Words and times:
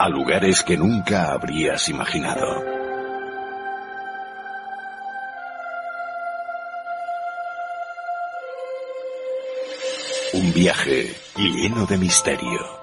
a 0.00 0.08
lugares 0.08 0.62
que 0.62 0.78
nunca 0.78 1.30
habrías 1.30 1.90
imaginado. 1.90 2.64
Un 10.32 10.54
viaje 10.54 11.14
lleno 11.36 11.84
de 11.84 11.98
misterio. 11.98 12.80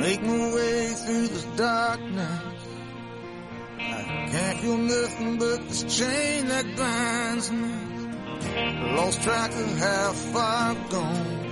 Make 0.00 0.22
my 0.22 0.54
way 0.54 0.86
through 0.86 1.26
this 1.28 1.44
darkness. 1.56 2.40
I 3.78 4.28
can't 4.32 4.60
feel 4.60 4.78
nothing 4.78 5.36
but 5.36 5.68
this 5.68 5.98
chain 5.98 6.48
that 6.48 6.64
binds 6.74 7.52
me. 7.52 7.74
Lost 8.96 9.22
track 9.22 9.50
of 9.50 9.78
how 9.78 10.12
far 10.32 10.70
I've 10.70 10.88
gone. 10.88 11.50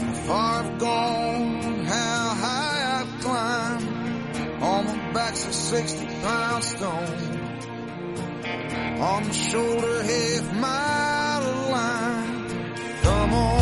How 0.00 0.14
far 0.26 0.64
I've 0.64 0.78
gone, 0.80 1.84
how 1.84 2.34
high 2.44 3.02
I've 3.02 3.20
climbed. 3.20 4.62
On 4.64 4.84
my 4.84 5.12
back's 5.12 5.46
a 5.46 5.52
60 5.52 6.06
pound 6.22 6.64
stone. 6.64 7.38
On 8.98 9.26
my 9.28 9.32
shoulder, 9.32 10.02
half 10.02 10.54
mile 10.56 11.70
line. 11.70 12.74
Come 13.04 13.32
on 13.32 13.61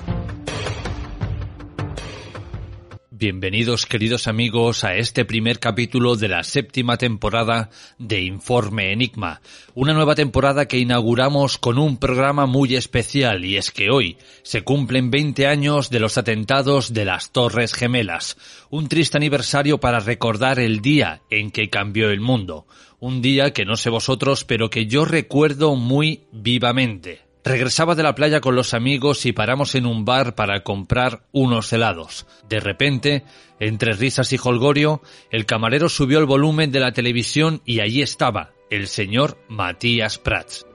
Bienvenidos 3.21 3.85
queridos 3.85 4.27
amigos 4.27 4.83
a 4.83 4.95
este 4.95 5.25
primer 5.25 5.59
capítulo 5.59 6.15
de 6.15 6.27
la 6.27 6.41
séptima 6.41 6.97
temporada 6.97 7.69
de 7.99 8.19
Informe 8.21 8.93
Enigma, 8.93 9.41
una 9.75 9.93
nueva 9.93 10.15
temporada 10.15 10.67
que 10.67 10.79
inauguramos 10.79 11.59
con 11.59 11.77
un 11.77 11.97
programa 11.97 12.47
muy 12.47 12.75
especial 12.75 13.45
y 13.45 13.57
es 13.57 13.69
que 13.69 13.91
hoy 13.91 14.17
se 14.41 14.63
cumplen 14.63 15.11
20 15.11 15.45
años 15.45 15.91
de 15.91 15.99
los 15.99 16.17
atentados 16.17 16.95
de 16.95 17.05
las 17.05 17.31
Torres 17.31 17.75
Gemelas, 17.75 18.37
un 18.71 18.87
triste 18.87 19.17
aniversario 19.17 19.79
para 19.79 19.99
recordar 19.99 20.59
el 20.59 20.81
día 20.81 21.21
en 21.29 21.51
que 21.51 21.69
cambió 21.69 22.09
el 22.09 22.21
mundo, 22.21 22.65
un 22.99 23.21
día 23.21 23.53
que 23.53 23.65
no 23.65 23.75
sé 23.75 23.91
vosotros 23.91 24.45
pero 24.45 24.71
que 24.71 24.87
yo 24.87 25.05
recuerdo 25.05 25.75
muy 25.75 26.23
vivamente. 26.31 27.30
Regresaba 27.43 27.95
de 27.95 28.03
la 28.03 28.13
playa 28.13 28.39
con 28.39 28.55
los 28.55 28.73
amigos 28.73 29.25
y 29.25 29.33
paramos 29.33 29.73
en 29.75 29.87
un 29.87 30.05
bar 30.05 30.35
para 30.35 30.63
comprar 30.63 31.23
unos 31.31 31.73
helados. 31.73 32.27
De 32.47 32.59
repente, 32.59 33.23
entre 33.59 33.93
risas 33.93 34.31
y 34.31 34.39
holgorio, 34.41 35.01
el 35.31 35.45
camarero 35.45 35.89
subió 35.89 36.19
el 36.19 36.25
volumen 36.25 36.71
de 36.71 36.79
la 36.79 36.91
televisión 36.91 37.61
y 37.65 37.79
allí 37.79 38.01
estaba, 38.01 38.51
el 38.69 38.87
señor 38.87 39.37
Matías 39.49 40.19
Prats. 40.19 40.65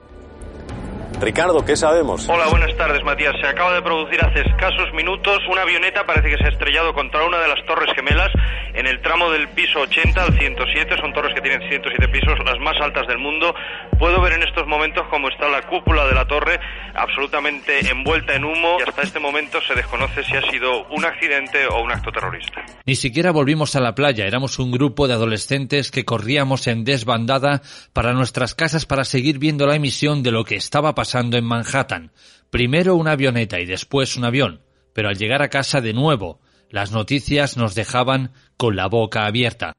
Ricardo, 1.19 1.65
¿qué 1.65 1.75
sabemos? 1.75 2.29
Hola, 2.29 2.47
buenas 2.49 2.75
tardes, 2.77 3.03
Matías. 3.03 3.33
Se 3.41 3.47
acaba 3.47 3.73
de 3.73 3.81
producir 3.81 4.23
hace 4.23 4.41
escasos 4.41 4.93
minutos 4.93 5.39
una 5.49 5.63
avioneta, 5.63 6.05
parece 6.05 6.29
que 6.29 6.37
se 6.37 6.45
ha 6.45 6.49
estrellado 6.49 6.93
contra 6.93 7.25
una 7.25 7.39
de 7.39 7.47
las 7.47 7.65
torres 7.65 7.89
gemelas 7.95 8.29
en 8.75 8.85
el 8.85 9.01
tramo 9.01 9.31
del 9.31 9.49
piso 9.49 9.79
80 9.79 10.23
al 10.23 10.37
107. 10.37 10.95
Son 11.01 11.13
torres 11.13 11.33
que 11.33 11.41
tienen 11.41 11.67
107 11.67 12.07
pisos, 12.09 12.37
las 12.45 12.59
más 12.59 12.79
altas 12.79 13.07
del 13.07 13.17
mundo. 13.17 13.55
Puedo 13.97 14.21
ver 14.21 14.33
en 14.33 14.43
estos 14.43 14.67
momentos 14.67 15.07
cómo 15.09 15.29
está 15.29 15.49
la 15.49 15.63
cúpula 15.63 16.05
de 16.05 16.13
la 16.13 16.25
torre 16.25 16.59
absolutamente 16.93 17.89
envuelta 17.89 18.35
en 18.35 18.45
humo 18.45 18.77
y 18.79 18.87
hasta 18.87 19.01
este 19.01 19.19
momento 19.19 19.59
se 19.67 19.73
desconoce 19.73 20.23
si 20.23 20.35
ha 20.35 20.41
sido 20.51 20.85
un 20.89 21.03
accidente 21.03 21.65
o 21.65 21.81
un 21.81 21.91
acto 21.91 22.11
terrorista. 22.11 22.63
Ni 22.85 22.95
siquiera 22.95 23.31
volvimos 23.31 23.75
a 23.75 23.79
la 23.79 23.95
playa, 23.95 24.27
éramos 24.27 24.59
un 24.59 24.71
grupo 24.71 25.07
de 25.07 25.15
adolescentes 25.15 25.89
que 25.89 26.05
corríamos 26.05 26.67
en 26.67 26.83
desbandada 26.83 27.63
para 27.91 28.13
nuestras 28.13 28.53
casas 28.53 28.85
para 28.85 29.03
seguir 29.03 29.39
viendo 29.39 29.65
la 29.65 29.75
emisión 29.75 30.21
de 30.21 30.31
lo 30.31 30.43
que 30.43 30.55
estaba 30.55 30.93
pasando 30.93 31.06
en 31.15 31.45
Manhattan. 31.45 32.11
Primero 32.49 32.95
una 32.95 33.11
avioneta 33.11 33.59
y 33.59 33.65
después 33.65 34.17
un 34.17 34.25
avión, 34.25 34.61
pero 34.93 35.09
al 35.09 35.17
llegar 35.17 35.41
a 35.41 35.49
casa 35.49 35.79
de 35.79 35.93
nuevo, 35.93 36.39
las 36.69 36.91
noticias 36.91 37.55
nos 37.55 37.75
dejaban 37.75 38.31
con 38.57 38.75
la 38.75 38.87
boca 38.87 39.25
abierta. 39.25 39.73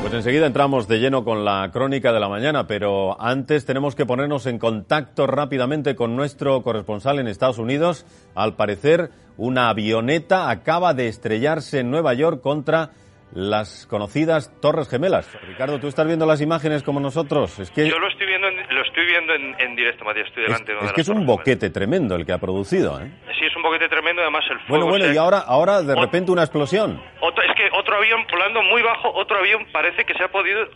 Pues 0.00 0.12
enseguida 0.12 0.46
entramos 0.46 0.88
de 0.88 0.98
lleno 0.98 1.24
con 1.24 1.44
la 1.44 1.70
crónica 1.72 2.12
de 2.12 2.20
la 2.20 2.28
mañana, 2.28 2.66
pero 2.66 3.20
antes 3.20 3.64
tenemos 3.64 3.94
que 3.94 4.06
ponernos 4.06 4.46
en 4.46 4.58
contacto 4.58 5.26
rápidamente 5.26 5.94
con 5.94 6.16
nuestro 6.16 6.62
corresponsal 6.62 7.18
en 7.18 7.28
Estados 7.28 7.58
Unidos. 7.58 8.04
Al 8.34 8.56
parecer, 8.56 9.10
una 9.36 9.68
avioneta 9.68 10.50
acaba 10.50 10.94
de 10.94 11.08
estrellarse 11.08 11.78
en 11.78 11.90
Nueva 11.90 12.12
York 12.14 12.42
contra 12.42 12.90
las 13.34 13.86
conocidas 13.86 14.52
Torres 14.60 14.88
Gemelas. 14.88 15.28
Ricardo, 15.46 15.78
¿tú 15.80 15.88
estás 15.88 16.06
viendo 16.06 16.26
las 16.26 16.40
imágenes 16.40 16.82
como 16.82 17.00
nosotros? 17.00 17.58
Es 17.58 17.70
que 17.70 17.88
Yo 17.88 17.98
lo 17.98 18.08
estoy 18.08 18.26
viendo 18.26 18.48
en, 18.48 18.56
lo 18.74 18.82
estoy 18.82 19.06
viendo 19.06 19.34
en, 19.34 19.54
en 19.58 19.76
directo, 19.76 20.04
Matías. 20.04 20.28
Estoy 20.28 20.44
es, 20.44 20.48
delante 20.48 20.72
de 20.72 20.78
una 20.78 20.86
es 20.86 20.90
de 20.90 20.94
que 20.94 21.00
las 21.00 21.08
es 21.08 21.14
un 21.14 21.26
boquete 21.26 21.70
tremendo 21.70 22.14
el 22.16 22.26
que 22.26 22.32
ha 22.32 22.38
producido. 22.38 23.00
¿eh? 23.00 23.10
Sí, 23.38 23.46
es 23.46 23.56
un 23.56 23.62
boquete 23.62 23.88
tremendo, 23.88 24.22
además 24.22 24.44
el 24.50 24.58
fuego... 24.60 24.68
Bueno, 24.68 24.86
bueno, 24.86 25.04
se- 25.06 25.14
y 25.14 25.16
ahora, 25.16 25.38
ahora 25.38 25.82
de 25.82 25.94
repente 25.94 26.30
una 26.30 26.42
explosión. 26.42 27.02
Otro- 27.20 27.42
es 27.44 27.54
que 27.56 27.66
otro 27.66 27.78
otro 27.82 27.96
avión 27.96 28.24
volando 28.30 28.62
muy 28.62 28.80
bajo, 28.80 29.12
otro 29.12 29.38
avión 29.38 29.66
parece 29.72 30.04
que 30.04 30.14
se 30.14 30.22
ha 30.24 30.28
podido... 30.28 30.66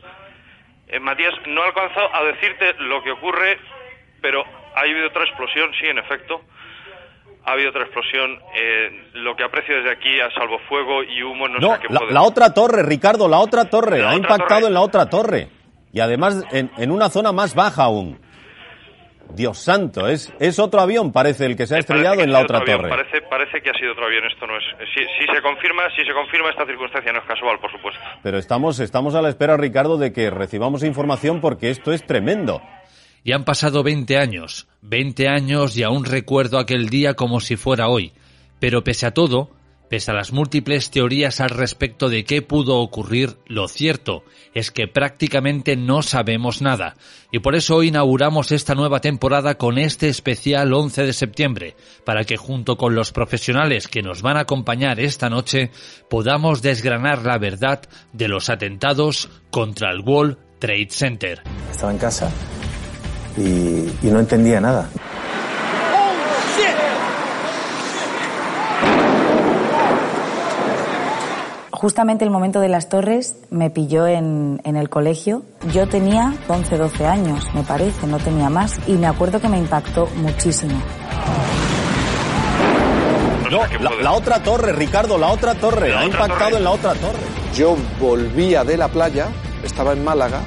Eh, 0.88 1.00
Matías, 1.00 1.34
no 1.46 1.62
he 1.62 1.66
alcanzado 1.66 2.14
a 2.14 2.22
decirte 2.24 2.74
lo 2.78 3.02
que 3.02 3.10
ocurre, 3.10 3.58
pero 4.20 4.44
ha 4.74 4.80
habido 4.80 5.06
otra 5.08 5.24
explosión, 5.24 5.70
sí, 5.80 5.86
en 5.86 5.98
efecto. 5.98 6.40
Ha 7.46 7.52
habido 7.52 7.70
otra 7.70 7.82
explosión. 7.82 8.38
Eh, 8.56 9.10
lo 9.14 9.34
que 9.36 9.44
aprecio 9.44 9.76
desde 9.76 9.92
aquí 9.92 10.20
a 10.20 10.30
salvo 10.32 10.58
fuego 10.68 11.02
y 11.04 11.22
humo 11.22 11.46
no, 11.48 11.58
No, 11.58 11.74
sé 11.76 11.80
qué 11.86 11.92
la, 11.94 12.00
puede- 12.00 12.12
la 12.12 12.22
otra 12.22 12.52
torre, 12.52 12.82
Ricardo, 12.82 13.28
la 13.28 13.38
otra 13.38 13.66
torre. 13.70 13.98
La 14.00 14.10
ha 14.10 14.16
otra 14.16 14.18
impactado 14.34 14.60
torre. 14.62 14.66
en 14.68 14.74
la 14.74 14.80
otra 14.80 15.06
torre. 15.08 15.48
Y 15.92 16.00
además 16.00 16.44
en, 16.52 16.70
en 16.76 16.90
una 16.90 17.08
zona 17.08 17.32
más 17.32 17.54
baja 17.54 17.84
aún. 17.84 18.18
Dios 19.34 19.58
santo, 19.58 20.06
es, 20.06 20.32
es 20.38 20.58
otro 20.60 20.80
avión, 20.80 21.12
parece, 21.12 21.46
el 21.46 21.56
que 21.56 21.66
se 21.66 21.74
ha 21.74 21.78
Eh, 21.78 21.80
estrellado 21.80 22.20
en 22.22 22.30
la 22.30 22.40
otra 22.40 22.58
avión, 22.58 22.78
torre. 22.82 22.90
Parece, 22.90 23.22
parece 23.22 23.60
que 23.60 23.70
ha 23.70 23.74
sido 23.74 23.90
otro 23.92 24.06
avión. 24.06 24.24
Esto 24.24 24.46
no 24.46 24.56
es. 24.56 24.64
eh, 24.78 24.84
Si, 24.94 25.04
si 25.26 25.32
se 25.34 25.42
confirma, 25.42 25.82
si 25.96 26.04
se 26.04 26.12
confirma 26.12 26.50
esta 26.50 26.64
circunstancia 26.64 27.12
no 27.12 27.18
es 27.18 27.24
casual, 27.24 27.58
por 27.58 27.70
supuesto. 27.72 28.00
Pero 28.22 28.38
estamos, 28.38 28.78
estamos 28.78 29.14
a 29.16 29.22
la 29.22 29.28
espera, 29.28 29.56
Ricardo, 29.56 29.98
de 29.98 30.12
que 30.12 30.30
recibamos 30.30 30.84
información 30.84 31.40
porque 31.40 31.70
esto 31.70 31.92
es 31.92 32.06
tremendo. 32.06 32.62
Y 33.26 33.32
han 33.32 33.44
pasado 33.44 33.82
20 33.82 34.18
años, 34.18 34.68
20 34.82 35.26
años 35.26 35.76
y 35.76 35.82
aún 35.82 36.04
recuerdo 36.04 36.60
aquel 36.60 36.88
día 36.88 37.14
como 37.14 37.40
si 37.40 37.56
fuera 37.56 37.88
hoy. 37.88 38.12
Pero 38.60 38.84
pese 38.84 39.04
a 39.04 39.10
todo, 39.10 39.50
pese 39.90 40.12
a 40.12 40.14
las 40.14 40.32
múltiples 40.32 40.92
teorías 40.92 41.40
al 41.40 41.50
respecto 41.50 42.08
de 42.08 42.24
qué 42.24 42.40
pudo 42.40 42.78
ocurrir, 42.78 43.36
lo 43.48 43.66
cierto 43.66 44.22
es 44.54 44.70
que 44.70 44.86
prácticamente 44.86 45.74
no 45.74 46.02
sabemos 46.02 46.62
nada. 46.62 46.94
Y 47.32 47.40
por 47.40 47.56
eso 47.56 47.74
hoy 47.74 47.88
inauguramos 47.88 48.52
esta 48.52 48.76
nueva 48.76 49.00
temporada 49.00 49.56
con 49.56 49.78
este 49.78 50.08
especial 50.08 50.72
11 50.72 51.02
de 51.02 51.12
septiembre, 51.12 51.76
para 52.04 52.22
que 52.22 52.36
junto 52.36 52.76
con 52.76 52.94
los 52.94 53.10
profesionales 53.10 53.88
que 53.88 54.02
nos 54.02 54.22
van 54.22 54.36
a 54.36 54.42
acompañar 54.42 55.00
esta 55.00 55.28
noche 55.28 55.72
podamos 56.08 56.62
desgranar 56.62 57.24
la 57.24 57.38
verdad 57.38 57.82
de 58.12 58.28
los 58.28 58.50
atentados 58.50 59.28
contra 59.50 59.90
el 59.90 60.02
World 60.02 60.38
Trade 60.60 60.90
Center. 60.90 61.42
Estaba 61.72 61.90
en 61.90 61.98
casa 61.98 62.30
y, 63.36 63.90
y 64.02 64.10
no 64.10 64.18
entendía 64.18 64.60
nada. 64.60 64.88
Justamente 71.70 72.24
el 72.24 72.30
momento 72.30 72.60
de 72.60 72.68
las 72.68 72.88
torres 72.88 73.36
me 73.50 73.68
pilló 73.68 74.06
en, 74.06 74.60
en 74.64 74.76
el 74.76 74.88
colegio. 74.88 75.42
Yo 75.74 75.86
tenía 75.86 76.34
11, 76.48 76.78
12 76.78 77.06
años, 77.06 77.44
me 77.54 77.62
parece, 77.64 78.06
no 78.06 78.18
tenía 78.18 78.48
más. 78.48 78.80
Y 78.86 78.92
me 78.94 79.06
acuerdo 79.06 79.40
que 79.40 79.48
me 79.48 79.58
impactó 79.58 80.08
muchísimo. 80.16 80.72
No, 83.50 83.58
la, 83.80 84.02
la 84.02 84.12
otra 84.12 84.42
torre, 84.42 84.72
Ricardo, 84.72 85.18
la 85.18 85.28
otra 85.28 85.54
torre. 85.54 85.90
La 85.90 86.00
ha 86.00 86.06
otra 86.06 86.24
impactado 86.24 86.44
torre. 86.50 86.56
en 86.56 86.64
la 86.64 86.70
otra 86.70 86.94
torre. 86.94 87.18
Yo 87.54 87.76
volvía 88.00 88.64
de 88.64 88.76
la 88.78 88.88
playa, 88.88 89.28
estaba 89.62 89.92
en 89.92 90.02
Málaga, 90.02 90.40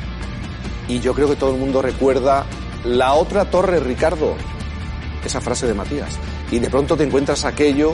y 0.88 1.00
yo 1.00 1.13
creo 1.13 1.30
que 1.30 1.36
todo 1.36 1.53
el 1.53 1.59
mundo 1.59 1.81
recuerda 1.81 2.44
la 2.85 3.13
otra 3.13 3.45
torre, 3.49 3.79
Ricardo, 3.79 4.35
esa 5.23 5.41
frase 5.41 5.67
de 5.67 5.73
Matías. 5.73 6.17
Y 6.51 6.59
de 6.59 6.69
pronto 6.69 6.95
te 6.97 7.03
encuentras 7.03 7.45
aquello 7.45 7.93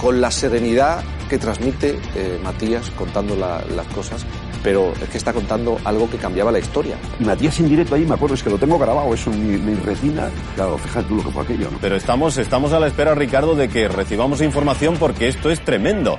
con 0.00 0.20
la 0.20 0.30
serenidad 0.30 1.02
que 1.28 1.38
transmite 1.38 1.98
eh, 2.14 2.40
Matías 2.42 2.90
contando 2.90 3.36
la- 3.36 3.62
las 3.74 3.86
cosas, 3.88 4.24
pero 4.68 4.92
es 5.00 5.08
que 5.08 5.16
está 5.16 5.32
contando 5.32 5.78
algo 5.82 6.10
que 6.10 6.18
cambiaba 6.18 6.52
la 6.52 6.58
historia. 6.58 6.96
Matías 7.20 7.58
en 7.58 7.70
directo 7.70 7.94
ahí, 7.94 8.04
me 8.04 8.16
acuerdo, 8.16 8.34
es 8.34 8.42
que 8.42 8.50
lo 8.50 8.58
tengo 8.58 8.78
grabado, 8.78 9.14
eso 9.14 9.32
en 9.32 9.50
mi, 9.50 9.56
mi 9.56 9.74
retina. 9.80 10.28
Claro, 10.56 10.76
fíjate 10.76 11.08
tú 11.08 11.14
lo 11.16 11.22
que 11.24 11.30
fue 11.30 11.42
aquello, 11.42 11.70
¿no? 11.70 11.78
Pero 11.80 11.96
estamos, 11.96 12.36
estamos 12.36 12.74
a 12.74 12.78
la 12.80 12.86
espera, 12.88 13.14
Ricardo, 13.14 13.54
de 13.54 13.70
que 13.70 13.88
recibamos 13.88 14.42
información 14.42 14.96
porque 14.98 15.26
esto 15.28 15.48
es 15.50 15.64
tremendo. 15.64 16.18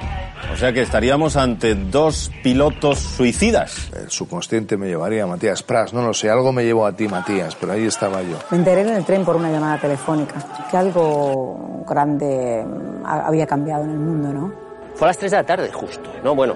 O 0.51 0.57
sea 0.57 0.73
que 0.73 0.81
estaríamos 0.81 1.37
ante 1.37 1.75
dos 1.75 2.31
pilotos 2.41 2.97
suicidas. 2.97 3.91
El 3.95 4.09
subconsciente 4.09 4.77
me 4.77 4.87
llevaría 4.87 5.25
a 5.25 5.27
Matías 5.27 5.61
Pras, 5.61 5.93
no 5.93 6.01
lo 6.01 6.15
sé, 6.15 6.31
algo 6.31 6.51
me 6.51 6.63
llevó 6.65 6.87
a 6.87 6.93
ti, 6.93 7.07
Matías, 7.07 7.53
pero 7.55 7.73
ahí 7.73 7.85
estaba 7.85 8.23
yo. 8.23 8.35
Me 8.49 8.57
enteré 8.57 8.81
en 8.81 8.89
el 8.89 9.05
tren 9.05 9.23
por 9.23 9.35
una 9.35 9.51
llamada 9.51 9.79
telefónica, 9.79 10.43
que 10.71 10.75
algo 10.75 11.83
grande 11.87 12.65
ha- 13.05 13.27
había 13.27 13.45
cambiado 13.45 13.83
en 13.83 13.91
el 13.91 13.99
mundo, 13.99 14.33
¿no? 14.33 14.51
Fue 14.95 15.05
a 15.05 15.09
las 15.09 15.19
3 15.19 15.29
de 15.29 15.37
la 15.37 15.43
tarde, 15.43 15.69
justo, 15.71 16.09
¿no? 16.23 16.33
Bueno, 16.33 16.55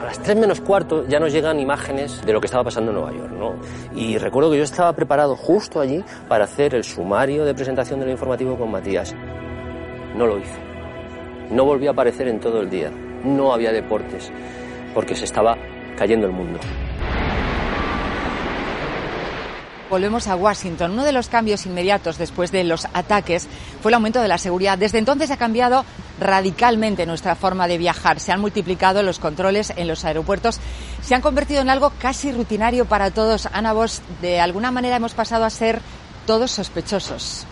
a 0.00 0.04
las 0.04 0.18
3 0.22 0.38
menos 0.38 0.60
cuarto 0.60 1.06
ya 1.06 1.20
nos 1.20 1.32
llegan 1.32 1.60
imágenes 1.60 2.24
de 2.24 2.32
lo 2.32 2.40
que 2.40 2.46
estaba 2.46 2.64
pasando 2.64 2.90
en 2.90 2.96
Nueva 2.96 3.12
York, 3.12 3.32
¿no? 3.32 3.54
Y 3.94 4.16
recuerdo 4.18 4.50
que 4.50 4.56
yo 4.56 4.64
estaba 4.64 4.92
preparado 4.94 5.36
justo 5.36 5.80
allí 5.80 6.02
para 6.28 6.44
hacer 6.44 6.74
el 6.74 6.84
sumario 6.84 7.44
de 7.44 7.54
presentación 7.54 8.00
de 8.00 8.06
lo 8.06 8.12
informativo 8.12 8.56
con 8.56 8.70
Matías. 8.70 9.14
No 10.14 10.26
lo 10.26 10.38
hice. 10.38 10.58
No 11.50 11.64
volví 11.64 11.86
a 11.86 11.90
aparecer 11.90 12.28
en 12.28 12.40
todo 12.40 12.60
el 12.60 12.70
día. 12.70 12.90
No 13.24 13.52
había 13.52 13.72
deportes, 13.72 14.32
porque 14.94 15.14
se 15.14 15.24
estaba 15.24 15.56
cayendo 15.96 16.26
el 16.26 16.32
mundo. 16.32 16.58
Volvemos 19.90 20.28
a 20.28 20.36
Washington. 20.36 20.92
Uno 20.92 21.04
de 21.04 21.10
los 21.10 21.28
cambios 21.28 21.66
inmediatos 21.66 22.16
después 22.16 22.52
de 22.52 22.62
los 22.62 22.86
ataques 22.94 23.48
fue 23.82 23.90
el 23.90 23.96
aumento 23.96 24.22
de 24.22 24.28
la 24.28 24.38
seguridad. 24.38 24.78
Desde 24.78 24.98
entonces 24.98 25.32
ha 25.32 25.36
cambiado 25.36 25.84
radicalmente 26.20 27.06
nuestra 27.06 27.34
forma 27.34 27.66
de 27.66 27.76
viajar. 27.76 28.20
Se 28.20 28.30
han 28.30 28.40
multiplicado 28.40 29.02
los 29.02 29.18
controles 29.18 29.72
en 29.74 29.88
los 29.88 30.04
aeropuertos. 30.04 30.60
Se 31.02 31.16
han 31.16 31.22
convertido 31.22 31.60
en 31.60 31.70
algo 31.70 31.92
casi 31.98 32.30
rutinario 32.30 32.84
para 32.84 33.10
todos. 33.10 33.48
Ana 33.52 33.72
Vos, 33.72 34.00
de 34.22 34.38
alguna 34.38 34.70
manera 34.70 34.94
hemos 34.94 35.14
pasado 35.14 35.44
a 35.44 35.50
ser 35.50 35.80
todos 36.24 36.52
sospechosos. 36.52 37.48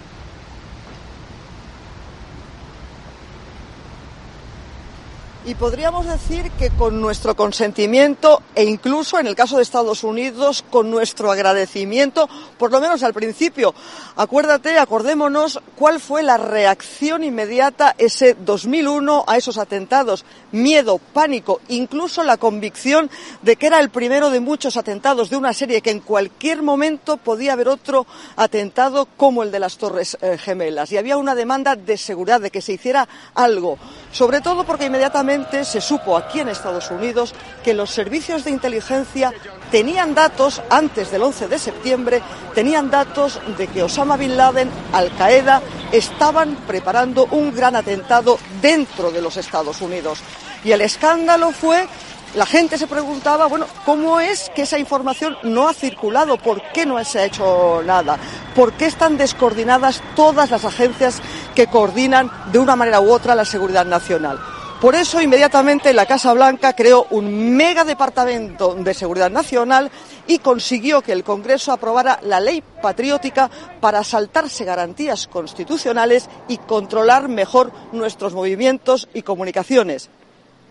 Y 5.49 5.55
podríamos 5.55 6.05
decir 6.05 6.51
que 6.59 6.69
con 6.69 7.01
nuestro 7.01 7.35
consentimiento 7.35 8.43
e 8.55 8.65
incluso 8.65 9.19
en 9.19 9.27
el 9.27 9.35
caso 9.35 9.57
de 9.57 9.63
Estados 9.63 10.05
Unidos 10.05 10.63
con 10.69 10.91
nuestro 10.91 11.31
agradecimiento, 11.31 12.29
por 12.59 12.71
lo 12.71 12.83
menos 12.83 13.03
al 13.03 13.15
principio. 13.15 13.75
Acuérdate, 14.17 14.79
acordémonos 14.79 15.59
cuál 15.75 16.01
fue 16.01 16.23
la 16.23 16.37
reacción 16.37 17.25
inmediata 17.25 17.95
ese 17.97 18.37
2001 18.39 19.25
a 19.27 19.39
esos 19.39 19.57
atentados. 19.57 20.27
Miedo, 20.53 20.99
pánico, 21.15 21.63
incluso 21.69 22.23
la 22.25 22.37
convicción 22.37 23.09
de 23.41 23.57
que 23.57 23.69
era 23.69 23.81
el 23.81 23.89
primero 23.89 24.29
de 24.29 24.41
muchos 24.41 24.77
atentados 24.77 25.31
de 25.31 25.39
una 25.39 25.55
serie 25.55 25.81
que 25.81 25.93
en 25.93 26.01
cualquier 26.01 26.63
momento 26.63 27.17
podía 27.17 27.55
haber 27.55 27.69
otro 27.69 28.07
atentado 28.37 29.09
como 29.17 29.43
el 29.43 29.51
de 29.51 29.61
las 29.61 29.79
Torres 29.79 30.19
eh, 30.21 30.37
Gemelas. 30.37 30.93
Y 30.93 30.99
había 30.99 31.17
una 31.17 31.35
demanda 31.35 31.75
de 31.75 31.97
seguridad, 31.97 32.39
de 32.39 32.51
que 32.51 32.61
se 32.61 32.75
hiciera 32.75 33.09
algo. 33.35 33.79
Sobre 34.13 34.43
todo 34.43 34.65
porque 34.65 34.87
inmediatamente 34.87 35.38
se 35.65 35.81
supo 35.81 36.17
aquí 36.17 36.41
en 36.41 36.49
Estados 36.49 36.91
Unidos 36.91 37.35
que 37.63 37.75
los 37.75 37.91
servicios 37.91 38.45
de 38.45 38.51
inteligencia 38.51 39.33
tenían 39.71 40.15
datos 40.15 40.63
antes 40.71 41.11
del 41.11 41.23
11 41.23 41.49
de 41.49 41.59
septiembre, 41.59 42.23
tenían 42.55 42.91
datos 42.91 43.41
de 43.57 43.67
que 43.67 43.83
Osama 43.83 44.17
Bin 44.17 44.37
Laden, 44.37 44.71
Al 44.93 45.15
Qaeda, 45.17 45.63
estaban 45.93 46.57
preparando 46.67 47.27
un 47.31 47.55
gran 47.55 47.77
atentado 47.77 48.39
dentro 48.61 49.11
de 49.11 49.23
los 49.23 49.37
Estados 49.37 49.81
Unidos. 49.81 50.21
Y 50.65 50.73
el 50.73 50.81
escándalo 50.81 51.53
fue 51.53 51.87
la 52.35 52.45
gente 52.45 52.77
se 52.77 52.87
preguntaba, 52.87 53.47
bueno, 53.47 53.67
¿cómo 53.87 54.21
es 54.21 54.51
que 54.55 54.63
esa 54.63 54.79
información 54.79 55.39
no 55.45 55.67
ha 55.67 55.73
circulado? 55.73 56.37
¿Por 56.37 56.63
qué 56.73 56.85
no 56.85 57.03
se 57.03 57.21
ha 57.21 57.25
hecho 57.25 57.83
nada? 57.85 58.19
¿Por 58.55 58.75
qué 58.75 58.87
están 58.87 59.17
descoordinadas 59.17 60.03
todas 60.15 60.51
las 60.51 60.65
agencias 60.65 61.23
que 61.55 61.69
coordinan 61.69 62.31
de 62.53 62.59
una 62.59 62.77
manera 62.77 63.01
u 63.01 63.11
otra 63.11 63.35
la 63.35 63.47
seguridad 63.47 63.87
nacional? 63.87 64.39
Por 64.81 64.95
eso, 64.95 65.21
inmediatamente, 65.21 65.93
la 65.93 66.07
Casa 66.07 66.33
Blanca 66.33 66.73
creó 66.73 67.09
un 67.11 67.57
mega 67.57 67.83
departamento 67.83 68.77
de 68.77 68.95
seguridad 68.95 69.29
nacional 69.29 69.91
y 70.29 70.39
consiguió 70.39 71.03
que 71.03 71.11
el 71.11 71.25
Congreso 71.25 71.73
aprobara 71.73 72.21
la 72.23 72.39
ley 72.39 72.63
patriótica 72.81 73.51
para 73.81 74.05
saltarse 74.05 74.65
garantías 74.65 75.27
constitucionales 75.27 76.29
y 76.47 76.59
controlar 76.59 77.29
mejor 77.29 77.73
nuestros 77.91 78.35
movimientos 78.35 79.09
y 79.15 79.23
comunicaciones. 79.23 80.11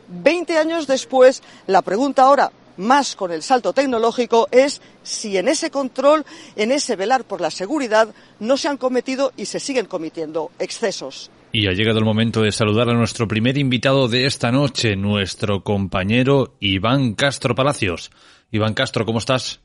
Veinte 0.08 0.58
años 0.58 0.88
después, 0.88 1.44
la 1.66 1.82
pregunta 1.82 2.24
ahora, 2.24 2.50
más 2.78 3.14
con 3.18 3.34
el 3.34 3.44
salto 3.44 3.74
tecnológico, 3.74 4.48
es 4.52 4.82
si 5.04 5.36
en 5.36 5.50
ese 5.50 5.70
control, 5.70 6.26
en 6.56 6.72
ese 6.72 6.96
velar 6.96 7.26
por 7.26 7.42
la 7.42 7.52
seguridad, 7.52 8.08
no 8.40 8.56
se 8.56 8.70
han 8.70 8.78
cometido 8.78 9.34
y 9.36 9.48
se 9.48 9.60
siguen 9.60 9.86
cometiendo 9.86 10.52
excesos. 10.60 11.30
Y 11.52 11.68
ha 11.68 11.72
llegado 11.72 12.00
el 12.00 12.06
momento 12.06 12.42
de 12.42 12.52
saludar 12.52 12.90
a 12.90 12.94
nuestro 12.94 13.28
primer 13.28 13.58
invitado 13.58 14.08
de 14.08 14.26
esta 14.26 14.52
noche, 14.52 14.96
nuestro 14.96 15.64
compañero 15.64 16.56
Iván 16.60 17.14
Castro 17.14 17.56
Palacios. 17.56 18.12
Iván 18.52 18.74
Castro, 18.74 19.06
¿cómo 19.06 19.20
estás? 19.20 19.62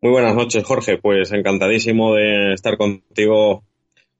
Muy 0.00 0.12
buenas 0.12 0.34
noches, 0.34 0.64
Jorge. 0.64 0.98
Pues 0.98 1.32
encantadísimo 1.32 2.14
de 2.14 2.54
estar 2.54 2.76
contigo 2.76 3.62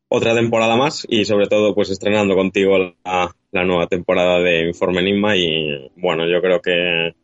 otra 0.09 0.35
temporada 0.35 0.77
más 0.77 1.07
y 1.09 1.25
sobre 1.25 1.47
todo 1.47 1.75
pues 1.75 1.91
estrenando 1.91 2.35
contigo 2.35 2.79
la, 3.05 3.65
nueva 3.65 3.87
temporada 3.87 4.41
de 4.41 4.67
Informe 4.69 5.01
Enigma 5.01 5.37
y 5.37 5.91
bueno, 5.97 6.27
yo 6.27 6.41
creo 6.41 6.61
que 6.61 7.15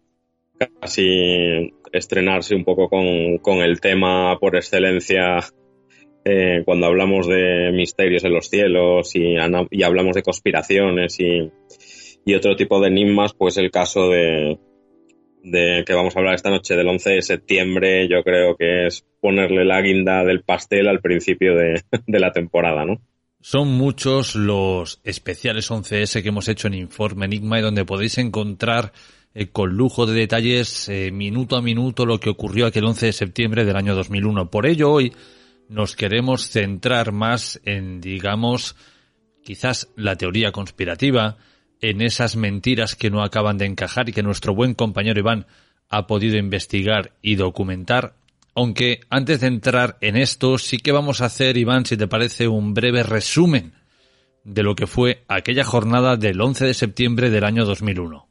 casi 0.80 1.72
estrenarse 1.92 2.54
un 2.54 2.64
poco 2.64 2.88
con, 2.88 3.38
con 3.38 3.58
el 3.58 3.80
tema 3.80 4.38
por 4.38 4.56
excelencia 4.56 5.38
eh, 6.24 6.62
cuando 6.64 6.86
hablamos 6.86 7.26
de 7.26 7.70
misterios 7.72 8.24
en 8.24 8.32
los 8.32 8.48
cielos 8.48 9.14
y, 9.14 9.36
hablamos 9.36 10.14
de 10.14 10.22
conspiraciones 10.22 11.20
y, 11.20 11.50
y, 12.24 12.34
otro 12.34 12.56
tipo 12.56 12.80
de 12.80 12.88
enigmas, 12.88 13.34
pues 13.34 13.58
el 13.58 13.70
caso 13.70 14.08
de, 14.08 14.58
de 15.44 15.84
que 15.86 15.92
vamos 15.92 16.16
a 16.16 16.18
hablar 16.18 16.34
esta 16.34 16.50
noche 16.50 16.74
del 16.74 16.88
11 16.88 17.10
de 17.10 17.22
septiembre, 17.22 18.08
yo 18.08 18.22
creo 18.24 18.56
que 18.56 18.86
es 18.86 19.04
ponerle 19.20 19.64
la 19.64 19.82
guinda 19.82 20.24
del 20.24 20.42
pastel 20.42 20.88
al 20.88 21.00
principio 21.00 21.54
de, 21.54 21.82
la 22.06 22.32
temporada, 22.32 22.84
¿no? 22.84 23.00
Son 23.40 23.68
muchos 23.68 24.34
los 24.36 25.00
especiales 25.04 25.70
11S 25.70 26.22
que 26.22 26.30
hemos 26.30 26.48
hecho 26.48 26.66
en 26.68 26.74
Informe 26.74 27.26
Enigma 27.26 27.58
y 27.58 27.62
donde 27.62 27.84
podéis 27.84 28.16
encontrar 28.16 28.92
eh, 29.34 29.48
con 29.48 29.76
lujo 29.76 30.06
de 30.06 30.14
detalles 30.14 30.88
eh, 30.88 31.10
minuto 31.12 31.56
a 31.56 31.60
minuto 31.60 32.06
lo 32.06 32.18
que 32.18 32.30
ocurrió 32.30 32.64
aquel 32.64 32.84
11 32.84 33.06
de 33.06 33.12
septiembre 33.12 33.66
del 33.66 33.76
año 33.76 33.94
2001. 33.94 34.50
Por 34.50 34.64
ello 34.64 34.90
hoy 34.90 35.12
nos 35.74 35.96
queremos 35.96 36.48
centrar 36.48 37.12
más 37.12 37.60
en, 37.64 38.00
digamos, 38.00 38.76
quizás 39.42 39.88
la 39.96 40.16
teoría 40.16 40.52
conspirativa, 40.52 41.36
en 41.80 42.00
esas 42.00 42.36
mentiras 42.36 42.96
que 42.96 43.10
no 43.10 43.22
acaban 43.22 43.58
de 43.58 43.66
encajar 43.66 44.08
y 44.08 44.12
que 44.12 44.22
nuestro 44.22 44.54
buen 44.54 44.74
compañero 44.74 45.20
Iván 45.20 45.46
ha 45.90 46.06
podido 46.06 46.38
investigar 46.38 47.12
y 47.20 47.34
documentar. 47.34 48.14
Aunque 48.54 49.00
antes 49.10 49.40
de 49.40 49.48
entrar 49.48 49.98
en 50.00 50.16
esto, 50.16 50.58
sí 50.58 50.78
que 50.78 50.92
vamos 50.92 51.20
a 51.20 51.26
hacer, 51.26 51.56
Iván, 51.56 51.84
si 51.84 51.96
te 51.96 52.06
parece, 52.06 52.48
un 52.48 52.72
breve 52.72 53.02
resumen 53.02 53.74
de 54.44 54.62
lo 54.62 54.76
que 54.76 54.86
fue 54.86 55.24
aquella 55.28 55.64
jornada 55.64 56.16
del 56.16 56.40
11 56.40 56.66
de 56.66 56.74
septiembre 56.74 57.30
del 57.30 57.44
año 57.44 57.64
2001. 57.64 58.28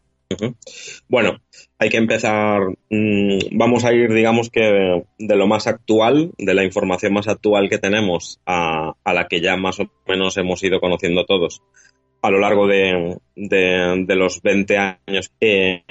Bueno, 1.08 1.42
hay 1.84 1.90
que 1.90 1.98
empezar, 1.98 2.62
mm, 2.90 3.58
vamos 3.58 3.84
a 3.84 3.94
ir, 3.94 4.12
digamos 4.14 4.50
que 4.50 5.04
de, 5.20 5.36
lo 5.36 5.48
más 5.48 5.68
actual, 5.68 6.32
de 6.38 6.54
la 6.54 6.64
información 6.64 7.14
más 7.14 7.28
actual 7.28 7.70
que 7.70 7.78
tenemos 7.78 8.40
a, 8.46 8.94
la 9.06 9.28
que 9.28 9.42
ya 9.42 9.58
más 9.58 9.82
o 9.82 9.92
menos 10.08 10.38
hemos 10.38 10.64
ido 10.64 10.80
conociendo 10.80 11.26
todos 11.26 11.62
a 12.22 12.30
lo 12.32 12.40
largo 12.40 12.68
de, 12.68 13.18
los 13.36 14.42
20 14.42 14.78
años. 14.78 15.34
Eh, 15.42 15.84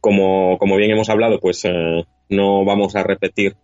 como, 0.00 0.58
como, 0.58 0.76
bien 0.76 0.90
hemos 0.90 1.08
hablado, 1.08 1.40
pues 1.40 1.64
eh, 1.64 2.04
no 2.28 2.64
vamos 2.66 2.96
a 2.96 3.02
repetir 3.02 3.56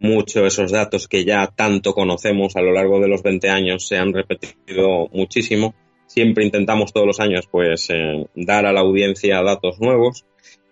mucho 0.00 0.44
esos 0.44 0.72
datos 0.72 1.06
que 1.06 1.24
ya 1.24 1.46
tanto 1.54 1.92
conocemos 1.92 2.56
a 2.56 2.62
lo 2.62 2.72
largo 2.72 2.98
de 2.98 3.08
los 3.08 3.22
20 3.22 3.48
años, 3.48 3.86
se 3.86 3.96
han 3.96 4.12
repetido 4.12 5.08
muchísimo. 5.12 5.76
Siempre 6.06 6.44
intentamos 6.44 6.92
todos 6.92 7.06
los 7.06 7.20
años 7.20 7.46
pues 7.48 7.90
eh, 7.90 8.26
dar 8.34 8.66
a 8.66 8.72
la 8.72 8.80
audiencia 8.80 9.42
datos 9.42 9.78
nuevos 9.78 10.24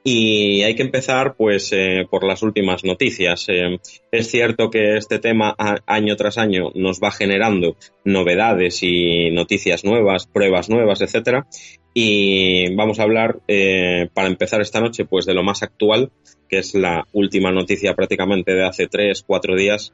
y 0.08 0.62
hay 0.62 0.76
que 0.76 0.84
empezar, 0.84 1.34
pues, 1.36 1.72
eh, 1.72 2.06
por 2.08 2.22
las 2.22 2.44
últimas 2.44 2.84
noticias. 2.84 3.46
Eh, 3.48 3.80
es 4.12 4.30
cierto 4.30 4.70
que 4.70 4.96
este 4.96 5.18
tema 5.18 5.56
año 5.84 6.14
tras 6.14 6.38
año 6.38 6.70
nos 6.76 7.00
va 7.00 7.10
generando 7.10 7.76
novedades 8.04 8.84
y 8.84 9.32
noticias 9.32 9.84
nuevas, 9.84 10.28
pruebas 10.28 10.70
nuevas, 10.70 11.00
etcétera. 11.00 11.48
Y 11.92 12.72
vamos 12.76 13.00
a 13.00 13.02
hablar, 13.02 13.40
eh, 13.48 14.08
para 14.14 14.28
empezar 14.28 14.60
esta 14.60 14.80
noche, 14.80 15.06
pues, 15.06 15.26
de 15.26 15.34
lo 15.34 15.42
más 15.42 15.64
actual, 15.64 16.12
que 16.48 16.58
es 16.58 16.76
la 16.76 17.08
última 17.12 17.50
noticia 17.50 17.96
prácticamente 17.96 18.54
de 18.54 18.64
hace 18.64 18.86
tres, 18.86 19.25
cuatro 19.26 19.56
días, 19.56 19.92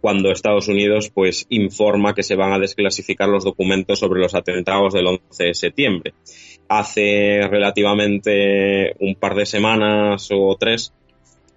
cuando 0.00 0.32
Estados 0.32 0.66
Unidos, 0.66 1.12
pues, 1.14 1.46
informa 1.48 2.12
que 2.12 2.24
se 2.24 2.34
van 2.34 2.54
a 2.54 2.58
desclasificar 2.58 3.28
los 3.28 3.44
documentos 3.44 4.00
sobre 4.00 4.20
los 4.20 4.34
atentados 4.34 4.94
del 4.94 5.06
11 5.06 5.44
de 5.44 5.54
septiembre 5.54 6.14
hace 6.68 7.40
relativamente 7.48 8.94
un 9.00 9.14
par 9.14 9.34
de 9.34 9.46
semanas 9.46 10.28
o 10.30 10.56
tres, 10.58 10.92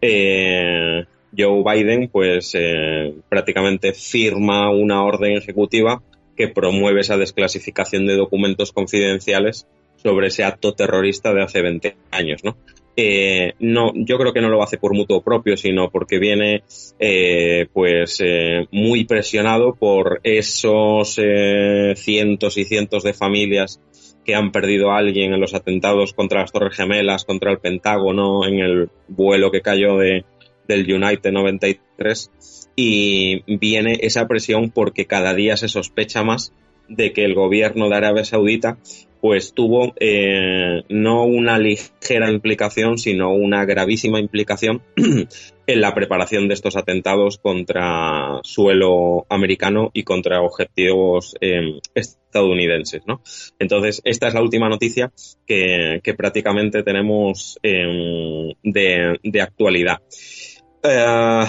eh, 0.02 1.06
Joe 1.38 1.64
Biden 1.64 2.10
pues 2.10 2.56
eh, 2.56 3.14
prácticamente 3.30 3.94
firma 3.94 4.72
una 4.72 5.04
orden 5.04 5.34
ejecutiva 5.34 6.02
que 6.36 6.48
promueve 6.48 7.02
esa 7.02 7.18
desclasificación 7.18 8.06
de 8.08 8.16
documentos 8.16 8.72
confidenciales 8.72 9.68
sobre 9.98 10.28
ese 10.28 10.44
acto 10.44 10.74
terrorista 10.74 11.34
de 11.34 11.44
hace 11.44 11.62
20 11.62 11.96
años, 12.12 12.44
¿no? 12.44 12.58
Eh, 12.98 13.54
no, 13.60 13.94
yo 13.96 14.18
creo 14.18 14.34
que 14.34 14.42
no 14.42 14.50
lo 14.50 14.64
hace 14.64 14.78
por 14.78 14.94
mutuo 14.94 15.22
propio, 15.22 15.56
sino 15.56 15.90
porque 15.90 16.20
viene 16.20 16.64
pues 17.72 18.22
muy 18.72 19.06
presionado 19.06 19.76
por 19.76 20.20
esos 20.24 21.18
cientos 21.96 22.58
y 22.58 22.66
cientos 22.66 23.04
de 23.04 23.14
familias 23.14 23.80
que 24.26 24.36
han 24.36 24.52
perdido 24.52 24.92
a 24.92 24.98
alguien 24.98 25.34
en 25.34 25.42
los 25.42 25.54
atentados 25.54 26.14
contra 26.14 26.42
las 26.42 26.52
Torres 26.52 26.76
Gemelas, 26.76 27.26
contra 27.26 27.52
el 27.52 27.60
Pentágono, 27.60 28.46
en 28.46 28.60
el 28.60 28.90
vuelo 29.08 29.52
que 29.52 29.62
cayó 29.62 29.98
de, 29.98 30.26
del 30.68 30.92
United 30.92 31.32
93. 31.32 32.32
Y 32.76 33.44
viene 33.58 34.00
esa 34.02 34.28
presión 34.28 34.70
porque 34.70 35.06
cada 35.06 35.34
día 35.34 35.58
se 35.58 35.68
sospecha 35.68 36.24
más 36.24 36.54
de 36.88 37.14
que 37.14 37.24
el 37.24 37.34
gobierno 37.34 37.90
de 37.90 37.96
Arabia 37.96 38.26
Saudita 38.26 38.78
pues 39.22 39.54
tuvo 39.54 39.94
eh, 40.00 40.82
no 40.90 41.26
una 41.26 41.60
ligera 41.60 42.32
implicación, 42.32 42.98
sino 42.98 43.32
una 43.32 43.66
gravísima 43.66 44.20
implicación 44.20 44.82
en 45.72 45.82
la 45.82 45.94
preparación 45.94 46.48
de 46.48 46.54
estos 46.54 46.76
atentados 46.76 47.38
contra 47.38 48.40
suelo 48.44 49.26
americano 49.30 49.90
y 49.94 50.04
contra 50.04 50.42
objetivos 50.42 51.36
em, 51.40 51.80
estadounidenses. 51.96 53.04
¿no? 53.08 53.22
Entonces, 53.58 54.02
esta 54.04 54.28
es 54.28 54.34
la 54.34 54.42
última 54.42 54.68
noticia 54.68 55.12
que, 55.48 56.02
prácticamente 56.18 56.84
tenemos 56.84 57.58
em, 57.64 58.54
de, 58.64 59.42
actualidad. 59.42 60.00
Eh, 60.84 61.46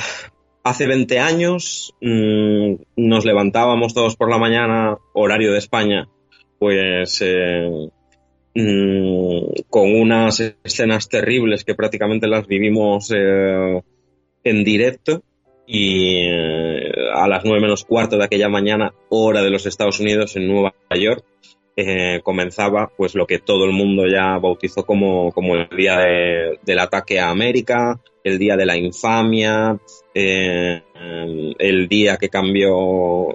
hace 0.63 0.87
20 0.87 1.19
años 1.19 1.95
mm, 2.01 2.75
nos 2.97 3.25
levantábamos 3.25 3.93
todos 3.93 4.17
por 4.17 4.31
la 4.31 4.39
mañana, 4.39 4.97
horario 5.15 5.53
de 5.53 5.59
España, 5.59 6.09
pues 6.61 7.21
eh, 7.23 7.89
mm, 8.55 9.63
con 9.69 9.95
unas 9.95 10.41
escenas 10.63 11.09
terribles 11.09 11.65
que 11.65 11.75
prácticamente 11.75 12.29
las 12.29 12.47
vivimos 12.47 13.13
eh, 13.13 13.83
en 14.45 14.65
directo 14.65 15.23
y 15.67 16.27
eh, 16.27 16.93
a 17.15 17.29
las 17.29 17.45
nueve 17.45 17.61
menos 17.61 17.85
cuarto 17.85 18.17
de 18.17 18.25
aquella 18.25 18.49
mañana, 18.49 18.93
hora 19.09 19.43
de 19.43 19.51
los 19.51 19.67
Estados 19.67 20.01
Unidos 20.01 20.37
en 20.37 20.49
Nueva 20.49 20.75
York, 20.95 21.25
comenzaba 22.23 22.93
pues 22.95 23.15
lo 23.15 23.27
que 23.27 23.39
todo 23.39 23.65
el 23.65 23.73
mundo 23.73 24.05
ya 24.07 24.37
bautizó 24.39 24.85
como, 24.85 25.33
como 25.33 25.57
el 25.57 25.69
día 25.75 25.99
del 26.63 26.79
ataque 26.79 27.19
a 27.19 27.31
América, 27.31 27.99
el 28.23 28.39
día 28.39 28.57
de 28.57 28.67
la 28.67 28.77
infamia, 28.77 29.79
el 30.15 31.89
día 31.89 32.19
que 32.19 32.29
cambió 32.29 33.29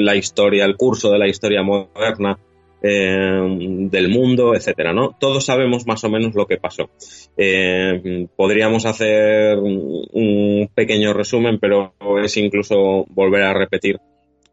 la 0.00 0.16
historia, 0.16 0.64
el 0.64 0.76
curso 0.76 1.10
de 1.10 1.18
la 1.18 1.28
historia 1.28 1.62
moderna 1.62 2.38
eh, 2.84 3.88
del 3.90 4.08
mundo, 4.08 4.56
etcétera, 4.56 4.92
¿no? 4.92 5.16
Todos 5.18 5.46
sabemos 5.46 5.86
más 5.86 6.02
o 6.02 6.10
menos 6.10 6.34
lo 6.34 6.46
que 6.46 6.56
pasó. 6.56 6.90
Eh, 7.36 8.26
podríamos 8.34 8.86
hacer 8.86 9.56
un 9.56 10.68
pequeño 10.74 11.12
resumen, 11.12 11.60
pero 11.60 11.94
es 12.22 12.36
incluso 12.36 13.06
volver 13.10 13.44
a 13.44 13.54
repetir 13.54 14.00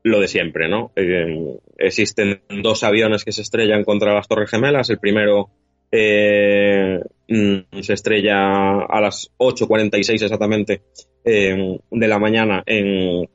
lo 0.03 0.19
de 0.19 0.27
siempre, 0.27 0.69
¿no? 0.69 0.91
Eh, 0.95 1.57
existen 1.77 2.41
dos 2.61 2.83
aviones 2.83 3.25
que 3.25 3.31
se 3.31 3.41
estrellan 3.41 3.83
contra 3.83 4.13
las 4.13 4.27
Torres 4.27 4.51
Gemelas. 4.51 4.91
El 4.91 4.99
primero 4.99 5.49
se 5.91 6.99
estrella 7.93 8.81
a 8.87 9.01
las 9.01 9.31
8.46 9.39 10.21
exactamente 10.21 10.83
de 11.23 12.07
la 12.07 12.19
mañana 12.19 12.61
en, 12.67 13.27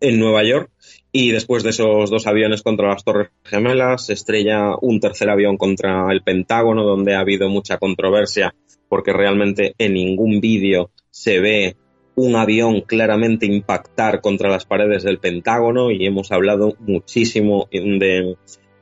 en 0.00 0.18
Nueva 0.18 0.42
York 0.44 0.70
y 1.12 1.32
después 1.32 1.62
de 1.62 1.70
esos 1.70 2.10
dos 2.10 2.26
aviones 2.26 2.62
contra 2.62 2.88
las 2.88 3.04
Torres 3.04 3.30
Gemelas, 3.44 4.10
estrella 4.10 4.76
un 4.80 5.00
tercer 5.00 5.28
avión 5.28 5.56
contra 5.56 6.06
el 6.12 6.22
Pentágono, 6.22 6.84
donde 6.84 7.14
ha 7.14 7.20
habido 7.20 7.48
mucha 7.48 7.78
controversia, 7.78 8.54
porque 8.88 9.12
realmente 9.12 9.74
en 9.78 9.94
ningún 9.94 10.40
vídeo 10.40 10.90
se 11.10 11.40
ve 11.40 11.76
un 12.14 12.36
avión 12.36 12.82
claramente 12.82 13.46
impactar 13.46 14.20
contra 14.20 14.50
las 14.50 14.66
paredes 14.66 15.02
del 15.02 15.18
Pentágono 15.18 15.90
y 15.90 16.06
hemos 16.06 16.30
hablado 16.30 16.76
muchísimo 16.78 17.68
de, 17.72 18.36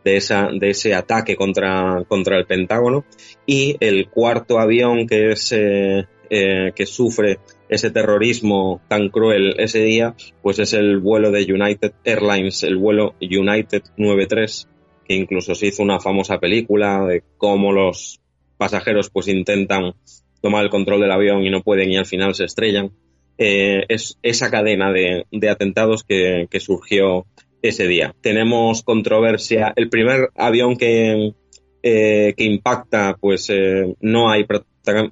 de, 0.04 0.16
esa, 0.16 0.48
de 0.52 0.70
ese 0.70 0.94
ataque 0.94 1.36
contra, 1.36 2.04
contra 2.08 2.36
el 2.38 2.46
Pentágono. 2.46 3.04
Y 3.46 3.76
el 3.80 4.08
cuarto 4.10 4.58
avión 4.58 5.06
que 5.06 5.32
es 5.32 5.52
eh, 5.52 6.06
eh, 6.30 6.72
que 6.74 6.84
sufre 6.84 7.38
ese 7.68 7.90
terrorismo 7.90 8.80
tan 8.88 9.08
cruel 9.08 9.54
ese 9.58 9.80
día, 9.82 10.14
pues 10.42 10.58
es 10.58 10.72
el 10.72 10.98
vuelo 10.98 11.30
de 11.30 11.52
United 11.52 11.92
Airlines, 12.04 12.62
el 12.62 12.76
vuelo 12.76 13.14
United 13.20 13.82
93, 13.96 14.68
que 15.06 15.14
incluso 15.14 15.54
se 15.54 15.66
hizo 15.66 15.82
una 15.82 16.00
famosa 16.00 16.38
película 16.38 17.04
de 17.06 17.22
cómo 17.36 17.72
los 17.72 18.20
pasajeros 18.56 19.10
pues 19.10 19.28
intentan 19.28 19.94
tomar 20.40 20.64
el 20.64 20.70
control 20.70 21.00
del 21.00 21.12
avión 21.12 21.44
y 21.44 21.50
no 21.50 21.62
pueden 21.62 21.90
y 21.90 21.96
al 21.96 22.06
final 22.06 22.34
se 22.34 22.44
estrellan. 22.44 22.92
Eh, 23.36 23.84
es 23.88 24.18
esa 24.22 24.50
cadena 24.50 24.92
de, 24.92 25.24
atentados 25.48 26.04
que, 26.04 26.48
surgió 26.58 27.26
ese 27.62 27.86
día. 27.86 28.14
Tenemos 28.20 28.82
controversia. 28.82 29.72
El 29.76 29.88
primer 29.88 30.30
avión 30.34 30.76
que, 30.76 31.34
eh, 31.82 32.34
que 32.36 32.44
impacta, 32.44 33.16
pues 33.20 33.52
no 34.00 34.30
hay 34.30 34.44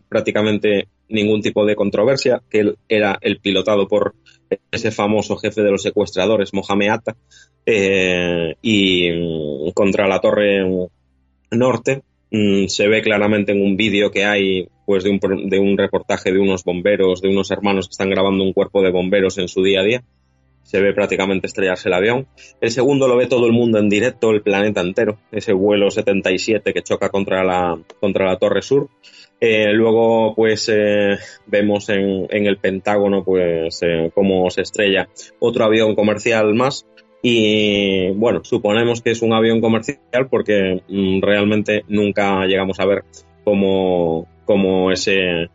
prácticamente 0.08 0.88
ningún 1.08 1.40
tipo 1.40 1.64
de 1.64 1.76
controversia, 1.76 2.42
que 2.50 2.60
él 2.60 2.78
era 2.88 3.18
el 3.20 3.38
pilotado 3.38 3.88
por 3.88 4.14
ese 4.70 4.90
famoso 4.90 5.36
jefe 5.36 5.62
de 5.62 5.70
los 5.70 5.82
secuestradores, 5.82 6.54
Mohamed 6.54 6.90
Atta, 6.90 7.16
eh, 7.64 8.54
y 8.62 9.10
mm, 9.10 9.70
contra 9.72 10.06
la 10.06 10.20
torre 10.20 10.64
norte. 11.50 12.02
Mm, 12.30 12.66
se 12.66 12.88
ve 12.88 13.02
claramente 13.02 13.52
en 13.52 13.62
un 13.62 13.76
vídeo 13.76 14.10
que 14.10 14.24
hay 14.24 14.68
pues 14.84 15.04
de 15.04 15.10
un, 15.10 15.48
de 15.48 15.58
un 15.58 15.76
reportaje 15.76 16.32
de 16.32 16.38
unos 16.38 16.64
bomberos, 16.64 17.20
de 17.20 17.28
unos 17.28 17.50
hermanos 17.50 17.88
que 17.88 17.92
están 17.92 18.10
grabando 18.10 18.44
un 18.44 18.52
cuerpo 18.52 18.82
de 18.82 18.90
bomberos 18.90 19.38
en 19.38 19.48
su 19.48 19.62
día 19.62 19.80
a 19.80 19.84
día. 19.84 20.04
Se 20.62 20.80
ve 20.80 20.92
prácticamente 20.92 21.46
estrellarse 21.46 21.88
el 21.88 21.94
avión. 21.94 22.26
El 22.60 22.72
segundo 22.72 23.06
lo 23.06 23.16
ve 23.16 23.26
todo 23.26 23.46
el 23.46 23.52
mundo 23.52 23.78
en 23.78 23.88
directo, 23.88 24.30
el 24.30 24.42
planeta 24.42 24.80
entero. 24.80 25.18
Ese 25.30 25.52
vuelo 25.52 25.90
77 25.92 26.72
que 26.72 26.82
choca 26.82 27.08
contra 27.08 27.44
la, 27.44 27.78
contra 28.00 28.26
la 28.26 28.36
Torre 28.36 28.62
Sur. 28.62 28.88
Eh, 29.38 29.72
luego, 29.72 30.34
pues, 30.34 30.68
eh, 30.72 31.18
vemos 31.46 31.88
en, 31.90 32.26
en, 32.30 32.46
el 32.46 32.56
Pentágono, 32.56 33.22
pues, 33.22 33.82
eh, 33.82 34.10
cómo 34.14 34.50
se 34.50 34.62
estrella 34.62 35.08
otro 35.38 35.64
avión 35.64 35.94
comercial 35.94 36.54
más. 36.54 36.86
Y 37.22 38.10
bueno, 38.12 38.44
suponemos 38.44 39.02
que 39.02 39.10
es 39.10 39.22
un 39.22 39.32
avión 39.32 39.60
comercial 39.60 40.28
porque 40.30 40.82
mm, 40.88 41.20
realmente 41.20 41.84
nunca 41.88 42.46
llegamos 42.46 42.78
a 42.80 42.86
ver 42.86 43.04
cómo, 43.44 44.26
cómo 44.44 44.92
ese, 44.92 45.50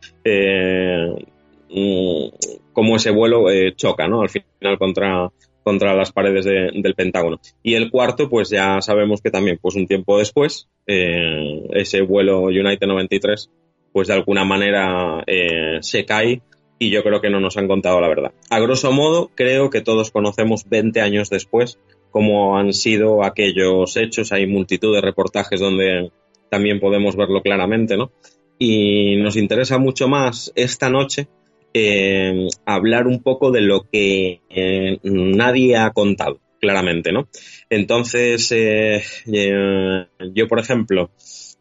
mm, 1.69 2.27
cómo 2.73 2.95
ese 2.97 3.11
vuelo 3.11 3.45
choca, 3.75 4.07
¿no? 4.07 4.21
Al 4.21 4.29
final 4.29 4.77
contra, 4.77 5.31
contra 5.63 5.95
las 5.95 6.11
paredes 6.11 6.45
de, 6.45 6.71
del 6.73 6.93
Pentágono. 6.93 7.39
Y 7.63 7.75
el 7.75 7.89
cuarto, 7.89 8.29
pues 8.29 8.49
ya 8.49 8.81
sabemos 8.81 9.21
que 9.21 9.31
también, 9.31 9.57
pues 9.61 9.75
un 9.75 9.87
tiempo 9.87 10.19
después, 10.19 10.67
ese 10.85 12.01
vuelo 12.01 12.43
United 12.43 12.87
93 12.87 13.49
pues 13.93 14.07
de 14.07 14.13
alguna 14.13 14.45
manera 14.45 15.23
eh, 15.27 15.77
se 15.81 16.05
cae 16.05 16.41
y 16.79 16.89
yo 16.89 17.03
creo 17.03 17.21
que 17.21 17.29
no 17.29 17.39
nos 17.39 17.57
han 17.57 17.67
contado 17.67 18.01
la 18.01 18.07
verdad. 18.07 18.31
A 18.49 18.59
grosso 18.59 18.91
modo, 18.91 19.29
creo 19.35 19.69
que 19.69 19.81
todos 19.81 20.11
conocemos 20.11 20.67
20 20.67 21.01
años 21.01 21.29
después 21.29 21.77
cómo 22.11 22.57
han 22.57 22.73
sido 22.73 23.23
aquellos 23.23 23.97
hechos. 23.97 24.31
Hay 24.31 24.45
multitud 24.45 24.93
de 24.93 25.01
reportajes 25.01 25.59
donde 25.59 26.11
también 26.49 26.79
podemos 26.79 27.15
verlo 27.15 27.41
claramente, 27.41 27.97
¿no? 27.97 28.11
Y 28.59 29.15
nos 29.15 29.37
interesa 29.37 29.79
mucho 29.79 30.07
más 30.07 30.51
esta 30.55 30.89
noche 30.89 31.27
eh, 31.73 32.47
hablar 32.65 33.07
un 33.07 33.23
poco 33.23 33.49
de 33.51 33.61
lo 33.61 33.87
que 33.89 34.41
eh, 34.49 34.99
nadie 35.03 35.77
ha 35.77 35.89
contado, 35.91 36.39
claramente, 36.59 37.11
¿no? 37.11 37.27
Entonces, 37.69 38.53
yo, 39.25 40.47
por 40.47 40.59
ejemplo, 40.59 41.09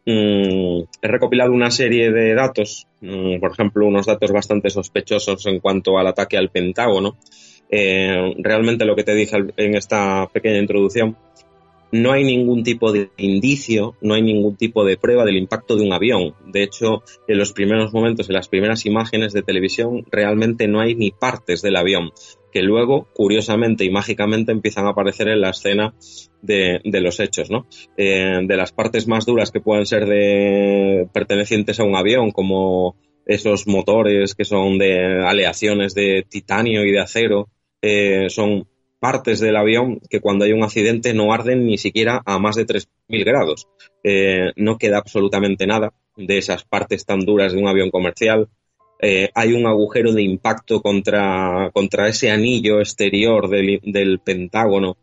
Mm, 0.05 0.83
he 1.01 1.07
recopilado 1.07 1.51
una 1.51 1.69
serie 1.69 2.11
de 2.11 2.33
datos, 2.33 2.87
mm, 3.01 3.39
por 3.39 3.51
ejemplo, 3.51 3.85
unos 3.85 4.07
datos 4.07 4.31
bastante 4.31 4.69
sospechosos 4.69 5.45
en 5.45 5.59
cuanto 5.59 5.97
al 5.97 6.07
ataque 6.07 6.37
al 6.37 6.49
Pentágono. 6.49 7.17
Eh, 7.69 8.33
realmente 8.39 8.83
lo 8.83 8.95
que 8.95 9.03
te 9.03 9.15
dije 9.15 9.37
en 9.55 9.75
esta 9.75 10.27
pequeña 10.33 10.59
introducción, 10.59 11.15
no 11.91 12.11
hay 12.11 12.23
ningún 12.23 12.63
tipo 12.63 12.91
de 12.91 13.09
indicio, 13.17 13.95
no 14.01 14.13
hay 14.13 14.21
ningún 14.21 14.55
tipo 14.55 14.85
de 14.85 14.97
prueba 14.97 15.25
del 15.25 15.37
impacto 15.37 15.75
de 15.75 15.83
un 15.83 15.93
avión. 15.93 16.35
De 16.47 16.63
hecho, 16.63 17.03
en 17.27 17.37
los 17.37 17.51
primeros 17.53 17.93
momentos, 17.93 18.29
en 18.29 18.35
las 18.35 18.47
primeras 18.47 18.85
imágenes 18.85 19.33
de 19.33 19.43
televisión, 19.43 20.05
realmente 20.09 20.67
no 20.67 20.79
hay 20.79 20.95
ni 20.95 21.11
partes 21.11 21.61
del 21.61 21.75
avión 21.75 22.11
que 22.51 22.61
luego, 22.61 23.07
curiosamente 23.13 23.85
y 23.85 23.89
mágicamente, 23.89 24.51
empiezan 24.51 24.85
a 24.85 24.89
aparecer 24.89 25.29
en 25.29 25.41
la 25.41 25.51
escena 25.51 25.93
de, 26.41 26.81
los 26.83 27.19
hechos, 27.19 27.49
¿no? 27.49 27.65
Eh, 27.97 28.39
de 28.43 28.57
las 28.57 28.71
partes 28.71 29.07
más 29.07 29.25
duras 29.25 29.51
que 29.51 29.61
pueden 29.61 29.85
ser 29.85 30.05
de 30.05 31.07
pertenecientes 31.13 31.79
a 31.79 31.83
un 31.83 31.95
avión, 31.95 32.31
como 32.31 32.95
esos 33.25 33.67
motores 33.67 34.35
que 34.35 34.45
son 34.45 34.77
de 34.77 35.23
aleaciones 35.23 35.93
de 35.93 36.25
titanio 36.27 36.83
y 36.83 36.91
de 36.91 36.99
acero, 36.99 37.49
eh, 37.81 38.29
son 38.29 38.67
partes 39.01 39.39
del 39.39 39.55
avión 39.55 39.99
que 40.11 40.21
cuando 40.21 40.45
hay 40.45 40.53
un 40.53 40.63
accidente 40.63 41.15
no 41.15 41.33
arden 41.33 41.65
ni 41.65 41.79
siquiera 41.79 42.21
a 42.23 42.37
más 42.37 42.55
de 42.55 42.67
3.000 42.67 43.25
grados. 43.25 43.67
Eh, 44.03 44.51
no 44.55 44.77
queda 44.77 44.99
absolutamente 44.99 45.65
nada 45.65 45.91
de 46.15 46.37
esas 46.37 46.63
partes 46.63 47.03
tan 47.03 47.21
duras 47.21 47.51
de 47.51 47.59
un 47.59 47.67
avión 47.67 47.89
comercial. 47.89 48.47
Eh, 49.01 49.29
hay 49.33 49.53
un 49.53 49.65
agujero 49.65 50.13
de 50.13 50.21
impacto 50.21 50.83
contra, 50.83 51.71
contra 51.73 52.07
ese 52.07 52.29
anillo 52.29 52.79
exterior 52.79 53.49
del, 53.49 54.19
Pentágono 54.23 54.97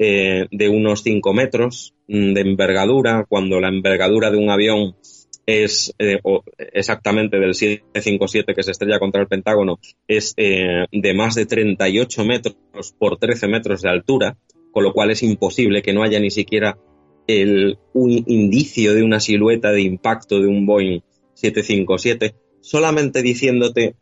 eh, 0.00 0.48
de 0.50 0.68
unos 0.68 1.04
5 1.04 1.32
metros 1.32 1.94
mm, 2.08 2.32
de 2.32 2.40
envergadura, 2.40 3.24
cuando 3.28 3.60
la 3.60 3.68
envergadura 3.68 4.32
de 4.32 4.38
un 4.38 4.50
avión 4.50 4.96
es 5.46 5.94
eh, 5.98 6.20
exactamente 6.72 7.38
del 7.38 7.54
757 7.54 8.54
que 8.54 8.62
se 8.62 8.70
estrella 8.70 8.98
contra 8.98 9.20
el 9.20 9.28
Pentágono, 9.28 9.78
es 10.08 10.34
de 10.36 11.14
más 11.14 11.34
de 11.34 11.46
38 11.46 12.24
metros 12.24 12.56
por 12.98 13.18
13 13.18 13.48
metros 13.48 13.82
de 13.82 13.90
altura, 13.90 14.36
con 14.72 14.84
lo 14.84 14.92
cual 14.92 15.10
es 15.10 15.22
imposible 15.22 15.82
que 15.82 15.92
no 15.92 16.02
haya 16.02 16.18
ni 16.18 16.30
siquiera 16.30 16.78
el, 17.26 17.78
un 17.92 18.10
indicio 18.26 18.94
de 18.94 19.02
una 19.02 19.20
silueta 19.20 19.70
de 19.70 19.82
impacto 19.82 20.40
de 20.40 20.46
un 20.46 20.66
Boeing 20.66 21.00
757 21.34 22.34
solamente 22.60 23.22
diciéndote 23.22 23.94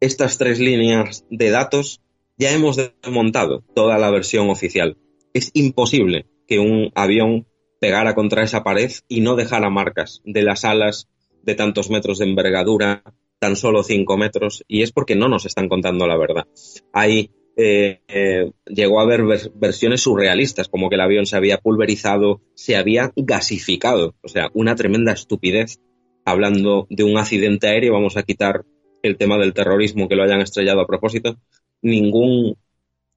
estas 0.00 0.38
tres 0.38 0.60
líneas 0.60 1.24
de 1.30 1.50
datos, 1.50 2.02
ya 2.36 2.52
hemos 2.52 2.76
desmontado 2.76 3.64
toda 3.74 3.98
la 3.98 4.10
versión 4.10 4.50
oficial. 4.50 4.96
Es 5.32 5.50
imposible 5.54 6.26
que 6.46 6.58
un 6.58 6.92
avión 6.94 7.46
pegara 7.78 8.14
contra 8.14 8.42
esa 8.42 8.62
pared 8.62 8.90
y 9.08 9.20
no 9.20 9.36
dejara 9.36 9.70
marcas 9.70 10.20
de 10.24 10.42
las 10.42 10.64
alas 10.64 11.08
de 11.42 11.54
tantos 11.54 11.90
metros 11.90 12.18
de 12.18 12.26
envergadura, 12.26 13.02
tan 13.38 13.56
solo 13.56 13.82
cinco 13.82 14.16
metros, 14.16 14.64
y 14.66 14.82
es 14.82 14.92
porque 14.92 15.14
no 15.14 15.28
nos 15.28 15.46
están 15.46 15.68
contando 15.68 16.06
la 16.06 16.16
verdad. 16.16 16.46
Hay 16.92 17.30
eh, 17.60 18.02
eh, 18.06 18.52
llegó 18.66 19.00
a 19.00 19.02
haber 19.02 19.22
versiones 19.54 20.02
surrealistas, 20.02 20.68
como 20.68 20.88
que 20.88 20.94
el 20.94 21.00
avión 21.00 21.26
se 21.26 21.36
había 21.36 21.58
pulverizado, 21.58 22.40
se 22.54 22.76
había 22.76 23.12
gasificado, 23.16 24.14
o 24.22 24.28
sea, 24.28 24.48
una 24.54 24.76
tremenda 24.76 25.12
estupidez 25.12 25.80
hablando 26.24 26.86
de 26.88 27.02
un 27.02 27.18
accidente 27.18 27.66
aéreo, 27.66 27.94
vamos 27.94 28.16
a 28.16 28.22
quitar 28.22 28.64
el 29.02 29.16
tema 29.16 29.38
del 29.38 29.54
terrorismo 29.54 30.08
que 30.08 30.14
lo 30.14 30.22
hayan 30.22 30.40
estrellado 30.40 30.80
a 30.80 30.86
propósito, 30.86 31.36
ningún 31.82 32.56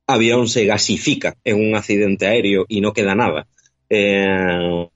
avión 0.08 0.47
se 0.47 0.65
gasifica 0.65 1.38
en 1.43 1.63
un 1.63 1.76
accidente 1.76 2.26
aéreo 2.26 2.65
y 2.67 2.82
no 2.82 2.93
queda 2.93 3.13
nada. 3.13 3.47
Eh, 3.93 4.88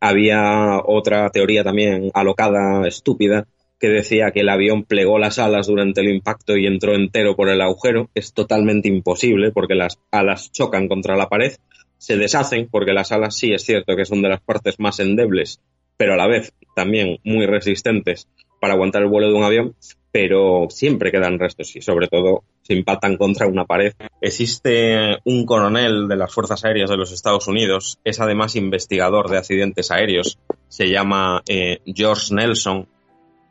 había 0.00 0.80
otra 0.84 1.30
teoría 1.30 1.62
también 1.62 2.10
alocada, 2.12 2.88
estúpida, 2.88 3.46
que 3.78 3.88
decía 3.88 4.32
que 4.32 4.40
el 4.40 4.48
avión 4.48 4.82
plegó 4.82 5.18
las 5.18 5.38
alas 5.38 5.68
durante 5.68 6.00
el 6.00 6.08
impacto 6.08 6.56
y 6.56 6.66
entró 6.66 6.94
entero 6.94 7.36
por 7.36 7.48
el 7.48 7.60
agujero. 7.60 8.10
Es 8.14 8.32
totalmente 8.32 8.88
imposible 8.88 9.52
porque 9.52 9.76
las 9.76 10.00
alas 10.10 10.50
chocan 10.50 10.88
contra 10.88 11.16
la 11.16 11.28
pared, 11.28 11.52
se 11.98 12.16
deshacen 12.16 12.68
porque 12.68 12.92
las 12.92 13.12
alas 13.12 13.36
sí 13.36 13.52
es 13.52 13.62
cierto 13.62 13.94
que 13.94 14.04
son 14.04 14.22
de 14.22 14.30
las 14.30 14.40
partes 14.40 14.80
más 14.80 14.98
endebles 14.98 15.60
pero 16.02 16.14
a 16.14 16.16
la 16.16 16.26
vez 16.26 16.52
también 16.74 17.18
muy 17.22 17.46
resistentes 17.46 18.26
para 18.62 18.74
aguantar 18.74 19.02
el 19.02 19.08
vuelo 19.08 19.26
de 19.26 19.34
un 19.34 19.42
avión, 19.42 19.74
pero 20.12 20.68
siempre 20.70 21.10
quedan 21.10 21.40
restos 21.40 21.74
y 21.74 21.82
sobre 21.82 22.06
todo 22.06 22.44
se 22.62 22.74
impactan 22.74 23.16
contra 23.16 23.48
una 23.48 23.64
pared. 23.64 23.92
Existe 24.20 25.18
un 25.24 25.44
coronel 25.46 26.06
de 26.06 26.14
las 26.14 26.32
Fuerzas 26.32 26.64
Aéreas 26.64 26.88
de 26.88 26.96
los 26.96 27.10
Estados 27.10 27.48
Unidos, 27.48 27.98
es 28.04 28.20
además 28.20 28.54
investigador 28.54 29.28
de 29.30 29.38
accidentes 29.38 29.90
aéreos, 29.90 30.38
se 30.68 30.88
llama 30.90 31.42
eh, 31.48 31.80
George 31.86 32.32
Nelson, 32.32 32.86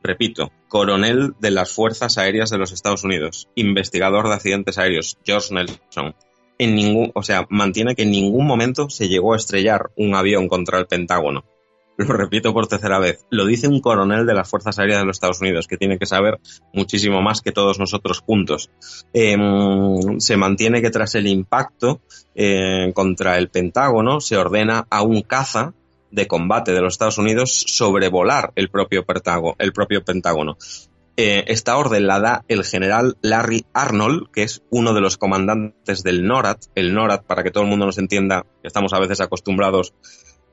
repito, 0.01 0.49
coronel 0.69 1.33
de 1.41 1.51
las 1.51 1.73
Fuerzas 1.73 2.17
Aéreas 2.17 2.49
de 2.49 2.59
los 2.59 2.71
Estados 2.71 3.03
Unidos, 3.03 3.49
investigador 3.55 4.29
de 4.29 4.35
accidentes 4.35 4.77
aéreos, 4.77 5.17
George 5.25 5.53
Nelson. 5.53 6.15
En 6.57 6.73
ningún, 6.73 7.11
o 7.15 7.23
sea, 7.23 7.47
mantiene 7.49 7.95
que 7.95 8.03
en 8.03 8.11
ningún 8.11 8.47
momento 8.47 8.89
se 8.89 9.09
llegó 9.09 9.33
a 9.33 9.37
estrellar 9.37 9.91
un 9.97 10.15
avión 10.15 10.47
contra 10.47 10.79
el 10.79 10.87
Pentágono 10.87 11.43
lo 11.97 12.13
repito 12.13 12.53
por 12.53 12.67
tercera 12.67 12.99
vez, 12.99 13.25
lo 13.29 13.45
dice 13.45 13.67
un 13.67 13.81
coronel 13.81 14.25
de 14.25 14.33
las 14.33 14.49
Fuerzas 14.49 14.79
Aéreas 14.79 14.99
de 14.99 15.05
los 15.05 15.17
Estados 15.17 15.41
Unidos, 15.41 15.67
que 15.67 15.77
tiene 15.77 15.97
que 15.97 16.05
saber 16.05 16.39
muchísimo 16.73 17.21
más 17.21 17.41
que 17.41 17.51
todos 17.51 17.79
nosotros 17.79 18.19
juntos. 18.19 18.69
Em, 19.13 20.19
se 20.19 20.37
mantiene 20.37 20.81
que 20.81 20.89
tras 20.89 21.15
el 21.15 21.27
impacto 21.27 22.01
eh, 22.35 22.91
contra 22.93 23.37
el 23.37 23.49
Pentágono 23.49 24.21
se 24.21 24.37
ordena 24.37 24.87
a 24.89 25.01
un 25.03 25.21
caza 25.21 25.73
de 26.11 26.27
combate 26.27 26.73
de 26.73 26.81
los 26.81 26.93
Estados 26.93 27.17
Unidos 27.17 27.63
sobrevolar 27.67 28.51
el 28.55 28.69
propio, 28.69 29.05
Pentágono. 29.05 30.57
Eh, 31.17 31.43
esta 31.47 31.77
orden 31.77 32.07
la 32.07 32.19
da 32.19 32.45
el 32.47 32.63
general 32.63 33.17
Larry 33.21 33.65
Arnold, 33.73 34.31
que 34.31 34.43
es 34.43 34.63
uno 34.69 34.93
de 34.93 35.01
los 35.01 35.17
comandantes 35.17 36.03
del 36.03 36.25
NORAD. 36.25 36.57
El 36.75 36.93
NORAD, 36.93 37.23
para 37.23 37.43
que 37.43 37.51
todo 37.51 37.63
el 37.63 37.69
mundo 37.69 37.85
nos 37.85 37.97
entienda, 37.97 38.45
estamos 38.63 38.93
a 38.93 38.99
veces 38.99 39.21
acostumbrados 39.21 39.93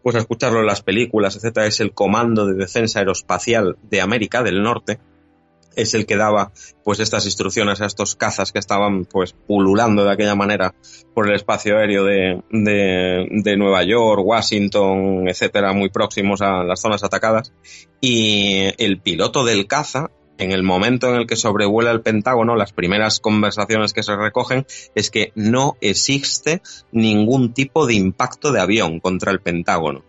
pues 0.08 0.16
a 0.16 0.20
escucharlo 0.20 0.60
en 0.60 0.66
las 0.66 0.80
películas, 0.80 1.36
etcétera, 1.36 1.66
es 1.66 1.80
el 1.80 1.92
Comando 1.92 2.46
de 2.46 2.54
Defensa 2.54 3.00
Aeroespacial 3.00 3.76
de 3.90 4.00
América 4.00 4.42
del 4.42 4.62
Norte, 4.62 5.00
es 5.76 5.92
el 5.92 6.06
que 6.06 6.16
daba 6.16 6.50
pues 6.82 6.98
estas 6.98 7.26
instrucciones 7.26 7.82
a 7.82 7.84
estos 7.84 8.16
cazas 8.16 8.50
que 8.50 8.58
estaban 8.58 9.04
pues 9.04 9.34
pululando 9.34 10.04
de 10.04 10.12
aquella 10.12 10.34
manera 10.34 10.74
por 11.14 11.28
el 11.28 11.34
espacio 11.34 11.76
aéreo 11.76 12.04
de, 12.04 12.42
de, 12.50 13.26
de, 13.30 13.56
Nueva 13.58 13.82
York, 13.82 14.22
Washington, 14.24 15.28
etcétera, 15.28 15.74
muy 15.74 15.90
próximos 15.90 16.40
a 16.40 16.64
las 16.64 16.80
zonas 16.80 17.04
atacadas. 17.04 17.52
Y 18.00 18.72
el 18.78 19.02
piloto 19.02 19.44
del 19.44 19.66
caza 19.66 20.10
en 20.38 20.52
el 20.52 20.62
momento 20.62 21.08
en 21.08 21.16
el 21.16 21.26
que 21.26 21.36
sobrevuela 21.36 21.90
el 21.90 22.00
Pentágono, 22.00 22.56
las 22.56 22.72
primeras 22.72 23.20
conversaciones 23.20 23.92
que 23.92 24.04
se 24.04 24.16
recogen 24.16 24.66
es 24.94 25.10
que 25.10 25.32
no 25.34 25.76
existe 25.80 26.62
ningún 26.92 27.52
tipo 27.52 27.86
de 27.86 27.94
impacto 27.94 28.52
de 28.52 28.60
avión 28.60 29.00
contra 29.00 29.32
el 29.32 29.40
Pentágono. 29.40 30.04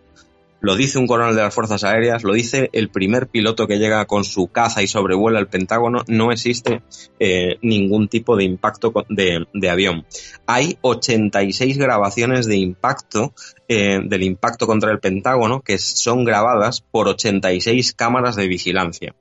lo 0.62 0.76
dice 0.76 0.98
un 0.98 1.06
coronel 1.06 1.34
de 1.34 1.42
las 1.42 1.54
Fuerzas 1.54 1.84
Aéreas, 1.84 2.22
lo 2.22 2.34
dice 2.34 2.68
el 2.74 2.90
primer 2.90 3.28
piloto 3.28 3.66
que 3.66 3.78
llega 3.78 4.04
con 4.04 4.24
su 4.24 4.48
caza 4.48 4.82
y 4.82 4.86
sobrevuela 4.86 5.38
el 5.38 5.48
Pentágono, 5.48 6.04
no 6.06 6.32
existe 6.32 6.82
eh, 7.18 7.56
ningún 7.62 8.08
tipo 8.08 8.36
de 8.36 8.44
impacto 8.44 8.92
de, 9.08 9.46
de, 9.54 9.70
avión. 9.70 10.04
Hay 10.46 10.76
86 10.82 11.78
grabaciones 11.78 12.44
de 12.44 12.58
impacto, 12.58 13.32
eh, 13.68 14.00
del 14.04 14.22
impacto 14.22 14.66
contra 14.66 14.92
el 14.92 15.00
Pentágono, 15.00 15.62
que 15.62 15.78
son 15.78 16.24
grabadas 16.24 16.82
por 16.82 17.08
86 17.08 17.94
cámaras 17.94 18.36
de 18.36 18.46
vigilancia. 18.46 19.14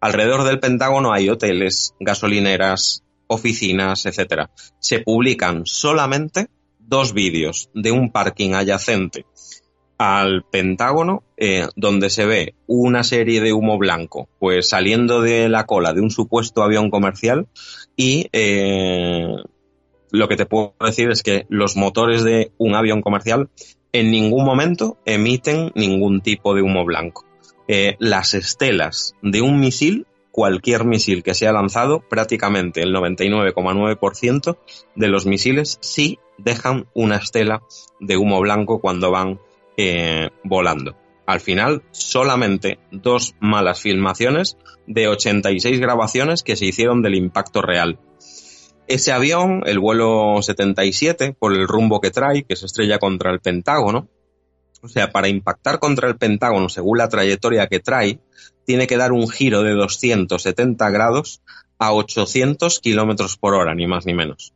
Alrededor 0.00 0.44
del 0.44 0.60
Pentágono 0.60 1.12
hay 1.12 1.28
hoteles, 1.28 1.94
gasolineras, 2.00 3.04
oficinas, 3.26 4.06
etc. 4.06 4.48
Se 4.78 5.00
publican 5.00 5.66
solamente 5.66 6.48
dos 6.78 7.12
vídeos 7.12 7.70
de 7.74 7.92
un 7.92 8.10
parking 8.10 8.54
adyacente 8.54 9.26
al 9.98 10.44
Pentágono, 10.50 11.22
eh, 11.36 11.68
donde 11.76 12.08
se 12.08 12.24
ve 12.24 12.54
una 12.66 13.04
serie 13.04 13.42
de 13.42 13.52
humo 13.52 13.76
blanco, 13.76 14.30
pues 14.38 14.70
saliendo 14.70 15.20
de 15.20 15.50
la 15.50 15.66
cola 15.66 15.92
de 15.92 16.00
un 16.00 16.10
supuesto 16.10 16.62
avión 16.62 16.88
comercial 16.90 17.48
y 17.96 18.28
eh, 18.32 19.36
lo 20.10 20.28
que 20.28 20.36
te 20.36 20.46
puedo 20.46 20.74
decir 20.80 21.10
es 21.10 21.22
que 21.22 21.44
los 21.50 21.76
motores 21.76 22.24
de 22.24 22.50
un 22.56 22.74
avión 22.74 23.02
comercial 23.02 23.50
en 23.92 24.10
ningún 24.10 24.44
momento 24.44 24.96
emiten 25.04 25.70
ningún 25.74 26.22
tipo 26.22 26.54
de 26.54 26.62
humo 26.62 26.84
blanco. 26.86 27.29
Eh, 27.72 27.94
las 28.00 28.34
estelas 28.34 29.14
de 29.22 29.42
un 29.42 29.60
misil, 29.60 30.08
cualquier 30.32 30.84
misil 30.84 31.22
que 31.22 31.34
sea 31.34 31.52
lanzado, 31.52 32.00
prácticamente 32.00 32.82
el 32.82 32.92
99,9% 32.92 34.58
de 34.96 35.06
los 35.06 35.24
misiles 35.24 35.78
sí 35.80 36.18
dejan 36.36 36.88
una 36.94 37.18
estela 37.18 37.62
de 38.00 38.16
humo 38.16 38.40
blanco 38.40 38.80
cuando 38.80 39.12
van 39.12 39.38
eh, 39.76 40.30
volando. 40.42 40.96
Al 41.26 41.38
final, 41.38 41.84
solamente 41.92 42.80
dos 42.90 43.36
malas 43.38 43.80
filmaciones 43.80 44.56
de 44.88 45.06
86 45.06 45.78
grabaciones 45.78 46.42
que 46.42 46.56
se 46.56 46.66
hicieron 46.66 47.02
del 47.02 47.14
impacto 47.14 47.62
real. 47.62 48.00
Ese 48.88 49.12
avión, 49.12 49.62
el 49.64 49.78
vuelo 49.78 50.42
77, 50.42 51.36
por 51.38 51.52
el 51.52 51.68
rumbo 51.68 52.00
que 52.00 52.10
trae, 52.10 52.42
que 52.42 52.56
se 52.56 52.66
estrella 52.66 52.98
contra 52.98 53.30
el 53.30 53.38
Pentágono, 53.38 54.08
o 54.82 54.88
sea, 54.88 55.10
para 55.10 55.28
impactar 55.28 55.78
contra 55.78 56.08
el 56.08 56.16
Pentágono 56.16 56.68
según 56.68 56.98
la 56.98 57.08
trayectoria 57.08 57.66
que 57.66 57.80
trae, 57.80 58.20
tiene 58.64 58.86
que 58.86 58.96
dar 58.96 59.12
un 59.12 59.28
giro 59.28 59.62
de 59.62 59.72
270 59.72 60.90
grados 60.90 61.42
a 61.78 61.92
800 61.92 62.80
kilómetros 62.80 63.36
por 63.36 63.54
hora, 63.54 63.74
ni 63.74 63.86
más 63.86 64.06
ni 64.06 64.14
menos. 64.14 64.52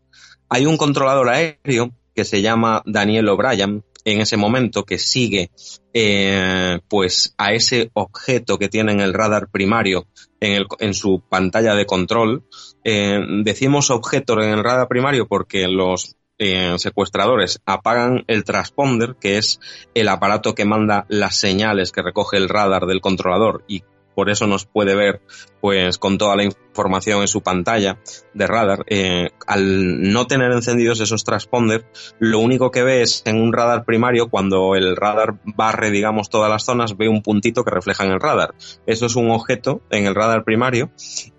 Hay 0.49 0.67
un 0.67 0.77
controlador 0.77 1.29
aéreo 1.31 1.93
que 2.15 2.25
se 2.25 2.43
llama 2.43 2.83
Daniel 2.87 3.29
O'Brien, 3.29 3.83
en 4.05 4.21
ese 4.21 4.37
momento 4.37 4.85
que 4.85 4.99
sigue 4.99 5.51
eh, 5.93 6.79
pues 6.89 7.35
a 7.39 7.53
ese 7.53 7.91
objeto 7.95 8.59
que 8.59 8.69
tiene 8.69 8.93
en 8.93 9.01
el 9.01 9.15
radar 9.15 9.49
primario 9.51 10.07
en, 10.41 10.95
su 10.95 11.23
pantalla 11.27 11.75
de 11.75 11.87
control. 11.87 12.45
Eh, 12.85 13.19
decimos 13.43 13.91
objeto 13.91 14.41
en 14.43 14.51
el 14.51 14.63
radar 14.63 14.89
primario 14.89 15.27
porque 15.27 15.67
los 15.69 16.17
eh, 16.39 16.75
secuestradores 16.79 17.61
apagan 17.65 18.25
el 18.27 18.45
transponder, 18.45 19.17
que 19.21 19.39
es 19.39 19.61
el 19.95 20.09
aparato 20.09 20.55
que 20.55 20.65
manda 20.65 21.07
las 21.09 21.37
señales 21.37 21.93
que 21.93 22.03
recoge 22.03 22.37
el 22.37 22.49
radar 22.49 22.87
del 22.87 23.01
controlador 23.01 23.65
y 23.69 23.83
por 24.15 24.31
eso 24.31 24.47
nos 24.47 24.67
puede 24.67 24.95
ver 24.95 25.21
pues 25.61 25.99
con 25.99 26.19
toda 26.19 26.37
la 26.37 26.45
información 26.45 27.23
en 27.23 27.29
su 27.29 27.43
pantalla 27.43 27.99
de 28.35 28.47
radar. 28.47 28.85
Eh, 28.89 29.31
al 29.47 30.13
no 30.13 30.27
tener 30.27 30.53
encendidos 30.53 31.01
esos 31.01 31.25
transponders, 31.25 32.15
lo 32.19 32.39
único 32.39 32.71
que 32.71 32.83
ve 32.83 33.03
es 33.03 33.23
en 33.25 33.41
un 33.41 33.53
radar 33.53 33.85
primario, 33.85 34.29
cuando 34.29 34.75
el 34.75 34.95
radar 34.95 35.37
barre, 35.45 35.91
digamos, 35.91 36.29
todas 36.29 36.51
las 36.51 36.65
zonas, 36.65 36.97
ve 36.97 37.09
un 37.09 37.23
puntito 37.23 37.65
que 37.65 37.71
refleja 37.71 38.05
en 38.05 38.13
el 38.13 38.21
radar. 38.21 38.55
Eso 38.87 39.07
es 39.07 39.17
un 39.17 39.31
objeto 39.31 39.81
en 39.91 40.07
el 40.07 40.15
radar 40.15 40.45
primario 40.45 40.91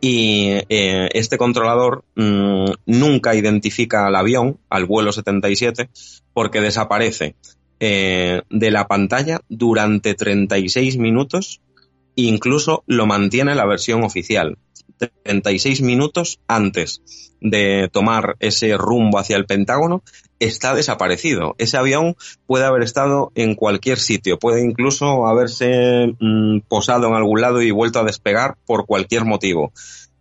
y 0.02 0.54
eh, 0.70 1.10
este 1.14 1.38
controlador 1.38 2.04
mmm, 2.16 2.72
nunca 2.88 3.36
identifica 3.36 4.08
al 4.08 4.16
avión, 4.16 4.58
al 4.70 4.86
vuelo 4.86 5.12
77, 5.12 5.90
porque 6.34 6.62
desaparece 6.62 7.36
eh, 7.80 8.42
de 8.50 8.72
la 8.72 8.88
pantalla 8.88 9.42
durante 9.50 10.14
36 10.14 10.98
minutos 10.98 11.62
incluso 12.16 12.84
lo 12.88 13.06
mantiene 13.06 13.56
la 13.56 13.66
versión 13.66 14.04
oficial. 14.04 14.58
36 15.24 15.82
minutos 15.82 16.40
antes 16.48 17.02
de 17.42 17.90
tomar 17.92 18.38
ese 18.40 18.78
rumbo 18.78 19.20
hacia 19.20 19.38
el 19.38 19.46
Pentágono, 19.46 20.04
está 20.40 20.74
desaparecido. 20.74 21.56
Ese 21.58 21.78
avión 21.78 22.16
puede 22.48 22.66
haber 22.66 22.84
estado 22.84 23.32
en 23.36 23.56
cualquier 23.56 24.00
sitio, 24.00 24.40
puede 24.40 24.64
incluso 24.64 25.28
haberse 25.28 26.16
mmm, 26.20 26.60
posado 26.68 27.08
en 27.08 27.14
algún 27.14 27.42
lado 27.42 27.62
y 27.62 27.72
vuelto 27.72 28.00
a 28.00 28.04
despegar 28.04 28.58
por 28.66 28.86
cualquier 28.86 29.26
motivo. 29.26 29.72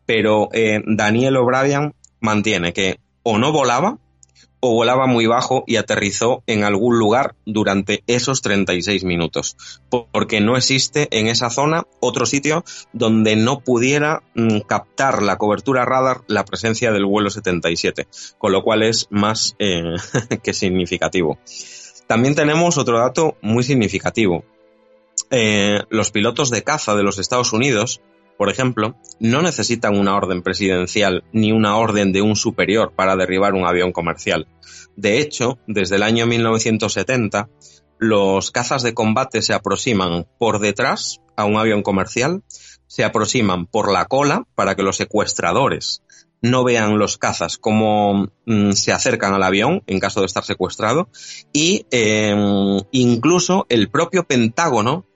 Pero 0.07 0.49
eh, 0.53 0.83
Daniel 0.87 1.37
O'Brien 1.37 1.95
mantiene 2.21 2.73
que 2.73 2.99
o 3.23 3.39
no 3.39 3.53
volaba 3.53 3.99
o 4.67 4.73
volaba 4.73 5.07
muy 5.07 5.27
bajo 5.27 5.63
y 5.67 5.77
aterrizó 5.77 6.43
en 6.47 6.65
algún 6.65 6.99
lugar 6.99 7.35
durante 7.45 8.03
esos 8.07 8.41
36 8.41 9.05
minutos, 9.05 9.59
porque 9.91 10.41
no 10.41 10.57
existe 10.57 11.07
en 11.11 11.27
esa 11.27 11.51
zona 11.51 11.87
otro 12.01 12.25
sitio 12.25 12.65
donde 12.95 13.37
no 13.37 13.61
pudiera 13.61 14.23
mm, 14.35 14.61
captar 14.61 15.23
la 15.23 15.37
cobertura 15.37 15.85
radar 15.85 16.23
la 16.29 16.47
presencia 16.47 16.93
del 16.93 17.05
vuelo 17.05 17.29
77, 17.29 18.09
con 18.39 18.53
lo 18.53 18.63
cual 18.63 18.85
es 18.85 19.07
más 19.11 19.55
eh, 19.59 19.97
que 20.43 20.55
significativo. 20.55 21.39
También 22.07 22.35
tenemos 22.35 22.79
otro 22.79 22.99
dato 22.99 23.37
muy 23.43 23.65
significativo. 23.65 24.45
Eh, 25.31 25.81
los 25.91 26.11
pilotos 26.11 26.49
de 26.49 26.63
caza 26.63 26.95
de 26.95 27.03
los 27.03 27.19
Estados 27.19 27.53
Unidos 27.53 28.01
por 28.37 28.51
ejemplo, 28.51 28.97
no 29.21 29.43
necesitan 29.43 29.97
una 29.97 30.17
orden 30.17 30.43
presidencial 30.43 31.25
ni 31.33 31.53
una 31.53 31.77
orden 31.77 32.13
de 32.13 32.23
un 32.23 32.37
superior 32.37 32.93
para 32.95 33.17
derribar 33.17 33.55
un 33.55 33.67
avión 33.67 33.93
comercial. 33.93 34.47
De 34.97 35.19
hecho, 35.19 35.59
desde 35.67 35.97
el 35.97 36.03
año 36.03 36.27
1970, 36.27 37.49
los 37.99 38.51
cazas 38.51 38.83
de 38.83 38.95
combate 38.95 39.43
se 39.43 39.55
aproximan 39.55 40.27
por 40.39 40.59
detrás 40.59 41.21
a 41.37 41.45
un 41.45 41.57
avión 41.57 41.83
comercial, 41.83 42.43
se 42.87 43.05
aproximan 43.05 43.67
por 43.67 43.93
la 43.93 44.07
cola 44.07 44.47
para 44.55 44.75
que 44.75 44.83
los 44.83 44.97
secuestradores 44.97 46.03
no 46.45 46.63
vean 46.63 46.99
los 46.99 47.17
cazas 47.17 47.57
cómo 47.57 48.29
mm, 48.45 48.73
se 48.73 48.93
acercan 48.93 49.33
al 49.33 49.43
avión 49.43 49.83
en 49.87 49.99
caso 49.99 50.21
de 50.21 50.27
estar 50.27 50.45
secuestrado 50.45 51.09
y 51.55 51.87
eh, 51.91 52.37
incluso 52.93 53.65
el 53.71 53.89
propio 53.89 54.25
Pentágono 54.25 55.07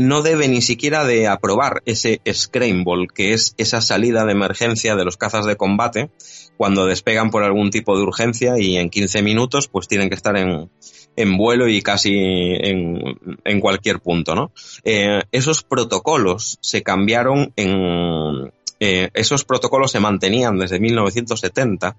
no 0.00 0.22
debe 0.22 0.48
ni 0.48 0.62
siquiera 0.62 1.04
de 1.04 1.28
aprobar 1.28 1.82
ese 1.84 2.22
scramble, 2.32 3.06
que 3.14 3.34
es 3.34 3.54
esa 3.58 3.82
salida 3.82 4.24
de 4.24 4.32
emergencia 4.32 4.96
de 4.96 5.04
los 5.04 5.18
cazas 5.18 5.44
de 5.44 5.56
combate 5.56 6.10
cuando 6.56 6.86
despegan 6.86 7.30
por 7.30 7.44
algún 7.44 7.70
tipo 7.70 7.96
de 7.96 8.02
urgencia 8.04 8.58
y 8.58 8.78
en 8.78 8.88
15 8.88 9.22
minutos 9.22 9.68
pues 9.68 9.88
tienen 9.88 10.08
que 10.08 10.14
estar 10.14 10.38
en, 10.38 10.70
en 11.16 11.36
vuelo 11.36 11.68
y 11.68 11.82
casi 11.82 12.14
en, 12.14 13.18
en 13.44 13.60
cualquier 13.60 14.00
punto, 14.00 14.34
¿no? 14.34 14.52
Eh, 14.84 15.20
esos 15.32 15.62
protocolos 15.62 16.58
se 16.62 16.82
cambiaron 16.82 17.52
en... 17.56 18.52
Eh, 18.82 19.10
esos 19.12 19.44
protocolos 19.44 19.92
se 19.92 20.00
mantenían 20.00 20.56
desde 20.56 20.80
1970 20.80 21.98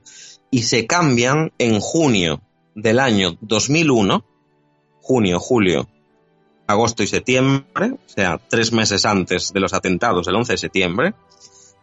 y 0.50 0.64
se 0.64 0.88
cambian 0.88 1.52
en 1.60 1.80
junio 1.80 2.42
del 2.74 2.98
año 2.98 3.38
2001, 3.42 4.26
junio, 5.02 5.40
julio 5.40 5.88
agosto 6.72 7.04
y 7.04 7.08
septiembre, 7.08 7.92
o 7.94 8.10
sea, 8.10 8.40
tres 8.50 8.72
meses 8.72 9.06
antes 9.06 9.54
de 9.54 9.60
los 9.60 9.74
atentados 9.74 10.26
del 10.26 10.36
11 10.36 10.54
de 10.54 10.58
septiembre, 10.58 11.14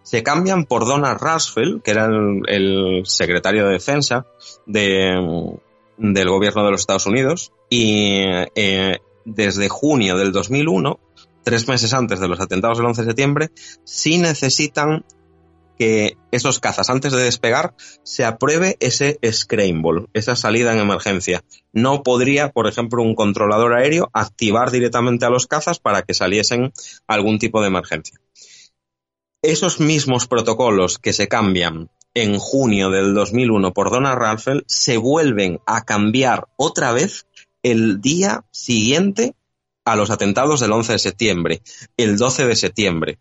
se 0.02 0.22
cambian 0.22 0.64
por 0.64 0.86
Donald 0.86 1.20
Rumsfeld, 1.20 1.82
que 1.82 1.90
era 1.90 2.06
el, 2.06 3.02
secretario 3.04 3.66
de 3.66 3.72
defensa 3.72 4.26
de, 4.66 5.14
del 5.98 6.28
gobierno 6.30 6.64
de 6.64 6.70
los 6.70 6.80
Estados 6.80 7.06
Unidos, 7.06 7.52
y 7.68 8.22
eh, 8.54 8.98
desde 9.24 9.68
junio 9.68 10.16
del 10.16 10.32
2001, 10.32 10.98
tres 11.44 11.68
meses 11.68 11.92
antes 11.92 12.20
de 12.20 12.28
los 12.28 12.40
atentados 12.40 12.78
del 12.78 12.86
11 12.86 13.02
de 13.02 13.08
septiembre, 13.08 13.50
sí 13.84 14.18
necesitan 14.18 15.04
que 15.78 16.16
esos 16.32 16.60
cazas, 16.60 16.90
antes 16.90 17.12
de 17.12 17.22
despegar, 17.22 17.74
se 18.02 18.24
apruebe 18.24 18.76
ese 18.80 19.18
scramble, 19.30 20.06
esa 20.12 20.36
salida 20.36 20.72
en 20.72 20.80
emergencia. 20.80 21.44
No 21.72 22.02
podría, 22.02 22.50
por 22.50 22.66
ejemplo, 22.66 23.02
un 23.02 23.14
controlador 23.14 23.74
aéreo 23.74 24.10
activar 24.12 24.70
directamente 24.70 25.24
a 25.24 25.30
los 25.30 25.46
cazas 25.46 25.78
para 25.78 26.02
que 26.02 26.14
saliesen 26.14 26.72
algún 27.06 27.38
tipo 27.38 27.60
de 27.60 27.68
emergencia. 27.68 28.20
Esos 29.42 29.78
mismos 29.78 30.26
protocolos 30.26 30.98
que 30.98 31.12
se 31.12 31.28
cambian 31.28 31.90
en 32.14 32.38
junio 32.38 32.90
del 32.90 33.14
2001 33.14 33.72
por 33.72 33.90
Donald 33.90 34.18
Rumsfeld 34.18 34.64
se 34.66 34.96
vuelven 34.96 35.60
a 35.66 35.84
cambiar 35.84 36.48
otra 36.56 36.92
vez 36.92 37.26
el 37.62 38.00
día 38.00 38.44
siguiente 38.50 39.34
a 39.84 39.96
los 39.96 40.10
atentados 40.10 40.60
del 40.60 40.72
11 40.72 40.92
de 40.92 40.98
septiembre, 40.98 41.62
el 41.96 42.16
12 42.16 42.46
de 42.46 42.56
septiembre. 42.56 43.18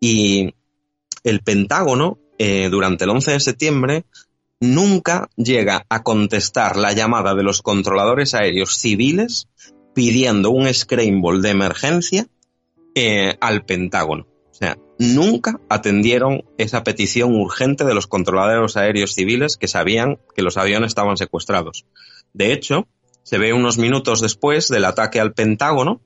Y 0.00 0.54
el 1.24 1.40
Pentágono, 1.40 2.18
eh, 2.38 2.68
durante 2.70 3.04
el 3.04 3.10
11 3.10 3.32
de 3.32 3.40
septiembre, 3.40 4.04
nunca 4.60 5.28
llega 5.36 5.84
a 5.88 6.02
contestar 6.02 6.76
la 6.76 6.92
llamada 6.92 7.34
de 7.34 7.42
los 7.42 7.62
controladores 7.62 8.34
aéreos 8.34 8.76
civiles 8.78 9.48
pidiendo 9.94 10.50
un 10.50 10.72
scramble 10.72 11.40
de 11.40 11.50
emergencia 11.50 12.26
eh, 12.94 13.36
al 13.40 13.64
Pentágono. 13.64 14.26
O 14.50 14.54
sea, 14.54 14.78
nunca 14.98 15.60
atendieron 15.68 16.44
esa 16.56 16.82
petición 16.82 17.34
urgente 17.34 17.84
de 17.84 17.94
los 17.94 18.06
controladores 18.06 18.76
aéreos 18.76 19.14
civiles 19.14 19.56
que 19.56 19.68
sabían 19.68 20.18
que 20.34 20.42
los 20.42 20.56
aviones 20.56 20.88
estaban 20.88 21.16
secuestrados. 21.16 21.84
De 22.32 22.52
hecho, 22.52 22.86
se 23.22 23.38
ve 23.38 23.52
unos 23.52 23.76
minutos 23.76 24.20
después 24.20 24.68
del 24.68 24.84
ataque 24.84 25.20
al 25.20 25.34
Pentágono 25.34 26.00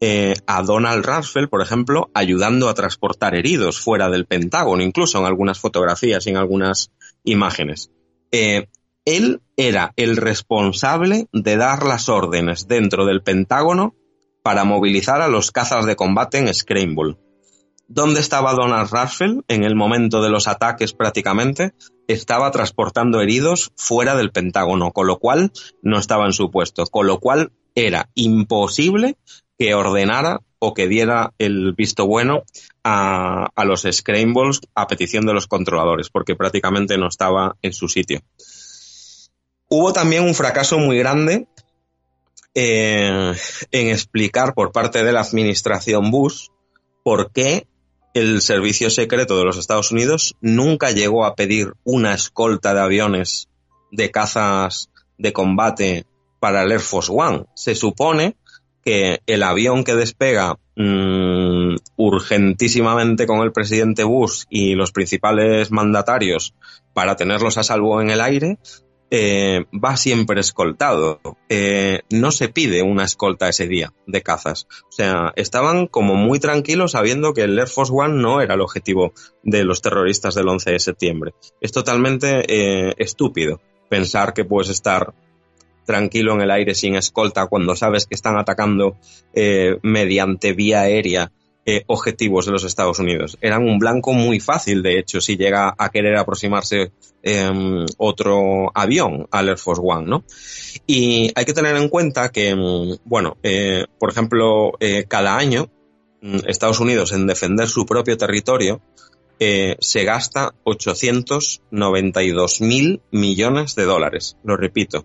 eh, 0.00 0.34
a 0.46 0.62
Donald 0.62 1.04
Rumsfeld, 1.04 1.48
por 1.48 1.62
ejemplo, 1.62 2.10
ayudando 2.14 2.68
a 2.68 2.74
transportar 2.74 3.34
heridos 3.34 3.80
fuera 3.80 4.10
del 4.10 4.26
Pentágono, 4.26 4.82
incluso 4.82 5.18
en 5.18 5.24
algunas 5.24 5.58
fotografías 5.58 6.26
y 6.26 6.30
en 6.30 6.36
algunas 6.36 6.90
imágenes. 7.22 7.90
Eh, 8.32 8.68
él 9.04 9.42
era 9.56 9.92
el 9.96 10.16
responsable 10.16 11.28
de 11.32 11.56
dar 11.56 11.84
las 11.84 12.08
órdenes 12.08 12.66
dentro 12.66 13.04
del 13.04 13.22
Pentágono 13.22 13.94
para 14.42 14.64
movilizar 14.64 15.22
a 15.22 15.28
los 15.28 15.52
cazas 15.52 15.86
de 15.86 15.96
combate 15.96 16.38
en 16.38 16.52
Scramble. 16.52 17.16
¿Dónde 17.86 18.20
estaba 18.20 18.54
Donald 18.54 18.90
Rumsfeld 18.90 19.42
en 19.48 19.62
el 19.62 19.76
momento 19.76 20.22
de 20.22 20.30
los 20.30 20.48
ataques 20.48 20.94
prácticamente? 20.94 21.74
Estaba 22.08 22.50
transportando 22.50 23.20
heridos 23.20 23.72
fuera 23.76 24.16
del 24.16 24.32
Pentágono, 24.32 24.92
con 24.92 25.06
lo 25.06 25.18
cual 25.18 25.52
no 25.82 25.98
estaba 25.98 26.24
en 26.24 26.32
su 26.32 26.50
puesto, 26.50 26.84
con 26.86 27.06
lo 27.06 27.20
cual 27.20 27.52
era 27.74 28.08
imposible 28.14 29.16
que 29.58 29.74
ordenara 29.74 30.40
o 30.58 30.74
que 30.74 30.88
diera 30.88 31.32
el 31.38 31.74
visto 31.74 32.06
bueno 32.06 32.44
a, 32.82 33.48
a 33.54 33.64
los 33.64 33.86
Scrambles 33.90 34.60
a 34.74 34.86
petición 34.86 35.26
de 35.26 35.34
los 35.34 35.46
controladores, 35.46 36.10
porque 36.10 36.36
prácticamente 36.36 36.98
no 36.98 37.08
estaba 37.08 37.56
en 37.62 37.72
su 37.72 37.88
sitio. 37.88 38.20
Hubo 39.68 39.92
también 39.92 40.24
un 40.24 40.34
fracaso 40.34 40.78
muy 40.78 40.98
grande 40.98 41.46
eh, 42.54 43.34
en 43.72 43.88
explicar 43.88 44.54
por 44.54 44.70
parte 44.70 45.02
de 45.02 45.12
la 45.12 45.20
administración 45.20 46.10
Bush 46.10 46.48
por 47.02 47.32
qué 47.32 47.66
el 48.14 48.40
servicio 48.42 48.90
secreto 48.90 49.36
de 49.36 49.44
los 49.44 49.58
Estados 49.58 49.90
Unidos 49.90 50.36
nunca 50.40 50.92
llegó 50.92 51.24
a 51.24 51.34
pedir 51.34 51.72
una 51.82 52.14
escolta 52.14 52.72
de 52.72 52.80
aviones 52.80 53.48
de 53.90 54.12
cazas 54.12 54.88
de 55.18 55.32
combate 55.32 56.06
para 56.38 56.62
el 56.62 56.70
Air 56.70 56.80
Force 56.80 57.10
One. 57.12 57.46
Se 57.54 57.74
supone 57.74 58.36
que 58.84 59.20
el 59.26 59.42
avión 59.42 59.84
que 59.84 59.94
despega 59.94 60.58
mm, 60.76 61.76
urgentísimamente 61.96 63.26
con 63.26 63.40
el 63.40 63.52
presidente 63.52 64.04
Bush 64.04 64.44
y 64.50 64.74
los 64.74 64.92
principales 64.92 65.70
mandatarios 65.70 66.54
para 66.92 67.16
tenerlos 67.16 67.58
a 67.58 67.62
salvo 67.62 68.00
en 68.00 68.10
el 68.10 68.20
aire 68.20 68.58
eh, 69.10 69.66
va 69.72 69.96
siempre 69.96 70.40
escoltado. 70.40 71.20
Eh, 71.48 72.00
no 72.10 72.32
se 72.32 72.48
pide 72.48 72.82
una 72.82 73.04
escolta 73.04 73.48
ese 73.48 73.68
día 73.68 73.92
de 74.06 74.22
cazas. 74.22 74.66
O 74.88 74.92
sea, 74.92 75.32
estaban 75.36 75.86
como 75.86 76.14
muy 76.14 76.40
tranquilos 76.40 76.92
sabiendo 76.92 77.32
que 77.32 77.42
el 77.42 77.58
Air 77.58 77.68
Force 77.68 77.92
One 77.94 78.20
no 78.20 78.40
era 78.40 78.54
el 78.54 78.60
objetivo 78.60 79.12
de 79.44 79.64
los 79.64 79.82
terroristas 79.82 80.34
del 80.34 80.48
11 80.48 80.72
de 80.72 80.80
septiembre. 80.80 81.34
Es 81.60 81.70
totalmente 81.70 82.42
eh, 82.48 82.94
estúpido 82.98 83.60
pensar 83.88 84.34
que 84.34 84.44
puedes 84.44 84.70
estar 84.70 85.14
tranquilo 85.84 86.34
en 86.34 86.42
el 86.42 86.50
aire 86.50 86.74
sin 86.74 86.96
escolta 86.96 87.46
cuando 87.46 87.76
sabes 87.76 88.06
que 88.06 88.14
están 88.14 88.36
atacando 88.38 88.96
mediante 89.82 90.52
vía 90.52 90.82
aérea 90.82 91.30
eh, 91.66 91.82
objetivos 91.86 92.44
de 92.44 92.52
los 92.52 92.62
Estados 92.64 92.98
Unidos. 92.98 93.38
Eran 93.40 93.66
un 93.66 93.78
blanco 93.78 94.12
muy 94.12 94.38
fácil, 94.38 94.82
de 94.82 94.98
hecho, 94.98 95.22
si 95.22 95.38
llega 95.38 95.74
a 95.78 95.88
querer 95.88 96.14
aproximarse 96.16 96.92
em, 97.22 97.86
otro 97.96 98.70
avión 98.74 99.26
al 99.30 99.48
Air 99.48 99.56
Force 99.56 99.80
One, 99.82 100.06
¿no? 100.06 100.24
Y 100.86 101.32
hay 101.34 101.46
que 101.46 101.54
tener 101.54 101.74
en 101.76 101.88
cuenta 101.88 102.28
que, 102.28 102.50
em, 102.50 102.98
bueno, 103.06 103.38
eh, 103.42 103.86
por 103.98 104.10
ejemplo, 104.10 104.72
eh, 104.78 105.06
cada 105.08 105.38
año 105.38 105.70
mm, 106.20 106.40
Estados 106.48 106.80
Unidos 106.80 107.12
en 107.12 107.26
defender 107.26 107.66
su 107.66 107.86
propio 107.86 108.18
territorio 108.18 108.82
se 109.38 110.04
gasta 110.04 110.54
892 110.64 112.60
mil 112.62 113.02
millones 113.10 113.74
de 113.74 113.84
dólares. 113.84 114.38
Lo 114.42 114.56
repito, 114.56 115.04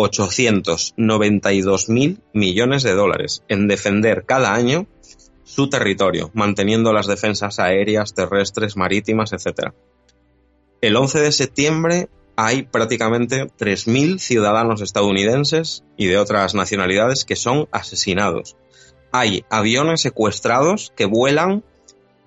892 0.00 1.88
mil 1.88 2.20
millones 2.32 2.84
de 2.84 2.92
dólares 2.92 3.42
en 3.48 3.66
defender 3.66 4.24
cada 4.24 4.54
año 4.54 4.86
su 5.42 5.68
territorio, 5.68 6.30
manteniendo 6.34 6.92
las 6.92 7.08
defensas 7.08 7.58
aéreas, 7.58 8.14
terrestres, 8.14 8.76
marítimas, 8.76 9.32
etc. 9.32 9.72
El 10.80 10.94
11 10.94 11.18
de 11.18 11.32
septiembre 11.32 12.08
hay 12.36 12.62
prácticamente 12.62 13.48
3.000 13.48 14.20
ciudadanos 14.20 14.82
estadounidenses 14.82 15.82
y 15.96 16.06
de 16.06 16.18
otras 16.18 16.54
nacionalidades 16.54 17.24
que 17.24 17.34
son 17.34 17.68
asesinados. 17.72 18.56
Hay 19.10 19.44
aviones 19.50 20.00
secuestrados 20.00 20.92
que 20.94 21.06
vuelan 21.06 21.64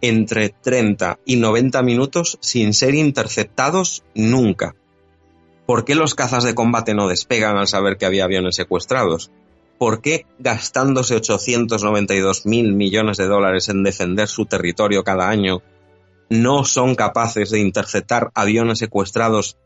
entre 0.02 0.50
30 0.50 1.20
y 1.26 1.38
90 1.38 1.82
minutos 1.84 2.38
sin 2.42 2.74
ser 2.74 2.96
interceptados 2.96 4.04
nunca. 4.14 4.76
¿Por 5.72 5.86
qué 5.86 5.96
los 5.96 6.16
cazas 6.16 6.44
de 6.44 6.54
combate 6.54 6.94
no 6.94 7.08
despegan 7.08 7.56
al 7.56 7.66
saber 7.66 7.96
que 7.96 8.06
había 8.06 8.26
aviones 8.26 8.58
secuestrados? 8.58 9.32
¿por 9.78 10.02
qué 10.02 10.26
gastándose 10.38 11.16
892 11.16 12.46
mil 12.46 12.74
millones 12.74 13.16
de 13.16 13.26
dólares 13.26 13.70
en 13.70 13.82
defender 13.82 14.28
su 14.28 14.46
territorio 14.46 15.06
cada 15.06 15.30
año 15.30 15.64
no 16.30 16.66
son 16.66 16.94
capaces 16.96 17.52
de 17.52 17.62
interceptar 17.62 18.32
aviones 18.36 18.80
secuestrados 18.80 19.58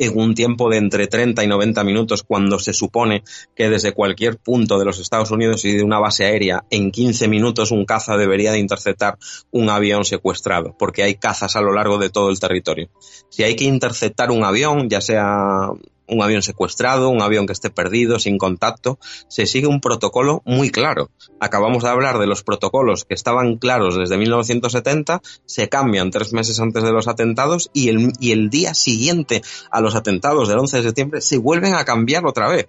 en 0.00 0.18
un 0.18 0.34
tiempo 0.34 0.70
de 0.70 0.78
entre 0.78 1.06
30 1.06 1.44
y 1.44 1.46
90 1.46 1.84
minutos 1.84 2.22
cuando 2.22 2.58
se 2.58 2.72
supone 2.72 3.22
que 3.54 3.68
desde 3.68 3.92
cualquier 3.92 4.38
punto 4.38 4.78
de 4.78 4.86
los 4.86 4.98
Estados 4.98 5.30
Unidos 5.30 5.64
y 5.66 5.76
de 5.76 5.82
una 5.82 6.00
base 6.00 6.24
aérea 6.24 6.64
en 6.70 6.90
15 6.90 7.28
minutos 7.28 7.70
un 7.70 7.84
caza 7.84 8.16
debería 8.16 8.50
de 8.50 8.58
interceptar 8.58 9.18
un 9.50 9.68
avión 9.68 10.04
secuestrado, 10.04 10.74
porque 10.78 11.02
hay 11.02 11.16
cazas 11.16 11.54
a 11.54 11.60
lo 11.60 11.72
largo 11.72 11.98
de 11.98 12.08
todo 12.08 12.30
el 12.30 12.40
territorio. 12.40 12.88
Si 13.28 13.42
hay 13.42 13.54
que 13.54 13.66
interceptar 13.66 14.30
un 14.30 14.42
avión, 14.42 14.88
ya 14.88 15.02
sea 15.02 15.68
un 16.10 16.22
avión 16.22 16.42
secuestrado, 16.42 17.08
un 17.08 17.22
avión 17.22 17.46
que 17.46 17.52
esté 17.52 17.70
perdido, 17.70 18.18
sin 18.18 18.38
contacto, 18.38 18.98
se 19.28 19.46
sigue 19.46 19.66
un 19.66 19.80
protocolo 19.80 20.42
muy 20.44 20.70
claro. 20.70 21.10
Acabamos 21.40 21.82
de 21.82 21.90
hablar 21.90 22.18
de 22.18 22.26
los 22.26 22.42
protocolos 22.42 23.04
que 23.04 23.14
estaban 23.14 23.56
claros 23.56 23.96
desde 23.96 24.18
1970, 24.18 25.22
se 25.46 25.68
cambian 25.68 26.10
tres 26.10 26.32
meses 26.32 26.60
antes 26.60 26.82
de 26.82 26.92
los 26.92 27.08
atentados 27.08 27.70
y 27.72 27.88
el, 27.88 28.12
y 28.20 28.32
el 28.32 28.50
día 28.50 28.74
siguiente 28.74 29.42
a 29.70 29.80
los 29.80 29.94
atentados 29.94 30.48
del 30.48 30.58
11 30.58 30.76
de 30.78 30.82
septiembre 30.82 31.20
se 31.20 31.38
vuelven 31.38 31.74
a 31.74 31.84
cambiar 31.84 32.26
otra 32.26 32.48
vez 32.48 32.68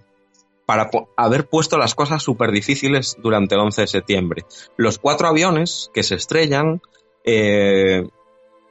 para 0.66 0.90
haber 1.18 1.50
puesto 1.50 1.78
las 1.78 1.96
cosas 1.96 2.24
súper 2.24 2.52
difíciles 2.52 3.18
durante 3.22 3.56
el 3.56 3.62
11 3.62 3.82
de 3.82 3.88
septiembre. 3.88 4.46
Los 4.78 5.00
cuatro 5.00 5.28
aviones 5.28 5.90
que 5.94 6.04
se 6.04 6.16
estrellan 6.16 6.82
eh, 7.26 8.08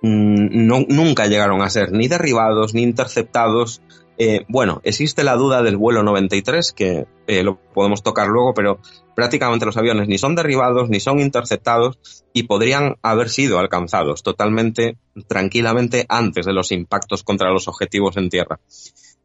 nunca 0.03 1.27
llegaron 1.27 1.61
a 1.61 1.69
ser 1.69 1.93
ni 1.93 2.09
derribados 2.09 2.73
ni 2.73 2.83
interceptados 2.83 3.83
eh, 4.23 4.45
bueno, 4.49 4.83
existe 4.85 5.25
la 5.25 5.35
duda 5.35 5.63
del 5.63 5.79
vuelo 5.79 6.03
93, 6.03 6.75
que 6.75 7.07
eh, 7.27 7.43
lo 7.43 7.59
podemos 7.73 8.03
tocar 8.03 8.29
luego, 8.29 8.53
pero 8.53 8.79
prácticamente 9.17 9.65
los 9.65 9.79
aviones 9.79 10.09
ni 10.09 10.19
son 10.19 10.35
derribados 10.35 10.91
ni 10.91 11.01
son 11.01 11.21
interceptados 11.21 11.99
y 12.35 12.43
podrían 12.43 12.97
haber 13.01 13.31
sido 13.31 13.59
alcanzados 13.59 14.23
totalmente 14.23 14.99
tranquilamente 15.27 16.05
antes 16.11 16.45
de 16.45 16.53
los 16.53 16.71
impactos 16.71 17.23
contra 17.23 17.51
los 17.51 17.67
objetivos 17.67 18.19
en 18.19 18.29
tierra. 18.29 18.61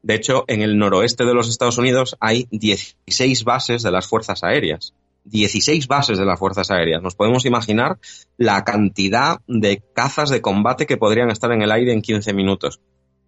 De 0.02 0.16
hecho, 0.16 0.46
en 0.48 0.62
el 0.62 0.78
noroeste 0.78 1.26
de 1.26 1.34
los 1.34 1.50
Estados 1.50 1.78
Unidos 1.78 2.16
hay 2.22 2.48
16 2.52 3.44
bases 3.44 3.84
de 3.84 3.92
las 3.92 4.08
fuerzas 4.08 4.46
aéreas. 4.46 4.94
16 5.26 5.90
bases 5.90 6.18
de 6.18 6.26
las 6.26 6.40
fuerzas 6.40 6.72
aéreas. 6.72 7.02
Nos 7.02 7.16
podemos 7.16 7.46
imaginar 7.46 7.98
la 8.38 8.64
cantidad 8.64 9.42
de 9.46 9.84
cazas 9.94 10.30
de 10.30 10.40
combate 10.40 10.86
que 10.86 10.96
podrían 10.96 11.32
estar 11.32 11.52
en 11.52 11.64
el 11.64 11.74
aire 11.74 11.92
en 11.92 12.02
15 12.02 12.32
minutos. 12.32 12.80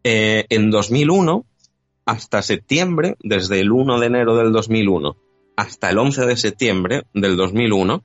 Eh, 0.09 0.45
en 0.47 0.71
2001, 0.71 1.45
hasta 2.07 2.41
septiembre, 2.41 3.17
desde 3.19 3.59
el 3.59 3.71
1 3.71 3.99
de 3.99 4.07
enero 4.07 4.35
del 4.35 4.51
2001 4.51 5.15
hasta 5.57 5.89
el 5.89 5.97
11 5.97 6.25
de 6.27 6.37
septiembre 6.37 7.03
del 7.13 7.35
2001, 7.35 8.03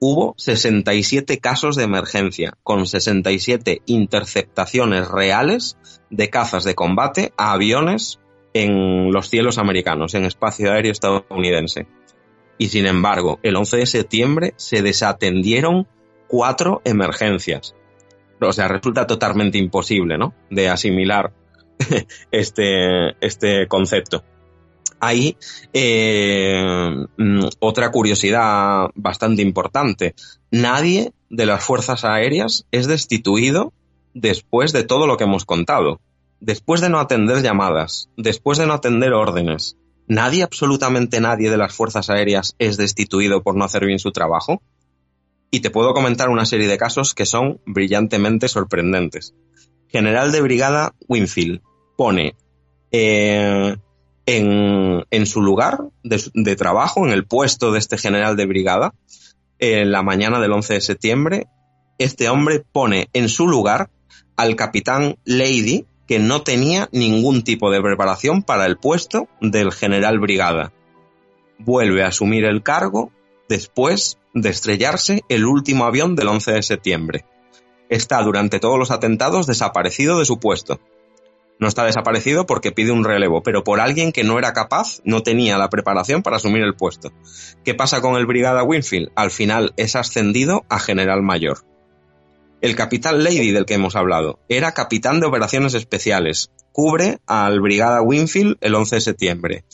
hubo 0.00 0.34
67 0.38 1.38
casos 1.38 1.76
de 1.76 1.84
emergencia, 1.84 2.54
con 2.62 2.86
67 2.86 3.82
interceptaciones 3.84 5.06
reales 5.08 5.76
de 6.10 6.30
cazas 6.30 6.64
de 6.64 6.74
combate 6.74 7.32
a 7.36 7.52
aviones 7.52 8.18
en 8.54 9.12
los 9.12 9.28
cielos 9.28 9.58
americanos, 9.58 10.14
en 10.14 10.24
espacio 10.24 10.72
aéreo 10.72 10.90
estadounidense. 10.90 11.86
Y 12.56 12.68
sin 12.68 12.86
embargo, 12.86 13.38
el 13.42 13.56
11 13.56 13.76
de 13.76 13.86
septiembre 13.86 14.54
se 14.56 14.80
desatendieron 14.80 15.86
cuatro 16.26 16.80
emergencias. 16.84 17.74
O 18.40 18.52
sea, 18.54 18.68
resulta 18.68 19.06
totalmente 19.06 19.58
imposible, 19.58 20.16
¿no? 20.16 20.34
De 20.50 20.70
asimilar 20.70 21.34
este, 22.30 23.24
este 23.24 23.66
concepto. 23.68 24.24
Hay 24.98 25.36
eh, 25.72 27.06
mm, 27.16 27.44
otra 27.60 27.90
curiosidad 27.90 28.88
bastante 28.94 29.42
importante. 29.42 30.14
Nadie 30.50 31.12
de 31.28 31.46
las 31.46 31.62
fuerzas 31.62 32.04
aéreas 32.04 32.66
es 32.70 32.86
destituido 32.86 33.72
después 34.14 34.72
de 34.72 34.84
todo 34.84 35.06
lo 35.06 35.16
que 35.16 35.24
hemos 35.24 35.44
contado. 35.44 36.00
Después 36.40 36.80
de 36.80 36.88
no 36.88 36.98
atender 36.98 37.42
llamadas, 37.42 38.08
después 38.16 38.58
de 38.58 38.66
no 38.66 38.74
atender 38.74 39.12
órdenes, 39.12 39.76
nadie, 40.06 40.42
absolutamente 40.42 41.20
nadie 41.20 41.50
de 41.50 41.56
las 41.56 41.74
fuerzas 41.74 42.10
aéreas 42.10 42.54
es 42.58 42.76
destituido 42.76 43.42
por 43.42 43.56
no 43.56 43.64
hacer 43.64 43.84
bien 43.84 43.98
su 43.98 44.12
trabajo. 44.12 44.62
Y 45.50 45.60
te 45.60 45.70
puedo 45.70 45.94
comentar 45.94 46.28
una 46.28 46.44
serie 46.44 46.68
de 46.68 46.78
casos 46.78 47.14
que 47.14 47.26
son 47.26 47.60
brillantemente 47.66 48.48
sorprendentes. 48.48 49.34
General 49.88 50.32
de 50.32 50.40
Brigada 50.40 50.94
Winfield 51.08 51.60
pone 51.96 52.34
eh, 52.92 53.76
en, 54.26 55.26
su 55.26 55.42
lugar 55.42 55.78
de, 56.02 56.22
de, 56.34 56.56
trabajo, 56.56 57.06
en 57.06 57.12
el 57.12 57.26
puesto 57.26 57.72
de 57.72 57.78
este 57.78 57.96
general 57.98 58.36
de 58.36 58.46
brigada, 58.46 58.94
en 59.58 59.92
la 59.92 60.02
mañana 60.02 60.40
del 60.40 60.52
11 60.52 60.74
de 60.74 60.80
septiembre, 60.80 61.46
este 61.98 62.28
hombre 62.28 62.62
pone 62.72 63.08
en 63.12 63.28
su 63.28 63.46
lugar 63.46 63.90
al 64.36 64.56
capitán 64.56 65.16
Lady, 65.24 65.86
que 66.06 66.18
no 66.18 66.42
tenía 66.42 66.88
ningún 66.92 67.42
tipo 67.42 67.70
de 67.70 67.80
preparación 67.80 68.42
para 68.42 68.66
el 68.66 68.76
puesto 68.76 69.28
del 69.40 69.72
general 69.72 70.18
brigada. 70.18 70.72
Vuelve 71.58 72.04
a 72.04 72.08
asumir 72.08 72.44
el 72.44 72.62
cargo 72.62 73.10
después 73.48 74.18
de 74.34 74.50
estrellarse 74.50 75.22
el 75.28 75.46
último 75.46 75.84
avión 75.84 76.14
del 76.14 76.28
11 76.28 76.52
de 76.52 76.62
septiembre. 76.62 77.24
Está 77.88 78.22
durante 78.22 78.58
todos 78.58 78.78
los 78.78 78.90
atentados 78.90 79.46
desaparecido 79.46 80.18
de 80.18 80.24
su 80.24 80.38
puesto. 80.38 80.80
No 81.58 81.68
está 81.68 81.84
desaparecido 81.84 82.44
porque 82.44 82.72
pide 82.72 82.92
un 82.92 83.04
relevo, 83.04 83.42
pero 83.42 83.64
por 83.64 83.80
alguien 83.80 84.12
que 84.12 84.24
no 84.24 84.38
era 84.38 84.52
capaz, 84.52 85.00
no 85.04 85.22
tenía 85.22 85.56
la 85.56 85.70
preparación 85.70 86.22
para 86.22 86.36
asumir 86.36 86.62
el 86.62 86.74
puesto. 86.74 87.12
¿Qué 87.64 87.74
pasa 87.74 88.02
con 88.02 88.16
el 88.16 88.26
Brigada 88.26 88.62
Winfield? 88.62 89.10
Al 89.16 89.30
final 89.30 89.72
es 89.76 89.96
ascendido 89.96 90.64
a 90.68 90.78
general 90.78 91.22
mayor. 91.22 91.64
El 92.60 92.76
capitán 92.76 93.24
Lady 93.24 93.52
del 93.52 93.64
que 93.64 93.74
hemos 93.74 93.96
hablado 93.96 94.38
era 94.48 94.72
capitán 94.72 95.20
de 95.20 95.26
operaciones 95.26 95.74
especiales. 95.74 96.50
Cubre 96.72 97.20
al 97.26 97.60
Brigada 97.60 98.02
Winfield 98.02 98.56
el 98.60 98.74
11 98.74 98.96
de 98.96 99.00
septiembre. 99.00 99.64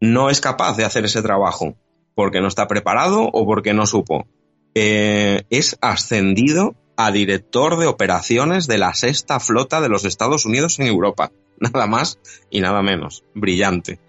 No 0.00 0.30
es 0.30 0.40
capaz 0.40 0.76
de 0.76 0.84
hacer 0.84 1.04
ese 1.04 1.22
trabajo 1.22 1.76
porque 2.14 2.40
no 2.40 2.48
está 2.48 2.66
preparado 2.66 3.28
o 3.32 3.46
porque 3.46 3.74
no 3.74 3.86
supo. 3.86 4.26
Eh, 4.74 5.44
es 5.50 5.78
ascendido 5.80 6.74
a 6.98 7.12
director 7.12 7.78
de 7.78 7.86
operaciones 7.86 8.66
de 8.66 8.76
la 8.76 8.92
sexta 8.92 9.38
flota 9.38 9.80
de 9.80 9.88
los 9.88 10.04
Estados 10.04 10.44
Unidos 10.44 10.80
en 10.80 10.88
Europa. 10.88 11.30
Nada 11.60 11.86
más 11.86 12.18
y 12.50 12.60
nada 12.60 12.82
menos. 12.82 13.24
Brillante. 13.34 14.00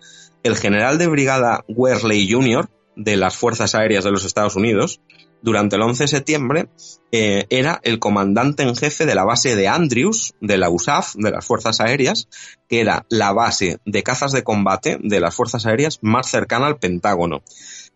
El 0.41 0.58
general 0.58 0.97
de 0.97 1.08
brigada 1.08 1.63
Wesley 1.67 2.30
Jr. 2.30 2.67
de 2.95 3.15
las 3.15 3.36
Fuerzas 3.36 3.75
Aéreas 3.75 4.04
de 4.04 4.12
los 4.12 4.25
Estados 4.25 4.56
Unidos 4.56 5.02
durante 5.41 5.75
el 5.75 5.84
11 5.84 6.04
de 6.04 6.08
septiembre, 6.08 6.69
eh, 7.12 7.45
era 7.49 7.80
el 7.84 7.99
comandante 7.99 8.63
en 8.63 8.75
jefe 8.75 9.06
de 9.06 9.15
la 9.15 9.23
base 9.23 9.56
de 9.56 9.67
Andrews, 9.67 10.34
de 10.41 10.58
la 10.58 10.69
USAF, 10.69 11.15
de 11.15 11.32
las 11.32 11.45
Fuerzas 11.45 11.80
Aéreas, 11.80 12.28
que 12.67 12.82
era 12.82 13.06
la 13.10 13.32
base 13.32 13.80
de 13.86 14.04
cazas 14.04 14.32
de 14.32 14.43
combate 14.43 14.97
de 15.02 15.19
las 15.19 15.36
Fuerzas 15.36 15.65
Aéreas 15.65 15.99
más 16.02 16.30
cercana 16.30 16.67
al 16.67 16.78
Pentágono. 16.78 17.41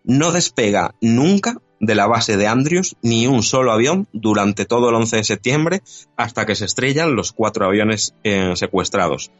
No 0.03 0.31
despega 0.31 0.95
nunca 1.01 1.57
de 1.79 1.95
la 1.95 2.07
base 2.07 2.37
de 2.37 2.47
Andrews 2.47 2.95
ni 3.01 3.27
un 3.27 3.43
solo 3.43 3.71
avión 3.71 4.07
durante 4.13 4.65
todo 4.65 4.89
el 4.89 4.95
11 4.95 5.17
de 5.17 5.23
septiembre 5.23 5.81
hasta 6.15 6.45
que 6.45 6.55
se 6.55 6.65
estrellan 6.65 7.15
los 7.15 7.31
cuatro 7.31 7.65
aviones 7.65 8.15
eh, 8.23 8.53
secuestrados. 8.55 9.31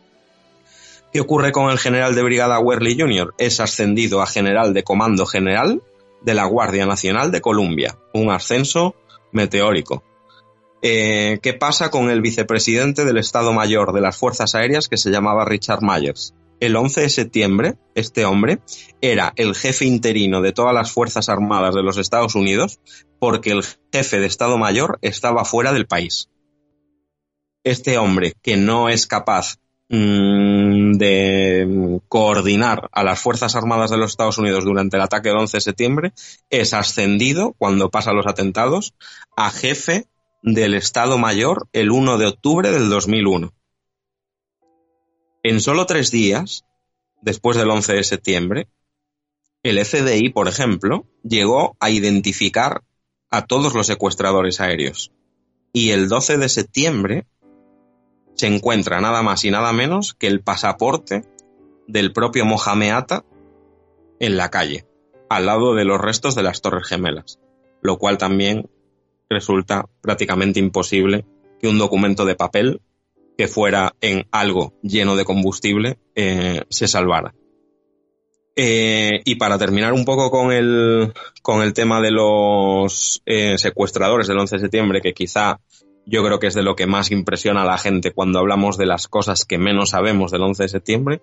¿Qué 1.14 1.22
ocurre 1.22 1.52
con 1.52 1.70
el 1.70 1.78
general 1.78 2.16
de 2.16 2.24
brigada 2.24 2.60
Werley 2.60 3.00
Jr.? 3.00 3.34
Es 3.38 3.60
ascendido 3.60 4.22
a 4.22 4.28
general 4.28 4.74
de 4.74 4.84
comando 4.84 5.26
general 5.26 5.82
de 6.22 6.34
la 6.34 6.46
Guardia 6.46 6.86
Nacional 6.86 7.32
de 7.32 7.42
Colombia, 7.42 7.98
un 8.14 8.32
ascenso 8.32 8.96
meteórico. 9.32 10.04
Eh, 10.82 11.40
¿Qué 11.42 11.54
pasa 11.54 11.90
con 11.92 12.10
el 12.10 12.22
vicepresidente 12.22 13.06
del 13.06 13.18
Estado 13.18 13.54
Mayor 13.54 13.94
de 13.94 14.02
las 14.02 14.18
Fuerzas 14.18 14.56
Aéreas 14.56 14.90
que 14.90 14.98
se 14.98 15.12
llamaba 15.12 15.46
Richard 15.46 15.82
Myers? 15.82 16.34
El 16.64 16.76
11 16.76 17.02
de 17.02 17.10
septiembre, 17.10 17.76
este 17.94 18.24
hombre 18.24 18.60
era 19.02 19.34
el 19.36 19.54
jefe 19.54 19.86
interino 19.86 20.42
de 20.42 20.54
todas 20.54 20.74
las 20.74 20.92
Fuerzas 20.92 21.28
Armadas 21.28 21.76
de 21.76 21.84
los 21.84 21.98
Estados 21.98 22.36
Unidos 22.36 22.80
porque 23.20 23.52
el 23.52 23.64
jefe 23.92 24.20
de 24.20 24.28
Estado 24.28 24.58
Mayor 24.58 24.98
estaba 25.02 25.44
fuera 25.44 25.74
del 25.74 25.88
país. 25.88 26.30
Este 27.66 27.98
hombre 27.98 28.34
que 28.42 28.56
no 28.56 28.88
es 28.88 29.08
capaz 29.08 29.58
Mm, 29.96 30.94
de 30.94 32.00
coordinar 32.08 32.90
a 32.94 33.04
las 33.04 33.20
Fuerzas 33.20 33.56
Armadas 33.56 33.92
de 33.92 33.98
los 33.98 34.10
Estados 34.10 34.40
Unidos 34.40 34.64
durante 34.64 34.98
el 34.98 35.04
ataque 35.04 35.30
del 35.30 35.38
11 35.38 35.58
de 35.58 35.62
septiembre, 35.62 36.14
es 36.50 36.74
ascendido, 36.74 37.54
cuando 37.60 37.92
pasan 37.92 38.16
los 38.16 38.26
atentados, 38.26 38.96
a 39.38 39.52
jefe 39.52 40.08
del 40.42 40.74
Estado 40.74 41.20
Mayor 41.20 41.68
el 41.74 41.92
1 41.92 42.18
de 42.18 42.26
octubre 42.26 42.72
del 42.72 42.90
2001. 42.90 43.54
En 45.46 45.60
solo 45.60 45.86
tres 45.86 46.10
días, 46.10 46.64
después 47.22 47.58
del 47.58 47.70
11 47.70 47.96
de 47.96 48.04
septiembre, 48.06 48.70
el 49.62 49.84
FBI, 49.84 50.30
por 50.30 50.48
ejemplo, 50.48 51.06
llegó 51.22 51.76
a 51.82 51.90
identificar 51.90 52.82
a 53.30 53.46
todos 53.46 53.74
los 53.74 53.88
secuestradores 53.88 54.62
aéreos. 54.62 55.12
Y 55.74 55.90
el 55.90 56.08
12 56.08 56.38
de 56.38 56.48
septiembre, 56.48 57.28
se 58.36 58.48
encuentra 58.48 59.02
nada 59.02 59.22
más 59.22 59.44
y 59.44 59.52
nada 59.52 59.74
menos 59.74 60.14
que 60.14 60.28
el 60.28 60.42
pasaporte 60.42 61.26
del 61.88 62.14
propio 62.14 62.46
Mohamed 62.46 62.92
Atta 62.92 63.26
en 64.22 64.38
la 64.38 64.50
calle, 64.50 64.88
al 65.30 65.46
lado 65.46 65.76
de 65.76 65.84
los 65.84 66.00
restos 66.00 66.36
de 66.36 66.44
las 66.44 66.62
Torres 66.62 66.88
Gemelas, 66.88 67.38
lo 67.82 67.98
cual 67.98 68.18
también 68.18 68.70
resulta 69.30 69.90
prácticamente 70.00 70.62
imposible 70.62 71.26
que 71.60 71.68
un 71.68 71.78
documento 71.78 72.24
de 72.24 72.36
papel 72.36 72.82
que 73.38 73.48
fuera 73.48 73.96
en 74.02 74.28
algo 74.32 74.74
lleno 74.82 75.16
de 75.16 75.26
combustible 75.26 75.98
eh, 76.16 76.62
se 76.70 76.88
salvara. 76.88 77.34
Eh, 78.56 79.22
y 79.26 79.36
para 79.36 79.58
terminar 79.58 79.94
un 79.94 80.06
poco 80.06 80.30
con 80.30 80.52
el, 80.52 81.12
con 81.42 81.64
el 81.64 81.74
tema 81.74 82.02
de 82.02 82.12
los 82.12 83.22
eh, 83.26 83.58
secuestradores 83.58 84.28
del 84.28 84.38
11 84.38 84.58
de 84.58 84.62
septiembre, 84.62 85.02
que 85.02 85.14
quizá 85.14 85.60
yo 86.06 86.24
creo 86.24 86.40
que 86.40 86.48
es 86.48 86.54
de 86.54 86.64
lo 86.64 86.76
que 86.76 86.86
más 86.86 87.12
impresiona 87.12 87.64
a 87.64 87.66
la 87.66 87.78
gente 87.78 88.12
cuando 88.12 88.40
hablamos 88.40 88.78
de 88.78 88.86
las 88.86 89.08
cosas 89.08 89.46
que 89.46 89.58
menos 89.58 89.92
sabemos 89.92 90.32
del 90.32 90.44
11 90.44 90.64
de 90.64 90.70
septiembre, 90.70 91.22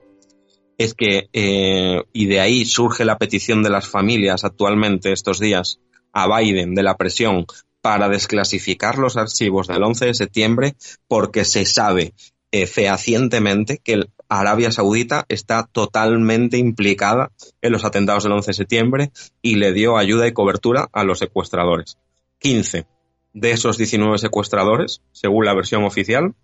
es 0.78 0.94
que, 0.94 1.28
eh, 1.32 2.02
y 2.12 2.26
de 2.26 2.40
ahí 2.40 2.64
surge 2.64 3.04
la 3.04 3.18
petición 3.18 3.62
de 3.62 3.70
las 3.70 3.86
familias 3.86 4.44
actualmente 4.44 5.12
estos 5.12 5.38
días 5.38 5.78
a 6.12 6.26
Biden 6.38 6.74
de 6.74 6.82
la 6.82 6.96
presión 6.96 7.46
para 7.80 8.08
desclasificar 8.08 8.98
los 8.98 9.16
archivos 9.16 9.68
del 9.68 9.82
11 9.82 10.06
de 10.06 10.14
septiembre 10.14 10.74
porque 11.08 11.44
se 11.44 11.64
sabe 11.64 12.14
eh, 12.52 12.66
fehacientemente 12.66 13.78
que 13.78 14.06
Arabia 14.28 14.72
Saudita 14.72 15.24
está 15.28 15.68
totalmente 15.70 16.56
implicada 16.58 17.32
en 17.62 17.72
los 17.72 17.84
atentados 17.84 18.24
del 18.24 18.32
11 18.32 18.50
de 18.50 18.54
septiembre 18.54 19.10
y 19.42 19.56
le 19.56 19.72
dio 19.72 19.96
ayuda 19.96 20.26
y 20.26 20.32
cobertura 20.32 20.88
a 20.92 21.04
los 21.04 21.18
secuestradores. 21.18 21.98
15 22.38 22.86
de 23.32 23.50
esos 23.52 23.76
19 23.76 24.18
secuestradores, 24.18 25.02
según 25.12 25.44
la 25.44 25.54
versión 25.54 25.84
oficial, 25.84 26.34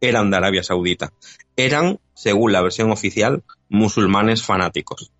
eran 0.00 0.30
de 0.30 0.36
Arabia 0.36 0.62
Saudita. 0.62 1.12
Eran, 1.56 1.98
según 2.14 2.52
la 2.52 2.62
versión 2.62 2.90
oficial, 2.90 3.42
musulmanes 3.68 4.42
fanáticos. 4.42 5.10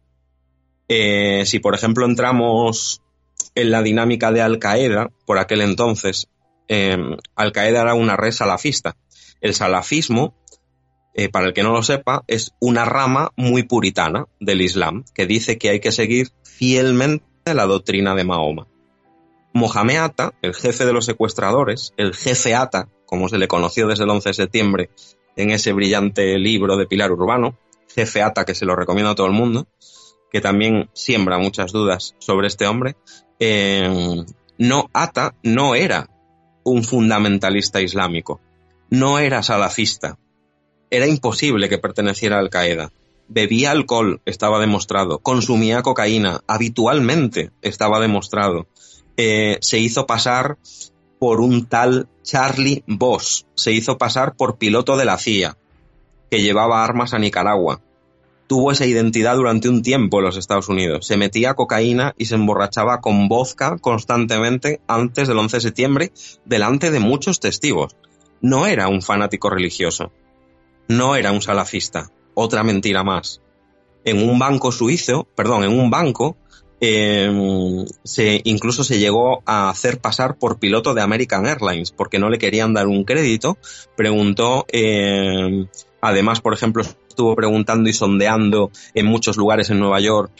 Eh, 0.88 1.44
si, 1.46 1.58
por 1.58 1.74
ejemplo, 1.74 2.04
entramos 2.06 3.02
en 3.54 3.70
la 3.70 3.82
dinámica 3.82 4.32
de 4.32 4.42
Al 4.42 4.58
Qaeda, 4.58 5.10
por 5.26 5.38
aquel 5.38 5.60
entonces, 5.60 6.28
eh, 6.68 6.96
Al 7.36 7.52
Qaeda 7.52 7.82
era 7.82 7.94
una 7.94 8.16
red 8.16 8.32
salafista. 8.32 8.96
El 9.40 9.54
salafismo, 9.54 10.34
eh, 11.14 11.28
para 11.28 11.46
el 11.46 11.52
que 11.52 11.62
no 11.62 11.72
lo 11.72 11.82
sepa, 11.82 12.24
es 12.26 12.54
una 12.60 12.84
rama 12.84 13.30
muy 13.36 13.62
puritana 13.62 14.26
del 14.40 14.62
Islam, 14.62 15.04
que 15.14 15.26
dice 15.26 15.58
que 15.58 15.70
hay 15.70 15.80
que 15.80 15.92
seguir 15.92 16.30
fielmente 16.42 17.24
la 17.44 17.66
doctrina 17.66 18.14
de 18.14 18.24
Mahoma. 18.24 18.66
Mohamed 19.52 19.98
Atta, 19.98 20.34
el 20.42 20.54
jefe 20.54 20.84
de 20.84 20.92
los 20.92 21.04
secuestradores, 21.04 21.92
el 21.96 22.14
jefe 22.14 22.54
Atta, 22.54 22.88
como 23.06 23.28
se 23.28 23.38
le 23.38 23.46
conoció 23.46 23.86
desde 23.86 24.02
el 24.02 24.10
11 24.10 24.30
de 24.30 24.34
septiembre 24.34 24.90
en 25.36 25.50
ese 25.50 25.72
brillante 25.72 26.38
libro 26.38 26.76
de 26.76 26.86
Pilar 26.86 27.12
Urbano, 27.12 27.56
jefe 27.94 28.22
Atta 28.22 28.44
que 28.44 28.56
se 28.56 28.64
lo 28.64 28.74
recomiendo 28.74 29.10
a 29.10 29.14
todo 29.14 29.28
el 29.28 29.32
mundo, 29.32 29.68
que 30.32 30.40
también 30.40 30.90
siembra 30.92 31.38
muchas 31.38 31.70
dudas 31.70 32.16
sobre 32.18 32.48
este 32.48 32.66
hombre, 32.66 32.96
eh, 33.46 34.24
no, 34.56 34.88
Atta 34.94 35.34
no 35.42 35.74
era 35.74 36.08
un 36.62 36.82
fundamentalista 36.82 37.82
islámico, 37.82 38.40
no 38.88 39.18
era 39.18 39.42
salafista, 39.42 40.18
era 40.90 41.06
imposible 41.06 41.68
que 41.68 41.76
perteneciera 41.78 42.36
a 42.36 42.38
Al 42.38 42.48
Qaeda. 42.48 42.90
Bebía 43.28 43.70
alcohol, 43.70 44.22
estaba 44.24 44.60
demostrado, 44.60 45.18
consumía 45.18 45.82
cocaína, 45.82 46.40
habitualmente 46.46 47.50
estaba 47.60 48.00
demostrado. 48.00 48.66
Eh, 49.16 49.58
se 49.60 49.78
hizo 49.78 50.06
pasar 50.06 50.56
por 51.18 51.40
un 51.40 51.66
tal 51.66 52.08
Charlie 52.22 52.82
Boss, 52.86 53.46
se 53.54 53.72
hizo 53.72 53.98
pasar 53.98 54.36
por 54.36 54.56
piloto 54.56 54.96
de 54.96 55.04
la 55.04 55.18
CIA, 55.18 55.56
que 56.30 56.42
llevaba 56.42 56.82
armas 56.82 57.12
a 57.12 57.18
Nicaragua. 57.18 57.82
Tuvo 58.46 58.72
esa 58.72 58.86
identidad 58.86 59.36
durante 59.36 59.68
un 59.68 59.82
tiempo 59.82 60.18
en 60.18 60.24
los 60.24 60.36
Estados 60.36 60.68
Unidos. 60.68 61.06
Se 61.06 61.16
metía 61.16 61.54
cocaína 61.54 62.14
y 62.18 62.26
se 62.26 62.34
emborrachaba 62.34 63.00
con 63.00 63.28
vodka 63.28 63.78
constantemente 63.78 64.80
antes 64.86 65.28
del 65.28 65.38
11 65.38 65.56
de 65.56 65.60
septiembre, 65.60 66.12
delante 66.44 66.90
de 66.90 67.00
muchos 67.00 67.40
testigos. 67.40 67.96
No 68.40 68.66
era 68.66 68.88
un 68.88 69.00
fanático 69.00 69.48
religioso. 69.48 70.12
No 70.88 71.16
era 71.16 71.32
un 71.32 71.40
salafista. 71.40 72.10
Otra 72.34 72.62
mentira 72.62 73.02
más. 73.02 73.40
en 74.06 74.28
un 74.28 74.38
banco 74.38 74.70
suizo, 74.70 75.26
perdón, 75.34 75.64
en 75.64 75.70
un 75.70 75.88
banco, 75.88 76.36
eh, 76.80 77.86
se, 78.02 78.42
incluso 78.44 78.84
se 78.84 78.98
llegó 78.98 79.42
a 79.46 79.70
hacer 79.70 79.98
pasar 79.98 80.36
por 80.36 80.58
piloto 80.58 80.92
de 80.92 81.00
American 81.00 81.46
Airlines 81.46 81.92
porque 81.92 82.18
no 82.18 82.28
le 82.28 82.36
querían 82.36 82.74
dar 82.74 82.86
un 82.86 83.04
crédito. 83.04 83.56
Preguntó, 83.96 84.66
eh, 84.70 85.66
además, 86.02 86.42
por 86.42 86.52
ejemplo, 86.52 86.84
estuvo 87.14 87.36
preguntando 87.36 87.88
y 87.88 87.92
sondeando 87.92 88.70
en 88.92 89.06
muchos 89.06 89.36
lugares 89.36 89.70
en 89.70 89.78
Nueva 89.78 90.00
York, 90.00 90.32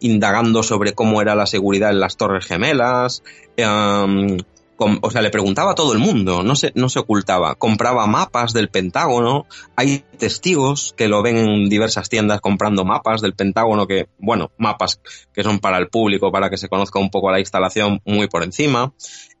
indagando 0.00 0.62
sobre 0.62 0.92
cómo 0.92 1.20
era 1.20 1.34
la 1.34 1.46
seguridad 1.46 1.90
en 1.90 2.00
las 2.00 2.16
Torres 2.16 2.46
Gemelas. 2.46 3.22
Eh, 3.56 4.38
o 4.76 5.10
sea, 5.10 5.22
le 5.22 5.30
preguntaba 5.30 5.72
a 5.72 5.74
todo 5.74 5.92
el 5.92 5.98
mundo, 5.98 6.42
no 6.42 6.56
se, 6.56 6.72
no 6.74 6.88
se 6.88 6.98
ocultaba. 6.98 7.54
Compraba 7.54 8.06
mapas 8.06 8.52
del 8.52 8.68
Pentágono. 8.68 9.46
Hay 9.76 10.04
testigos 10.18 10.94
que 10.96 11.08
lo 11.08 11.22
ven 11.22 11.36
en 11.36 11.68
diversas 11.68 12.08
tiendas 12.08 12.40
comprando 12.40 12.84
mapas 12.84 13.20
del 13.20 13.34
Pentágono 13.34 13.86
que, 13.86 14.08
bueno, 14.18 14.50
mapas 14.58 15.00
que 15.32 15.42
son 15.42 15.60
para 15.60 15.78
el 15.78 15.88
público, 15.88 16.32
para 16.32 16.50
que 16.50 16.58
se 16.58 16.68
conozca 16.68 16.98
un 16.98 17.10
poco 17.10 17.30
la 17.30 17.40
instalación 17.40 18.00
muy 18.04 18.26
por 18.28 18.42
encima. 18.42 18.92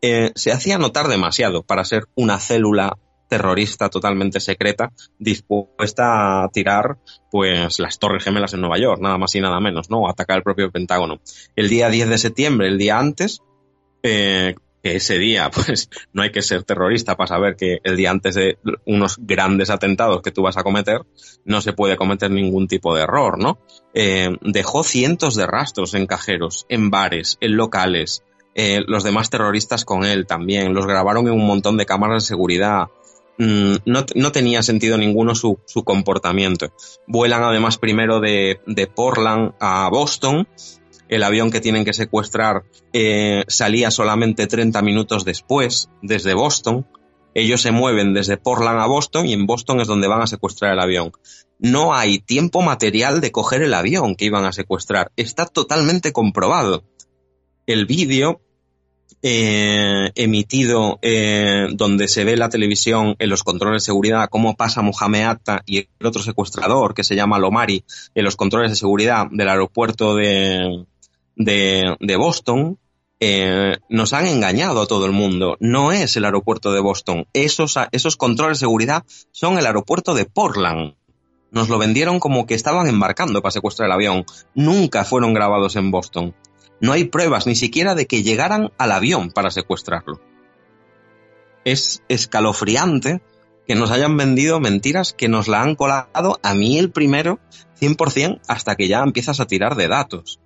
Eh, 0.02 0.32
se 0.34 0.52
hacía 0.52 0.78
notar 0.78 1.08
demasiado 1.08 1.62
para 1.62 1.84
ser 1.84 2.04
una 2.14 2.38
célula 2.38 2.96
terrorista 3.28 3.88
totalmente 3.88 4.40
secreta 4.40 4.92
dispuesta 5.18 6.44
a 6.44 6.48
tirar 6.48 6.98
pues 7.30 7.78
las 7.78 7.98
torres 7.98 8.24
gemelas 8.24 8.54
en 8.54 8.60
Nueva 8.60 8.78
York, 8.78 9.00
nada 9.00 9.18
más 9.18 9.34
y 9.34 9.40
nada 9.40 9.60
menos, 9.60 9.90
¿no? 9.90 10.08
atacar 10.08 10.38
el 10.38 10.42
propio 10.42 10.70
Pentágono. 10.70 11.20
El 11.56 11.68
día 11.68 11.88
10 11.88 12.08
de 12.08 12.18
septiembre, 12.18 12.68
el 12.68 12.78
día 12.78 12.98
antes, 12.98 13.40
eh, 14.02 14.54
que 14.82 14.96
ese 14.96 15.18
día, 15.18 15.50
pues 15.54 15.88
no 16.12 16.22
hay 16.22 16.30
que 16.30 16.42
ser 16.42 16.62
terrorista 16.62 17.16
para 17.16 17.28
saber 17.28 17.56
que 17.56 17.78
el 17.82 17.96
día 17.96 18.10
antes 18.10 18.34
de 18.34 18.58
unos 18.84 19.16
grandes 19.18 19.70
atentados 19.70 20.22
que 20.22 20.30
tú 20.30 20.42
vas 20.42 20.56
a 20.56 20.62
cometer, 20.62 21.00
no 21.44 21.60
se 21.60 21.72
puede 21.72 21.96
cometer 21.96 22.30
ningún 22.30 22.68
tipo 22.68 22.94
de 22.94 23.02
error, 23.02 23.38
¿no? 23.38 23.58
Eh, 23.94 24.36
dejó 24.42 24.84
cientos 24.84 25.34
de 25.34 25.46
rastros 25.46 25.94
en 25.94 26.06
cajeros, 26.06 26.66
en 26.68 26.90
bares, 26.90 27.38
en 27.40 27.56
locales, 27.56 28.22
eh, 28.54 28.84
los 28.86 29.02
demás 29.02 29.30
terroristas 29.30 29.84
con 29.84 30.04
él 30.04 30.26
también, 30.26 30.74
los 30.74 30.86
grabaron 30.86 31.26
en 31.26 31.32
un 31.32 31.46
montón 31.46 31.76
de 31.76 31.86
cámaras 31.86 32.22
de 32.22 32.28
seguridad. 32.28 32.88
Mm, 33.38 33.74
no, 33.84 34.06
no, 34.14 34.32
tenía 34.32 34.62
sentido 34.62 34.96
ninguno 34.96 35.34
su, 35.34 35.58
su, 35.66 35.82
comportamiento. 35.82 36.72
Vuelan 37.06 37.42
además 37.42 37.78
primero 37.78 38.20
de, 38.20 38.60
de 38.66 38.86
Portland 38.86 39.54
a 39.58 39.88
Boston 39.90 40.46
el 41.08 41.22
avión 41.22 41.50
que 41.50 41.60
tienen 41.60 41.84
que 41.84 41.92
secuestrar 41.92 42.64
eh, 42.92 43.44
salía 43.46 43.90
solamente 43.90 44.46
30 44.46 44.80
minutos 44.82 45.24
después 45.24 45.88
desde 46.02 46.34
Boston. 46.34 46.86
Ellos 47.34 47.62
se 47.62 47.72
mueven 47.72 48.14
desde 48.14 48.36
Portland 48.36 48.80
a 48.80 48.86
Boston 48.86 49.26
y 49.26 49.32
en 49.32 49.46
Boston 49.46 49.80
es 49.80 49.88
donde 49.88 50.08
van 50.08 50.22
a 50.22 50.26
secuestrar 50.26 50.72
el 50.72 50.80
avión. 50.80 51.12
No 51.58 51.94
hay 51.94 52.18
tiempo 52.18 52.62
material 52.62 53.20
de 53.20 53.32
coger 53.32 53.62
el 53.62 53.74
avión 53.74 54.14
que 54.14 54.24
iban 54.24 54.44
a 54.44 54.52
secuestrar. 54.52 55.10
Está 55.16 55.46
totalmente 55.46 56.12
comprobado. 56.12 56.84
El 57.66 57.86
vídeo 57.86 58.40
eh, 59.26 60.12
emitido 60.16 60.98
eh, 61.00 61.68
donde 61.72 62.08
se 62.08 62.24
ve 62.24 62.36
la 62.36 62.50
televisión 62.50 63.16
en 63.18 63.30
los 63.30 63.42
controles 63.42 63.82
de 63.82 63.86
seguridad 63.86 64.28
cómo 64.28 64.54
pasa 64.54 64.82
Mohamed 64.82 65.22
Atta 65.22 65.62
y 65.64 65.78
el 65.78 66.06
otro 66.06 66.22
secuestrador 66.22 66.92
que 66.92 67.04
se 67.04 67.16
llama 67.16 67.38
Lomari 67.38 67.82
en 68.14 68.22
los 68.22 68.36
controles 68.36 68.70
de 68.70 68.76
seguridad 68.76 69.26
del 69.30 69.48
aeropuerto 69.48 70.14
de, 70.14 70.84
de, 71.36 72.16
Boston, 72.18 72.78
eh, 73.18 73.78
nos 73.88 74.12
han 74.12 74.26
engañado 74.26 74.82
a 74.82 74.86
todo 74.86 75.06
el 75.06 75.12
mundo. 75.12 75.56
No 75.58 75.90
es 75.90 76.18
el 76.18 76.26
aeropuerto 76.26 76.74
de 76.74 76.80
Boston. 76.80 77.26
Esos, 77.32 77.78
esos 77.92 78.18
controles 78.18 78.58
de 78.58 78.66
seguridad 78.66 79.04
son 79.32 79.56
el 79.56 79.64
aeropuerto 79.64 80.12
de 80.12 80.26
Portland. 80.26 80.96
Nos 81.50 81.70
lo 81.70 81.78
vendieron 81.78 82.20
como 82.20 82.44
que 82.44 82.54
estaban 82.54 82.88
embarcando 82.88 83.40
para 83.40 83.52
secuestrar 83.52 83.86
el 83.86 83.94
avión. 83.94 84.26
Nunca 84.54 85.02
fueron 85.04 85.32
grabados 85.32 85.76
en 85.76 85.90
Boston. 85.90 86.34
No 86.84 86.92
hay 86.92 87.04
pruebas 87.04 87.46
ni 87.46 87.54
siquiera 87.54 87.94
de 87.94 88.04
que 88.06 88.22
llegaran 88.22 88.70
al 88.76 88.92
avión 88.92 89.30
para 89.30 89.50
secuestrarlo. 89.50 90.20
Es 91.64 92.02
escalofriante 92.08 93.22
que 93.66 93.74
nos 93.74 93.90
hayan 93.90 94.18
vendido 94.18 94.60
mentiras 94.60 95.14
que 95.14 95.28
nos 95.28 95.48
la 95.48 95.62
han 95.62 95.76
colado 95.76 96.38
a 96.42 96.52
mí 96.52 96.78
el 96.78 96.90
primero 96.90 97.40
100% 97.80 98.42
hasta 98.48 98.76
que 98.76 98.86
ya 98.86 99.00
empiezas 99.00 99.40
a 99.40 99.46
tirar 99.46 99.76
de 99.76 99.88
datos 99.88 100.40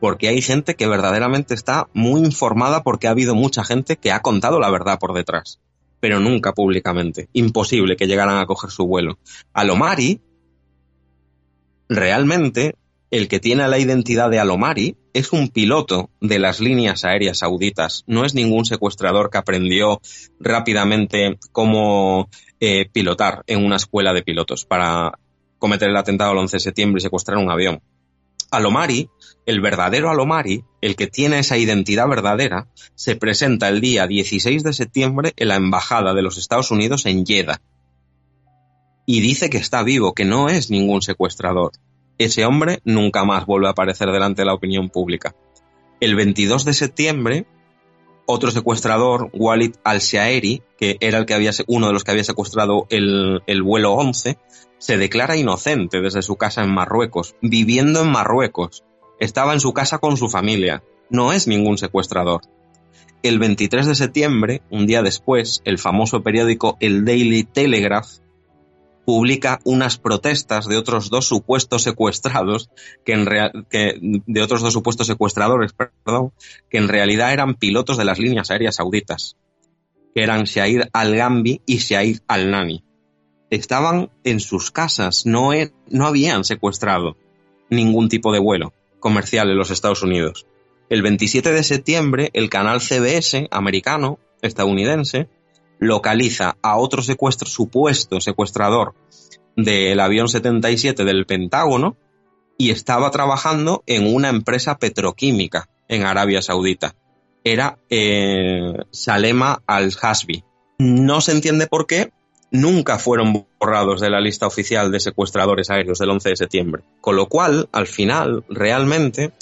porque 0.00 0.26
hay 0.26 0.42
gente 0.42 0.74
que 0.74 0.88
verdaderamente 0.88 1.54
está 1.54 1.88
muy 1.92 2.20
informada 2.20 2.82
porque 2.82 3.06
ha 3.06 3.12
habido 3.12 3.36
mucha 3.36 3.62
gente 3.62 3.96
que 3.96 4.10
ha 4.10 4.22
contado 4.22 4.58
la 4.58 4.70
verdad 4.70 4.98
por 4.98 5.14
detrás, 5.14 5.60
pero 6.00 6.18
nunca 6.18 6.52
públicamente. 6.52 7.28
Imposible 7.32 7.96
que 7.96 8.08
llegaran 8.08 8.38
a 8.38 8.46
coger 8.46 8.70
su 8.70 8.88
vuelo. 8.88 9.18
Alomari, 9.52 10.20
realmente, 11.88 12.74
el 13.10 13.28
que 13.28 13.40
tiene 13.40 13.68
la 13.68 13.78
identidad 13.78 14.30
de 14.30 14.38
Alomari 14.38 14.96
es 15.12 15.32
un 15.32 15.48
piloto 15.48 16.10
de 16.20 16.38
las 16.38 16.60
líneas 16.60 17.04
aéreas 17.04 17.38
sauditas. 17.38 18.02
No 18.06 18.24
es 18.24 18.34
ningún 18.34 18.64
secuestrador 18.64 19.30
que 19.30 19.38
aprendió 19.38 20.00
rápidamente 20.40 21.38
cómo 21.52 22.28
eh, 22.60 22.86
pilotar 22.92 23.44
en 23.46 23.64
una 23.64 23.76
escuela 23.76 24.12
de 24.12 24.22
pilotos 24.22 24.64
para 24.64 25.18
cometer 25.58 25.88
el 25.88 25.96
atentado 25.96 26.32
el 26.32 26.38
11 26.38 26.56
de 26.56 26.60
septiembre 26.60 26.98
y 26.98 27.02
secuestrar 27.02 27.38
un 27.38 27.50
avión. 27.50 27.80
Alomari, 28.50 29.08
el 29.46 29.60
verdadero 29.60 30.10
Alomari, 30.10 30.64
el 30.80 30.96
que 30.96 31.06
tiene 31.06 31.38
esa 31.38 31.58
identidad 31.58 32.08
verdadera, 32.08 32.68
se 32.94 33.16
presenta 33.16 33.68
el 33.68 33.80
día 33.80 34.06
16 34.06 34.62
de 34.62 34.72
septiembre 34.72 35.32
en 35.36 35.48
la 35.48 35.56
Embajada 35.56 36.14
de 36.14 36.22
los 36.22 36.38
Estados 36.38 36.70
Unidos 36.70 37.06
en 37.06 37.24
Jeddah. 37.24 37.60
Y 39.06 39.20
dice 39.20 39.50
que 39.50 39.58
está 39.58 39.82
vivo, 39.82 40.14
que 40.14 40.24
no 40.24 40.48
es 40.48 40.70
ningún 40.70 41.02
secuestrador. 41.02 41.72
Ese 42.18 42.44
hombre 42.44 42.80
nunca 42.84 43.24
más 43.24 43.46
vuelve 43.46 43.66
a 43.66 43.70
aparecer 43.70 44.10
delante 44.10 44.42
de 44.42 44.46
la 44.46 44.54
opinión 44.54 44.88
pública. 44.88 45.34
El 46.00 46.14
22 46.14 46.64
de 46.64 46.72
septiembre, 46.72 47.46
otro 48.26 48.50
secuestrador, 48.50 49.30
Walid 49.32 49.74
al-Shaeri, 49.84 50.62
que 50.78 50.96
era 51.00 51.18
el 51.18 51.26
que 51.26 51.34
había, 51.34 51.50
uno 51.66 51.88
de 51.88 51.92
los 51.92 52.04
que 52.04 52.12
había 52.12 52.24
secuestrado 52.24 52.86
el, 52.90 53.42
el 53.46 53.62
vuelo 53.62 53.94
11, 53.94 54.38
se 54.78 54.96
declara 54.96 55.36
inocente 55.36 56.00
desde 56.00 56.22
su 56.22 56.36
casa 56.36 56.62
en 56.62 56.72
Marruecos, 56.72 57.34
viviendo 57.40 58.02
en 58.02 58.10
Marruecos. 58.10 58.84
Estaba 59.18 59.52
en 59.52 59.60
su 59.60 59.72
casa 59.72 59.98
con 59.98 60.16
su 60.16 60.28
familia. 60.28 60.82
No 61.10 61.32
es 61.32 61.48
ningún 61.48 61.78
secuestrador. 61.78 62.42
El 63.22 63.38
23 63.38 63.86
de 63.86 63.94
septiembre, 63.94 64.62
un 64.70 64.86
día 64.86 65.02
después, 65.02 65.62
el 65.64 65.78
famoso 65.78 66.22
periódico 66.22 66.76
El 66.80 67.04
Daily 67.04 67.44
Telegraph 67.44 68.18
publica 69.04 69.60
unas 69.64 69.98
protestas 69.98 70.66
de 70.66 70.76
otros 70.76 71.10
dos 71.10 71.26
supuestos 71.26 71.82
secuestrados, 71.82 72.70
que 73.04 73.12
en 73.12 73.24
de 74.26 74.42
otros 74.42 74.62
dos 74.62 74.72
supuestos 74.72 75.06
secuestradores, 75.06 75.72
perdón, 75.72 76.32
que 76.70 76.78
en 76.78 76.88
realidad 76.88 77.32
eran 77.32 77.54
pilotos 77.54 77.96
de 77.96 78.04
las 78.04 78.18
líneas 78.18 78.50
aéreas 78.50 78.76
sauditas, 78.76 79.36
que 80.14 80.22
eran 80.22 80.44
Shair 80.44 80.88
al-Gambi 80.92 81.60
y 81.66 81.78
Shair 81.78 82.22
al-Nani 82.28 82.84
estaban 83.54 84.10
en 84.24 84.40
sus 84.40 84.70
casas, 84.70 85.26
no, 85.26 85.50
no 85.88 86.06
habían 86.06 86.44
secuestrado 86.44 87.16
ningún 87.70 88.08
tipo 88.08 88.32
de 88.32 88.40
vuelo 88.40 88.72
comercial 89.00 89.50
en 89.50 89.58
los 89.58 89.70
Estados 89.70 90.02
Unidos. 90.02 90.46
El 90.88 91.02
27 91.02 91.52
de 91.52 91.62
septiembre, 91.62 92.30
el 92.32 92.50
canal 92.50 92.80
CBS 92.80 93.48
americano, 93.50 94.18
estadounidense, 94.42 95.28
localiza 95.78 96.56
a 96.62 96.76
otro 96.76 97.02
secuestro, 97.02 97.48
supuesto 97.48 98.20
secuestrador 98.20 98.94
del 99.56 100.00
avión 100.00 100.28
77 100.28 101.04
del 101.04 101.26
Pentágono 101.26 101.96
y 102.58 102.70
estaba 102.70 103.10
trabajando 103.10 103.82
en 103.86 104.12
una 104.12 104.28
empresa 104.28 104.78
petroquímica 104.78 105.68
en 105.88 106.04
Arabia 106.04 106.42
Saudita. 106.42 106.94
Era 107.42 107.78
eh, 107.90 108.74
Salema 108.90 109.62
al-Hasbi. 109.66 110.44
No 110.78 111.20
se 111.20 111.32
entiende 111.32 111.66
por 111.66 111.86
qué, 111.86 112.10
nunca 112.50 112.98
fueron 112.98 113.46
borrados 113.60 114.00
de 114.00 114.10
la 114.10 114.20
lista 114.20 114.46
oficial 114.46 114.90
de 114.90 115.00
secuestradores 115.00 115.70
aéreos 115.70 115.98
del 115.98 116.10
11 116.10 116.30
de 116.30 116.36
septiembre. 116.36 116.82
Con 117.00 117.16
lo 117.16 117.26
cual, 117.26 117.68
al 117.72 117.86
final, 117.86 118.44
realmente, 118.48 119.32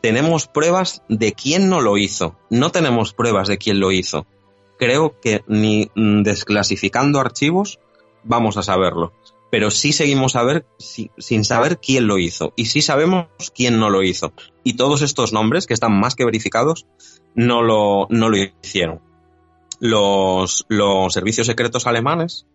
tenemos 0.00 0.46
pruebas 0.46 1.02
de 1.08 1.32
quién 1.32 1.68
no 1.68 1.80
lo 1.80 1.96
hizo. 1.96 2.36
No 2.50 2.70
tenemos 2.70 3.12
pruebas 3.12 3.48
de 3.48 3.58
quién 3.58 3.80
lo 3.80 3.92
hizo. 3.92 4.26
Creo 4.78 5.18
que 5.20 5.42
ni 5.46 5.90
desclasificando 5.94 7.20
archivos 7.20 7.80
vamos 8.24 8.56
a 8.56 8.62
saberlo. 8.62 9.12
Pero 9.50 9.70
sí 9.70 9.92
seguimos 9.92 10.36
a 10.36 10.42
ver, 10.42 10.66
sin 10.78 11.44
saber 11.44 11.78
quién 11.78 12.06
lo 12.06 12.18
hizo. 12.18 12.52
Y 12.54 12.66
sí 12.66 12.82
sabemos 12.82 13.28
quién 13.54 13.78
no 13.78 13.88
lo 13.88 14.02
hizo. 14.02 14.32
Y 14.62 14.74
todos 14.74 15.00
estos 15.00 15.32
nombres, 15.32 15.66
que 15.66 15.72
están 15.72 15.98
más 15.98 16.14
que 16.14 16.26
verificados, 16.26 16.86
no 17.34 17.62
lo, 17.62 18.06
no 18.10 18.28
lo 18.28 18.36
hicieron 18.36 19.00
los, 19.80 20.66
los 20.68 21.12
servicios 21.12 21.46
secretos 21.46 21.86
alemanes 21.86 22.46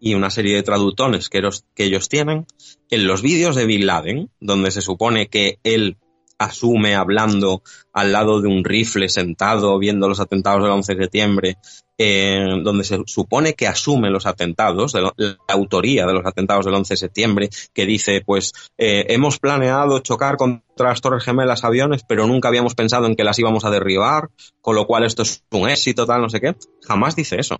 y 0.00 0.14
una 0.14 0.30
serie 0.30 0.54
de 0.54 0.62
traductores 0.62 1.28
que, 1.28 1.42
que 1.74 1.84
ellos 1.84 2.08
tienen 2.08 2.46
en 2.90 3.06
los 3.06 3.22
vídeos 3.22 3.56
de 3.56 3.66
Bin 3.66 3.86
Laden, 3.86 4.30
donde 4.40 4.70
se 4.70 4.82
supone 4.82 5.28
que 5.28 5.58
él 5.64 5.96
asume 6.38 6.94
hablando 6.94 7.62
al 7.92 8.12
lado 8.12 8.40
de 8.40 8.48
un 8.48 8.64
rifle 8.64 9.08
sentado 9.08 9.78
viendo 9.78 10.08
los 10.08 10.20
atentados 10.20 10.62
del 10.62 10.72
11 10.72 10.94
de 10.94 11.02
septiembre, 11.02 11.56
eh, 11.98 12.44
donde 12.62 12.84
se 12.84 13.02
supone 13.06 13.54
que 13.54 13.66
asume 13.66 14.10
los 14.10 14.26
atentados, 14.26 14.94
la 14.94 15.12
autoría 15.48 16.06
de 16.06 16.12
los 16.12 16.26
atentados 16.26 16.66
del 16.66 16.74
11 16.74 16.94
de 16.94 16.98
septiembre, 16.98 17.50
que 17.72 17.86
dice, 17.86 18.22
pues 18.24 18.52
eh, 18.76 19.06
hemos 19.08 19.38
planeado 19.38 20.00
chocar 20.00 20.36
contra 20.36 20.90
las 20.90 21.00
Torres 21.00 21.24
Gemelas 21.24 21.64
aviones, 21.64 22.02
pero 22.06 22.26
nunca 22.26 22.48
habíamos 22.48 22.74
pensado 22.74 23.06
en 23.06 23.16
que 23.16 23.24
las 23.24 23.38
íbamos 23.38 23.64
a 23.64 23.70
derribar, 23.70 24.28
con 24.60 24.76
lo 24.76 24.86
cual 24.86 25.04
esto 25.04 25.22
es 25.22 25.42
un 25.50 25.68
éxito, 25.68 26.06
tal, 26.06 26.20
no 26.20 26.28
sé 26.28 26.40
qué. 26.40 26.54
Jamás 26.86 27.16
dice 27.16 27.40
eso. 27.40 27.56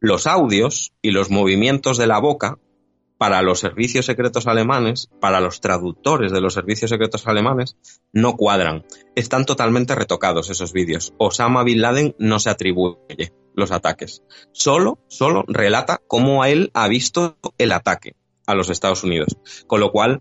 Los 0.00 0.28
audios 0.28 0.92
y 1.02 1.10
los 1.10 1.28
movimientos 1.30 1.98
de 1.98 2.06
la 2.06 2.20
boca 2.20 2.58
para 3.18 3.42
los 3.42 3.58
servicios 3.58 4.06
secretos 4.06 4.46
alemanes, 4.46 5.10
para 5.20 5.40
los 5.40 5.60
traductores 5.60 6.32
de 6.32 6.40
los 6.40 6.54
servicios 6.54 6.90
secretos 6.90 7.26
alemanes, 7.26 7.76
no 8.12 8.36
cuadran. 8.36 8.84
Están 9.16 9.44
totalmente 9.44 9.94
retocados 9.94 10.48
esos 10.50 10.72
vídeos. 10.72 11.12
Osama 11.18 11.64
Bin 11.64 11.82
Laden 11.82 12.14
no 12.18 12.38
se 12.38 12.50
atribuye 12.50 13.32
los 13.54 13.72
ataques. 13.72 14.22
Solo, 14.52 15.00
solo 15.08 15.44
relata 15.48 16.00
cómo 16.06 16.42
a 16.42 16.48
él 16.48 16.70
ha 16.74 16.86
visto 16.86 17.36
el 17.58 17.72
ataque 17.72 18.14
a 18.46 18.54
los 18.54 18.70
Estados 18.70 19.02
Unidos. 19.02 19.36
Con 19.66 19.80
lo 19.80 19.90
cual, 19.90 20.20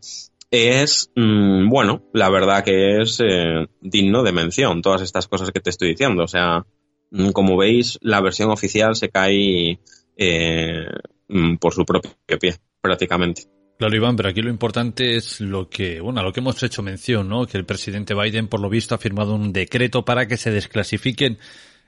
es, 0.52 1.12
mm, 1.16 1.70
bueno, 1.70 2.04
la 2.14 2.30
verdad 2.30 2.64
que 2.64 3.02
es 3.02 3.20
eh, 3.20 3.68
digno 3.82 4.24
de 4.24 4.32
mención 4.32 4.82
todas 4.82 5.02
estas 5.02 5.28
cosas 5.28 5.52
que 5.52 5.60
te 5.60 5.70
estoy 5.70 5.89
diciendo. 5.89 6.24
O 6.24 6.28
sea, 6.28 6.66
mm, 7.12 7.30
como 7.30 7.58
veis, 7.58 8.00
la 8.02 8.22
versión 8.22 8.50
oficial 8.50 8.95
se 8.95 9.10
cae 9.10 9.80
eh, 10.18 10.88
mm, 11.28 11.58
por 11.58 11.74
su 11.74 11.86
propio 11.86 12.12
pie, 12.39 12.56
prácticamente. 12.88 13.43
Claro, 13.77 13.95
Iván, 13.95 14.15
pero 14.15 14.29
aquí 14.29 14.41
lo 14.41 14.49
importante 14.49 15.17
es 15.17 15.39
lo 15.39 15.69
que, 15.69 15.99
bueno, 15.99 16.21
a 16.21 16.23
lo 16.23 16.33
que 16.33 16.39
hemos 16.39 16.61
hecho 16.63 16.81
mención, 16.81 17.29
¿no? 17.29 17.45
Que 17.45 17.57
el 17.57 17.65
presidente 17.65 18.15
Biden, 18.15 18.47
por 18.47 18.59
lo 18.59 18.69
visto, 18.69 18.95
ha 18.95 18.97
firmado 18.97 19.35
un 19.35 19.53
decreto 19.53 20.03
para 20.03 20.27
que 20.27 20.38
se 20.38 20.49
desclasifiquen 20.49 21.38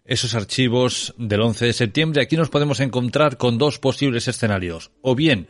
esos 0.06 0.36
archivos 0.36 1.16
del 1.18 1.42
11 1.42 1.66
de 1.66 1.74
septiembre. 1.74 2.22
Aquí 2.22 2.38
nos 2.38 2.50
podemos 2.50 2.80
encontrar 2.80 3.38
con 3.38 3.58
dos 3.58 3.80
posibles 3.80 4.28
escenarios. 4.28 4.92
O 5.02 5.16
bien 5.16 5.48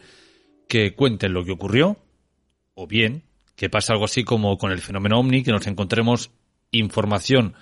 que 0.70 0.94
cuenten 0.96 1.34
lo 1.34 1.44
que 1.44 1.52
ocurrió, 1.52 1.98
o 2.74 2.88
bien 2.88 3.24
que 3.56 3.70
pase 3.70 3.92
algo 3.92 4.06
así 4.06 4.24
como 4.24 4.58
con 4.58 4.72
el 4.72 4.80
fenómeno 4.80 5.20
OVNI, 5.20 5.44
que 5.44 5.52
nos 5.52 5.68
encontremos 5.68 6.32
información 6.72 7.56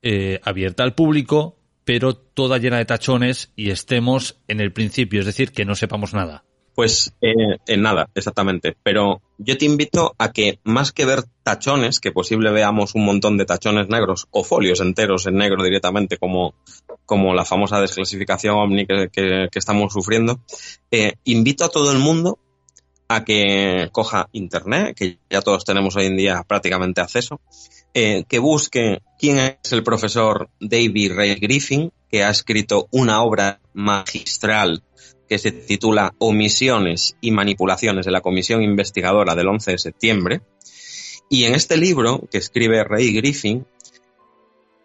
eh, 0.00 0.40
abierta 0.42 0.84
al 0.84 0.94
público, 0.94 1.58
pero 1.84 2.14
toda 2.14 2.56
llena 2.56 2.78
de 2.78 2.86
tachones 2.86 3.52
y 3.56 3.70
estemos 3.70 4.40
en 4.48 4.60
el 4.60 4.72
principio, 4.72 5.20
es 5.20 5.26
decir, 5.26 5.52
que 5.52 5.66
no 5.66 5.74
sepamos 5.74 6.14
nada. 6.14 6.44
Pues 6.74 7.12
eh, 7.20 7.34
en 7.66 7.82
nada, 7.82 8.08
exactamente. 8.14 8.74
Pero 8.82 9.20
yo 9.38 9.58
te 9.58 9.66
invito 9.66 10.14
a 10.18 10.32
que 10.32 10.58
más 10.64 10.90
que 10.92 11.04
ver 11.04 11.24
tachones, 11.42 12.00
que 12.00 12.12
posible 12.12 12.50
veamos 12.50 12.94
un 12.94 13.04
montón 13.04 13.36
de 13.36 13.44
tachones 13.44 13.88
negros 13.88 14.26
o 14.30 14.42
folios 14.42 14.80
enteros 14.80 15.26
en 15.26 15.36
negro 15.36 15.62
directamente, 15.62 16.16
como, 16.16 16.54
como 17.04 17.34
la 17.34 17.44
famosa 17.44 17.80
desclasificación 17.80 18.74
que, 18.86 19.08
que- 19.12 19.48
que 19.50 19.58
estamos 19.58 19.92
sufriendo, 19.92 20.40
eh, 20.90 21.14
invito 21.24 21.64
a 21.64 21.68
todo 21.68 21.92
el 21.92 21.98
mundo 21.98 22.38
a 23.08 23.24
que 23.24 23.90
coja 23.92 24.28
internet, 24.32 24.96
que 24.96 25.18
ya 25.28 25.42
todos 25.42 25.64
tenemos 25.66 25.94
hoy 25.96 26.06
en 26.06 26.16
día 26.16 26.42
prácticamente 26.48 27.02
acceso, 27.02 27.40
eh, 27.92 28.24
que 28.26 28.38
busque 28.38 29.02
quién 29.18 29.36
es 29.62 29.72
el 29.72 29.82
profesor 29.82 30.48
David 30.58 31.12
Ray 31.14 31.34
Griffin, 31.34 31.92
que 32.10 32.24
ha 32.24 32.30
escrito 32.30 32.88
una 32.90 33.22
obra 33.22 33.60
magistral 33.74 34.82
que 35.32 35.38
se 35.38 35.50
titula 35.50 36.14
Omisiones 36.18 37.16
y 37.22 37.30
manipulaciones 37.30 38.04
de 38.04 38.12
la 38.12 38.20
Comisión 38.20 38.62
Investigadora 38.62 39.34
del 39.34 39.48
11 39.48 39.70
de 39.70 39.78
septiembre. 39.78 40.42
Y 41.30 41.44
en 41.44 41.54
este 41.54 41.78
libro 41.78 42.28
que 42.30 42.36
escribe 42.36 42.84
Ray 42.84 43.14
Griffin, 43.14 43.66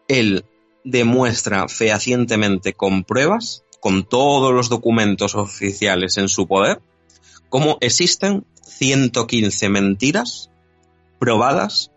él 0.07 0.45
demuestra 0.85 1.67
fehacientemente 1.67 2.71
con 2.71 3.03
pruebas, 3.03 3.65
con 3.81 4.07
todos 4.07 4.53
los 4.53 4.69
documentos 4.69 5.35
oficiales 5.35 6.15
en 6.15 6.29
su 6.29 6.47
poder, 6.47 6.79
cómo 7.49 7.77
existen 7.81 8.45
115 8.61 9.67
mentiras 9.67 10.49
probadas 11.19 11.91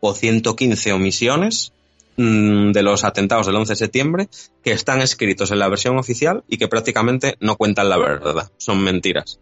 o 0.00 0.12
115 0.12 0.92
omisiones 0.92 1.72
de 2.16 2.82
los 2.82 3.04
atentados 3.04 3.46
del 3.46 3.56
11 3.56 3.72
de 3.72 3.76
septiembre 3.76 4.28
que 4.62 4.72
están 4.72 5.02
escritos 5.02 5.50
en 5.50 5.58
la 5.58 5.68
versión 5.68 5.98
oficial 5.98 6.44
y 6.48 6.56
que 6.56 6.68
prácticamente 6.68 7.36
no 7.40 7.56
cuentan 7.56 7.88
la 7.88 7.98
verdad, 7.98 8.50
son 8.56 8.82
mentiras. 8.82 9.38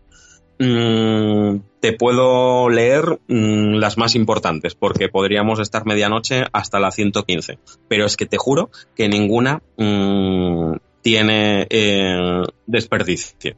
Mm, 0.59 1.59
te 1.81 1.93
puedo 1.95 2.68
leer 2.68 3.18
mm, 3.27 3.75
las 3.75 3.99
más 3.99 4.14
importantes 4.14 4.75
porque 4.75 5.09
podríamos 5.09 5.59
estar 5.59 5.85
medianoche 5.85 6.45
hasta 6.53 6.79
la 6.79 6.93
115, 6.93 7.59
pero 7.89 8.07
es 8.07 8.16
que 8.16 8.27
te 8.27 8.39
juro 8.39 8.70
que 8.95 9.09
ninguna 9.09 9.62
mm, 9.77 10.77
tiene 11.03 11.66
eh, 11.70 12.43
desperdicio. 12.66 13.57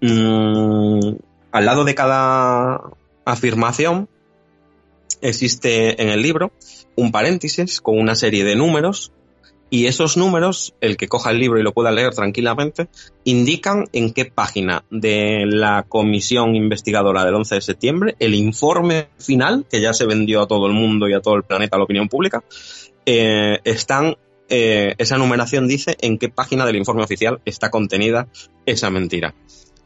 Mm, 0.00 1.16
al 1.50 1.64
lado 1.64 1.84
de 1.84 1.94
cada 1.94 2.80
afirmación 3.24 4.08
existe 5.20 6.00
en 6.02 6.08
el 6.08 6.22
libro 6.22 6.52
un 6.96 7.12
paréntesis 7.12 7.80
con 7.80 7.98
una 7.98 8.14
serie 8.14 8.44
de 8.44 8.56
números 8.56 9.12
y 9.68 9.86
esos 9.86 10.16
números, 10.16 10.74
el 10.80 10.96
que 10.96 11.08
coja 11.08 11.30
el 11.30 11.40
libro 11.40 11.58
y 11.58 11.64
lo 11.64 11.72
pueda 11.72 11.90
leer 11.90 12.14
tranquilamente, 12.14 12.88
indican 13.24 13.86
en 13.92 14.12
qué 14.12 14.24
página 14.26 14.84
de 14.90 15.44
la 15.44 15.84
comisión 15.88 16.54
investigadora 16.54 17.24
del 17.24 17.34
11 17.34 17.56
de 17.56 17.60
septiembre 17.60 18.16
el 18.20 18.34
informe 18.34 19.08
final, 19.18 19.66
que 19.68 19.80
ya 19.80 19.92
se 19.92 20.06
vendió 20.06 20.42
a 20.42 20.46
todo 20.46 20.66
el 20.66 20.72
mundo 20.72 21.08
y 21.08 21.14
a 21.14 21.20
todo 21.20 21.34
el 21.34 21.42
planeta, 21.42 21.76
a 21.76 21.78
la 21.78 21.84
opinión 21.84 22.08
pública, 22.08 22.44
eh, 23.06 23.58
están, 23.64 24.16
eh, 24.48 24.94
esa 24.98 25.18
numeración 25.18 25.66
dice 25.66 25.96
en 26.00 26.18
qué 26.18 26.28
página 26.28 26.64
del 26.64 26.76
informe 26.76 27.02
oficial 27.02 27.40
está 27.44 27.68
contenida 27.68 28.28
esa 28.66 28.90
mentira. 28.90 29.34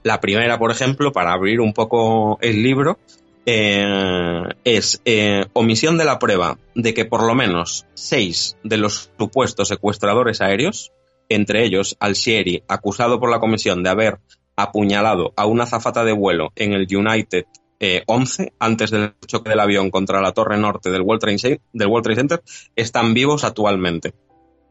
La 0.03 0.21
primera, 0.21 0.59
por 0.59 0.71
ejemplo, 0.71 1.13
para 1.13 1.33
abrir 1.33 1.61
un 1.61 1.73
poco 1.73 2.39
el 2.41 2.63
libro, 2.63 2.99
eh, 3.47 4.45
es 4.65 5.01
eh, 5.05 5.47
omisión 5.53 5.99
de 5.99 6.05
la 6.05 6.19
prueba 6.19 6.59
de 6.75 6.95
que 6.95 7.05
por 7.05 7.25
lo 7.25 7.35
menos 7.35 7.87
seis 7.95 8.57
de 8.63 8.77
los 8.77 9.11
supuestos 9.19 9.69
secuestradores 9.69 10.41
aéreos, 10.41 10.93
entre 11.29 11.65
ellos 11.65 11.97
Al-Shieri, 12.01 12.65
acusado 12.69 13.19
por 13.19 13.31
la 13.31 13.41
comisión 13.41 13.83
de 13.83 13.91
haber 13.91 14.19
apuñalado 14.57 15.33
a 15.37 15.47
una 15.47 15.65
azafata 15.65 16.05
de 16.05 16.13
vuelo 16.13 16.53
en 16.57 16.73
el 16.73 16.87
United 16.95 17.47
eh, 17.83 18.03
11 18.07 18.53
antes 18.59 18.91
del 18.91 19.15
choque 19.27 19.49
del 19.49 19.61
avión 19.61 19.91
contra 19.91 20.21
la 20.21 20.33
torre 20.33 20.59
norte 20.59 20.91
del 20.91 21.01
World 21.01 21.23
del 21.73 21.89
World 21.89 22.05
Trade 22.05 22.17
Center, 22.17 22.43
están 22.77 23.15
vivos 23.15 23.43
actualmente. 23.43 24.13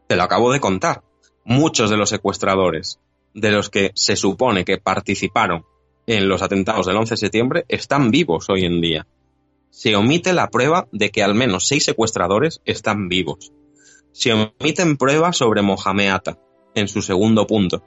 Te 0.06 0.14
lo 0.14 0.22
acabo 0.22 0.52
de 0.52 0.60
contar. 0.60 1.02
Muchos 1.44 1.90
de 1.90 1.96
los 1.96 2.10
secuestradores 2.10 3.00
de 3.34 3.50
los 3.50 3.68
que 3.68 3.90
se 3.94 4.14
supone 4.14 4.64
que 4.64 4.78
participaron 4.78 5.64
en 6.10 6.28
los 6.28 6.42
atentados 6.42 6.86
del 6.86 6.96
11 6.96 7.12
de 7.12 7.18
septiembre 7.18 7.64
están 7.68 8.10
vivos 8.10 8.50
hoy 8.50 8.64
en 8.64 8.80
día. 8.80 9.06
Se 9.70 9.94
omite 9.94 10.32
la 10.32 10.50
prueba 10.50 10.88
de 10.90 11.10
que 11.10 11.22
al 11.22 11.36
menos 11.36 11.68
seis 11.68 11.84
secuestradores 11.84 12.60
están 12.64 13.08
vivos. 13.08 13.52
Se 14.10 14.32
omiten 14.32 14.96
pruebas 14.96 15.36
sobre 15.36 15.62
Mohamed 15.62 16.08
Atta, 16.08 16.38
en 16.74 16.88
su 16.88 17.00
segundo 17.00 17.46
punto. 17.46 17.84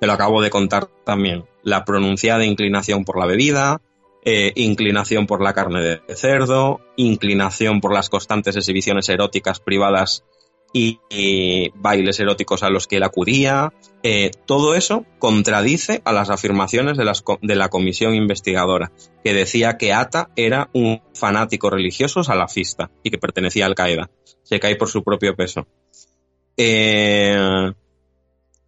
Te 0.00 0.08
lo 0.08 0.14
acabo 0.14 0.42
de 0.42 0.50
contar 0.50 0.88
también. 1.04 1.44
La 1.62 1.84
pronunciada 1.84 2.44
inclinación 2.44 3.04
por 3.04 3.20
la 3.20 3.26
bebida, 3.26 3.80
eh, 4.24 4.50
inclinación 4.56 5.28
por 5.28 5.40
la 5.40 5.54
carne 5.54 5.80
de 5.80 6.16
cerdo, 6.16 6.80
inclinación 6.96 7.80
por 7.80 7.94
las 7.94 8.08
constantes 8.08 8.56
exhibiciones 8.56 9.08
eróticas 9.08 9.60
privadas 9.60 10.24
y, 10.74 11.70
bailes 11.76 12.18
eróticos 12.18 12.62
a 12.62 12.68
los 12.68 12.86
que 12.86 12.96
él 12.96 13.04
acudía. 13.04 13.72
Eh, 14.02 14.32
todo 14.44 14.74
eso 14.74 15.06
contradice 15.18 16.02
a 16.04 16.12
las 16.12 16.28
afirmaciones 16.28 16.98
de, 16.98 17.54
la 17.54 17.68
comisión 17.68 18.14
investigadora, 18.14 18.92
que 19.22 19.32
decía 19.32 19.78
que 19.78 19.94
Ata 19.94 20.30
era 20.36 20.68
un 20.74 21.00
fanático 21.14 21.70
religioso 21.70 22.24
salafista 22.24 22.90
y 23.02 23.10
que 23.10 23.18
pertenecía 23.18 23.64
a 23.64 23.68
Al 23.68 23.74
Qaeda. 23.74 24.10
Se 24.42 24.60
cae 24.60 24.76
por 24.76 24.88
su 24.88 25.04
propio 25.04 25.36
peso. 25.36 25.66
Eh, 26.56 27.72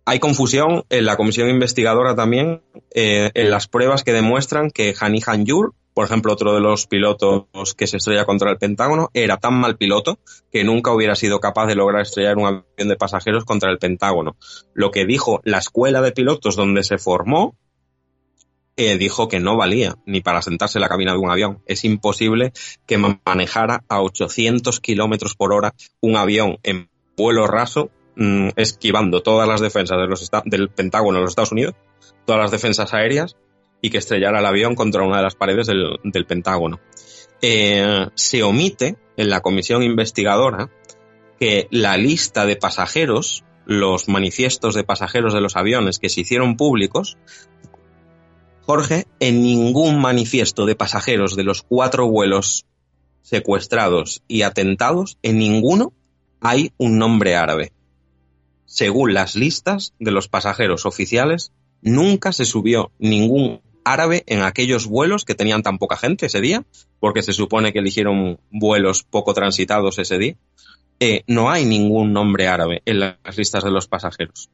hay 0.05 0.19
confusión 0.21 0.85
en 0.89 1.05
la 1.05 1.17
comisión 1.17 1.49
investigadora 1.49 2.15
también 2.15 2.63
eh, 2.95 3.31
en 3.35 3.51
las 3.51 3.67
pruebas 3.67 4.05
que 4.05 4.13
demuestran 4.13 4.71
que 4.71 4.95
Hani 4.99 5.21
Hanjur, 5.27 5.75
por 5.97 6.05
ejemplo, 6.05 6.35
otro 6.35 6.53
de 6.53 6.61
los 6.61 6.87
pilotos 6.87 7.47
que 7.75 7.87
se 7.87 7.97
estrella 7.97 8.27
contra 8.27 8.51
el 8.51 8.59
Pentágono, 8.59 9.09
era 9.15 9.39
tan 9.39 9.55
mal 9.59 9.79
piloto 9.79 10.19
que 10.53 10.63
nunca 10.63 10.93
hubiera 10.93 11.15
sido 11.15 11.41
capaz 11.41 11.65
de 11.69 11.75
lograr 11.75 12.03
estrellar 12.03 12.37
un 12.37 12.45
avión 12.45 12.65
de 12.77 12.97
pasajeros 12.97 13.47
contra 13.47 13.71
el 13.71 13.79
Pentágono. 13.79 14.37
Lo 14.75 14.91
que 14.91 15.07
dijo 15.07 15.41
la 15.45 15.57
escuela 15.57 16.03
de 16.03 16.13
pilotos 16.13 16.55
donde 16.55 16.83
se 16.85 16.99
formó, 16.99 17.57
eh, 18.77 18.99
dijo 18.99 19.29
que 19.29 19.41
no 19.41 19.57
valía 19.57 19.97
ni 20.05 20.21
para 20.21 20.43
sentarse 20.43 20.77
en 20.77 20.83
la 20.83 20.91
cabina 20.91 21.13
de 21.13 21.19
un 21.19 21.31
avión. 21.31 21.63
Es 21.65 21.83
imposible 21.87 22.53
que 22.85 22.99
ma- 22.99 23.19
manejara 23.25 23.83
a 23.89 24.03
800 24.03 24.81
kilómetros 24.81 25.35
por 25.35 25.55
hora 25.55 25.73
un 26.03 26.17
avión 26.17 26.59
en 26.63 26.91
vuelo 27.17 27.47
raso, 27.47 27.89
mm, 28.17 28.51
esquivando 28.57 29.23
todas 29.23 29.49
las 29.49 29.63
defensas 29.63 29.97
de 29.97 30.07
los 30.09 30.31
del 30.45 30.69
Pentágono 30.69 31.17
de 31.17 31.23
los 31.23 31.31
Estados 31.31 31.53
Unidos, 31.53 31.75
todas 32.27 32.43
las 32.43 32.51
defensas 32.51 32.93
aéreas, 32.93 33.35
y 33.81 33.91
que 33.91 33.99
estrellara 33.99 34.41
el 34.41 34.47
avión 34.47 34.75
contra 34.75 35.03
una 35.03 35.19
de 35.19 35.23
las 35.23 35.35
paredes 35.35 35.67
del, 35.67 36.27
Pentágono. 36.27 36.81
eh, 37.43 38.09
se 38.15 38.43
omite 38.43 38.97
en 39.17 39.31
la 39.31 39.41
comisión 39.41 39.83
investigadora 39.83 40.71
que 41.39 41.69
la 41.71 41.97
lista 41.97 42.47
de 42.47 42.57
pasajeros, 42.57 43.45
los 43.67 44.09
manifiestos 44.09 44.75
de 44.75 44.85
pasajeros 44.85 45.35
de 45.35 45.41
los 45.41 45.57
aviones 45.57 45.99
que 45.99 46.09
se 46.09 46.23
hicieron 46.23 46.57
públicos, 46.57 47.19
Jorge, 48.63 49.07
en 49.21 49.43
ningún 49.45 50.01
manifiesto 50.01 50.67
de 50.67 50.75
pasajeros 50.75 51.37
de 51.37 51.45
los 51.45 51.63
cuatro 51.63 52.09
vuelos 52.09 52.67
secuestrados 53.23 54.23
y 54.27 54.43
atentados, 54.43 55.19
en 55.23 55.39
ninguno 55.39 55.93
hay 56.41 56.73
un 56.77 56.99
nombre 56.99 57.37
árabe. 57.37 57.73
Según 58.65 59.15
las 59.15 59.37
listas 59.37 59.95
de 60.01 60.11
los 60.11 60.27
pasajeros 60.27 60.85
oficiales, 60.85 61.53
nunca 61.83 62.33
se 62.33 62.45
subió 62.45 62.91
ningún 62.99 63.61
árabe 63.85 64.25
en 64.27 64.43
aquellos 64.43 64.87
vuelos 64.87 65.25
que 65.25 65.35
tenían 65.35 65.63
tan 65.63 65.79
poca 65.79 65.97
gente 65.97 66.27
ese 66.27 66.41
día, 66.41 66.65
porque 66.99 67.23
se 67.23 67.33
supone 67.33 67.73
que 67.73 67.79
eligieron 67.79 68.41
vuelos 68.51 69.05
poco 69.05 69.33
transitados 69.33 69.99
ese 69.99 70.19
día. 70.19 70.37
Eh, 70.99 71.23
no 71.27 71.51
hay 71.51 71.65
ningún 71.65 72.13
nombre 72.13 72.49
árabe 72.49 72.83
en 72.85 73.01
las 73.01 73.37
listas 73.37 73.63
de 73.63 73.71
los 73.71 73.87
pasajeros. 73.87 74.51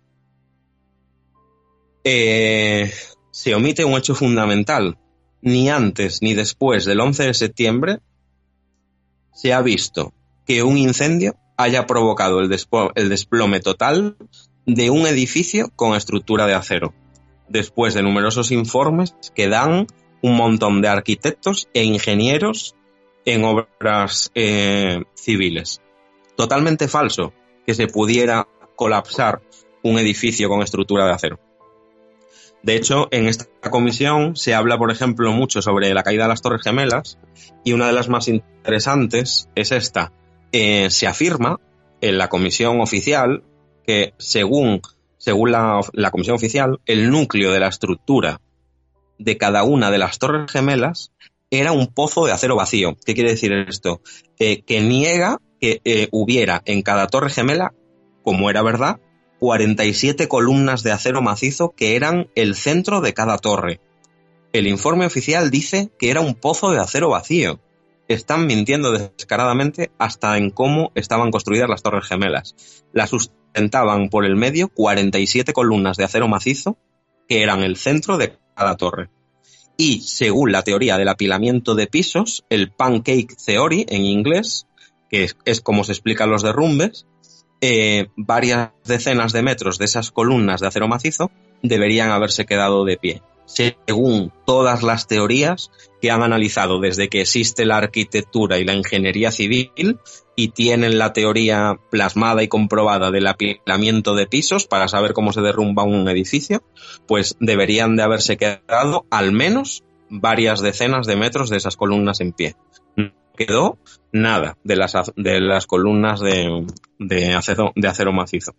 Eh, 2.04 2.92
se 3.30 3.54
omite 3.54 3.84
un 3.84 3.96
hecho 3.96 4.14
fundamental. 4.14 4.98
Ni 5.40 5.70
antes 5.70 6.22
ni 6.22 6.34
después 6.34 6.84
del 6.84 7.00
11 7.00 7.24
de 7.24 7.34
septiembre 7.34 7.98
se 9.32 9.52
ha 9.52 9.62
visto 9.62 10.12
que 10.46 10.62
un 10.62 10.78
incendio 10.78 11.36
haya 11.56 11.86
provocado 11.86 12.40
el, 12.40 12.50
el 12.94 13.08
desplome 13.08 13.60
total 13.60 14.16
de 14.66 14.90
un 14.90 15.06
edificio 15.06 15.70
con 15.74 15.96
estructura 15.96 16.46
de 16.46 16.54
acero, 16.54 16.94
después 17.48 17.94
de 17.94 18.02
numerosos 18.02 18.50
informes 18.50 19.14
que 19.34 19.48
dan 19.48 19.86
un 20.22 20.36
montón 20.36 20.80
de 20.80 20.88
arquitectos 20.88 21.68
e 21.74 21.84
ingenieros 21.84 22.74
en 23.24 23.44
obras 23.44 24.30
eh, 24.34 25.02
civiles. 25.14 25.80
Totalmente 26.36 26.88
falso 26.88 27.32
que 27.66 27.74
se 27.74 27.86
pudiera 27.86 28.48
colapsar 28.76 29.42
un 29.82 29.98
edificio 29.98 30.48
con 30.48 30.62
estructura 30.62 31.06
de 31.06 31.12
acero. 31.12 31.38
De 32.62 32.76
hecho, 32.76 33.08
en 33.10 33.26
esta 33.26 33.46
comisión 33.70 34.36
se 34.36 34.54
habla, 34.54 34.78
por 34.78 34.92
ejemplo, 34.92 35.32
mucho 35.32 35.62
sobre 35.62 35.92
la 35.92 36.04
caída 36.04 36.24
de 36.24 36.28
las 36.28 36.42
Torres 36.42 36.62
Gemelas 36.62 37.18
y 37.64 37.72
una 37.72 37.88
de 37.88 37.92
las 37.92 38.08
más 38.08 38.28
interesantes 38.28 39.48
es 39.56 39.72
esta. 39.72 40.12
Eh, 40.52 40.88
se 40.90 41.08
afirma 41.08 41.58
en 42.00 42.18
la 42.18 42.28
comisión 42.28 42.80
oficial 42.80 43.42
que 43.84 44.14
según, 44.18 44.80
según 45.22 45.52
la, 45.52 46.10
comisión 46.10 46.34
oficial, 46.34 46.80
el 46.84 47.08
núcleo 47.08 47.52
de 47.52 47.60
la 47.60 47.68
estructura 47.68 48.40
de 49.20 49.36
cada 49.36 49.62
una 49.62 49.92
de 49.92 49.98
las 49.98 50.18
Torres 50.18 50.50
Gemelas 50.50 51.12
era 51.48 51.70
un 51.70 51.86
pozo 51.86 52.26
de 52.26 52.32
acero 52.32 52.56
vacío. 52.56 52.96
¿Qué 53.06 53.14
quiere 53.14 53.30
decir 53.30 53.52
esto? 53.52 54.00
Que 54.36 54.64
niega 54.80 55.38
que 55.60 55.80
eh, 55.84 56.08
hubiera 56.10 56.60
en 56.64 56.82
cada 56.82 57.06
Torre 57.06 57.30
Gemela, 57.30 57.72
como 58.24 58.50
era 58.50 58.62
verdad, 58.62 58.98
47 59.38 60.26
columnas 60.26 60.82
de 60.82 60.90
acero 60.90 61.22
macizo 61.22 61.70
que 61.70 61.94
eran 61.94 62.28
el 62.34 62.56
centro 62.56 63.00
de 63.00 63.14
cada 63.14 63.38
torre. 63.38 63.78
El 64.52 64.66
informe 64.66 65.06
oficial 65.06 65.52
dice 65.52 65.92
que 66.00 66.10
era 66.10 66.20
un 66.20 66.34
pozo 66.34 66.72
de 66.72 66.80
acero 66.80 67.10
vacío. 67.10 67.60
Están 68.08 68.48
mintiendo 68.48 68.90
descaradamente 68.90 69.92
hasta 70.00 70.36
en 70.36 70.50
cómo 70.50 70.90
estaban 70.96 71.30
construidas 71.30 71.68
las 71.68 71.84
torres 71.84 72.08
gemelas. 72.08 72.56
Las 72.92 73.12
sustentaban 73.52 74.08
por 74.08 74.24
el 74.24 74.34
medio 74.34 74.68
47 74.68 75.52
columnas 75.52 75.98
de 75.98 76.04
acero 76.04 76.26
macizo 76.26 76.78
que 77.28 77.42
eran 77.42 77.62
el 77.62 77.76
centro 77.76 78.16
de 78.16 78.38
cada 78.56 78.76
torre. 78.76 79.10
Y 79.76 80.00
según 80.00 80.52
la 80.52 80.62
teoría 80.62 80.96
del 80.96 81.08
apilamiento 81.08 81.74
de 81.74 81.86
pisos, 81.86 82.44
el 82.48 82.70
pancake 82.70 83.36
theory 83.44 83.84
en 83.88 84.04
inglés, 84.04 84.66
que 85.10 85.24
es, 85.24 85.36
es 85.44 85.60
como 85.60 85.84
se 85.84 85.92
explican 85.92 86.30
los 86.30 86.42
derrumbes, 86.42 87.06
eh, 87.60 88.08
varias 88.16 88.70
decenas 88.84 89.32
de 89.32 89.42
metros 89.42 89.78
de 89.78 89.84
esas 89.84 90.10
columnas 90.10 90.60
de 90.60 90.68
acero 90.68 90.88
macizo 90.88 91.30
deberían 91.62 92.10
haberse 92.10 92.44
quedado 92.46 92.84
de 92.84 92.96
pie, 92.96 93.22
según 93.44 94.32
todas 94.46 94.82
las 94.82 95.06
teorías 95.06 95.70
que 96.00 96.10
han 96.10 96.22
analizado 96.22 96.80
desde 96.80 97.08
que 97.08 97.20
existe 97.20 97.64
la 97.64 97.76
arquitectura 97.76 98.58
y 98.58 98.64
la 98.64 98.74
ingeniería 98.74 99.30
civil 99.30 99.98
y 100.34 100.48
tienen 100.48 100.98
la 100.98 101.12
teoría 101.12 101.78
plasmada 101.90 102.42
y 102.42 102.48
comprobada 102.48 103.10
del 103.10 103.26
apilamiento 103.26 104.14
de 104.14 104.26
pisos 104.26 104.66
para 104.66 104.88
saber 104.88 105.12
cómo 105.12 105.32
se 105.32 105.42
derrumba 105.42 105.84
un 105.84 106.08
edificio, 106.08 106.62
pues 107.06 107.36
deberían 107.40 107.96
de 107.96 108.02
haberse 108.02 108.36
quedado 108.36 109.06
al 109.10 109.32
menos 109.32 109.84
varias 110.08 110.60
decenas 110.60 111.06
de 111.06 111.16
metros 111.16 111.50
de 111.50 111.58
esas 111.58 111.76
columnas 111.76 112.20
en 112.20 112.32
pie 112.32 112.56
quedó 113.36 113.78
nada 114.12 114.56
de 114.64 114.76
las, 114.76 114.92
de 115.16 115.40
las 115.40 115.66
columnas 115.66 116.20
de, 116.20 116.66
de, 116.98 117.34
acero, 117.34 117.72
de 117.74 117.88
acero 117.88 118.12
macizo. 118.12 118.54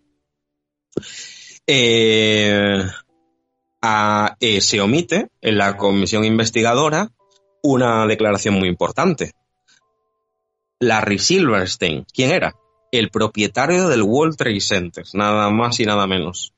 Eh, 1.67 2.83
eh, 4.39 4.61
se 4.61 4.79
omite 4.79 5.27
en 5.41 5.57
la 5.57 5.75
comisión 5.75 6.23
investigadora 6.23 7.11
una 7.61 8.05
declaración 8.07 8.55
muy 8.55 8.69
importante. 8.69 9.31
Larry 10.79 11.19
Silverstein, 11.19 12.05
¿quién 12.13 12.31
era? 12.31 12.55
El 12.91 13.09
propietario 13.09 13.87
del 13.87 14.03
World 14.03 14.37
Trade 14.37 14.61
Center, 14.61 15.05
nada 15.13 15.49
más 15.49 15.79
y 15.79 15.85
nada 15.85 16.07
menos. 16.07 16.53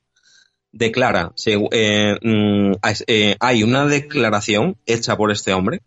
Declara, 0.72 1.32
eh, 1.70 2.16
mm, 2.20 2.72
hay 3.40 3.62
una 3.62 3.86
declaración 3.86 4.76
hecha 4.84 5.16
por 5.16 5.32
este 5.32 5.52
hombre, 5.52 5.80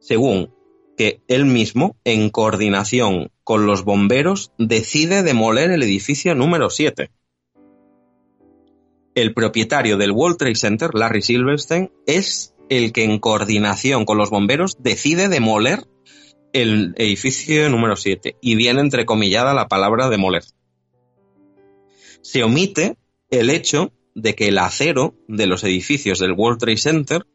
según 0.00 0.54
que 0.96 1.20
él 1.28 1.44
mismo, 1.44 1.96
en 2.04 2.30
coordinación 2.30 3.30
con 3.44 3.66
los 3.66 3.84
bomberos, 3.84 4.52
decide 4.58 5.22
demoler 5.22 5.70
el 5.70 5.82
edificio 5.82 6.34
número 6.34 6.70
7. 6.70 7.10
El 9.14 9.34
propietario 9.34 9.96
del 9.96 10.12
World 10.12 10.38
Trade 10.38 10.54
Center, 10.54 10.90
Larry 10.94 11.22
Silverstein, 11.22 11.90
es 12.06 12.54
el 12.70 12.92
que 12.92 13.04
en 13.04 13.18
coordinación 13.18 14.06
con 14.06 14.16
los 14.16 14.30
bomberos 14.30 14.82
decide 14.82 15.28
demoler 15.28 15.86
el 16.52 16.94
edificio 16.96 17.68
número 17.68 17.96
7 17.96 18.36
y 18.40 18.56
viene 18.56 18.80
entrecomillada 18.80 19.52
la 19.52 19.68
palabra 19.68 20.08
demoler. 20.08 20.44
Se 22.22 22.42
omite 22.42 22.96
el 23.30 23.50
hecho 23.50 23.92
de 24.14 24.34
que 24.34 24.48
el 24.48 24.58
acero 24.58 25.14
de 25.28 25.46
los 25.46 25.64
edificios 25.64 26.18
del 26.18 26.32
World 26.32 26.60
Trade 26.60 26.76
Center 26.76 27.26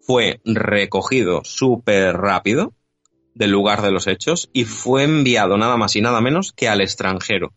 fue 0.00 0.40
recogido 0.44 1.42
súper 1.44 2.16
rápido 2.16 2.74
del 3.34 3.50
lugar 3.50 3.82
de 3.82 3.90
los 3.90 4.06
hechos 4.06 4.48
y 4.52 4.64
fue 4.64 5.04
enviado 5.04 5.58
nada 5.58 5.76
más 5.76 5.96
y 5.96 6.00
nada 6.00 6.20
menos 6.20 6.52
que 6.52 6.68
al 6.68 6.80
extranjero, 6.80 7.52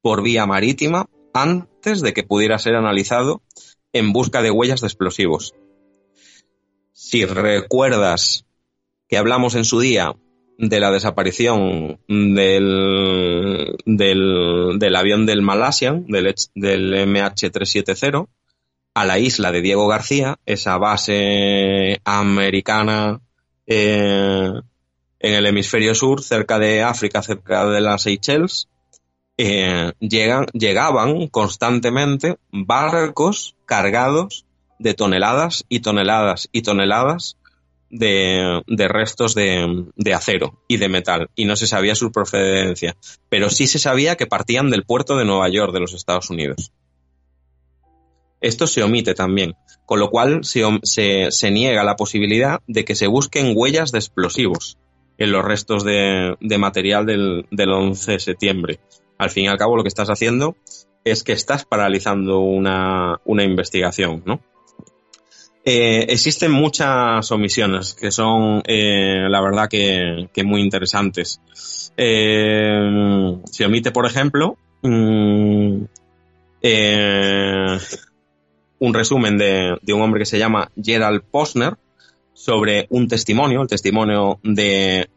por 0.00 0.22
vía 0.22 0.46
marítima, 0.46 1.08
antes 1.42 2.00
de 2.00 2.12
que 2.12 2.22
pudiera 2.22 2.58
ser 2.58 2.74
analizado 2.74 3.42
en 3.92 4.12
busca 4.12 4.42
de 4.42 4.50
huellas 4.50 4.80
de 4.80 4.86
explosivos. 4.86 5.54
Si 6.92 7.24
recuerdas 7.24 8.44
que 9.08 9.16
hablamos 9.18 9.54
en 9.54 9.64
su 9.64 9.80
día 9.80 10.14
de 10.58 10.80
la 10.80 10.90
desaparición 10.90 12.00
del, 12.08 13.76
del, 13.86 14.96
avión 14.96 15.24
del 15.24 15.42
Malaysian, 15.42 16.06
del, 16.06 16.34
del 16.54 16.94
MH370, 16.94 18.28
a 18.94 19.04
la 19.04 19.18
isla 19.18 19.52
de 19.52 19.62
Diego 19.62 19.86
García, 19.86 20.38
esa 20.44 20.76
base 20.76 22.00
americana 22.04 23.20
eh, 23.66 24.50
en 25.20 25.34
el 25.34 25.46
hemisferio 25.46 25.94
sur, 25.94 26.22
cerca 26.22 26.58
de 26.58 26.82
África, 26.82 27.22
cerca 27.22 27.64
de 27.66 27.80
las 27.80 28.02
Seychelles, 28.02 28.68
eh, 29.38 29.92
llegaban 30.00 31.28
constantemente 31.28 32.36
barcos 32.50 33.56
cargados 33.66 34.44
de 34.78 34.94
toneladas 34.94 35.64
y 35.68 35.80
toneladas 35.80 36.48
y 36.52 36.62
toneladas 36.62 37.36
de, 37.90 38.62
restos 38.88 39.34
de, 39.34 39.86
de, 39.96 40.14
acero 40.14 40.62
y 40.68 40.76
de 40.76 40.88
metal, 40.88 41.30
y 41.34 41.46
no 41.46 41.56
se 41.56 41.66
sabía 41.66 41.94
su 41.94 42.12
procedencia, 42.12 42.96
pero 43.28 43.48
sí 43.48 43.66
se 43.66 43.78
sabía 43.78 44.16
que 44.16 44.26
partían 44.26 44.70
del 44.70 44.84
puerto 44.84 45.16
de 45.16 45.24
Nueva 45.24 45.48
York 45.48 45.72
de 45.72 45.80
los 45.80 45.94
Estados 45.94 46.28
Unidos. 46.28 46.72
Esto 48.40 48.66
se 48.66 48.82
omite 48.82 49.14
también, 49.14 49.54
con 49.86 50.00
lo 50.00 50.10
cual 50.10 50.44
se, 50.44 50.62
se, 50.82 51.30
se 51.30 51.50
niega 51.50 51.82
la 51.82 51.96
posibilidad 51.96 52.60
de 52.66 52.84
que 52.84 52.94
se 52.94 53.06
busquen 53.06 53.52
huellas 53.54 53.90
de 53.90 53.98
explosivos 53.98 54.78
en 55.16 55.32
los 55.32 55.44
restos 55.44 55.82
de, 55.82 56.36
material 56.58 57.06
del, 57.06 57.46
del 57.50 57.70
11 57.70 58.12
de 58.12 58.20
septiembre. 58.20 58.80
Al 59.18 59.30
fin 59.30 59.44
y 59.44 59.48
al 59.48 59.58
cabo 59.58 59.76
lo 59.76 59.82
que 59.82 59.88
estás 59.88 60.08
haciendo 60.08 60.56
es 61.04 61.24
que 61.24 61.32
estás 61.32 61.64
paralizando 61.64 62.40
una, 62.40 63.18
investigación, 63.26 64.22
¿no? 64.24 64.40
Eh, 65.64 66.06
existen 66.08 66.50
muchas 66.50 67.30
omisiones 67.30 67.94
que 67.94 68.10
son, 68.10 68.62
eh, 68.66 69.26
la 69.28 69.40
verdad, 69.42 69.68
que, 69.68 70.44
muy 70.44 70.62
interesantes. 70.62 71.42
Eh, 71.96 73.38
se 73.44 73.66
omite, 73.66 73.90
por 73.90 74.06
ejemplo, 74.06 74.56
mm, 74.82 75.82
un 78.80 78.94
resumen 78.94 79.36
de, 79.36 79.76
de, 79.82 79.92
un 79.92 80.00
hombre 80.00 80.20
que 80.20 80.26
se 80.26 80.38
llama 80.38 80.70
Gerald 80.80 81.22
Posner, 81.30 81.76
sobre 82.32 82.86
un 82.90 83.08
testimonio, 83.08 83.62
el 83.62 83.68
testimonio 83.68 84.38
de 84.44 85.08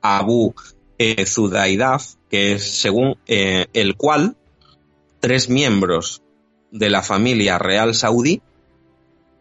Abu 0.00 0.54
eh, 0.98 1.24
que 2.30 2.52
es 2.52 2.80
según 2.80 3.16
eh, 3.26 3.66
el 3.72 3.96
cual 3.96 4.36
tres 5.20 5.48
miembros 5.48 6.22
de 6.70 6.90
la 6.90 7.02
familia 7.02 7.58
real 7.58 7.94
saudí, 7.94 8.42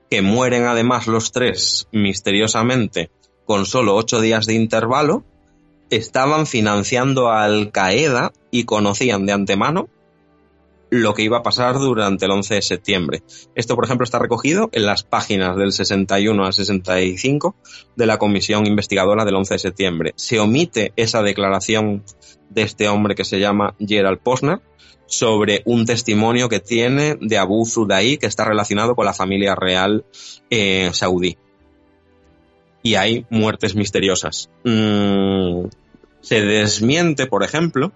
que 0.10 0.22
mueren 0.22 0.66
además 0.66 1.08
los 1.08 1.32
tres 1.32 1.88
misteriosamente 1.92 3.10
con 3.46 3.66
solo 3.66 3.96
ocho 3.96 4.22
días 4.22 4.46
de 4.46 4.54
intervalo, 4.54 5.24
estaban 5.90 6.46
financiando 6.48 7.30
a 7.30 7.44
Al 7.44 7.72
Qaeda 7.72 8.32
y 8.52 8.64
conocían 8.64 9.26
de 9.26 9.34
antemano 9.34 9.90
lo 10.94 11.16
que 11.16 11.24
iba 11.24 11.40
a 11.40 11.44
pasar 11.44 11.80
durante 11.80 12.26
el 12.26 12.32
11 12.32 12.54
de 12.54 12.62
septiembre. 12.62 13.24
Esto, 13.56 13.76
por 13.76 13.86
ejemplo, 13.86 14.04
está 14.04 14.20
recogido 14.20 14.70
en 14.74 14.86
las 14.86 15.04
páginas 15.04 15.58
del 15.58 15.72
61 15.72 16.46
al 16.46 16.54
65 16.54 17.56
de 17.96 18.06
la 18.06 18.20
Comisión 18.20 18.68
Investigadora 18.68 19.26
del 19.26 19.36
11 19.36 19.56
de 19.56 19.60
septiembre. 19.60 20.14
Se 20.18 20.40
omite 20.40 20.94
esa 20.96 21.24
declaración 21.24 22.04
de 22.52 22.62
este 22.62 22.90
hombre 22.90 23.16
que 23.16 23.26
se 23.26 23.40
llama 23.40 23.74
Gerald 23.80 24.20
Posner 24.20 24.62
sobre 25.08 25.64
un 25.66 25.88
testimonio 25.88 26.48
que 26.48 26.60
tiene 26.60 27.18
de 27.20 27.40
Abu 27.40 27.66
Zudaí 27.66 28.18
que 28.18 28.28
está 28.28 28.46
relacionado 28.46 28.94
con 28.94 29.08
la 29.08 29.16
familia 29.16 29.56
real 29.56 30.06
eh, 30.52 30.92
saudí. 30.94 31.38
Y 32.84 32.96
hay 32.96 33.26
muertes 33.32 33.76
misteriosas. 33.76 34.52
Mm, 34.64 35.66
se 36.22 36.42
desmiente, 36.46 37.26
por 37.26 37.44
ejemplo, 37.44 37.92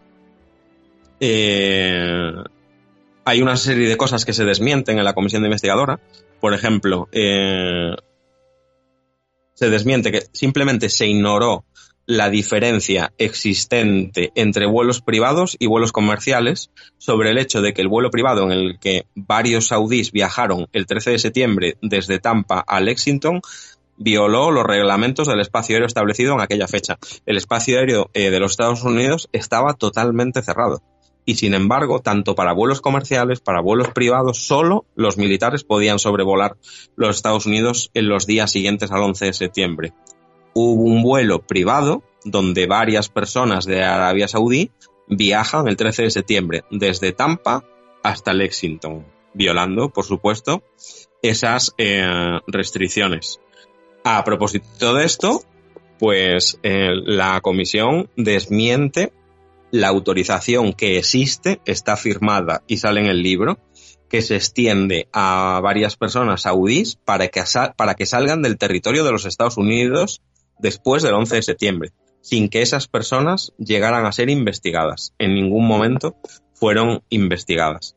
eh, 1.20 2.34
hay 3.28 3.42
una 3.42 3.58
serie 3.58 3.90
de 3.90 3.98
cosas 3.98 4.24
que 4.24 4.32
se 4.32 4.46
desmienten 4.46 5.00
en 5.00 5.04
la 5.04 5.14
comisión 5.14 5.42
de 5.42 5.50
investigadora. 5.50 6.00
Por 6.40 6.54
ejemplo, 6.54 7.10
eh, 7.12 7.94
se 9.54 9.70
desmiente 9.70 10.14
que 10.14 10.24
simplemente 10.32 10.88
se 10.88 11.08
ignoró 11.08 11.66
la 12.06 12.30
diferencia 12.30 13.12
existente 13.18 14.32
entre 14.36 14.66
vuelos 14.66 15.02
privados 15.02 15.58
y 15.60 15.68
vuelos 15.68 15.92
comerciales 15.92 16.72
sobre 17.00 17.32
el 17.32 17.38
hecho 17.38 17.62
de 17.62 17.74
que 17.74 17.82
el 17.82 17.90
vuelo 17.90 18.12
privado 18.12 18.44
en 18.44 18.52
el 18.52 18.80
que 18.80 19.08
varios 19.14 19.68
saudíes 19.68 20.14
viajaron 20.14 20.70
el 20.72 20.86
13 20.86 21.12
de 21.12 21.20
septiembre 21.20 21.78
desde 21.82 22.20
Tampa 22.20 22.64
a 22.66 22.80
Lexington 22.80 23.42
violó 23.98 24.52
los 24.52 24.64
reglamentos 24.64 25.28
del 25.28 25.42
espacio 25.42 25.76
aéreo 25.76 25.88
establecido 25.88 26.34
en 26.34 26.40
aquella 26.40 26.70
fecha. 26.70 26.98
El 27.26 27.36
espacio 27.36 27.78
aéreo 27.78 28.10
eh, 28.14 28.30
de 28.30 28.40
los 28.40 28.52
Estados 28.52 28.84
Unidos 28.84 29.28
estaba 29.34 29.74
totalmente 29.74 30.42
cerrado 30.42 30.82
y 31.28 31.36
sin 31.36 31.54
embargo, 31.54 32.00
tanto 32.00 32.36
para 32.36 32.54
vuelos 32.54 32.80
comerciales, 32.80 33.42
para 33.42 33.60
vuelos 33.60 33.90
privados, 33.90 34.38
solo 34.38 34.86
los 34.96 35.18
militares 35.18 35.66
podían 35.66 36.00
sobrevolar 36.00 36.56
los 36.96 37.18
Estados 37.18 37.46
Unidos 37.46 37.92
en 37.94 38.08
los 38.08 38.26
días 38.26 38.50
siguientes 38.50 38.94
al 38.94 39.04
11 39.04 39.26
de 39.26 39.34
septiembre. 39.34 39.94
Hubo 40.54 40.84
un 40.84 41.04
vuelo 41.04 41.42
privado 41.42 42.02
donde 42.24 42.66
varias 42.66 43.10
personas 43.10 43.66
de 43.66 43.84
Arabia 43.84 44.30
Saudí 44.30 44.72
viajan 45.10 45.68
el 45.68 45.76
13 45.76 46.04
de 46.04 46.12
septiembre 46.12 46.64
desde 46.72 47.12
Tampa 47.12 47.66
hasta 48.04 48.32
Lexington, 48.32 49.06
violando, 49.34 49.90
por 49.90 50.06
supuesto, 50.06 50.64
esas 51.22 51.76
eh, 51.78 52.40
restricciones. 52.48 53.42
A 54.06 54.24
propósito 54.24 54.94
de 54.94 55.04
esto, 55.04 55.42
pues 56.00 56.58
eh, 56.64 56.92
la 56.94 57.42
comisión 57.42 58.10
desmiente 58.16 59.12
la 59.72 59.90
autorización 59.90 60.74
que 60.74 60.98
existe 60.98 61.62
está 61.66 61.98
firmada 61.98 62.64
y 62.68 62.78
sale 62.78 63.02
en 63.02 63.08
el 63.08 63.22
libro, 63.22 63.60
que 64.10 64.22
se 64.22 64.36
extiende 64.36 65.10
a 65.12 65.60
varias 65.62 65.98
personas 65.98 66.44
saudíes 66.44 66.96
para 66.96 67.28
que, 67.28 67.44
para 67.76 67.96
que 67.96 68.06
salgan 68.06 68.42
del 68.42 68.58
territorio 68.58 69.04
de 69.04 69.12
los 69.12 69.26
Estados 69.26 69.58
Unidos 69.58 70.22
después 70.60 71.04
del 71.04 71.14
11 71.14 71.36
de 71.36 71.42
septiembre, 71.42 71.92
sin 72.22 72.50
que 72.50 72.62
esas 72.62 72.88
personas 72.88 73.54
llegaran 73.58 74.06
a 74.06 74.12
ser 74.12 74.30
investigadas. 74.30 75.14
En 75.20 75.34
ningún 75.34 75.68
momento 75.68 76.16
fueron 76.54 77.04
investigadas. 77.10 77.96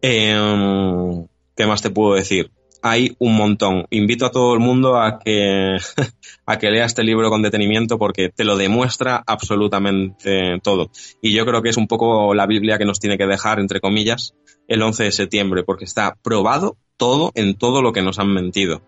Em, 0.00 1.26
¿Qué 1.56 1.66
más 1.66 1.82
te 1.82 1.90
puedo 1.90 2.14
decir? 2.14 2.50
Hay 2.88 3.16
un 3.18 3.36
montón. 3.36 3.86
Invito 3.90 4.26
a 4.26 4.30
todo 4.30 4.54
el 4.54 4.60
mundo 4.60 4.96
a 4.96 5.18
que, 5.18 5.76
a 6.46 6.58
que 6.58 6.70
lea 6.70 6.84
este 6.84 7.02
libro 7.02 7.30
con 7.30 7.42
detenimiento 7.42 7.98
porque 7.98 8.28
te 8.28 8.44
lo 8.44 8.56
demuestra 8.56 9.22
absolutamente 9.26 10.60
todo. 10.62 10.90
Y 11.20 11.32
yo 11.32 11.44
creo 11.44 11.62
que 11.62 11.70
es 11.70 11.76
un 11.76 11.88
poco 11.88 12.34
la 12.34 12.46
Biblia 12.46 12.78
que 12.78 12.84
nos 12.84 13.00
tiene 13.00 13.18
que 13.18 13.26
dejar, 13.26 13.58
entre 13.58 13.80
comillas, 13.80 14.34
el 14.68 14.82
11 14.82 15.04
de 15.04 15.12
septiembre, 15.12 15.64
porque 15.64 15.84
está 15.84 16.16
probado 16.22 16.76
todo 16.96 17.32
en 17.34 17.56
todo 17.56 17.82
lo 17.82 17.92
que 17.92 18.02
nos 18.02 18.18
han 18.18 18.32
mentido. 18.32 18.82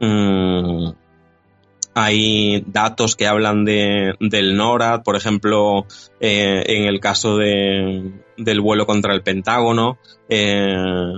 Mm, 0.00 0.90
hay 1.94 2.64
datos 2.66 3.14
que 3.14 3.28
hablan 3.28 3.64
de, 3.64 4.14
del 4.18 4.56
NORAD, 4.56 5.02
por 5.02 5.14
ejemplo, 5.16 5.86
eh, 6.18 6.64
en 6.66 6.84
el 6.84 6.98
caso 6.98 7.36
de, 7.36 8.12
del 8.36 8.60
vuelo 8.60 8.84
contra 8.84 9.14
el 9.14 9.22
Pentágono. 9.22 9.98
Eh, 10.28 11.14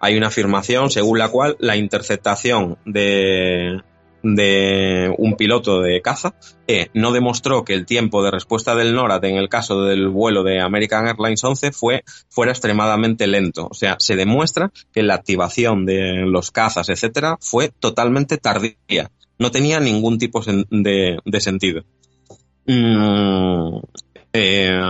hay 0.00 0.16
una 0.16 0.28
afirmación 0.28 0.90
según 0.90 1.18
la 1.18 1.28
cual 1.28 1.56
la 1.60 1.76
interceptación 1.76 2.78
de, 2.84 3.80
de 4.22 5.14
un 5.18 5.36
piloto 5.36 5.80
de 5.80 6.02
caza 6.02 6.34
eh, 6.66 6.88
no 6.94 7.12
demostró 7.12 7.64
que 7.64 7.74
el 7.74 7.86
tiempo 7.86 8.22
de 8.22 8.30
respuesta 8.30 8.74
del 8.74 8.94
NORAD 8.94 9.24
en 9.24 9.36
el 9.36 9.48
caso 9.48 9.82
del 9.82 10.08
vuelo 10.08 10.42
de 10.42 10.60
American 10.60 11.06
Airlines 11.06 11.42
11 11.42 11.72
fue, 11.72 12.04
fuera 12.28 12.52
extremadamente 12.52 13.26
lento. 13.26 13.68
O 13.70 13.74
sea, 13.74 13.96
se 13.98 14.16
demuestra 14.16 14.72
que 14.92 15.02
la 15.02 15.14
activación 15.14 15.86
de 15.86 16.24
los 16.26 16.50
cazas, 16.50 16.88
etcétera, 16.88 17.38
fue 17.40 17.68
totalmente 17.68 18.38
tardía. 18.38 19.10
No 19.38 19.50
tenía 19.50 19.80
ningún 19.80 20.18
tipo 20.18 20.42
de, 20.42 21.40
sentido. 21.40 21.82
Mm, 22.66 23.78
eh, 24.32 24.80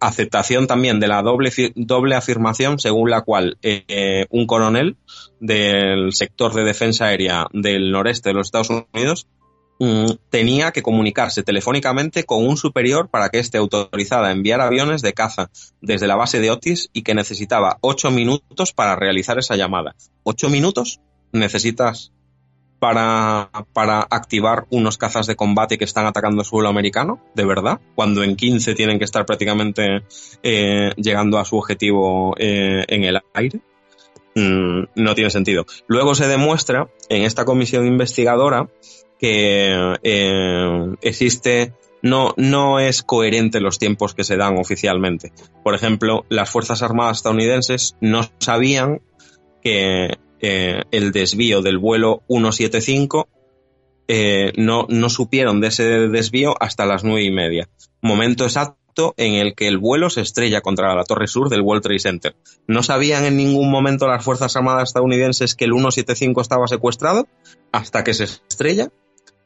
aceptación 0.00 0.66
también 0.66 1.00
de 1.00 1.08
la 1.08 1.22
doble, 1.22 1.50
doble 1.74 2.14
afirmación 2.14 2.78
según 2.78 3.10
la 3.10 3.22
cual 3.22 3.58
eh, 3.62 4.26
un 4.30 4.46
coronel 4.46 4.96
del 5.40 6.12
sector 6.12 6.54
de 6.54 6.64
defensa 6.64 7.06
aérea 7.06 7.46
del 7.52 7.90
noreste 7.90 8.30
de 8.30 8.34
los 8.34 8.46
Estados 8.46 8.70
Unidos 8.70 9.26
mm, 9.78 10.12
tenía 10.30 10.72
que 10.72 10.82
comunicarse 10.82 11.42
telefónicamente 11.42 12.24
con 12.24 12.46
un 12.46 12.56
superior 12.56 13.08
para 13.08 13.28
que 13.28 13.38
esté 13.38 13.58
autorizada 13.58 14.28
a 14.28 14.32
enviar 14.32 14.60
aviones 14.60 15.02
de 15.02 15.12
caza 15.12 15.50
desde 15.80 16.06
la 16.06 16.16
base 16.16 16.40
de 16.40 16.50
Otis 16.50 16.90
y 16.92 17.02
que 17.02 17.14
necesitaba 17.14 17.78
ocho 17.80 18.10
minutos 18.10 18.72
para 18.72 18.96
realizar 18.96 19.38
esa 19.38 19.56
llamada. 19.56 19.94
¿Ocho 20.22 20.48
minutos? 20.48 21.00
¿Necesitas 21.32 22.12
para, 22.78 23.50
para 23.72 24.06
activar 24.08 24.66
unos 24.70 24.98
cazas 24.98 25.26
de 25.26 25.36
combate 25.36 25.78
que 25.78 25.84
están 25.84 26.06
atacando 26.06 26.44
suelo 26.44 26.68
americano, 26.68 27.20
de 27.34 27.44
verdad, 27.44 27.80
cuando 27.94 28.22
en 28.22 28.36
15 28.36 28.74
tienen 28.74 28.98
que 28.98 29.04
estar 29.04 29.26
prácticamente 29.26 30.02
eh, 30.42 30.92
llegando 30.96 31.38
a 31.38 31.44
su 31.44 31.56
objetivo 31.56 32.34
eh, 32.38 32.84
en 32.88 33.04
el 33.04 33.20
aire. 33.34 33.60
Mm, 34.34 34.84
no 34.94 35.14
tiene 35.14 35.30
sentido. 35.30 35.66
Luego 35.86 36.14
se 36.14 36.28
demuestra 36.28 36.88
en 37.08 37.22
esta 37.22 37.44
comisión 37.44 37.86
investigadora 37.86 38.68
que 39.18 39.96
eh, 40.02 40.94
existe 41.02 41.72
no, 42.02 42.34
no 42.36 42.78
es 42.78 43.02
coherente 43.02 43.60
los 43.60 43.78
tiempos 43.78 44.14
que 44.14 44.22
se 44.22 44.36
dan 44.36 44.56
oficialmente. 44.58 45.32
Por 45.64 45.74
ejemplo, 45.74 46.24
las 46.28 46.48
Fuerzas 46.48 46.82
Armadas 46.82 47.18
estadounidenses 47.18 47.96
no 48.00 48.22
sabían 48.38 49.00
que 49.62 50.16
eh, 50.40 50.82
el 50.90 51.12
desvío 51.12 51.62
del 51.62 51.78
vuelo 51.78 52.22
175 52.28 53.28
eh, 54.08 54.52
no, 54.56 54.86
no 54.88 55.10
supieron 55.10 55.60
de 55.60 55.68
ese 55.68 55.84
desvío 56.08 56.54
hasta 56.60 56.86
las 56.86 57.04
nueve 57.04 57.24
y 57.24 57.30
media. 57.30 57.68
Momento 58.00 58.44
exacto 58.44 59.14
en 59.16 59.34
el 59.34 59.54
que 59.54 59.68
el 59.68 59.78
vuelo 59.78 60.10
se 60.10 60.22
estrella 60.22 60.60
contra 60.60 60.94
la 60.94 61.04
torre 61.04 61.28
sur 61.28 61.50
del 61.50 61.60
World 61.60 61.82
Trade 61.82 61.98
Center. 61.98 62.36
No 62.66 62.82
sabían 62.82 63.24
en 63.24 63.36
ningún 63.36 63.70
momento 63.70 64.08
las 64.08 64.24
Fuerzas 64.24 64.56
Armadas 64.56 64.88
estadounidenses 64.88 65.54
que 65.54 65.66
el 65.66 65.72
175 65.72 66.40
estaba 66.40 66.66
secuestrado 66.66 67.28
hasta 67.70 68.02
que 68.02 68.14
se 68.14 68.24
estrella. 68.24 68.88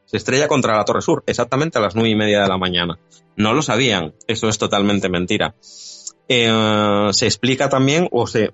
Se 0.05 0.17
estrella 0.17 0.47
contra 0.47 0.77
la 0.77 0.85
torre 0.85 1.01
sur, 1.01 1.23
exactamente 1.27 1.77
a 1.77 1.81
las 1.81 1.95
nueve 1.95 2.09
y 2.09 2.15
media 2.15 2.41
de 2.41 2.47
la 2.47 2.57
mañana. 2.57 2.99
No 3.35 3.53
lo 3.53 3.61
sabían. 3.61 4.13
Eso 4.27 4.47
es 4.47 4.57
totalmente 4.57 5.09
mentira. 5.09 5.55
Eh, 6.27 7.09
se 7.11 7.25
explica 7.25 7.69
también, 7.69 8.07
o 8.11 8.27
se 8.27 8.49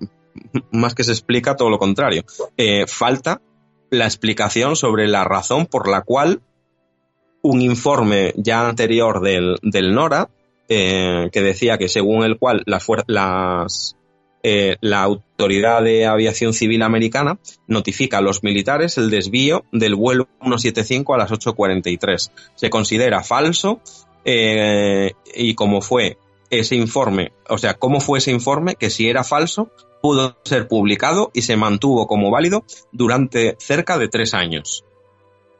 más 0.70 0.94
que 0.94 1.04
se 1.04 1.12
explica 1.12 1.56
todo 1.56 1.70
lo 1.70 1.78
contrario. 1.78 2.24
Eh, 2.56 2.86
falta 2.86 3.40
la 3.90 4.04
explicación 4.04 4.76
sobre 4.76 5.08
la 5.08 5.24
razón 5.24 5.66
por 5.66 5.88
la 5.88 6.02
cual 6.02 6.40
un 7.42 7.60
informe 7.62 8.32
ya 8.36 8.68
anterior 8.68 9.20
del, 9.20 9.56
del 9.62 9.94
NORA, 9.94 10.30
eh, 10.68 11.28
que 11.32 11.42
decía 11.42 11.78
que 11.78 11.88
según 11.88 12.22
el 12.22 12.38
cual 12.38 12.62
las, 12.66 12.86
las 13.06 13.96
eh, 14.42 14.76
la 14.80 15.02
Autoridad 15.02 15.82
de 15.82 16.06
Aviación 16.06 16.52
Civil 16.52 16.82
Americana 16.82 17.38
notifica 17.66 18.18
a 18.18 18.22
los 18.22 18.42
militares 18.42 18.96
el 18.98 19.10
desvío 19.10 19.64
del 19.72 19.96
vuelo 19.96 20.28
175 20.40 21.14
a 21.14 21.18
las 21.18 21.30
8.43. 21.30 22.30
Se 22.54 22.70
considera 22.70 23.24
falso 23.24 23.80
y 24.22 25.54
como 25.54 25.80
fue 25.80 26.18
ese 26.50 26.76
informe, 26.76 27.32
o 27.48 27.58
sea, 27.58 27.74
cómo 27.74 28.00
fue 28.00 28.18
ese 28.18 28.32
informe, 28.32 28.74
que 28.74 28.90
si 28.90 29.08
era 29.08 29.24
falso, 29.24 29.70
pudo 30.02 30.36
ser 30.44 30.68
publicado 30.68 31.30
y 31.32 31.42
se 31.42 31.56
mantuvo 31.56 32.06
como 32.06 32.30
válido 32.30 32.64
durante 32.92 33.56
cerca 33.60 33.98
de 33.98 34.08
tres 34.08 34.34
años. 34.34 34.84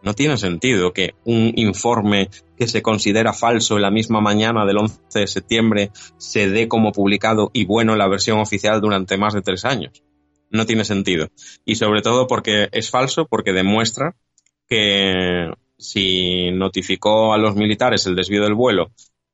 No 0.03 0.14
tiene 0.14 0.38
sentido 0.38 0.93
que 0.93 1.14
un 1.24 1.53
informe 1.57 2.30
que 2.57 2.66
se 2.66 2.82
considera 2.82 3.32
falso 3.32 3.76
en 3.76 3.82
la 3.82 3.91
misma 3.91 4.20
mañana 4.20 4.64
del 4.64 4.78
11 4.78 5.01
de 5.14 5.26
septiembre 5.26 5.91
se 6.16 6.49
dé 6.49 6.68
como 6.68 6.93
publicado 6.93 7.51
y 7.53 7.66
bueno 7.66 7.93
en 7.93 7.99
la 7.99 8.09
versión 8.09 8.38
oficial 8.38 8.80
durante 8.80 9.18
más 9.18 9.34
de 9.34 9.43
tres 9.43 9.64
años. 9.64 10.03
No 10.51 10.66
tiene 10.66 10.84
sentido. 10.84 11.28
Y 11.64 11.76
sobre 11.76 12.03
todo 12.03 12.26
porque 12.26 12.68
es 12.72 12.91
falso, 12.91 13.26
porque 13.26 13.53
demuestra 13.53 14.16
que 14.68 15.53
si 15.76 16.51
notificó 16.53 17.34
a 17.34 17.38
los 17.38 17.55
militares 17.55 18.07
el 18.07 18.16
desvío 18.16 18.43
del 18.43 18.55
vuelo 18.55 18.91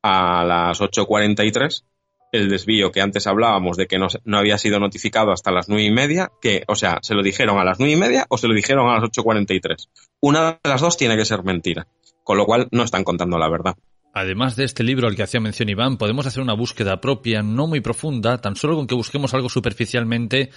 a 0.06 0.44
las 0.44 0.80
8.43, 0.80 1.84
el 2.32 2.48
desvío 2.48 2.92
que 2.92 3.00
antes 3.00 3.26
hablábamos 3.26 3.76
de 3.76 3.86
que 3.86 3.98
no, 3.98 4.06
no, 4.24 4.38
había 4.38 4.58
sido 4.58 4.78
notificado 4.78 5.32
hasta 5.32 5.50
las 5.50 5.68
nueve 5.68 5.84
y 5.84 5.90
media, 5.90 6.30
que, 6.40 6.62
o 6.68 6.74
sea, 6.74 6.98
se 7.02 7.14
lo 7.14 7.22
dijeron 7.22 7.58
a 7.58 7.64
las 7.64 7.78
nueve 7.78 7.94
y 7.94 7.96
media 7.96 8.26
o 8.28 8.38
se 8.38 8.46
lo 8.46 8.54
dijeron 8.54 8.88
a 8.88 9.00
las 9.00 9.10
8.43. 9.10 9.88
Una 10.20 10.60
de 10.62 10.70
las 10.70 10.80
dos 10.80 10.96
tiene 10.96 11.16
que 11.16 11.24
ser 11.24 11.42
mentira, 11.42 11.86
con 12.22 12.36
lo 12.36 12.46
cual 12.46 12.68
no 12.70 12.84
están 12.84 13.04
contando 13.04 13.38
la 13.38 13.48
verdad. 13.48 13.76
Además 14.14 14.56
de 14.56 14.64
este 14.64 14.82
libro 14.82 15.08
al 15.08 15.16
que 15.16 15.24
hacía 15.24 15.40
mención 15.40 15.68
Iván, 15.68 15.98
podemos 15.98 16.26
hacer 16.26 16.42
una 16.42 16.54
búsqueda 16.54 17.00
propia, 17.00 17.42
no 17.42 17.66
muy 17.66 17.80
profunda, 17.80 18.40
tan 18.40 18.56
solo 18.56 18.76
con 18.76 18.86
que 18.86 18.94
busquemos 18.94 19.34
algo 19.34 19.48
superficialmente, 19.48 20.50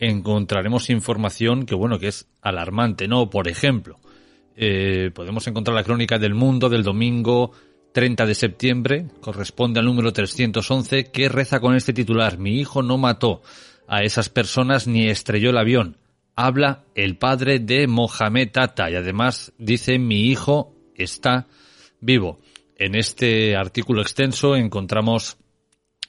encontraremos 0.00 0.90
información 0.90 1.66
que, 1.66 1.74
bueno, 1.74 1.98
que 1.98 2.08
es 2.08 2.28
alarmante, 2.42 3.06
¿no? 3.06 3.30
Por 3.30 3.46
ejemplo, 3.46 4.00
eh, 4.56 5.10
podemos 5.14 5.46
encontrar 5.46 5.74
la 5.74 5.84
crónica 5.84 6.18
del 6.18 6.34
mundo 6.34 6.68
del 6.68 6.82
domingo 6.82 7.52
30 7.96 8.26
de 8.26 8.34
septiembre, 8.34 9.06
corresponde 9.22 9.80
al 9.80 9.86
número 9.86 10.12
311, 10.12 11.04
que 11.04 11.30
reza 11.30 11.60
con 11.60 11.74
este 11.74 11.94
titular, 11.94 12.36
Mi 12.36 12.60
hijo 12.60 12.82
no 12.82 12.98
mató 12.98 13.40
a 13.88 14.02
esas 14.02 14.28
personas 14.28 14.86
ni 14.86 15.08
estrelló 15.08 15.48
el 15.48 15.56
avión. 15.56 15.96
Habla 16.34 16.84
el 16.94 17.16
padre 17.16 17.58
de 17.58 17.86
Mohamed 17.86 18.50
Tata 18.52 18.90
y 18.90 18.96
además 18.96 19.54
dice, 19.56 19.98
mi 19.98 20.26
hijo 20.26 20.74
está 20.94 21.46
vivo. 21.98 22.38
En 22.76 22.96
este 22.96 23.56
artículo 23.56 24.02
extenso 24.02 24.56
encontramos 24.56 25.38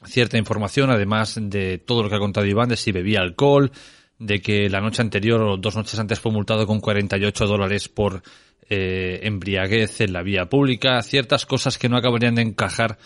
cierta 0.03 0.37
información, 0.37 0.89
además 0.89 1.39
de 1.41 1.77
todo 1.77 2.03
lo 2.03 2.09
que 2.09 2.15
ha 2.15 2.19
contado 2.19 2.45
Iván, 2.45 2.67
de 2.67 2.75
si 2.75 2.91
bebía 2.91 3.21
alcohol, 3.21 3.71
de 4.19 4.41
que 4.41 4.69
la 4.69 4.81
noche 4.81 5.01
anterior 5.01 5.41
o 5.41 5.55
dos 5.55 5.77
noches 5.77 5.97
antes 5.97 6.19
fue 6.19 6.33
multado 6.33 6.67
con 6.67 6.81
48 6.81 7.47
dólares 7.47 7.87
por 7.87 8.23
eh, 8.69 9.19
embriaguez 9.23 10.01
en 10.01 10.13
la 10.13 10.23
vía 10.23 10.45
pública, 10.49 11.01
ciertas 11.01 11.45
cosas 11.45 11.77
que 11.77 11.89
no 11.89 11.97
acabarían 11.97 12.35
de 12.35 12.41
encajar 12.41 12.97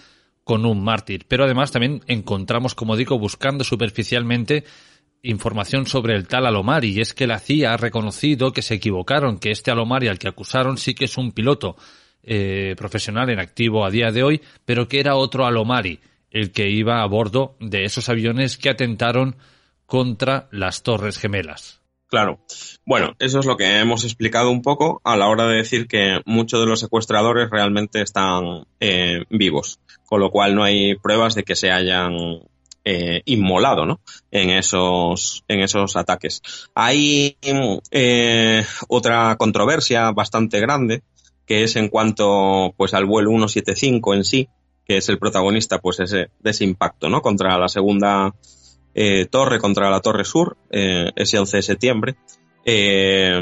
con 0.44 0.66
un 0.66 0.84
mártir. 0.84 1.26
Pero 1.28 1.44
además 1.44 1.72
también 1.72 2.02
encontramos, 2.08 2.76
como 2.76 2.96
digo, 2.96 3.20
buscando 3.20 3.64
superficialmente 3.64 4.64
información 5.24 5.86
sobre 5.86 6.16
el 6.16 6.28
tal 6.28 6.48
Alomari, 6.48 6.90
y 6.90 7.02
es 7.02 7.14
que 7.14 7.28
la 7.28 7.40
CIA 7.40 7.74
ha 7.74 7.78
reconocido 7.78 8.54
que 8.54 8.62
se 8.62 8.76
equivocaron, 8.76 9.38
que 9.38 9.52
este 9.52 9.72
Alomari 9.72 10.08
al 10.08 10.18
que 10.18 10.28
acusaron 10.28 10.78
sí 10.78 10.96
que 10.96 11.06
es 11.06 11.18
un 11.18 11.32
piloto 11.32 11.76
eh, 12.24 12.76
profesional 12.78 13.30
en 13.30 13.40
activo 13.40 13.86
a 13.86 13.92
día 13.92 14.12
de 14.12 14.24
hoy, 14.24 14.42
pero 14.66 14.88
que 14.88 15.00
era 15.00 15.16
otro 15.16 15.46
Alomari, 15.46 16.00
el 16.32 16.52
que 16.52 16.70
iba 16.70 17.02
a 17.02 17.08
bordo 17.08 17.56
de 17.60 17.84
esos 17.84 18.10
aviones 18.10 18.58
que 18.58 18.70
atentaron 18.70 19.36
contra 19.86 20.48
las 20.52 20.84
Torres 20.84 21.20
Gemelas. 21.20 21.81
Claro. 22.12 22.42
Bueno, 22.86 23.16
eso 23.20 23.40
es 23.40 23.46
lo 23.46 23.56
que 23.56 23.80
hemos 23.80 24.04
explicado 24.04 24.52
un 24.52 24.62
poco 24.62 25.00
a 25.06 25.16
la 25.16 25.30
hora 25.30 25.48
de 25.48 25.56
decir 25.56 25.88
que 25.88 26.20
muchos 26.26 26.60
de 26.60 26.66
los 26.66 26.82
secuestradores 26.82 27.50
realmente 27.50 28.02
están 28.02 28.66
eh, 28.82 29.24
vivos, 29.30 29.80
con 30.08 30.20
lo 30.20 30.30
cual 30.30 30.54
no 30.54 30.66
hay 30.66 30.96
pruebas 30.96 31.36
de 31.36 31.44
que 31.44 31.56
se 31.56 31.72
hayan 31.72 32.42
eh, 32.84 33.22
inmolado 33.24 33.86
¿no? 33.86 34.02
en, 34.30 34.50
esos, 34.50 35.46
en 35.48 35.62
esos 35.62 35.96
ataques. 35.96 36.42
Hay 36.76 37.38
eh, 37.92 38.66
otra 38.90 39.38
controversia 39.38 40.12
bastante 40.12 40.60
grande 40.60 41.04
que 41.46 41.64
es 41.64 41.78
en 41.78 41.88
cuanto 41.88 42.74
pues 42.76 42.94
al 42.94 43.06
vuelo 43.06 43.30
175 43.30 44.16
en 44.16 44.26
sí, 44.26 44.50
que 44.84 44.98
es 44.98 45.08
el 45.08 45.18
protagonista 45.18 45.80
pues 45.80 46.02
ese, 46.02 46.28
de 46.42 46.50
ese 46.52 46.66
impacto 46.66 47.08
¿no? 47.08 47.22
contra 47.22 47.58
la 47.58 47.70
segunda 47.70 48.34
eh, 48.94 49.26
torre 49.30 49.60
contra 49.60 49.90
la 49.90 50.02
Torre 50.02 50.26
Sur, 50.26 50.58
eh, 50.70 51.12
ese 51.16 51.40
11 51.40 51.58
de 51.58 51.64
septiembre. 51.64 52.16
Eh, 52.66 53.40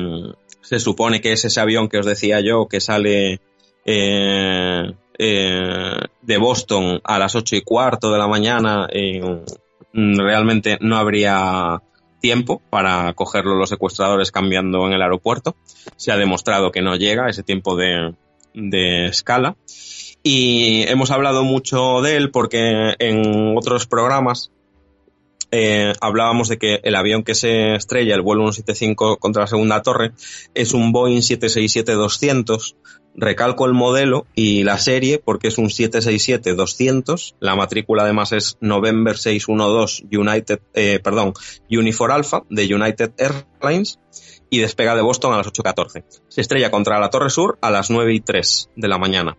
se 0.62 0.80
supone 0.80 1.22
que 1.22 1.32
es 1.34 1.46
ese 1.46 1.60
avión 1.60 1.90
que 1.90 1.98
os 1.98 2.06
decía 2.06 2.40
yo 2.42 2.68
que 2.68 2.80
sale 2.80 3.42
de 3.86 4.94
Boston 6.38 7.02
a 7.04 7.18
las 7.18 7.36
ocho 7.36 7.56
y 7.56 7.62
cuarto 7.62 8.12
de 8.12 8.20
la 8.20 8.28
mañana. 8.28 8.88
realmente 9.92 10.78
no 10.82 10.98
habría 10.98 11.82
tiempo 12.22 12.62
para 12.70 13.14
cogerlo 13.14 13.56
los 13.56 13.70
secuestradores 13.70 14.32
cambiando 14.32 14.86
en 14.86 14.94
el 14.94 15.02
aeropuerto. 15.02 15.56
Se 15.96 16.12
ha 16.12 16.18
demostrado 16.18 16.72
que 16.72 16.84
no 16.84 16.96
llega 16.96 17.30
ese 17.30 17.42
tiempo 17.42 17.76
de 17.76 18.16
escala. 19.08 19.56
Y 20.22 20.84
hemos 20.88 21.12
hablado 21.12 21.44
mucho 21.44 22.02
de 22.02 22.18
él 22.18 22.32
porque 22.32 22.94
en 23.00 23.58
otros 23.58 23.88
programas 23.88 24.52
eh, 25.52 25.94
hablábamos 26.02 26.48
de 26.50 26.58
que 26.58 26.80
el 26.84 26.96
avión 26.96 27.24
que 27.24 27.36
se 27.36 27.76
estrella, 27.76 28.16
el 28.16 28.22
vuelo 28.22 28.44
175 28.52 29.18
contra 29.18 29.44
la 29.44 29.48
segunda 29.48 29.82
torre, 29.82 30.12
es 30.54 30.74
un 30.74 30.92
Boeing 30.92 31.22
767-200. 31.22 32.76
Recalco 33.16 33.66
el 33.66 33.74
modelo 33.74 34.28
y 34.36 34.64
la 34.64 34.78
serie 34.78 35.20
porque 35.20 35.48
es 35.48 35.58
un 35.58 35.66
767-200. 35.66 37.36
La 37.40 37.56
matrícula 37.56 38.04
además 38.04 38.32
es 38.32 38.58
November 38.62 39.18
612 39.18 40.06
United, 40.12 40.60
eh, 40.74 41.00
perdón, 41.04 41.34
Unifor 41.70 42.12
Alpha 42.12 42.44
de 42.50 42.74
United 42.74 43.12
Airlines 43.18 44.00
y 44.50 44.60
despega 44.60 44.96
de 44.96 45.02
Boston 45.02 45.34
a 45.34 45.38
las 45.38 45.48
8.14. 45.48 46.04
Se 46.28 46.42
estrella 46.42 46.72
contra 46.72 47.00
la 47.00 47.10
Torre 47.10 47.30
Sur 47.30 47.58
a 47.62 47.72
las 47.72 47.90
9 47.90 48.14
y 48.14 48.20
3 48.20 48.70
de 48.76 48.88
la 48.88 48.98
mañana. 48.98 49.38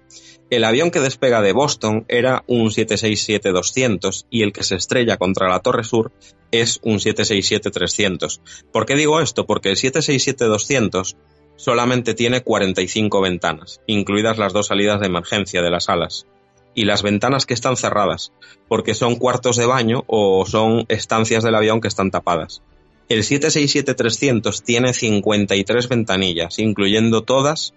El 0.50 0.64
avión 0.64 0.90
que 0.90 0.98
despega 0.98 1.40
de 1.42 1.52
Boston 1.52 2.04
era 2.08 2.42
un 2.48 2.70
767-200 2.70 4.26
y 4.30 4.42
el 4.42 4.52
que 4.52 4.64
se 4.64 4.74
estrella 4.74 5.16
contra 5.16 5.48
la 5.48 5.60
Torre 5.60 5.84
Sur 5.84 6.10
es 6.50 6.80
un 6.82 6.98
767-300. 6.98 8.40
¿Por 8.72 8.84
qué 8.84 8.96
digo 8.96 9.20
esto? 9.20 9.46
Porque 9.46 9.70
el 9.70 9.76
767-200 9.76 11.14
solamente 11.54 12.14
tiene 12.14 12.42
45 12.42 13.20
ventanas, 13.20 13.80
incluidas 13.86 14.38
las 14.38 14.52
dos 14.52 14.66
salidas 14.66 14.98
de 14.98 15.06
emergencia 15.06 15.62
de 15.62 15.70
las 15.70 15.88
alas. 15.88 16.26
Y 16.74 16.84
las 16.84 17.04
ventanas 17.04 17.46
que 17.46 17.54
están 17.54 17.76
cerradas, 17.76 18.32
porque 18.66 18.94
son 18.94 19.16
cuartos 19.16 19.56
de 19.56 19.66
baño 19.66 20.02
o 20.08 20.44
son 20.46 20.84
estancias 20.88 21.44
del 21.44 21.54
avión 21.54 21.80
que 21.80 21.88
están 21.88 22.10
tapadas. 22.10 22.60
El 23.08 23.22
767-300 23.22 24.62
tiene 24.64 24.94
53 24.94 25.88
ventanillas, 25.88 26.58
incluyendo 26.58 27.22
todas 27.22 27.74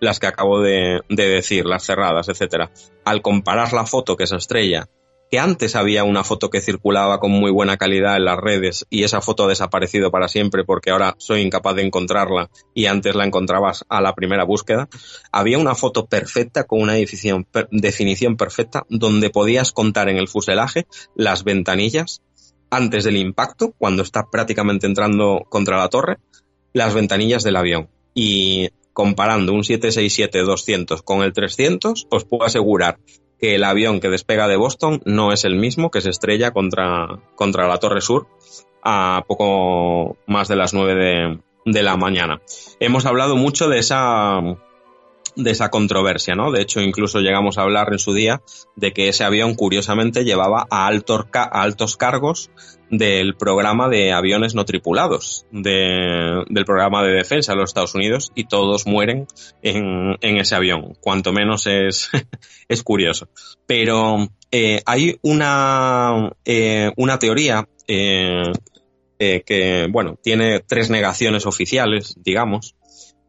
las 0.00 0.18
que 0.18 0.26
acabo 0.26 0.60
de, 0.60 1.00
decir, 1.08 1.66
las 1.66 1.84
cerradas, 1.84 2.28
etcétera. 2.28 2.70
Al 3.04 3.22
comparar 3.22 3.72
la 3.72 3.86
foto 3.86 4.16
que 4.16 4.26
se 4.26 4.36
estrella, 4.36 4.88
que 5.30 5.38
antes 5.38 5.76
había 5.76 6.02
una 6.02 6.24
foto 6.24 6.50
que 6.50 6.60
circulaba 6.60 7.20
con 7.20 7.30
muy 7.30 7.52
buena 7.52 7.76
calidad 7.76 8.16
en 8.16 8.24
las 8.24 8.38
redes 8.38 8.86
y 8.90 9.04
esa 9.04 9.20
foto 9.20 9.44
ha 9.44 9.48
desaparecido 9.48 10.10
para 10.10 10.26
siempre 10.26 10.64
porque 10.64 10.90
ahora 10.90 11.14
soy 11.18 11.42
incapaz 11.42 11.76
de 11.76 11.82
encontrarla 11.82 12.50
y 12.74 12.86
antes 12.86 13.14
la 13.14 13.24
encontrabas 13.24 13.84
a 13.88 14.00
la 14.00 14.14
primera 14.16 14.42
búsqueda, 14.42 14.88
había 15.30 15.58
una 15.58 15.76
foto 15.76 16.06
perfecta 16.06 16.64
con 16.64 16.82
una 16.82 16.94
definición, 16.94 17.46
definición 17.70 18.36
perfecta 18.36 18.84
donde 18.88 19.30
podías 19.30 19.70
contar 19.70 20.08
en 20.08 20.16
el 20.16 20.26
fuselaje 20.26 20.88
las 21.14 21.44
ventanillas 21.44 22.22
antes 22.70 23.04
del 23.04 23.16
impacto, 23.16 23.74
cuando 23.76 24.02
está 24.02 24.30
prácticamente 24.30 24.86
entrando 24.86 25.44
contra 25.48 25.76
la 25.76 25.88
torre, 25.88 26.18
las 26.72 26.94
ventanillas 26.94 27.42
del 27.42 27.56
avión. 27.56 27.88
Y 28.14 28.70
comparando 28.92 29.52
un 29.52 29.62
767-200 29.62 31.02
con 31.02 31.22
el 31.22 31.32
300, 31.32 32.06
os 32.10 32.24
puedo 32.24 32.44
asegurar 32.44 32.98
que 33.38 33.54
el 33.54 33.64
avión 33.64 34.00
que 34.00 34.10
despega 34.10 34.48
de 34.48 34.56
Boston 34.56 35.00
no 35.04 35.32
es 35.32 35.44
el 35.44 35.56
mismo 35.56 35.90
que 35.90 36.00
se 36.00 36.10
estrella 36.10 36.50
contra, 36.50 37.20
contra 37.34 37.66
la 37.66 37.78
Torre 37.78 38.00
Sur 38.00 38.28
a 38.82 39.24
poco 39.26 40.16
más 40.26 40.48
de 40.48 40.56
las 40.56 40.74
9 40.74 40.94
de, 40.94 41.40
de 41.64 41.82
la 41.82 41.96
mañana. 41.96 42.40
Hemos 42.80 43.06
hablado 43.06 43.36
mucho 43.36 43.68
de 43.68 43.78
esa 43.78 44.40
de 45.36 45.50
esa 45.52 45.70
controversia, 45.70 46.34
¿no? 46.34 46.50
De 46.50 46.60
hecho, 46.60 46.80
incluso 46.80 47.20
llegamos 47.20 47.56
a 47.56 47.62
hablar 47.62 47.88
en 47.92 47.98
su 47.98 48.12
día 48.12 48.42
de 48.74 48.92
que 48.92 49.08
ese 49.08 49.24
avión, 49.24 49.54
curiosamente, 49.54 50.24
llevaba 50.24 50.66
a 50.70 50.88
a 50.88 51.62
altos 51.62 51.96
cargos 51.96 52.50
del 52.90 53.36
programa 53.36 53.88
de 53.88 54.12
aviones 54.12 54.54
no 54.54 54.64
tripulados, 54.64 55.46
de, 55.52 56.44
del 56.48 56.64
programa 56.64 57.04
de 57.04 57.12
defensa 57.12 57.52
de 57.52 57.58
los 57.58 57.70
Estados 57.70 57.94
Unidos, 57.94 58.32
y 58.34 58.44
todos 58.44 58.86
mueren 58.86 59.26
en, 59.62 60.16
en 60.20 60.36
ese 60.38 60.56
avión. 60.56 60.94
Cuanto 61.00 61.32
menos 61.32 61.66
es, 61.66 62.10
es 62.68 62.82
curioso. 62.82 63.28
Pero 63.66 64.28
eh, 64.50 64.82
hay 64.84 65.18
una, 65.22 66.32
eh, 66.44 66.90
una 66.96 67.18
teoría 67.18 67.68
eh, 67.86 68.52
eh 69.18 69.42
que, 69.46 69.86
bueno, 69.90 70.18
tiene 70.20 70.60
tres 70.60 70.90
negaciones 70.90 71.46
oficiales, 71.46 72.16
digamos, 72.18 72.74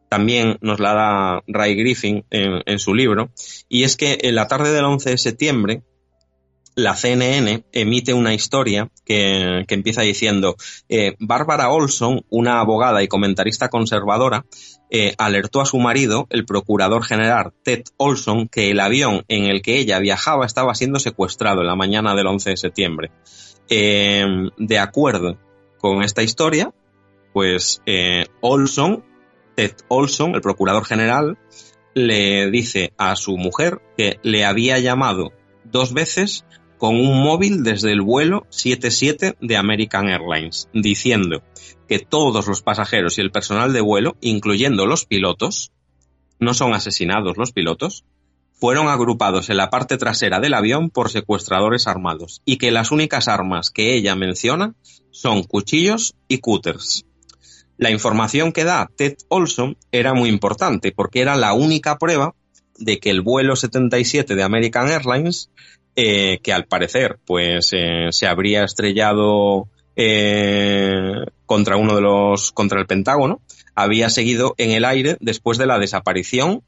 también 0.09 0.57
nos 0.61 0.79
la 0.79 0.93
da 0.93 1.43
Ray 1.47 1.75
Griffin 1.75 2.25
en, 2.31 2.79
su 2.79 2.93
libro, 2.93 3.31
y 3.69 3.83
es 3.83 3.95
que 3.95 4.17
en 4.23 4.35
la 4.35 4.47
tarde 4.47 4.73
del 4.73 4.83
11 4.83 5.11
de 5.11 5.17
septiembre 5.17 5.83
la 6.75 6.95
CNN 6.95 7.65
emite 7.71 8.13
una 8.13 8.33
historia 8.33 8.89
que, 9.05 9.65
empieza 9.67 10.01
diciendo, 10.01 10.55
eh, 10.89 11.15
Bárbara 11.19 11.69
Olson, 11.69 12.23
una 12.29 12.59
abogada 12.59 13.03
y 13.03 13.07
comentarista 13.07 13.69
conservadora, 13.69 14.45
eh, 14.89 15.13
alertó 15.17 15.61
a 15.61 15.65
su 15.65 15.79
marido, 15.79 16.27
el 16.29 16.45
procurador 16.45 17.03
general 17.03 17.53
Ted 17.63 17.83
Olson, 17.97 18.47
que 18.47 18.71
el 18.71 18.79
avión 18.79 19.23
en 19.27 19.45
el 19.45 19.61
que 19.61 19.77
ella 19.77 19.99
viajaba 19.99 20.45
estaba 20.45 20.75
siendo 20.75 20.99
secuestrado 20.99 21.61
en 21.61 21.67
la 21.67 21.75
mañana 21.75 22.15
del 22.15 22.27
11 22.27 22.51
de 22.51 22.57
septiembre. 22.57 23.11
Eh, 23.69 24.25
de 24.57 24.79
acuerdo 24.79 25.37
con 25.77 26.03
esta 26.03 26.23
historia, 26.23 26.73
pues 27.33 27.81
Olson, 28.41 29.05
Ted 29.55 29.75
Olson, 29.87 30.35
el 30.35 30.41
procurador 30.41 30.85
general, 30.85 31.37
le 31.93 32.49
dice 32.51 32.93
a 32.97 33.15
su 33.15 33.37
mujer 33.37 33.81
que 33.97 34.19
le 34.23 34.45
había 34.45 34.79
llamado 34.79 35.31
dos 35.63 35.93
veces 35.93 36.45
con 36.81 36.95
un 36.95 37.21
móvil 37.21 37.61
desde 37.61 37.91
el 37.91 38.01
vuelo 38.01 38.47
77 38.49 39.37
de 39.39 39.55
American 39.55 40.09
Airlines, 40.09 40.67
diciendo 40.73 41.43
que 41.87 41.99
todos 41.99 42.47
los 42.47 42.63
pasajeros 42.63 43.19
y 43.19 43.21
el 43.21 43.29
personal 43.29 43.71
de 43.71 43.81
vuelo, 43.81 44.17
incluyendo 44.19 44.87
los 44.87 45.05
pilotos, 45.05 45.71
no 46.39 46.55
son 46.55 46.73
asesinados 46.73 47.37
los 47.37 47.51
pilotos, 47.51 48.03
fueron 48.53 48.87
agrupados 48.87 49.51
en 49.51 49.57
la 49.57 49.69
parte 49.69 49.99
trasera 49.99 50.39
del 50.39 50.55
avión 50.55 50.89
por 50.89 51.11
secuestradores 51.11 51.85
armados 51.85 52.41
y 52.45 52.57
que 52.57 52.71
las 52.71 52.89
únicas 52.89 53.27
armas 53.27 53.69
que 53.69 53.93
ella 53.93 54.15
menciona 54.15 54.73
son 55.11 55.43
cuchillos 55.43 56.15
y 56.27 56.39
cúters. 56.39 57.05
La 57.77 57.91
información 57.91 58.51
que 58.51 58.63
da 58.63 58.89
Ted 58.95 59.17
Olson 59.27 59.77
era 59.91 60.15
muy 60.15 60.29
importante 60.29 60.91
porque 60.91 61.21
era 61.21 61.35
la 61.35 61.53
única 61.53 61.99
prueba 61.99 62.33
de 62.79 62.97
que 62.97 63.11
el 63.11 63.21
vuelo 63.21 63.55
77 63.55 64.33
de 64.33 64.41
American 64.41 64.89
Airlines 64.89 65.51
eh, 65.95 66.39
que 66.41 66.53
al 66.53 66.65
parecer 66.65 67.19
pues 67.25 67.71
eh, 67.73 68.07
se 68.11 68.27
habría 68.27 68.63
estrellado 68.63 69.67
eh, 69.95 71.25
contra 71.45 71.75
uno 71.75 71.95
de 71.95 72.01
los 72.01 72.51
contra 72.53 72.79
el 72.79 72.87
Pentágono 72.87 73.41
había 73.75 74.09
seguido 74.09 74.55
en 74.57 74.71
el 74.71 74.85
aire 74.85 75.17
después 75.19 75.57
de 75.57 75.65
la 75.65 75.79
desaparición 75.79 76.63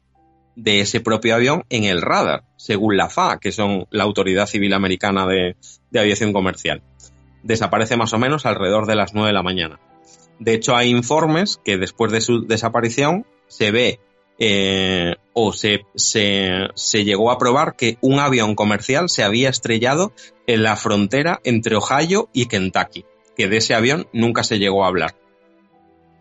de 0.56 0.80
ese 0.80 1.00
propio 1.00 1.34
avión 1.34 1.64
en 1.68 1.84
el 1.84 2.00
radar, 2.00 2.44
según 2.56 2.96
la 2.96 3.08
FAA, 3.08 3.40
que 3.40 3.50
son 3.50 3.86
la 3.90 4.04
Autoridad 4.04 4.46
Civil 4.46 4.72
Americana 4.72 5.26
de, 5.26 5.56
de 5.90 6.00
Aviación 6.00 6.32
Comercial. 6.32 6.82
Desaparece 7.42 7.96
más 7.96 8.12
o 8.12 8.18
menos 8.18 8.46
alrededor 8.46 8.86
de 8.86 8.94
las 8.94 9.14
9 9.14 9.28
de 9.28 9.34
la 9.34 9.42
mañana. 9.42 9.80
De 10.38 10.54
hecho, 10.54 10.76
hay 10.76 10.90
informes 10.90 11.60
que 11.64 11.76
después 11.76 12.12
de 12.12 12.20
su 12.20 12.46
desaparición 12.46 13.26
se 13.48 13.70
ve 13.70 14.00
o 15.34 15.52
se, 15.52 15.84
se, 15.94 17.04
llegó 17.04 17.30
a 17.30 17.38
probar 17.38 17.74
que 17.76 17.98
un 18.00 18.20
avión 18.20 18.54
comercial 18.54 19.10
se 19.10 19.24
había 19.24 19.50
estrellado 19.50 20.12
en 20.46 20.62
la 20.62 20.76
frontera 20.76 21.40
entre 21.44 21.76
Ohio 21.76 22.30
y 22.32 22.46
Kentucky, 22.46 23.04
que 23.36 23.48
de 23.48 23.58
ese 23.58 23.74
avión 23.74 24.06
nunca 24.12 24.44
se 24.44 24.58
llegó 24.58 24.84
a 24.84 24.88
hablar, 24.88 25.14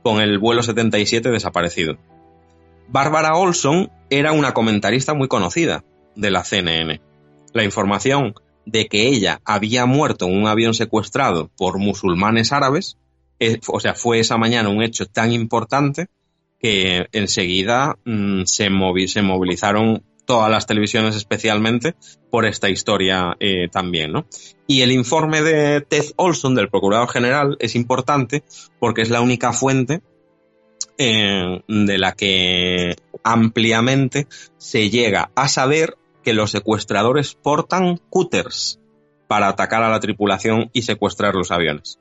con 0.01 0.19
el 0.19 0.39
vuelo 0.39 0.63
77 0.63 1.29
desaparecido. 1.29 1.97
Bárbara 2.89 3.35
Olson 3.35 3.91
era 4.09 4.33
una 4.33 4.53
comentarista 4.53 5.13
muy 5.13 5.27
conocida 5.27 5.83
de 6.15 6.31
la 6.31 6.43
CNN. 6.43 6.99
La 7.53 7.63
información 7.63 8.33
de 8.65 8.87
que 8.87 9.07
ella 9.07 9.41
había 9.45 9.85
muerto 9.85 10.25
en 10.25 10.37
un 10.37 10.47
avión 10.47 10.73
secuestrado 10.73 11.49
por 11.55 11.77
musulmanes 11.77 12.51
árabes, 12.51 12.97
eh, 13.39 13.59
o 13.67 13.79
sea, 13.79 13.93
fue 13.93 14.19
esa 14.19 14.37
mañana 14.37 14.69
un 14.69 14.81
hecho 14.81 15.05
tan 15.05 15.31
importante 15.31 16.07
que 16.63 17.07
enseguida 17.11 17.97
mm, 18.05 18.43
se, 18.45 18.69
movilizaron 18.69 20.01
todas 20.25 20.49
las 20.49 20.65
televisiones 20.65 21.13
especialmente 21.17 21.93
por 22.31 22.45
esta 22.45 22.69
historia 22.69 23.35
eh, 23.41 23.67
también, 23.69 24.13
¿no? 24.13 24.25
Y 24.65 24.81
el 24.81 24.93
informe 24.93 25.41
de 25.41 25.81
Ted 25.81 26.05
Olson, 26.15 26.55
del 26.55 26.69
Procurador 26.69 27.09
General, 27.09 27.57
es 27.59 27.75
importante 27.75 28.45
porque 28.79 29.01
es 29.01 29.09
la 29.09 29.19
única 29.19 29.51
fuente 29.51 30.01
eh, 30.97 31.61
de 31.67 31.97
la 31.97 32.13
que 32.13 32.95
ampliamente 33.25 34.27
se 34.57 34.89
llega 34.89 35.31
a 35.35 35.49
saber 35.49 35.97
que 36.23 36.31
los 36.31 36.51
secuestradores 36.51 37.35
portan 37.35 37.97
cúters 38.09 38.79
para 39.27 39.49
atacar 39.49 39.83
a 39.83 39.89
la 39.89 39.99
tripulación 39.99 40.69
y 40.71 40.83
secuestrar 40.83 41.35
los 41.35 41.51
aviones. 41.51 41.99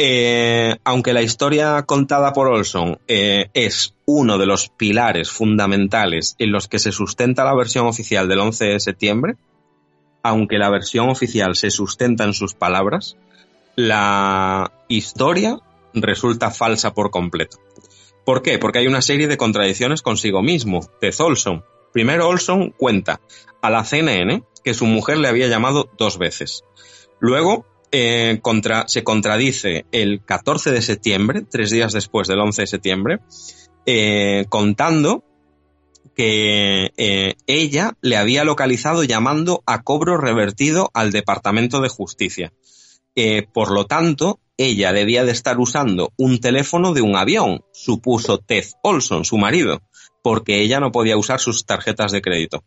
Eh, 0.00 0.76
aunque 0.84 1.12
la 1.12 1.22
historia 1.22 1.82
contada 1.82 2.32
por 2.32 2.46
Olson 2.46 3.00
eh, 3.08 3.50
es 3.52 3.96
uno 4.06 4.38
de 4.38 4.46
los 4.46 4.68
pilares 4.68 5.28
fundamentales 5.28 6.36
en 6.38 6.52
los 6.52 6.68
que 6.68 6.78
se 6.78 6.92
sustenta 6.92 7.44
la 7.44 7.56
versión 7.56 7.86
oficial 7.86 8.28
del 8.28 8.38
11 8.38 8.64
de 8.66 8.80
septiembre, 8.80 9.34
aunque 10.22 10.58
la 10.58 10.70
versión 10.70 11.08
oficial 11.08 11.56
se 11.56 11.70
sustenta 11.70 12.22
en 12.22 12.32
sus 12.32 12.54
palabras, 12.54 13.16
la 13.74 14.70
historia 14.86 15.58
resulta 15.94 16.52
falsa 16.52 16.94
por 16.94 17.10
completo. 17.10 17.58
¿Por 18.24 18.42
qué? 18.42 18.58
Porque 18.58 18.78
hay 18.78 18.86
una 18.86 19.02
serie 19.02 19.26
de 19.26 19.36
contradicciones 19.36 20.02
consigo 20.02 20.42
mismo, 20.42 20.88
de 21.00 21.12
Olson. 21.18 21.64
Primero 21.92 22.28
Olson 22.28 22.70
cuenta 22.70 23.20
a 23.62 23.70
la 23.70 23.84
CNN 23.84 24.44
que 24.62 24.74
su 24.74 24.86
mujer 24.86 25.18
le 25.18 25.28
había 25.28 25.48
llamado 25.48 25.88
dos 25.98 26.18
veces. 26.18 26.62
Luego 27.20 27.64
eh, 27.90 28.38
contra, 28.42 28.86
se 28.86 29.02
contradice 29.02 29.86
el 29.92 30.22
14 30.24 30.72
de 30.72 30.82
septiembre, 30.82 31.42
tres 31.48 31.70
días 31.70 31.92
después 31.92 32.28
del 32.28 32.40
11 32.40 32.62
de 32.62 32.66
septiembre, 32.66 33.20
eh, 33.86 34.44
contando 34.48 35.24
que 36.14 36.90
eh, 36.96 37.34
ella 37.46 37.96
le 38.02 38.16
había 38.16 38.44
localizado 38.44 39.04
llamando 39.04 39.62
a 39.66 39.82
cobro 39.82 40.18
revertido 40.18 40.90
al 40.92 41.12
Departamento 41.12 41.80
de 41.80 41.88
Justicia. 41.88 42.52
por 43.52 43.72
lo 43.72 43.86
tanto, 43.86 44.38
ella 44.56 44.92
debía 44.92 45.24
de 45.24 45.32
estar 45.32 45.58
usando 45.58 46.12
un 46.16 46.40
teléfono 46.40 46.92
de 46.92 47.02
un 47.02 47.16
avión, 47.16 47.64
supuso 47.72 48.38
Ted 48.38 48.64
Olson, 48.82 49.24
su 49.24 49.38
marido, 49.38 49.80
porque 50.22 50.60
ella 50.60 50.78
no 50.78 50.92
podía 50.92 51.16
usar 51.16 51.40
sus 51.40 51.64
tarjetas 51.64 52.12
de 52.12 52.20
crédito. 52.20 52.64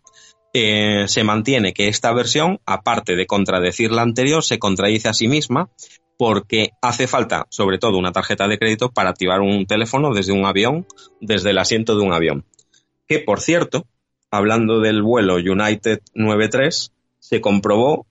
Eh, 0.53 1.05
se 1.07 1.23
mantiene 1.23 1.73
que 1.73 1.87
esta 1.87 2.13
versión, 2.13 2.59
aparte 2.65 3.15
de 3.15 3.25
contradecir 3.25 3.91
la 3.91 4.01
anterior, 4.01 4.43
se 4.43 4.59
contradice 4.59 5.07
a 5.07 5.13
sí 5.13 5.27
misma 5.27 5.69
porque 6.17 6.69
hace 6.81 7.07
falta, 7.07 7.47
sobre 7.49 7.79
todo, 7.79 7.97
una 7.97 8.11
tarjeta 8.11 8.47
de 8.47 8.59
crédito 8.59 8.91
para 8.91 9.09
activar 9.09 9.41
un 9.41 9.65
teléfono 9.65 10.13
desde 10.13 10.33
un 10.33 10.45
avión, 10.45 10.85
desde 11.19 11.49
el 11.49 11.57
asiento 11.57 11.95
de 11.95 12.03
un 12.03 12.13
avión. 12.13 12.45
Que, 13.07 13.19
por 13.19 13.39
cierto, 13.39 13.87
hablando 14.29 14.79
del 14.81 15.01
vuelo 15.01 15.35
United 15.35 15.99
93, 16.13 16.91
se 17.17 17.41
comprobó 17.41 18.05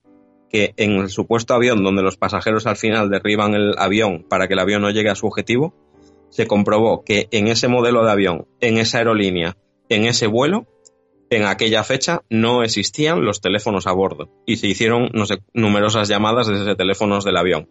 que 0.49 0.73
en 0.75 0.97
el 0.97 1.09
supuesto 1.09 1.53
avión 1.53 1.83
donde 1.83 2.01
los 2.03 2.17
pasajeros 2.17 2.67
al 2.67 2.75
final 2.75 3.09
derriban 3.09 3.53
el 3.53 3.75
avión 3.77 4.25
para 4.27 4.47
que 4.47 4.53
el 4.53 4.59
avión 4.59 4.81
no 4.81 4.89
llegue 4.89 5.09
a 5.09 5.15
su 5.15 5.27
objetivo, 5.27 5.73
se 6.29 6.47
comprobó 6.47 7.03
que 7.03 7.27
en 7.31 7.47
ese 7.47 7.69
modelo 7.69 8.03
de 8.03 8.11
avión, 8.11 8.47
en 8.59 8.77
esa 8.77 8.97
aerolínea, 8.97 9.55
en 9.87 10.05
ese 10.05 10.27
vuelo, 10.27 10.67
en 11.31 11.45
aquella 11.45 11.83
fecha 11.85 12.23
no 12.29 12.61
existían 12.61 13.23
los 13.23 13.39
teléfonos 13.39 13.87
a 13.87 13.93
bordo 13.93 14.29
y 14.45 14.57
se 14.57 14.67
hicieron 14.67 15.09
no 15.13 15.25
sé, 15.25 15.39
numerosas 15.53 16.09
llamadas 16.09 16.47
desde 16.47 16.75
teléfonos 16.75 17.23
del 17.23 17.37
avión. 17.37 17.69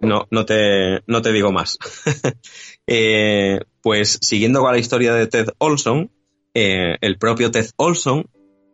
No, 0.00 0.26
no 0.32 0.44
te, 0.44 1.00
no 1.06 1.22
te 1.22 1.32
digo 1.32 1.50
más. 1.52 1.78
Eh, 2.88 3.60
pues 3.80 4.18
siguiendo 4.22 4.60
con 4.60 4.72
la 4.72 4.78
historia 4.78 5.14
de 5.14 5.28
Ted 5.28 5.50
Olson, 5.58 6.10
eh, 6.52 6.96
el 7.00 7.16
propio 7.16 7.52
Ted 7.52 7.70
Olson, 7.76 8.28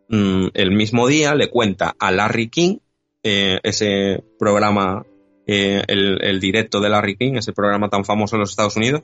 mm, 0.08 0.46
el 0.54 0.70
mismo 0.70 1.06
día 1.06 1.34
le 1.34 1.50
cuenta 1.50 1.94
a 1.98 2.10
Larry 2.10 2.48
King, 2.48 2.78
eh, 3.22 3.60
ese 3.62 4.24
programa, 4.38 5.04
el, 5.46 6.24
el, 6.24 6.40
directo 6.40 6.80
de 6.80 6.88
Larry 6.88 7.18
King, 7.18 7.34
ese 7.34 7.52
programa 7.52 7.90
tan 7.90 8.06
famoso 8.06 8.36
en 8.36 8.40
los 8.40 8.50
Estados 8.50 8.76
Unidos, 8.76 9.02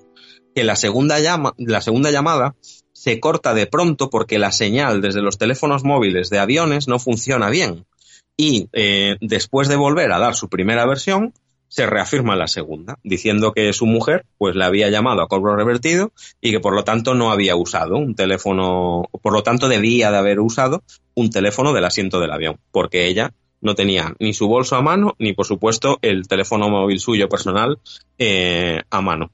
que 0.55 0.65
la 0.65 0.75
segunda, 0.75 1.21
llama, 1.21 1.53
la 1.59 1.83
segunda 1.83 2.11
llamada 2.11 2.57
se 3.05 3.21
corta 3.21 3.53
de 3.53 3.67
pronto 3.67 4.09
porque 4.09 4.39
la 4.39 4.51
señal 4.51 5.03
desde 5.03 5.21
los 5.21 5.37
teléfonos 5.37 5.85
móviles 5.85 6.31
de 6.31 6.39
aviones 6.39 6.89
no 6.89 6.99
funciona 6.99 7.51
bien. 7.51 7.85
Y 8.35 8.71
eh, 8.73 9.19
después 9.21 9.69
de 9.69 9.77
volver 9.77 10.11
a 10.11 10.19
dar 10.19 10.35
su 10.35 10.49
primera 10.49 10.87
versión, 10.87 11.35
se 11.69 11.85
reafirma 11.85 12.35
la 12.35 12.49
segunda, 12.49 12.99
diciendo 13.05 13.53
que 13.53 13.71
su 13.75 13.85
mujer 13.85 14.25
pues 14.39 14.57
le 14.57 14.65
había 14.65 14.89
llamado 14.89 15.21
a 15.21 15.29
cobro 15.29 15.55
revertido 15.55 16.13
y 16.41 16.51
que 16.51 16.61
por 16.61 16.75
lo 16.75 16.83
tanto 16.83 17.13
no 17.13 17.31
había 17.31 17.57
usado 17.57 17.99
un 17.99 18.15
teléfono, 18.15 19.05
por 19.21 19.35
lo 19.35 19.43
tanto 19.43 19.69
debía 19.69 20.11
de 20.11 20.17
haber 20.17 20.41
usado 20.41 20.83
un 21.15 21.29
teléfono 21.29 21.75
del 21.75 21.85
asiento 21.85 22.21
del 22.21 22.33
avión, 22.33 22.59
porque 22.73 23.07
ella 23.07 23.35
no 23.61 23.75
tenía 23.75 24.15
ni 24.19 24.33
su 24.33 24.49
bolso 24.49 24.77
a 24.77 24.83
mano 24.83 25.15
ni 25.19 25.35
por 25.35 25.45
supuesto 25.45 25.99
el 26.01 26.27
teléfono 26.27 26.71
móvil 26.71 27.01
suyo 27.01 27.29
personal 27.29 27.79
eh, 28.17 28.81
a 28.89 29.03
mano. 29.03 29.31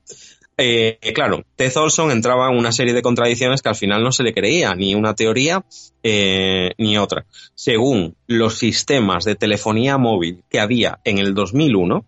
Eh, 0.62 0.98
claro, 1.14 1.42
Ted 1.56 1.74
Olson 1.74 2.10
entraba 2.10 2.50
en 2.50 2.58
una 2.58 2.70
serie 2.70 2.92
de 2.92 3.00
contradicciones 3.00 3.62
que 3.62 3.70
al 3.70 3.76
final 3.76 4.04
no 4.04 4.12
se 4.12 4.22
le 4.22 4.34
creía, 4.34 4.74
ni 4.74 4.94
una 4.94 5.14
teoría 5.14 5.64
eh, 6.02 6.72
ni 6.76 6.98
otra. 6.98 7.24
Según 7.54 8.14
los 8.26 8.58
sistemas 8.58 9.24
de 9.24 9.36
telefonía 9.36 9.96
móvil 9.96 10.44
que 10.50 10.60
había 10.60 11.00
en 11.04 11.16
el 11.16 11.32
2001, 11.32 12.04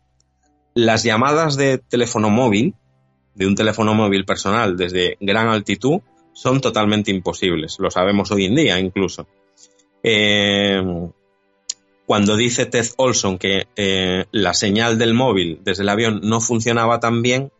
las 0.74 1.02
llamadas 1.02 1.56
de 1.56 1.78
teléfono 1.78 2.28
móvil, 2.28 2.74
de 3.34 3.46
un 3.46 3.54
teléfono 3.54 3.94
móvil 3.94 4.26
personal 4.26 4.76
desde 4.76 5.16
gran 5.18 5.48
altitud, 5.48 6.00
son 6.34 6.60
totalmente 6.60 7.10
imposibles. 7.10 7.78
Lo 7.78 7.90
sabemos 7.90 8.30
hoy 8.32 8.44
en 8.44 8.54
día 8.54 8.78
incluso. 8.78 9.26
Eh, 10.02 10.82
cuando 12.04 12.36
dice 12.36 12.66
Ted 12.66 12.88
Olson 12.98 13.38
que 13.38 14.26
la 14.30 14.52
señal 14.52 14.98
del 14.98 15.14
móvil 15.14 15.60
desde 15.64 15.84
el 15.84 15.88
avión 15.88 16.20
no 16.22 16.42
funcionaba 16.42 17.00
tan 17.00 17.22
bien, 17.22 17.50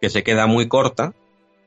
que 0.00 0.10
se 0.10 0.22
queda 0.22 0.46
muy 0.46 0.68
corta, 0.68 1.14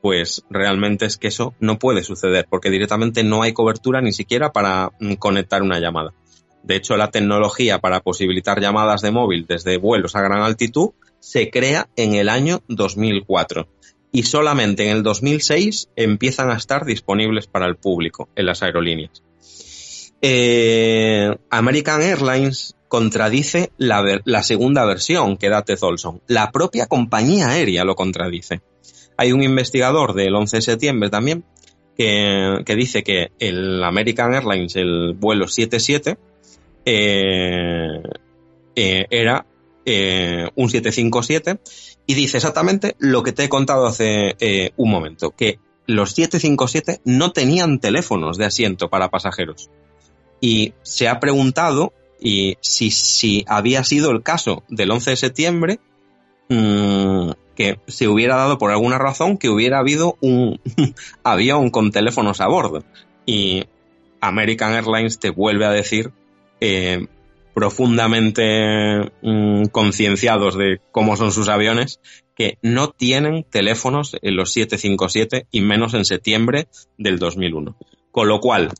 pues 0.02 0.44
realmente 0.50 1.06
es 1.06 1.16
que 1.16 1.28
eso 1.28 1.54
no 1.60 1.78
puede 1.78 2.04
suceder, 2.04 2.46
porque 2.50 2.70
directamente 2.70 3.24
no 3.24 3.42
hay 3.42 3.52
cobertura 3.52 4.00
ni 4.02 4.12
siquiera 4.12 4.52
para 4.52 4.90
mm, 5.00 5.14
conectar 5.14 5.62
una 5.62 5.80
llamada. 5.80 6.12
De 6.62 6.76
hecho, 6.76 6.96
la 6.96 7.10
tecnología 7.10 7.78
para 7.78 8.00
posibilitar 8.00 8.60
llamadas 8.60 9.02
de 9.02 9.10
móvil 9.10 9.46
desde 9.46 9.76
vuelos 9.76 10.16
a 10.16 10.22
gran 10.22 10.42
altitud 10.42 10.90
se 11.20 11.50
crea 11.50 11.88
en 11.96 12.14
el 12.14 12.28
año 12.28 12.62
2004 12.68 13.66
y 14.12 14.22
solamente 14.22 14.84
en 14.84 14.96
el 14.96 15.02
2006 15.02 15.88
empiezan 15.96 16.50
a 16.50 16.56
estar 16.56 16.84
disponibles 16.84 17.46
para 17.46 17.66
el 17.66 17.76
público 17.76 18.28
en 18.36 18.46
las 18.46 18.62
aerolíneas. 18.62 19.22
Eh, 20.22 21.34
American 21.50 22.00
Airlines 22.00 22.73
contradice 22.88 23.72
la, 23.76 24.42
segunda 24.42 24.84
versión 24.84 25.36
que 25.36 25.48
da 25.48 25.62
Ted 25.62 25.78
Olson. 25.82 26.20
La 26.26 26.52
propia 26.52 26.86
compañía 26.86 27.50
aérea 27.50 27.84
lo 27.84 27.96
contradice. 27.96 28.60
Hay 29.16 29.32
un 29.32 29.42
investigador 29.42 30.14
del 30.14 30.34
11 30.34 30.56
de 30.56 30.62
septiembre 30.62 31.10
también 31.10 31.44
que, 31.96 32.62
que 32.64 32.76
dice 32.76 33.02
que 33.02 33.32
el 33.38 33.82
American 33.82 34.34
Airlines, 34.34 34.76
el 34.76 35.14
vuelo 35.14 35.48
77, 35.48 36.16
eh, 36.86 38.02
eh, 38.76 39.06
era 39.08 39.46
eh, 39.86 40.50
un 40.54 40.68
757 40.68 41.58
y 42.06 42.14
dice 42.14 42.36
exactamente 42.36 42.96
lo 42.98 43.22
que 43.22 43.32
te 43.32 43.44
he 43.44 43.48
contado 43.48 43.86
hace 43.86 44.72
un 44.76 44.90
momento, 44.90 45.30
que 45.30 45.58
los 45.86 46.10
757 46.10 47.00
no 47.04 47.32
tenían 47.32 47.80
teléfonos 47.80 48.36
de 48.36 48.46
asiento 48.46 48.90
para 48.90 49.10
pasajeros. 49.10 49.70
Y 50.40 50.74
se 50.82 51.08
ha 51.08 51.20
preguntado 51.20 51.94
y 52.24 52.56
si, 52.62 52.90
si 52.90 53.44
había 53.46 53.84
sido 53.84 54.10
el 54.10 54.22
caso 54.22 54.64
del 54.68 54.90
11 54.90 55.10
de 55.10 55.16
septiembre, 55.16 55.78
mmm, 56.48 57.32
que 57.54 57.78
se 57.86 58.08
hubiera 58.08 58.34
dado 58.34 58.56
por 58.56 58.70
alguna 58.70 58.98
razón 58.98 59.36
que 59.36 59.50
hubiera 59.50 59.78
habido 59.78 60.16
un 60.22 60.58
avión 61.22 61.68
con 61.68 61.92
teléfonos 61.92 62.40
a 62.40 62.48
bordo. 62.48 62.82
Y 63.26 63.64
American 64.22 64.72
Airlines 64.72 65.18
te 65.18 65.28
vuelve 65.28 65.66
a 65.66 65.70
decir 65.70 66.12
eh, 66.60 67.08
profundamente 67.52 69.12
mm, 69.20 69.66
concienciados 69.66 70.56
de 70.56 70.80
cómo 70.92 71.16
son 71.16 71.30
sus 71.30 71.50
aviones, 71.50 72.00
que 72.34 72.56
no 72.62 72.88
tienen 72.88 73.44
teléfonos 73.44 74.16
en 74.22 74.34
los 74.34 74.50
757 74.50 75.46
y 75.50 75.60
menos 75.60 75.92
en 75.92 76.06
septiembre 76.06 76.68
del 76.96 77.18
2001. 77.18 77.76
Con 78.10 78.28
lo 78.28 78.40
cual, 78.40 78.70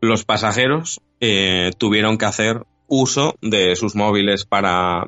los 0.00 0.24
pasajeros 0.24 1.02
eh, 1.20 1.70
tuvieron 1.76 2.16
que 2.16 2.24
hacer 2.24 2.64
uso 2.88 3.34
de 3.40 3.76
sus 3.76 3.94
móviles 3.94 4.44
para 4.44 5.06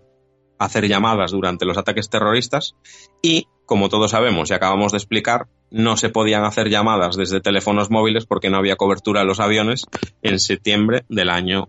hacer 0.61 0.87
llamadas 0.87 1.33
durante 1.33 1.65
los 1.65 1.79
ataques 1.79 2.11
terroristas 2.11 2.77
y, 3.23 3.47
como 3.65 3.89
todos 3.89 4.11
sabemos 4.11 4.51
y 4.51 4.55
acabamos 4.55 4.93
de 4.93 4.99
explicar, 4.99 5.47
no 5.71 5.97
se 5.97 6.11
podían 6.11 6.45
hacer 6.45 6.69
llamadas 6.69 7.17
desde 7.17 7.41
teléfonos 7.41 7.91
móviles 7.91 8.27
porque 8.27 8.51
no 8.51 8.59
había 8.59 8.77
cobertura 8.77 9.23
en 9.23 9.29
los 9.29 9.41
aviones 9.41 9.87
en 10.23 10.39
septiembre 10.39 11.05
del 11.09 11.31
año 11.31 11.69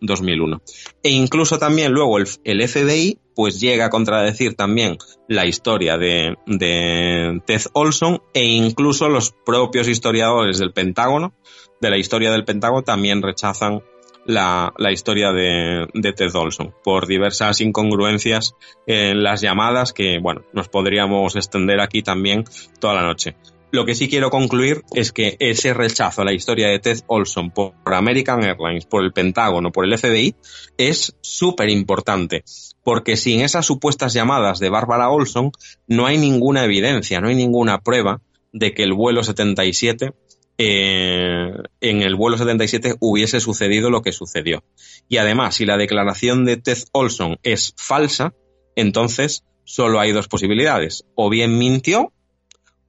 2001. 0.00 0.56
Eh, 0.56 0.60
e 1.04 1.10
incluso 1.10 1.58
también 1.58 1.92
luego 1.92 2.18
el, 2.18 2.26
FBI 2.68 3.18
pues 3.34 3.60
llega 3.60 3.86
a 3.86 3.90
contradecir 3.90 4.54
también 4.54 4.98
la 5.28 5.46
historia 5.46 5.96
de, 5.96 6.36
de 6.46 7.40
Ted 7.46 7.62
Olson 7.74 8.22
e 8.34 8.44
incluso 8.44 9.08
los 9.08 9.32
propios 9.46 9.86
historiadores 9.86 10.58
del 10.58 10.72
Pentágono, 10.72 11.34
de 11.80 11.90
la 11.90 11.98
historia 11.98 12.32
del 12.32 12.44
Pentágono, 12.44 12.82
también 12.82 13.22
rechazan 13.22 13.82
la, 14.26 14.72
la 14.76 14.92
historia 14.92 15.32
de, 15.32 15.86
de, 15.94 16.12
Ted 16.12 16.34
Olson 16.34 16.74
por 16.84 17.06
diversas 17.06 17.60
incongruencias 17.60 18.54
en 18.86 19.22
las 19.22 19.40
llamadas 19.40 19.92
que, 19.92 20.18
bueno, 20.20 20.42
nos 20.52 20.68
podríamos 20.68 21.36
extender 21.36 21.80
aquí 21.80 22.02
también 22.02 22.44
toda 22.80 22.94
la 22.94 23.02
noche. 23.02 23.36
Lo 23.72 23.86
que 23.86 23.94
sí 23.94 24.06
quiero 24.06 24.28
concluir 24.28 24.82
es 24.94 25.12
que 25.12 25.36
ese 25.40 25.72
rechazo 25.72 26.20
a 26.20 26.24
la 26.26 26.34
historia 26.34 26.68
de 26.68 26.78
Ted 26.78 27.00
Olson 27.06 27.50
por 27.50 27.72
American 27.86 28.44
Airlines, 28.44 28.84
por 28.84 29.02
el 29.02 29.14
Pentágono, 29.14 29.72
por 29.72 29.86
el 29.86 29.96
FBI, 29.96 30.34
es 30.76 31.16
súper 31.22 31.70
importante. 31.70 32.44
Porque 32.84 33.16
sin 33.16 33.40
esas 33.40 33.64
supuestas 33.64 34.12
llamadas 34.12 34.58
de 34.58 34.68
Barbara 34.68 35.08
Olson, 35.08 35.52
no 35.86 36.04
hay 36.04 36.18
ninguna 36.18 36.64
evidencia, 36.64 37.22
no 37.22 37.28
hay 37.28 37.34
ninguna 37.34 37.80
prueba 37.80 38.20
de 38.52 38.74
que 38.74 38.82
el 38.82 38.92
vuelo 38.92 39.24
77 39.24 40.12
eh, 40.58 41.52
en 41.80 42.02
el 42.02 42.14
vuelo 42.14 42.36
77 42.36 42.96
hubiese 43.00 43.40
sucedido 43.40 43.90
lo 43.90 44.02
que 44.02 44.12
sucedió. 44.12 44.62
Y 45.08 45.16
además, 45.16 45.56
si 45.56 45.66
la 45.66 45.76
declaración 45.76 46.44
de 46.44 46.56
Ted 46.56 46.78
Olson 46.92 47.38
es 47.42 47.74
falsa, 47.76 48.34
entonces 48.76 49.44
solo 49.64 50.00
hay 50.00 50.12
dos 50.12 50.28
posibilidades. 50.28 51.04
O 51.14 51.30
bien 51.30 51.58
mintió 51.58 52.12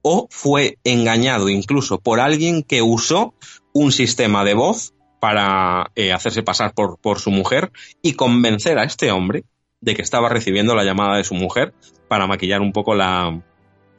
o 0.02 0.28
fue 0.30 0.78
engañado 0.84 1.48
incluso 1.48 1.98
por 1.98 2.20
alguien 2.20 2.62
que 2.62 2.82
usó 2.82 3.34
un 3.72 3.90
sistema 3.90 4.44
de 4.44 4.54
voz 4.54 4.92
para 5.20 5.90
eh, 5.94 6.12
hacerse 6.12 6.42
pasar 6.42 6.74
por, 6.74 6.98
por 6.98 7.18
su 7.18 7.30
mujer 7.30 7.72
y 8.02 8.12
convencer 8.12 8.78
a 8.78 8.84
este 8.84 9.10
hombre 9.10 9.44
de 9.80 9.94
que 9.94 10.02
estaba 10.02 10.28
recibiendo 10.28 10.74
la 10.74 10.84
llamada 10.84 11.16
de 11.16 11.24
su 11.24 11.34
mujer 11.34 11.74
para 12.08 12.26
maquillar 12.26 12.60
un 12.60 12.72
poco 12.72 12.94
la, 12.94 13.42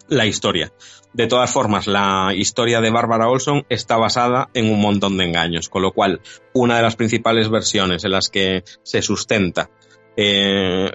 la 0.08 0.26
historia. 0.26 0.72
De 1.14 1.28
todas 1.28 1.51
formas, 1.51 1.88
la 1.88 2.34
historia 2.36 2.82
de 2.82 2.91
Barbara 2.91 3.30
Olson 3.30 3.66
está 3.70 3.97
basada 3.97 4.49
en 4.53 4.72
un 4.72 4.82
montón 4.82 5.18
de 5.18 5.26
engaños, 5.26 5.70
con 5.70 5.82
lo 5.82 5.93
cual 5.93 6.22
una 6.53 6.78
de 6.78 6.84
las 6.84 6.95
principales 6.95 7.49
versiones 7.49 8.03
en 8.03 8.12
las 8.12 8.30
que 8.30 8.64
se 8.84 9.01
sustenta 9.01 9.70
eh, 10.18 10.89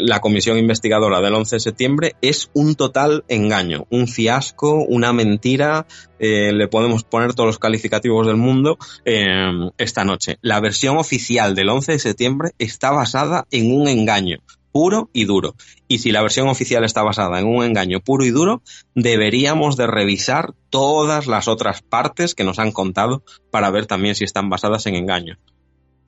la 0.00 0.20
comisión 0.20 0.58
investigadora 0.58 1.20
del 1.20 1.34
11 1.34 1.56
de 1.56 1.60
septiembre 1.60 2.16
es 2.20 2.50
un 2.54 2.76
total 2.76 3.24
engaño, 3.28 3.86
un 3.90 4.06
fiasco, 4.06 4.84
una 4.84 5.12
mentira, 5.12 5.86
eh, 6.18 6.52
le 6.52 6.68
podemos 6.68 7.02
poner 7.02 7.34
todos 7.34 7.48
los 7.48 7.58
calificativos 7.58 8.26
del 8.26 8.36
mundo 8.36 8.78
eh, 9.04 9.70
esta 9.78 10.04
noche. 10.04 10.38
La 10.40 10.60
versión 10.60 10.98
oficial 10.98 11.54
del 11.54 11.68
11 11.68 11.92
de 11.92 11.98
septiembre 11.98 12.50
está 12.58 12.92
basada 12.92 13.46
en 13.50 13.74
un 13.74 13.88
engaño, 13.88 14.38
puro 14.74 15.08
y 15.12 15.24
duro. 15.24 15.54
Y 15.86 16.00
si 16.00 16.10
la 16.10 16.20
versión 16.20 16.48
oficial 16.48 16.82
está 16.82 17.04
basada 17.04 17.38
en 17.38 17.46
un 17.46 17.62
engaño 17.62 18.00
puro 18.00 18.24
y 18.24 18.30
duro, 18.30 18.60
deberíamos 18.96 19.76
de 19.76 19.86
revisar 19.86 20.52
todas 20.68 21.28
las 21.28 21.46
otras 21.46 21.80
partes 21.80 22.34
que 22.34 22.42
nos 22.42 22.58
han 22.58 22.72
contado 22.72 23.22
para 23.52 23.70
ver 23.70 23.86
también 23.86 24.16
si 24.16 24.24
están 24.24 24.50
basadas 24.50 24.86
en 24.86 24.96
engaño. 24.96 25.38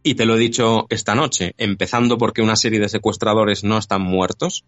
Y 0.03 0.17
te 0.17 0.27
lo 0.27 0.35
he 0.35 0.41
dicho 0.41 0.87
esta 0.91 1.15
noche, 1.15 1.55
empezando 1.59 2.19
porque 2.19 2.43
una 2.43 2.57
serie 2.57 2.81
de 2.81 2.89
secuestradores 2.89 3.63
no 3.63 3.79
están 3.79 4.03
muertos. 4.03 4.65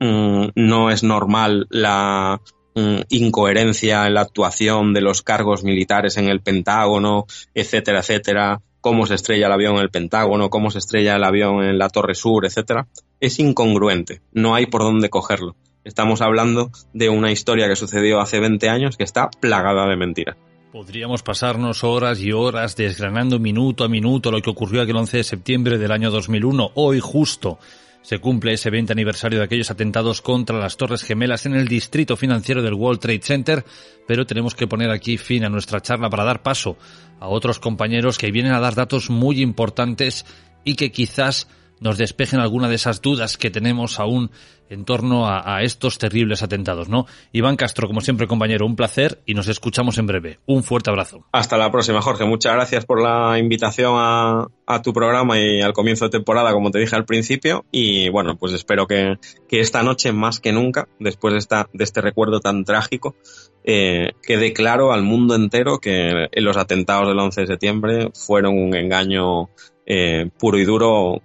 Mm, 0.00 0.46
no 0.54 0.90
es 0.90 1.02
normal 1.02 1.66
la 1.68 2.40
mm, 2.74 3.00
incoherencia 3.10 4.06
en 4.06 4.14
la 4.14 4.22
actuación 4.22 4.94
de 4.94 5.02
los 5.02 5.20
cargos 5.20 5.64
militares 5.64 6.16
en 6.16 6.30
el 6.30 6.40
Pentágono, 6.40 7.26
etcétera, 7.52 7.98
etcétera 7.98 8.62
cómo 8.84 9.06
se 9.06 9.14
estrella 9.14 9.46
el 9.46 9.52
avión 9.52 9.76
en 9.76 9.80
el 9.80 9.88
Pentágono, 9.88 10.50
cómo 10.50 10.70
se 10.70 10.76
estrella 10.76 11.16
el 11.16 11.24
avión 11.24 11.64
en 11.64 11.78
la 11.78 11.88
Torre 11.88 12.14
Sur, 12.14 12.44
etcétera, 12.44 12.86
es 13.20 13.38
incongruente, 13.38 14.20
no 14.32 14.54
hay 14.54 14.66
por 14.66 14.82
dónde 14.82 15.10
cogerlo. 15.10 15.56
Estamos 15.84 16.22
hablando 16.22 16.70
de 16.92 17.10
una 17.10 17.30
historia 17.30 17.68
que 17.68 17.76
sucedió 17.76 18.20
hace 18.20 18.40
20 18.40 18.68
años 18.68 18.96
que 18.96 19.04
está 19.04 19.30
plagada 19.30 19.86
de 19.86 19.96
mentiras. 19.96 20.36
Podríamos 20.72 21.22
pasarnos 21.22 21.84
horas 21.84 22.20
y 22.20 22.32
horas 22.32 22.74
desgranando 22.74 23.38
minuto 23.38 23.84
a 23.84 23.88
minuto 23.88 24.32
lo 24.32 24.40
que 24.40 24.50
ocurrió 24.50 24.82
aquel 24.82 24.96
11 24.96 25.18
de 25.18 25.24
septiembre 25.24 25.78
del 25.78 25.92
año 25.92 26.10
2001, 26.10 26.72
hoy 26.74 27.00
justo 27.00 27.58
se 28.04 28.18
cumple 28.18 28.52
ese 28.52 28.68
20 28.68 28.92
aniversario 28.92 29.38
de 29.38 29.46
aquellos 29.46 29.70
atentados 29.70 30.20
contra 30.20 30.58
las 30.58 30.76
Torres 30.76 31.02
Gemelas 31.02 31.46
en 31.46 31.54
el 31.54 31.66
distrito 31.68 32.18
financiero 32.18 32.60
del 32.60 32.74
World 32.74 33.00
Trade 33.00 33.22
Center, 33.22 33.64
pero 34.06 34.26
tenemos 34.26 34.54
que 34.54 34.66
poner 34.66 34.90
aquí 34.90 35.16
fin 35.16 35.44
a 35.44 35.48
nuestra 35.48 35.80
charla 35.80 36.10
para 36.10 36.24
dar 36.24 36.42
paso 36.42 36.76
a 37.18 37.28
otros 37.28 37.60
compañeros 37.60 38.18
que 38.18 38.30
vienen 38.30 38.52
a 38.52 38.60
dar 38.60 38.74
datos 38.74 39.08
muy 39.08 39.40
importantes 39.40 40.26
y 40.64 40.74
que 40.74 40.92
quizás 40.92 41.48
nos 41.84 41.98
despejen 41.98 42.40
alguna 42.40 42.70
de 42.70 42.76
esas 42.76 43.02
dudas 43.02 43.36
que 43.36 43.50
tenemos 43.50 44.00
aún 44.00 44.30
en 44.70 44.86
torno 44.86 45.28
a, 45.28 45.62
estos 45.62 45.98
terribles 45.98 46.42
atentados, 46.42 46.88
¿no? 46.88 47.06
Iván 47.30 47.56
Castro, 47.56 47.86
como 47.86 48.00
siempre, 48.00 48.26
compañero, 48.26 48.64
un 48.64 48.74
placer 48.74 49.20
y 49.26 49.34
nos 49.34 49.48
escuchamos 49.48 49.98
en 49.98 50.06
breve. 50.06 50.38
Un 50.46 50.62
fuerte 50.62 50.88
abrazo. 50.88 51.26
Hasta 51.30 51.58
la 51.58 51.70
próxima, 51.70 52.00
Jorge. 52.00 52.24
Muchas 52.24 52.54
gracias 52.54 52.86
por 52.86 53.02
la 53.02 53.38
invitación 53.38 53.92
a, 53.98 54.48
tu 54.82 54.94
programa 54.94 55.38
y 55.38 55.60
al 55.60 55.74
comienzo 55.74 56.06
de 56.06 56.10
temporada, 56.10 56.54
como 56.54 56.70
te 56.70 56.78
dije 56.78 56.96
al 56.96 57.04
principio. 57.04 57.66
Y 57.70 58.08
bueno, 58.08 58.36
pues 58.36 58.54
espero 58.54 58.86
que, 58.86 59.18
que 59.46 59.60
esta 59.60 59.82
noche, 59.82 60.12
más 60.12 60.40
que 60.40 60.52
nunca, 60.52 60.88
después 60.98 61.34
de, 61.34 61.38
esta, 61.38 61.68
de 61.74 61.84
este 61.84 62.00
recuerdo 62.00 62.40
tan 62.40 62.64
trágico, 62.64 63.14
eh, 63.62 64.12
quede 64.22 64.54
claro 64.54 64.94
al 64.94 65.02
mundo 65.02 65.34
entero 65.34 65.78
que 65.80 66.28
los 66.32 66.56
atentados 66.56 67.08
del 67.08 67.18
11 67.18 67.42
de 67.42 67.46
septiembre 67.46 68.10
fueron 68.14 68.56
un 68.56 68.74
engaño 68.74 69.50
eh, 69.84 70.30
puro 70.38 70.58
y 70.58 70.64
duro 70.64 71.20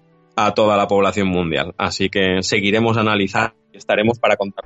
a 0.46 0.54
toda 0.54 0.78
la 0.78 0.88
población 0.88 1.28
mundial. 1.28 1.74
Así 1.78 2.10
que 2.10 2.42
seguiremos 2.42 2.98
analizando 2.98 3.56
y 3.74 3.78
estaremos 3.78 4.20
para 4.20 4.38
contar. 4.38 4.66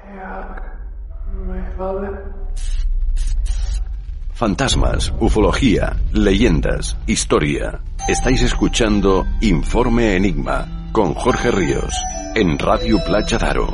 Fantasmas, 4.34 5.14
ufología, 5.20 5.98
leyendas, 6.12 6.98
historia. 7.08 7.80
Estáis 8.08 8.42
escuchando 8.42 9.26
Informe 9.42 10.16
Enigma 10.16 10.90
con 10.92 11.14
Jorge 11.14 11.52
Ríos 11.52 11.96
en 12.36 12.60
Radio 12.60 13.00
Playa 13.06 13.38
Daro. 13.38 13.74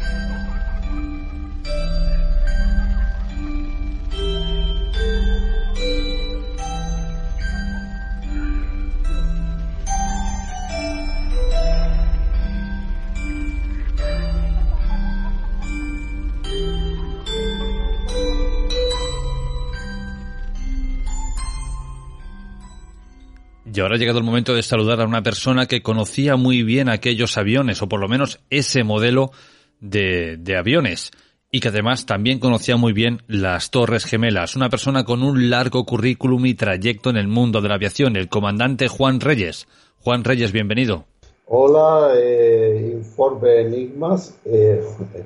Y 23.72 23.80
ahora 23.80 23.96
ha 23.96 23.98
llegado 24.00 24.20
el 24.20 24.26
momento 24.26 24.56
de 24.56 24.64
saludar 24.64 25.02
a 25.02 25.06
una 25.06 25.22
persona 25.22 25.68
que 25.68 25.82
conocía 25.82 26.36
muy 26.36 26.64
bien 26.64 26.90
aquellos 26.90 27.38
aviones, 27.38 27.82
o 27.82 27.90
por 27.90 28.00
lo 28.00 28.08
menos 28.08 28.40
ese 28.50 28.84
modelo 28.84 29.32
de, 29.80 30.38
de 30.38 30.58
aviones, 30.58 31.12
y 31.52 31.60
que 31.60 31.68
además 31.68 32.06
también 32.06 32.40
conocía 32.40 32.78
muy 32.78 32.94
bien 32.94 33.22
las 33.28 33.70
Torres 33.70 34.06
Gemelas. 34.06 34.56
Una 34.56 34.70
persona 34.70 35.04
con 35.04 35.24
un 35.24 35.50
largo 35.50 35.86
currículum 35.86 36.46
y 36.46 36.56
trayecto 36.56 37.10
en 37.10 37.18
el 37.18 37.28
mundo 37.28 37.62
de 37.62 37.70
la 37.70 37.76
aviación, 37.76 38.16
el 38.16 38.30
comandante 38.30 38.88
Juan 38.88 39.20
Reyes. 39.20 39.68
Juan 40.00 40.24
Reyes, 40.24 40.52
bienvenido. 40.52 41.06
Hola, 41.46 42.14
eh, 42.16 42.92
Informe 42.94 43.62
Enigmas. 43.62 44.38
Eh, 44.46 44.82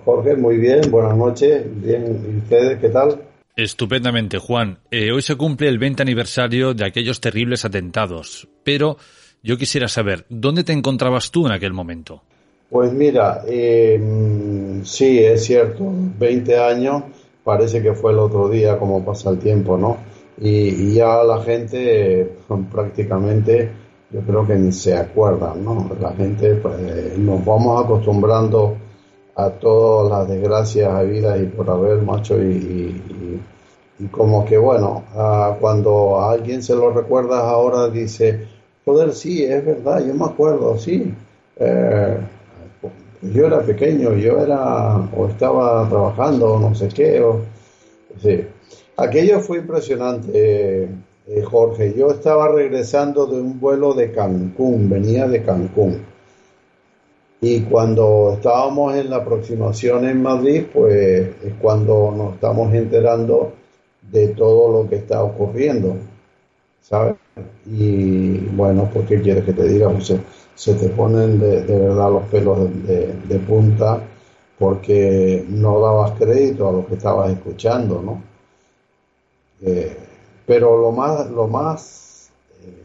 Jorge, 0.06 0.36
muy 0.36 0.58
bien, 0.58 0.90
buenas 0.90 1.18
noches. 1.18 1.64
Bien, 1.82 2.04
¿y 2.34 2.38
ustedes 2.38 2.80
qué 2.80 2.90
tal? 2.90 3.22
Estupendamente, 3.56 4.40
Juan. 4.40 4.80
Eh, 4.90 5.12
hoy 5.12 5.22
se 5.22 5.36
cumple 5.36 5.70
el 5.70 5.78
20 5.78 6.02
aniversario 6.02 6.74
de 6.74 6.86
aquellos 6.86 7.22
terribles 7.22 7.66
atentados, 7.66 8.48
pero 8.64 8.98
yo 9.44 9.58
quisiera 9.58 9.88
saber, 9.88 10.26
¿dónde 10.28 10.64
te 10.64 10.74
encontrabas 10.74 11.30
tú 11.30 11.46
en 11.46 11.52
aquel 11.52 11.72
momento? 11.72 12.24
Pues 12.72 12.92
mira, 12.92 13.44
eh, 13.48 14.82
sí, 14.84 15.20
es 15.20 15.46
cierto, 15.46 15.84
20 16.18 16.58
años, 16.58 17.04
parece 17.44 17.84
que 17.84 17.94
fue 17.94 18.12
el 18.14 18.20
otro 18.20 18.50
día 18.50 18.80
como 18.80 19.06
pasa 19.06 19.30
el 19.30 19.38
tiempo, 19.38 19.78
¿no? 19.78 19.98
Y, 20.42 20.96
ya 20.96 21.24
la 21.24 21.40
gente 21.44 22.22
eh, 22.22 22.32
prácticamente, 22.72 23.70
yo 24.10 24.22
creo 24.22 24.48
que 24.48 24.56
ni 24.56 24.72
se 24.72 24.96
acuerda, 24.98 25.54
¿no? 25.54 25.92
La 26.02 26.12
gente, 26.14 26.56
pues, 26.56 27.18
nos 27.20 27.46
vamos 27.46 27.86
acostumbrando 27.86 28.78
a 29.36 29.50
todas 29.50 30.12
las 30.12 30.28
desgracias 30.28 30.90
habidas 30.90 31.42
y 31.42 31.46
por 31.46 31.70
haber, 31.70 32.02
macho, 32.02 32.42
y, 32.42 33.42
y, 34.00 34.08
como 34.12 34.46
que 34.46 34.58
bueno, 34.58 35.04
ah, 35.16 35.56
cuando 35.60 36.22
alguien 36.22 36.62
se 36.62 36.76
lo 36.76 36.92
recuerdas 36.92 37.42
ahora 37.42 37.90
dice, 37.90 38.48
joder, 38.86 39.14
sí, 39.14 39.44
es 39.44 39.66
verdad, 39.66 40.06
yo 40.06 40.14
me 40.14 40.26
acuerdo, 40.26 40.78
sí. 40.78 41.14
Eh, 41.58 42.18
yo 43.22 43.48
era 43.48 43.62
pequeño, 43.62 44.14
yo 44.16 44.42
era, 44.42 44.98
o 45.16 45.28
estaba 45.28 45.88
trabajando, 45.88 46.60
no 46.60 46.76
sé 46.76 46.90
qué, 46.90 47.22
o, 47.22 47.42
sí. 48.22 48.46
Aquello 48.98 49.40
fue 49.40 49.60
impresionante, 49.60 50.90
eh, 51.28 51.42
Jorge. 51.44 51.94
Yo 51.98 52.12
estaba 52.12 52.50
regresando 52.50 53.26
de 53.26 53.42
un 53.42 53.60
vuelo 53.60 53.94
de 53.94 54.12
Cancún, 54.12 54.90
venía 54.90 55.28
de 55.28 55.42
Cancún. 55.42 56.13
Y 57.44 57.60
cuando 57.64 58.36
estábamos 58.36 58.96
en 58.96 59.10
la 59.10 59.18
aproximación 59.18 60.06
en 60.06 60.22
Madrid, 60.22 60.64
pues 60.74 61.28
es 61.44 61.54
cuando 61.60 62.14
nos 62.16 62.36
estamos 62.36 62.74
enterando 62.74 63.52
de 64.10 64.30
todo 64.30 64.72
lo 64.72 64.90
que 64.90 64.96
está 64.96 65.22
ocurriendo, 65.22 65.98
¿sabes? 66.80 67.16
Y 67.66 68.38
bueno, 68.56 68.90
pues 68.94 69.06
qué 69.10 69.22
quieres 69.22 69.44
que 69.44 69.52
te 69.52 69.68
diga, 69.68 69.92
se, 70.00 70.74
te 70.76 70.88
ponen 70.88 71.38
de, 71.38 71.64
verdad 71.64 72.12
los 72.12 72.24
pelos 72.28 72.60
de, 72.88 73.40
punta 73.46 74.02
porque 74.58 75.44
no 75.50 75.82
dabas 75.82 76.12
crédito 76.12 76.70
a 76.70 76.72
lo 76.72 76.88
que 76.88 76.96
estabas 76.96 77.30
escuchando, 77.30 78.02
¿no? 78.02 78.24
Eh, 79.64 79.98
pero 80.46 80.78
lo 80.78 80.94
más, 80.94 81.30
lo 81.30 81.50
más 81.50 82.30
eh, 82.64 82.84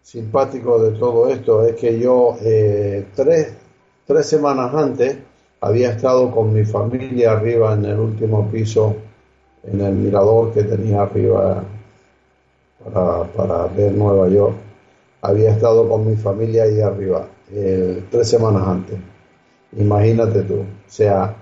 simpático 0.00 0.80
de 0.80 0.96
todo 0.96 1.28
esto 1.28 1.66
es 1.66 1.74
que 1.74 1.98
yo 1.98 2.36
eh, 2.40 3.06
tres 3.16 3.63
Tres 4.06 4.26
semanas 4.26 4.74
antes 4.74 5.16
había 5.62 5.92
estado 5.92 6.30
con 6.30 6.52
mi 6.52 6.64
familia 6.64 7.32
arriba 7.32 7.72
en 7.72 7.86
el 7.86 7.98
último 7.98 8.46
piso, 8.50 8.94
en 9.62 9.80
el 9.80 9.94
mirador 9.94 10.52
que 10.52 10.62
tenía 10.62 11.00
arriba 11.02 11.64
para, 12.84 13.24
para 13.32 13.66
ver 13.68 13.92
Nueva 13.92 14.28
York. 14.28 14.56
Había 15.22 15.52
estado 15.52 15.88
con 15.88 16.06
mi 16.06 16.16
familia 16.16 16.64
ahí 16.64 16.82
arriba, 16.82 17.26
tres 18.10 18.28
semanas 18.28 18.68
antes. 18.68 18.98
Imagínate 19.78 20.42
tú. 20.42 20.56
O 20.56 20.66
sea, 20.86 21.34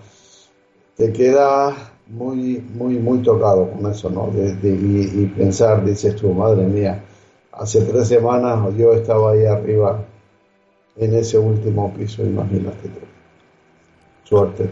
te 0.96 1.12
queda 1.12 1.74
muy, 2.06 2.64
muy, 2.74 2.96
muy 2.96 3.18
tocado 3.22 3.68
con 3.72 3.90
eso, 3.90 4.08
¿no? 4.08 4.30
Y, 4.36 5.22
y 5.22 5.26
pensar, 5.36 5.84
dices 5.84 6.14
tú, 6.14 6.32
madre 6.32 6.62
mía, 6.62 7.02
hace 7.50 7.80
tres 7.80 8.06
semanas 8.06 8.72
yo 8.76 8.92
estaba 8.92 9.32
ahí 9.32 9.46
arriba 9.46 9.98
en 10.96 11.14
ese 11.14 11.38
último 11.38 11.92
piso, 11.94 12.24
imagínate 12.24 12.88
tú. 12.88 13.00
Suerte. 14.24 14.70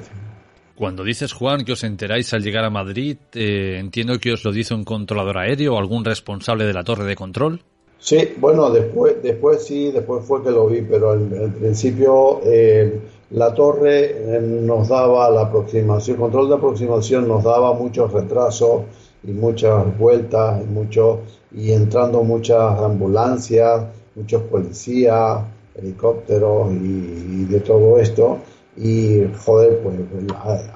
Cuando 0.75 1.05
dices, 1.05 1.33
Juan, 1.33 1.65
que 1.65 1.73
os 1.73 1.85
enteráis 1.85 2.33
al 2.33 2.43
llegar 2.43 2.65
a 2.65 2.71
Madrid, 2.71 3.19
eh, 3.35 3.77
entiendo 3.79 4.19
que 4.19 4.33
os 4.33 4.45
lo 4.45 4.53
dice 4.53 4.73
un 4.73 4.85
controlador 4.85 5.39
aéreo 5.39 5.75
o 5.75 5.79
algún 5.79 6.05
responsable 6.05 6.65
de 6.65 6.73
la 6.73 6.85
torre 6.85 7.05
de 7.05 7.17
control. 7.17 7.63
Sí, 7.99 8.33
bueno, 8.39 8.71
después, 8.71 9.23
después 9.23 9.63
sí, 9.63 9.91
después 9.93 10.25
fue 10.25 10.43
que 10.43 10.51
lo 10.51 10.67
vi, 10.69 10.81
pero 10.81 11.11
al, 11.11 11.31
al 11.39 11.53
principio 11.53 12.41
eh, 12.45 12.99
la 13.33 13.53
torre 13.53 14.37
eh, 14.37 14.41
nos 14.41 14.89
daba 14.89 15.31
la 15.31 15.43
aproximación, 15.43 16.17
el 16.17 16.21
control 16.23 16.49
de 16.49 16.55
aproximación 16.55 17.29
nos 17.29 17.45
daba 17.45 17.75
muchos 17.75 18.11
retrasos 18.11 18.85
y 19.23 19.33
muchas 19.33 19.99
vueltas 19.99 20.63
y, 20.63 20.65
mucho, 20.65 21.21
y 21.53 21.73
entrando 21.73 22.25
muchas 22.25 22.81
ambulancias, 22.81 23.83
muchos 24.15 24.43
policías, 24.45 25.43
helicópteros 25.75 26.73
y, 26.73 27.45
de 27.45 27.61
todo 27.61 27.99
esto. 27.99 28.39
Y 28.77 29.25
joder 29.45 29.81
pues 29.83 29.97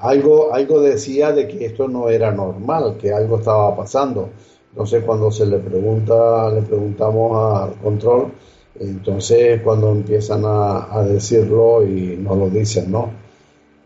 algo 0.01 0.53
algo 0.53 0.81
decía 0.81 1.31
de 1.31 1.47
que 1.47 1.65
esto 1.65 1.87
no 1.87 2.09
era 2.09 2.31
normal 2.31 2.97
que 2.99 3.13
algo 3.13 3.39
estaba 3.39 3.75
pasando. 3.75 4.29
Entonces 4.71 5.03
cuando 5.03 5.31
se 5.31 5.45
le 5.45 5.59
pregunta 5.59 6.49
le 6.51 6.61
preguntamos 6.61 7.61
al 7.61 7.73
control 7.81 8.31
entonces 8.79 9.61
cuando 9.61 9.91
empiezan 9.91 10.43
a, 10.45 11.03
decirlo 11.03 11.85
y 11.85 12.17
nos 12.17 12.37
lo 12.37 12.49
dicen 12.49 12.91
no 12.91 13.09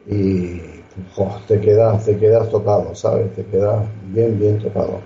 y 0.08 0.62
joder, 1.14 1.46
te 1.48 1.60
quedas 1.60 2.06
te 2.06 2.18
quedas 2.18 2.50
tocado 2.50 2.96
sabes 2.96 3.34
te 3.36 3.46
quedas 3.46 3.86
bien 4.08 4.40
bien 4.40 4.58
tocado 4.58 5.00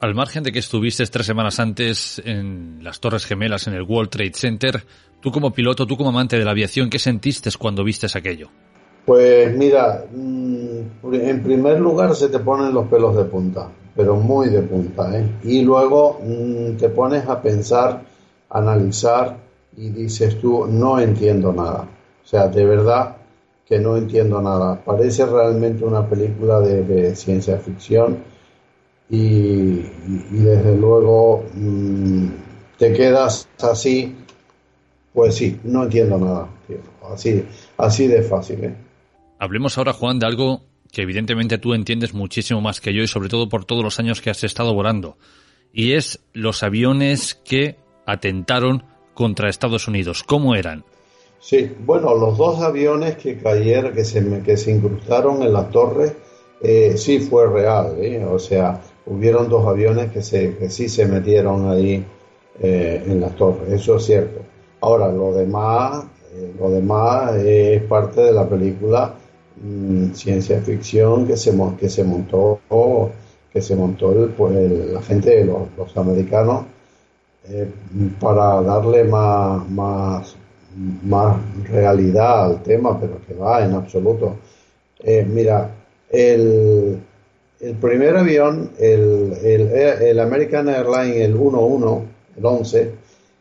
al 0.00 0.14
margen 0.14 0.42
de 0.42 0.52
que 0.52 0.58
estuviste 0.58 1.04
tres 1.06 1.26
semanas 1.26 1.58
antes 1.58 2.20
en 2.24 2.80
las 2.82 3.00
Torres 3.00 3.24
Gemelas 3.24 3.66
en 3.66 3.74
el 3.74 3.82
World 3.82 4.10
Trade 4.10 4.34
Center, 4.34 4.84
tú 5.20 5.30
como 5.32 5.52
piloto, 5.52 5.86
tú 5.86 5.96
como 5.96 6.10
amante 6.10 6.38
de 6.38 6.44
la 6.44 6.50
aviación, 6.50 6.90
¿qué 6.90 6.98
sentiste 6.98 7.50
cuando 7.58 7.82
vistes 7.82 8.14
aquello? 8.16 8.48
Pues 9.06 9.56
mira, 9.56 10.04
mm, 10.12 11.14
en 11.14 11.42
primer 11.42 11.80
lugar 11.80 12.14
se 12.14 12.28
te 12.28 12.40
ponen 12.40 12.74
los 12.74 12.88
pelos 12.88 13.16
de 13.16 13.24
punta, 13.24 13.70
pero 13.94 14.16
muy 14.16 14.48
de 14.48 14.62
punta, 14.62 15.16
¿eh? 15.16 15.26
Y 15.44 15.62
luego 15.62 16.20
mmm, 16.22 16.76
te 16.76 16.88
pones 16.88 17.26
a 17.26 17.40
pensar, 17.40 18.02
analizar 18.50 19.36
y 19.76 19.90
dices 19.90 20.40
tú, 20.40 20.66
no 20.66 20.98
entiendo 20.98 21.52
nada. 21.52 21.88
O 22.22 22.26
sea, 22.26 22.48
de 22.48 22.66
verdad 22.66 23.16
que 23.64 23.78
no 23.78 23.96
entiendo 23.96 24.42
nada. 24.42 24.80
Parece 24.84 25.24
realmente 25.26 25.84
una 25.84 26.06
película 26.06 26.60
de, 26.60 26.82
de 26.82 27.14
ciencia 27.14 27.58
ficción 27.58 28.18
y, 29.08 29.16
y, 29.18 29.86
desde 30.30 30.76
luego 30.76 31.44
mmm, 31.54 32.28
te 32.78 32.92
quedas 32.92 33.48
así, 33.60 34.14
pues 35.12 35.34
sí, 35.34 35.58
no 35.64 35.84
entiendo 35.84 36.18
nada, 36.18 36.48
tío. 36.66 36.78
Así, 37.12 37.44
así 37.78 38.06
de 38.06 38.22
fácil. 38.22 38.64
¿eh? 38.64 38.74
Hablemos 39.38 39.78
ahora, 39.78 39.92
Juan, 39.92 40.18
de 40.18 40.26
algo 40.26 40.62
que 40.92 41.02
evidentemente 41.02 41.58
tú 41.58 41.74
entiendes 41.74 42.14
muchísimo 42.14 42.60
más 42.60 42.80
que 42.80 42.92
yo 42.92 43.02
y 43.02 43.06
sobre 43.06 43.28
todo 43.28 43.48
por 43.48 43.64
todos 43.64 43.84
los 43.84 43.98
años 43.98 44.20
que 44.20 44.30
has 44.30 44.42
estado 44.44 44.74
volando. 44.74 45.16
Y 45.72 45.92
es 45.92 46.20
los 46.32 46.62
aviones 46.62 47.34
que 47.34 47.76
atentaron 48.06 48.84
contra 49.14 49.48
Estados 49.48 49.88
Unidos. 49.88 50.22
¿Cómo 50.22 50.54
eran? 50.54 50.84
Sí, 51.38 51.70
bueno, 51.80 52.14
los 52.14 52.38
dos 52.38 52.60
aviones 52.60 53.16
que 53.16 53.38
cayeron, 53.38 53.92
que 53.92 54.04
se, 54.04 54.42
que 54.42 54.56
se 54.56 54.72
incrustaron 54.72 55.42
en 55.42 55.52
la 55.52 55.68
torre, 55.68 56.16
eh, 56.60 56.94
sí 56.96 57.20
fue 57.20 57.46
real. 57.46 57.96
¿eh? 58.00 58.24
O 58.24 58.38
sea, 58.38 58.80
hubieron 59.06 59.48
dos 59.48 59.66
aviones 59.66 60.10
que, 60.10 60.22
se, 60.22 60.56
que 60.56 60.68
sí 60.68 60.88
se 60.88 61.06
metieron 61.06 61.70
ahí 61.70 62.04
eh, 62.60 63.02
en 63.06 63.20
las 63.20 63.34
torres, 63.36 63.72
eso 63.72 63.96
es 63.96 64.04
cierto. 64.04 64.40
Ahora, 64.80 65.10
lo 65.10 65.32
demás, 65.32 66.04
eh, 66.34 66.52
lo 66.58 66.70
demás 66.70 67.34
es 67.36 67.82
parte 67.84 68.20
de 68.22 68.32
la 68.32 68.48
película 68.48 69.14
mmm, 69.62 70.12
ciencia 70.12 70.60
ficción 70.60 71.26
que 71.26 71.36
se, 71.36 71.52
que 71.78 71.88
se 71.88 72.04
montó, 72.04 72.60
que 73.52 73.62
se 73.62 73.76
montó 73.76 74.28
pues, 74.36 74.54
la 74.92 75.02
gente, 75.02 75.44
los, 75.44 75.68
los 75.76 75.96
americanos, 75.96 76.64
eh, 77.48 77.70
para 78.20 78.60
darle 78.62 79.04
más, 79.04 79.68
más, 79.70 80.36
más 81.04 81.36
realidad 81.68 82.46
al 82.46 82.62
tema, 82.62 82.98
pero 83.00 83.18
que 83.26 83.34
va 83.34 83.64
en 83.64 83.74
absoluto. 83.74 84.36
Mira, 85.28 85.70
el, 86.10 86.98
el 87.60 87.74
primer 87.76 88.16
avión, 88.16 88.70
el, 88.78 89.32
el, 89.42 90.20
American 90.20 90.68
Airlines, 90.68 91.16
el 91.16 91.36
11, 91.36 92.06
el 92.36 92.44
11, 92.44 92.92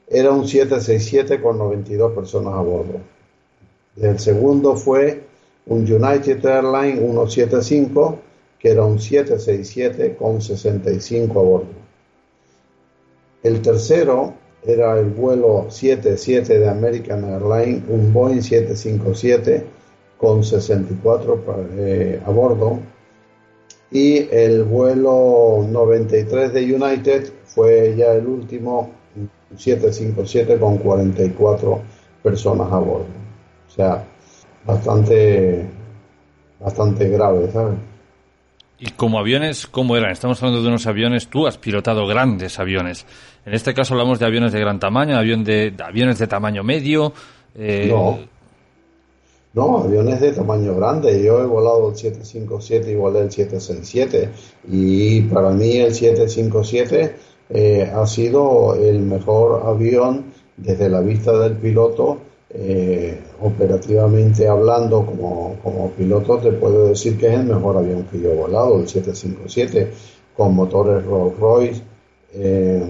era 0.08 0.32
un 0.32 0.48
767 0.48 1.42
con 1.42 1.58
92 1.58 2.14
personas 2.14 2.54
a 2.54 2.62
bordo. 2.62 3.00
El 3.98 4.20
segundo 4.20 4.76
fue 4.76 5.22
un 5.68 5.80
United 5.80 6.46
Airlines 6.46 7.00
175, 7.00 8.20
que 8.60 8.72
era 8.72 8.84
un 8.84 9.00
767 9.00 10.16
con 10.16 10.42
65 10.42 11.40
a 11.40 11.44
bordo. 11.44 11.86
El 13.44 13.62
tercero 13.62 14.34
era 14.66 14.98
el 14.98 15.10
vuelo 15.10 15.68
77 15.70 16.60
de 16.60 16.70
American 16.70 17.24
Airlines, 17.26 17.84
un 17.90 18.12
Boeing 18.14 18.42
757 18.42 19.64
con 20.18 20.44
64 20.44 21.44
eh, 21.78 22.22
a 22.26 22.30
bordo. 22.32 22.80
Y 23.92 24.28
el 24.32 24.64
vuelo 24.64 25.66
93 25.70 26.54
de 26.54 26.76
United 26.76 27.32
fue 27.46 27.96
ya 27.96 28.14
el 28.14 28.26
último 28.28 28.92
757 29.56 30.58
con 30.60 30.78
44 30.78 31.82
personas 32.24 32.72
a 32.72 32.78
bordo. 32.78 33.06
O 33.68 33.72
sea, 33.72 34.04
bastante, 34.66 35.66
bastante 36.60 37.10
grave, 37.10 37.52
¿sabes? 37.52 37.76
Y 38.78 38.92
como 38.92 39.20
aviones, 39.20 39.68
¿cómo 39.68 39.96
eran? 39.96 40.12
Estamos 40.12 40.42
hablando 40.42 40.62
de 40.62 40.68
unos 40.68 40.86
aviones, 40.86 41.28
tú 41.28 41.48
has 41.48 41.58
pilotado 41.58 42.06
grandes 42.06 42.60
aviones. 42.60 43.06
En 43.46 43.54
este 43.54 43.74
caso 43.74 43.94
hablamos 43.94 44.20
de 44.20 44.26
aviones 44.26 44.52
de 44.52 44.60
gran 44.60 44.80
tamaño, 44.80 45.18
avión 45.18 45.44
de, 45.46 45.74
aviones 45.82 46.20
de 46.20 46.28
tamaño 46.28 46.64
medio. 46.64 47.14
Eh, 47.56 47.88
no. 47.90 48.20
No, 49.56 49.78
aviones 49.78 50.20
de 50.20 50.34
tamaño 50.34 50.76
grande. 50.76 51.24
Yo 51.24 51.40
he 51.42 51.46
volado 51.46 51.90
el 51.90 51.96
757 51.96 52.92
y 52.92 52.96
volé 52.96 53.20
el 53.22 53.32
767. 53.32 54.30
Y 54.70 55.22
para 55.22 55.52
mí 55.52 55.78
el 55.78 55.94
757 55.96 57.16
eh, 57.50 57.92
ha 57.94 58.06
sido 58.06 58.76
el 58.76 59.00
mejor 59.00 59.64
avión 59.66 60.26
desde 60.58 60.90
la 60.90 61.00
vista 61.00 61.32
del 61.40 61.54
piloto 61.54 62.20
eh, 62.50 63.20
operativamente 63.42 64.48
hablando 64.48 65.06
como, 65.06 65.58
como, 65.62 65.90
piloto 65.92 66.38
te 66.38 66.52
puedo 66.54 66.88
decir 66.88 67.18
que 67.18 67.28
es 67.28 67.34
el 67.34 67.46
mejor 67.46 67.78
avión 67.78 68.04
que 68.10 68.20
yo 68.20 68.32
he 68.32 68.36
volado, 68.36 68.80
el 68.80 68.88
757, 68.88 69.92
con 70.36 70.54
motores 70.54 71.06
Rolls 71.06 71.40
Royce. 71.40 71.82
Eh, 72.34 72.84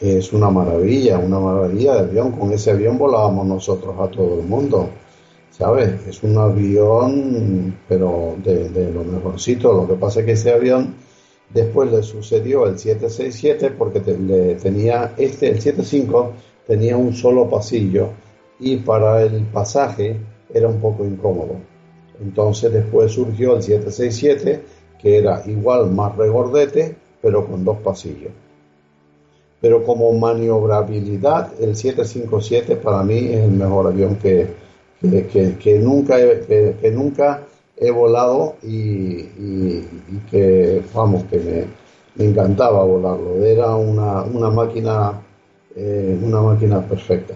es 0.00 0.32
una 0.32 0.50
maravilla, 0.50 1.18
una 1.18 1.38
maravilla 1.38 1.94
de 1.94 2.00
avión. 2.00 2.32
Con 2.32 2.52
ese 2.52 2.72
avión 2.72 2.98
volábamos 2.98 3.46
nosotros 3.46 3.94
a 4.00 4.08
todo 4.08 4.40
el 4.40 4.46
mundo. 4.46 4.88
¿Sabes? 5.60 6.06
Es 6.08 6.22
un 6.22 6.38
avión, 6.38 7.76
pero 7.86 8.34
de, 8.42 8.90
lo 8.90 9.04
mejorcito. 9.04 9.74
Lo 9.74 9.86
que 9.86 9.92
pasa 9.92 10.20
es 10.20 10.26
que 10.26 10.32
ese 10.32 10.52
avión 10.54 10.94
después 11.52 11.92
le 11.92 12.02
sucedió 12.02 12.66
el 12.66 12.78
767 12.78 13.72
porque 13.72 14.00
le 14.00 14.54
tenía 14.54 15.12
este, 15.18 15.50
el 15.50 15.60
75, 15.60 16.32
tenía 16.66 16.96
un 16.96 17.12
solo 17.12 17.46
pasillo 17.50 18.08
y 18.58 18.78
para 18.78 19.20
el 19.20 19.42
pasaje 19.52 20.18
era 20.48 20.66
un 20.66 20.80
poco 20.80 21.04
incómodo. 21.04 21.56
Entonces 22.22 22.72
después 22.72 23.12
surgió 23.12 23.54
el 23.54 23.62
767, 23.62 24.62
que 24.98 25.18
era 25.18 25.42
igual 25.44 25.90
más 25.90 26.16
regordete, 26.16 26.96
pero 27.20 27.46
con 27.46 27.66
dos 27.66 27.76
pasillos. 27.80 28.32
Pero 29.60 29.84
como 29.84 30.10
maniobrabilidad, 30.14 31.52
el 31.60 31.76
757 31.76 32.76
para 32.76 33.02
mí 33.02 33.18
es 33.26 33.40
el 33.40 33.50
mejor 33.50 33.88
avión 33.88 34.16
que, 34.16 34.69
que, 35.00 35.78
nunca, 35.80 36.18
he, 36.18 36.76
que, 36.80 36.90
nunca 36.90 37.42
he 37.76 37.90
volado 37.90 38.56
y, 38.62 39.24
que, 40.30 40.82
vamos, 40.94 41.24
que 41.24 41.38
me, 42.16 42.24
encantaba 42.24 42.84
volarlo. 42.84 43.44
Era 43.44 43.74
una, 43.76 44.22
una 44.22 44.50
máquina, 44.50 45.20
eh, 45.74 46.18
una 46.22 46.42
máquina 46.42 46.86
perfecta. 46.86 47.34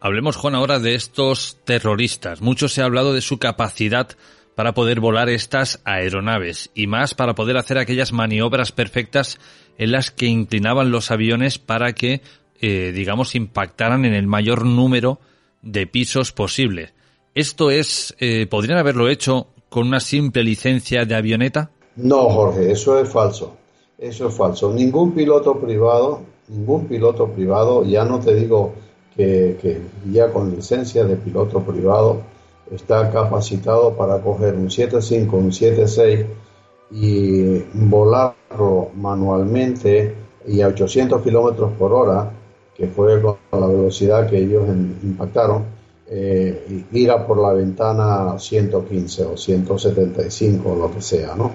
Hablemos, 0.00 0.36
Juan, 0.36 0.54
ahora 0.54 0.78
de 0.78 0.94
estos 0.94 1.58
terroristas. 1.64 2.40
Mucho 2.40 2.68
se 2.68 2.82
ha 2.82 2.86
hablado 2.86 3.12
de 3.12 3.20
su 3.20 3.38
capacidad 3.38 4.08
para 4.54 4.74
poder 4.74 5.00
volar 5.00 5.28
estas 5.28 5.80
aeronaves 5.84 6.70
y 6.74 6.86
más 6.86 7.14
para 7.14 7.34
poder 7.34 7.56
hacer 7.56 7.78
aquellas 7.78 8.12
maniobras 8.12 8.72
perfectas 8.72 9.38
en 9.78 9.92
las 9.92 10.10
que 10.10 10.26
inclinaban 10.26 10.90
los 10.90 11.10
aviones 11.10 11.58
para 11.58 11.92
que, 11.92 12.20
eh, 12.60 12.92
digamos, 12.94 13.34
impactaran 13.34 14.04
en 14.04 14.14
el 14.14 14.26
mayor 14.26 14.64
número 14.66 15.20
de 15.62 15.86
pisos 15.86 16.32
posible. 16.32 16.92
¿Esto 17.34 17.70
es, 17.70 18.14
eh, 18.20 18.46
podrían 18.46 18.78
haberlo 18.78 19.08
hecho 19.08 19.46
con 19.70 19.86
una 19.86 20.00
simple 20.00 20.44
licencia 20.44 21.06
de 21.06 21.14
avioneta? 21.14 21.70
No, 21.96 22.28
Jorge, 22.28 22.70
eso 22.70 22.98
es 22.98 23.08
falso. 23.08 23.56
Eso 23.96 24.28
es 24.28 24.34
falso. 24.34 24.70
Ningún 24.70 25.12
piloto 25.12 25.58
privado, 25.58 26.20
ningún 26.48 26.86
piloto 26.86 27.28
privado, 27.28 27.84
ya 27.84 28.04
no 28.04 28.20
te 28.20 28.34
digo 28.34 28.74
que, 29.16 29.80
ya 30.10 30.30
con 30.30 30.54
licencia 30.54 31.04
de 31.04 31.16
piloto 31.16 31.60
privado 31.60 32.20
está 32.70 33.10
capacitado 33.10 33.96
para 33.96 34.20
coger 34.20 34.54
un 34.54 34.68
7.5, 34.68 35.32
un 35.32 35.50
7.6 35.50 36.26
y 36.90 37.64
volarlo 37.72 38.90
manualmente 38.94 40.14
y 40.46 40.60
a 40.60 40.68
800 40.68 41.22
kilómetros 41.22 41.72
por 41.78 41.92
hora, 41.92 42.30
que 42.74 42.88
fue 42.88 43.22
con 43.22 43.36
la 43.52 43.66
velocidad 43.66 44.28
que 44.28 44.38
ellos 44.38 44.64
impactaron, 45.02 45.64
eh, 46.14 46.84
ir 46.92 47.10
a 47.10 47.26
por 47.26 47.38
la 47.38 47.54
ventana 47.54 48.38
115 48.38 49.24
o 49.24 49.36
175 49.36 50.72
o 50.72 50.76
lo 50.76 50.92
que 50.92 51.00
sea, 51.00 51.34
¿no? 51.34 51.52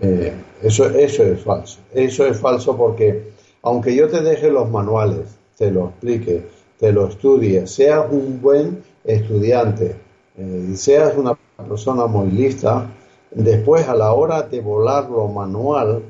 Eh, 0.00 0.32
eso, 0.62 0.86
eso 0.90 1.22
es 1.22 1.40
falso. 1.40 1.78
Eso 1.94 2.26
es 2.26 2.36
falso 2.36 2.76
porque, 2.76 3.30
aunque 3.62 3.94
yo 3.94 4.08
te 4.08 4.20
deje 4.20 4.50
los 4.50 4.68
manuales, 4.68 5.38
te 5.56 5.70
lo 5.70 5.90
explique, 5.90 6.42
te 6.76 6.90
lo 6.90 7.06
estudies, 7.06 7.70
seas 7.70 8.04
un 8.10 8.40
buen 8.40 8.82
estudiante 9.04 9.94
eh, 10.36 10.68
y 10.72 10.76
seas 10.76 11.16
una 11.16 11.38
persona 11.68 12.06
muy 12.06 12.32
lista, 12.32 12.90
después 13.30 13.86
a 13.86 13.94
la 13.94 14.12
hora 14.12 14.42
de 14.42 14.60
volarlo 14.60 15.28
manual 15.28 16.02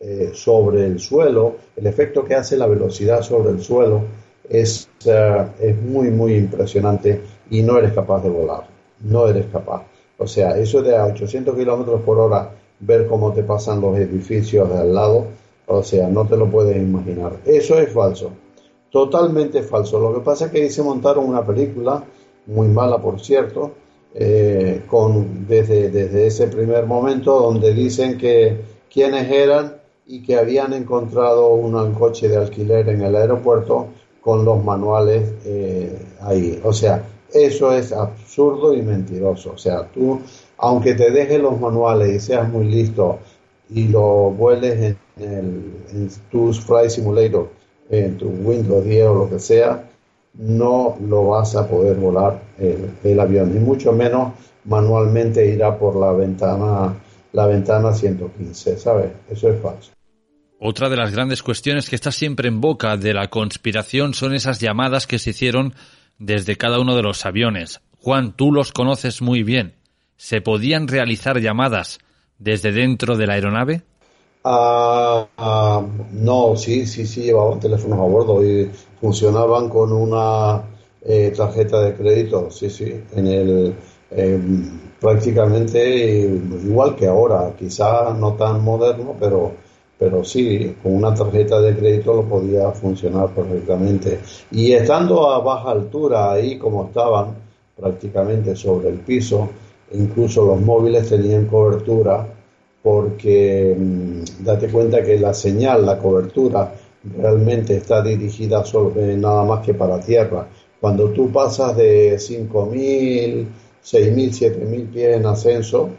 eh, 0.00 0.32
sobre 0.34 0.84
el 0.84 1.00
suelo, 1.00 1.56
el 1.76 1.86
efecto 1.86 2.24
que 2.24 2.34
hace 2.34 2.58
la 2.58 2.66
velocidad 2.66 3.22
sobre 3.22 3.50
el 3.50 3.62
suelo 3.62 4.02
es, 4.48 4.88
eh, 5.06 5.46
es 5.60 5.80
muy, 5.80 6.10
muy 6.10 6.34
impresionante 6.34 7.20
y 7.50 7.62
no 7.62 7.78
eres 7.78 7.92
capaz 7.92 8.22
de 8.22 8.30
volar, 8.30 8.66
no 9.00 9.26
eres 9.26 9.46
capaz. 9.46 9.84
O 10.18 10.26
sea, 10.26 10.58
eso 10.58 10.82
de 10.82 10.96
a 10.96 11.06
800 11.06 11.56
kilómetros 11.56 12.02
por 12.02 12.18
hora, 12.18 12.50
ver 12.80 13.06
cómo 13.06 13.32
te 13.32 13.42
pasan 13.42 13.80
los 13.80 13.96
edificios 13.98 14.68
de 14.68 14.78
al 14.78 14.94
lado, 14.94 15.26
o 15.66 15.82
sea, 15.82 16.08
no 16.08 16.26
te 16.26 16.36
lo 16.36 16.50
puedes 16.50 16.76
imaginar. 16.76 17.36
Eso 17.44 17.78
es 17.78 17.92
falso. 17.92 18.30
Totalmente 18.90 19.62
falso. 19.62 20.00
Lo 20.00 20.14
que 20.14 20.20
pasa 20.20 20.46
es 20.46 20.50
que 20.50 20.62
ahí 20.62 20.70
se 20.70 20.82
montaron 20.82 21.28
una 21.28 21.46
película, 21.46 22.02
muy 22.46 22.68
mala 22.68 22.98
por 22.98 23.20
cierto, 23.20 23.72
eh, 24.14 24.82
con, 24.88 25.46
desde, 25.46 25.90
desde 25.90 26.26
ese 26.26 26.46
primer 26.48 26.86
momento 26.86 27.38
donde 27.38 27.74
dicen 27.74 28.16
que 28.16 28.56
quiénes 28.90 29.30
eran 29.30 29.76
y 30.06 30.22
que 30.22 30.36
habían 30.36 30.72
encontrado 30.72 31.48
un 31.48 31.92
coche 31.92 32.28
de 32.28 32.38
alquiler 32.38 32.88
en 32.88 33.02
el 33.02 33.14
aeropuerto 33.14 33.88
con 34.22 34.44
los 34.44 34.64
manuales 34.64 35.34
eh, 35.44 35.98
ahí. 36.22 36.58
O 36.64 36.72
sea, 36.72 37.04
eso 37.32 37.72
es 37.72 37.92
absurdo 37.92 38.74
y 38.74 38.82
mentiroso. 38.82 39.52
O 39.52 39.58
sea, 39.58 39.86
tú, 39.86 40.20
aunque 40.56 40.94
te 40.94 41.10
dejes 41.10 41.40
los 41.40 41.58
manuales 41.60 42.14
y 42.14 42.20
seas 42.20 42.48
muy 42.48 42.64
listo 42.66 43.18
y 43.70 43.88
lo 43.88 44.30
vueles 44.30 44.96
en, 45.18 45.24
el, 45.24 46.10
tu 46.30 46.52
Flight 46.52 46.90
Simulator 46.90 47.50
en 47.90 48.18
tu 48.18 48.28
Windows 48.28 48.84
10 48.84 49.06
o 49.06 49.14
lo 49.14 49.30
que 49.30 49.38
sea, 49.38 49.88
no 50.34 50.96
lo 51.00 51.28
vas 51.28 51.56
a 51.56 51.66
poder 51.66 51.96
volar 51.96 52.40
el, 53.02 53.20
avión, 53.20 53.52
ni 53.52 53.60
mucho 53.60 53.92
menos 53.92 54.32
manualmente 54.64 55.46
irá 55.46 55.78
por 55.78 55.96
la 55.96 56.12
ventana, 56.12 56.94
la 57.32 57.46
ventana 57.46 57.92
115, 57.92 58.78
¿sabes? 58.78 59.10
Eso 59.30 59.48
es 59.48 59.60
falso. 59.60 59.92
Otra 60.60 60.88
de 60.88 60.96
las 60.96 61.12
grandes 61.12 61.42
cuestiones 61.42 61.88
que 61.88 61.96
está 61.96 62.10
siempre 62.10 62.48
en 62.48 62.60
boca 62.60 62.96
de 62.96 63.14
la 63.14 63.28
conspiración 63.28 64.12
son 64.12 64.34
esas 64.34 64.60
llamadas 64.60 65.06
que 65.06 65.18
se 65.18 65.30
hicieron 65.30 65.72
desde 66.18 66.56
cada 66.56 66.80
uno 66.80 66.96
de 66.96 67.02
los 67.02 67.24
aviones. 67.24 67.80
Juan, 68.00 68.32
tú 68.32 68.52
los 68.52 68.72
conoces 68.72 69.22
muy 69.22 69.42
bien. 69.42 69.74
¿Se 70.16 70.40
podían 70.40 70.88
realizar 70.88 71.40
llamadas 71.40 71.98
desde 72.38 72.72
dentro 72.72 73.16
de 73.16 73.26
la 73.26 73.34
aeronave? 73.34 73.82
Ah, 74.44 75.26
ah, 75.36 75.82
no, 76.12 76.56
sí, 76.56 76.86
sí, 76.86 77.06
sí, 77.06 77.22
llevaban 77.22 77.60
teléfonos 77.60 77.98
a 77.98 78.02
bordo 78.02 78.44
y 78.44 78.70
funcionaban 79.00 79.68
con 79.68 79.92
una 79.92 80.62
eh, 81.02 81.32
tarjeta 81.36 81.80
de 81.82 81.94
crédito, 81.94 82.50
sí, 82.50 82.70
sí, 82.70 83.00
en 83.12 83.26
el 83.26 83.74
em, 84.10 84.80
prácticamente 85.00 86.20
igual 86.64 86.96
que 86.96 87.06
ahora, 87.06 87.52
quizá 87.58 88.14
no 88.14 88.34
tan 88.34 88.62
moderno, 88.64 89.14
pero 89.18 89.52
pero 89.98 90.22
sí, 90.24 90.76
con 90.82 90.94
una 90.94 91.12
tarjeta 91.12 91.60
de 91.60 91.76
crédito 91.76 92.14
lo 92.14 92.22
podía 92.22 92.70
funcionar 92.70 93.30
perfectamente. 93.34 94.20
Y 94.52 94.72
estando 94.72 95.30
a 95.30 95.40
baja 95.40 95.72
altura 95.72 96.32
ahí 96.32 96.56
como 96.56 96.86
estaban, 96.86 97.34
prácticamente 97.76 98.54
sobre 98.56 98.88
el 98.90 98.98
piso, 98.98 99.48
incluso 99.92 100.44
los 100.44 100.60
móviles 100.60 101.08
tenían 101.08 101.46
cobertura 101.46 102.26
porque 102.82 103.76
mm, 103.76 104.44
date 104.44 104.68
cuenta 104.68 105.02
que 105.02 105.18
la 105.18 105.34
señal, 105.34 105.84
la 105.84 105.98
cobertura 105.98 106.72
realmente 107.16 107.76
está 107.76 108.02
dirigida 108.02 108.64
solo, 108.64 108.92
eh, 108.96 109.16
nada 109.16 109.44
más 109.44 109.64
que 109.64 109.74
para 109.74 110.00
tierra. 110.00 110.46
Cuando 110.80 111.10
tú 111.10 111.30
pasas 111.30 111.76
de 111.76 112.16
5.000, 112.16 113.46
6.000, 113.84 114.30
7.000 114.30 114.86
pies 114.92 115.16
en 115.16 115.26
ascenso, 115.26 115.90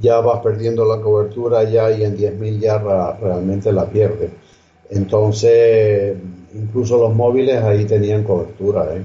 ya 0.00 0.20
vas 0.20 0.40
perdiendo 0.40 0.84
la 0.84 1.00
cobertura 1.00 1.64
ya 1.64 1.90
y 1.90 2.04
en 2.04 2.16
10.000 2.16 2.58
ya 2.58 2.78
realmente 3.20 3.72
la 3.72 3.86
pierdes. 3.86 4.30
Entonces, 4.90 6.16
incluso 6.54 6.98
los 6.98 7.14
móviles 7.14 7.62
ahí 7.62 7.84
tenían 7.84 8.22
cobertura. 8.22 8.94
¿eh? 8.94 9.02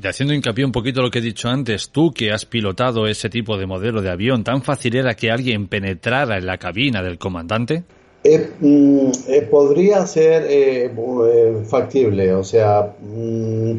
Y 0.00 0.06
haciendo 0.06 0.34
hincapié 0.34 0.64
un 0.64 0.72
poquito 0.72 1.02
lo 1.02 1.10
que 1.10 1.18
he 1.18 1.22
dicho 1.22 1.48
antes, 1.48 1.90
tú 1.90 2.12
que 2.12 2.32
has 2.32 2.44
pilotado 2.44 3.06
ese 3.06 3.30
tipo 3.30 3.56
de 3.56 3.66
modelo 3.66 4.02
de 4.02 4.10
avión, 4.10 4.44
¿tan 4.44 4.62
fácil 4.62 4.96
era 4.96 5.14
que 5.14 5.30
alguien 5.30 5.68
penetrara 5.68 6.38
en 6.38 6.46
la 6.46 6.58
cabina 6.58 7.02
del 7.02 7.18
comandante? 7.18 7.84
Eh, 8.24 8.52
mm, 8.58 9.10
eh, 9.28 9.42
podría 9.50 10.06
ser 10.06 10.46
eh, 10.48 10.90
factible, 11.66 12.32
o 12.32 12.42
sea, 12.42 12.94
mm, 12.98 13.72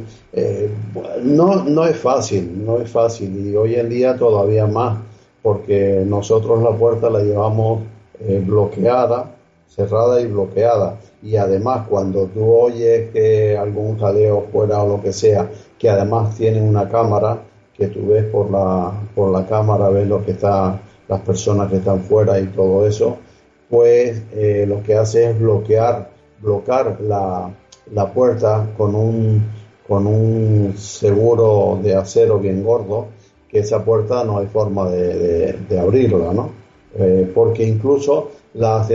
no, 1.24 1.64
no 1.64 1.86
es 1.88 1.98
fácil, 1.98 2.64
no 2.64 2.80
es 2.80 2.90
fácil 2.90 3.48
y 3.48 3.56
hoy 3.56 3.76
en 3.76 3.90
día 3.90 4.16
todavía 4.16 4.68
más 4.68 5.00
porque 5.46 6.04
nosotros 6.04 6.64
la 6.64 6.72
puerta 6.72 7.08
la 7.08 7.20
llevamos 7.20 7.84
eh, 8.20 8.42
bloqueada, 8.44 9.36
cerrada 9.68 10.20
y 10.20 10.26
bloqueada. 10.26 10.98
Y 11.22 11.36
además 11.36 11.86
cuando 11.88 12.26
tú 12.26 12.52
oyes 12.52 13.12
que 13.12 13.56
algún 13.56 14.00
jaleo 14.00 14.48
fuera 14.52 14.82
o 14.82 14.98
lo 14.98 15.04
que 15.04 15.14
sea, 15.14 15.48
que 15.78 15.88
además 15.88 16.36
tiene 16.36 16.64
una 16.64 16.90
cámara, 16.90 17.44
que 17.78 17.90
tú 17.90 18.08
ves 18.08 18.26
por 18.26 18.50
la, 18.50 18.92
por 19.14 19.32
la 19.32 19.46
cámara, 19.46 19.90
ves 19.90 20.08
lo 20.08 20.26
que 20.26 20.32
está, 20.32 20.82
las 21.08 21.22
personas 21.22 21.70
que 21.70 21.76
están 21.76 22.00
fuera 22.00 22.40
y 22.40 22.48
todo 22.48 22.88
eso, 22.88 23.18
pues 23.70 24.24
eh, 24.34 24.66
lo 24.68 24.82
que 24.82 24.96
hace 24.96 25.30
es 25.30 25.40
bloquear, 25.40 26.10
bloquear 26.42 27.00
la, 27.02 27.52
la 27.92 28.12
puerta 28.12 28.68
con 28.76 28.96
un, 28.96 29.44
con 29.88 30.08
un 30.08 30.74
seguro 30.76 31.78
de 31.84 31.94
acero 31.94 32.40
bien 32.40 32.64
gordo 32.64 33.10
esa 33.60 33.84
puerta 33.84 34.24
no 34.24 34.40
hay 34.40 34.48
forma 34.48 34.90
de, 34.90 35.56
abrirla, 35.80 36.34
¿no? 36.34 36.50
Eh, 36.98 37.30
porque 37.34 37.64
incluso 37.64 38.32
las, 38.54 38.90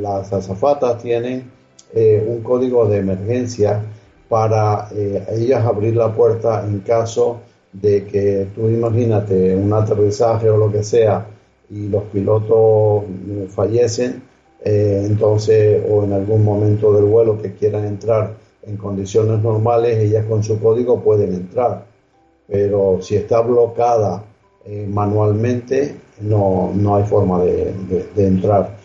las 0.00 0.32
azafatas 0.32 1.02
tienen 1.02 1.50
eh, 1.92 2.24
un 2.26 2.42
código 2.42 2.86
de 2.86 2.98
emergencia 2.98 3.82
para 4.28 4.88
eh, 4.94 5.24
ellas 5.32 5.64
abrir 5.64 5.96
la 5.96 6.14
puerta 6.14 6.64
en 6.64 6.80
caso 6.80 7.40
de 7.72 8.04
que 8.04 8.48
tú 8.54 8.68
imagínate 8.68 9.56
un 9.56 9.72
aterrizaje 9.72 10.48
o 10.48 10.56
lo 10.56 10.70
que 10.70 10.84
sea 10.84 11.26
y 11.68 11.88
los 11.88 12.04
pilotos 12.04 13.04
fallecen, 13.48 14.22
entonces 14.62 15.82
o 15.88 16.02
en 16.04 16.12
algún 16.12 16.44
momento 16.44 16.92
del 16.92 17.04
vuelo 17.04 17.40
que 17.40 17.54
quieran 17.54 17.86
entrar 17.86 18.34
en 18.62 18.76
condiciones 18.76 19.40
normales, 19.40 19.98
ellas 19.98 20.26
con 20.26 20.42
su 20.42 20.60
código 20.60 21.00
pueden 21.00 21.32
entrar 21.32 21.89
pero 22.50 22.98
si 23.00 23.14
está 23.14 23.40
bloqueada 23.40 24.24
eh, 24.64 24.86
manualmente 24.90 25.94
no, 26.20 26.72
no 26.74 26.96
hay 26.96 27.04
forma 27.04 27.42
de, 27.44 27.72
entrar. 28.16 28.76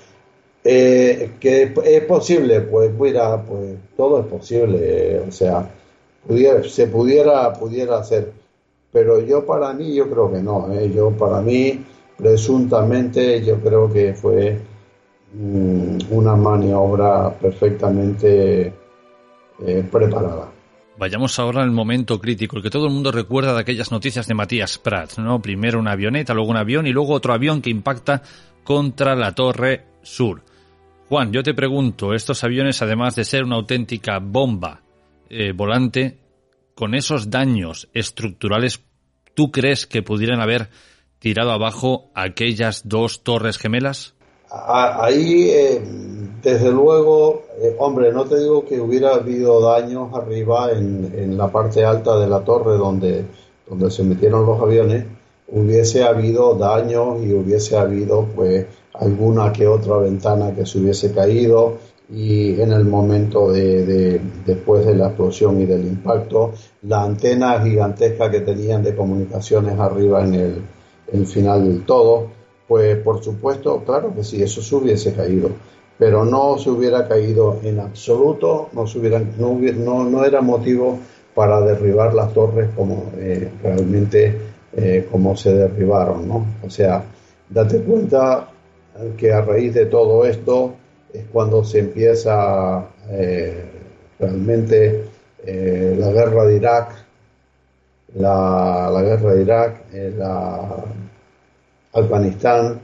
Eh, 0.64 1.32
que 1.40 1.74
es 1.84 2.04
posible, 2.06 2.62
pues 2.62 2.92
mira, 2.98 3.42
pues 3.44 3.76
todo 3.98 4.22
es 4.22 4.26
posible, 4.28 5.20
o 5.20 5.32
sea, 5.32 5.70
pudiera, 6.26 6.64
se 6.64 6.88
pudiera, 6.88 7.54
pudiera 7.54 7.98
hacer, 7.98 8.32
pero 8.92 9.20
yo 9.20 9.46
para 9.46 9.74
mí 9.74 9.94
yo 9.94 10.10
creo 10.10 10.32
que 10.32 10.42
no, 10.42 10.72
eh, 10.72 10.92
yo 10.94 11.12
para 11.12 11.42
mí 11.42 11.84
presuntamente 12.18 13.44
yo 13.44 13.58
creo 13.60 13.92
que 13.92 14.14
fue 14.14 14.58
mm, 15.34 15.98
una 16.12 16.36
maniobra 16.36 17.32
perfectamente 17.32 18.74
preparada. 19.92 20.55
Vayamos 20.98 21.38
ahora 21.40 21.62
al 21.62 21.72
momento 21.72 22.22
crítico, 22.22 22.56
el 22.56 22.64
que 22.64 22.70
todo 22.70 22.88
el 22.88 22.94
mundo 22.94 23.12
recuerda 23.12 23.54
de 23.54 23.60
aquellas 23.60 23.92
noticias 23.92 24.28
de 24.28 24.34
Matías 24.34 24.78
Prats, 24.78 25.20
¿no? 25.20 25.42
Primero 25.42 25.78
una 25.78 25.92
avioneta, 25.92 26.34
luego 26.34 26.52
un 26.52 26.58
avión 26.58 26.88
y 26.88 26.94
luego 26.94 27.14
otro 27.14 27.34
avión 27.34 27.62
que 27.62 27.70
impacta 27.70 28.24
contra 28.64 29.14
la 29.14 29.34
Torre 29.34 29.88
Sur. 30.02 30.44
Juan, 31.10 31.34
yo 31.34 31.44
te 31.44 31.54
pregunto, 31.54 32.14
estos 32.14 32.44
aviones, 32.46 32.82
además 32.82 33.16
de 33.16 33.26
ser 33.26 33.44
una 33.44 33.58
auténtica 33.58 34.20
bomba 34.20 34.84
eh, 35.30 35.52
volante, 35.52 36.20
con 36.76 36.96
esos 36.96 37.30
daños 37.30 37.90
estructurales, 37.94 38.82
¿tú 39.34 39.52
crees 39.52 39.86
que 39.86 40.02
pudieran 40.02 40.40
haber 40.40 40.70
tirado 41.20 41.52
abajo 41.52 42.10
aquellas 42.16 42.88
dos 42.88 43.24
torres 43.24 43.58
gemelas? 43.58 44.15
Ahí 44.50 45.50
eh, 45.50 45.82
desde 46.42 46.72
luego, 46.72 47.44
eh, 47.60 47.76
hombre, 47.80 48.12
no 48.14 48.26
te 48.26 48.40
digo 48.40 48.66
que 48.66 48.80
hubiera 48.80 49.16
habido 49.16 49.60
daños 49.62 50.14
arriba 50.14 50.72
en, 50.72 51.38
la 51.38 51.52
parte 51.52 51.84
alta 51.84 52.18
de 52.20 52.28
la 52.28 52.42
torre 52.42 52.78
donde, 52.78 53.26
donde 53.68 53.90
se 53.90 54.04
metieron 54.04 54.46
los 54.46 54.62
aviones, 54.62 55.06
hubiese 55.48 56.04
habido 56.04 56.56
daños 56.56 57.22
y 57.24 57.34
hubiese 57.34 57.78
habido 57.78 58.28
pues 58.36 58.68
alguna 58.94 59.52
que 59.52 59.68
otra 59.68 59.98
ventana 59.98 60.54
que 60.54 60.66
se 60.66 60.80
hubiese 60.80 61.12
caído 61.12 61.78
y 62.10 62.62
en 62.62 62.72
el 62.72 62.86
momento 62.86 63.52
de, 63.52 64.22
después 64.46 64.86
de 64.86 64.96
la 64.96 65.08
explosión 65.08 65.60
y 65.60 65.66
del 65.66 65.86
impacto, 65.86 66.54
la 66.84 67.02
antena 67.02 67.60
gigantesca 67.62 68.30
que 68.30 68.42
tenían 68.42 68.84
de 68.84 68.96
comunicaciones 68.96 69.80
arriba 69.80 70.24
en 70.24 70.64
en 71.08 71.20
el 71.20 71.28
final 71.28 71.64
del 71.64 71.86
todo, 71.86 72.28
pues 72.68 72.98
por 72.98 73.24
supuesto, 73.24 73.84
claro 73.86 74.14
que 74.14 74.24
sí, 74.24 74.42
eso 74.42 74.62
se 74.62 74.76
hubiese 74.76 75.14
caído 75.14 75.52
pero 75.98 76.26
no 76.26 76.58
se 76.58 76.70
hubiera 76.70 77.08
caído 77.08 77.60
en 77.64 77.80
absoluto, 77.80 78.70
no, 78.74 78.86
se 78.86 79.00
no, 79.38 80.04
no, 80.04 80.26
era 80.26 80.42
motivo 80.42 81.00
para 81.34 81.62
derribar 81.62 82.14
las 82.14 82.34
torres 82.34 82.70
como 82.76 83.12
eh, 83.18 83.50
realmente 83.64 84.38
eh, 84.76 85.08
como 85.10 85.36
se 85.36 85.54
derribaron, 85.54 86.28
¿no? 86.28 86.46
O 86.66 86.70
sea, 86.70 87.04
date 87.50 87.80
cuenta 87.82 88.50
que 89.18 89.32
a 89.32 89.42
raíz 89.42 89.74
de 89.74 89.86
todo 89.86 90.26
esto 90.26 90.74
es 91.14 91.24
cuando 91.32 91.64
se 91.64 91.80
empieza 91.80 92.86
eh, 93.10 93.64
realmente 94.20 95.06
la 95.46 96.12
guerra 96.12 96.46
de 96.46 96.56
Irak, 96.56 97.06
la, 98.16 98.90
la 98.92 99.02
guerra 99.04 99.34
de 99.36 99.42
Irak, 99.42 99.84
la 100.18 100.84
Afganistán, 101.96 102.80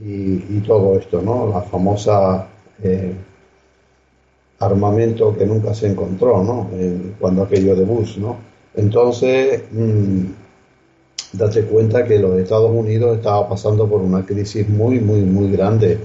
y, 0.00 0.60
todo 0.60 0.98
esto, 0.98 1.20
¿no? 1.20 1.48
La 1.48 1.62
famosa 1.62 2.46
eh, 2.82 3.14
armamento 4.60 5.36
que 5.36 5.46
nunca 5.46 5.74
se 5.74 5.88
encontró, 5.88 6.42
¿no? 6.42 6.68
cuando 7.20 7.42
aquello 7.42 7.74
de 7.76 7.84
Bush, 7.84 8.18
¿no? 8.18 8.36
Entonces, 8.74 9.64
mm, 9.72 10.24
date 11.32 11.64
cuenta 11.64 12.04
que 12.04 12.18
los 12.18 12.38
Estados 12.38 12.70
Unidos 12.70 13.18
estaba 13.18 13.48
pasando 13.48 13.88
por 13.88 14.00
una 14.00 14.24
crisis 14.24 14.68
muy, 14.68 15.00
muy, 15.00 15.20
muy 15.20 15.50
grande. 15.52 15.98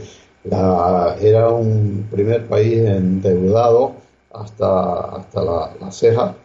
era 1.22 1.50
un 1.50 2.08
primer 2.12 2.48
país 2.48 2.80
endeudado 2.80 3.94
hasta, 4.34 5.18
hasta 5.18 5.44
la, 5.44 5.92
ceja 5.92 6.36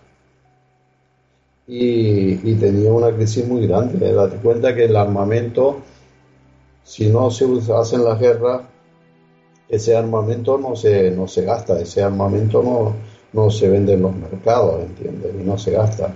y, 1.68 2.50
y, 2.50 2.54
tenía 2.54 2.90
una 2.92 3.14
crisis 3.14 3.46
muy 3.46 3.66
grande. 3.66 4.12
Date 4.12 4.38
cuenta 4.38 4.74
que 4.74 4.86
el 4.86 4.96
armamento 4.96 5.82
si 6.88 7.10
no 7.10 7.30
se 7.30 7.44
hacen 7.74 8.02
las 8.02 8.18
guerras, 8.18 8.62
ese 9.68 9.94
armamento 9.94 10.56
no 10.56 10.74
se, 10.74 11.10
no 11.10 11.28
se 11.28 11.44
gasta, 11.44 11.78
ese 11.78 12.02
armamento 12.02 12.62
no, 12.62 12.94
no 13.34 13.50
se 13.50 13.68
vende 13.68 13.92
en 13.92 14.00
los 14.00 14.16
mercados, 14.16 14.80
¿entiendes? 14.80 15.32
Y 15.38 15.44
no 15.44 15.58
se 15.58 15.72
gasta. 15.72 16.14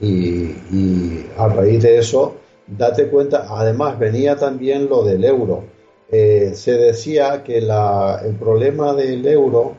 Y, 0.00 1.26
a 1.36 1.48
raíz 1.48 1.82
de 1.82 1.98
eso, 1.98 2.36
date 2.68 3.08
cuenta, 3.08 3.46
además 3.48 3.98
venía 3.98 4.36
también 4.36 4.88
lo 4.88 5.02
del 5.02 5.24
euro. 5.24 5.64
Eh, 6.08 6.52
se 6.54 6.74
decía 6.74 7.42
que 7.42 7.58
el 7.58 8.36
problema 8.38 8.94
del 8.94 9.26
euro 9.26 9.72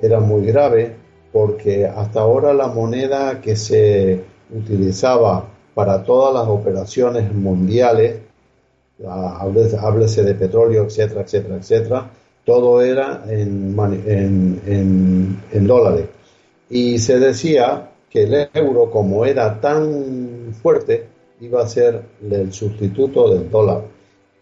era 0.00 0.18
muy 0.18 0.46
grave 0.46 0.96
porque 1.30 1.84
hasta 1.86 2.20
ahora 2.20 2.54
la 2.54 2.68
moneda 2.68 3.42
que 3.42 3.54
se 3.54 4.24
utilizaba 4.50 5.48
para 5.74 6.02
todas 6.02 6.34
las 6.34 6.48
operaciones 6.48 7.32
mundiales 7.32 8.20
háblese 9.06 10.22
de 10.22 10.34
petróleo, 10.34 10.84
etcétera, 10.84 11.22
etcétera, 11.22 11.56
etcétera, 11.56 12.10
todo 12.44 12.82
era 12.82 13.24
en, 13.28 13.76
en, 14.06 15.40
en, 15.52 15.66
dólares. 15.66 16.06
Y 16.70 16.98
se 16.98 17.18
decía 17.18 17.90
que 18.10 18.24
el 18.24 18.48
euro, 18.54 18.90
como 18.90 19.24
era 19.24 19.60
tan 19.60 20.54
fuerte, 20.62 21.06
iba 21.40 21.62
a 21.62 21.66
ser 21.66 22.02
el 22.30 22.52
sustituto 22.52 23.34
del 23.34 23.50
dólar. 23.50 23.82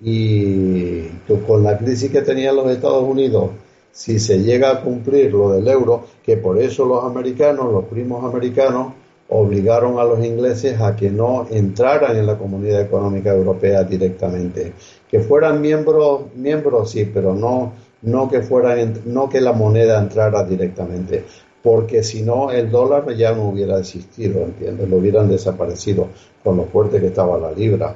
y 0.01 1.07
con 1.47 1.63
la 1.63 1.79
crisis 1.79 2.11
que 2.11 2.23
tenían 2.23 2.57
los 2.57 2.69
Estados 2.71 3.05
Unidos, 3.05 3.51
si 3.93 4.19
se 4.19 4.43
llega 4.43 4.71
a 4.71 4.81
cumplir 4.81 5.33
lo 5.33 5.53
del 5.53 5.69
euro, 5.69 6.05
que 6.25 6.37
por 6.37 6.59
eso 6.59 6.85
los 6.85 7.05
americanos, 7.05 7.73
los 7.73 7.85
primos 7.85 8.25
americanos, 8.25 8.95
obligaron 9.35 9.99
a 9.99 10.05
los 10.05 10.23
ingleses 10.25 10.79
a 10.81 10.95
que 10.95 11.11
no 11.11 11.47
entraran 11.51 12.17
en 12.17 12.27
la 12.27 12.37
Comunidad 12.37 12.83
Económica 12.83 13.33
Europea 13.33 13.83
directamente, 13.83 14.75
que 15.09 15.21
fueran 15.21 15.61
miembros, 15.61 16.35
miembros 16.37 16.91
sí, 16.91 17.11
pero 17.13 17.35
no, 17.35 17.73
no 18.03 18.29
que 18.29 18.43
fueran, 18.43 19.01
no 19.07 19.31
que 19.31 19.41
la 19.41 19.53
moneda 19.55 19.99
entrara 19.99 20.45
directamente, 20.45 21.25
porque 21.63 22.03
si 22.03 22.23
no 22.23 22.51
el 22.51 22.71
dólar 22.71 23.15
ya 23.15 23.33
no 23.35 23.49
hubiera 23.49 23.79
existido, 23.79 24.43
¿entiendes? 24.43 24.89
Lo 24.89 24.97
hubieran 24.97 25.29
desaparecido 25.29 26.09
con 26.45 26.59
lo 26.59 26.65
fuerte 26.65 27.01
que 27.01 27.07
estaba 27.07 27.39
la 27.39 27.53
libra. 27.53 27.95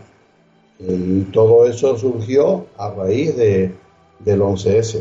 Y 0.78 1.22
todo 1.32 1.66
eso 1.66 1.98
surgió 1.98 2.66
a 2.78 2.90
raíz 2.90 3.36
de, 3.36 3.72
del 4.20 4.40
11S. 4.40 5.00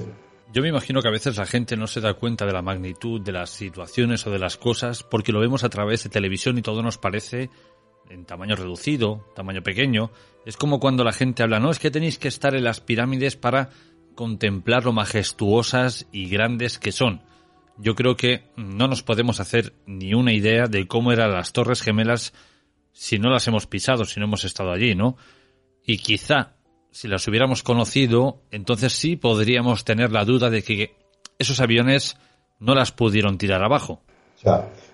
Yo 0.55 0.61
me 0.61 0.69
imagino 0.69 1.01
que 1.01 1.09
a 1.09 1.11
veces 1.11 1.35
la 1.35 1.45
gente 1.45 1.75
no 1.75 1.85
se 1.85 1.99
da 1.99 2.13
cuenta 2.13 2.45
de 2.45 2.53
la 2.53 2.61
magnitud 2.61 3.19
de 3.19 3.33
las 3.33 3.49
situaciones 3.49 4.25
o 4.25 4.31
de 4.31 4.39
las 4.39 4.55
cosas 4.55 5.03
porque 5.03 5.33
lo 5.33 5.41
vemos 5.41 5.65
a 5.65 5.69
través 5.69 6.05
de 6.05 6.09
televisión 6.09 6.57
y 6.57 6.61
todo 6.61 6.81
nos 6.81 6.97
parece 6.97 7.49
en 8.09 8.23
tamaño 8.23 8.55
reducido, 8.55 9.29
tamaño 9.35 9.63
pequeño. 9.63 10.11
Es 10.45 10.55
como 10.55 10.79
cuando 10.79 11.03
la 11.03 11.11
gente 11.11 11.43
habla, 11.43 11.59
no, 11.59 11.71
es 11.71 11.79
que 11.79 11.91
tenéis 11.91 12.17
que 12.17 12.29
estar 12.29 12.55
en 12.55 12.63
las 12.63 12.79
pirámides 12.79 13.35
para 13.35 13.69
contemplar 14.15 14.85
lo 14.85 14.93
majestuosas 14.93 16.07
y 16.13 16.29
grandes 16.29 16.79
que 16.79 16.93
son. 16.93 17.21
Yo 17.77 17.93
creo 17.95 18.15
que 18.15 18.45
no 18.55 18.87
nos 18.87 19.03
podemos 19.03 19.41
hacer 19.41 19.73
ni 19.85 20.13
una 20.13 20.31
idea 20.31 20.67
de 20.67 20.87
cómo 20.87 21.11
eran 21.11 21.33
las 21.33 21.51
Torres 21.51 21.81
Gemelas 21.81 22.31
si 22.93 23.19
no 23.19 23.29
las 23.29 23.45
hemos 23.49 23.67
pisado, 23.67 24.05
si 24.05 24.21
no 24.21 24.27
hemos 24.27 24.45
estado 24.45 24.71
allí, 24.71 24.95
¿no? 24.95 25.17
Y 25.85 25.97
quizá 25.97 26.54
si 26.95 27.09
las 27.09 27.27
hubiéramos 27.27 27.61
conocido, 27.61 28.37
entonces 28.51 28.93
sí 28.93 29.17
podríamos 29.17 29.83
tener 29.83 30.13
la 30.13 30.23
duda 30.23 30.49
de 30.49 30.63
que 30.63 30.95
esos 31.37 31.59
aviones 31.59 32.15
no 32.61 32.73
las 32.73 32.93
pudieron 32.93 33.37
tirar 33.37 33.61
abajo. 33.61 33.99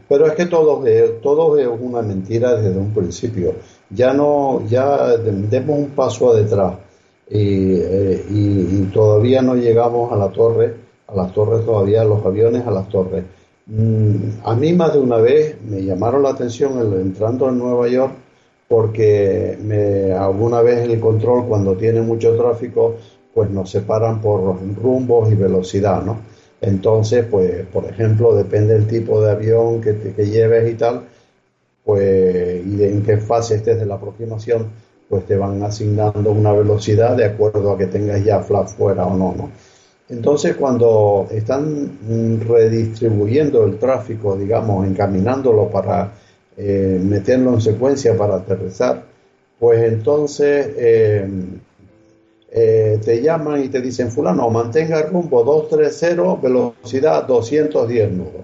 pero 0.09 0.25
es 0.25 0.33
que 0.33 0.47
todo, 0.47 0.83
todo 1.21 1.59
es 1.59 1.67
una 1.67 2.01
mentira 2.01 2.55
desde 2.55 2.75
un 2.75 2.91
principio. 2.91 3.53
Ya 3.91 4.13
no, 4.13 4.65
ya 4.67 5.15
demos 5.15 5.77
un 5.77 5.89
paso 5.91 6.35
atrás 6.35 6.73
y, 7.29 7.75
eh, 7.75 8.25
y, 8.31 8.89
todavía 8.91 9.43
no 9.43 9.53
llegamos 9.53 10.11
a 10.11 10.15
la 10.15 10.29
torre, 10.29 10.75
a 11.07 11.15
las 11.15 11.31
torres 11.31 11.63
todavía, 11.63 12.03
los 12.03 12.25
aviones 12.25 12.65
a 12.65 12.71
las 12.71 12.89
torres. 12.89 13.25
Mm, 13.67 14.39
a 14.43 14.55
mí 14.55 14.73
más 14.73 14.93
de 14.93 14.99
una 14.99 15.17
vez 15.17 15.55
me 15.61 15.83
llamaron 15.83 16.23
la 16.23 16.29
atención 16.31 16.79
entrando 16.99 17.47
en 17.49 17.59
Nueva 17.59 17.87
York 17.87 18.13
porque 18.71 19.57
me, 19.61 20.13
alguna 20.13 20.61
vez 20.61 20.87
el 20.87 20.97
control 21.01 21.45
cuando 21.45 21.75
tiene 21.75 21.99
mucho 22.01 22.37
tráfico 22.37 22.95
pues 23.33 23.49
nos 23.49 23.69
separan 23.69 24.21
por 24.21 24.57
rumbos 24.81 25.29
y 25.29 25.35
velocidad, 25.35 26.01
¿no? 26.01 26.19
Entonces, 26.61 27.25
pues, 27.29 27.65
por 27.65 27.83
ejemplo, 27.83 28.33
depende 28.33 28.73
del 28.73 28.87
tipo 28.87 29.21
de 29.21 29.31
avión 29.31 29.81
que, 29.81 30.13
que 30.15 30.25
lleves 30.25 30.71
y 30.71 30.75
tal, 30.75 31.01
pues, 31.83 32.65
y 32.65 32.75
de 32.77 32.91
en 32.91 33.03
qué 33.03 33.17
fase 33.17 33.55
estés 33.55 33.77
de 33.77 33.85
la 33.85 33.95
aproximación, 33.95 34.67
pues 35.09 35.25
te 35.25 35.35
van 35.35 35.61
asignando 35.63 36.31
una 36.31 36.53
velocidad 36.53 37.17
de 37.17 37.25
acuerdo 37.25 37.73
a 37.73 37.77
que 37.77 37.87
tengas 37.87 38.23
ya 38.23 38.39
flap 38.39 38.69
fuera 38.69 39.05
o 39.05 39.17
no, 39.17 39.35
¿no? 39.35 39.49
Entonces, 40.07 40.55
cuando 40.55 41.27
están 41.29 42.39
redistribuyendo 42.47 43.65
el 43.65 43.77
tráfico, 43.77 44.37
digamos, 44.37 44.87
encaminándolo 44.87 45.67
para 45.67 46.13
eh, 46.57 46.99
meterlo 47.01 47.53
en 47.53 47.61
secuencia 47.61 48.17
para 48.17 48.35
aterrizar, 48.35 49.03
pues 49.57 49.83
entonces 49.83 50.67
eh, 50.77 51.27
eh, 52.51 52.99
te 53.03 53.21
llaman 53.21 53.63
y 53.63 53.69
te 53.69 53.79
dicen, 53.79 54.11
fulano, 54.11 54.49
mantenga 54.49 54.99
el 54.99 55.09
rumbo 55.09 55.43
230, 55.43 56.35
velocidad 56.41 57.23
210 57.25 58.11
nudos. 58.11 58.43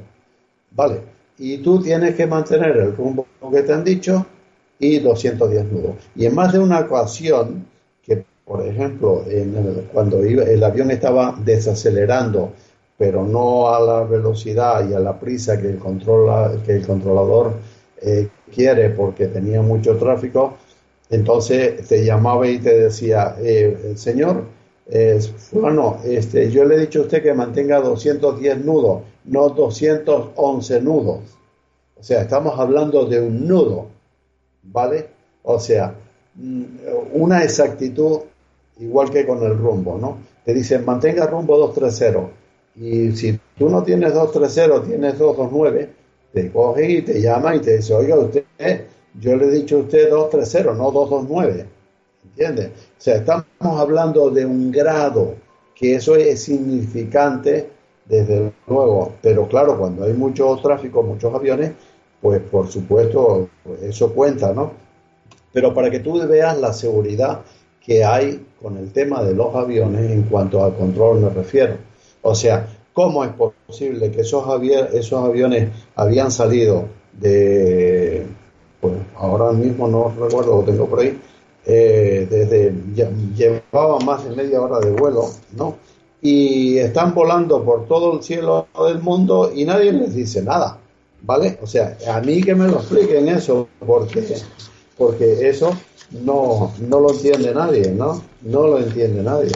Vale, 0.72 1.02
y 1.38 1.58
tú 1.58 1.82
tienes 1.82 2.16
que 2.16 2.26
mantener 2.28 2.78
el 2.78 2.96
rumbo 2.96 3.28
que 3.52 3.62
te 3.64 3.74
han 3.74 3.84
dicho 3.84 4.26
y 4.80 5.00
210 5.00 5.72
nudos. 5.72 5.96
Y 6.16 6.26
en 6.26 6.36
más 6.36 6.54
de 6.54 6.60
una 6.60 6.80
ocasión, 6.80 7.66
que 8.04 8.24
por 8.46 8.66
ejemplo, 8.66 9.26
cuando 9.92 10.20
el 10.22 10.64
avión 10.64 10.92
estaba 10.92 11.36
desacelerando, 11.44 12.54
pero 12.98 13.26
no 13.26 13.74
a 13.74 13.80
la 13.80 14.04
velocidad 14.04 14.90
y 14.90 14.94
a 14.94 15.00
la 15.00 15.20
prisa 15.20 15.60
que 15.62 15.68
el 15.68 15.78
controlador 15.78 17.54
eh, 18.02 18.28
quiere 18.54 18.90
porque 18.90 19.28
tenía 19.28 19.62
mucho 19.62 19.98
tráfico, 19.98 20.58
entonces 21.10 21.88
te 21.88 22.04
llamaba 22.04 22.48
y 22.48 22.60
te 22.60 22.78
decía, 22.78 23.36
eh, 23.40 23.94
señor, 23.96 24.46
bueno, 25.52 25.98
este, 26.06 26.50
yo 26.50 26.64
le 26.64 26.76
he 26.76 26.80
dicho 26.80 27.00
a 27.00 27.02
usted 27.04 27.22
que 27.22 27.34
mantenga 27.34 27.82
210 27.82 28.64
nudos, 28.64 29.02
no 29.26 29.50
211 29.50 30.82
nudos. 30.82 31.20
O 32.00 32.04
sea, 32.04 32.22
estamos 32.22 32.58
hablando 32.60 33.06
de 33.06 33.20
un 33.20 33.48
nudo, 33.48 33.88
¿vale? 34.64 35.08
O 35.44 35.60
sea, 35.60 35.96
mm, 36.36 36.64
una 37.14 37.44
exactitud 37.44 38.20
igual 38.80 39.10
que 39.10 39.26
con 39.26 39.44
el 39.44 39.58
rumbo, 39.58 39.98
¿no? 39.98 40.18
Te 40.46 40.54
dicen, 40.54 40.86
mantenga 40.86 41.28
rumbo 41.28 41.58
230. 41.58 42.30
Y 42.76 43.12
si 43.14 43.40
tú 43.58 43.70
no 43.70 43.84
tienes 43.84 44.14
230, 44.14 44.84
tienes 44.84 45.18
229, 45.18 45.90
te 46.34 46.52
coge 46.52 46.92
y 46.92 47.02
te 47.02 47.22
llama 47.22 47.56
y 47.56 47.60
te 47.60 47.78
dice, 47.78 47.94
oiga, 47.94 48.18
usted, 48.18 48.44
yo 49.20 49.36
le 49.36 49.46
he 49.46 49.52
dicho 49.52 49.78
a 49.78 49.80
usted 49.80 50.10
230, 50.10 50.74
no 50.74 50.92
229. 50.92 51.66
¿Entiendes? 52.26 52.68
O 52.68 53.02
sea, 53.02 53.16
estamos 53.16 53.46
hablando 53.62 54.30
de 54.30 54.46
un 54.46 54.72
grado, 54.72 55.36
que 55.74 55.96
eso 55.96 56.16
es 56.16 56.44
significante, 56.44 57.70
desde 58.06 58.52
luego. 58.68 59.14
Pero 59.22 59.48
claro, 59.48 59.78
cuando 59.78 60.04
hay 60.04 60.14
mucho 60.14 60.56
tráfico, 60.62 61.04
muchos 61.04 61.34
aviones, 61.34 61.72
pues 62.22 62.42
por 62.42 62.68
supuesto, 62.68 63.50
eso 63.82 64.14
cuenta, 64.14 64.54
¿no? 64.54 64.72
Pero 65.54 65.74
para 65.74 65.90
que 65.90 66.00
tú 66.00 66.20
veas 66.28 66.58
la 66.60 66.74
seguridad 66.74 67.42
que 67.84 68.04
hay 68.04 68.46
con 68.62 68.78
el 68.78 68.92
tema 68.92 69.24
de 69.24 69.34
los 69.34 69.56
aviones 69.56 70.12
en 70.12 70.24
cuanto 70.24 70.64
al 70.64 70.76
control 70.76 71.22
me 71.22 71.30
refiero. 71.30 71.78
O 72.22 72.36
sea, 72.36 72.68
¿Cómo 72.98 73.24
es 73.24 73.30
posible 73.68 74.10
que 74.10 74.22
esos, 74.22 74.44
aviones 74.48 75.70
habían 75.96 76.32
salido 76.32 76.86
de, 77.14 78.26
pues 78.82 78.96
ahora 79.18 79.52
mismo 79.52 79.88
no 79.88 80.12
recuerdo, 80.20 80.58
lo 80.58 80.64
tengo 80.64 80.88
por 80.88 81.02
ahí, 81.02 81.16
eh, 81.64 82.28
desde, 82.28 82.74
llevaban 83.36 84.04
más 84.04 84.28
de 84.28 84.36
media 84.36 84.60
hora 84.60 84.80
de 84.80 84.90
vuelo, 84.94 85.30
¿no? 85.56 85.76
Y 86.24 86.80
están 86.80 87.14
volando 87.14 87.64
por 87.64 87.86
todo 87.86 88.16
el 88.16 88.24
cielo 88.24 88.66
del 88.88 89.00
mundo 89.00 89.52
y 89.54 89.64
nadie 89.64 89.92
les 89.92 90.16
dice 90.16 90.42
nada, 90.42 90.80
¿vale? 91.22 91.60
O 91.62 91.68
sea, 91.68 91.96
a 92.12 92.20
mí 92.22 92.42
que 92.42 92.56
me 92.56 92.68
lo 92.68 92.78
expliquen 92.78 93.30
eso, 93.30 93.68
porque, 93.86 94.24
porque 94.98 95.48
eso 95.48 95.70
no, 96.24 96.74
no 96.80 97.00
lo 97.00 97.12
entiende 97.12 97.54
nadie, 97.54 97.92
¿no? 97.92 98.24
No 98.42 98.66
lo 98.66 98.80
entiende 98.80 99.22
nadie. 99.22 99.52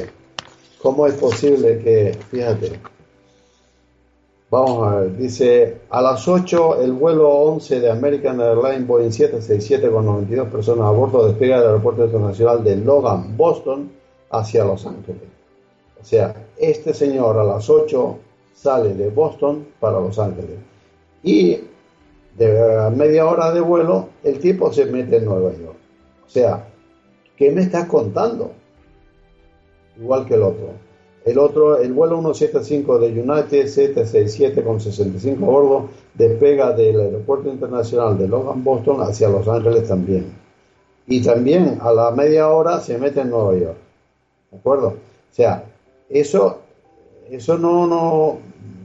¿Cómo 0.80 1.08
es 1.08 1.16
posible 1.16 1.80
que, 1.80 2.16
fíjate, 2.30 2.91
Vamos 4.52 4.86
a 4.86 4.96
ver, 4.98 5.16
dice, 5.16 5.78
a 5.90 6.02
las 6.02 6.28
8 6.28 6.82
el 6.82 6.92
vuelo 6.92 7.30
11 7.30 7.80
de 7.80 7.90
American 7.90 8.42
Airlines 8.42 8.86
Boeing 8.86 9.10
767 9.10 9.90
con 9.90 10.06
92 10.06 10.50
personas 10.50 10.88
a 10.88 10.92
bordo 10.92 11.26
despega 11.26 11.62
del 11.62 11.70
aeropuerto 11.70 12.04
internacional 12.04 12.62
de 12.62 12.76
Logan, 12.76 13.38
Boston, 13.38 13.90
hacia 14.30 14.66
Los 14.66 14.86
Ángeles. 14.86 15.22
O 16.02 16.04
sea, 16.04 16.36
este 16.58 16.94
señor 16.94 17.40
a 17.40 17.46
las 17.46 17.70
8 17.70 18.18
sale 18.54 18.94
de 18.94 19.10
Boston 19.10 19.68
para 19.80 20.02
Los 20.02 20.20
Ángeles. 20.20 20.60
Y 21.24 21.58
de 22.38 22.92
media 22.94 23.28
hora 23.28 23.54
de 23.54 23.62
vuelo, 23.62 24.10
el 24.22 24.38
tipo 24.40 24.74
se 24.74 24.86
mete 24.86 25.16
en 25.16 25.26
Nueva 25.26 25.54
York. 25.54 25.78
O 26.28 26.30
sea, 26.30 26.68
¿qué 27.38 27.52
me 27.52 27.62
estás 27.62 27.86
contando? 27.86 28.52
Igual 29.98 30.26
que 30.26 30.34
el 30.34 30.44
otro. 30.44 30.91
El 31.24 31.38
otro, 31.38 31.78
el 31.78 31.94
vuelo 31.94 32.20
175 32.20 32.98
de 33.00 33.08
United 33.08 33.68
767 33.68 34.64
con 34.64 34.80
65 34.80 35.46
a 35.46 35.48
bordo 35.48 35.90
despega 36.16 36.72
del 36.72 37.00
aeropuerto 37.00 37.50
internacional 37.50 38.18
de 38.18 38.28
Logan, 38.28 38.64
Boston 38.64 39.02
hacia 39.02 39.30
Los 39.30 39.48
Ángeles 39.48 39.88
también. 39.88 40.34
Y 41.06 41.22
también 41.22 41.78
a 41.82 41.92
la 41.94 42.12
media 42.12 42.50
hora 42.50 42.80
se 42.80 42.98
mete 42.98 43.22
en 43.22 43.30
Nueva 43.30 43.56
York. 43.56 43.78
¿De 44.50 44.58
acuerdo? 44.58 44.88
O 44.88 45.34
sea, 45.34 45.64
eso, 46.10 46.60
eso 47.30 47.58
no, 47.58 47.86
no, 47.86 48.40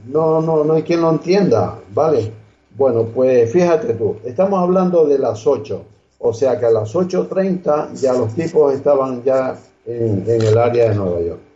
no, 0.07 0.41
no, 0.41 0.63
no 0.63 0.73
hay 0.73 0.83
quien 0.83 1.01
lo 1.01 1.09
entienda, 1.09 1.79
¿vale? 1.93 2.31
Bueno, 2.77 3.05
pues 3.05 3.51
fíjate 3.51 3.93
tú, 3.95 4.17
estamos 4.23 4.59
hablando 4.61 5.05
de 5.05 5.17
las 5.17 5.47
8, 5.47 5.83
o 6.19 6.33
sea 6.33 6.59
que 6.59 6.67
a 6.67 6.69
las 6.69 6.93
8.30 6.93 7.93
ya 7.95 8.13
los 8.13 8.35
tipos 8.35 8.73
estaban 8.73 9.23
ya 9.23 9.57
en 9.85 10.23
el 10.27 10.57
área 10.57 10.89
de 10.89 10.95
Nueva 10.95 11.21
York. 11.21 11.46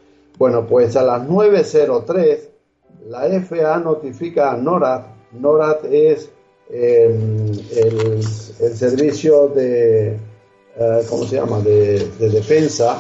Bueno, 0.42 0.66
pues 0.66 0.96
a 0.96 1.04
las 1.04 1.22
9.03 1.28 2.40
la 3.10 3.30
FAA 3.42 3.78
notifica 3.78 4.52
a 4.52 4.58
NORAD. 4.58 5.04
NORAD 5.34 5.86
es 5.94 6.32
em, 6.68 7.52
el, 7.78 8.24
servicio 8.24 9.50
de, 9.50 10.14
eh, 10.16 11.06
¿cómo 11.08 11.26
se 11.26 11.36
llama?, 11.36 11.60
de, 11.60 12.10
defensa 12.18 12.98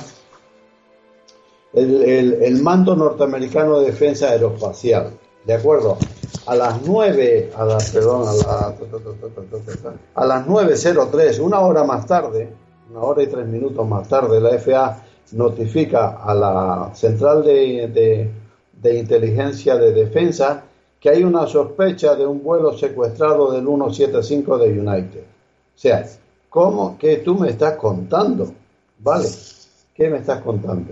el, 1.73 2.61
mando 2.61 2.95
norteamericano 2.95 3.79
de 3.79 3.87
defensa 3.87 4.29
aeroespacial, 4.29 5.09
¿de 5.43 5.53
acuerdo? 5.55 5.97
A 6.45 6.53
las 6.53 6.79
9, 6.85 7.53
a 7.57 7.65
las, 7.65 7.89
perdón, 7.89 8.27
a, 8.27 8.33
la- 8.33 8.75
a 10.13 10.25
las 10.27 10.45
9.03, 10.45 11.39
una 11.39 11.61
hora 11.61 11.83
más 11.85 12.05
tarde, 12.05 12.53
una 12.91 12.99
hora 12.99 13.23
y 13.23 13.27
tres 13.27 13.47
minutos 13.47 13.87
más 13.87 14.07
tarde, 14.07 14.39
la 14.39 14.51
FA 14.59 15.05
notifica 15.33 16.17
a 16.23 16.33
la 16.33 16.91
Central 16.93 17.43
de, 17.43 18.31
de- 18.81 18.97
Inteligencia 18.97 19.75
de 19.77 19.91
Defensa 19.91 20.63
que 20.99 21.09
hay 21.09 21.23
una 21.23 21.47
sospecha 21.47 22.15
de 22.15 22.25
un 22.25 22.41
vuelo 22.43 22.77
secuestrado 22.77 23.51
del 23.51 23.65
175 23.65 24.57
de 24.57 24.79
United. 24.79 25.21
O 25.21 25.77
sea, 25.77 26.05
¿cómo 26.49 26.97
que 26.97 27.17
tú 27.17 27.35
me 27.35 27.49
estás 27.49 27.75
contando? 27.75 28.51
¿Vale? 28.99 29.27
¿Qué 29.95 30.09
me 30.09 30.17
estás 30.17 30.41
contando? 30.41 30.91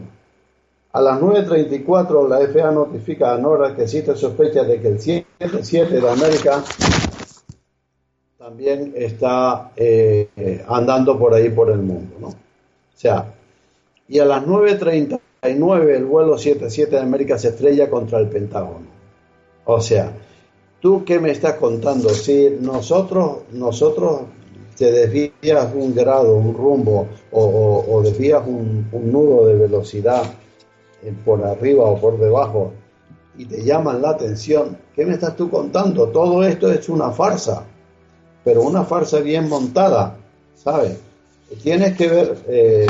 A 0.94 1.02
las 1.02 1.20
9.34 1.20 2.28
la 2.28 2.40
FA 2.48 2.72
notifica 2.72 3.34
a 3.34 3.38
NORAD 3.38 3.76
que 3.76 3.84
existe 3.84 4.16
sospecha 4.16 4.64
de 4.64 4.82
que 4.82 4.88
el 4.88 5.00
77 5.00 6.02
de 6.02 6.10
América 6.10 6.64
también 8.38 8.94
está 8.96 9.72
eh, 9.76 10.64
andando 10.68 11.18
por 11.20 11.34
ahí 11.34 11.50
por 11.50 11.70
el 11.70 11.80
mundo, 11.80 12.16
¿no? 12.20 12.28
O 12.30 12.34
sea, 12.96 13.34
y 14.10 14.20
a 14.20 14.26
las 14.26 14.44
9.39 14.46 15.96
el 15.96 16.06
vuelo 16.06 16.38
77 16.38 16.96
de 16.98 17.02
América 17.02 17.38
se 17.38 17.50
estrella 17.50 17.90
contra 17.90 18.20
el 18.20 18.28
Pentágono. 18.28 18.88
O 19.66 19.80
sea, 19.80 20.12
¿tú 20.82 21.06
qué 21.06 21.20
me 21.20 21.32
estás 21.32 21.54
contando? 21.56 22.10
Si 22.10 22.58
nosotros, 22.60 23.44
nosotros 23.54 24.22
te 24.78 24.92
desvías 24.92 25.70
un 25.76 25.94
grado, 25.96 26.36
un 26.36 26.54
rumbo 26.56 27.08
o, 27.32 27.86
o- 27.88 28.02
desvías 28.02 28.46
un, 28.48 28.88
un 28.92 29.12
nudo 29.12 29.46
de 29.48 29.56
velocidad 29.56 30.24
eh, 31.04 31.14
por 31.26 31.44
arriba 31.46 31.84
o 31.86 32.00
por 32.00 32.18
debajo 32.20 32.72
y 33.38 33.46
te 33.46 33.64
llaman 33.64 34.02
la 34.02 34.12
atención, 34.12 34.78
¿qué 34.96 35.06
me 35.06 35.14
estás 35.14 35.36
tú 35.36 35.50
contando? 35.50 36.10
Todo 36.10 36.44
esto 36.44 36.72
es 36.72 36.90
una 36.90 37.12
farsa, 37.12 37.64
pero 38.44 38.64
una 38.64 38.84
farsa 38.84 39.20
bien 39.20 39.48
montada, 39.48 40.18
¿sabes? 40.56 40.98
Tienes 41.64 41.96
que 41.98 42.08
ver, 42.08 42.38
eh, 42.48 42.88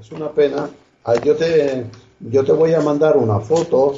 es 0.00 0.12
una 0.12 0.30
pena, 0.30 0.70
Ah, 1.02 1.14
yo 1.14 1.34
te, 1.34 1.86
yo 2.20 2.44
te 2.44 2.52
voy 2.52 2.74
a 2.74 2.80
mandar 2.82 3.16
una 3.16 3.40
foto, 3.40 3.94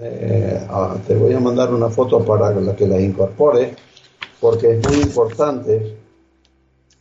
eh, 0.00 0.66
ah, 0.68 0.96
te 1.06 1.14
voy 1.14 1.32
a 1.32 1.38
mandar 1.38 1.72
una 1.72 1.88
foto 1.88 2.24
para 2.24 2.52
que 2.74 2.88
la 2.88 3.00
incorpore, 3.00 3.76
porque 4.40 4.72
es 4.72 4.88
muy 4.88 5.00
importante. 5.00 5.96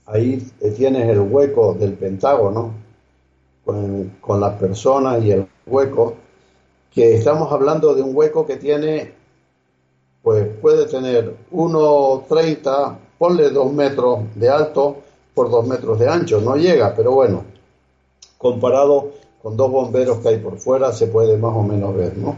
Ahí 0.06 0.38
tienes 0.78 1.10
el 1.10 1.20
hueco 1.20 1.74
del 1.74 1.94
Pentágono 1.94 2.74
con, 3.66 4.18
con 4.22 4.40
las 4.40 4.54
personas 4.60 5.24
y 5.24 5.32
el 5.32 5.48
hueco, 5.66 6.16
que 6.94 7.16
estamos 7.16 7.52
hablando 7.52 7.96
de 7.96 8.04
un 8.04 8.16
hueco 8.16 8.46
que 8.46 8.58
tiene, 8.58 9.14
pues 10.22 10.48
puede 10.62 10.86
tener 10.86 11.36
1,30, 11.52 12.98
ponle 13.18 13.50
2 13.50 13.74
metros 13.74 14.20
de 14.36 14.48
alto 14.48 14.98
por 15.34 15.50
2 15.50 15.68
metros 15.68 15.98
de 15.98 16.08
ancho, 16.08 16.40
no 16.40 16.56
llega, 16.56 16.94
pero 16.96 17.14
bueno, 17.14 17.44
comparado 18.40 19.12
con 19.44 19.56
dos 19.56 19.70
bomberos 19.70 20.20
que 20.20 20.30
hay 20.30 20.38
por 20.38 20.58
fuera, 20.58 20.92
se 20.92 21.06
puede 21.08 21.38
más 21.38 21.56
o 21.56 21.62
menos 21.62 21.96
ver, 21.96 22.18
¿no? 22.18 22.30
O 22.30 22.36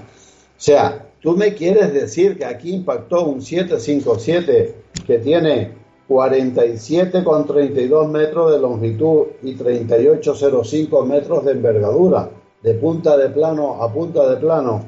sea, 0.58 1.08
tú 1.22 1.38
me 1.38 1.54
quieres 1.54 1.94
decir 1.94 2.38
que 2.38 2.44
aquí 2.46 2.74
impactó 2.74 3.24
un 3.24 3.42
757 3.42 4.76
que 5.06 5.20
tiene 5.20 5.72
47,32 6.10 8.08
metros 8.10 8.52
de 8.52 8.60
longitud 8.60 9.28
y 9.44 9.56
38,05 9.56 11.06
metros 11.06 11.46
de 11.46 11.52
envergadura, 11.52 12.30
de 12.62 12.74
punta 12.74 13.16
de 13.16 13.30
plano 13.30 13.82
a 13.82 13.94
punta 13.94 14.28
de 14.30 14.38
plano, 14.38 14.84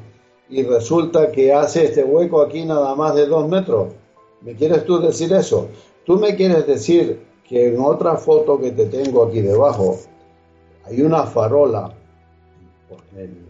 y 0.50 0.64
resulta 0.64 1.30
que 1.30 1.52
hace 1.52 1.84
este 1.84 2.04
hueco 2.04 2.42
aquí 2.42 2.64
nada 2.64 2.94
más 2.96 3.14
de 3.14 3.26
2 3.26 3.48
metros. 3.48 3.94
¿Me 4.42 4.54
quieres 4.54 4.84
tú 4.84 5.00
decir 5.00 5.32
eso? 5.32 5.68
Tú 6.04 6.18
me 6.18 6.34
quieres 6.34 6.66
decir 6.66 7.20
que 7.48 7.68
en 7.68 7.80
otra 7.80 8.16
foto 8.16 8.60
que 8.60 8.72
te 8.72 8.86
tengo 8.86 9.24
aquí 9.24 9.40
debajo 9.40 9.96
hay 10.86 11.02
una 11.02 11.24
farola 11.24 11.92
en 13.16 13.44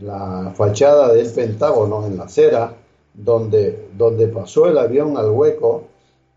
la, 0.00 0.52
fachada 0.56 1.12
del 1.12 1.30
Pentágono 1.30 2.06
en 2.06 2.16
la 2.16 2.24
acera 2.24 2.72
donde, 3.12 3.88
donde 3.96 4.28
pasó 4.28 4.66
el 4.66 4.78
avión 4.78 5.16
al 5.16 5.30
hueco 5.30 5.84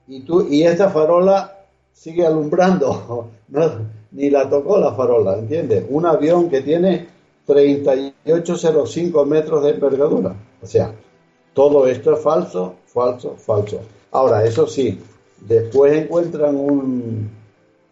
y 0.07 0.21
tú 0.21 0.47
y 0.49 0.63
esta 0.63 0.89
farola 0.89 1.59
sigue 1.93 2.25
alumbrando. 2.25 3.29
Ni 4.13 4.29
la 4.29 4.49
tocó 4.49 4.77
la 4.77 4.93
farola 4.93 5.37
¿entiendes? 5.37 5.85
un 5.89 6.05
avión 6.05 6.49
que 6.49 6.59
tiene 6.61 7.07
3805 7.45 9.25
metros 9.25 9.63
de 9.63 9.69
envergadura. 9.69 10.35
O 10.61 10.65
sea 10.65 10.93
todo 11.53 11.87
esto 11.87 12.13
es 12.13 12.19
falso 12.21 12.75
falso 12.87 13.35
falso. 13.37 13.79
Ahora 14.11 14.43
eso 14.43 14.67
sí 14.67 14.99
después 15.39 15.93
encuentran 15.93 16.55
un 16.57 17.29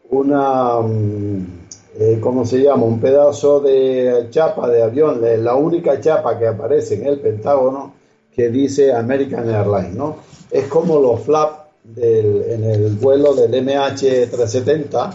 una 0.09 0.81
mm, 0.81 1.58
eh, 1.97 2.19
¿cómo 2.21 2.45
se 2.45 2.59
llama? 2.59 2.83
Un 2.83 2.99
pedazo 2.99 3.59
de 3.59 4.27
chapa 4.29 4.69
de 4.69 4.83
avión, 4.83 5.25
eh, 5.25 5.37
la 5.37 5.55
única 5.55 5.99
chapa 5.99 6.37
que 6.37 6.47
aparece 6.47 6.95
en 6.95 7.07
el 7.07 7.19
Pentágono 7.19 7.93
que 8.33 8.49
dice 8.49 8.93
American 8.93 9.49
Airlines, 9.49 9.95
¿no? 9.95 10.17
Es 10.51 10.65
como 10.65 10.99
los 10.99 11.21
flaps 11.21 11.59
en 11.97 12.63
el 12.63 12.95
vuelo 12.95 13.33
del 13.33 13.51
MH370, 13.53 15.13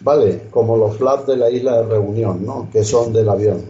¿vale? 0.00 0.42
Como 0.50 0.76
los 0.76 0.96
flaps 0.96 1.26
de 1.26 1.36
la 1.36 1.50
isla 1.50 1.78
de 1.78 1.88
Reunión, 1.88 2.44
¿no? 2.44 2.68
Que 2.70 2.84
son 2.84 3.12
del 3.12 3.28
avión. 3.28 3.64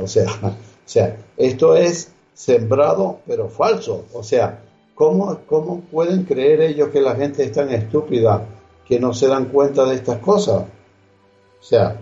O 0.00 0.06
sea, 0.06 0.26
o 0.42 0.56
sea, 0.84 1.16
esto 1.36 1.76
es 1.76 2.12
sembrado 2.34 3.18
pero 3.26 3.48
falso. 3.48 4.04
O 4.12 4.22
sea, 4.22 4.60
¿cómo, 4.94 5.40
¿cómo 5.46 5.80
pueden 5.90 6.24
creer 6.24 6.60
ellos 6.60 6.90
que 6.90 7.00
la 7.00 7.14
gente 7.16 7.44
es 7.44 7.52
tan 7.52 7.70
estúpida 7.70 8.46
que 8.86 9.00
no 9.00 9.12
se 9.12 9.28
dan 9.28 9.46
cuenta 9.46 9.84
de 9.84 9.94
estas 9.96 10.18
cosas? 10.18 10.64
O 11.60 11.62
sea, 11.62 12.00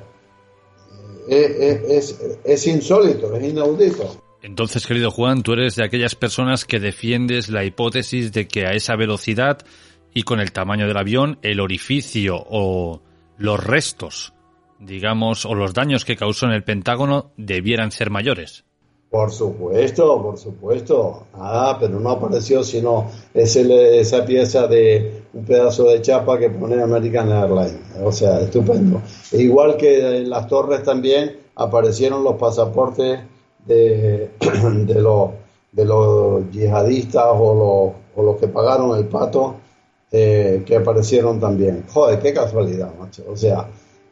es, 1.28 1.80
es, 1.88 2.38
es 2.44 2.66
insólito, 2.66 3.34
es 3.34 3.44
inaudito. 3.44 4.22
Entonces, 4.42 4.86
querido 4.86 5.10
Juan, 5.10 5.42
tú 5.42 5.52
eres 5.52 5.74
de 5.76 5.84
aquellas 5.84 6.14
personas 6.14 6.64
que 6.64 6.78
defiendes 6.78 7.48
la 7.48 7.64
hipótesis 7.64 8.32
de 8.32 8.46
que 8.46 8.66
a 8.66 8.70
esa 8.70 8.94
velocidad 8.94 9.58
y 10.14 10.22
con 10.22 10.40
el 10.40 10.52
tamaño 10.52 10.86
del 10.86 10.96
avión, 10.96 11.38
el 11.42 11.60
orificio 11.60 12.36
o 12.36 13.02
los 13.36 13.62
restos, 13.62 14.32
digamos, 14.78 15.44
o 15.44 15.54
los 15.54 15.74
daños 15.74 16.04
que 16.04 16.16
causó 16.16 16.46
en 16.46 16.52
el 16.52 16.64
Pentágono 16.64 17.32
debieran 17.36 17.90
ser 17.90 18.10
mayores. 18.10 18.64
Por 19.10 19.30
supuesto, 19.32 20.22
por 20.22 20.36
supuesto. 20.36 21.26
Ah, 21.32 21.76
pero 21.80 21.98
no 21.98 22.10
apareció 22.10 22.62
sino 22.62 23.06
ese, 23.32 24.00
esa 24.00 24.24
pieza 24.24 24.66
de 24.66 25.22
un 25.32 25.44
pedazo 25.44 25.84
de 25.84 26.02
chapa 26.02 26.38
que 26.38 26.50
pone 26.50 26.82
American 26.82 27.32
Airlines. 27.32 27.78
O 28.02 28.12
sea, 28.12 28.40
estupendo. 28.40 29.00
Igual 29.32 29.76
que 29.78 30.18
en 30.18 30.28
las 30.28 30.46
torres 30.46 30.82
también 30.82 31.38
aparecieron 31.54 32.22
los 32.22 32.34
pasaportes 32.34 33.20
de, 33.64 34.30
de, 34.86 35.00
los, 35.00 35.30
de 35.72 35.84
los 35.86 36.50
yihadistas 36.50 37.24
o 37.28 37.94
los, 38.14 38.22
o 38.22 38.22
los 38.22 38.36
que 38.38 38.48
pagaron 38.48 38.96
el 38.98 39.06
pato 39.06 39.56
eh, 40.12 40.62
que 40.66 40.76
aparecieron 40.76 41.40
también. 41.40 41.84
Joder, 41.88 42.18
qué 42.20 42.34
casualidad, 42.34 42.90
macho. 42.98 43.24
O 43.30 43.36
sea, 43.36 43.68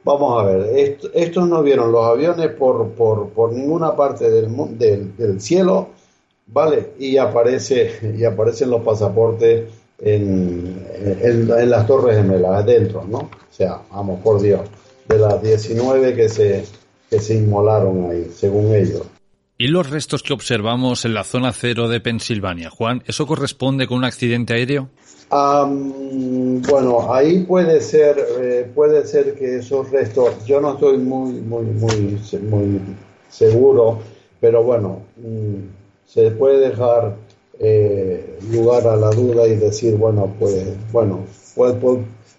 Vamos 0.06 0.40
a 0.40 0.44
ver, 0.44 0.78
esto, 0.78 1.10
estos 1.12 1.48
no 1.48 1.64
vieron 1.64 1.90
los 1.90 2.06
aviones 2.06 2.50
por, 2.50 2.90
por, 2.90 3.52
ninguna 3.52 3.96
parte 3.96 4.30
del, 4.30 4.46
del, 4.78 5.16
del 5.16 5.40
cielo, 5.40 5.88
¿vale? 6.46 6.92
Y 7.00 7.16
aparece 7.16 8.14
y 8.16 8.22
aparecen 8.22 8.70
los 8.70 8.82
pasaportes 8.82 9.68
en 9.98 10.86
las 11.68 11.86
Torres 11.88 12.18
Gemelas, 12.18 12.62
adentro, 12.62 13.04
¿no? 13.04 13.18
O 13.18 13.30
sea, 13.50 13.80
vamos, 13.90 14.20
por 14.22 14.40
Dios, 14.40 14.60
de 15.08 15.18
las 15.18 15.42
19 15.42 16.14
que 16.14 16.28
se, 16.28 16.64
que 17.10 17.18
se 17.18 17.34
inmolaron 17.34 18.08
ahí, 18.08 18.30
según 18.32 18.76
ellos. 18.76 19.02
¿Y 19.58 19.66
los 19.66 19.90
restos 19.90 20.22
que 20.22 20.34
observamos 20.34 21.04
en 21.04 21.14
la 21.14 21.24
zona 21.24 21.52
cero 21.52 21.88
de 21.88 22.00
Pensilvania, 22.00 22.70
Juan, 22.70 23.02
eso 23.06 23.26
corresponde 23.26 23.88
con 23.88 23.98
un 23.98 24.04
accidente 24.04 24.54
aéreo? 24.54 24.88
Bueno, 25.30 27.12
ahí 27.12 27.40
puede 27.40 27.80
ser, 27.80 28.16
eh, 28.40 28.70
puede 28.74 29.06
ser 29.06 29.34
que 29.34 29.56
esos 29.56 29.90
restos, 29.90 30.44
yo 30.46 30.60
no 30.60 30.74
estoy 30.74 30.98
muy, 30.98 31.32
muy, 31.32 31.64
muy, 31.64 32.18
muy 32.42 32.80
seguro, 33.28 33.98
pero 34.40 34.62
bueno, 34.62 35.02
mm, 35.16 35.54
se 36.06 36.30
puede 36.30 36.68
dejar 36.68 37.16
eh, 37.58 38.38
lugar 38.50 38.86
a 38.86 38.96
la 38.96 39.10
duda 39.10 39.46
y 39.46 39.56
decir, 39.56 39.96
bueno, 39.96 40.32
pues, 40.38 40.64
bueno, 40.92 41.24
pues, 41.54 41.74
pues, 41.80 41.98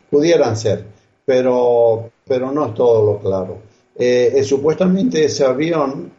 pudieran 0.09 0.55
ser, 0.55 0.85
pero, 1.25 2.09
pero 2.25 2.51
no 2.51 2.67
es 2.67 2.73
todo 2.73 3.05
lo 3.05 3.19
claro. 3.19 3.57
Eh, 3.95 4.33
eh, 4.35 4.43
supuestamente 4.43 5.25
ese 5.25 5.43
avión 5.43 6.11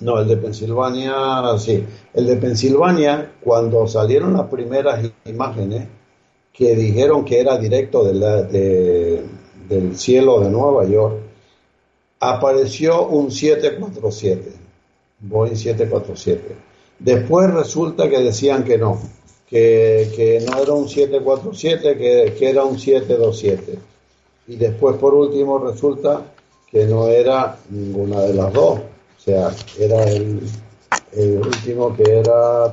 no, 0.00 0.20
el 0.20 0.28
de 0.28 0.36
Pensilvania, 0.36 1.42
sí. 1.58 1.84
El 2.14 2.26
de 2.26 2.36
Pensilvania, 2.36 3.32
cuando 3.40 3.86
salieron 3.86 4.34
las 4.34 4.48
primeras 4.48 5.04
imágenes 5.24 5.88
que 6.52 6.76
dijeron 6.76 7.24
que 7.24 7.40
era 7.40 7.56
directo 7.56 8.04
del 8.04 9.96
cielo 9.96 10.40
de 10.40 10.50
Nueva 10.50 10.84
York, 10.84 11.16
apareció 12.20 13.06
un 13.06 13.30
747, 13.30 14.52
Boeing 15.20 15.56
747. 15.56 16.54
Después 16.98 17.50
resulta 17.50 18.08
que 18.08 18.18
decían 18.20 18.62
que 18.62 18.76
no, 18.76 19.00
que, 19.48 20.44
no 20.46 20.62
era 20.62 20.72
un 20.72 20.88
747, 20.88 21.96
que, 21.96 22.34
que 22.38 22.50
era 22.50 22.64
un 22.64 22.78
727. 22.78 23.78
Y 24.48 24.56
después, 24.56 24.96
por 24.96 25.14
último, 25.14 25.58
resulta 25.58 26.26
que 26.70 26.84
no 26.86 27.08
era 27.08 27.58
ninguna 27.70 28.20
de 28.20 28.34
las 28.34 28.52
dos. 28.52 28.78
O 28.78 29.20
sea, 29.24 29.54
era 29.78 30.04
el, 30.04 30.40
el 31.12 31.38
último 31.38 31.94
que 31.94 32.18
era 32.18 32.72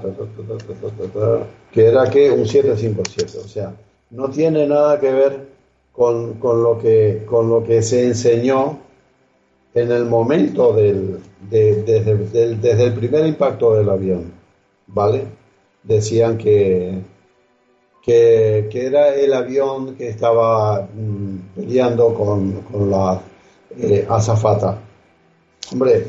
que 1.72 1.86
era 1.86 2.10
que 2.10 2.32
un 2.32 2.45
757 2.45 3.38
o 3.38 3.48
sea 3.48 3.74
no 4.11 4.30
tiene 4.30 4.66
nada 4.66 4.99
que 4.99 5.11
ver 5.11 5.49
con, 5.91 6.36
con, 6.36 6.64
lo 6.64 6.80
que 6.80 7.24
con 7.26 7.49
lo 7.49 7.64
que 7.64 7.82
se 7.82 8.06
enseñó 8.06 8.80
en 9.74 9.91
el 9.91 10.06
momento 10.06 10.74
del, 10.74 11.20
desde, 11.49 12.86
el 12.86 12.94
primer 12.94 13.26
impacto 13.28 13.76
del 13.76 13.90
avión 13.90 14.32
vale 14.88 15.24
decían 15.84 16.38
que 16.38 17.02
que, 18.02 18.70
era 18.74 19.14
el 19.14 19.34
avión 19.34 19.95
que 19.95 20.10
estaba 20.10 20.82
mm, 20.82 21.56
peleando 21.56 22.11
con, 22.16 22.61
con 22.64 22.90
la 22.90 23.22
eh, 23.78 24.03
azafata. 24.10 24.80
Hombre 25.72 26.07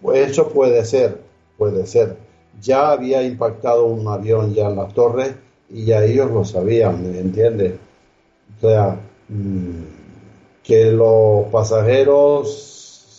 pues 0.00 0.30
eso 0.30 0.48
puede 0.48 0.84
ser 0.84 1.25
puede 1.56 1.86
ser. 1.86 2.16
Ya 2.60 2.90
había 2.90 3.22
impactado 3.22 3.86
un 3.86 4.06
avión 4.08 4.54
ya 4.54 4.68
en 4.68 4.76
las 4.76 4.92
torres 4.94 5.34
y 5.70 5.84
ya 5.84 6.04
ellos 6.04 6.30
lo 6.30 6.44
sabían, 6.44 7.12
¿me 7.12 7.18
entiendes? 7.20 7.74
O 8.56 8.60
sea, 8.60 8.98
mm, 9.28 9.82
que 10.62 10.90
los 10.92 11.46
pasajeros 11.52 12.76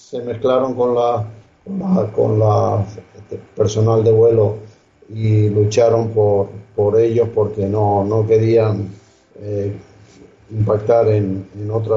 se 0.10 0.22
mezclaron 0.22 0.74
con 0.74 0.96
la, 0.96 1.26
con 2.16 2.40
la, 2.40 2.86
este, 3.18 3.38
personal 3.56 4.04
de 4.04 4.12
vuelo 4.12 4.56
y 5.10 5.50
lucharon 5.50 6.10
por, 6.10 6.48
por 6.76 7.00
ellos 7.00 7.30
porque 7.34 7.66
no, 7.66 8.04
no 8.04 8.26
querían 8.26 8.90
eh, 9.42 9.74
impactar 10.52 11.10
en, 11.10 11.48
en, 11.60 11.72
otra, 11.72 11.96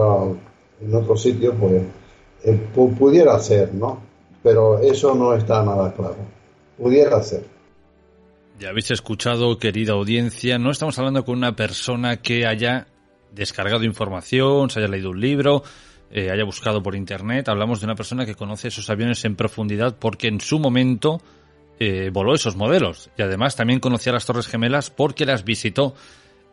en 0.80 0.94
otro 0.94 1.16
sitio, 1.16 1.54
pues 1.54 1.82
eh, 2.44 2.58
pudiera 2.74 3.38
ser, 3.38 3.74
¿no? 3.74 4.09
Pero 4.42 4.78
eso 4.80 5.14
no 5.14 5.34
está 5.34 5.62
nada 5.62 5.92
claro. 5.92 6.16
Pudiera 6.76 7.22
ser. 7.22 7.44
Ya 8.58 8.70
habéis 8.70 8.90
escuchado, 8.90 9.58
querida 9.58 9.94
audiencia, 9.94 10.58
no 10.58 10.70
estamos 10.70 10.98
hablando 10.98 11.24
con 11.24 11.36
una 11.36 11.56
persona 11.56 12.18
que 12.18 12.46
haya 12.46 12.86
descargado 13.32 13.84
información, 13.84 14.70
se 14.70 14.80
haya 14.80 14.88
leído 14.88 15.10
un 15.10 15.20
libro, 15.20 15.62
eh, 16.10 16.30
haya 16.30 16.44
buscado 16.44 16.82
por 16.82 16.94
internet. 16.94 17.48
Hablamos 17.48 17.80
de 17.80 17.86
una 17.86 17.94
persona 17.94 18.26
que 18.26 18.34
conoce 18.34 18.68
esos 18.68 18.90
aviones 18.90 19.24
en 19.24 19.36
profundidad 19.36 19.96
porque 19.98 20.28
en 20.28 20.40
su 20.40 20.58
momento 20.58 21.20
eh, 21.78 22.10
voló 22.12 22.34
esos 22.34 22.56
modelos 22.56 23.10
y 23.16 23.22
además 23.22 23.56
también 23.56 23.80
conocía 23.80 24.12
las 24.12 24.26
Torres 24.26 24.46
Gemelas 24.46 24.90
porque 24.90 25.24
las 25.24 25.44
visitó 25.44 25.94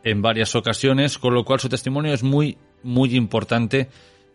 en 0.03 0.21
varias 0.21 0.55
ocasiones, 0.55 1.17
con 1.17 1.33
lo 1.33 1.43
cual 1.43 1.59
su 1.59 1.67
testimonio 1.67 2.13
es 2.13 2.23
muy, 2.23 2.57
muy 2.83 3.15
importante 3.15 3.89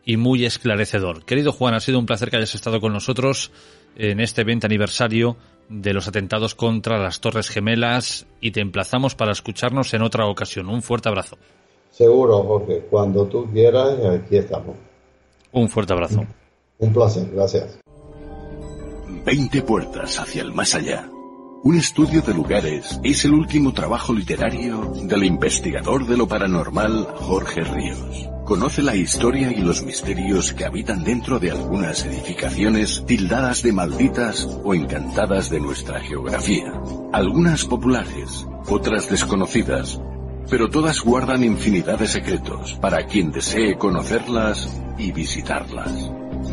y 0.05 0.17
muy 0.17 0.45
esclarecedor. 0.45 1.25
Querido 1.25 1.53
Juan, 1.53 1.75
ha 1.75 1.81
sido 1.81 1.99
un 1.99 2.07
placer 2.07 2.31
que 2.31 2.37
hayas 2.37 2.55
estado 2.55 2.81
con 2.81 2.93
nosotros 2.93 3.51
en 3.97 4.21
este 4.21 4.45
20 4.45 4.67
aniversario 4.67 5.37
de 5.69 5.93
los 5.93 6.09
atentados 6.09 6.55
contra 6.55 6.99
las 6.99 7.21
Torres 7.21 7.49
Gemelas 7.49 8.27
y 8.41 8.51
te 8.51 8.61
emplazamos 8.61 9.15
para 9.15 9.33
escucharnos 9.33 9.95
en 9.95 10.03
otra 10.03 10.27
ocasión. 10.27 10.69
Un 10.69 10.83
fuerte 10.83 11.09
abrazo. 11.09 11.39
Seguro, 11.91 12.43
Jorge. 12.43 12.87
Cuando 12.91 13.27
tú 13.27 13.51
quieras, 13.53 13.99
aquí 14.05 14.37
estamos. 14.37 14.77
Un 15.53 15.69
fuerte 15.69 15.93
abrazo. 15.93 16.27
Un 16.79 16.93
placer, 16.93 17.31
gracias. 17.33 17.79
20 19.25 19.63
puertas 19.63 20.19
hacia 20.19 20.43
el 20.43 20.53
más 20.53 20.75
allá. 20.75 21.09
Un 21.65 21.77
estudio 21.77 22.23
de 22.23 22.35
lugares 22.35 22.99
es 23.05 23.25
el 23.25 23.35
último 23.35 23.73
trabajo 23.73 24.13
literario 24.13 24.93
del 25.05 25.23
investigador 25.23 26.07
de 26.07 26.17
lo 26.17 26.27
paranormal 26.27 27.07
Jorge 27.15 27.63
Ríos. 27.63 28.32
Conoce 28.45 28.83
la 28.83 28.97
historia 28.97 29.53
y 29.53 29.61
los 29.61 29.85
misterios 29.85 30.53
que 30.53 30.65
habitan 30.65 31.05
dentro 31.05 31.39
de 31.39 31.53
algunas 31.53 32.05
edificaciones 32.05 33.05
tildadas 33.07 33.63
de 33.63 33.73
malditas 33.73 34.49
o 34.65 34.75
encantadas 34.75 35.49
de 35.49 35.61
nuestra 35.61 36.01
geografía. 36.01 36.73
Algunas 37.13 37.65
populares, 37.65 38.47
otras 38.69 39.09
desconocidas, 39.09 40.01
pero 40.51 40.69
todas 40.69 41.01
guardan 41.03 41.45
infinidad 41.45 42.01
de 42.01 42.09
secretos 42.09 42.75
para 42.81 43.07
quien 43.07 43.31
desee 43.31 43.79
conocerlas 43.79 44.69
y 44.99 45.13
visitarlas. 45.13 46.11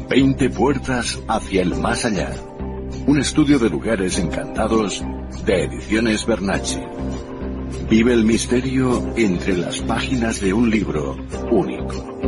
Veinte 0.08 0.50
puertas 0.52 1.20
hacia 1.28 1.64
el 1.64 1.76
más 1.76 2.06
allá. 2.06 2.32
Un 3.08 3.20
estudio 3.20 3.58
de 3.58 3.70
lugares 3.70 4.20
encantados 4.20 5.04
de 5.44 5.64
Ediciones 5.64 6.26
Bernacci. 6.26 6.80
Vive 7.90 8.14
el 8.14 8.24
misterio 8.24 9.14
entre 9.16 9.58
las 9.58 9.80
páginas 9.82 10.40
de 10.42 10.54
un 10.54 10.70
libro 10.70 11.16
único. 11.52 12.20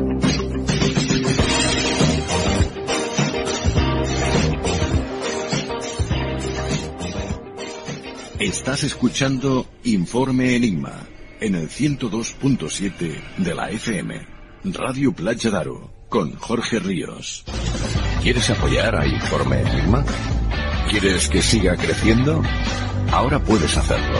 Estás 8.40 8.84
escuchando 8.84 9.68
Informe 9.84 10.56
Enigma 10.56 11.08
en 11.40 11.56
el 11.56 11.70
102.7 11.70 13.22
de 13.38 13.56
la 13.56 13.70
FM, 13.70 14.28
Radio 14.64 15.14
Playa 15.14 15.52
Daro, 15.52 15.92
con 16.10 16.36
Jorge 16.36 16.80
Ríos. 16.80 17.44
¿Quieres 18.22 18.50
apoyar 18.50 18.96
a 18.96 19.06
Informe 19.06 19.62
Enigma? 19.62 20.04
¿Quieres 20.90 21.30
que 21.30 21.42
siga 21.42 21.76
creciendo? 21.78 22.42
Ahora 23.12 23.40
puedes 23.44 23.78
hacerlo. 23.78 24.20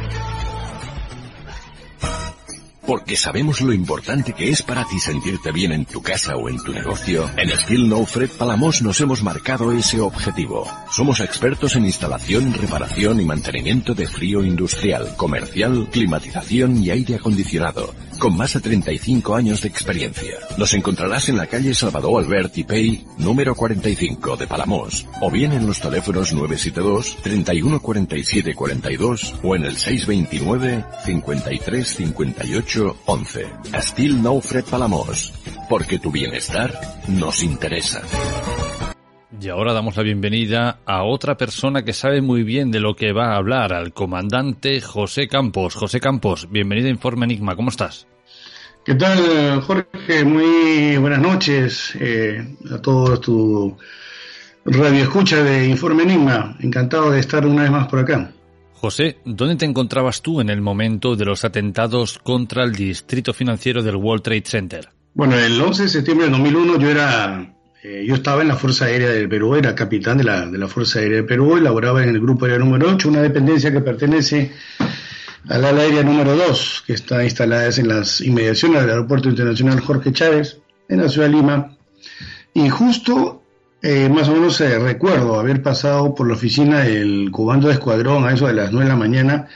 porque 2.85 3.15
sabemos 3.15 3.61
lo 3.61 3.73
importante 3.73 4.33
que 4.33 4.49
es 4.49 4.61
para 4.61 4.85
ti 4.85 4.99
sentirte 4.99 5.51
bien 5.51 5.71
en 5.71 5.85
tu 5.85 6.01
casa 6.01 6.35
o 6.35 6.49
en 6.49 6.61
tu 6.63 6.71
negocio, 6.73 7.29
en 7.37 7.49
Steel 7.49 7.89
No 7.89 8.05
Fred 8.05 8.29
Palamos 8.37 8.81
nos 8.81 8.99
hemos 9.01 9.23
marcado 9.23 9.71
ese 9.71 9.99
objetivo. 9.99 10.67
Somos 10.89 11.19
expertos 11.19 11.75
en 11.75 11.85
instalación, 11.85 12.53
reparación 12.53 13.19
y 13.19 13.25
mantenimiento 13.25 13.93
de 13.93 14.07
frío 14.07 14.43
industrial, 14.43 15.15
comercial, 15.17 15.87
climatización 15.91 16.77
y 16.77 16.89
aire 16.89 17.15
acondicionado 17.15 17.93
con 18.21 18.37
más 18.37 18.53
de 18.53 18.61
35 18.61 19.33
años 19.33 19.61
de 19.63 19.67
experiencia. 19.67 20.37
Nos 20.55 20.75
encontrarás 20.75 21.27
en 21.29 21.37
la 21.37 21.47
calle 21.47 21.73
Salvador 21.73 22.23
Alberti 22.23 22.63
Pay, 22.63 23.03
número 23.17 23.55
45 23.55 24.37
de 24.37 24.45
Palamos, 24.45 25.07
o 25.21 25.31
bien 25.31 25.53
en 25.53 25.65
los 25.65 25.79
teléfonos 25.79 26.31
972 26.31 27.17
3147 27.23 28.53
42 28.53 29.35
o 29.41 29.55
en 29.55 29.65
el 29.65 29.75
629 29.75 30.85
53 31.03 31.87
58 31.87 32.97
11. 33.07 33.45
Still 33.79 34.21
No 34.21 34.39
Fred 34.39 34.65
Palamos, 34.65 35.33
porque 35.67 35.97
tu 35.97 36.11
bienestar 36.11 36.79
nos 37.07 37.41
interesa. 37.41 38.03
Y 39.39 39.47
ahora 39.47 39.71
damos 39.71 39.95
la 39.95 40.03
bienvenida 40.03 40.79
a 40.85 41.03
otra 41.03 41.37
persona 41.37 41.83
que 41.83 41.93
sabe 41.93 42.21
muy 42.21 42.43
bien 42.43 42.69
de 42.69 42.81
lo 42.81 42.95
que 42.95 43.13
va 43.13 43.33
a 43.33 43.37
hablar, 43.37 43.71
al 43.71 43.93
comandante 43.93 44.81
José 44.81 45.27
Campos. 45.29 45.75
José 45.75 46.01
Campos, 46.01 46.49
bienvenido 46.51 46.87
a 46.87 46.91
Informe 46.91 47.25
Enigma, 47.25 47.55
¿cómo 47.55 47.69
estás? 47.69 48.07
¿Qué 48.83 48.95
tal, 48.95 49.61
Jorge? 49.61 50.25
Muy 50.25 50.97
buenas 50.97 51.19
noches 51.19 51.95
eh, 51.99 52.45
a 52.71 52.81
todos 52.81 53.21
tu 53.21 53.77
radio 54.65 55.03
escucha 55.03 55.41
de 55.43 55.67
Informe 55.67 56.03
Enigma. 56.03 56.57
Encantado 56.59 57.09
de 57.09 57.21
estar 57.21 57.45
una 57.45 57.63
vez 57.63 57.71
más 57.71 57.87
por 57.87 57.99
acá. 57.99 58.33
José, 58.73 59.19
¿dónde 59.23 59.55
te 59.55 59.65
encontrabas 59.65 60.21
tú 60.21 60.41
en 60.41 60.49
el 60.49 60.59
momento 60.59 61.15
de 61.15 61.25
los 61.25 61.45
atentados 61.45 62.19
contra 62.19 62.63
el 62.63 62.73
distrito 62.73 63.33
financiero 63.33 63.81
del 63.81 63.95
World 63.95 64.23
Trade 64.23 64.43
Center? 64.45 64.89
Bueno, 65.13 65.37
el 65.37 65.61
11 65.61 65.83
de 65.83 65.89
septiembre 65.89 66.25
de 66.25 66.31
2001 66.31 66.79
yo 66.79 66.89
era 66.89 67.53
Eh, 67.83 68.05
yo 68.07 68.13
estaba 68.13 68.43
en 68.43 68.47
la 68.47 68.55
Fuerza 68.55 68.85
Aérea 68.85 69.09
del 69.09 69.27
Perú, 69.27 69.55
era 69.55 69.73
capitán 69.73 70.19
de 70.19 70.23
la, 70.23 70.45
de 70.45 70.57
la 70.59 70.67
Fuerza 70.67 70.99
Aérea 70.99 71.17
del 71.17 71.25
Perú, 71.25 71.57
elaboraba 71.57 72.03
en 72.03 72.09
el 72.09 72.19
Grupo 72.19 72.45
Aéreo 72.45 72.59
número 72.59 72.87
8, 72.91 73.09
una 73.09 73.23
dependencia 73.23 73.71
que 73.71 73.81
pertenece 73.81 74.51
al 75.49 75.65
ala 75.65 75.81
aérea 75.81 76.03
número 76.03 76.35
2, 76.35 76.83
que 76.85 76.93
está 76.93 77.23
instalada 77.23 77.69
en 77.75 77.87
las 77.87 78.21
inmediaciones 78.21 78.81
del 78.81 78.91
Aeropuerto 78.91 79.29
Internacional 79.29 79.79
Jorge 79.79 80.11
Chávez, 80.11 80.59
en 80.89 81.01
la 81.01 81.09
ciudad 81.09 81.27
de 81.27 81.33
Lima. 81.33 81.75
Y 82.53 82.69
justo, 82.69 83.41
eh, 83.81 84.09
más 84.09 84.29
o 84.29 84.33
menos 84.33 84.61
eh, 84.61 84.77
recuerdo 84.77 85.39
haber 85.39 85.63
pasado 85.63 86.13
por 86.13 86.27
la 86.27 86.35
oficina 86.35 86.81
del 86.81 87.31
comando 87.31 87.67
de 87.67 87.73
escuadrón 87.73 88.25
a 88.25 88.33
eso 88.33 88.45
de 88.45 88.53
las 88.53 88.71
9 88.71 88.85
de 88.85 88.91
la 88.91 88.99
mañana, 88.99 89.47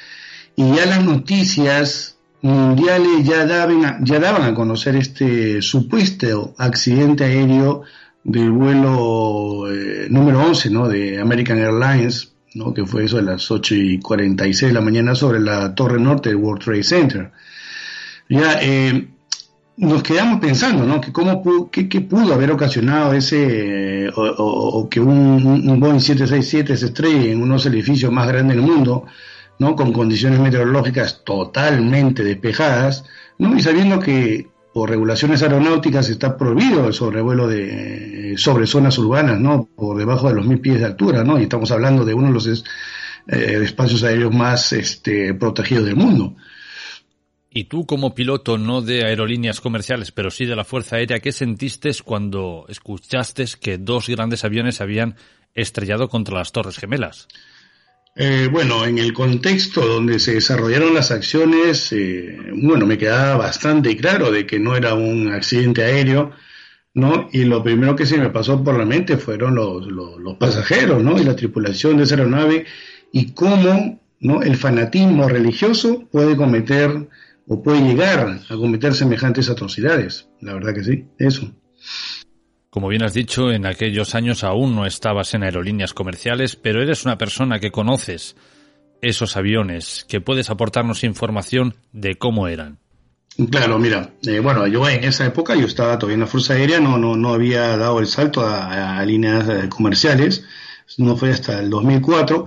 y 0.55 0.73
ya 0.73 0.87
las 0.87 1.03
noticias 1.03 2.17
mundiales 2.41 3.23
ya 3.23 3.45
daban, 3.45 4.03
ya 4.03 4.19
daban 4.19 4.43
a 4.43 4.55
conocer 4.55 4.95
este 4.95 5.61
supuesto 5.61 6.55
accidente 6.57 7.23
aéreo 7.23 7.83
del 8.25 8.51
vuelo 8.51 9.71
eh, 9.71 10.07
número 10.09 10.43
11 10.43 10.71
¿no? 10.71 10.89
de 10.89 11.21
American 11.21 11.59
Airlines, 11.59 12.33
¿no? 12.55 12.73
que 12.73 12.83
fue 12.83 13.05
eso 13.05 13.19
a 13.19 13.21
las 13.21 13.49
8 13.51 13.75
y 13.75 13.99
46 13.99 14.71
de 14.71 14.73
la 14.73 14.81
mañana 14.81 15.13
sobre 15.13 15.39
la 15.39 15.75
torre 15.75 15.99
norte 15.99 16.29
del 16.29 16.37
World 16.37 16.63
Trade 16.63 16.83
Center. 16.83 17.31
Ya, 18.27 18.59
eh, 18.61 19.09
nos 19.77 20.01
quedamos 20.01 20.39
pensando, 20.39 20.85
¿no? 20.85 20.99
Que 20.99 21.11
cómo 21.11 21.43
pudo, 21.43 21.69
qué, 21.69 21.85
pudo 22.01 22.33
haber 22.33 22.49
ocasionado 22.49 23.13
ese, 23.13 24.09
o, 24.15 24.87
que 24.89 24.99
un, 24.99 25.45
un, 25.45 25.79
Boeing 25.79 25.99
767 25.99 26.77
se 26.77 26.85
estrelle 26.87 27.31
en 27.31 27.43
unos 27.43 27.67
edificios 27.67 28.11
más 28.11 28.27
grandes 28.27 28.57
del 28.57 28.65
mundo, 28.65 29.05
¿no? 29.59 29.75
Con 29.75 29.93
condiciones 29.93 30.39
meteorológicas 30.39 31.23
totalmente 31.23 32.23
despejadas, 32.23 33.03
¿no? 33.37 33.55
Y 33.55 33.61
sabiendo 33.61 33.99
que 33.99 34.47
por 34.75 34.89
regulaciones 34.89 35.41
aeronáuticas 35.41 36.09
está 36.09 36.37
prohibido 36.37 36.85
el 36.85 36.93
sobrevuelo 36.93 37.47
de 37.47 38.35
sobre 38.35 38.67
zonas 38.67 38.97
urbanas, 38.97 39.39
¿no? 39.39 39.69
Por 39.73 39.97
debajo 39.97 40.27
de 40.27 40.35
los 40.35 40.45
mil 40.45 40.59
pies 40.59 40.79
de 40.79 40.85
altura, 40.85 41.23
¿no? 41.23 41.39
Y 41.39 41.43
estamos 41.43 41.71
hablando 41.71 42.03
de 42.03 42.13
uno 42.13 42.27
de 42.27 42.33
los 42.33 42.45
eh, 42.45 43.59
espacios 43.63 44.03
aéreos 44.03 44.35
más 44.35 44.73
este, 44.73 45.33
protegidos 45.33 45.85
del 45.85 45.95
mundo. 45.95 46.35
Y 47.49 47.63
tú 47.63 47.85
como 47.85 48.13
piloto 48.13 48.57
no 48.57 48.81
de 48.81 49.05
aerolíneas 49.05 49.61
comerciales, 49.61 50.11
pero 50.11 50.29
sí 50.29 50.45
de 50.45 50.57
la 50.57 50.65
Fuerza 50.65 50.97
Aérea, 50.97 51.21
¿qué 51.21 51.31
sentiste 51.31 51.91
cuando 52.03 52.65
escuchaste 52.67 53.45
que 53.61 53.77
dos 53.77 54.09
grandes 54.09 54.43
aviones 54.43 54.81
habían 54.81 55.15
estrellado 55.53 56.09
contra 56.09 56.37
las 56.37 56.51
Torres 56.51 56.75
Gemelas? 56.75 57.29
Eh, 58.17 58.47
bueno, 58.49 58.85
en 58.85 58.97
el 58.97 59.11
contexto 59.11 59.85
donde 59.85 60.19
se 60.19 60.35
desarrollaron 60.35 60.93
las 60.93 61.11
acciones, 61.11 61.91
eh, 61.91 62.37
bueno, 62.53 62.85
me 62.85 62.97
quedaba 62.97 63.35
bastante 63.35 63.97
claro 63.97 64.31
de 64.31 64.45
que 64.45 64.57
no 64.57 64.77
era 64.77 64.93
un 64.93 65.33
accidente 65.33 65.83
aéreo, 65.83 66.31
¿no? 66.93 67.27
Y 67.33 67.43
lo 67.43 67.61
primero 67.61 67.95
que 67.97 68.05
se 68.05 68.17
me 68.17 68.29
pasó 68.29 68.63
por 68.63 68.77
la 68.77 68.85
mente 68.85 69.17
fueron 69.17 69.55
los, 69.55 69.87
los, 69.87 70.37
pasajeros, 70.37 71.03
¿no? 71.03 71.19
Y 71.19 71.25
la 71.25 71.35
tripulación 71.35 71.97
de 71.97 72.03
esa 72.03 72.15
aeronave 72.15 72.65
y 73.11 73.33
cómo, 73.33 74.01
¿no? 74.21 74.41
El 74.41 74.55
fanatismo 74.55 75.27
religioso 75.27 76.07
puede 76.09 76.37
cometer 76.37 77.09
o 77.47 77.61
puede 77.61 77.81
llegar 77.81 78.39
a 78.49 78.55
cometer 78.55 78.93
semejantes 78.93 79.49
atrocidades. 79.49 80.29
La 80.39 80.53
verdad 80.53 80.73
que 80.73 80.83
sí, 80.85 81.05
eso. 81.19 81.53
Como 82.75 82.89
bien 82.89 83.03
has 83.03 83.13
dicho, 83.13 83.53
en 83.53 83.65
aquellos 83.65 84.15
años 84.15 84.43
aún 84.43 84.75
no 84.75 84.85
estabas 84.85 85.33
en 85.33 85.43
aerolíneas 85.43 85.93
comerciales, 85.93 86.57
pero 86.57 86.81
eres 86.81 87.05
una 87.05 87.17
persona 87.17 87.57
que 87.57 87.71
conoces 87.71 88.35
esos 89.01 89.37
aviones, 89.37 90.05
que 90.09 90.19
puedes 90.19 90.49
aportarnos 90.49 91.05
información 91.05 91.75
de 91.93 92.15
cómo 92.15 92.49
eran. 92.49 92.79
Claro, 93.49 93.79
mira, 93.79 94.09
eh, 94.27 94.39
bueno, 94.41 94.67
yo 94.67 94.89
en 94.89 95.05
esa 95.05 95.25
época 95.25 95.55
yo 95.55 95.67
estaba 95.67 95.97
todavía 95.97 96.15
en 96.15 96.19
la 96.19 96.27
Fuerza 96.27 96.55
Aérea, 96.55 96.81
no, 96.81 96.97
no, 96.97 97.15
no 97.15 97.33
había 97.33 97.77
dado 97.77 97.97
el 98.01 98.07
salto 98.07 98.45
a, 98.45 99.01
líneas 99.05 99.47
eh, 99.47 99.69
comerciales, 99.69 100.43
no 100.97 101.15
fue 101.15 101.29
hasta 101.29 101.61
el 101.61 101.69
2004, 101.69 102.43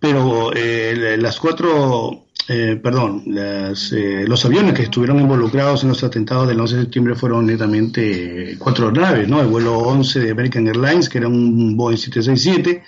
pero 0.00 0.52
eh, 0.54 1.16
las 1.18 1.38
cuatro 1.40 2.28
eh, 2.50 2.80
perdón, 2.82 3.24
eh, 3.36 4.24
los 4.26 4.44
aviones 4.46 4.72
que 4.72 4.84
estuvieron 4.84 5.20
involucrados 5.20 5.82
en 5.82 5.90
los 5.90 6.02
atentados 6.02 6.48
del 6.48 6.58
11 6.58 6.76
de 6.76 6.82
septiembre 6.82 7.14
fueron 7.14 7.44
netamente 7.44 8.56
cuatro 8.58 8.90
naves, 8.90 9.28
¿no? 9.28 9.42
El 9.42 9.48
vuelo 9.48 9.76
11 9.76 10.20
de 10.20 10.30
American 10.30 10.66
Airlines, 10.66 11.10
que 11.10 11.18
era 11.18 11.28
un 11.28 11.76
Boeing 11.76 11.98
767, 11.98 12.82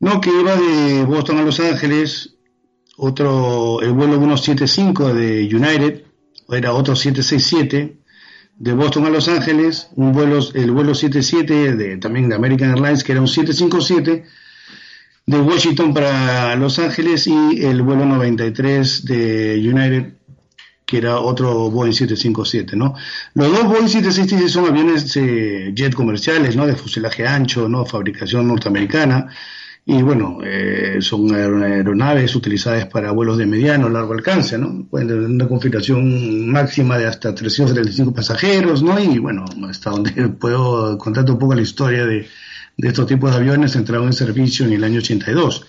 ¿no? 0.00 0.20
Que 0.20 0.30
iba 0.30 0.56
de 0.56 1.04
Boston 1.04 1.38
a 1.38 1.42
Los 1.42 1.60
Ángeles, 1.60 2.34
otro, 2.96 3.80
el 3.80 3.92
vuelo 3.92 4.18
175 4.18 5.14
de 5.14 5.48
United, 5.54 6.02
era 6.50 6.72
otro 6.72 6.96
767, 6.96 7.96
de 8.56 8.72
Boston 8.72 9.06
a 9.06 9.10
Los 9.10 9.28
Ángeles, 9.28 9.90
un 9.94 10.10
vuelo, 10.10 10.40
el 10.52 10.72
vuelo 10.72 10.96
77 10.96 11.76
de, 11.76 11.96
también 11.98 12.28
de 12.28 12.34
American 12.34 12.70
Airlines, 12.70 13.04
que 13.04 13.12
era 13.12 13.20
un 13.20 13.28
757, 13.28 14.24
de 15.26 15.40
Washington 15.40 15.94
para 15.94 16.54
Los 16.56 16.78
Ángeles 16.78 17.26
y 17.26 17.64
el 17.64 17.82
vuelo 17.82 18.04
93 18.04 19.04
de 19.04 19.54
United 19.58 20.14
que 20.86 20.98
era 20.98 21.18
otro 21.18 21.70
Boeing 21.70 21.92
757, 21.92 22.76
¿no? 22.76 22.94
Los 23.34 23.50
dos 23.50 23.64
Boeing 23.64 23.88
767 23.88 24.48
son 24.48 24.66
aviones 24.66 25.16
eh, 25.16 25.72
jet 25.74 25.94
comerciales, 25.94 26.56
¿no? 26.56 26.66
De 26.66 26.76
fuselaje 26.76 27.26
ancho, 27.26 27.68
¿no? 27.68 27.86
Fabricación 27.86 28.48
norteamericana. 28.48 29.28
Y 29.86 30.02
bueno, 30.02 30.38
eh, 30.42 30.98
son 31.00 31.34
aeronaves 31.34 32.34
utilizadas 32.34 32.86
para 32.86 33.12
vuelos 33.12 33.36
de 33.36 33.46
mediano 33.46 33.88
largo 33.88 34.14
alcance, 34.14 34.56
¿no? 34.58 34.86
Pueden 34.90 35.08
tener 35.08 35.24
una 35.24 35.48
configuración 35.48 36.50
máxima 36.50 36.98
de 36.98 37.06
hasta 37.06 37.34
335 37.34 38.12
pasajeros, 38.12 38.82
¿no? 38.82 38.98
Y 38.98 39.18
bueno, 39.18 39.44
hasta 39.68 39.90
donde 39.90 40.28
puedo 40.40 40.98
contar 40.98 41.30
un 41.30 41.38
poco 41.38 41.54
la 41.54 41.62
historia 41.62 42.04
de, 42.06 42.26
de 42.76 42.88
estos 42.88 43.06
tipos 43.06 43.30
de 43.30 43.36
aviones 43.36 43.76
entraron 43.76 44.06
en 44.06 44.12
servicio 44.12 44.66
en 44.66 44.72
el 44.72 44.84
año 44.84 44.98
82. 44.98 45.66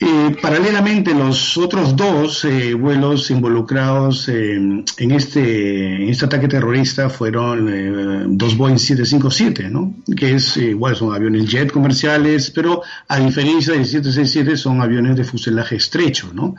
Eh, 0.00 0.36
paralelamente, 0.42 1.14
los 1.14 1.56
otros 1.56 1.94
dos 1.94 2.44
eh, 2.44 2.74
vuelos 2.74 3.30
involucrados 3.30 4.28
en, 4.28 4.84
este, 4.98 6.10
este 6.10 6.24
ataque 6.24 6.48
terrorista 6.48 7.08
fueron 7.08 7.68
eh, 7.72 8.24
dos 8.28 8.56
Boeing 8.56 8.76
757, 8.76 9.70
¿no? 9.70 9.94
que 10.16 10.34
es 10.34 10.56
igual, 10.56 10.96
son 10.96 11.14
aviones 11.14 11.46
jet 11.46 11.70
comerciales, 11.70 12.50
pero 12.50 12.82
a 13.06 13.20
diferencia 13.20 13.72
del 13.72 13.86
767 13.86 14.56
son 14.56 14.82
aviones 14.82 15.16
de 15.16 15.24
fuselaje 15.24 15.76
estrecho. 15.76 16.32
¿no? 16.34 16.56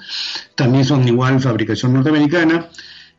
También 0.56 0.86
son 0.86 1.06
igual 1.06 1.40
fabricación 1.40 1.94
norteamericana 1.94 2.70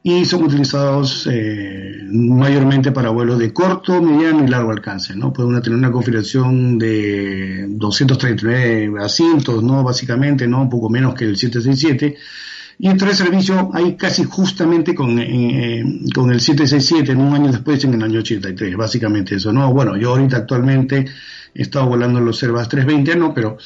y 0.09 0.25
son 0.25 0.45
utilizados 0.45 1.29
eh, 1.29 2.01
mayormente 2.13 2.93
para 2.93 3.11
vuelos 3.11 3.41
de 3.41 3.53
corto, 3.53 4.01
mediano 4.01 4.45
y 4.45 4.47
largo 4.47 4.71
alcance, 4.71 5.17
¿no? 5.17 5.33
Puede 5.33 5.61
tener 5.61 5.77
una 5.77 5.91
configuración 5.91 6.79
de 6.79 7.67
239 7.69 9.03
asientos, 9.03 9.65
¿no? 9.65 9.83
Básicamente, 9.83 10.47
¿no? 10.47 10.63
Un 10.63 10.71
poco 10.71 10.89
menos 10.89 11.13
que 11.17 11.25
el 11.25 11.37
767. 11.37 12.17
Y 12.79 12.89
entró 12.89 13.11
en 13.11 13.17
servicio 13.17 13.71
ahí 13.75 13.97
casi 13.97 14.23
justamente 14.23 14.95
con, 14.95 15.19
eh, 15.19 15.83
con 16.15 16.31
el 16.31 16.41
767, 16.41 17.11
en 17.11 17.21
un 17.21 17.35
año 17.35 17.51
después, 17.51 17.83
en 17.83 17.95
el 17.95 18.03
año 18.05 18.21
83, 18.21 18.77
básicamente 18.77 19.35
eso, 19.35 19.53
¿no? 19.53 19.73
Bueno, 19.73 19.97
yo 19.97 20.11
ahorita 20.11 20.37
actualmente 20.37 21.05
he 21.53 21.63
estado 21.63 21.89
volando 21.89 22.21
los 22.21 22.41
Airbus 22.45 22.69
320, 22.69 23.17
¿no? 23.17 23.35
Pero 23.35 23.59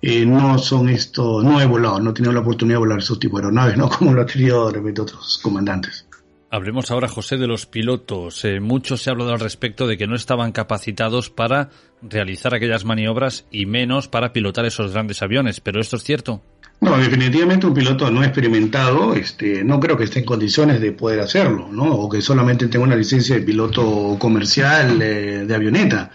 eh, 0.00 0.24
no 0.24 0.58
son 0.58 0.88
esto, 0.88 1.42
no 1.42 1.60
he 1.60 1.66
volado, 1.66 2.00
no 2.00 2.10
he 2.10 2.14
tenido 2.14 2.32
la 2.32 2.40
oportunidad 2.40 2.76
de 2.76 2.80
volar 2.80 2.98
esos 2.98 3.18
tipos 3.18 3.40
de 3.40 3.46
aeronaves, 3.46 3.76
¿no? 3.76 3.88
Como 3.98 4.12
lo 4.12 4.20
han 4.20 4.26
tenido 4.26 4.68
de 4.68 4.74
repente 4.74 5.00
otros 5.00 5.40
comandantes. 5.42 6.06
Hablemos 6.50 6.90
ahora, 6.90 7.08
José, 7.08 7.36
de 7.36 7.46
los 7.46 7.66
pilotos. 7.66 8.42
Eh, 8.46 8.58
mucho 8.58 8.96
se 8.96 9.10
ha 9.10 9.12
hablado 9.12 9.32
al 9.32 9.40
respecto 9.40 9.86
de 9.86 9.98
que 9.98 10.06
no 10.06 10.16
estaban 10.16 10.52
capacitados 10.52 11.28
para 11.28 11.68
realizar 12.00 12.54
aquellas 12.54 12.86
maniobras 12.86 13.44
y 13.50 13.66
menos 13.66 14.08
para 14.08 14.32
pilotar 14.32 14.64
esos 14.64 14.92
grandes 14.92 15.20
aviones, 15.20 15.60
pero 15.60 15.78
¿esto 15.80 15.96
es 15.96 16.04
cierto? 16.04 16.42
No, 16.80 16.96
definitivamente 16.96 17.66
un 17.66 17.74
piloto 17.74 18.10
no 18.10 18.22
experimentado, 18.22 19.12
este, 19.12 19.64
no 19.64 19.80
creo 19.80 19.96
que 19.96 20.04
esté 20.04 20.20
en 20.20 20.24
condiciones 20.24 20.80
de 20.80 20.92
poder 20.92 21.20
hacerlo, 21.20 21.68
¿no? 21.70 21.84
O 21.84 22.08
que 22.08 22.22
solamente 22.22 22.68
tenga 22.68 22.84
una 22.84 22.96
licencia 22.96 23.34
de 23.34 23.42
piloto 23.42 24.16
comercial 24.18 25.02
eh, 25.02 25.44
de 25.44 25.54
avioneta. 25.54 26.12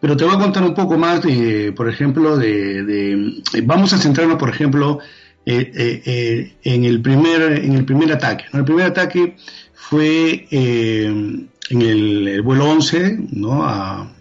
Pero 0.00 0.16
te 0.16 0.24
voy 0.24 0.34
a 0.34 0.38
contar 0.38 0.62
un 0.62 0.74
poco 0.74 0.98
más, 0.98 1.22
de, 1.22 1.72
por 1.72 1.88
ejemplo, 1.88 2.36
de, 2.36 3.42
vamos 3.64 3.92
a 3.92 3.98
centrarnos, 3.98 4.38
por 4.38 4.50
ejemplo, 4.50 5.00
eh, 5.48 5.70
eh, 5.74 6.02
eh, 6.04 6.56
en 6.64 6.84
el 6.84 7.00
primer 7.00 7.40
en 7.64 7.72
el 7.72 7.84
primer 7.84 8.12
ataque. 8.12 8.46
El 8.52 8.64
primer 8.64 8.86
ataque 8.86 9.36
fue 9.72 10.46
en 10.50 11.48
el, 11.70 12.42
vuelo 12.42 12.68
11, 12.70 13.18
¿no? 13.30 14.12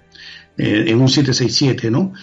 en 0.57 1.01
un 1.01 1.09
767, 1.09 1.91
¿no? 1.91 2.13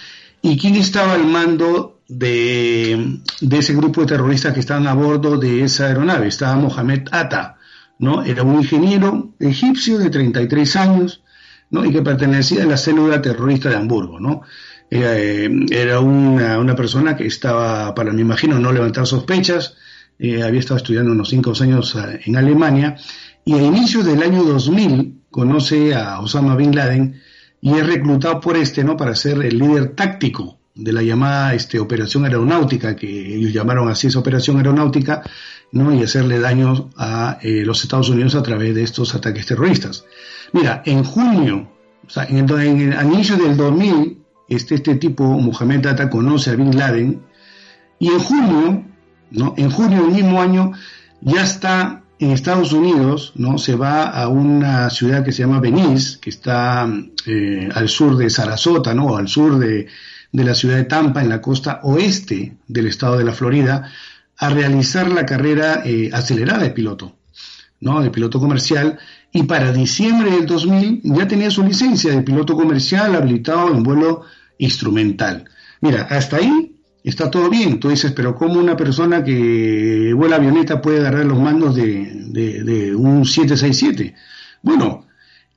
¿Y 0.41 0.57
quién 0.57 0.77
estaba 0.77 1.15
al 1.15 1.27
mando 1.27 2.01
de, 2.09 3.19
de, 3.41 3.59
ese 3.59 3.75
grupo 3.75 4.01
de 4.01 4.07
terroristas 4.07 4.55
que 4.55 4.61
estaban 4.61 4.87
a 4.87 4.95
bordo 4.95 5.37
de 5.37 5.65
esa 5.65 5.87
aeronave? 5.87 6.29
Estaba 6.29 6.57
Mohamed 6.57 7.09
Atta, 7.11 7.59
¿no? 7.99 8.23
Era 8.23 8.43
un 8.43 8.57
ingeniero 8.57 9.35
egipcio 9.39 9.99
de 9.99 10.11
33 10.11 10.77
años, 10.77 11.22
y 11.73 11.91
que 11.91 12.03
pertenecía 12.03 12.65
a 12.65 12.67
la 12.67 12.77
célula 12.77 13.23
terrorista 13.23 13.71
de 13.71 13.77
Hamburgo. 13.77 14.21
¿no? 14.21 14.43
Era, 14.91 15.17
eh, 15.17 15.99
una, 15.99 16.59
una, 16.59 16.77
persona 16.77 17.17
que 17.17 17.27
estaba, 17.27 17.95
para 17.95 18.13
me 18.13 18.21
imagino, 18.21 18.59
no 18.59 18.73
levantar 18.73 19.07
sospechas, 19.07 19.75
eh, 20.19 20.43
había 20.43 20.61
estado 20.61 20.77
estudiando 20.77 21.13
unos 21.13 21.31
cinco 21.31 21.53
años 21.61 21.97
eh, 21.97 22.21
en 22.27 22.37
Alemania, 22.37 22.97
y 23.45 23.55
a 23.55 23.63
inicios 23.63 24.05
del 24.05 24.23
año 24.23 24.45
2000 24.45 25.23
conoce 25.31 25.95
a 25.95 26.21
Osama 26.21 26.55
Bin 26.55 26.77
Laden 26.77 27.21
y 27.61 27.75
es 27.75 27.87
reclutado 27.87 28.39
por 28.39 28.57
este, 28.57 28.85
¿no? 28.85 28.97
Para 28.97 29.15
ser 29.15 29.43
el 29.43 29.59
líder 29.59 29.95
táctico 29.95 30.59
de 30.75 30.93
la 30.93 31.03
llamada 31.03 31.55
este, 31.55 31.79
operación 31.79 32.25
aeronáutica, 32.25 32.95
que 32.95 33.37
ellos 33.37 33.53
llamaron 33.53 33.89
así 33.89 34.09
esa 34.09 34.19
operación 34.19 34.59
aeronáutica, 34.59 35.23
¿no? 35.73 35.93
Y 35.95 36.03
hacerle 36.03 36.39
daño 36.39 36.91
a 36.97 37.39
eh, 37.43 37.63
los 37.65 37.83
Estados 37.83 38.11
Unidos 38.11 38.35
a 38.35 38.43
través 38.43 38.75
de 38.75 38.83
estos 38.83 39.15
ataques 39.15 39.47
terroristas. 39.47 40.05
Mira, 40.53 40.83
en 40.85 41.03
junio, 41.03 41.69
o 42.07 42.11
sea, 42.11 42.25
en 42.25 42.49
el, 42.49 42.95
inicio 43.07 43.37
del 43.37 43.57
2000, 43.57 44.19
este, 44.49 44.75
este 44.77 44.97
tipo, 44.97 45.25
Mohamed 45.25 45.81
Data, 45.81 46.11
conoce 46.11 46.51
a 46.51 46.57
Bin 46.57 46.77
Laden, 46.77 47.23
y 47.99 48.09
en 48.09 48.19
junio, 48.19 48.85
¿no? 49.31 49.55
En 49.57 49.71
junio 49.71 50.03
del 50.03 50.13
mismo 50.13 50.41
año, 50.41 50.73
ya 51.23 51.43
está 51.43 52.03
en 52.19 52.33
Estados 52.33 52.73
Unidos, 52.73 53.33
¿no? 53.37 53.57
Se 53.59 53.75
va 53.75 54.05
a 54.05 54.29
una 54.29 54.91
ciudad 54.91 55.25
que 55.25 55.33
se 55.33 55.43
llama 55.43 55.61
Venice, 55.61 56.19
que 56.21 56.31
está 56.31 56.87
eh, 57.27 57.69
al 57.75 57.89
sur 57.89 58.17
de 58.17 58.29
Sarasota, 58.29 58.95
¿no? 58.95 59.17
Al 59.17 59.29
sur 59.29 59.59
de, 59.59 59.87
de 60.33 60.45
la 60.45 60.55
ciudad 60.55 60.77
de 60.77 60.85
Tampa, 60.85 61.23
en 61.23 61.29
la 61.29 61.41
costa 61.41 61.81
oeste 61.83 62.57
del 62.69 62.87
estado 62.87 63.17
de 63.19 63.25
la 63.25 63.33
Florida, 63.33 63.91
a 64.43 64.49
realizar 64.49 65.09
la 65.09 65.25
carrera 65.25 65.83
eh, 65.85 66.11
acelerada 66.13 66.65
de 66.65 66.71
piloto, 66.71 67.15
¿no? 67.79 68.03
De 68.03 68.11
piloto 68.11 68.41
comercial. 68.41 68.99
Y 69.33 69.45
para 69.45 69.73
diciembre 69.73 70.33
del 70.33 70.47
2000 70.47 71.01
ya 71.05 71.29
tenía 71.29 71.49
su 71.49 71.63
licencia 71.63 72.11
de 72.11 72.23
piloto 72.23 72.57
comercial 72.57 73.15
habilitado 73.15 73.73
en 73.73 73.85
vuelo 73.85 74.23
instrumental. 74.59 75.45
Mira, 75.81 76.09
hasta 76.11 76.39
ahí 76.39 76.75
está 77.05 77.31
todo 77.31 77.49
bien. 77.49 77.79
Tú 77.79 77.91
dices, 77.91 78.11
pero 78.11 78.35
¿cómo 78.35 78.59
una 78.59 78.77
persona 78.77 79.23
que 79.23 80.13
vuela 80.13 80.37
avioneta 80.37 80.83
puede 80.83 80.99
agarrar 80.99 81.25
los 81.25 81.39
mandos 81.39 81.77
de, 81.77 82.93
un 82.97 83.25
767? 83.25 84.13
Bueno, 84.61 85.07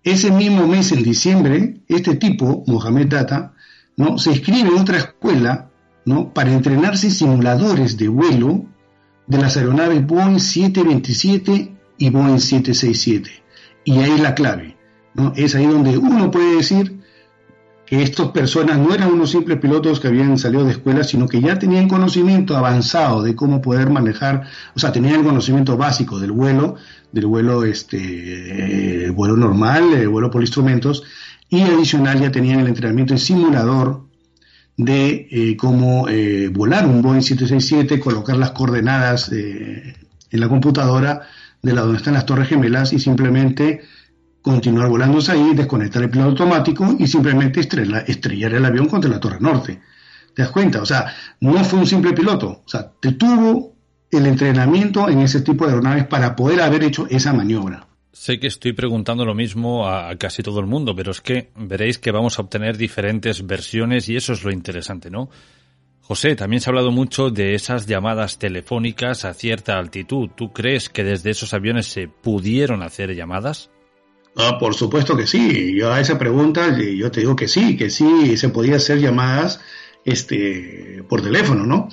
ese 0.03 0.29
mismo 0.29 0.67
mes, 0.67 0.91
en 0.91 1.01
diciembre, 1.01 1.81
este 1.87 2.17
tipo, 2.17 2.63
Mohamed 2.67 3.07
Data, 3.07 3.53
¿no? 3.97 4.19
se 4.19 4.29
inscribe 4.29 4.69
en 4.69 4.77
otra 4.77 4.97
escuela 4.97 5.71
¿no? 6.05 6.31
para 6.31 6.53
entrenarse 6.53 7.07
en 7.07 7.13
simuladores 7.13 7.97
de 7.97 8.09
vuelo 8.09 8.74
de 9.27 9.37
las 9.37 9.57
aeronaves 9.57 10.05
Boeing 10.05 10.39
727 10.39 11.75
y 11.97 12.09
Boeing 12.09 12.39
767. 12.39 13.31
Y 13.85 13.99
ahí 13.99 14.11
es 14.11 14.21
la 14.21 14.35
clave. 14.35 14.77
¿no? 15.13 15.33
Es 15.35 15.55
ahí 15.55 15.65
donde 15.65 15.97
uno 15.97 16.31
puede 16.31 16.57
decir 16.57 16.99
que 17.85 18.01
estas 18.01 18.29
personas 18.29 18.79
no 18.79 18.93
eran 18.93 19.13
unos 19.13 19.31
simples 19.31 19.59
pilotos 19.59 19.99
que 19.99 20.07
habían 20.07 20.37
salido 20.37 20.65
de 20.65 20.71
escuela, 20.71 21.03
sino 21.03 21.27
que 21.27 21.39
ya 21.39 21.59
tenían 21.59 21.87
conocimiento 21.87 22.57
avanzado 22.57 23.21
de 23.21 23.35
cómo 23.35 23.61
poder 23.61 23.89
manejar, 23.91 24.47
o 24.75 24.79
sea, 24.79 24.91
tenían 24.91 25.23
conocimiento 25.23 25.77
básico 25.77 26.19
del 26.19 26.31
vuelo, 26.31 26.75
del 27.11 27.27
vuelo, 27.27 27.63
este, 27.63 29.11
vuelo 29.11 29.37
normal, 29.37 29.93
el 29.93 30.09
vuelo 30.09 30.31
por 30.31 30.41
instrumentos, 30.41 31.03
y 31.47 31.61
adicional 31.61 32.19
ya 32.19 32.31
tenían 32.31 32.59
el 32.61 32.67
entrenamiento 32.67 33.13
en 33.13 33.19
simulador 33.19 34.01
de 34.77 35.27
eh, 35.31 35.57
cómo 35.57 36.09
eh, 36.09 36.49
volar 36.49 36.85
un 36.85 37.01
Boeing 37.01 37.21
767, 37.21 37.99
colocar 37.99 38.37
las 38.37 38.51
coordenadas 38.51 39.31
eh, 39.31 39.95
en 40.29 40.39
la 40.39 40.49
computadora 40.49 41.21
de 41.61 41.73
la 41.73 41.81
donde 41.81 41.97
están 41.97 42.13
las 42.13 42.25
torres 42.25 42.49
gemelas 42.49 42.93
y 42.93 42.99
simplemente 42.99 43.81
continuar 44.41 44.89
volándose 44.89 45.31
ahí, 45.31 45.55
desconectar 45.55 46.03
el 46.03 46.09
piloto 46.09 46.43
automático 46.43 46.95
y 46.99 47.07
simplemente 47.07 47.61
estrella, 47.61 47.99
estrellar 47.99 48.53
el 48.53 48.65
avión 48.65 48.87
contra 48.87 49.09
la 49.09 49.19
torre 49.19 49.39
norte. 49.39 49.81
¿Te 50.35 50.41
das 50.43 50.51
cuenta? 50.51 50.81
O 50.81 50.85
sea, 50.85 51.07
no 51.39 51.63
fue 51.63 51.79
un 51.79 51.87
simple 51.87 52.13
piloto, 52.13 52.61
o 52.65 52.69
sea, 52.69 52.91
te 52.99 53.13
tuvo 53.13 53.73
el 54.11 54.27
entrenamiento 54.27 55.09
en 55.09 55.19
ese 55.19 55.41
tipo 55.41 55.65
de 55.65 55.71
aeronaves 55.71 56.05
para 56.05 56.35
poder 56.35 56.61
haber 56.61 56.83
hecho 56.83 57.07
esa 57.09 57.33
maniobra. 57.33 57.87
Sé 58.15 58.39
que 58.39 58.47
estoy 58.47 58.71
preguntando 58.71 59.25
lo 59.25 59.35
mismo 59.35 59.89
a, 59.89 60.15
casi 60.15 60.41
todo 60.41 60.61
el 60.61 60.67
mundo, 60.67 60.95
pero 60.95 61.11
es 61.11 61.19
que 61.19 61.49
veréis 61.57 61.97
que 61.97 62.11
vamos 62.11 62.39
a 62.39 62.43
obtener 62.43 62.77
diferentes 62.77 63.45
versiones 63.45 64.07
y 64.07 64.15
eso 64.15 64.31
es 64.31 64.45
lo 64.45 64.53
interesante, 64.53 65.09
¿no? 65.09 65.29
José, 65.99 66.33
también 66.37 66.61
se 66.61 66.69
ha 66.69 66.71
hablado 66.71 66.91
mucho 66.91 67.29
de 67.29 67.55
esas 67.55 67.87
llamadas 67.87 68.39
telefónicas 68.39 69.25
a 69.25 69.33
cierta 69.33 69.77
altitud. 69.77 70.29
¿Tú 70.33 70.53
crees 70.53 70.87
que 70.87 71.03
desde 71.03 71.31
esos 71.31 71.53
aviones 71.53 71.87
se 71.87 72.07
pudieron 72.07 72.83
hacer 72.83 73.13
llamadas? 73.13 73.69
Ah, 74.37 74.57
por 74.57 74.75
supuesto 74.75 75.17
que 75.17 75.27
sí. 75.27 75.75
Yo 75.77 75.91
a 75.91 75.99
esa 75.99 76.17
pregunta 76.17 76.73
yo 76.79 77.11
te 77.11 77.19
digo 77.19 77.35
que 77.35 77.49
sí, 77.49 77.75
que 77.75 77.89
sí 77.89 78.37
se 78.37 78.47
podía 78.47 78.77
hacer 78.77 78.99
llamadas 78.99 79.59
este 80.05 81.03
por 81.09 81.21
teléfono, 81.21 81.65
¿no? 81.65 81.89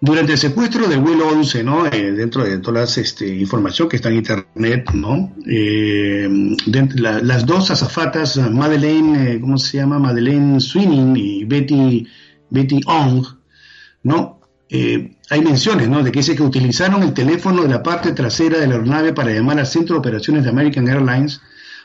Durante 0.00 0.32
el 0.32 0.38
secuestro 0.38 0.86
del 0.88 1.00
vuelo 1.00 1.28
11, 1.28 1.64
¿no? 1.64 1.86
Eh, 1.86 2.12
dentro 2.12 2.44
de 2.44 2.58
toda 2.58 2.80
la 2.80 2.84
este, 2.84 3.26
información 3.26 3.88
que 3.88 3.96
está 3.96 4.10
en 4.10 4.16
internet, 4.16 4.90
¿no? 4.92 5.34
Eh, 5.46 6.28
las 6.66 7.46
dos 7.46 7.70
azafatas, 7.70 8.36
Madeleine, 8.36 9.32
eh, 9.32 9.40
¿cómo 9.40 9.56
se 9.56 9.78
llama? 9.78 9.98
Madeleine 9.98 10.60
Swinning 10.60 11.16
y 11.16 11.44
Betty, 11.44 12.06
Betty 12.50 12.80
Ong, 12.86 13.24
¿no? 14.02 14.40
hay 15.30 15.40
menciones, 15.40 15.88
¿no? 15.88 16.02
De 16.02 16.10
que 16.10 16.18
dice 16.18 16.34
que 16.34 16.42
utilizaron 16.42 17.04
el 17.04 17.14
teléfono 17.14 17.62
de 17.62 17.68
la 17.68 17.80
parte 17.80 18.10
trasera 18.10 18.58
de 18.58 18.66
la 18.66 18.74
aeronave 18.74 19.12
para 19.12 19.30
llamar 19.30 19.60
al 19.60 19.68
centro 19.68 19.94
de 19.94 20.00
operaciones 20.00 20.42
de 20.42 20.50
American 20.50 20.88
Airlines 20.88 21.40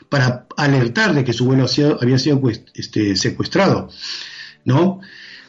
para 0.08 0.46
alertar 0.56 1.14
de 1.14 1.24
que 1.24 1.32
su 1.32 1.46
vuelo 1.46 1.66
había 2.00 2.18
sido 2.18 2.42
este, 2.74 3.14
secuestrado, 3.14 3.88
¿no? 4.64 5.00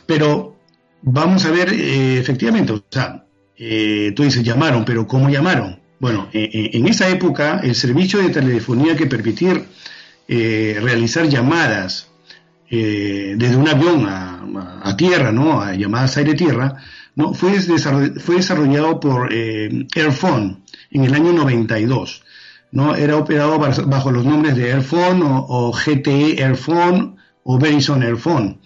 Pero 0.05 0.50
vamos 1.01 1.45
a 1.45 1.51
ver, 1.51 1.73
eh, 1.73 2.19
efectivamente, 2.19 2.73
o 2.73 2.83
sea, 2.89 3.25
eh, 3.57 4.13
tú 4.15 4.23
dices, 4.23 4.43
llamaron, 4.43 4.85
pero 4.85 5.07
¿cómo 5.07 5.29
llamaron? 5.29 5.79
Bueno, 5.99 6.29
eh, 6.33 6.71
en 6.73 6.87
esa 6.87 7.09
época 7.09 7.61
el 7.63 7.75
servicio 7.75 8.19
de 8.19 8.29
telefonía 8.29 8.95
que 8.95 9.07
permitir 9.07 9.65
realizar 10.27 11.27
llamadas 11.27 12.07
desde 12.69 13.55
un 13.57 13.67
avión 13.67 14.05
a, 14.07 14.95
tierra, 14.95 15.33
¿no? 15.33 15.61
A 15.61 15.75
llamadas 15.75 16.15
aire-tierra, 16.15 16.77
¿no? 17.15 17.33
Fue, 17.33 17.59
fue 17.59 18.35
desarrollado 18.35 18.99
por 19.01 19.29
Airphone 19.33 20.63
en 20.91 21.03
el 21.03 21.13
año 21.13 21.33
92. 21.33 22.23
¿no? 22.71 22.95
Era 22.95 23.17
operado 23.17 23.59
bajo 23.59 24.11
los 24.11 24.25
nombres 24.25 24.55
de 24.55 24.71
Airphone 24.71 25.21
o, 25.23 25.71
GTE 25.71 26.43
Airphone 26.43 27.15
o 27.43 27.57
Verizon 27.59 28.03
Airphone. 28.03 28.59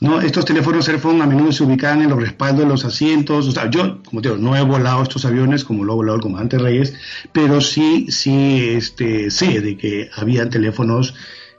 ¿No? 0.00 0.20
Estos 0.20 0.44
teléfonos 0.44 0.88
Airphone 0.88 1.22
a 1.22 1.26
menudo 1.26 1.52
se 1.52 1.64
ubicaban 1.64 2.02
en 2.02 2.10
los 2.10 2.20
respaldos 2.20 2.60
de 2.60 2.66
los 2.66 2.84
asientos. 2.84 3.48
O 3.48 3.52
sea, 3.52 3.70
yo, 3.70 4.02
como 4.02 4.22
te 4.22 4.28
digo, 4.28 4.40
no 4.40 4.56
he 4.56 4.62
volado 4.62 5.02
estos 5.02 5.24
aviones 5.24 5.64
como 5.64 5.84
lo 5.84 5.92
ha 5.92 5.96
volado 5.96 6.16
el 6.16 6.22
comandante 6.22 6.58
Reyes, 6.58 6.94
pero 7.32 7.60
sí, 7.60 8.06
sí 8.10 8.70
este, 8.70 9.30
sé 9.30 9.60
de 9.60 9.76
que 9.76 10.10
había 10.14 10.48
teléfonos 10.48 11.14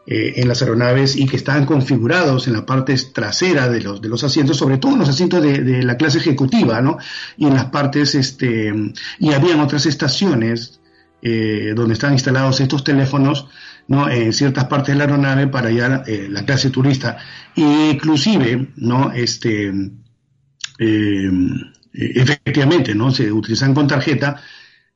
eh, 0.05 0.35
en 0.37 0.47
las 0.47 0.61
aeronaves 0.61 1.17
y 1.17 1.25
que 1.25 1.35
estaban 1.35 1.65
configurados 1.65 2.47
en 2.47 2.53
la 2.53 2.65
parte 2.65 2.95
trasera 3.13 3.67
de 3.67 3.81
los, 3.81 4.01
de 4.01 4.07
los 4.07 4.23
asientos, 4.23 4.57
sobre 4.57 4.77
todo 4.77 4.93
en 4.93 4.99
los 4.99 5.09
asientos 5.09 5.41
de, 5.41 5.63
de 5.63 5.83
la 5.83 5.97
clase 5.97 6.19
ejecutiva, 6.19 6.81
¿no? 6.81 6.97
Y 7.37 7.45
en 7.45 7.53
las 7.53 7.65
partes, 7.65 8.15
este, 8.15 8.73
y 9.19 9.33
habían 9.33 9.59
otras 9.59 9.85
estaciones 9.85 10.79
eh, 11.19 11.73
donde 11.75 11.95
están 11.95 12.13
instalados 12.13 12.59
estos 12.61 12.83
teléfonos 12.83 13.47
¿no? 13.87 14.09
en 14.09 14.33
ciertas 14.33 14.65
partes 14.65 14.93
de 14.93 14.99
la 14.99 15.05
aeronave 15.05 15.47
para 15.47 15.69
ya 15.71 16.03
eh, 16.05 16.27
la 16.29 16.45
clase 16.45 16.69
turista. 16.69 17.17
E 17.55 17.91
inclusive, 17.93 18.73
¿no? 18.77 19.11
este, 19.11 19.71
eh, 20.79 21.31
efectivamente, 21.93 22.93
¿no? 22.95 23.11
se 23.11 23.31
utilizan 23.31 23.73
con 23.73 23.87
tarjeta 23.87 24.41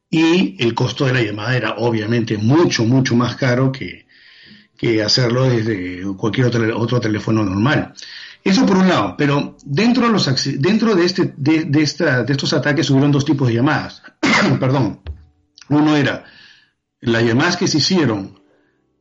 y 0.09 0.61
el 0.63 0.73
costo 0.73 1.05
de 1.05 1.13
la 1.13 1.21
llamada 1.21 1.55
era 1.55 1.75
obviamente 1.77 2.37
mucho, 2.37 2.85
mucho 2.85 3.15
más 3.15 3.35
caro 3.35 3.71
que, 3.71 4.07
que 4.77 5.01
hacerlo 5.01 5.49
desde 5.49 6.03
cualquier 6.17 6.47
otro, 6.47 6.79
otro 6.79 6.99
teléfono 6.99 7.43
normal. 7.43 7.93
Eso 8.43 8.65
por 8.65 8.77
un 8.77 8.87
lado, 8.87 9.15
pero 9.17 9.55
dentro 9.63 10.07
de, 10.07 10.13
los, 10.13 10.27
dentro 10.59 10.95
de, 10.95 11.05
este, 11.05 11.33
de, 11.37 11.65
de, 11.65 11.83
esta, 11.83 12.23
de 12.23 12.31
estos 12.33 12.53
ataques 12.53 12.89
hubieron 12.89 13.11
dos 13.11 13.23
tipos 13.23 13.47
de 13.47 13.55
llamadas. 13.55 14.01
Perdón. 14.59 15.01
Uno 15.69 15.95
era 15.95 16.25
las 16.99 17.23
llamadas 17.23 17.55
que 17.55 17.67
se 17.67 17.77
hicieron, 17.77 18.40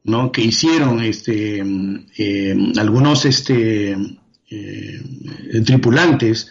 ¿no? 0.05 0.33
Que 0.33 0.43
hicieron 0.43 1.01
este, 1.01 1.63
eh, 2.17 2.73
algunos 2.79 3.25
este, 3.25 3.97
eh, 4.51 5.03
tripulantes, 5.65 6.51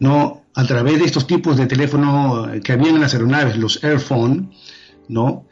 ¿no? 0.00 0.44
A 0.54 0.64
través 0.64 0.98
de 0.98 1.04
estos 1.04 1.26
tipos 1.26 1.56
de 1.56 1.66
teléfono 1.66 2.50
que 2.62 2.72
habían 2.72 2.96
en 2.96 3.00
las 3.00 3.14
aeronaves, 3.14 3.56
los 3.56 3.82
Airphone, 3.84 4.52
¿no? 5.08 5.46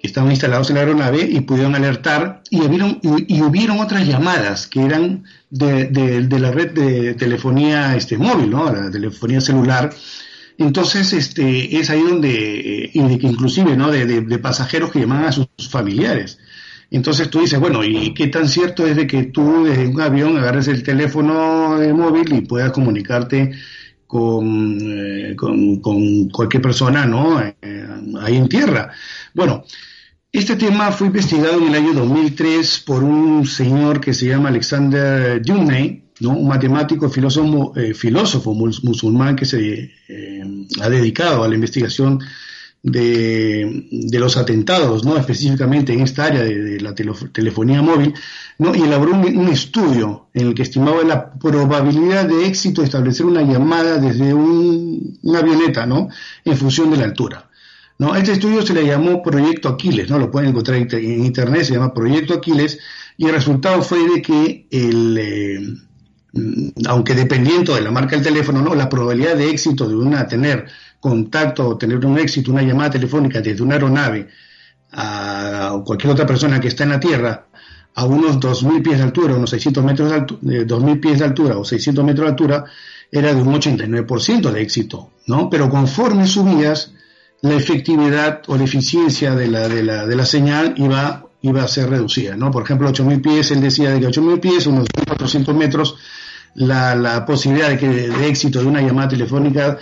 Que 0.00 0.06
estaban 0.06 0.30
instalados 0.30 0.70
en 0.70 0.76
la 0.76 0.82
aeronave 0.82 1.22
y 1.28 1.40
pudieron 1.40 1.74
alertar 1.74 2.42
y 2.50 2.60
hubieron, 2.60 3.80
otras 3.80 4.06
llamadas 4.06 4.66
que 4.66 4.84
eran 4.84 5.24
de, 5.50 6.28
la 6.38 6.52
red 6.52 6.72
de 6.72 7.14
telefonía 7.14 7.96
este, 7.96 8.18
móvil, 8.18 8.50
¿no? 8.50 8.72
La 8.72 8.90
telefonía 8.90 9.40
celular, 9.40 9.90
entonces, 10.58 11.12
este, 11.12 11.78
es 11.78 11.90
ahí 11.90 12.00
donde, 12.00 12.84
eh, 12.84 12.90
inclusive, 12.94 13.76
¿no? 13.76 13.90
De, 13.90 14.38
pasajeros 14.38 14.90
que 14.90 15.00
llaman 15.00 15.24
a 15.24 15.32
sus 15.32 15.48
familiares. 15.70 16.38
Entonces 16.90 17.28
tú 17.30 17.40
dices, 17.40 17.58
bueno, 17.58 17.84
¿y 17.84 18.14
qué 18.14 18.28
tan 18.28 18.48
cierto 18.48 18.86
es 18.86 18.96
de 18.96 19.06
que 19.06 19.24
tú 19.24 19.64
desde 19.64 19.86
un 19.86 20.00
avión 20.00 20.36
agarres 20.36 20.68
el 20.68 20.82
teléfono 20.82 21.78
de 21.78 21.92
móvil 21.92 22.32
y 22.32 22.40
puedas 22.42 22.70
comunicarte 22.72 23.52
con, 24.06 24.78
eh, 24.80 25.34
con, 25.36 26.28
cualquier 26.30 26.62
persona, 26.62 27.06
¿no? 27.06 27.40
Eh, 27.40 27.54
ahí 28.20 28.36
en 28.36 28.48
tierra. 28.48 28.92
Bueno, 29.34 29.64
Este 30.32 30.56
tema 30.56 30.92
fue 30.92 31.06
investigado 31.06 31.58
en 31.58 31.68
el 31.68 31.74
año 31.74 31.94
2003 31.94 32.80
por 32.80 33.02
un 33.02 33.46
señor 33.46 34.00
que 34.02 34.12
se 34.12 34.26
llama 34.26 34.50
Alexander 34.50 35.40
Dumney, 35.40 36.04
¿no? 36.20 36.30
un 36.36 36.48
matemático 36.48 37.08
filósofo, 37.08 37.72
eh, 37.74 37.94
filósofo 37.94 38.52
musulmán 38.54 39.34
que 39.34 39.46
se 39.46 39.94
eh, 40.08 40.42
ha 40.82 40.90
dedicado 40.90 41.42
a 41.42 41.48
la 41.48 41.54
investigación 41.54 42.20
de, 42.82 44.18
los 44.18 44.36
atentados, 44.36 45.04
¿no? 45.04 45.16
específicamente 45.16 45.92
en 45.92 46.00
esta 46.00 46.24
área 46.24 46.42
de, 46.42 46.80
la 46.80 46.94
telefonía 46.94 47.82
móvil, 47.82 48.14
¿no? 48.58 48.74
y 48.74 48.82
elaboró 48.82 49.14
un, 49.14 49.48
estudio 49.48 50.28
en 50.34 50.48
el 50.48 50.54
que 50.54 50.62
estimaba 50.62 51.02
la 51.02 51.32
probabilidad 51.32 52.26
de 52.26 52.46
éxito 52.46 52.80
de 52.80 52.86
establecer 52.86 53.26
una 53.26 53.42
llamada 53.42 53.98
desde 53.98 54.32
una 54.32 55.38
avioneta 55.38 55.86
¿no? 55.86 56.08
en 56.44 56.56
función 56.56 56.90
de 56.90 56.98
la 56.98 57.04
altura. 57.04 57.50
¿no? 57.98 58.14
Este 58.14 58.32
estudio 58.32 58.62
se 58.62 58.74
le 58.74 58.86
llamó 58.86 59.22
Proyecto 59.22 59.68
Aquiles, 59.68 60.08
¿no? 60.08 60.18
lo 60.18 60.30
pueden 60.30 60.50
encontrar 60.50 60.78
en 60.78 61.24
internet, 61.24 61.64
se 61.64 61.74
llama 61.74 61.94
Proyecto 61.94 62.34
Aquiles, 62.34 62.78
y 63.16 63.26
el 63.26 63.32
resultado 63.32 63.82
fue 63.82 63.98
de 64.08 64.22
que 64.22 64.66
el... 64.70 65.18
Eh, 65.18 65.76
aunque 66.86 67.14
dependiendo 67.14 67.74
de 67.74 67.80
la 67.80 67.90
marca 67.90 68.14
del 68.14 68.24
teléfono, 68.24 68.60
¿no? 68.60 68.74
la 68.74 68.90
probabilidad 68.90 69.36
de 69.36 69.48
éxito 69.48 69.88
de 69.88 69.96
una 69.96 70.28
tener 70.28 70.66
contacto 71.00 71.68
o 71.68 71.76
tener 71.76 72.04
un 72.04 72.18
éxito, 72.18 72.52
una 72.52 72.62
llamada 72.62 72.90
telefónica 72.90 73.40
desde 73.40 73.62
una 73.62 73.74
aeronave 73.74 74.28
a 74.92 75.80
cualquier 75.84 76.12
otra 76.12 76.26
persona 76.26 76.60
que 76.60 76.68
está 76.68 76.84
en 76.84 76.90
la 76.90 77.00
Tierra 77.00 77.46
a 77.94 78.04
unos 78.04 78.38
2.000 78.38 78.82
pies 78.82 78.98
de 78.98 79.04
altura, 79.04 79.34
unos 79.34 79.50
600 79.50 79.82
metros 79.84 80.10
de 80.10 80.14
altura, 80.16 80.40
2.000 80.42 81.00
pies 81.00 81.18
de 81.18 81.24
altura 81.24 81.58
o 81.58 81.64
600 81.64 82.04
metros 82.04 82.26
de 82.26 82.30
altura, 82.30 82.64
era 83.10 83.32
de 83.32 83.40
un 83.40 83.54
89% 83.54 84.50
de 84.50 84.60
éxito, 84.60 85.12
¿no? 85.26 85.48
Pero 85.48 85.70
conforme 85.70 86.26
subías, 86.26 86.92
la 87.40 87.54
efectividad 87.54 88.42
o 88.48 88.56
la 88.56 88.64
eficiencia 88.64 89.34
de 89.34 89.48
la, 89.48 89.68
de 89.68 89.82
la, 89.82 90.06
de 90.06 90.16
la 90.16 90.26
señal 90.26 90.74
iba, 90.76 91.26
iba 91.40 91.62
a 91.62 91.68
ser 91.68 91.88
reducida, 91.88 92.36
¿no? 92.36 92.50
Por 92.50 92.64
ejemplo, 92.64 92.90
8.000 92.90 93.22
pies, 93.22 93.50
él 93.50 93.60
decía 93.62 93.90
de 93.90 94.00
que 94.00 94.08
8.000 94.08 94.40
pies, 94.40 94.66
unos 94.66 94.88
400 95.06 95.54
metros, 95.54 95.96
la, 96.54 96.94
la 96.94 97.24
posibilidad 97.24 97.68
de, 97.68 97.78
que, 97.78 97.88
de 97.88 98.28
éxito 98.28 98.60
de 98.60 98.66
una 98.66 98.80
llamada 98.80 99.08
telefónica 99.08 99.78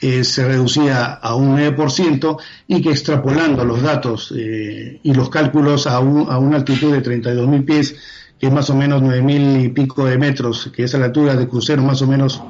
eh, 0.00 0.24
se 0.24 0.46
reducía 0.46 1.14
a 1.14 1.34
un 1.34 1.56
9% 1.56 2.36
y 2.68 2.80
que 2.80 2.90
extrapolando 2.90 3.64
los 3.64 3.82
datos 3.82 4.32
eh, 4.36 5.00
y 5.02 5.14
los 5.14 5.28
cálculos 5.28 5.86
a, 5.86 5.96
a 5.96 6.00
una 6.00 6.56
altitud 6.56 6.92
de 6.92 7.02
32.000 7.02 7.64
pies, 7.64 7.96
que 8.38 8.46
es 8.46 8.52
más 8.52 8.70
o 8.70 8.74
menos 8.74 9.02
9.000 9.02 9.64
y 9.64 9.68
pico 9.68 10.06
de 10.06 10.16
metros, 10.16 10.70
que 10.74 10.84
es 10.84 10.94
a 10.94 10.98
la 10.98 11.06
altura 11.06 11.36
de 11.36 11.46
crucero 11.46 11.82
más 11.82 12.00
o 12.02 12.06
menos 12.06 12.42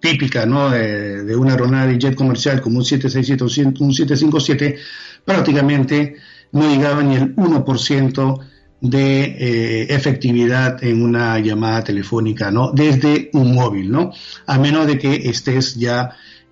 típica 0.00 0.46
¿no? 0.46 0.70
de, 0.70 1.36
una 1.36 1.52
aeronave 1.52 1.98
jet 1.98 2.14
comercial 2.14 2.60
como 2.60 2.78
un 2.78 2.84
767 2.84 3.82
un 3.82 3.92
757, 3.92 4.78
prácticamente 5.24 6.16
no 6.52 6.68
llegaba 6.68 7.02
ni 7.02 7.16
el 7.16 7.34
1% 7.36 8.40
de 8.80 9.22
eh, 9.24 9.86
efectividad 9.94 10.82
en 10.84 11.02
una 11.02 11.38
llamada 11.40 11.82
telefónica, 11.82 12.50
¿no? 12.52 12.70
Desde 12.70 13.28
un 13.32 13.52
móvil, 13.52 13.90
¿no? 13.90 14.12
A 14.46 14.56
menos 14.58 14.86
de 14.86 14.98
que 14.98 15.28
estés 15.28 15.74
ya 15.74 16.10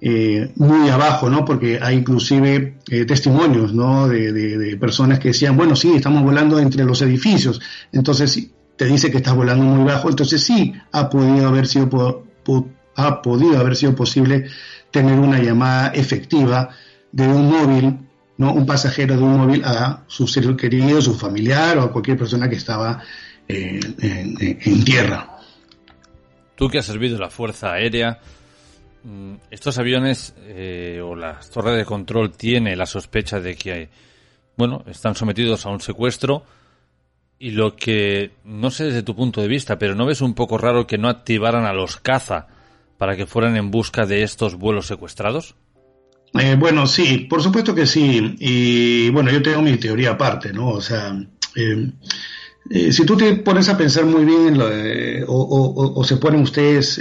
eh, 0.09 0.53
muy 0.55 0.89
abajo, 0.89 1.29
¿no? 1.29 1.45
Porque 1.45 1.81
hay 1.83 1.97
inclusive 1.97 2.77
eh, 2.89 3.05
testimonios, 3.07 3.75
¿no? 3.75 4.07
De, 4.07 4.77
personas 4.79 5.19
que 5.19 5.29
decían, 5.29 5.57
bueno, 5.57 5.75
sí, 5.75 5.97
estamos 5.97 6.23
volando 6.23 6.61
entre 6.61 6.85
los 6.85 7.03
edificios, 7.03 7.61
entonces 7.91 8.51
te 8.77 8.85
dice 8.85 9.11
que 9.11 9.17
estás 9.17 9.35
volando 9.35 9.65
muy 9.65 9.85
bajo, 9.85 10.09
entonces 10.09 10.45
sí 10.45 10.73
ha 10.93 11.11
podido 11.11 11.49
haber 11.49 11.67
sido 11.67 12.25
ha 12.95 13.21
podido 13.21 13.59
haber 13.59 13.75
sido 13.75 13.97
posible 13.97 14.47
tener 14.93 15.19
una 15.19 15.41
llamada 15.41 15.89
efectiva 15.89 16.71
de 17.11 17.27
un 17.27 17.51
móvil, 17.51 17.99
¿no? 18.37 18.53
Un 18.53 18.65
pasajero 18.65 19.17
de 19.17 19.23
un 19.25 19.39
móvil 19.39 19.65
a 19.65 20.05
su 20.07 20.29
ser 20.29 20.55
querido, 20.55 21.03
su 21.03 21.19
familiar 21.19 21.79
o 21.79 21.83
a 21.83 21.91
cualquier 21.91 22.17
persona 22.17 22.49
que 22.49 22.55
estaba 22.55 23.03
eh, 23.49 23.81
en 23.99 24.85
tierra. 24.85 25.37
Tú 26.55 26.69
que 26.69 26.79
has 26.79 26.87
servido 26.87 27.19
la 27.19 27.29
Fuerza 27.29 27.73
Aérea, 27.73 28.21
estos 29.51 29.79
aviones 29.79 30.35
eh, 30.39 31.01
o 31.03 31.15
las 31.15 31.51
torres 31.51 31.77
de 31.77 31.85
control 31.85 32.33
tiene 32.33 32.77
la 32.77 32.87
sospecha 32.87 33.41
de 33.41 33.55
que, 33.55 33.89
bueno, 34.57 34.83
están 34.87 35.15
sometidos 35.15 35.65
a 35.67 35.71
un 35.71 35.81
secuestro 35.81 36.43
y 37.39 37.51
lo 37.51 37.77
que, 37.77 38.33
no 38.45 38.71
sé 38.71 38.85
desde 38.85 39.03
tu 39.03 39.15
punto 39.15 39.41
de 39.41 39.49
vista, 39.49 39.79
pero 39.79 39.95
¿no 39.95 40.07
ves 40.07 40.23
un 40.23 40.35
poco 40.35 40.59
raro 40.59 40.87
que 40.87 40.99
no 40.99 41.09
activaran 41.09 41.67
a 41.67 41.73
los 41.73 41.97
caza 41.99 42.49
para 42.99 43.17
que 43.17 43.27
fueran 43.27 43.57
en 43.57 43.71
busca 43.71 44.07
de 44.07 44.23
estos 44.23 44.57
vuelos 44.57 44.87
secuestrados? 44.87 45.55
Eh, 46.35 46.57
bueno, 46.59 46.87
sí, 46.87 47.27
por 47.31 47.43
supuesto 47.43 47.75
que 47.75 47.87
sí. 47.87 48.37
Y 48.41 49.11
bueno, 49.11 49.31
yo 49.31 49.43
tengo 49.43 49.63
mi 49.63 49.77
teoría 49.77 50.13
aparte, 50.13 50.53
¿no? 50.53 50.71
O 50.71 50.81
sea, 50.81 51.17
eh, 51.55 51.93
si 52.91 53.07
tú 53.07 53.17
te 53.17 53.37
pones 53.37 53.69
a 53.69 53.77
pensar 53.77 54.05
muy 54.07 54.25
bien, 54.25 54.59
o, 55.29 56.03
se 56.05 56.17
ponen 56.17 56.41
ustedes 56.41 56.99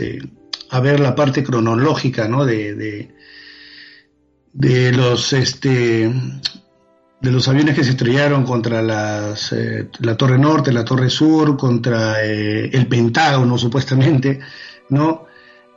a 0.69 0.79
ver 0.79 0.99
la 0.99 1.15
parte 1.15 1.43
cronológica 1.43 2.27
¿no? 2.27 2.45
de, 2.45 2.75
de, 4.53 4.91
los 4.91 5.33
este 5.33 6.11
de 7.21 7.31
los 7.31 7.47
aviones 7.47 7.75
que 7.75 7.83
se 7.83 7.91
estrellaron 7.91 8.43
contra 8.43 8.81
eh, 8.81 9.89
la 9.99 10.17
Torre 10.17 10.37
Norte, 10.37 10.71
la 10.71 10.85
Torre 10.85 11.09
Sur, 11.09 11.57
contra 11.57 12.23
eh, 12.23 12.69
el 12.71 12.87
Pentágono 12.87 13.57
supuestamente, 13.57 14.39
¿no? 14.89 15.25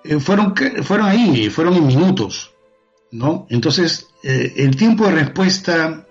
Eh, 0.04 0.20
fueron, 0.20 0.54
fueron 0.82 1.06
ahí, 1.06 1.48
fueron 1.48 1.74
en 1.74 1.86
minutos, 1.86 2.54
¿no? 3.12 3.46
Entonces, 3.48 4.08
el 4.22 4.76
tiempo 4.76 5.06
de 5.06 5.12
respuesta 5.12 6.07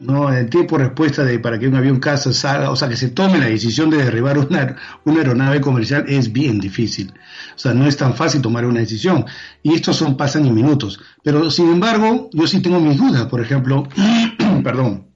¿no? 0.00 0.32
El 0.32 0.48
tiempo 0.48 0.78
de 0.78 0.84
respuesta 0.84 1.24
de 1.24 1.38
para 1.38 1.58
que 1.58 1.68
un 1.68 1.74
avión 1.74 1.98
caza 2.00 2.32
salga, 2.32 2.70
o 2.70 2.76
sea, 2.76 2.88
que 2.88 2.96
se 2.96 3.08
tome 3.08 3.38
la 3.38 3.46
decisión 3.46 3.90
de 3.90 3.98
derribar 3.98 4.38
una, 4.50 4.76
una 5.04 5.18
aeronave 5.18 5.60
comercial 5.60 6.04
es 6.08 6.32
bien 6.32 6.60
difícil. 6.60 7.12
O 7.54 7.58
sea, 7.58 7.74
no 7.74 7.86
es 7.86 7.96
tan 7.96 8.14
fácil 8.14 8.42
tomar 8.42 8.64
una 8.64 8.80
decisión. 8.80 9.24
Y 9.62 9.74
estos 9.74 9.96
son, 9.96 10.16
pasan 10.16 10.46
en 10.46 10.54
minutos. 10.54 11.00
Pero, 11.22 11.50
sin 11.50 11.68
embargo, 11.70 12.30
yo 12.32 12.46
sí 12.46 12.60
tengo 12.60 12.80
mis 12.80 12.96
dudas, 12.96 13.26
por 13.26 13.40
ejemplo, 13.40 13.88
perdón, 14.64 15.08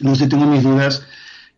yo 0.00 0.14
sí 0.14 0.28
tengo 0.28 0.46
mis 0.46 0.62
dudas, 0.62 1.06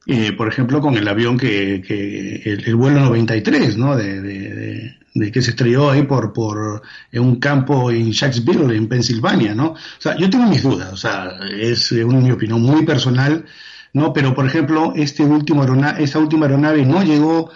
eh, 0.07 0.33
por 0.33 0.49
ejemplo, 0.49 0.81
con 0.81 0.97
el 0.97 1.09
avión 1.09 1.37
que, 1.37 1.83
que 1.87 2.43
el, 2.45 2.77
vuelo 2.77 3.01
93, 3.01 3.77
¿no? 3.77 3.97
de, 3.97 4.97
de 5.17 5.33
que 5.33 5.41
se 5.41 5.51
estrelló 5.51 5.91
ahí 5.91 6.03
por, 6.03 6.33
por 6.35 6.83
en 7.11 7.23
un 7.23 7.37
campo 7.37 7.91
en 7.91 8.11
Shanksville, 8.11 8.77
en 8.77 8.87
Pensilvania, 8.87 9.55
¿no? 9.55 9.71
O 9.71 9.77
sea, 9.99 10.15
yo 10.17 10.29
tengo 10.29 10.47
mis 10.47 10.63
dudas, 10.63 10.93
o 10.93 10.97
sea, 10.97 11.39
es 11.59 11.91
una 11.93 12.21
mi 12.21 12.31
opinión 12.31 12.61
muy 12.61 12.85
personal, 12.85 13.47
¿no? 13.95 14.13
Pero, 14.13 14.35
por 14.35 14.47
ejemplo, 14.47 14.93
este 14.95 15.23
último 15.25 15.63
aeronave, 15.63 16.05
esta 16.05 16.19
última 16.19 16.45
aeronave 16.45 16.85
no 16.85 17.03
llegó, 17.03 17.51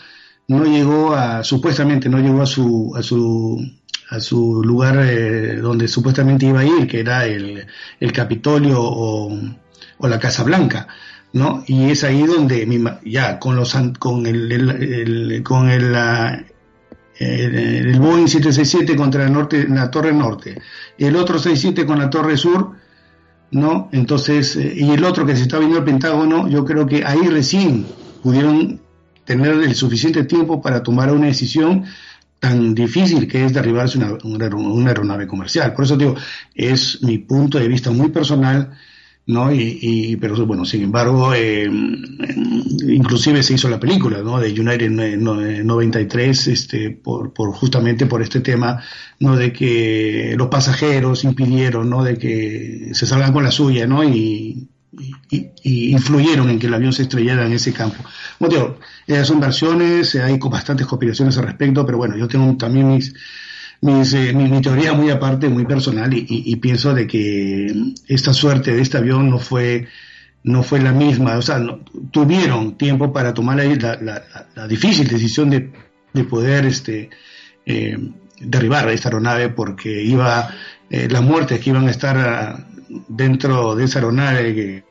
no 0.49 0.65
llegó 0.65 1.13
a, 1.15 1.45
supuestamente 1.45 2.09
no 2.09 2.19
llegó 2.19 2.41
a 2.41 2.47
su, 2.47 2.95
a 2.97 3.03
su, 3.03 3.61
a 4.09 4.21
su 4.21 4.63
lugar 4.65 5.05
eh, 5.07 5.57
donde 5.57 5.87
supuestamente 5.87 6.47
iba 6.47 6.61
a 6.61 6.65
ir, 6.65 6.89
que 6.89 7.01
era 7.01 7.27
el, 7.27 7.67
el 8.01 8.13
Capitolio 8.13 8.81
o, 8.81 9.39
o 9.99 10.09
la 10.09 10.19
Casa 10.19 10.45
Blanca. 10.45 10.89
¿No? 11.33 11.65
Y 11.67 11.91
es 11.91 12.05
ahí 12.05 12.23
donde 12.23 12.99
ya 13.05 13.39
con 13.39 13.57
los 13.57 13.77
con 13.99 14.27
el, 14.27 14.51
el 14.51 15.43
con 15.43 15.69
el, 15.69 15.95
el 17.19 18.01
Boeing 18.01 18.27
767 18.27 18.97
contra 18.97 19.25
la, 19.25 19.31
norte, 19.31 19.67
la 19.69 19.91
Torre 19.91 20.13
Norte, 20.13 20.61
el 20.99 21.17
otro 21.17 21.39
67 21.39 21.87
con 21.87 21.99
la 21.99 22.11
Torre 22.11 22.37
Sur, 22.37 22.73
¿no? 23.51 23.89
Entonces, 23.93 24.57
eh, 24.57 24.75
y 24.77 24.91
el 24.91 25.05
otro 25.05 25.27
que 25.27 25.37
se 25.37 25.43
está 25.43 25.59
viendo 25.59 25.79
el 25.79 25.85
Pentágono, 25.85 26.49
yo 26.49 26.65
creo 26.65 26.87
que 26.87 27.05
ahí 27.05 27.29
recién 27.29 27.87
pudieron 28.23 28.81
tener 29.25 29.55
el 29.55 29.75
suficiente 29.75 30.25
tiempo 30.25 30.61
para 30.61 30.83
tomar 30.83 31.13
una 31.13 31.27
decisión 31.27 31.85
tan 32.39 32.75
difícil 32.75 33.29
que 33.29 33.45
es 33.45 33.53
derribarse 33.53 33.99
una, 33.99 34.17
una 34.25 34.91
aeronave 34.91 35.27
comercial. 35.27 35.75
Por 35.75 35.85
eso 35.85 35.97
digo, 35.97 36.17
es 36.55 37.03
mi 37.03 37.19
punto 37.19 37.59
de 37.59 37.69
vista 37.69 37.91
muy 37.91 38.09
personal 38.09 38.71
¿no? 39.31 39.53
Y, 39.53 40.17
pero 40.21 40.45
bueno, 40.47 40.65
sin 40.65 40.83
embargo, 40.83 41.33
eh, 41.35 41.71
inclusive 42.89 43.43
se 43.43 43.55
hizo 43.55 43.69
la 43.69 43.81
película, 43.81 44.23
¿no? 44.23 44.39
De 44.39 44.51
United 44.51 44.91
93, 44.91 46.47
este, 46.49 46.91
por, 46.91 47.33
por, 47.33 47.53
justamente 47.53 48.07
por 48.07 48.23
este 48.23 48.41
tema, 48.41 48.83
¿no? 49.21 49.37
De 49.37 49.53
que 49.53 50.35
los 50.37 50.49
pasajeros 50.49 51.25
impidieron, 51.25 51.89
¿no? 51.89 52.03
De 52.03 52.19
que 52.19 52.91
se 52.93 53.07
salgan 53.07 53.33
con 53.33 53.45
la 53.45 53.51
suya, 53.51 53.87
¿no? 53.87 54.05
Y, 54.05 54.69
influyeron 55.63 56.51
en 56.51 56.59
que 56.59 56.67
el 56.67 56.75
avión 56.75 56.93
se 56.93 57.03
estrellara 57.03 57.47
en 57.47 57.53
ese 57.53 57.73
campo. 57.73 58.03
Bueno, 58.41 58.77
esas 59.07 59.29
son 59.29 59.39
versiones, 59.39 60.17
hay 60.17 60.37
bastantes 60.39 60.87
conspiraciones 60.87 61.39
al 61.39 61.45
respecto, 61.45 61.87
pero 61.87 61.97
bueno, 61.97 62.17
yo 62.17 62.27
tengo 62.27 62.57
también 62.57 62.89
mis 62.89 63.15
eh, 63.83 64.33
mi, 64.35 64.61
teoría 64.61 64.93
muy 64.93 65.11
aparte, 65.11 65.49
muy 65.49 65.65
personal, 65.65 66.11
y, 66.13 66.57
pienso 66.57 66.93
de 66.95 67.07
que 67.07 67.73
esta 68.09 68.33
suerte 68.33 68.75
de 68.75 68.83
este 68.83 68.99
avión 68.99 69.31
no 69.31 69.39
fue, 69.39 69.89
no 70.43 70.63
fue 70.63 70.81
la 70.81 70.93
misma. 70.93 71.39
O 71.39 71.43
sea, 71.43 71.61
tuvieron 72.11 72.77
tiempo 72.77 73.13
para 73.13 73.33
tomar 73.33 73.57
la, 73.57 74.23
la, 74.55 74.69
difícil 74.69 75.09
decisión 75.09 75.51
de, 75.51 75.73
de 76.13 76.25
poder 76.25 76.67
este, 76.67 77.09
eh, 77.65 77.97
derribar 78.39 78.89
esta 78.91 79.09
aeronave 79.09 79.49
porque 79.49 80.03
iba, 80.03 80.51
eh, 80.91 81.09
las 81.11 81.23
muertes 81.23 81.61
que 81.61 81.71
iban 81.71 81.89
a 81.89 81.91
estar 81.91 82.19
ah, 82.19 82.67
dentro 83.09 83.75
de 83.77 83.85
esa 83.85 84.01
aeronave, 84.01 84.85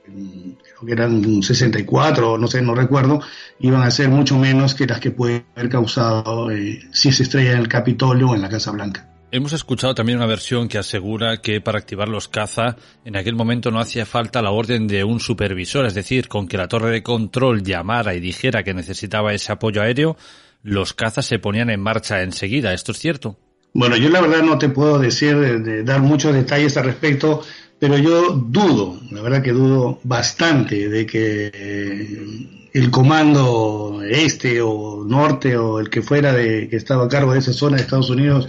creo 0.80 0.88
que 0.88 1.02
eran 1.02 1.44
64, 1.44 2.38
no 2.38 2.48
sé, 2.48 2.62
no 2.62 2.76
recuerdo, 2.76 3.22
iban 3.60 3.82
a 3.82 3.92
ser 3.92 4.10
mucho 4.10 4.38
menos 4.38 4.76
que 4.76 4.88
las 4.88 5.00
que 5.00 5.12
puede 5.12 5.46
haber 5.56 5.70
causado 5.70 6.52
eh, 6.52 6.82
si 6.92 7.12
se 7.12 7.24
estrella 7.24 7.54
en 7.54 7.60
el 7.60 7.68
Capitolio 7.68 8.30
o 8.30 8.36
en 8.36 8.42
la 8.42 8.50
Casa 8.50 8.72
Blanca. 8.72 9.10
Hemos 9.32 9.54
escuchado 9.54 9.94
también 9.94 10.18
una 10.18 10.26
versión 10.26 10.68
que 10.68 10.80
asegura 10.80 11.38
que 11.38 11.62
para 11.62 11.78
activar 11.78 12.10
los 12.10 12.28
caza 12.28 12.78
en 13.06 13.16
aquel 13.16 13.36
momento 13.36 13.70
no 13.70 13.80
hacía 13.80 14.08
falta 14.08 14.42
la 14.42 14.50
orden 14.50 14.88
de 14.88 15.04
un 15.04 15.20
supervisor, 15.20 15.86
es 15.86 15.94
decir, 15.94 16.28
con 16.28 16.48
que 16.48 16.58
la 16.58 16.68
torre 16.68 16.90
de 16.90 17.04
control 17.04 17.62
llamara 17.62 18.16
y 18.16 18.20
dijera 18.20 18.64
que 18.64 18.74
necesitaba 18.74 19.34
ese 19.34 19.52
apoyo 19.52 19.84
aéreo, 19.84 20.18
los 20.64 20.94
cazas 20.94 21.28
se 21.28 21.38
ponían 21.38 21.70
en 21.70 21.80
marcha 21.80 22.24
enseguida. 22.24 22.74
¿Esto 22.74 22.92
es 22.92 22.98
cierto? 22.98 23.38
Bueno, 23.74 23.98
yo 23.98 24.10
la 24.10 24.22
verdad 24.22 24.42
no 24.42 24.58
te 24.58 24.70
puedo 24.70 24.98
decir, 24.98 25.38
de, 25.38 25.84
dar 25.84 26.02
muchos 26.02 26.34
detalles 26.34 26.76
al 26.78 26.86
respecto, 26.86 27.44
pero 27.80 27.98
yo 27.98 28.34
dudo, 28.34 29.00
la 29.12 29.22
verdad 29.22 29.42
que 29.42 29.54
dudo 29.54 30.00
bastante 30.04 30.90
de 30.90 31.06
que 31.06 31.52
eh, 31.54 32.70
el 32.74 32.92
comando 32.92 34.02
este 34.04 34.62
o 34.62 35.04
norte 35.06 35.58
o 35.58 35.80
el 35.80 35.90
que 35.90 36.02
fuera 36.02 36.34
de 36.34 36.68
que 36.70 36.76
estaba 36.76 37.06
a 37.06 37.10
cargo 37.10 37.34
de 37.34 37.40
esa 37.40 37.54
zona 37.54 37.78
de 37.78 37.84
Estados 37.84 38.10
Unidos 38.10 38.48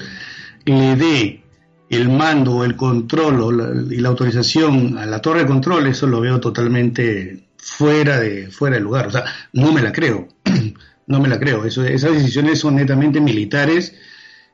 le 0.65 0.97
dé 0.97 1.43
el 1.91 2.09
mando 2.09 2.57
o 2.57 2.65
el 2.65 2.77
control 2.77 3.89
y 3.91 3.97
la 3.97 4.09
autorización 4.11 4.97
a 4.99 5.07
la 5.07 5.21
torre 5.21 5.41
de 5.41 5.47
control, 5.47 5.89
eso 5.89 6.07
lo 6.07 6.21
veo 6.21 6.39
totalmente 6.39 7.49
fuera 7.57 8.21
de, 8.21 8.49
fuera 8.51 8.77
de 8.77 8.83
lugar. 8.83 9.09
O 9.09 9.11
sea, 9.11 9.25
no 9.53 9.73
me 9.73 9.83
la 9.83 9.93
creo. 9.93 10.29
no 11.07 11.21
me 11.21 11.29
la 11.29 11.41
creo. 11.41 11.65
Esas 11.65 12.13
decisiones 12.13 12.61
son 12.61 12.77
netamente 12.77 13.21
militares 13.21 13.95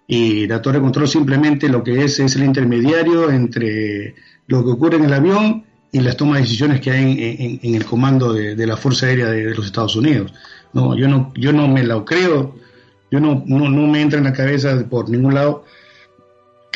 y 0.06 0.46
la 0.46 0.62
torre 0.62 0.78
de 0.78 0.84
control 0.84 1.08
simplemente 1.08 1.68
lo 1.68 1.84
que 1.84 2.04
es 2.04 2.18
es 2.20 2.36
el 2.36 2.44
intermediario 2.44 3.30
entre 3.30 4.14
lo 4.46 4.64
que 4.64 4.70
ocurre 4.70 4.96
en 4.96 5.04
el 5.04 5.12
avión 5.12 5.64
y 5.92 6.00
las 6.00 6.16
tomas 6.16 6.36
de 6.36 6.42
decisiones 6.42 6.80
que 6.80 6.90
hay 6.90 7.58
en, 7.62 7.74
el 7.74 7.84
comando 7.84 8.32
de, 8.32 8.66
la 8.66 8.76
Fuerza 8.76 9.06
Aérea 9.06 9.26
de, 9.26 9.54
los 9.54 9.66
Estados 9.66 9.96
Unidos. 9.96 10.32
No, 10.72 10.96
yo 10.96 11.08
no, 11.08 11.32
yo 11.34 11.52
no 11.52 11.68
me 11.68 11.82
la 11.84 12.04
creo, 12.04 12.56
yo 13.10 13.20
no, 13.20 13.42
no, 13.46 13.68
no 13.68 13.86
me 13.86 14.02
entra 14.02 14.18
en 14.18 14.24
la 14.24 14.32
cabeza 14.32 14.84
por 14.88 15.08
ningún 15.08 15.34
lado 15.34 15.64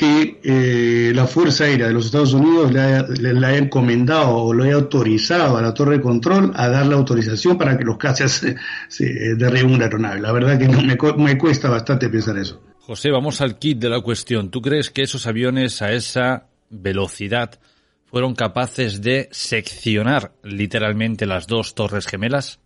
que 0.01 0.41
eh, 0.43 1.13
la 1.15 1.27
Fuerza 1.27 1.65
Aérea 1.65 1.89
de 1.89 1.93
los 1.93 2.07
Estados 2.07 2.33
Unidos 2.33 2.73
le 2.73 2.81
haya, 2.81 3.59
encomendado 3.59 4.35
o 4.35 4.55
lo 4.55 4.65
haya 4.65 4.77
autorizado 4.77 5.59
a 5.59 5.63
la 5.63 5.75
torre 5.75 5.99
de 5.99 6.03
control 6.03 6.53
a 6.55 6.71
dar 6.71 6.87
la 6.87 6.97
autorización 6.97 7.59
para 7.59 7.77
que 7.77 7.85
los 7.85 7.99
cazas 7.99 8.33
se, 8.33 8.57
se 8.89 9.35
derriben 9.35 9.75
una 9.75 9.85
aeronave. 9.85 10.23
La 10.23 10.33
verdad 10.33 10.59
que 10.59 10.69
me, 10.69 10.97
me 11.19 11.37
cuesta 11.37 11.69
bastante 11.69 12.09
pensar 12.09 12.39
eso. 12.39 12.63
José, 12.79 13.11
vamos 13.11 13.43
al 13.43 13.59
kit 13.59 13.79
de 13.79 13.91
la 13.91 14.01
cuestión. 14.01 14.51
¿Tú 14.51 14.63
crees 14.63 14.89
que 14.89 15.03
esos 15.03 15.27
aviones 15.27 15.83
a 15.83 15.93
esa 15.93 16.47
velocidad 16.71 17.61
fueron 18.07 18.35
capaces 18.35 19.03
de 19.03 19.29
seccionar 19.31 20.33
literalmente 20.43 21.27
las 21.27 21.47
dos 21.47 21.75
torres 21.75 22.07
gemelas? 22.07 22.59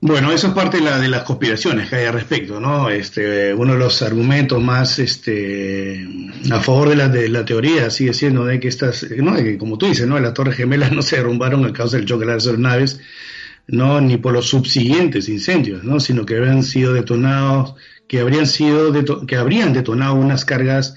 Bueno, 0.00 0.30
eso 0.30 0.48
es 0.48 0.52
parte 0.52 0.76
de, 0.76 0.84
la, 0.84 0.98
de 0.98 1.08
las 1.08 1.24
conspiraciones 1.24 1.90
que 1.90 1.96
hay 1.96 2.04
al 2.06 2.12
respecto, 2.12 2.60
¿no? 2.60 2.88
Este, 2.88 3.52
uno 3.52 3.72
de 3.72 3.80
los 3.80 4.00
argumentos 4.00 4.62
más 4.62 5.00
este, 5.00 6.06
a 6.52 6.60
favor 6.60 6.90
de 6.90 6.96
la, 6.96 7.08
de 7.08 7.28
la 7.28 7.44
teoría 7.44 7.90
sigue 7.90 8.14
siendo 8.14 8.44
de 8.44 8.60
que 8.60 8.68
estas, 8.68 9.04
¿no? 9.16 9.34
que 9.34 9.58
como 9.58 9.76
tú 9.76 9.86
dices, 9.86 10.06
¿no? 10.06 10.20
Las 10.20 10.34
torres 10.34 10.54
gemelas 10.54 10.92
no 10.92 11.02
se 11.02 11.16
derrumbaron 11.16 11.64
a 11.64 11.72
causa 11.72 11.96
del 11.96 12.06
choque 12.06 12.26
de 12.26 12.32
las 12.32 12.46
aeronaves, 12.46 13.00
no, 13.66 14.00
ni 14.00 14.18
por 14.18 14.32
los 14.32 14.48
subsiguientes 14.48 15.28
incendios, 15.28 15.82
¿no? 15.82 15.98
Sino 15.98 16.24
que 16.24 16.36
habían 16.36 16.62
sido 16.62 16.92
detonados, 16.92 17.74
que 18.06 18.20
habrían 18.20 18.46
sido, 18.46 18.92
que 19.26 19.36
habrían 19.36 19.72
detonado 19.72 20.14
unas 20.14 20.44
cargas 20.44 20.94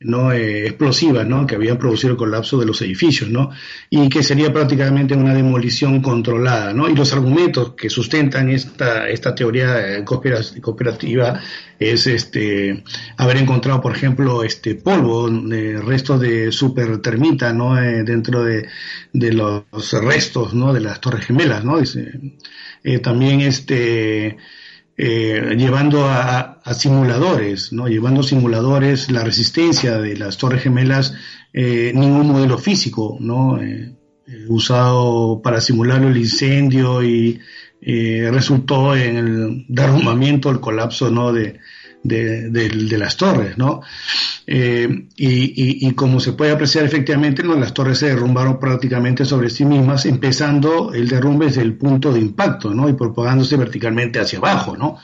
no 0.00 0.32
eh, 0.32 0.66
explosivas 0.66 1.26
¿no? 1.26 1.46
que 1.46 1.54
habían 1.54 1.78
producido 1.78 2.12
el 2.12 2.16
colapso 2.16 2.58
de 2.58 2.66
los 2.66 2.80
edificios 2.82 3.30
¿no? 3.30 3.50
y 3.88 4.08
que 4.08 4.22
sería 4.22 4.52
prácticamente 4.52 5.14
una 5.14 5.34
demolición 5.34 6.02
controlada 6.02 6.72
¿no? 6.72 6.88
y 6.88 6.94
los 6.94 7.12
argumentos 7.12 7.74
que 7.74 7.88
sustentan 7.88 8.50
esta, 8.50 9.08
esta 9.08 9.34
teoría 9.34 9.98
eh, 9.98 10.04
cooperativa 10.04 11.40
es 11.78 12.06
este 12.06 12.84
haber 13.16 13.38
encontrado 13.38 13.80
por 13.80 13.96
ejemplo 13.96 14.44
este 14.44 14.74
polvo 14.74 15.30
de 15.30 15.80
restos 15.80 16.20
de 16.20 16.52
supertermita 16.52 17.52
¿no? 17.52 17.80
Eh, 17.80 18.02
dentro 18.04 18.44
de, 18.44 18.68
de, 19.12 19.32
los 19.32 19.92
restos 19.92 20.54
¿no? 20.54 20.72
de 20.72 20.80
las 20.80 21.00
torres 21.00 21.26
gemelas 21.26 21.64
¿no? 21.64 21.78
también 23.02 23.40
este 23.40 24.36
eh, 24.96 25.54
llevando 25.56 26.06
a, 26.06 26.60
simuladores, 26.74 27.72
¿no? 27.72 27.88
llevando 27.88 28.22
simuladores 28.22 29.10
la 29.10 29.22
resistencia 29.24 29.98
de 29.98 30.16
las 30.16 30.38
torres 30.38 30.62
gemelas, 30.62 31.14
eh, 31.52 31.92
ningún 31.94 32.28
modelo 32.28 32.58
físico, 32.58 33.16
¿no? 33.20 33.60
Eh, 33.60 33.94
usado 34.48 35.40
para 35.42 35.60
simular 35.60 36.02
el 36.02 36.16
incendio 36.16 37.02
y 37.02 37.40
resultó 37.82 38.96
en 38.96 39.16
el 39.16 39.66
derrumbamiento, 39.68 40.48
el 40.48 40.60
colapso 40.60 41.10
¿no? 41.10 41.34
de, 41.34 41.60
de, 42.04 42.98
las 42.98 43.16
torres, 43.16 43.58
¿no? 43.58 43.80
Eh, 44.46 45.06
y, 45.16 45.90
como 45.92 46.20
se 46.20 46.32
puede 46.32 46.52
apreciar 46.52 46.84
efectivamente, 46.84 47.42
las 47.42 47.74
torres 47.74 47.98
se 47.98 48.06
derrumbaron 48.06 48.60
prácticamente 48.60 49.24
sobre 49.24 49.50
sí 49.50 49.64
mismas, 49.64 50.06
empezando 50.06 50.92
el 50.92 51.08
derrumbe 51.08 51.46
desde 51.46 51.62
el 51.62 51.74
punto 51.74 52.12
de 52.12 52.20
impacto, 52.20 52.72
¿no? 52.72 52.88
Y 52.88 52.92
propagándose 52.92 53.56
verticalmente 53.56 54.20
hacia 54.20 54.38
abajo, 54.38 54.76
¿no? 54.76 54.98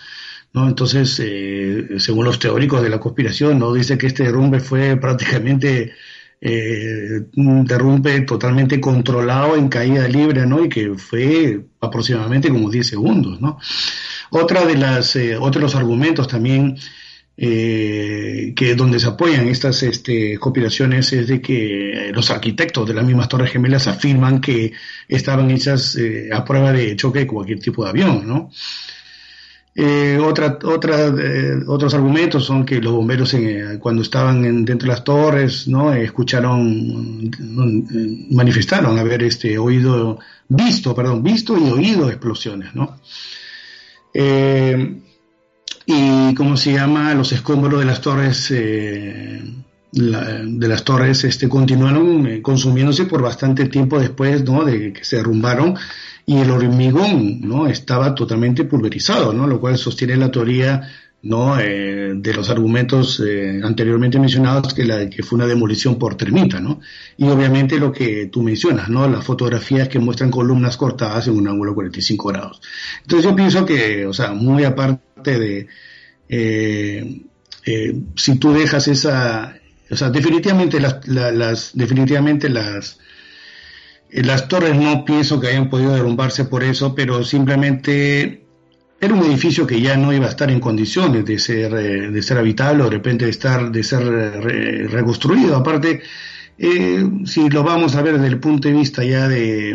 ¿No? 0.52 0.68
Entonces, 0.68 1.20
eh, 1.24 1.98
según 1.98 2.24
los 2.24 2.38
teóricos 2.38 2.82
de 2.82 2.90
la 2.90 3.00
conspiración, 3.00 3.58
¿no? 3.58 3.72
Dice 3.72 3.96
que 3.96 4.08
este 4.08 4.24
derrumbe 4.24 4.60
fue 4.60 4.96
prácticamente 4.96 5.92
eh, 6.42 7.26
un 7.36 7.66
derrumbe 7.66 8.22
totalmente 8.22 8.80
controlado 8.80 9.56
en 9.56 9.68
caída 9.68 10.08
libre, 10.08 10.46
¿no? 10.46 10.64
Y 10.64 10.68
que 10.68 10.94
fue 10.94 11.66
aproximadamente 11.80 12.48
como 12.48 12.70
10 12.70 12.86
segundos, 12.86 13.40
¿no? 13.40 13.58
Otra 14.30 14.64
de 14.64 14.76
las, 14.76 15.16
eh, 15.16 15.36
otros 15.36 15.74
argumentos 15.74 16.28
también 16.28 16.76
eh, 17.36 18.52
que 18.54 18.74
donde 18.76 19.00
se 19.00 19.08
apoyan 19.08 19.48
estas 19.48 19.82
este, 19.82 20.38
conspiraciones 20.38 21.12
es 21.12 21.26
de 21.26 21.40
que 21.40 22.10
los 22.14 22.30
arquitectos 22.30 22.86
de 22.86 22.94
las 22.94 23.04
mismas 23.04 23.28
Torres 23.28 23.50
Gemelas 23.50 23.88
afirman 23.88 24.40
que 24.40 24.72
estaban 25.08 25.50
hechas 25.50 25.96
eh, 25.96 26.30
a 26.32 26.44
prueba 26.44 26.72
de 26.72 26.94
choque 26.96 27.20
de 27.20 27.26
cualquier 27.26 27.60
tipo 27.60 27.84
de 27.84 27.90
avión, 27.90 28.26
¿no? 28.26 28.50
otros 29.76 31.94
argumentos 31.94 32.44
son 32.44 32.66
que 32.66 32.82
los 32.82 32.92
bomberos 32.92 33.34
cuando 33.78 34.02
estaban 34.02 34.64
dentro 34.64 34.86
de 34.86 34.92
las 34.92 35.04
torres, 35.04 35.68
¿no? 35.68 35.94
escucharon, 35.94 37.30
manifestaron 38.30 38.98
haber 38.98 39.22
este, 39.22 39.56
oído, 39.56 40.18
visto, 40.48 40.94
perdón, 40.94 41.22
visto 41.22 41.56
y 41.56 41.70
oído 41.70 42.10
explosiones, 42.10 42.74
¿no? 42.74 43.00
Eh, 44.12 45.00
y 45.86 46.34
cómo 46.34 46.56
se 46.56 46.72
llama 46.72 47.14
los 47.14 47.32
escombros 47.32 47.80
de 47.80 47.86
las 47.86 48.00
torres 48.00 48.50
eh, 48.50 49.42
de 49.92 50.68
las 50.68 50.84
torres 50.84 51.24
este 51.24 51.48
continuaron 51.48 52.26
eh, 52.26 52.42
consumiéndose 52.42 53.06
por 53.06 53.22
bastante 53.22 53.66
tiempo 53.66 53.98
después 53.98 54.44
¿no? 54.44 54.64
de 54.64 54.92
que 54.92 55.04
se 55.04 55.16
derrumbaron 55.16 55.74
y 56.26 56.38
el 56.38 56.50
hormigón 56.50 57.40
no 57.40 57.66
estaba 57.66 58.14
totalmente 58.14 58.64
pulverizado 58.64 59.32
no 59.32 59.46
lo 59.48 59.60
cual 59.60 59.78
sostiene 59.78 60.16
la 60.16 60.30
teoría 60.30 60.88
¿no? 61.22 61.58
Eh, 61.60 62.12
de 62.14 62.34
los 62.34 62.48
argumentos 62.48 63.22
eh, 63.24 63.60
anteriormente 63.62 64.18
mencionados 64.18 64.72
que, 64.72 64.84
la, 64.84 65.08
que 65.10 65.22
fue 65.22 65.36
una 65.36 65.46
demolición 65.46 65.98
por 65.98 66.14
termita, 66.14 66.60
¿no? 66.60 66.80
Y 67.18 67.28
obviamente 67.28 67.78
lo 67.78 67.92
que 67.92 68.26
tú 68.26 68.42
mencionas, 68.42 68.88
¿no? 68.88 69.06
Las 69.08 69.24
fotografías 69.24 69.88
que 69.88 69.98
muestran 69.98 70.30
columnas 70.30 70.76
cortadas 70.76 71.28
en 71.28 71.36
un 71.36 71.48
ángulo 71.48 71.72
de 71.72 71.74
45 71.74 72.28
grados. 72.28 72.62
Entonces 73.02 73.30
yo 73.30 73.36
pienso 73.36 73.66
que, 73.66 74.06
o 74.06 74.14
sea, 74.14 74.32
muy 74.32 74.64
aparte 74.64 75.38
de, 75.38 75.66
eh, 76.28 77.22
si 78.16 78.36
tú 78.36 78.52
dejas 78.52 78.88
esa, 78.88 79.56
o 79.90 79.96
sea, 79.96 80.08
definitivamente 80.08 80.80
las, 80.80 81.06
las 81.06 81.72
definitivamente 81.74 82.48
las, 82.48 82.98
las 84.10 84.48
torres 84.48 84.74
no 84.74 85.04
pienso 85.04 85.38
que 85.38 85.48
hayan 85.48 85.68
podido 85.68 85.92
derrumbarse 85.92 86.46
por 86.46 86.64
eso, 86.64 86.94
pero 86.94 87.22
simplemente 87.24 88.46
era 89.00 89.14
un 89.14 89.24
edificio 89.24 89.66
que 89.66 89.80
ya 89.80 89.96
no 89.96 90.12
iba 90.12 90.26
a 90.26 90.30
estar 90.30 90.50
en 90.50 90.60
condiciones 90.60 91.24
de 91.24 91.38
ser, 91.38 91.72
eh, 91.74 92.10
de 92.10 92.22
ser 92.22 92.36
habitable 92.36 92.82
o 92.82 92.84
de 92.84 92.90
repente 92.90 93.24
de, 93.24 93.30
estar, 93.30 93.72
de 93.72 93.82
ser 93.82 94.02
eh, 94.02 94.86
reconstruido. 94.88 95.56
Aparte, 95.56 96.02
eh, 96.58 97.08
si 97.24 97.48
lo 97.48 97.64
vamos 97.64 97.96
a 97.96 98.02
ver 98.02 98.14
desde 98.14 98.26
el 98.26 98.38
punto 98.38 98.68
de 98.68 98.74
vista 98.74 99.02
ya 99.02 99.26
de, 99.26 99.72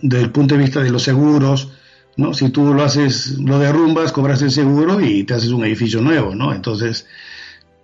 desde 0.00 0.24
el 0.24 0.30
punto 0.30 0.54
de 0.54 0.62
vista 0.62 0.80
de 0.80 0.90
los 0.90 1.02
seguros, 1.02 1.72
¿no? 2.16 2.32
Si 2.32 2.50
tú 2.50 2.72
lo 2.72 2.84
haces, 2.84 3.38
lo 3.38 3.58
derrumbas, 3.58 4.12
cobras 4.12 4.40
el 4.42 4.52
seguro 4.52 5.00
y 5.00 5.24
te 5.24 5.34
haces 5.34 5.50
un 5.50 5.64
edificio 5.64 6.00
nuevo, 6.00 6.34
¿no? 6.36 6.54
Entonces, 6.54 7.06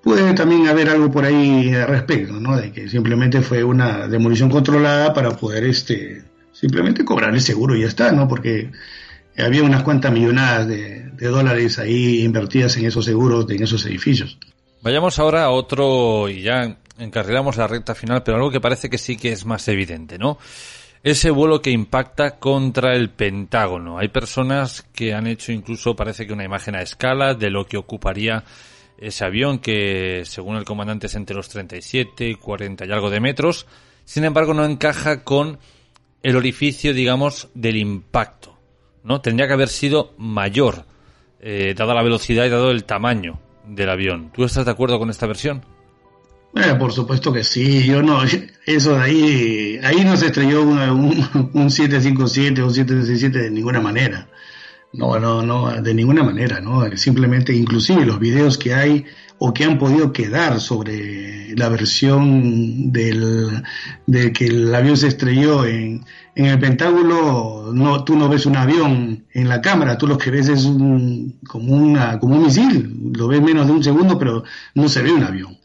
puede 0.03 0.35
también 0.35 0.69
haber 0.69 0.89
algo 0.89 1.11
por 1.11 1.25
ahí 1.25 1.75
al 1.75 1.89
respecto, 1.89 2.35
¿no? 2.35 2.57
De 2.57 2.71
que 2.71 2.89
simplemente 2.89 3.41
fue 3.43 3.65
una 3.65 4.07
demolición 4.07 4.51
controlada 4.51 5.13
para 5.13 5.31
poder, 5.37 5.65
este, 5.65 6.23
simplemente 6.53 7.05
cobrar 7.05 7.35
el 7.35 7.41
seguro 7.41 7.75
y 7.75 7.81
ya 7.81 7.89
está, 7.89 8.13
¿no? 8.13 8.29
Porque 8.29 8.71
había 9.37 9.63
unas 9.63 9.83
cuantas 9.83 10.13
millonadas 10.13 10.69
de, 10.69 11.03
dólares 11.21 11.79
ahí 11.79 12.23
invertidas 12.23 12.77
en 12.77 12.85
esos 12.85 13.05
seguros, 13.05 13.49
en 13.49 13.63
esos 13.63 13.87
edificios. 13.87 14.39
Vayamos 14.83 15.19
ahora 15.19 15.45
a 15.45 15.51
otro, 15.51 16.29
y 16.29 16.43
ya 16.43 16.77
encarrilamos 16.99 17.57
la 17.57 17.67
recta 17.67 17.95
final, 17.95 18.23
pero 18.23 18.37
algo 18.37 18.51
que 18.51 18.61
parece 18.61 18.91
que 18.91 18.99
sí 18.99 19.17
que 19.17 19.33
es 19.33 19.47
más 19.47 19.67
evidente, 19.69 20.19
¿no? 20.19 20.39
ese 21.05 21.31
vuelo 21.31 21.61
que 21.61 21.71
impacta 21.71 22.39
contra 22.39 22.97
el 22.97 23.11
Pentágono. 23.11 23.99
Hay 23.99 24.09
personas 24.09 24.87
que 24.95 25.13
han 25.13 25.27
hecho 25.27 25.53
incluso, 25.53 25.95
parece 25.95 26.27
que 26.27 26.33
una 26.33 26.45
imagen 26.45 26.75
a 26.75 26.81
escala 26.81 27.35
de 27.35 27.51
lo 27.51 27.67
que 27.67 27.77
ocuparía 27.77 28.43
ese 28.97 29.25
avión 29.25 29.59
que, 29.59 30.23
según 30.25 30.57
el 30.57 30.65
comandante, 30.65 31.09
es 31.09 31.15
entre 31.15 31.37
los 31.37 31.51
37 31.51 32.27
y 32.27 32.35
40 32.37 32.87
y 32.87 32.91
algo 32.91 33.11
de 33.11 33.21
metros. 33.21 33.67
Sin 34.07 34.25
embargo, 34.25 34.55
no 34.55 34.65
encaja 34.65 35.25
con 35.25 35.59
el 36.23 36.37
orificio, 36.37 36.95
digamos, 36.95 37.49
del 37.53 37.77
impacto. 37.77 38.54
¿No? 39.05 39.21
Tendría 39.21 39.47
que 39.47 39.53
haber 39.53 39.69
sido 39.69 40.13
mayor, 40.19 40.85
eh, 41.41 41.75
dada 41.77 41.95
la 41.95 42.03
velocidad 42.03 42.47
y 42.47 42.49
dado 42.49 42.71
el 42.71 42.85
tamaño 42.85 43.39
del 43.69 43.91
avión. 43.91 44.31
¿Tú 44.35 44.45
estás 44.45 44.65
de 44.65 44.73
acuerdo 44.73 44.99
con 44.99 45.11
esta 45.11 45.27
versión? 45.27 45.63
Eh, 46.57 46.75
por 46.79 46.93
supuesto 46.93 47.33
que 47.33 47.43
sí, 47.43 47.85
yo 47.85 48.03
no, 48.03 48.21
eso 48.67 48.97
de 48.97 49.03
ahí, 49.03 49.81
ahí 49.83 50.05
no 50.05 50.17
se 50.17 50.27
estrelló 50.27 50.63
un, 50.63 50.79
un, 51.53 51.71
757 51.71 52.63
o 52.63 52.67
un 52.67 52.75
767 52.75 53.39
de 53.39 53.51
ninguna 53.51 53.81
manera. 53.81 54.29
No, 54.93 55.19
no, 55.19 55.43
no, 55.43 55.83
de 55.83 55.93
ninguna 55.93 56.23
manera, 56.23 56.61
¿no? 56.61 56.85
Simplemente, 56.97 57.53
inclusive 57.53 58.07
los 58.07 58.21
videos 58.21 58.57
que 58.57 58.75
hay 58.75 59.05
o 59.39 59.53
que 59.53 59.65
han 59.65 59.79
podido 59.79 60.13
quedar 60.13 60.61
sobre 60.61 61.57
la 61.57 61.69
versión 61.69 62.93
del, 62.93 63.65
de 64.07 64.33
que 64.33 64.47
el 64.47 64.73
avión 64.73 64.97
se 64.97 65.09
estrelló 65.09 65.65
en, 65.67 66.05
en 66.37 66.47
el 66.47 66.59
Pentágono, 66.59 67.73
no, 67.73 68.05
tú 68.05 68.17
no 68.17 68.29
ves 68.29 68.47
un 68.47 68.57
avión 68.57 69.25
en 69.33 69.49
la 69.49 69.61
cámara, 69.61 69.97
tú 69.97 70.07
lo 70.07 70.19
que 70.19 70.31
ves 70.31 70.49
es 70.49 70.65
un, 70.65 71.39
como, 71.47 71.75
una, 71.75 72.19
como 72.19 72.37
un 72.37 72.45
misil, 72.45 73.13
lo 73.15 73.29
ves 73.29 73.41
menos 73.41 73.67
de 73.67 73.73
un 73.73 73.85
segundo, 73.85 74.19
pero 74.19 74.45
no 74.75 74.89
se 74.89 75.03
ve 75.03 75.13
un 75.13 75.23
avión. 75.23 75.59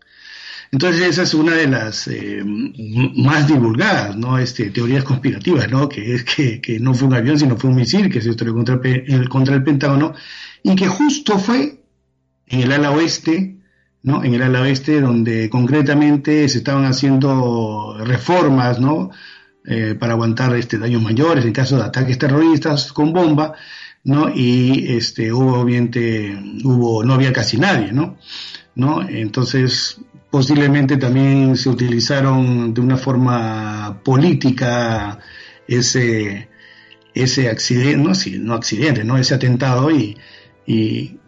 Entonces 0.72 1.02
esa 1.02 1.24
es 1.24 1.34
una 1.34 1.56
de 1.56 1.68
las 1.68 2.08
eh, 2.08 2.44
más 2.46 3.48
divulgadas, 3.48 4.16
¿no? 4.16 4.38
Este, 4.38 4.70
teorías 4.70 5.04
conspirativas, 5.04 5.70
¿no? 5.72 5.90
Que 5.90 6.14
es 6.14 6.24
que, 6.24 6.62
que, 6.62 6.80
no 6.80 6.94
fue 6.94 7.08
un 7.08 7.16
avión, 7.16 7.40
sino 7.40 7.58
fue 7.58 7.72
un 7.72 7.76
misil 7.76 8.10
que 8.12 8.22
se 8.22 8.30
estrelló 8.30 8.54
contra 8.54 8.80
el, 8.84 9.28
contra 9.30 9.56
el 9.56 9.64
Pentágono 9.64 10.14
y 10.62 10.76
que 10.76 10.88
justo 10.88 11.40
fue 11.40 11.82
en 12.46 12.62
el 12.62 12.72
ala 12.72 12.92
oeste, 12.92 13.58
¿no? 14.04 14.24
En 14.24 14.36
el 14.36 14.44
ala 14.44 14.62
oeste 14.62 15.02
donde 15.02 15.50
concretamente 15.50 16.48
se 16.48 16.60
estaban 16.60 16.86
haciendo 16.86 17.98
reformas, 18.06 18.80
¿no? 18.80 19.10
Eh, 19.72 19.94
para 19.94 20.14
aguantar 20.14 20.56
este, 20.56 20.80
daños 20.80 21.04
mayores 21.04 21.46
en 21.46 21.54
caso 21.54 21.78
de 21.78 21.84
ataques 21.84 22.18
terroristas 22.18 22.92
con 22.92 23.14
bomba, 23.14 23.54
¿no? 24.04 24.28
Y 24.34 24.96
este, 24.98 25.32
hubo, 25.32 25.60
obviamente, 25.60 26.36
hubo, 26.64 27.04
no 27.04 27.14
había 27.14 27.32
casi 27.32 27.58
nadie, 27.58 27.92
¿no? 27.92 28.18
¿no? 28.74 29.08
Entonces, 29.08 30.02
posiblemente 30.32 30.98
también 30.98 31.56
se 31.56 31.70
utilizaron 31.70 32.74
de 32.74 32.82
una 32.82 32.98
forma 32.98 34.02
política 34.04 35.20
ese, 35.68 36.50
ese 37.14 37.48
accidente, 37.48 37.98
no, 37.98 38.16
sí, 38.16 38.40
no 38.40 38.56
accidente, 38.56 39.04
¿no? 39.04 39.20
ese 39.20 39.36
atentado 39.36 39.92
y, 39.92 40.18
y 40.66 41.20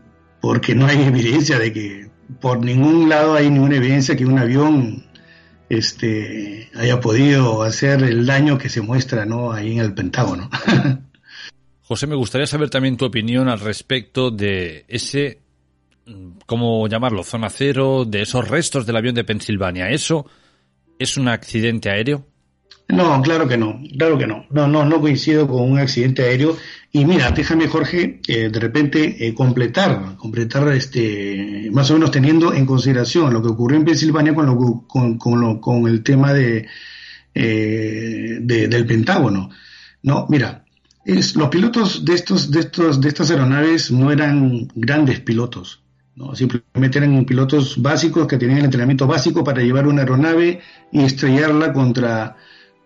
porque 0.42 0.74
no 0.74 0.88
hay 0.88 1.00
evidencia 1.04 1.60
de 1.60 1.72
que 1.72 2.10
por 2.40 2.66
ningún 2.66 3.08
lado 3.08 3.36
hay 3.36 3.52
ninguna 3.52 3.76
evidencia 3.76 4.16
que 4.16 4.26
un 4.26 4.40
avión 4.40 5.11
este, 5.72 6.70
haya 6.76 7.00
podido 7.00 7.64
hacer 7.64 8.04
el 8.04 8.26
daño 8.26 8.58
que 8.58 8.68
se 8.68 8.82
muestra 8.82 9.26
¿no? 9.26 9.54
ahí 9.54 9.72
en 9.72 9.80
el 9.80 9.94
Pentágono. 9.94 10.50
José, 11.84 12.08
me 12.08 12.16
gustaría 12.16 12.46
saber 12.46 12.70
también 12.70 12.98
tu 12.98 13.06
opinión 13.06 13.48
al 13.48 13.60
respecto 13.60 14.32
de 14.32 14.84
ese 14.90 15.40
¿cómo 16.46 16.88
llamarlo? 16.88 17.24
Zona 17.24 17.50
cero, 17.50 18.04
de 18.06 18.24
esos 18.24 18.48
restos 18.48 18.86
del 18.86 18.98
avión 18.98 19.16
de 19.16 19.24
Pensilvania. 19.24 19.90
¿Eso 19.90 20.26
es 21.00 21.16
un 21.16 21.30
accidente 21.30 21.90
aéreo? 21.90 22.26
No, 22.92 23.22
claro 23.22 23.48
que 23.48 23.58
no, 23.58 23.82
claro 23.98 24.18
que 24.18 24.28
no. 24.28 24.46
No, 24.50 24.68
no, 24.68 24.84
no 24.84 25.00
coincido 25.00 25.48
con 25.48 25.72
un 25.72 25.80
accidente 25.80 26.24
aéreo. 26.24 26.58
Y 26.92 27.06
mira, 27.06 27.32
déjame, 27.32 27.68
Jorge, 27.68 28.20
eh, 28.28 28.50
de 28.50 28.60
repente 28.60 29.26
eh, 29.26 29.34
completar, 29.34 30.18
completar 30.18 30.68
este, 30.74 31.70
más 31.72 31.90
o 31.90 31.94
menos 31.94 32.12
teniendo 32.12 32.54
en 32.54 32.66
consideración 32.66 33.34
lo 33.34 33.42
que 33.42 33.48
ocurrió 33.48 33.78
en 33.78 33.86
Pensilvania 33.86 34.36
con, 34.36 34.46
lo, 34.46 34.84
con, 34.88 35.18
con, 35.18 35.60
con 35.60 35.88
el 35.88 36.04
tema 36.04 36.34
de, 36.34 36.68
eh, 37.34 38.40
del 38.42 38.86
Pentágono. 38.86 39.50
No, 40.04 40.26
mira, 40.30 40.66
es, 41.06 41.36
los 41.36 41.48
pilotos 41.48 42.04
de 42.04 42.14
estos, 42.14 42.52
de 42.52 42.60
estos, 42.60 43.00
de 43.00 43.08
estas 43.08 43.32
aeronaves 43.32 43.90
no 43.92 44.12
eran 44.12 44.68
grandes 44.76 45.22
pilotos. 45.22 45.82
¿no? 46.16 46.36
Simplemente 46.36 46.98
eran 46.98 47.24
pilotos 47.24 47.82
básicos 47.82 48.28
que 48.28 48.38
tenían 48.38 48.60
el 48.60 48.66
entrenamiento 48.66 49.08
básico 49.08 49.46
para 49.46 49.62
llevar 49.62 49.88
una 49.88 50.02
aeronave 50.02 50.60
y 50.92 51.04
estrellarla 51.04 51.72
contra, 51.72 52.36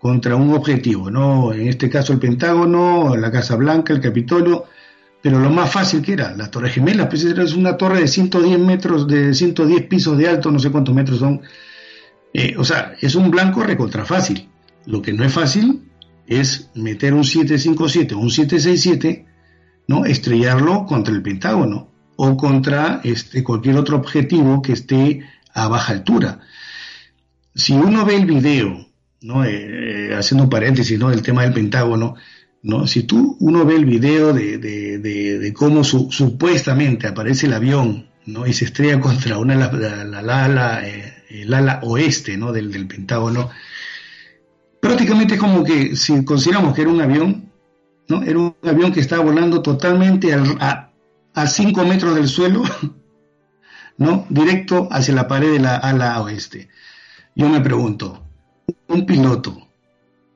contra 0.05 0.35
un 0.35 0.53
objetivo, 0.53 1.09
¿no? 1.09 1.51
En 1.51 1.67
este 1.67 1.89
caso 1.89 2.13
el 2.13 2.19
Pentágono, 2.19 3.17
la 3.17 3.31
Casa 3.31 3.55
Blanca, 3.55 3.91
el 3.91 3.99
Capitolio, 3.99 4.65
pero 5.19 5.39
lo 5.39 5.49
más 5.49 5.71
fácil 5.71 6.03
que 6.03 6.13
era, 6.13 6.37
las 6.37 6.51
Torres 6.51 6.75
Gemelas, 6.75 7.07
pues 7.07 7.23
es 7.23 7.53
una 7.55 7.75
torre 7.75 8.01
de 8.01 8.07
110 8.07 8.59
metros, 8.59 9.07
de 9.07 9.33
110 9.33 9.87
pisos 9.87 10.15
de 10.15 10.27
alto, 10.27 10.51
no 10.51 10.59
sé 10.59 10.69
cuántos 10.69 10.93
metros 10.93 11.17
son. 11.17 11.41
Eh, 12.31 12.53
o 12.55 12.63
sea, 12.63 12.93
es 13.01 13.15
un 13.15 13.31
blanco 13.31 13.63
recontra 13.63 14.05
fácil. 14.05 14.47
Lo 14.85 15.01
que 15.01 15.11
no 15.11 15.23
es 15.23 15.33
fácil 15.33 15.89
es 16.27 16.69
meter 16.75 17.15
un 17.15 17.23
757 17.23 18.13
o 18.13 18.19
un 18.19 18.29
767, 18.29 19.25
¿no? 19.87 20.05
Estrellarlo 20.05 20.85
contra 20.85 21.15
el 21.15 21.23
Pentágono 21.23 21.89
o 22.15 22.37
contra 22.37 23.01
este, 23.03 23.43
cualquier 23.43 23.77
otro 23.77 23.97
objetivo 23.97 24.61
que 24.61 24.73
esté 24.73 25.21
a 25.51 25.67
baja 25.67 25.93
altura. 25.93 26.41
Si 27.55 27.73
uno 27.73 28.05
ve 28.05 28.17
el 28.17 28.27
video, 28.27 28.84
Eh, 29.27 30.09
eh, 30.11 30.15
haciendo 30.15 30.43
un 30.43 30.49
paréntesis 30.49 30.99
¿no? 30.99 31.09
del 31.09 31.23
tema 31.23 31.41
del 31.41 31.53
Pentágono, 31.53 32.15
¿no? 32.61 32.85
si 32.85 33.03
tú 33.03 33.35
uno 33.39 33.65
ve 33.65 33.75
el 33.75 33.85
video 33.85 34.33
de, 34.33 34.59
de, 34.59 35.53
cómo 35.53 35.83
supuestamente 35.83 37.07
aparece 37.07 37.47
el 37.47 37.53
avión 37.53 38.07
¿no? 38.27 38.45
y 38.45 38.53
se 38.53 38.65
estrella 38.65 38.99
contra 38.99 39.39
una 39.39 39.55
la, 39.55 40.21
la, 40.21 40.87
eh, 40.87 41.23
el 41.29 41.53
ala 41.53 41.79
oeste 41.81 42.37
¿no? 42.37 42.51
del, 42.51 42.71
del 42.71 42.87
Pentágono, 42.87 43.49
prácticamente 44.79 45.33
es 45.33 45.39
como 45.39 45.63
que 45.63 45.95
si 45.95 46.23
consideramos 46.23 46.75
que 46.75 46.81
era 46.81 46.91
un 46.91 47.01
avión, 47.01 47.51
¿no? 48.07 48.21
era 48.21 48.37
un 48.37 48.55
avión 48.63 48.93
que 48.93 48.99
estaba 48.99 49.23
volando 49.23 49.63
totalmente 49.63 50.33
al, 50.33 50.55
a, 50.59 50.91
a 51.33 51.47
5 51.47 51.83
metros 51.83 52.13
del 52.13 52.27
suelo, 52.27 52.61
¿no? 53.97 54.27
Directo 54.29 54.87
hacia 54.91 55.15
la 55.15 55.27
pared 55.27 55.53
de 55.53 55.59
la 55.59 55.77
ala 55.77 56.21
oeste. 56.21 56.69
Yo 57.33 57.49
me 57.49 57.61
pregunto, 57.61 58.24
un 58.87 59.05
piloto 59.05 59.67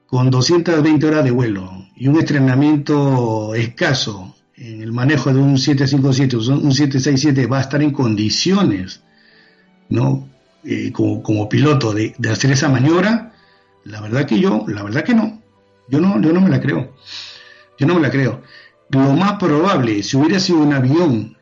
con 0.08 0.30
220 0.30 1.06
horas 1.06 1.24
de 1.24 1.32
vuelo 1.32 1.88
y 1.96 2.08
un 2.08 2.20
entrenamiento 2.20 3.54
escaso 3.56 4.36
en 4.56 4.82
el 4.82 4.92
manejo 4.92 5.34
de 5.34 5.40
un 5.40 5.58
757 5.58 6.36
o 6.36 6.40
un 6.56 6.74
767 6.74 7.48
va 7.48 7.60
a 7.60 7.62
estar 7.62 7.82
en 7.82 7.92
condiciones, 7.92 9.02
¿no? 9.90 10.28
Eh, 10.64 10.92
como, 10.92 11.48
piloto 11.48 11.94
de, 11.94 12.14
hacer 12.30 12.52
esa 12.52 12.68
maniobra, 12.68 13.34
la 13.86 14.02
verdad 14.02 14.26
que 14.26 14.40
yo, 14.40 14.66
la 14.68 14.84
verdad 14.84 15.04
que 15.04 15.14
no, 15.14 15.42
yo 15.88 16.02
no, 16.02 16.20
yo 16.22 16.34
no 16.34 16.42
me 16.42 16.50
la 16.50 16.60
creo, 16.60 16.96
yo 17.78 17.88
no 17.88 17.96
me 17.96 18.02
la 18.02 18.12
creo 18.12 18.42
lo 18.90 19.14
más 19.14 19.34
probable, 19.34 20.02
si 20.04 20.18
hubiera 20.18 20.40
sido 20.40 20.60
un 20.60 20.74
avión 20.74 21.38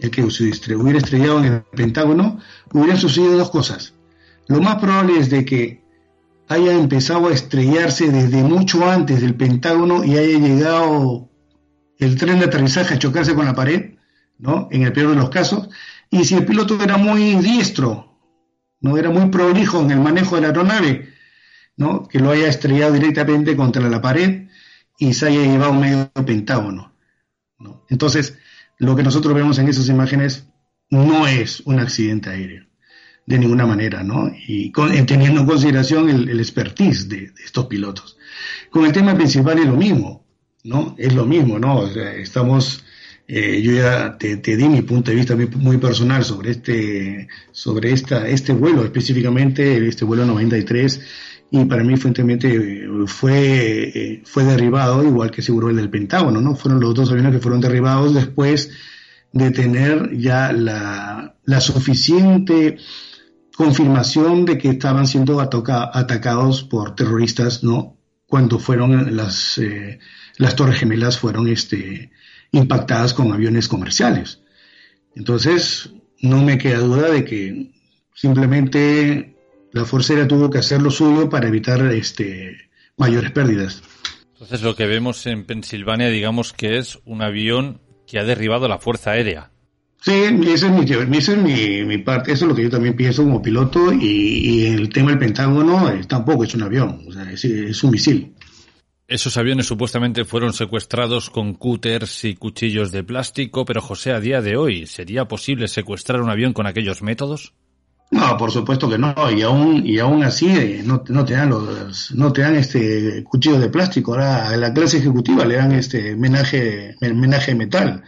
el 0.00 0.10
que 0.10 0.28
se 0.30 0.74
hubiera 0.74 0.98
estrellado 0.98 1.38
en 1.38 1.44
el 1.44 1.62
Pentágono, 1.62 2.38
hubieran 2.72 2.98
sucedido 2.98 3.36
dos 3.36 3.50
cosas. 3.50 3.94
Lo 4.46 4.60
más 4.60 4.76
probable 4.76 5.18
es 5.18 5.28
de 5.30 5.44
que 5.44 5.82
haya 6.48 6.72
empezado 6.72 7.28
a 7.28 7.32
estrellarse 7.32 8.10
desde 8.10 8.42
mucho 8.42 8.88
antes 8.88 9.20
del 9.20 9.34
Pentágono 9.34 10.04
y 10.04 10.16
haya 10.16 10.38
llegado 10.38 11.28
el 11.98 12.16
tren 12.16 12.38
de 12.38 12.46
aterrizaje 12.46 12.94
a 12.94 12.98
chocarse 12.98 13.34
con 13.34 13.44
la 13.44 13.54
pared, 13.54 13.94
¿no? 14.38 14.68
En 14.70 14.82
el 14.82 14.92
peor 14.92 15.10
de 15.10 15.16
los 15.16 15.30
casos. 15.30 15.68
Y 16.10 16.24
si 16.24 16.36
el 16.36 16.46
piloto 16.46 16.82
era 16.82 16.96
muy 16.96 17.34
diestro, 17.36 18.18
no 18.80 18.96
era 18.96 19.10
muy 19.10 19.28
prolijo 19.30 19.80
en 19.80 19.90
el 19.90 20.00
manejo 20.00 20.36
de 20.36 20.42
la 20.42 20.48
aeronave, 20.48 21.08
¿no? 21.76 22.06
Que 22.08 22.20
lo 22.20 22.30
haya 22.30 22.48
estrellado 22.48 22.92
directamente 22.92 23.56
contra 23.56 23.88
la 23.88 24.00
pared 24.00 24.48
y 24.98 25.12
se 25.14 25.26
haya 25.26 25.42
llevado 25.42 25.74
medio 25.74 26.10
pentágono. 26.12 26.94
Entonces, 27.88 28.38
lo 28.78 28.94
que 28.94 29.02
nosotros 29.02 29.34
vemos 29.34 29.58
en 29.58 29.68
esas 29.68 29.88
imágenes 29.88 30.46
no 30.90 31.26
es 31.26 31.60
un 31.60 31.80
accidente 31.80 32.30
aéreo, 32.30 32.66
de 33.28 33.38
ninguna 33.38 33.66
manera, 33.66 34.02
¿no? 34.02 34.32
Y 34.46 34.72
teniendo 35.06 35.42
en 35.42 35.46
consideración 35.46 36.08
el, 36.08 36.40
expertise 36.40 37.10
de, 37.10 37.30
estos 37.44 37.66
pilotos. 37.66 38.16
Con 38.70 38.86
el 38.86 38.92
tema 38.92 39.14
principal 39.14 39.58
es 39.58 39.66
lo 39.66 39.76
mismo, 39.76 40.24
¿no? 40.64 40.94
Es 40.96 41.12
lo 41.12 41.26
mismo, 41.26 41.58
¿no? 41.58 41.86
estamos, 41.86 42.82
eh, 43.26 43.60
yo 43.60 43.72
ya 43.72 44.16
te, 44.16 44.38
di 44.38 44.68
mi 44.70 44.80
punto 44.80 45.10
de 45.10 45.16
vista 45.18 45.36
muy 45.56 45.76
personal 45.76 46.24
sobre 46.24 46.52
este, 46.52 47.28
sobre 47.52 47.92
esta, 47.92 48.26
este 48.26 48.54
vuelo, 48.54 48.82
específicamente 48.82 49.86
este 49.86 50.06
vuelo 50.06 50.24
93 50.24 51.00
y 51.50 51.66
para 51.66 51.84
mí 51.84 51.98
fuertemente 51.98 52.88
fue, 53.08 53.92
eh, 53.94 54.22
fue 54.24 54.44
derribado, 54.44 55.04
igual 55.04 55.30
que 55.30 55.42
seguro 55.42 55.68
el 55.68 55.76
del 55.76 55.90
Pentágono, 55.90 56.40
¿no? 56.40 56.56
Fueron 56.56 56.80
los 56.80 56.94
dos 56.94 57.10
aviones 57.10 57.32
que 57.32 57.40
fueron 57.40 57.60
derribados 57.60 58.14
después 58.14 58.70
de 59.32 59.50
tener 59.50 60.16
ya 60.16 60.50
la, 60.50 61.34
la 61.44 61.60
suficiente 61.60 62.78
confirmación 63.58 64.44
de 64.44 64.56
que 64.56 64.68
estaban 64.68 65.08
siendo 65.08 65.40
atacados 65.40 66.62
por 66.62 66.94
terroristas, 66.94 67.64
¿no? 67.64 67.98
cuando 68.28 68.60
fueron 68.60 69.16
las, 69.16 69.58
eh, 69.58 69.98
las 70.36 70.54
Torres 70.54 70.78
Gemelas 70.78 71.18
fueron 71.18 71.48
este, 71.48 72.12
impactadas 72.52 73.14
con 73.14 73.32
aviones 73.32 73.66
comerciales. 73.66 74.42
Entonces, 75.16 75.90
no 76.20 76.40
me 76.44 76.56
queda 76.56 76.78
duda 76.78 77.10
de 77.10 77.24
que 77.24 77.72
simplemente 78.14 79.36
la 79.72 79.84
Fuerza 79.84 80.12
Aérea 80.12 80.28
tuvo 80.28 80.50
que 80.50 80.58
hacer 80.58 80.80
lo 80.80 80.92
suyo 80.92 81.28
para 81.28 81.48
evitar 81.48 81.80
este, 81.92 82.70
mayores 82.96 83.32
pérdidas. 83.32 83.82
Entonces, 84.34 84.62
lo 84.62 84.76
que 84.76 84.86
vemos 84.86 85.26
en 85.26 85.44
Pensilvania, 85.44 86.10
digamos 86.10 86.52
que 86.52 86.78
es 86.78 87.00
un 87.04 87.22
avión 87.22 87.80
que 88.06 88.20
ha 88.20 88.24
derribado 88.24 88.68
la 88.68 88.78
Fuerza 88.78 89.10
Aérea. 89.10 89.50
Sí, 90.00 90.12
esa 90.12 90.66
es 90.66 90.72
mi, 90.72 91.16
esa 91.18 91.32
es 91.32 91.38
mi, 91.38 91.84
mi, 91.84 91.98
parte, 91.98 92.32
eso 92.32 92.44
es 92.44 92.48
lo 92.50 92.54
que 92.54 92.62
yo 92.62 92.70
también 92.70 92.94
pienso 92.94 93.24
como 93.24 93.42
piloto 93.42 93.92
y, 93.92 93.96
y 94.06 94.66
el 94.66 94.90
tema 94.90 95.10
del 95.10 95.18
Pentágono 95.18 95.88
eh, 95.90 96.02
tampoco 96.06 96.44
es 96.44 96.54
un 96.54 96.62
avión, 96.62 97.04
o 97.08 97.12
sea, 97.12 97.30
es, 97.32 97.44
es, 97.44 97.82
un 97.82 97.90
misil. 97.90 98.32
Esos 99.08 99.36
aviones 99.36 99.66
supuestamente 99.66 100.24
fueron 100.24 100.52
secuestrados 100.52 101.30
con 101.30 101.54
cúters 101.54 102.24
y 102.24 102.36
cuchillos 102.36 102.92
de 102.92 103.02
plástico, 103.02 103.64
pero 103.64 103.80
José, 103.80 104.12
a 104.12 104.20
día 104.20 104.40
de 104.40 104.56
hoy, 104.56 104.86
¿sería 104.86 105.26
posible 105.26 105.66
secuestrar 105.66 106.20
un 106.20 106.30
avión 106.30 106.52
con 106.52 106.66
aquellos 106.66 107.02
métodos? 107.02 107.54
No, 108.10 108.36
por 108.36 108.52
supuesto 108.52 108.88
que 108.88 108.98
no, 108.98 109.14
y 109.36 109.42
aún, 109.42 109.84
y 109.84 109.98
aún 109.98 110.22
así 110.22 110.46
eh, 110.46 110.82
no, 110.84 111.02
no, 111.08 111.24
te 111.24 111.34
dan 111.34 111.50
los, 111.50 112.12
no 112.12 112.32
te 112.32 112.42
dan 112.42 112.54
este 112.54 113.24
cuchillo 113.24 113.58
de 113.58 113.68
plástico, 113.68 114.12
ahora 114.12 114.48
a 114.48 114.56
la 114.56 114.72
clase 114.72 114.98
ejecutiva 114.98 115.44
le 115.44 115.56
dan 115.56 115.72
este 115.72 116.14
menaje, 116.14 116.94
menaje 117.00 117.50
de 117.50 117.58
metal. 117.58 118.02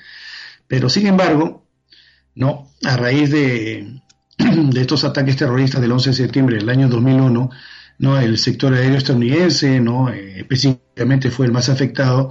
Pero 0.69 0.89
sin 0.89 1.09
embargo, 1.09 1.67
¿no? 2.35 2.69
A 2.85 2.97
raíz 2.97 3.31
de, 3.31 4.01
de 4.39 4.81
estos 4.81 5.05
ataques 5.05 5.37
terroristas 5.37 5.81
del 5.81 5.93
11 5.93 6.11
de 6.11 6.17
septiembre 6.17 6.57
del 6.57 6.69
año 6.69 6.89
2001, 6.89 7.51
¿no? 7.99 8.19
El 8.19 8.39
sector 8.39 8.73
aéreo 8.73 8.97
estadounidense, 8.97 9.81
¿no? 9.81 10.11
Eh, 10.11 10.41
específicamente 10.41 11.31
fue 11.31 11.47
el 11.47 11.53
más 11.53 11.69
afectado, 11.69 12.31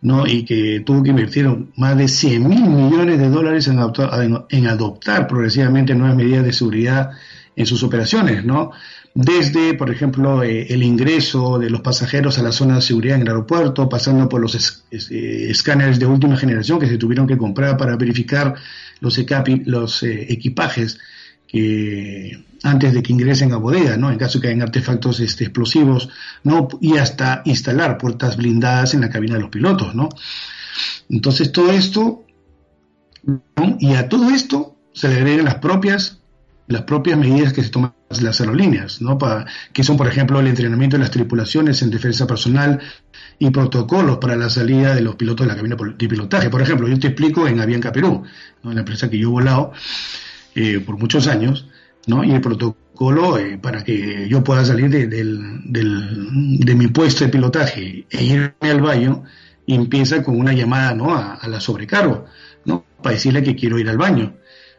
¿no? 0.00 0.26
Y 0.26 0.44
que 0.44 0.82
tuvo 0.84 1.02
que 1.02 1.10
invertir 1.10 1.46
más 1.76 1.96
de 1.96 2.08
100 2.08 2.48
mil 2.48 2.62
millones 2.62 3.18
de 3.18 3.28
dólares 3.28 3.68
en 3.68 3.78
adoptar, 3.78 4.10
en, 4.48 4.66
adoptar 4.66 5.26
progresivamente 5.26 5.94
nuevas 5.94 6.16
medidas 6.16 6.44
de 6.44 6.52
seguridad 6.52 7.10
en 7.54 7.66
sus 7.66 7.82
operaciones, 7.82 8.44
¿no? 8.44 8.70
Desde, 9.14 9.74
por 9.74 9.90
ejemplo, 9.90 10.42
eh, 10.44 10.66
el 10.70 10.84
ingreso 10.84 11.58
de 11.58 11.68
los 11.68 11.80
pasajeros 11.80 12.38
a 12.38 12.42
la 12.42 12.52
zona 12.52 12.76
de 12.76 12.82
seguridad 12.82 13.16
en 13.16 13.22
el 13.22 13.28
aeropuerto, 13.28 13.88
pasando 13.88 14.28
por 14.28 14.40
los 14.40 14.54
eh, 14.54 15.50
escáneres 15.50 15.98
de 15.98 16.06
última 16.06 16.36
generación 16.36 16.78
que 16.78 16.86
se 16.86 16.96
tuvieron 16.96 17.26
que 17.26 17.36
comprar 17.36 17.76
para 17.76 17.96
verificar 17.96 18.54
los, 19.00 19.18
eh, 19.18 20.26
equipajes 20.32 20.98
que 21.48 22.44
antes 22.62 22.92
de 22.94 23.02
que 23.02 23.12
ingresen 23.12 23.52
a 23.52 23.56
bodega, 23.56 23.96
¿no? 23.96 24.12
En 24.12 24.18
caso 24.18 24.40
que 24.40 24.48
hayan 24.48 24.62
artefactos 24.62 25.18
este, 25.18 25.44
explosivos, 25.44 26.10
¿no? 26.44 26.68
Y 26.80 26.98
hasta 26.98 27.42
instalar 27.46 27.98
puertas 27.98 28.36
blindadas 28.36 28.94
en 28.94 29.00
la 29.00 29.10
cabina 29.10 29.34
de 29.34 29.40
los 29.40 29.50
pilotos, 29.50 29.94
¿no? 29.94 30.08
Entonces 31.08 31.50
todo 31.50 31.72
esto, 31.72 32.24
y 33.80 33.94
a 33.94 34.08
todo 34.08 34.30
esto 34.30 34.76
se 34.92 35.08
le 35.08 35.16
agregan 35.16 35.46
las 35.46 35.56
propias 35.56 36.19
las 36.70 36.82
propias 36.82 37.18
medidas 37.18 37.52
que 37.52 37.62
se 37.64 37.70
toman 37.70 37.92
las 38.20 38.40
aerolíneas, 38.40 39.02
¿no? 39.02 39.18
Para, 39.18 39.46
que 39.72 39.82
son, 39.82 39.96
por 39.96 40.06
ejemplo, 40.06 40.38
el 40.38 40.46
entrenamiento 40.46 40.96
de 40.96 41.02
las 41.02 41.10
tripulaciones 41.10 41.82
en 41.82 41.90
defensa 41.90 42.28
personal 42.28 42.78
y 43.40 43.50
protocolos 43.50 44.18
para 44.18 44.36
la 44.36 44.48
salida 44.48 44.94
de 44.94 45.00
los 45.00 45.16
pilotos 45.16 45.46
de 45.46 45.52
la 45.52 45.56
cabina 45.56 45.76
de 45.76 46.08
pilotaje. 46.08 46.48
Por 46.48 46.62
ejemplo, 46.62 46.86
yo 46.86 46.98
te 46.98 47.08
explico 47.08 47.48
en 47.48 47.60
Avianca 47.60 47.90
Perú, 47.90 48.22
la 48.62 48.80
empresa 48.80 49.10
que 49.10 49.18
yo 49.18 49.28
he 49.28 49.32
volado 49.32 49.72
eh, 50.54 50.78
por 50.78 50.96
muchos 50.96 51.26
años, 51.26 51.66
¿no? 52.06 52.22
Y 52.22 52.30
el 52.30 52.40
protocolo 52.40 53.36
eh, 53.36 53.58
para 53.58 53.82
que 53.82 54.28
yo 54.28 54.44
pueda 54.44 54.64
salir 54.64 54.90
de, 54.90 56.74
mi 56.74 56.86
puesto 56.88 57.24
de 57.24 57.30
pilotaje 57.30 58.06
e 58.08 58.24
irme 58.24 58.52
al 58.60 58.80
baño, 58.80 59.24
empieza 59.66 60.22
con 60.22 60.38
una 60.38 60.52
llamada, 60.52 60.94
¿no? 60.94 61.16
A, 61.16 61.34
a 61.34 61.48
la 61.48 61.60
sobrecargo, 61.60 62.26
¿no? 62.64 62.84
Para 63.02 63.14
decirle 63.14 63.42
que 63.42 63.56
quiero 63.56 63.76
ir 63.76 63.88
al 63.88 63.98
baño. 63.98 64.34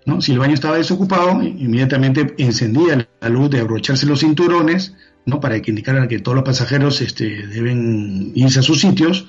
¿No? 0.05 0.21
Si 0.21 0.31
el 0.31 0.39
baño 0.39 0.53
estaba 0.53 0.77
desocupado, 0.77 1.41
inmediatamente 1.41 2.33
encendía 2.37 3.07
la 3.19 3.29
luz 3.29 3.49
de 3.49 3.59
abrocharse 3.59 4.05
los 4.05 4.21
cinturones, 4.21 4.95
¿no? 5.25 5.39
Para 5.39 5.61
que 5.61 5.71
indicaran 5.71 6.07
que 6.07 6.19
todos 6.19 6.35
los 6.35 6.43
pasajeros 6.43 7.01
este, 7.01 7.47
deben 7.47 8.31
irse 8.35 8.59
a 8.59 8.63
sus 8.63 8.81
sitios, 8.81 9.27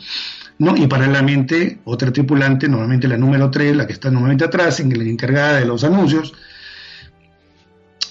¿no? 0.59 0.77
Y 0.77 0.87
paralelamente, 0.87 1.81
otra 1.85 2.13
tripulante, 2.13 2.69
normalmente 2.69 3.09
la 3.09 3.17
número 3.17 3.51
3, 3.51 3.77
la 3.77 3.87
que 3.87 3.93
está 3.93 4.11
normalmente 4.11 4.45
atrás, 4.45 4.81
en 4.81 4.97
la 4.97 5.05
encargada 5.05 5.59
de 5.59 5.67
los 5.67 5.85
anuncios, 5.85 6.33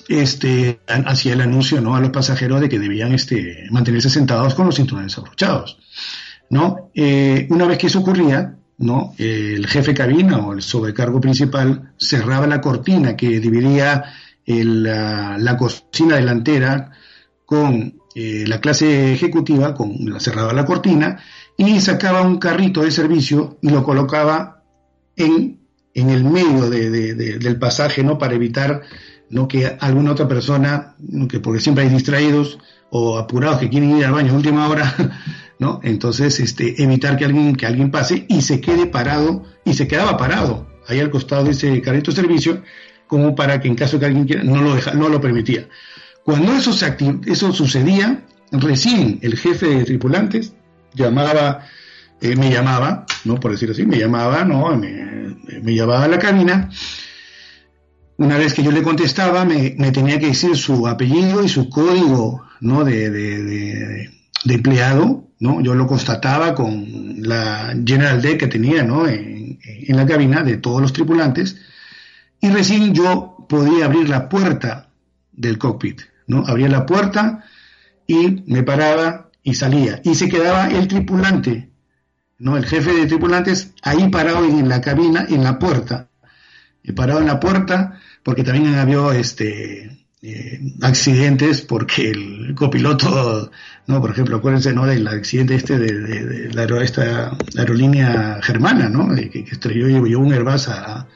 este, 0.08 0.82
hacía 0.88 1.34
el 1.34 1.42
anuncio, 1.42 1.82
¿no? 1.82 1.96
A 1.96 2.02
los 2.02 2.12
pasajeros 2.12 2.62
de 2.62 2.70
que 2.70 2.80
debían 2.80 3.14
este, 3.14 3.68
mantenerse 3.72 4.10
sentados 4.10 4.54
con 4.54 4.66
los 4.66 4.76
cinturones 4.76 5.18
abrochados, 5.18 5.80
¿no? 6.50 6.92
Eh, 6.94 7.48
una 7.50 7.66
vez 7.66 7.78
que 7.78 7.88
eso 7.88 8.00
ocurría, 8.00 8.58
¿no? 8.78 9.14
El 9.18 9.68
jefe 9.68 9.94
cabina 9.94 10.38
o 10.40 10.54
el 10.54 10.62
sobrecargo 10.62 11.22
principal 11.22 11.94
cerraba 11.98 12.48
la 12.48 12.62
cortina 12.62 13.16
que 13.16 13.40
dividía 13.40 14.06
el, 14.46 14.84
la, 14.84 15.38
la, 15.38 15.58
cocina 15.58 16.16
delantera 16.16 16.92
con 17.46 18.02
eh, 18.16 18.44
la 18.48 18.60
clase 18.60 19.14
ejecutiva, 19.14 19.74
con, 19.74 20.20
cerraba 20.20 20.54
la 20.54 20.66
cortina 20.66 21.20
y 21.58 21.80
sacaba 21.80 22.22
un 22.22 22.38
carrito 22.38 22.82
de 22.82 22.92
servicio 22.92 23.58
y 23.62 23.70
lo 23.70 23.84
colocaba 23.84 24.64
en, 25.16 25.60
el 25.94 26.24
medio 26.24 26.70
de, 26.70 26.90
de, 26.90 27.14
de, 27.14 27.38
del 27.38 27.60
pasaje, 27.60 28.04
¿no? 28.04 28.18
Para 28.18 28.34
evitar 28.34 28.82
que 29.48 29.78
alguna 29.80 30.12
otra 30.12 30.28
persona, 30.28 30.96
que 31.30 31.40
porque 31.40 31.62
siempre 31.62 31.86
hay 31.86 31.90
distraídos 31.90 32.60
o 32.90 33.18
apurados 33.18 33.60
que 33.60 33.70
quieren 33.70 33.98
ir 33.98 34.06
al 34.06 34.12
baño 34.12 34.34
a 34.34 34.36
última 34.36 34.68
hora, 34.68 34.94
¿no? 35.62 35.80
Entonces, 35.84 36.40
este, 36.40 36.82
evitar 36.82 37.18
que 37.18 37.26
alguien, 37.26 37.56
que 37.56 37.68
alguien 37.68 37.92
pase 37.92 38.26
y 38.28 38.42
se 38.42 38.60
quede 38.60 38.88
parado, 38.88 39.44
y 39.64 39.76
se 39.76 39.88
quedaba 39.88 40.18
parado 40.18 40.68
ahí 40.88 41.00
al 41.00 41.12
costado 41.12 41.44
de 41.44 41.52
ese 41.52 41.80
carrito 41.84 42.10
de 42.10 42.20
servicio, 42.20 42.64
como 43.06 43.36
para 43.36 43.62
que 43.62 43.68
en 43.68 43.76
caso 43.76 44.00
que 44.00 44.08
alguien 44.08 44.26
quiera, 44.26 44.44
no 44.44 44.60
lo, 44.60 44.74
deja, 44.74 44.96
no 44.96 45.08
lo 45.08 45.22
permitía. 45.22 45.70
Cuando 46.26 46.52
eso, 46.54 46.74
se 46.74 46.98
eso 47.28 47.54
sucedía, 47.54 48.26
recién 48.52 49.20
el 49.22 49.38
jefe 49.38 49.68
de 49.68 49.84
tripulantes 49.84 50.54
llamaba, 50.96 51.68
eh, 52.22 52.36
me 52.36 52.50
llamaba, 52.50 53.06
¿no? 53.24 53.40
Por 53.40 53.52
decirlo 53.52 53.74
así, 53.74 53.86
me 53.86 54.00
llamaba, 54.00 54.44
¿no? 54.44 54.76
Me, 54.76 55.38
me 55.62 55.76
llamaba 55.76 56.06
a 56.06 56.08
la 56.08 56.18
cabina. 56.18 56.72
Una 58.18 58.40
vez 58.40 58.56
que 58.56 58.64
yo 58.64 58.72
le 58.72 58.82
contestaba, 58.82 59.46
me, 59.46 59.92
tenía 59.92 60.18
que 60.18 60.28
decir 60.28 60.58
su 60.58 60.88
apellido 60.88 61.44
y 61.44 61.50
su 61.50 61.70
código, 61.70 62.42
¿no? 62.62 62.84
De, 62.84 63.12
de, 63.12 63.44
de, 63.44 64.10
de 64.44 64.54
empleado, 64.56 65.31
¿no? 65.42 65.60
Yo 65.60 65.74
lo 65.74 65.88
constataba 65.88 66.54
con 66.54 67.16
la 67.18 67.76
General 67.86 68.22
D 68.22 68.38
que 68.38 68.48
tenía, 68.48 68.84
¿no? 68.84 69.08
En, 69.08 69.42
la 69.88 70.06
cabina 70.06 70.42
de 70.42 70.56
todos 70.56 70.82
los 70.82 70.94
tripulantes 70.94 71.58
y 72.40 72.50
recién 72.50 72.94
yo 72.94 73.46
podía 73.50 73.86
abrir 73.86 74.08
la 74.08 74.30
puerta 74.30 74.90
del 75.34 75.58
cockpit, 75.58 76.02
¿no? 76.28 76.46
Abría 76.48 76.70
la 76.70 76.86
puerta 76.86 77.44
y 78.08 78.44
me 78.48 78.64
paraba 78.64 79.30
y 79.44 79.56
salía 79.56 80.00
y 80.06 80.16
se 80.16 80.30
quedaba 80.30 80.70
el 80.70 80.88
tripulante, 80.88 81.72
¿no? 82.38 82.56
El 82.56 82.66
jefe 82.66 82.94
de 82.94 83.08
tripulantes 83.08 83.74
ahí 83.82 84.08
parado 84.08 84.46
en 84.46 84.70
la 84.70 84.80
cabina, 84.80 85.26
en 85.28 85.44
la 85.44 85.60
puerta, 85.60 86.08
y 86.84 86.94
parado 86.94 87.20
en 87.20 87.28
la 87.28 87.40
puerta 87.40 88.00
porque 88.24 88.44
también 88.44 88.76
había 88.76 89.20
este 89.20 90.01
eh, 90.24 90.60
accidentes 90.82 91.62
porque 91.62 92.12
el 92.12 92.54
copiloto, 92.56 93.52
no, 93.88 94.02
por 94.02 94.12
ejemplo, 94.12 94.38
acuérdense, 94.38 94.74
¿no? 94.74 94.86
Del 94.86 95.08
accidente 95.08 95.56
este 95.56 95.80
de, 95.80 96.54
la 96.54 96.62
aerolínea 97.58 98.40
germana, 98.44 98.90
¿no? 98.90 99.16
Que, 99.16 99.30
que 99.30 99.52
estrelló 99.52 99.90
y 99.90 100.10
llevó 100.10 100.24
un 100.24 100.34
Airbus 100.34 100.68
a, 100.68 101.08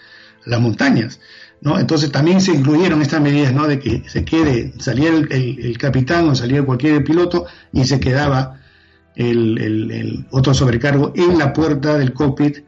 las 0.45 0.61
montañas, 0.61 1.19
¿no? 1.61 1.79
Entonces 1.79 2.11
también 2.11 2.39
se 2.39 2.51
incluyeron 2.51 3.01
estas 3.01 3.21
medidas, 3.21 3.53
¿no? 3.53 3.67
De 3.67 3.79
que 3.79 4.03
se 4.07 4.23
quede, 4.23 4.73
salía 4.79 5.09
el, 5.09 5.31
el, 5.31 5.65
el 5.65 5.77
capitán 5.77 6.27
o 6.29 6.35
salía 6.35 6.63
cualquier 6.63 7.03
piloto 7.03 7.45
y 7.73 7.83
se 7.85 7.99
quedaba 7.99 8.59
el, 9.15 9.57
el, 9.57 10.25
otro 10.31 10.53
sobrecargo 10.53 11.13
en 11.15 11.37
la 11.37 11.53
puerta 11.53 11.97
del 11.97 12.13
cockpit, 12.13 12.59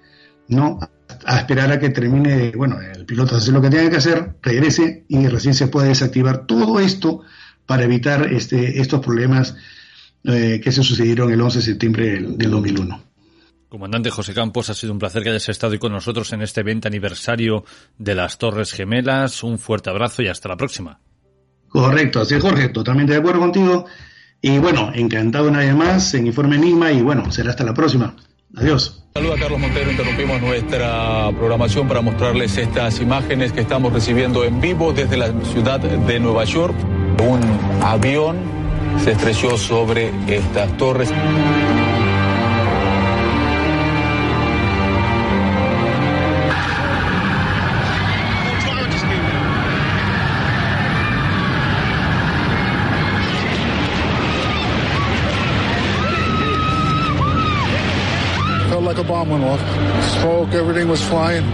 ¿no? 0.47 0.79
A 1.27 1.39
esperar 1.39 1.69
a 1.73 1.77
que 1.77 1.89
termine, 1.89 2.51
bueno, 2.55 2.79
el 2.79 3.05
piloto 3.05 3.35
hace 3.35 3.51
lo 3.51 3.61
que 3.61 3.69
tiene 3.69 3.89
que 3.89 3.97
hacer, 3.97 4.37
regrese 4.41 5.03
y 5.09 5.27
recién 5.27 5.53
se 5.53 5.67
puede 5.67 5.89
desactivar 5.89 6.45
todo 6.47 6.79
esto 6.79 7.21
para 7.65 7.83
evitar 7.83 8.31
este, 8.31 8.79
estos 8.79 9.01
problemas 9.01 9.53
eh, 10.23 10.61
que 10.63 10.71
se 10.71 10.83
sucedieron 10.83 11.29
el 11.29 11.41
11 11.41 11.57
de 11.57 11.65
septiembre 11.65 12.11
del, 12.11 12.37
del 12.37 12.49
2001. 12.49 13.03
Comandante 13.67 14.09
José 14.09 14.33
Campos, 14.33 14.69
ha 14.69 14.73
sido 14.73 14.93
un 14.93 14.99
placer 14.99 15.21
que 15.21 15.29
hayas 15.29 15.49
estado 15.49 15.73
hoy 15.73 15.79
con 15.79 15.91
nosotros 15.91 16.31
en 16.31 16.41
este 16.41 16.63
20 16.63 16.87
aniversario 16.87 17.65
de 17.97 18.15
las 18.15 18.37
Torres 18.37 18.71
Gemelas. 18.71 19.43
Un 19.43 19.59
fuerte 19.59 19.89
abrazo 19.89 20.21
y 20.21 20.29
hasta 20.29 20.47
la 20.47 20.55
próxima. 20.55 21.01
Correcto, 21.67 22.21
así 22.21 22.35
es 22.35 22.41
Jorge, 22.41 22.69
totalmente 22.69 23.11
de 23.11 23.19
acuerdo 23.19 23.41
contigo. 23.41 23.85
Y 24.41 24.59
bueno, 24.59 24.91
encantado 24.95 25.49
una 25.49 25.59
vez 25.59 25.75
más 25.75 26.13
en 26.13 26.27
Informe 26.27 26.55
Enigma 26.55 26.89
y 26.93 27.01
bueno, 27.01 27.29
será 27.33 27.49
hasta 27.49 27.65
la 27.65 27.73
próxima. 27.73 28.15
Adiós. 28.57 29.03
Saluda 29.13 29.35
Carlos 29.39 29.59
Montero, 29.59 29.91
interrumpimos 29.91 30.41
nuestra 30.41 31.29
programación 31.31 31.87
para 31.87 32.01
mostrarles 32.01 32.57
estas 32.57 32.99
imágenes 32.99 33.51
que 33.51 33.61
estamos 33.61 33.93
recibiendo 33.93 34.43
en 34.43 34.61
vivo 34.61 34.93
desde 34.93 35.17
la 35.17 35.31
ciudad 35.45 35.79
de 35.79 36.19
Nueva 36.19 36.43
York. 36.43 36.75
Un 37.27 37.41
avión 37.83 38.37
se 39.03 39.11
estrelló 39.11 39.57
sobre 39.57 40.11
estas 40.27 40.75
torres. 40.77 41.11
Bomb 59.07 59.29
went 59.29 59.43
off. 59.43 59.59
Smoke, 60.19 60.49
everything 60.49 60.89
was 60.89 61.01
flying. 61.01 61.45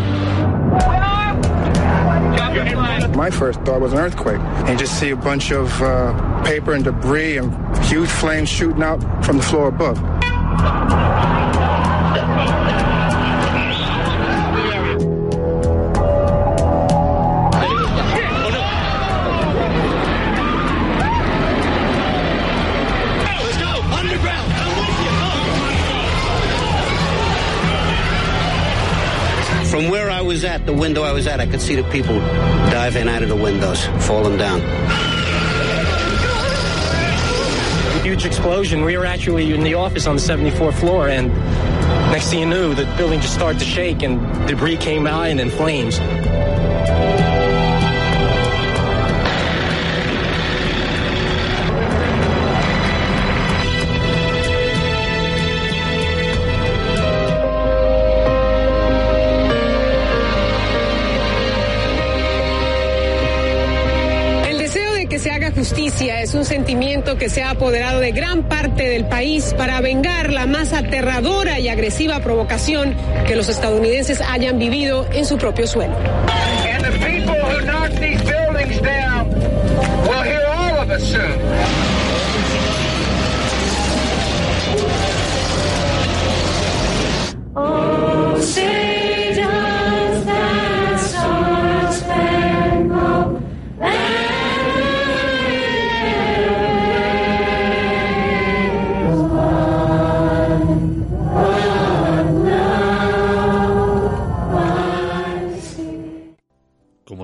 My 3.16 3.30
first 3.30 3.62
thought 3.62 3.80
was 3.80 3.94
an 3.94 4.00
earthquake. 4.00 4.40
And 4.40 4.70
you 4.70 4.78
just 4.78 5.00
see 5.00 5.12
a 5.12 5.16
bunch 5.16 5.52
of 5.52 5.70
uh, 5.82 6.44
paper 6.44 6.74
and 6.74 6.84
debris 6.84 7.38
and 7.38 7.78
huge 7.86 8.10
flames 8.10 8.50
shooting 8.50 8.82
out 8.82 9.00
from 9.24 9.38
the 9.38 9.44
floor 9.44 9.68
above. 9.68 10.00
Was 30.34 30.44
at, 30.44 30.66
the 30.66 30.74
window 30.74 31.04
I 31.04 31.12
was 31.12 31.28
at, 31.28 31.40
I 31.40 31.46
could 31.46 31.62
see 31.62 31.76
the 31.76 31.88
people 31.92 32.18
diving 32.72 33.08
out 33.08 33.22
of 33.22 33.30
the 33.30 33.36
windows, 33.36 33.86
falling 34.08 34.36
down. 34.36 34.62
Huge 38.02 38.26
explosion. 38.26 38.84
We 38.84 38.98
were 38.98 39.06
actually 39.06 39.54
in 39.54 39.62
the 39.64 39.76
office 39.76 40.08
on 40.08 40.16
the 40.16 40.22
74th 40.24 40.74
floor, 40.80 41.08
and 41.08 41.28
next 42.12 42.32
thing 42.32 42.40
you 42.40 42.46
knew, 42.48 42.74
the 42.74 42.86
building 42.98 43.22
just 43.22 43.36
started 43.36 43.60
to 43.60 43.66
shake, 43.66 44.02
and 44.02 44.20
debris 44.48 44.78
came 44.78 45.06
out 45.06 45.28
and 45.28 45.38
then 45.38 45.52
flames. 45.52 46.00
Justicia 65.54 66.22
es 66.22 66.34
un 66.34 66.46
sentimiento 66.46 67.18
que 67.18 67.30
se 67.30 67.44
ha 67.44 67.52
apoderado 67.52 68.00
de 68.00 68.12
gran 68.12 68.48
parte 68.48 68.90
del 68.90 69.06
país 69.06 69.54
para 69.58 69.80
vengar 69.82 70.32
la 70.32 70.46
más 70.46 70.74
aterradora 70.74 71.60
y 71.60 71.70
agresiva 71.70 72.20
provocación 72.20 72.96
que 73.28 73.36
los 73.36 73.50
estadounidenses 73.50 74.22
hayan 74.22 74.60
vivido 74.60 75.06
en 75.14 75.26
su 75.26 75.38
propio 75.38 75.68
suelo. 75.68 75.96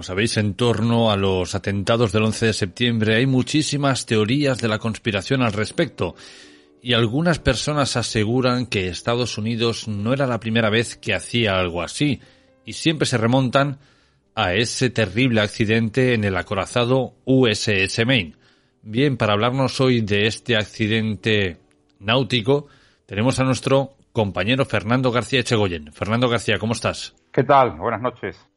Sabéis, 0.09 0.37
en 0.37 0.55
torno 0.55 1.11
a 1.11 1.17
los 1.17 1.53
atentados 1.53 2.11
del 2.11 2.23
11 2.23 2.47
de 2.47 2.53
septiembre 2.53 3.15
hay 3.15 3.27
muchísimas 3.27 4.07
teorías 4.07 4.57
de 4.57 4.67
la 4.67 4.79
conspiración 4.79 5.43
al 5.43 5.53
respecto. 5.53 6.15
Y 6.81 6.93
algunas 6.93 7.37
personas 7.37 7.95
aseguran 7.95 8.65
que 8.65 8.87
Estados 8.87 9.37
Unidos 9.37 9.87
no 9.87 10.11
era 10.11 10.25
la 10.25 10.39
primera 10.39 10.71
vez 10.71 10.95
que 10.95 11.13
hacía 11.13 11.59
algo 11.59 11.83
así, 11.83 12.21
y 12.65 12.73
siempre 12.73 13.05
se 13.05 13.19
remontan 13.19 13.77
a 14.33 14.55
ese 14.55 14.89
terrible 14.89 15.41
accidente 15.41 16.15
en 16.15 16.23
el 16.23 16.37
acorazado 16.37 17.13
USS 17.25 18.03
Maine. 18.03 18.33
Bien, 18.81 19.15
para 19.15 19.33
hablarnos 19.33 19.79
hoy 19.79 20.01
de 20.01 20.25
este 20.25 20.55
accidente 20.55 21.57
náutico, 21.99 22.65
tenemos 23.05 23.39
a 23.39 23.43
nuestro 23.43 23.93
compañero 24.11 24.65
Fernando 24.65 25.11
García 25.11 25.41
Echegoyen. 25.41 25.93
Fernando 25.93 26.27
García, 26.27 26.57
¿cómo 26.57 26.73
estás? 26.73 27.13
¿Qué 27.31 27.43
tal? 27.43 27.77
Buenas 27.77 28.01
noches. 28.01 28.48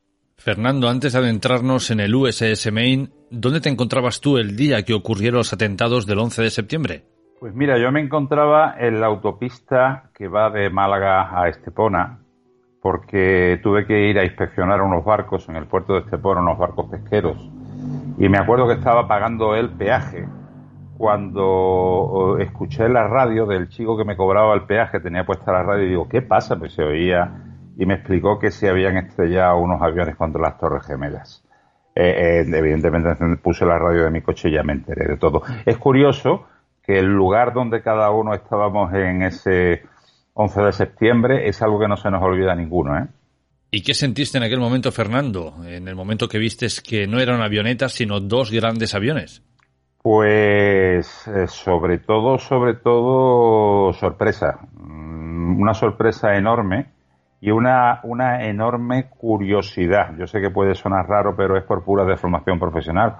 Fernando, 0.42 0.88
antes 0.88 1.12
de 1.12 1.20
adentrarnos 1.20 1.92
en 1.92 2.00
el 2.00 2.12
USS 2.16 2.72
Maine, 2.72 3.10
¿dónde 3.30 3.60
te 3.60 3.68
encontrabas 3.68 4.20
tú 4.20 4.38
el 4.38 4.56
día 4.56 4.82
que 4.82 4.92
ocurrieron 4.92 5.38
los 5.38 5.52
atentados 5.52 6.04
del 6.04 6.18
11 6.18 6.42
de 6.42 6.50
septiembre? 6.50 7.04
Pues 7.38 7.54
mira, 7.54 7.78
yo 7.78 7.92
me 7.92 8.00
encontraba 8.00 8.74
en 8.76 9.00
la 9.00 9.06
autopista 9.06 10.10
que 10.12 10.26
va 10.26 10.50
de 10.50 10.68
Málaga 10.68 11.40
a 11.40 11.48
Estepona, 11.48 12.18
porque 12.80 13.60
tuve 13.62 13.86
que 13.86 14.10
ir 14.10 14.18
a 14.18 14.24
inspeccionar 14.24 14.82
unos 14.82 15.04
barcos 15.04 15.48
en 15.48 15.54
el 15.54 15.66
puerto 15.66 15.92
de 15.92 16.00
Estepona, 16.00 16.40
unos 16.40 16.58
barcos 16.58 16.90
pesqueros. 16.90 17.38
Y 18.18 18.28
me 18.28 18.38
acuerdo 18.38 18.66
que 18.66 18.74
estaba 18.74 19.06
pagando 19.06 19.54
el 19.54 19.70
peaje 19.70 20.26
cuando 20.98 22.36
escuché 22.40 22.88
la 22.88 23.06
radio 23.06 23.46
del 23.46 23.68
chico 23.68 23.96
que 23.96 24.04
me 24.04 24.16
cobraba 24.16 24.54
el 24.54 24.62
peaje, 24.62 24.98
tenía 24.98 25.24
puesta 25.24 25.52
la 25.52 25.62
radio 25.62 25.84
y 25.84 25.90
digo, 25.90 26.08
¿qué 26.08 26.20
pasa? 26.20 26.58
Pues 26.58 26.72
se 26.72 26.82
oía 26.82 27.51
y 27.76 27.86
me 27.86 27.94
explicó 27.94 28.38
que 28.38 28.50
se 28.50 28.68
habían 28.68 28.96
estrellado 28.96 29.58
unos 29.58 29.80
aviones 29.82 30.16
contra 30.16 30.40
las 30.40 30.58
Torres 30.58 30.86
Gemelas. 30.86 31.42
Eh, 31.94 32.40
eh, 32.40 32.56
evidentemente 32.56 33.14
puse 33.42 33.66
la 33.66 33.78
radio 33.78 34.04
de 34.04 34.10
mi 34.10 34.22
coche 34.22 34.48
y 34.48 34.52
ya 34.52 34.62
me 34.62 34.72
enteré 34.72 35.06
de 35.06 35.16
todo. 35.16 35.42
Es 35.66 35.76
curioso 35.76 36.46
que 36.82 36.98
el 36.98 37.06
lugar 37.06 37.52
donde 37.52 37.82
cada 37.82 38.10
uno 38.10 38.34
estábamos 38.34 38.92
en 38.94 39.22
ese 39.22 39.82
11 40.34 40.62
de 40.62 40.72
septiembre 40.72 41.48
es 41.48 41.60
algo 41.62 41.78
que 41.78 41.88
no 41.88 41.96
se 41.96 42.10
nos 42.10 42.22
olvida 42.22 42.52
a 42.52 42.56
ninguno, 42.56 42.98
¿eh? 42.98 43.06
¿Y 43.74 43.82
qué 43.82 43.94
sentiste 43.94 44.36
en 44.36 44.44
aquel 44.44 44.60
momento, 44.60 44.92
Fernando? 44.92 45.54
En 45.64 45.88
el 45.88 45.96
momento 45.96 46.28
que 46.28 46.38
vistes 46.38 46.82
que 46.82 47.06
no 47.06 47.20
era 47.20 47.34
una 47.34 47.46
avioneta, 47.46 47.88
sino 47.88 48.20
dos 48.20 48.50
grandes 48.50 48.94
aviones. 48.94 49.42
Pues 50.02 51.26
eh, 51.28 51.46
sobre 51.46 51.98
todo, 51.98 52.38
sobre 52.38 52.74
todo 52.74 53.94
sorpresa. 53.94 54.58
Mm, 54.74 55.58
Una 55.58 55.72
sorpresa 55.72 56.36
enorme 56.36 56.91
y 57.42 57.50
una, 57.50 57.98
una 58.04 58.44
enorme 58.44 59.08
curiosidad. 59.08 60.16
Yo 60.16 60.28
sé 60.28 60.40
que 60.40 60.50
puede 60.50 60.76
sonar 60.76 61.08
raro, 61.08 61.34
pero 61.36 61.56
es 61.58 61.64
por 61.64 61.82
pura 61.82 62.04
deformación 62.04 62.60
profesional. 62.60 63.16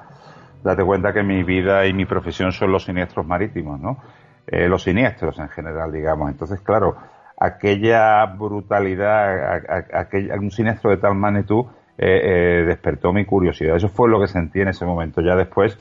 Date 0.63 0.85
cuenta 0.85 1.13
que 1.13 1.25
mi 1.25 1.43
vida 1.43 1.85
y 1.87 1.93
mi 1.93 2.05
profesión 2.07 2.53
son 2.53 2.71
los 2.71 2.85
siniestros 2.85 3.27
marítimos, 3.27 3.81
¿no? 3.81 3.99
Eh, 4.47 4.69
los 4.69 4.85
siniestros 4.85 5.41
en 5.41 5.49
general, 5.49 5.91
digamos. 5.91 6.31
Entonces, 6.31 6.61
claro, 6.61 6.97
aquella 7.37 8.25
brutalidad, 8.27 9.61
aquel, 9.93 10.31
un 10.39 10.53
siniestro 10.53 10.91
de 10.91 10.99
tal 10.99 11.17
magnitud 11.17 11.67
eh, 11.99 12.21
eh, 12.23 12.65
despertó 12.65 13.13
mi 13.13 13.25
curiosidad. 13.25 13.75
Eso 13.75 13.89
fue 13.89 14.09
lo 14.09 14.21
que 14.21 14.29
sentí 14.29 14.61
en 14.61 14.69
ese 14.69 14.85
momento. 14.85 15.21
Ya 15.21 15.35
después 15.35 15.77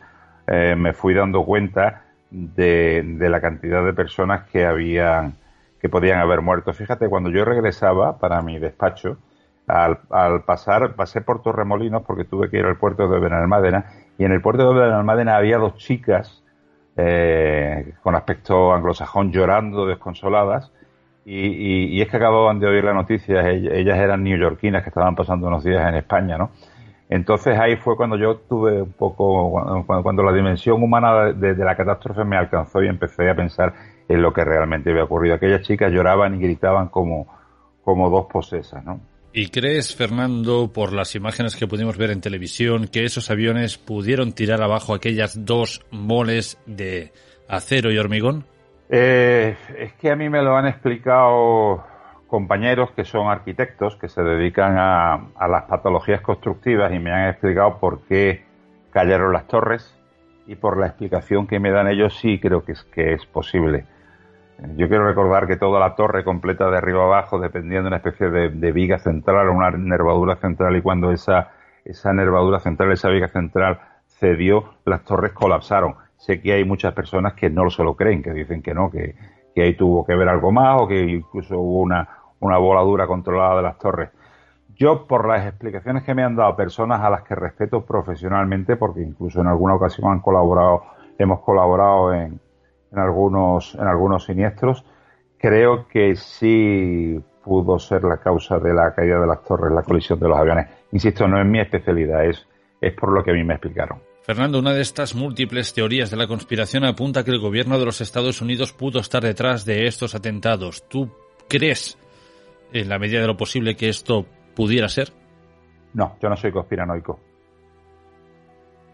eh, 0.48 0.76
me 0.76 0.94
fui 0.94 1.14
dando 1.14 1.46
cuenta 1.46 2.06
de, 2.32 3.04
de 3.06 3.30
la 3.30 3.40
cantidad 3.40 3.86
de 3.86 3.94
personas 3.94 4.50
que 4.50 4.66
habían 4.66 5.36
que 5.82 5.90
podían 5.90 6.20
haber 6.20 6.42
muerto. 6.42 6.74
Fíjate, 6.74 7.10
cuando 7.10 7.30
yo 7.30 7.44
regresaba 7.46 8.18
para 8.20 8.42
mi 8.42 8.60
despacho, 8.60 9.18
al, 9.68 10.44
pasar, 10.44 10.96
pasé 10.96 11.22
por 11.22 11.42
Torremolinos 11.42 12.04
porque 12.04 12.26
tuve 12.26 12.50
que 12.50 12.58
ir 12.58 12.66
al 12.66 12.78
puerto 12.78 13.08
de 13.08 13.20
Benalmádena 13.20 13.86
y 14.18 14.26
en 14.26 14.32
el 14.34 14.42
puerto 14.42 14.74
de 14.74 14.80
Benalmádena 14.82 15.38
había 15.38 15.58
dos 15.58 15.76
chicas 15.78 16.44
eh, 16.98 17.94
con 18.04 18.16
aspecto 18.16 18.74
anglosajón 18.74 19.32
llorando, 19.32 19.86
desconsoladas, 19.86 20.72
y, 21.24 22.02
es 22.02 22.10
que 22.10 22.18
acababan 22.18 22.60
de 22.60 22.68
oír 22.68 22.84
la 22.84 22.94
noticia, 22.94 23.44
ell- 23.44 23.72
ellas 23.72 23.98
eran 24.00 24.24
neoyorquinas 24.24 24.82
que 24.84 24.90
estaban 24.90 25.16
pasando 25.16 25.48
unos 25.48 25.64
días 25.64 25.88
en 25.88 25.96
España, 25.96 26.38
¿no? 26.38 26.52
Entonces 27.10 27.60
ahí 27.60 27.76
fue 27.76 27.98
cuando 27.98 28.16
yo 28.18 28.38
tuve 28.38 28.82
un 28.82 28.94
poco, 28.94 29.52
cuando, 29.86 30.04
cuando 30.04 30.24
la 30.24 30.32
dimensión 30.34 30.82
humana 30.82 31.34
de 31.34 31.56
la 31.56 31.76
catástrofe 31.76 32.24
me 32.24 32.38
alcanzó 32.38 32.82
y 32.84 32.88
empecé 32.88 33.30
a 33.30 33.36
pensar 33.36 33.74
en 34.12 34.22
lo 34.22 34.34
que 34.34 34.44
realmente 34.44 34.92
había 34.92 35.06
ocurrido. 35.06 35.36
Aquellas 35.36 35.62
chicas 35.62 35.92
lloraban 35.92 36.36
y 36.36 36.40
gritaban 36.40 36.90
como, 36.90 37.28
como 37.84 38.10
dos 38.10 38.28
posesas, 38.32 38.84
¿no? 38.84 39.00
¿Y 39.34 39.48
crees, 39.48 39.96
Fernando, 39.96 40.72
por 40.74 40.92
las 40.92 41.16
imágenes 41.16 41.56
que 41.56 41.66
pudimos 41.66 41.98
ver 41.98 42.12
en 42.12 42.20
televisión, 42.20 42.88
que 42.88 43.06
esos 43.06 43.32
aviones 43.32 43.78
pudieron 43.78 44.34
tirar 44.34 44.62
abajo 44.62 44.94
aquellas 44.94 45.46
dos 45.46 45.86
moles 45.90 46.60
de 46.66 47.14
acero 47.48 47.92
y 47.92 47.98
hormigón? 47.98 48.44
Eh, 48.90 49.56
es 49.78 49.94
que 49.94 50.12
a 50.12 50.18
mí 50.18 50.28
me 50.28 50.42
lo 50.42 50.58
han 50.58 50.68
explicado 50.68 51.82
compañeros 52.28 52.92
que 52.92 53.06
son 53.06 53.30
arquitectos, 53.30 53.96
que 53.96 54.10
se 54.10 54.22
dedican 54.22 54.78
a, 54.78 55.14
a 55.38 55.48
las 55.48 55.64
patologías 55.64 56.20
constructivas 56.20 56.94
y 56.94 57.00
me 57.00 57.12
han 57.12 57.30
explicado 57.30 57.80
por 57.80 58.02
qué 58.02 58.44
cayeron 58.92 59.32
las 59.32 59.48
torres 59.48 59.98
y 60.46 60.56
por 60.56 60.78
la 60.78 60.88
explicación 60.88 61.48
que 61.48 61.60
me 61.60 61.72
dan 61.72 61.88
ellos 61.88 62.18
sí 62.20 62.40
creo 62.40 62.66
que 62.66 62.74
es, 62.74 62.84
que 62.84 63.14
es 63.14 63.26
posible. 63.26 63.86
Yo 64.76 64.88
quiero 64.88 65.08
recordar 65.08 65.48
que 65.48 65.58
toda 65.58 65.80
la 65.80 65.96
torre 65.96 66.24
completa 66.24 66.70
de 66.70 66.78
arriba 66.78 67.04
abajo 67.04 67.40
dependía 67.40 67.82
de 67.82 67.88
una 67.88 67.98
especie 67.98 68.30
de, 68.30 68.50
de 68.50 68.72
viga 68.72 69.00
central 69.00 69.50
o 69.50 69.54
una 69.54 69.72
nervadura 69.72 70.36
central 70.36 70.76
y 70.76 70.82
cuando 70.84 71.12
esa, 71.12 71.50
esa 71.84 72.14
nervadura 72.14 72.60
central, 72.60 72.92
esa 72.92 73.10
viga 73.10 73.28
central 73.28 73.80
cedió, 74.08 74.76
las 74.86 75.04
torres 75.04 75.34
colapsaron. 75.34 75.96
Sé 76.18 76.42
que 76.42 76.54
hay 76.54 76.64
muchas 76.64 76.94
personas 76.94 77.34
que 77.34 77.50
no 77.50 77.72
se 77.72 77.84
lo 77.84 77.96
creen, 77.96 78.22
que 78.22 78.34
dicen 78.34 78.62
que 78.62 78.76
no, 78.76 78.92
que, 78.92 79.16
que 79.56 79.64
ahí 79.64 79.74
tuvo 79.76 80.06
que 80.06 80.16
ver 80.16 80.30
algo 80.30 80.52
más 80.52 80.80
o 80.80 80.88
que 80.88 81.02
incluso 81.02 81.58
hubo 81.58 81.82
una, 81.82 82.08
una 82.40 82.60
voladura 82.60 83.08
controlada 83.08 83.56
de 83.58 83.62
las 83.64 83.80
torres. 83.80 84.12
Yo, 84.76 85.08
por 85.08 85.28
las 85.28 85.46
explicaciones 85.48 86.04
que 86.04 86.14
me 86.14 86.24
han 86.24 86.36
dado 86.36 86.56
personas 86.56 87.02
a 87.02 87.10
las 87.10 87.24
que 87.24 87.34
respeto 87.34 87.84
profesionalmente, 87.84 88.76
porque 88.76 89.02
incluso 89.02 89.42
en 89.42 89.48
alguna 89.48 89.74
ocasión 89.74 90.12
han 90.12 90.20
colaborado, 90.20 90.84
hemos 91.18 91.40
colaborado 91.42 92.14
en, 92.14 92.40
en 92.92 93.00
algunos, 93.00 93.76
en 93.76 93.88
algunos 93.88 94.26
siniestros, 94.26 94.84
creo 95.38 95.88
que 95.88 96.16
sí 96.16 97.20
pudo 97.44 97.80
ser 97.80 98.04
la 98.04 98.18
causa 98.18 98.60
de 98.60 98.74
la 98.74 98.94
caída 98.94 99.20
de 99.20 99.28
las 99.28 99.44
torres, 99.44 99.74
la 99.74 99.84
colisión 99.84 100.20
de 100.20 100.28
los 100.28 100.38
aviones. 100.38 100.68
Insisto, 100.92 101.28
no 101.28 101.40
es 101.42 101.48
mi 101.48 101.60
especialidad, 101.60 102.26
es, 102.26 102.48
es 102.80 102.94
por 102.94 103.12
lo 103.12 103.24
que 103.24 103.32
a 103.32 103.34
mí 103.34 103.44
me 103.44 103.56
explicaron. 103.56 104.00
Fernando, 104.24 104.60
una 104.60 104.74
de 104.74 104.82
estas 104.82 105.16
múltiples 105.16 105.74
teorías 105.74 106.12
de 106.12 106.18
la 106.18 106.28
conspiración 106.28 106.86
apunta 106.86 107.24
que 107.24 107.32
el 107.32 107.40
gobierno 107.40 107.80
de 107.80 107.86
los 107.86 108.02
Estados 108.02 108.40
Unidos 108.42 108.72
pudo 108.72 109.00
estar 109.00 109.24
detrás 109.24 109.66
de 109.66 109.88
estos 109.88 110.14
atentados. 110.14 110.88
¿Tú 110.88 111.10
crees, 111.50 111.98
en 112.72 112.88
la 112.88 113.00
medida 113.00 113.22
de 113.22 113.28
lo 113.28 113.36
posible, 113.36 113.76
que 113.76 113.90
esto 113.90 114.26
pudiera 114.56 114.88
ser? 114.90 115.12
No, 115.94 116.18
yo 116.22 116.30
no 116.30 116.38
soy 116.38 116.52
conspiranoico. 116.52 117.20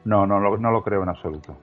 No, 0.06 0.26
no, 0.26 0.40
no, 0.40 0.56
no 0.56 0.72
lo 0.72 0.82
creo 0.82 1.03
en 1.03 1.10
absoluto. 1.10 1.57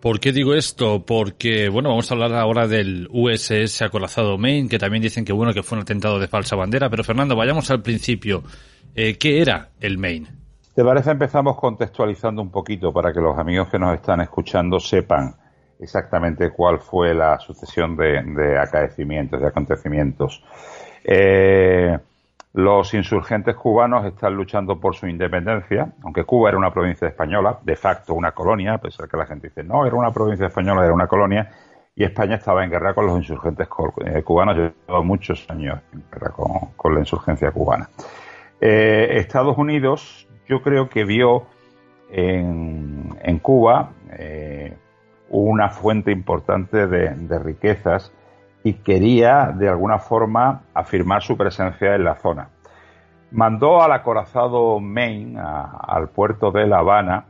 ¿Por 0.00 0.20
qué 0.20 0.30
digo 0.30 0.54
esto? 0.54 1.04
Porque, 1.04 1.68
bueno, 1.68 1.88
vamos 1.88 2.10
a 2.10 2.14
hablar 2.14 2.32
ahora 2.34 2.68
del 2.68 3.08
USS 3.10 3.82
acorazado 3.82 4.38
Maine, 4.38 4.68
que 4.68 4.78
también 4.78 5.02
dicen 5.02 5.24
que 5.24 5.32
bueno, 5.32 5.52
que 5.52 5.64
fue 5.64 5.76
un 5.76 5.82
atentado 5.82 6.20
de 6.20 6.28
falsa 6.28 6.54
bandera. 6.54 6.88
Pero 6.88 7.02
Fernando, 7.02 7.34
vayamos 7.34 7.68
al 7.72 7.82
principio. 7.82 8.44
Eh, 8.94 9.18
¿Qué 9.18 9.42
era 9.42 9.70
el 9.80 9.98
Maine? 9.98 10.28
¿Te 10.72 10.84
parece 10.84 11.10
empezamos 11.10 11.56
contextualizando 11.56 12.40
un 12.40 12.50
poquito 12.50 12.92
para 12.92 13.12
que 13.12 13.20
los 13.20 13.36
amigos 13.36 13.68
que 13.68 13.78
nos 13.80 13.92
están 13.94 14.20
escuchando 14.20 14.78
sepan 14.78 15.34
exactamente 15.80 16.50
cuál 16.50 16.78
fue 16.78 17.12
la 17.12 17.40
sucesión 17.40 17.96
de, 17.96 18.22
de 18.22 18.56
acaecimientos, 18.56 19.40
de 19.40 19.48
acontecimientos? 19.48 20.44
Eh, 21.02 21.98
los 22.54 22.94
insurgentes 22.94 23.54
cubanos 23.56 24.04
están 24.06 24.34
luchando 24.34 24.80
por 24.80 24.94
su 24.94 25.06
independencia, 25.06 25.92
aunque 26.02 26.24
Cuba 26.24 26.48
era 26.48 26.58
una 26.58 26.72
provincia 26.72 27.06
española, 27.08 27.58
de 27.62 27.76
facto 27.76 28.14
una 28.14 28.32
colonia, 28.32 28.74
a 28.74 28.78
pesar 28.78 29.08
que 29.08 29.16
la 29.16 29.26
gente 29.26 29.48
dice, 29.48 29.62
no, 29.62 29.86
era 29.86 29.96
una 29.96 30.12
provincia 30.12 30.46
española, 30.46 30.84
era 30.84 30.94
una 30.94 31.06
colonia, 31.06 31.50
y 31.94 32.04
España 32.04 32.36
estaba 32.36 32.64
en 32.64 32.70
guerra 32.70 32.94
con 32.94 33.06
los 33.06 33.18
insurgentes 33.18 33.68
eh, 34.04 34.22
cubanos, 34.22 34.56
llevaba 34.56 35.02
muchos 35.02 35.48
años 35.50 35.80
en 35.92 36.04
guerra 36.10 36.30
con, 36.30 36.94
la 36.94 37.00
insurgencia 37.00 37.50
cubana. 37.50 37.88
Eh, 38.60 39.08
Estados 39.12 39.58
Unidos, 39.58 40.26
yo 40.48 40.62
creo 40.62 40.88
que 40.88 41.04
vio 41.04 41.46
en, 42.10 43.38
Cuba 43.42 43.90
eh, 44.12 44.74
una 45.28 45.68
fuente 45.68 46.10
importante 46.10 46.86
de 46.86 47.38
riquezas 47.38 48.12
y 48.64 48.74
quería 48.74 49.52
de 49.54 49.68
alguna 49.68 49.98
forma 49.98 50.62
afirmar 50.74 51.22
su 51.22 51.36
presencia 51.36 51.94
en 51.94 52.04
la 52.04 52.16
zona. 52.16 52.48
Mandó 53.30 53.82
al 53.82 53.92
acorazado 53.92 54.80
Maine 54.80 55.38
al 55.38 56.08
puerto 56.08 56.50
de 56.50 56.66
La 56.66 56.78
Habana, 56.78 57.24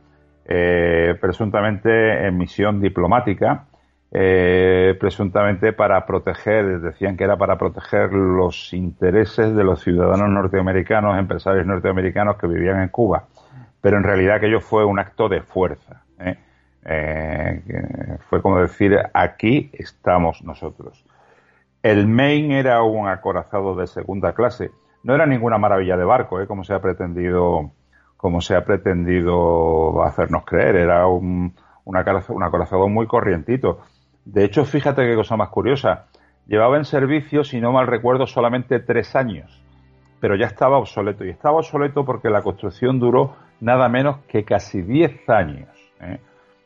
eh, 0.45 1.15
presuntamente 1.19 2.25
en 2.25 2.37
misión 2.37 2.81
diplomática, 2.81 3.65
eh, 4.11 4.97
presuntamente 4.99 5.73
para 5.73 6.05
proteger, 6.05 6.79
decían 6.79 7.15
que 7.15 7.25
era 7.25 7.37
para 7.37 7.57
proteger 7.57 8.11
los 8.13 8.73
intereses 8.73 9.55
de 9.55 9.63
los 9.63 9.83
ciudadanos 9.83 10.29
norteamericanos, 10.29 11.19
empresarios 11.19 11.67
norteamericanos 11.67 12.37
que 12.37 12.47
vivían 12.47 12.81
en 12.81 12.89
Cuba. 12.89 13.25
Pero 13.81 13.97
en 13.97 14.03
realidad 14.03 14.37
aquello 14.37 14.61
fue 14.61 14.85
un 14.85 14.99
acto 14.99 15.29
de 15.29 15.41
fuerza. 15.41 16.03
¿eh? 16.19 16.37
fue 18.29 18.41
como 18.41 18.59
decir, 18.59 18.97
aquí 19.13 19.69
estamos 19.73 20.41
nosotros. 20.43 21.05
El 21.81 22.07
Maine 22.07 22.59
era 22.59 22.83
un 22.83 23.07
acorazado 23.07 23.73
de 23.73 23.87
segunda 23.87 24.33
clase. 24.33 24.71
No 25.03 25.15
era 25.15 25.25
ninguna 25.25 25.57
maravilla 25.57 25.95
de 25.95 26.03
barco, 26.03 26.41
¿eh? 26.41 26.47
como 26.47 26.65
se 26.65 26.73
ha 26.73 26.81
pretendido, 26.81 27.71
como 28.17 28.41
se 28.41 28.55
ha 28.55 28.65
pretendido 28.65 30.03
hacernos 30.03 30.43
creer. 30.43 30.75
Era 30.75 31.07
un, 31.07 31.53
acorazado 31.95 32.89
muy 32.89 33.07
corrientito. 33.07 33.79
De 34.25 34.43
hecho, 34.43 34.65
fíjate 34.65 35.07
qué 35.07 35.15
cosa 35.15 35.37
más 35.37 35.49
curiosa. 35.49 36.07
Llevaba 36.47 36.75
en 36.75 36.83
servicio, 36.83 37.45
si 37.45 37.61
no 37.61 37.71
mal 37.71 37.87
recuerdo, 37.87 38.27
solamente 38.27 38.81
tres 38.81 39.15
años, 39.15 39.63
pero 40.19 40.35
ya 40.35 40.47
estaba 40.47 40.77
obsoleto. 40.79 41.23
Y 41.23 41.29
estaba 41.29 41.59
obsoleto 41.59 42.03
porque 42.03 42.29
la 42.29 42.41
construcción 42.41 42.99
duró 42.99 43.35
nada 43.61 43.87
menos 43.87 44.17
que 44.27 44.43
casi 44.43 44.81
diez 44.81 45.29
años. 45.29 45.69
¿eh? 46.01 46.19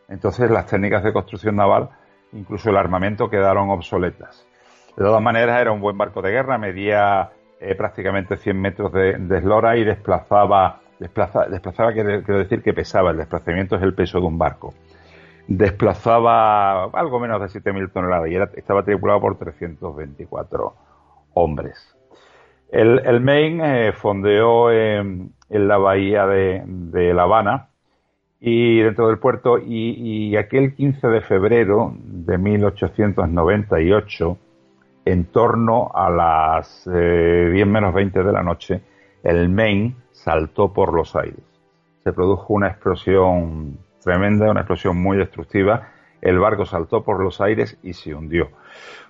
Entonces 0.09 0.49
las 0.49 0.65
técnicas 0.65 1.03
de 1.03 1.13
construcción 1.13 1.55
naval, 1.55 1.89
incluso 2.31 2.71
el 2.71 2.77
armamento, 2.77 3.29
quedaron 3.29 3.69
obsoletas. 3.69 4.47
De 4.95 5.03
todas 5.03 5.21
maneras, 5.21 5.59
era 5.59 5.71
un 5.71 5.81
buen 5.81 5.97
barco 5.97 6.21
de 6.21 6.31
guerra, 6.31 6.57
medía 6.57 7.31
eh, 7.59 7.75
prácticamente 7.75 8.37
100 8.37 8.61
metros 8.61 8.91
de, 8.91 9.37
eslora 9.37 9.75
y 9.77 9.83
desplazaba, 9.83 10.81
desplaza, 10.99 11.47
desplazaba 11.47 11.93
quiero 11.93 12.37
decir 12.37 12.61
que 12.61 12.73
pesaba, 12.73 13.11
el 13.11 13.17
desplazamiento 13.17 13.75
es 13.75 13.81
el 13.81 13.95
peso 13.95 14.19
de 14.19 14.27
un 14.27 14.37
barco. 14.37 14.73
Desplazaba 15.47 16.85
algo 16.85 17.19
menos 17.19 17.41
de 17.41 17.59
7.000 17.59 17.91
toneladas 17.91 18.29
y 18.29 18.35
estaba 18.59 18.83
tripulado 18.83 19.19
por 19.19 19.37
324 19.37 20.75
hombres. 21.33 21.97
El, 22.69 22.99
el 23.05 23.19
Maine 23.19 23.87
eh, 23.87 23.93
fondeó 23.93 24.71
en, 24.71 25.33
la 25.49 25.77
bahía 25.77 26.27
de, 26.27 27.13
La 27.13 27.23
Habana 27.23 27.69
y 28.39 28.79
dentro 28.79 29.07
del 29.07 29.19
puerto 29.19 29.57
y 29.57 30.35
aquel 30.35 30.75
15 30.75 31.07
de 31.07 31.21
febrero 31.21 31.93
de 31.97 32.37
1898 32.37 34.37
en 35.05 35.25
torno 35.25 35.91
a 35.93 36.09
las 36.09 36.85
10 36.85 36.95
eh, 36.95 37.65
menos 37.65 37.93
20 37.93 38.23
de 38.23 38.31
la 38.31 38.43
noche, 38.43 38.81
el 39.23 39.49
Maine 39.49 39.95
saltó 40.11 40.73
por 40.73 40.93
los 40.93 41.15
aires. 41.15 41.43
Se 42.03 42.13
produjo 42.13 42.53
una 42.53 42.67
explosión 42.67 43.77
tremenda, 44.03 44.51
una 44.51 44.61
explosión 44.61 45.01
muy 45.01 45.17
destructiva. 45.17 45.89
El 46.21 46.39
barco 46.39 46.65
saltó 46.65 47.03
por 47.03 47.21
los 47.21 47.41
aires 47.41 47.77
y 47.83 47.93
se 47.93 48.13
hundió. 48.13 48.49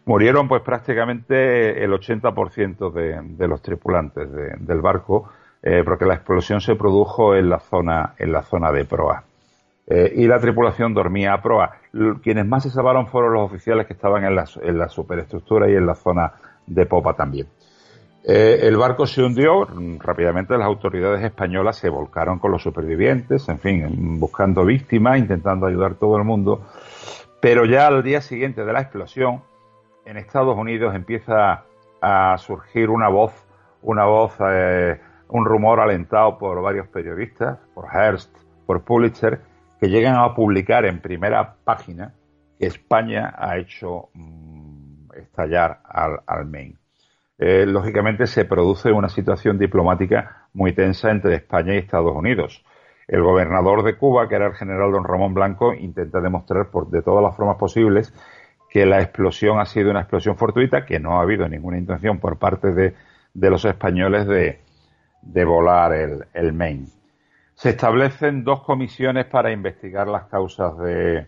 Murieron 0.05 0.47
pues 0.47 0.61
prácticamente 0.61 1.83
el 1.83 1.91
80% 1.91 2.91
de, 2.91 3.19
de, 3.21 3.47
los 3.47 3.61
tripulantes 3.61 4.29
del 4.31 4.81
barco, 4.81 5.29
eh, 5.61 5.83
porque 5.85 6.05
la 6.05 6.15
explosión 6.15 6.59
se 6.59 6.75
produjo 6.75 7.35
en 7.35 7.49
la 7.49 7.59
zona, 7.59 8.13
en 8.17 8.31
la 8.31 8.43
zona 8.43 8.71
de 8.71 8.85
proa. 8.85 9.23
Eh, 9.87 10.13
y 10.15 10.27
la 10.27 10.39
tripulación 10.39 10.93
dormía 10.93 11.33
a 11.33 11.41
proa. 11.41 11.77
Quienes 12.21 12.47
más 12.47 12.63
se 12.63 12.71
salvaron 12.71 13.07
fueron 13.07 13.33
los 13.33 13.43
oficiales 13.43 13.85
que 13.85 13.93
estaban 13.93 14.23
en 14.25 14.35
la, 14.35 14.45
en 14.61 14.77
la 14.77 14.89
superestructura 14.89 15.69
y 15.69 15.75
en 15.75 15.85
la 15.85 15.95
zona 15.95 16.33
de 16.65 16.85
popa 16.85 17.13
también. 17.13 17.47
Eh, 18.25 18.59
el 18.63 18.77
barco 18.77 19.05
se 19.05 19.21
hundió, 19.21 19.67
rápidamente 19.99 20.57
las 20.57 20.65
autoridades 20.65 21.23
españolas 21.23 21.75
se 21.75 21.89
volcaron 21.89 22.39
con 22.39 22.51
los 22.51 22.63
supervivientes, 22.63 23.49
en 23.49 23.59
fin, 23.59 24.17
buscando 24.17 24.63
víctimas, 24.63 25.19
intentando 25.19 25.65
ayudar 25.65 25.91
a 25.91 25.95
todo 25.95 26.17
el 26.17 26.23
mundo, 26.23 26.65
pero 27.41 27.65
ya 27.65 27.87
al 27.87 28.01
día 28.01 28.21
siguiente 28.21 28.63
de 28.63 28.71
la 28.71 28.79
explosión, 28.79 29.41
en 30.05 30.15
Estados 30.15 30.57
Unidos 30.57 30.95
empieza 30.95 31.65
a 32.01 32.37
surgir 32.37 32.89
una 32.89 33.09
voz, 33.09 33.33
una 33.81 34.05
voz, 34.05 34.33
eh, 34.39 35.01
un 35.27 35.43
rumor 35.43 35.81
alentado 35.81 36.37
por 36.37 36.61
varios 36.61 36.87
periodistas, 36.87 37.59
por 37.73 37.87
Hearst, 37.93 38.33
por 38.65 38.83
Pulitzer, 38.83 39.41
que 39.83 39.89
llegan 39.89 40.15
a 40.15 40.33
publicar 40.33 40.85
en 40.85 41.01
primera 41.01 41.55
página 41.61 42.13
que 42.57 42.67
España 42.67 43.35
ha 43.37 43.57
hecho 43.57 44.07
mm, 44.13 45.11
estallar 45.17 45.81
al, 45.83 46.21
al 46.25 46.45
Maine. 46.45 46.77
Eh, 47.37 47.65
lógicamente 47.65 48.25
se 48.25 48.45
produce 48.45 48.93
una 48.93 49.09
situación 49.09 49.59
diplomática 49.59 50.47
muy 50.53 50.71
tensa 50.71 51.11
entre 51.11 51.35
España 51.35 51.75
y 51.75 51.79
Estados 51.79 52.15
Unidos. 52.15 52.63
El 53.09 53.23
gobernador 53.23 53.83
de 53.83 53.97
Cuba, 53.97 54.29
que 54.29 54.35
era 54.35 54.47
el 54.47 54.53
general 54.53 54.93
don 54.93 55.03
Ramón 55.03 55.33
Blanco, 55.33 55.73
intenta 55.73 56.21
demostrar 56.21 56.69
por, 56.69 56.89
de 56.89 57.01
todas 57.01 57.21
las 57.21 57.35
formas 57.35 57.57
posibles 57.57 58.13
que 58.69 58.85
la 58.85 59.01
explosión 59.01 59.59
ha 59.59 59.65
sido 59.65 59.91
una 59.91 59.99
explosión 59.99 60.37
fortuita, 60.37 60.85
que 60.85 61.01
no 61.01 61.19
ha 61.19 61.23
habido 61.23 61.49
ninguna 61.49 61.77
intención 61.77 62.19
por 62.19 62.39
parte 62.39 62.71
de, 62.71 62.95
los 63.33 63.65
españoles 63.65 64.27
de, 64.27 64.61
de 65.23 65.43
volar 65.43 65.91
el, 65.91 66.23
el 66.33 66.53
Maine. 66.53 67.02
Se 67.55 67.69
establecen 67.69 68.43
dos 68.43 68.63
comisiones 68.63 69.25
para 69.25 69.51
investigar 69.51 70.07
las 70.07 70.25
causas 70.25 70.77
de, 70.79 71.27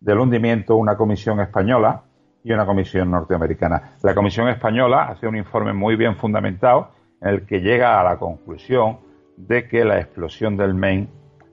del 0.00 0.18
hundimiento, 0.18 0.76
una 0.76 0.96
comisión 0.96 1.40
española 1.40 2.02
y 2.42 2.52
una 2.52 2.64
comisión 2.66 3.10
norteamericana. 3.10 3.96
La 4.02 4.14
comisión 4.14 4.48
española 4.48 5.04
hace 5.04 5.26
un 5.26 5.36
informe 5.36 5.72
muy 5.72 5.96
bien 5.96 6.16
fundamentado 6.16 6.90
en 7.20 7.28
el 7.28 7.46
que 7.46 7.60
llega 7.60 8.00
a 8.00 8.04
la 8.04 8.16
conclusión 8.18 8.98
de 9.36 9.68
que 9.68 9.84
la 9.84 9.98
explosión 9.98 10.56
del 10.56 10.74
Maine 10.74 11.08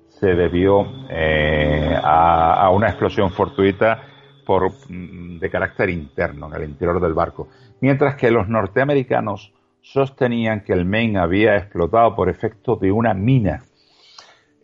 se 0.08 0.34
debió 0.34 0.86
eh, 1.10 1.96
a, 2.02 2.70
una 2.72 2.88
explosión 2.88 3.32
fortuita 3.32 4.02
por, 4.46 4.72
mm, 4.90 5.40
de 5.40 5.50
carácter 5.50 5.90
interno, 5.90 6.48
en 6.48 6.62
el 6.62 6.70
interior 6.70 7.02
del 7.02 7.14
barco. 7.14 7.50
Mientras 7.82 8.16
que 8.16 8.32
los 8.32 8.48
norteamericanos 8.48 9.54
sostenían 9.82 10.62
que 10.62 10.74
el 10.74 10.86
Maine 10.86 11.20
había 11.20 11.58
explotado 11.58 12.16
por 12.16 12.30
efecto 12.30 12.76
de 12.76 12.92
una 12.92 13.14
mina. 13.14 13.64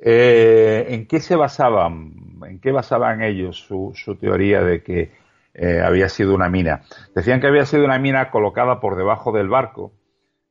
Eh, 0.04 0.88
¿En 0.90 1.06
qué 1.06 1.20
se 1.20 1.36
basaban? 1.36 2.14
¿En 2.48 2.60
qué 2.60 2.72
basaban 2.72 3.22
ellos 3.22 3.60
su, 3.60 3.94
teoría 4.20 4.64
de 4.64 4.82
que 4.82 5.12
eh, 5.54 5.80
había 5.80 6.10
sido 6.10 6.34
una 6.34 6.50
mina? 6.50 6.82
Decían 7.14 7.40
que 7.40 7.48
había 7.48 7.66
sido 7.66 7.86
una 7.86 8.00
mina 8.00 8.32
colocada 8.32 8.80
por 8.80 8.96
debajo 8.98 9.32
del 9.32 9.48
barco, 9.48 9.94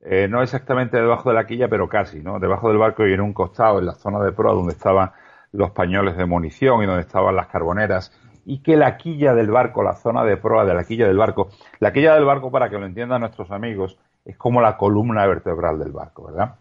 eh, 0.03 0.29
no 0.29 0.43
exactamente 0.43 0.97
debajo 0.97 1.31
de 1.31 1.35
la 1.35 1.47
quilla, 1.47 1.69
pero 1.69 1.89
casi, 1.89 2.21
¿no? 2.21 2.39
Debajo 2.39 2.69
del 2.69 2.79
barco 2.79 3.07
y 3.07 3.13
en 3.13 3.21
un 3.21 3.33
costado, 3.33 3.81
en 3.81 3.87
la 3.87 3.95
zona 3.95 4.21
de 4.21 4.33
proa 4.33 4.55
donde 4.55 4.73
estaban 4.73 5.11
los 5.53 5.73
pañoles 5.73 6.17
de 6.17 6.27
munición 6.27 6.83
y 6.83 6.87
donde 6.87 7.03
estaban 7.03 7.35
las 7.35 7.49
carboneras, 7.49 8.13
y 8.47 8.63
que 8.63 8.77
la 8.77 8.97
quilla 8.97 9.35
del 9.35 9.51
barco, 9.51 9.83
la 9.83 9.95
zona 9.95 10.25
de 10.25 10.37
proa 10.37 10.65
de 10.65 10.75
la 10.75 10.85
quilla 10.85 11.07
del 11.09 11.19
barco, 11.19 11.51
la 11.81 11.93
quilla 11.93 12.15
del 12.15 12.25
barco, 12.25 12.53
para 12.53 12.71
que 12.71 12.79
lo 12.79 12.87
entiendan 12.87 13.21
nuestros 13.21 13.51
amigos, 13.51 13.99
es 14.25 14.37
como 14.37 14.63
la 14.63 14.77
columna 14.77 15.27
vertebral 15.27 15.79
del 15.79 15.93
barco, 15.93 16.27
¿verdad? 16.27 16.55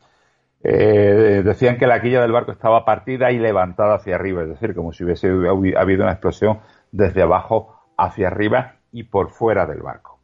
Eh, 0.63 1.41
decían 1.45 1.77
que 1.77 1.87
la 1.87 2.01
quilla 2.01 2.21
del 2.21 2.31
barco 2.31 2.51
estaba 2.51 2.83
partida 2.83 3.31
y 3.31 3.39
levantada 3.39 3.95
hacia 3.95 4.15
arriba, 4.15 4.43
es 4.43 4.49
decir, 4.49 4.75
como 4.75 4.91
si 4.91 5.03
hubiese 5.03 5.29
habido 5.77 6.03
una 6.03 6.11
explosión 6.11 6.59
desde 6.91 7.21
abajo 7.21 7.79
hacia 7.97 8.27
arriba 8.27 8.75
y 8.91 9.03
por 9.03 9.29
fuera 9.29 9.65
del 9.65 9.81
barco. 9.81 10.19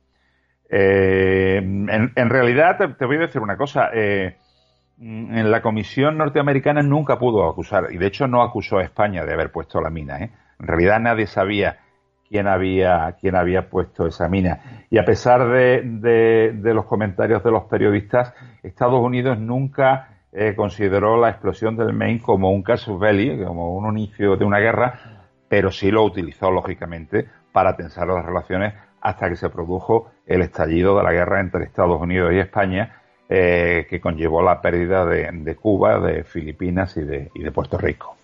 Eh, 0.70 1.58
en, 1.58 2.30
realidad, 2.30 2.96
te, 2.98 3.06
voy 3.06 3.18
a 3.18 3.20
decir 3.22 3.42
una 3.42 3.58
cosa. 3.58 3.90
Eh, 3.94 4.38
en 4.98 5.52
la 5.52 5.62
Comisión 5.62 6.18
norteamericana 6.18 6.82
nunca 6.82 7.20
pudo 7.20 7.50
acusar, 7.50 7.88
y 7.92 7.98
de 7.98 8.08
hecho 8.08 8.28
no 8.28 8.42
acusó 8.42 8.78
a 8.78 8.84
España 8.84 9.26
de 9.26 9.34
haber 9.34 9.52
puesto 9.52 9.82
la 9.82 9.90
mina. 9.90 10.18
En 10.20 10.32
realidad 10.68 11.00
nadie 11.02 11.28
sabía 11.28 11.80
quién 12.30 12.48
había, 12.48 13.16
quién 13.20 13.36
había 13.36 13.70
puesto 13.70 14.08
esa 14.08 14.28
mina. 14.30 14.86
Y 14.90 14.98
a 14.98 15.06
pesar 15.06 15.50
de, 15.50 16.60
los 16.64 16.86
comentarios 16.86 17.44
de 17.44 17.52
los 17.52 17.64
periodistas, 17.66 18.34
Estados 18.64 19.00
Unidos 19.02 19.38
nunca 19.38 20.15
eh, 20.38 20.54
consideró 20.54 21.18
la 21.18 21.30
explosión 21.30 21.78
del 21.78 21.94
Maine 21.94 22.22
como 22.22 22.52
un 22.52 22.62
casus 22.62 23.00
belli, 23.00 23.42
como 23.42 23.76
un 23.78 23.98
inicio 23.98 24.36
de 24.36 24.44
una 24.44 24.60
guerra, 24.60 25.24
pero 25.48 25.72
sí 25.72 25.90
lo 25.92 26.04
utilizó, 26.04 26.52
lógicamente, 26.52 27.26
para 27.54 27.78
tensar 27.78 28.08
las 28.08 28.26
relaciones 28.26 28.74
hasta 29.00 29.30
que 29.30 29.38
se 29.38 29.50
produjo 29.50 30.12
el 30.26 30.42
estallido 30.42 30.98
de 30.98 31.04
la 31.04 31.14
guerra 31.14 31.40
entre 31.40 31.64
Estados 31.64 32.02
Unidos 32.02 32.34
y 32.34 32.40
España, 32.40 33.02
eh, 33.30 33.88
que 33.90 34.02
conllevó 34.02 34.42
la 34.42 34.60
pérdida 34.60 35.06
de, 35.06 35.56
Cuba, 35.56 36.00
de 36.00 36.26
Filipinas 36.26 36.98
y 36.98 37.02
de, 37.02 37.32
y 37.34 37.42
de 37.42 37.52
Puerto 37.52 37.78
Rico. 37.78 38.18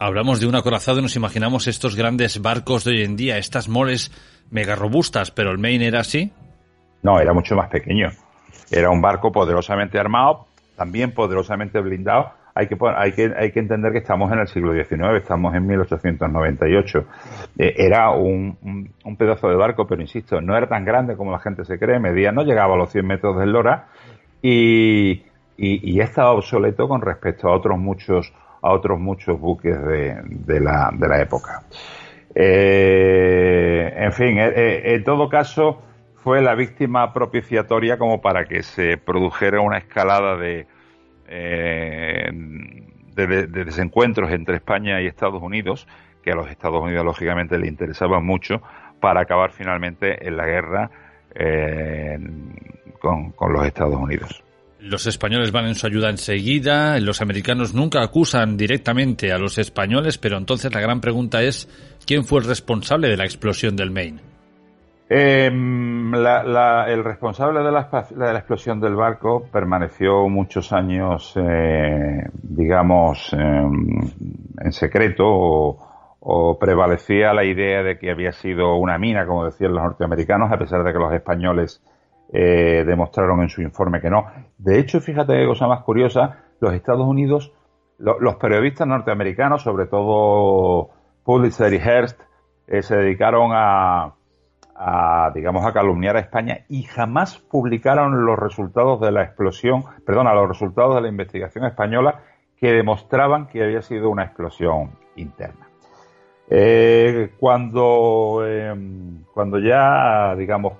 Hablamos 0.00 0.40
de 0.40 0.48
un 0.48 0.56
acorazado 0.56 0.98
y 0.98 1.02
nos 1.02 1.14
imaginamos 1.14 1.68
estos 1.68 1.94
grandes 1.94 2.42
barcos 2.42 2.82
de 2.82 2.90
hoy 2.90 3.04
en 3.04 3.16
día, 3.16 3.38
estas 3.38 3.68
moles 3.68 4.10
mega 4.50 4.74
robustas, 4.74 5.30
pero 5.30 5.52
el 5.52 5.58
Maine 5.58 5.86
era 5.86 6.00
así. 6.00 6.32
No, 7.02 7.20
era 7.20 7.32
mucho 7.32 7.54
más 7.54 7.68
pequeño. 7.68 8.08
Era 8.72 8.90
un 8.90 9.00
barco 9.00 9.30
poderosamente 9.30 9.98
armado, 9.98 10.48
también 10.76 11.12
poderosamente 11.12 11.80
blindado. 11.80 12.32
Hay 12.56 12.68
que, 12.68 12.76
hay 12.96 13.12
que, 13.12 13.32
hay 13.36 13.50
que 13.50 13.58
entender 13.58 13.90
que 13.90 13.98
estamos 13.98 14.30
en 14.32 14.38
el 14.38 14.46
siglo 14.46 14.72
XIX, 14.72 15.16
estamos 15.16 15.54
en 15.54 15.66
1898. 15.66 17.04
Eh, 17.58 17.74
era 17.78 18.10
un, 18.10 18.56
un, 19.04 19.16
pedazo 19.16 19.48
de 19.48 19.56
barco, 19.56 19.88
pero 19.88 20.00
insisto, 20.00 20.40
no 20.40 20.56
era 20.56 20.68
tan 20.68 20.84
grande 20.84 21.16
como 21.16 21.32
la 21.32 21.40
gente 21.40 21.64
se 21.64 21.80
cree, 21.80 21.98
medía, 21.98 22.30
no 22.30 22.44
llegaba 22.44 22.74
a 22.74 22.76
los 22.76 22.92
100 22.92 23.06
metros 23.06 23.38
del 23.40 23.50
Lora 23.50 23.88
y, 24.40 25.24
y, 25.56 26.00
estaba 26.00 26.30
obsoleto 26.30 26.86
con 26.86 27.00
respecto 27.00 27.48
a 27.48 27.56
otros 27.56 27.78
muchos 27.78 28.32
a 28.62 28.72
otros 28.72 28.98
muchos 29.00 29.38
buques 29.38 29.76
de, 29.84 30.22
de, 30.24 30.60
la, 30.60 30.90
de 30.96 31.08
la 31.08 31.20
época. 31.20 31.62
Eh, 32.34 33.94
en 33.96 34.12
fin, 34.12 34.36
en 34.38 35.04
todo 35.04 35.28
caso, 35.28 35.82
fue 36.24 36.40
la 36.40 36.54
víctima 36.54 37.12
propiciatoria 37.12 37.98
como 37.98 38.22
para 38.22 38.46
que 38.46 38.62
se 38.62 38.96
produjera 38.96 39.60
una 39.60 39.76
escalada 39.76 40.38
de, 40.38 40.66
de, 43.14 43.46
desencuentros 43.46 44.32
entre 44.32 44.56
España 44.56 45.02
y 45.02 45.06
Estados 45.06 45.42
Unidos, 45.42 45.86
que 46.22 46.30
a 46.30 46.34
los 46.34 46.50
Estados 46.50 46.82
Unidos 46.82 47.04
lógicamente 47.04 47.58
le 47.58 47.68
interesaban 47.68 48.24
mucho, 48.24 48.62
para 49.00 49.20
acabar 49.20 49.52
finalmente 49.52 50.26
en 50.26 50.38
la 50.38 50.46
guerra 50.46 50.90
con 53.00 53.52
los 53.52 53.66
Estados 53.66 53.96
Unidos. 53.96 54.42
Los 54.80 55.06
españoles 55.06 55.52
van 55.52 55.66
en 55.66 55.74
su 55.74 55.86
ayuda 55.86 56.08
enseguida, 56.08 56.98
los 57.00 57.20
americanos 57.20 57.74
nunca 57.74 58.02
acusan 58.02 58.56
directamente 58.56 59.30
a 59.30 59.36
los 59.36 59.58
españoles, 59.58 60.16
pero 60.16 60.38
entonces 60.38 60.72
la 60.72 60.80
gran 60.80 61.02
pregunta 61.02 61.42
es, 61.42 61.68
¿quién 62.06 62.24
fue 62.24 62.40
el 62.40 62.46
responsable 62.46 63.08
de 63.08 63.18
la 63.18 63.24
explosión 63.24 63.76
del 63.76 63.90
Maine? 63.90 64.33
Em, 65.06 66.14
el 66.14 67.04
responsable 67.04 67.62
de 67.62 67.70
la, 67.70 68.38
explosión 68.38 68.80
del 68.80 68.96
barco 68.96 69.44
permaneció 69.52 70.28
muchos 70.30 70.72
años, 70.72 71.34
eh, 71.36 72.26
digamos, 72.42 73.32
em, 73.34 73.86
en 74.60 74.72
secreto 74.72 75.26
o, 76.26 76.58
prevalecía 76.58 77.34
la 77.34 77.44
idea 77.44 77.82
de 77.82 77.98
que 77.98 78.10
había 78.10 78.32
sido 78.32 78.76
una 78.76 78.96
mina, 78.96 79.26
como 79.26 79.44
decían 79.44 79.74
los 79.74 79.82
norteamericanos, 79.82 80.50
a 80.50 80.58
pesar 80.58 80.82
de 80.82 80.92
que 80.92 80.98
los 80.98 81.12
españoles 81.12 81.82
eh, 82.32 82.82
demostraron 82.86 83.42
en 83.42 83.50
su 83.50 83.60
informe 83.60 84.00
que 84.00 84.08
no. 84.08 84.24
De 84.56 84.78
hecho, 84.78 85.00
fíjate 85.02 85.34
qué 85.34 85.46
cosa 85.46 85.66
más 85.66 85.82
curiosa, 85.82 86.38
los 86.60 86.72
Estados 86.72 87.06
Unidos, 87.06 87.52
los 87.98 88.36
periodistas 88.36 88.88
norteamericanos, 88.88 89.62
sobre 89.62 89.86
todo 89.86 90.90
Pulitzer 91.24 91.74
y 91.74 91.78
Hearst, 91.78 92.18
eh, 92.66 92.82
se 92.82 92.96
dedicaron 92.96 93.50
a, 93.52 94.13
digamos, 95.34 95.64
a 95.64 95.72
calumniar 95.72 96.16
a 96.16 96.20
España 96.20 96.64
y 96.68 96.82
jamás 96.82 97.38
publicaron 97.38 98.26
los 98.26 98.38
resultados 98.38 99.00
de 99.00 99.12
la 99.12 99.22
explosión, 99.22 99.84
perdón, 100.04 100.26
los 100.34 100.48
resultados 100.48 100.94
de 100.96 101.02
la 101.02 101.08
investigación 101.08 101.64
española 101.64 102.20
que 102.58 102.72
demostraban 102.72 103.46
que 103.46 103.62
había 103.62 103.82
sido 103.82 104.10
una 104.10 104.24
explosión 104.24 104.90
interna. 105.16 105.68
Eh, 106.50 107.32
cuando, 107.38 108.44
cuando 109.32 109.58
ya, 109.58 110.34
digamos, 110.36 110.74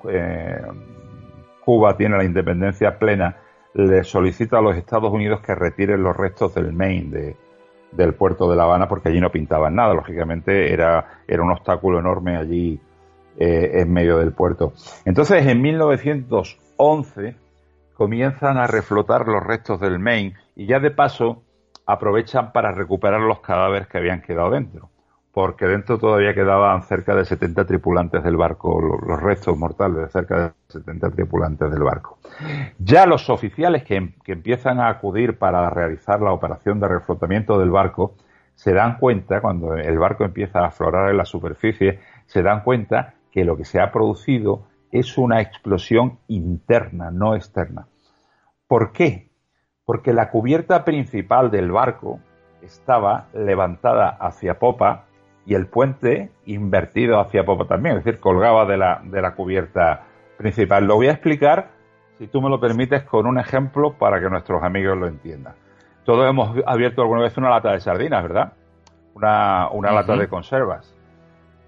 Cuba 1.65 1.97
tiene 1.97 2.19
la 2.19 2.25
independencia 2.25 2.99
plena, 2.99 3.37
le 3.75 4.05
solicita 4.05 4.59
a 4.59 4.63
los 4.63 4.77
Estados 4.77 5.13
Unidos 5.13 5.41
que 5.41 5.55
retiren 5.55 6.03
los 6.03 6.17
restos 6.17 6.55
del 6.55 6.73
Maine 6.73 7.37
del 7.91 8.15
puerto 8.15 8.51
de 8.51 8.57
La 8.57 8.65
Habana 8.65 8.89
porque 8.89 9.09
allí 9.09 9.21
no 9.21 9.31
pintaban 9.31 9.75
nada. 9.75 9.95
Lógicamente 9.95 10.73
era, 10.73 11.23
era 11.27 11.43
un 11.43 11.51
obstáculo 11.51 11.99
enorme 11.99 12.37
allí 12.37 12.81
eh, 13.39 13.81
en 13.81 13.93
medio 13.93 14.19
del 14.19 14.33
puerto. 14.33 14.73
Entonces 15.05 15.47
en 15.47 15.61
1911 15.61 17.37
comienzan 17.95 18.59
a 18.59 18.67
reflotar 18.67 19.27
los 19.27 19.43
restos 19.43 19.81
del 19.81 19.99
Maine 19.99 20.35
y 20.57 20.67
ya 20.67 20.81
de 20.81 20.91
paso 20.91 21.43
aprovechan 21.87 22.53
para 22.53 22.73
recuperar 22.73 23.21
los 23.21 23.41
cadáveres 23.41 23.89
que 23.89 23.99
habían 23.99 24.23
quedado 24.23 24.51
dentro 24.51 24.91
porque 25.35 25.67
dentro 25.67 25.99
todavía 25.99 26.33
quedaban 26.33 26.85
cerca 26.85 27.15
de 27.17 27.25
70 27.25 27.65
tripulantes 27.67 28.23
del 28.23 28.37
barco, 28.37 28.81
los 28.81 29.21
restos 29.21 29.59
mortales 29.59 29.97
de 29.97 30.09
cerca 30.09 30.37
de 30.39 30.53
70 30.69 31.11
tripulantes 31.11 31.71
del 31.73 31.83
barco. 31.83 32.19
Ya 32.79 33.05
los 33.05 33.29
oficiales 33.29 33.83
que, 33.83 33.97
empiezan 34.27 34.79
a 34.79 34.89
acudir 34.89 35.37
para 35.37 35.69
realizar 35.71 36.21
la 36.21 36.33
operación 36.33 36.79
de 36.79 36.87
reflotamiento 36.87 37.59
del 37.59 37.71
barco 37.71 38.15
se 38.55 38.73
dan 38.73 38.99
cuenta, 38.99 39.41
cuando 39.41 39.75
el 39.75 39.99
barco 39.99 40.25
empieza 40.25 40.61
a 40.61 40.67
aflorar 40.69 41.11
en 41.11 41.17
la 41.17 41.25
superficie, 41.25 41.99
se 42.27 42.41
dan 42.41 42.63
cuenta 42.63 43.15
que 43.35 43.45
lo 43.45 43.57
que 43.57 43.65
se 43.65 43.81
ha 43.81 43.91
producido 43.91 44.69
es 44.93 45.19
una 45.19 45.41
explosión 45.41 46.21
interna, 46.29 47.11
no 47.11 47.35
externa. 47.35 47.89
¿Por 48.69 48.93
qué? 48.93 49.29
Porque 49.85 50.13
la 50.13 50.31
cubierta 50.31 50.85
principal 50.85 51.51
del 51.51 51.73
barco 51.73 52.21
estaba 52.63 53.27
levantada 53.35 54.09
hacia 54.09 54.61
popa 54.61 55.07
y 55.47 55.55
el 55.55 55.67
puente 55.67 56.31
invertido 56.47 57.19
hacia 57.19 57.45
popa 57.45 57.67
también, 57.67 57.97
es 57.97 58.05
decir, 58.05 58.21
colgaba 58.21 58.67
de 58.67 58.77
la, 58.77 59.03
de 59.03 59.21
la 59.21 59.35
cubierta 59.35 60.05
principal. 60.39 60.87
Lo 60.87 60.95
voy 60.95 61.09
a 61.09 61.13
explicar, 61.13 61.73
si 62.19 62.29
tú 62.29 62.41
me 62.41 62.49
lo 62.49 62.61
permites, 62.61 63.03
con 63.03 63.27
un 63.27 63.41
ejemplo 63.41 63.95
para 63.95 64.21
que 64.21 64.31
nuestros 64.31 64.63
amigos 64.63 64.97
lo 64.97 65.09
entiendan. 65.09 65.55
Todos 66.05 66.31
hemos 66.31 66.57
abierto 66.67 67.03
alguna 67.03 67.23
vez 67.23 67.37
una 67.37 67.51
lata 67.51 67.73
de 67.73 67.81
sardinas, 67.81 68.23
¿verdad? 68.23 68.53
Una, 69.15 69.71
una 69.73 69.91
lata 69.91 70.17
de 70.17 70.29
conservas. 70.29 70.94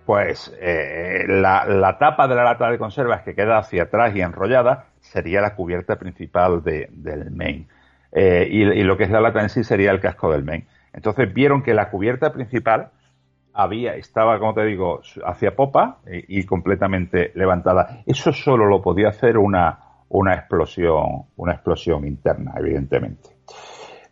Pues 0.06 0.56
eh, 0.60 1.24
la, 1.26 1.96
tapa 1.98 2.28
de 2.28 2.36
la 2.36 2.44
lata 2.44 2.70
de 2.70 2.78
conservas 2.78 3.22
que 3.22 3.34
queda 3.34 3.58
hacia 3.58 3.84
atrás 3.84 4.14
y 4.14 4.20
enrollada 4.20 4.86
sería 5.00 5.40
la 5.40 5.54
cubierta 5.54 5.96
principal 5.96 6.62
de, 6.62 6.88
del 6.92 7.32
main. 7.32 7.68
Eh, 8.12 8.48
y, 8.50 8.62
y, 8.62 8.84
lo 8.84 8.96
que 8.96 9.04
es 9.04 9.10
la 9.10 9.20
lata 9.20 9.42
en 9.42 9.48
sí 9.48 9.64
sería 9.64 9.90
el 9.90 10.00
casco 10.00 10.30
del 10.30 10.44
main. 10.44 10.64
Entonces 10.92 11.34
vieron 11.34 11.62
que 11.62 11.74
la 11.74 11.90
cubierta 11.90 12.32
principal 12.32 12.92
había, 13.56 13.96
estaba, 13.96 14.38
como 14.38 14.54
te 14.54 14.64
digo, 14.64 15.00
hacia 15.24 15.56
popa 15.56 15.98
y, 16.06 16.44
completamente 16.44 17.32
levantada. 17.34 18.02
Eso 18.04 18.32
solo 18.32 18.66
lo 18.66 18.82
podía 18.82 19.08
hacer 19.08 19.38
una, 19.38 19.78
una 20.10 20.34
explosión, 20.34 21.24
una 21.36 21.54
explosión 21.54 22.06
interna, 22.06 22.52
evidentemente. 22.58 23.30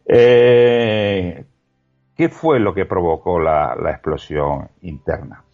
Eh, 0.06 1.44
¿Qué 2.16 2.28
fue 2.30 2.58
lo 2.58 2.72
que 2.72 2.86
provocó 2.86 3.38
la, 3.38 3.76
explosión 3.90 4.68
interna? 4.80 5.44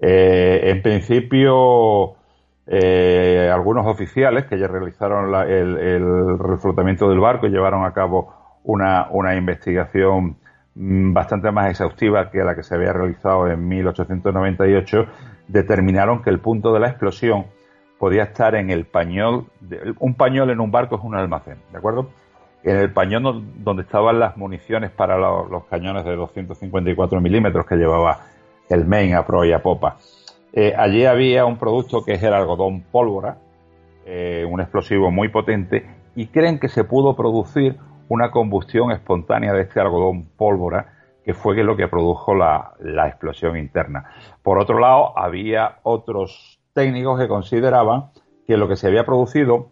Eh, 0.00 0.60
en 0.70 0.82
principio, 0.82 2.14
eh, 2.66 3.50
algunos 3.52 3.86
oficiales 3.86 4.46
que 4.46 4.58
ya 4.58 4.66
realizaron 4.66 5.34
el, 5.48 5.76
el, 5.78 6.38
reflotamiento 6.38 7.08
del 7.08 7.20
barco 7.20 7.46
y 7.46 7.50
llevaron 7.50 7.84
a 7.84 7.92
cabo 7.92 8.32
una, 8.64 9.08
una 9.10 9.34
investigación 9.36 10.36
mm, 10.74 11.12
bastante 11.12 11.50
más 11.50 11.70
exhaustiva 11.70 12.30
que 12.30 12.38
la 12.38 12.54
que 12.54 12.62
se 12.62 12.74
había 12.74 12.92
realizado 12.92 13.48
en 13.48 13.66
1898, 13.68 15.06
determinaron 15.48 16.22
que 16.22 16.30
el 16.30 16.38
punto 16.38 16.72
de 16.72 16.80
la 16.80 16.88
explosión 16.88 17.46
podía 18.00 18.22
estar 18.22 18.54
en 18.54 18.70
el 18.70 18.86
pañol. 18.86 19.44
un 19.98 20.14
pañol 20.14 20.50
en 20.50 20.60
un 20.60 20.70
barco 20.70 20.96
es 20.96 21.02
un 21.04 21.14
almacén, 21.14 21.58
¿de 21.70 21.78
acuerdo? 21.78 22.08
En 22.62 22.78
el 22.78 22.90
pañol 22.92 23.44
donde 23.62 23.82
estaban 23.82 24.18
las 24.18 24.38
municiones 24.38 24.90
para 24.90 25.18
los, 25.18 25.64
cañones 25.64 26.06
de 26.06 26.16
254 26.16 27.20
milímetros 27.20 27.66
que 27.66 27.76
llevaba 27.76 28.20
el 28.70 28.86
Maine 28.86 29.16
a 29.16 29.26
pro 29.26 29.44
y 29.44 29.52
a 29.52 29.62
popa. 29.62 29.98
Eh, 30.52 30.74
allí 30.76 31.04
había 31.04 31.44
un 31.44 31.58
producto 31.58 32.04
que 32.04 32.14
es 32.14 32.22
el 32.22 32.32
algodón 32.32 32.82
pólvora, 32.90 33.38
eh, 34.06 34.46
un 34.48 34.60
explosivo 34.60 35.10
muy 35.10 35.28
potente, 35.28 35.86
y 36.16 36.28
creen 36.28 36.58
que 36.58 36.68
se 36.68 36.84
pudo 36.84 37.14
producir 37.14 37.76
una 38.08 38.30
combustión 38.30 38.90
espontánea 38.90 39.52
de 39.52 39.62
este 39.62 39.80
algodón 39.80 40.26
pólvora, 40.36 40.94
que 41.24 41.34
fue 41.34 41.62
lo 41.62 41.76
que 41.76 41.86
produjo 41.86 42.34
la, 42.34 42.72
la 42.80 43.06
explosión 43.08 43.56
interna. 43.56 44.10
Por 44.42 44.58
otro 44.58 44.78
lado, 44.78 45.16
había 45.16 45.78
otros 45.82 46.58
técnicos 46.72 47.20
que 47.20 47.28
consideraban 47.28 48.10
que 48.46 48.56
lo 48.56 48.68
que 48.68 48.76
se 48.76 48.88
había 48.88 49.04
producido 49.04 49.70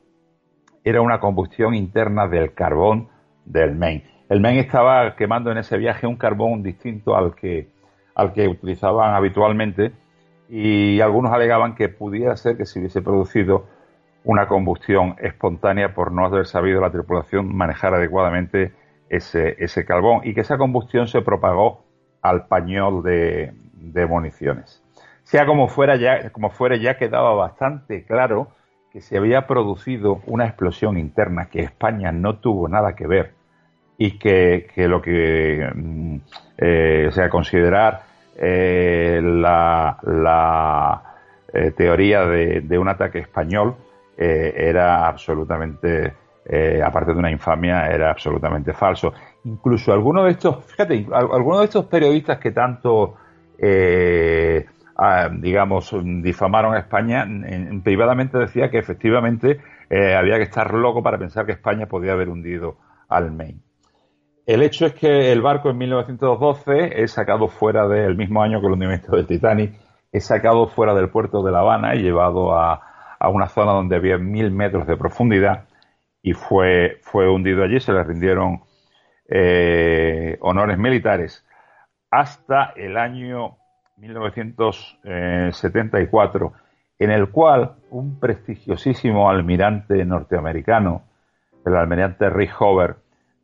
era 0.85 1.01
una 1.01 1.19
combustión 1.21 1.75
interna 1.75 2.29
del 2.29 2.55
carbón 2.55 3.09
del 3.45 3.75
Maine. 3.75 4.05
El 4.29 4.41
Maine 4.41 4.61
estaba 4.61 5.17
quemando 5.17 5.51
en 5.51 5.59
ese 5.59 5.79
viaje 5.79 6.07
un 6.07 6.17
carbón 6.17 6.63
distinto 6.63 7.17
al 7.17 7.35
que, 7.35 7.69
al 8.19 8.33
que 8.33 8.49
utilizaban 8.49 9.15
habitualmente 9.15 9.93
y 10.49 11.01
algunos 11.01 11.33
alegaban 11.33 11.77
que 11.77 11.89
pudiera 11.89 12.37
ser 12.37 12.57
que 12.57 12.67
se 12.67 12.81
hubiese 12.81 13.01
producido 13.01 13.67
una 14.25 14.49
combustión 14.49 15.15
espontánea 15.19 15.95
por 15.95 16.11
no 16.11 16.27
haber 16.27 16.47
sabido 16.47 16.81
la 16.81 16.91
tripulación 16.91 17.55
manejar 17.57 17.95
adecuadamente 17.95 18.73
ese, 19.09 19.55
ese 19.63 19.85
carbón 19.85 20.23
y 20.25 20.35
que 20.35 20.41
esa 20.41 20.59
combustión 20.59 21.07
se 21.07 21.23
propagó 21.23 21.85
al 22.21 22.49
pañol 22.49 23.05
de, 23.05 23.53
de 23.75 24.07
municiones. 24.07 24.83
Sea 25.23 25.47
como 25.47 25.69
fuera, 25.69 25.95
ya, 25.95 26.31
como 26.31 26.51
fuera, 26.51 26.77
ya 26.77 26.97
quedaba 26.97 27.35
bastante 27.35 28.05
claro 28.05 28.49
que 28.91 29.01
se 29.01 29.17
había 29.17 29.47
producido 29.47 30.23
una 30.27 30.47
explosión 30.47 30.99
interna, 30.99 31.51
que 31.51 31.61
España 31.61 32.11
no 32.11 32.39
tuvo 32.39 32.69
nada 32.69 32.97
que 32.97 33.07
ver 33.07 33.35
y 33.97 34.19
que, 34.19 34.67
lo 34.77 35.03
que, 35.03 35.71
mm, 35.73 36.17
eh, 36.59 37.07
o 37.09 37.13
sea, 37.13 37.29
considerar 37.29 38.08
eh, 38.39 39.21
la, 39.23 41.03
eh, 41.53 41.73
teoría 41.73 42.25
de, 42.27 42.79
un 42.79 42.89
ataque 42.89 43.19
español 43.21 43.77
era 44.21 45.07
absolutamente, 45.07 46.13
aparte 46.85 47.13
de 47.13 47.19
una 47.19 47.31
infamia, 47.31 47.87
era 47.87 48.11
absolutamente 48.11 48.73
falso. 48.73 49.13
Incluso 49.45 49.93
algunos 49.93 50.25
de 50.25 50.33
estos, 50.33 50.65
fíjate, 50.65 51.07
algunos 51.13 51.61
de 51.61 51.65
estos 51.67 51.85
periodistas 51.85 52.39
que 52.39 52.51
tanto 52.51 53.15
digamos, 55.39 55.95
difamaron 56.23 56.75
a 56.75 56.81
España, 56.81 57.23
en, 57.23 57.81
privadamente 57.83 58.39
decía 58.39 58.71
que 58.71 58.79
efectivamente 58.79 59.61
eh, 59.91 60.15
había 60.15 60.37
que 60.37 60.43
estar 60.43 60.73
loco 60.75 61.03
para 61.03 61.19
pensar 61.19 61.47
que 61.47 61.53
España 61.53 61.87
podía 61.87 62.13
haber 62.13 62.29
hundido 62.29 62.77
al 63.09 63.33
Maine. 63.33 63.61
El 64.49 64.63
hecho 64.63 64.87
es 64.87 64.95
que 64.95 65.31
el 65.31 65.43
barco 65.43 65.69
en 65.69 65.77
1912 65.77 67.03
es 67.03 67.13
sacado 67.13 67.49
fuera 67.49 67.87
del 67.87 68.17
mismo 68.17 68.43
año 68.43 68.63
que 68.63 68.67
el 68.67 68.73
hundimiento 68.73 69.15
del 69.15 69.27
Titanic, 69.27 69.75
es 70.11 70.25
sacado 70.25 70.69
fuera 70.69 70.95
del 70.95 71.11
puerto 71.11 71.43
de 71.43 71.53
La 71.53 71.59
Habana 71.59 71.95
y 71.95 71.99
llevado 71.99 72.59
a, 72.59 72.81
una 73.31 73.49
zona 73.49 73.73
donde 73.73 73.97
había 73.97 74.17
mil 74.17 74.51
metros 74.51 74.87
de 74.87 74.97
profundidad 74.97 75.65
y 76.23 76.33
fue, 76.33 76.97
fue 77.03 77.29
hundido 77.29 77.63
allí, 77.63 77.79
se 77.79 77.93
le 77.93 78.03
rindieron 78.03 78.63
eh, 79.29 80.39
honores 80.41 80.79
militares. 80.79 81.47
Hasta 82.11 82.73
el 82.75 82.97
año 82.97 83.59
1974, 83.99 86.53
en 87.01 87.11
el 87.11 87.29
cual 87.29 87.75
un 87.91 88.19
prestigiosísimo 88.19 89.29
almirante 89.29 90.03
norteamericano, 90.07 91.03
el 91.67 91.77
almirante 91.77 92.31
Rick 92.31 92.59
Hover, 92.59 92.97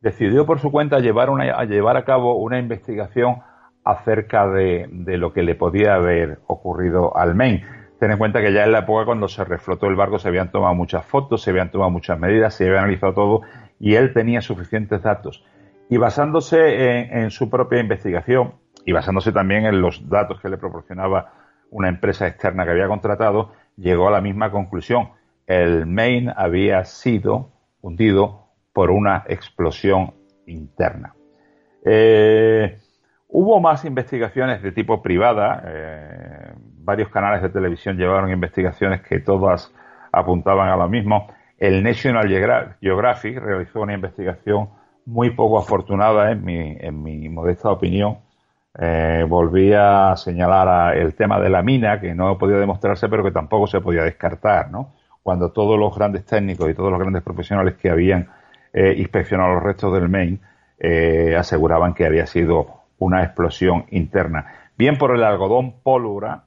decidió 0.05 0.45
por 0.45 0.59
su 0.59 0.71
cuenta 0.71 0.99
llevar, 0.99 1.29
a 1.29 1.65
llevar 1.65 1.97
a 1.97 2.05
cabo 2.05 2.35
una 2.35 2.59
investigación 2.59 3.37
acerca 3.83 4.47
de, 4.47 4.87
lo 5.17 5.33
que 5.33 5.41
le 5.41 5.55
podía 5.55 5.95
haber 5.95 6.37
ocurrido 6.45 7.17
al 7.17 7.33
Maine. 7.33 7.65
Ten 7.99 8.11
en 8.11 8.19
cuenta 8.19 8.39
que 8.39 8.53
ya 8.53 8.65
en 8.65 8.71
la 8.71 8.79
época 8.79 9.05
cuando 9.05 9.27
se 9.27 9.43
reflotó 9.43 9.87
el 9.87 9.95
barco 9.95 10.19
se 10.19 10.27
habían 10.27 10.51
tomado 10.51 10.75
muchas 10.75 11.03
fotos, 11.07 11.41
se 11.41 11.49
habían 11.49 11.71
tomado 11.71 11.89
muchas 11.89 12.19
medidas, 12.19 12.53
se 12.53 12.67
había 12.67 12.81
analizado 12.81 13.13
todo 13.15 13.41
y 13.79 13.95
él 13.95 14.13
tenía 14.13 14.41
suficientes 14.41 15.01
datos. 15.01 15.43
Y 15.89 15.97
basándose 15.97 17.19
en 17.19 17.31
su 17.31 17.49
propia 17.49 17.79
investigación, 17.79 18.53
y 18.85 18.91
basándose 18.91 19.31
también 19.31 19.65
en 19.65 19.81
los 19.81 20.07
datos 20.07 20.39
que 20.39 20.49
le 20.49 20.57
proporcionaba 20.57 21.33
una 21.71 21.89
empresa 21.89 22.27
externa 22.27 22.63
que 22.63 22.71
había 22.71 22.87
contratado, 22.87 23.53
llegó 23.75 24.07
a 24.07 24.11
la 24.11 24.21
misma 24.21 24.51
conclusión. 24.51 25.09
El 25.47 25.87
Maine 25.87 26.31
había 26.37 26.85
sido 26.85 27.49
hundido 27.81 28.44
por 28.75 28.91
una 28.91 29.23
explosión 29.29 30.13
interna. 30.47 31.15
Eh, 31.85 32.77
hubo 33.29 33.61
más 33.61 33.85
investigaciones 33.85 34.61
de 34.61 34.73
tipo 34.73 35.01
privada. 35.01 35.63
Eh, 35.65 36.53
varios 36.79 37.07
canales 37.07 37.41
de 37.41 37.47
televisión 37.47 37.95
llevaron 37.95 38.29
investigaciones 38.29 39.01
que 39.01 39.21
todas 39.21 39.73
apuntaban 40.11 40.67
a 40.67 40.75
lo 40.75 40.89
mismo. 40.89 41.29
El 41.57 41.83
National 41.83 42.27
Geographic 42.81 43.37
realizó 43.37 43.79
una 43.79 43.93
investigación 43.93 44.67
muy 45.05 45.29
poco 45.29 45.57
afortunada, 45.57 46.31
en 46.31 46.43
mi, 46.43 46.75
en 46.77 47.01
mi 47.01 47.29
modesta 47.29 47.71
opinión, 47.71 48.17
eh, 48.77 49.25
volvía 49.25 50.11
a 50.11 50.17
señalar 50.17 50.97
el 50.97 51.15
tema 51.15 51.39
de 51.39 51.49
la 51.49 51.61
mina, 51.61 52.01
que 52.01 52.13
no 52.13 52.37
podía 52.37 52.57
demostrarse, 52.57 53.07
pero 53.07 53.23
que 53.23 53.31
tampoco 53.31 53.67
se 53.67 53.79
podía 53.79 54.03
descartar, 54.03 54.69
¿no? 54.69 54.95
Cuando 55.23 55.53
todos 55.53 55.79
los 55.79 55.95
grandes 55.95 56.25
técnicos 56.25 56.69
y 56.69 56.73
todos 56.73 56.91
los 56.91 56.99
grandes 56.99 57.23
profesionales 57.23 57.75
que 57.75 57.89
habían 57.89 58.27
eh, 58.75 59.09
los 59.31 59.63
restos 59.63 59.93
del 59.93 60.09
Maine 60.09 60.39
eh, 60.79 61.35
aseguraban 61.37 61.93
que 61.93 62.05
había 62.05 62.27
sido 62.27 62.81
una 62.97 63.23
explosión 63.23 63.85
interna. 63.89 64.69
Bien 64.77 64.97
por 64.97 65.15
el 65.15 65.23
algodón 65.23 65.81
pólvora, 65.81 66.43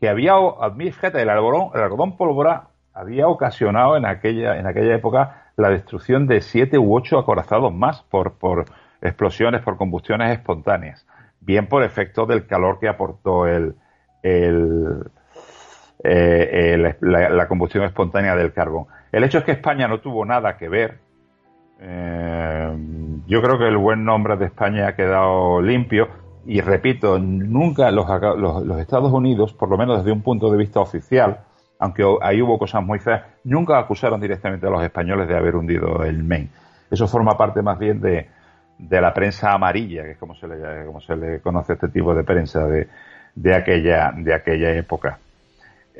que 0.00 0.08
había, 0.08 0.34
fíjate, 0.76 1.22
el 1.22 1.28
algodón, 1.28 1.70
el 1.74 1.82
algodón 1.82 2.16
pólvora 2.16 2.68
había 2.94 3.28
ocasionado 3.28 3.96
en 3.96 4.06
aquella, 4.06 4.58
en 4.58 4.66
aquella 4.66 4.94
época 4.94 5.52
la 5.56 5.70
destrucción 5.70 6.26
de 6.26 6.40
siete 6.40 6.78
u 6.78 6.96
ocho 6.96 7.18
acorazados 7.18 7.72
más 7.72 8.02
por, 8.02 8.38
por 8.38 8.64
explosiones, 9.02 9.62
por 9.62 9.76
combustiones 9.76 10.30
espontáneas 10.30 11.06
bien 11.40 11.66
por 11.66 11.82
efecto 11.82 12.26
del 12.26 12.46
calor 12.46 12.78
que 12.78 12.88
aportó 12.88 13.46
el, 13.46 13.74
eh, 14.22 15.02
la, 17.00 17.48
combustión 17.48 17.84
espontánea 17.84 18.36
del 18.36 18.52
carbón. 18.52 18.86
El 19.10 19.24
hecho 19.24 19.38
es 19.38 19.44
que 19.44 19.52
España 19.52 19.88
no 19.88 20.00
tuvo 20.00 20.24
nada 20.24 20.56
que 20.56 20.68
ver. 20.68 20.98
Eh, 21.82 22.76
yo 23.26 23.40
creo 23.40 23.58
que 23.58 23.68
el 23.68 23.76
buen 23.76 24.04
nombre 24.04 24.36
de 24.36 24.46
España 24.46 24.88
ha 24.88 24.94
quedado 24.94 25.62
limpio 25.62 26.08
y 26.46 26.60
repito, 26.60 27.18
nunca 27.18 27.90
los, 27.90 28.06
los, 28.38 28.80
Estados 28.80 29.12
Unidos, 29.12 29.52
por 29.52 29.68
lo 29.68 29.76
menos 29.76 29.98
desde 29.98 30.12
un 30.12 30.22
punto 30.22 30.50
de 30.50 30.56
vista 30.56 30.80
oficial, 30.80 31.40
aunque 31.78 32.02
ahí 32.22 32.42
hubo 32.42 32.58
cosas 32.58 32.82
muy 32.84 32.98
feas, 32.98 33.22
nunca 33.44 33.78
acusaron 33.78 34.20
directamente 34.20 34.66
a 34.66 34.70
los 34.70 34.82
españoles 34.82 35.28
de 35.28 35.36
haber 35.36 35.56
hundido 35.56 36.02
el 36.04 36.22
Maine. 36.24 36.50
Eso 36.90 37.06
forma 37.06 37.36
parte 37.36 37.62
más 37.62 37.78
bien 37.78 38.00
de, 38.00 38.28
la 38.78 39.14
prensa 39.14 39.52
amarilla, 39.52 40.02
que 40.02 40.12
es 40.12 40.18
como 40.18 40.34
se 40.34 40.48
le, 40.48 40.86
como 40.86 41.00
se 41.00 41.16
le 41.16 41.40
conoce 41.40 41.74
este 41.74 41.88
tipo 41.88 42.14
de 42.14 42.24
prensa 42.24 42.66
de, 42.66 42.88
de, 43.34 43.54
aquella, 43.54 44.12
de 44.16 44.34
aquella 44.34 44.72
época. 44.72 45.18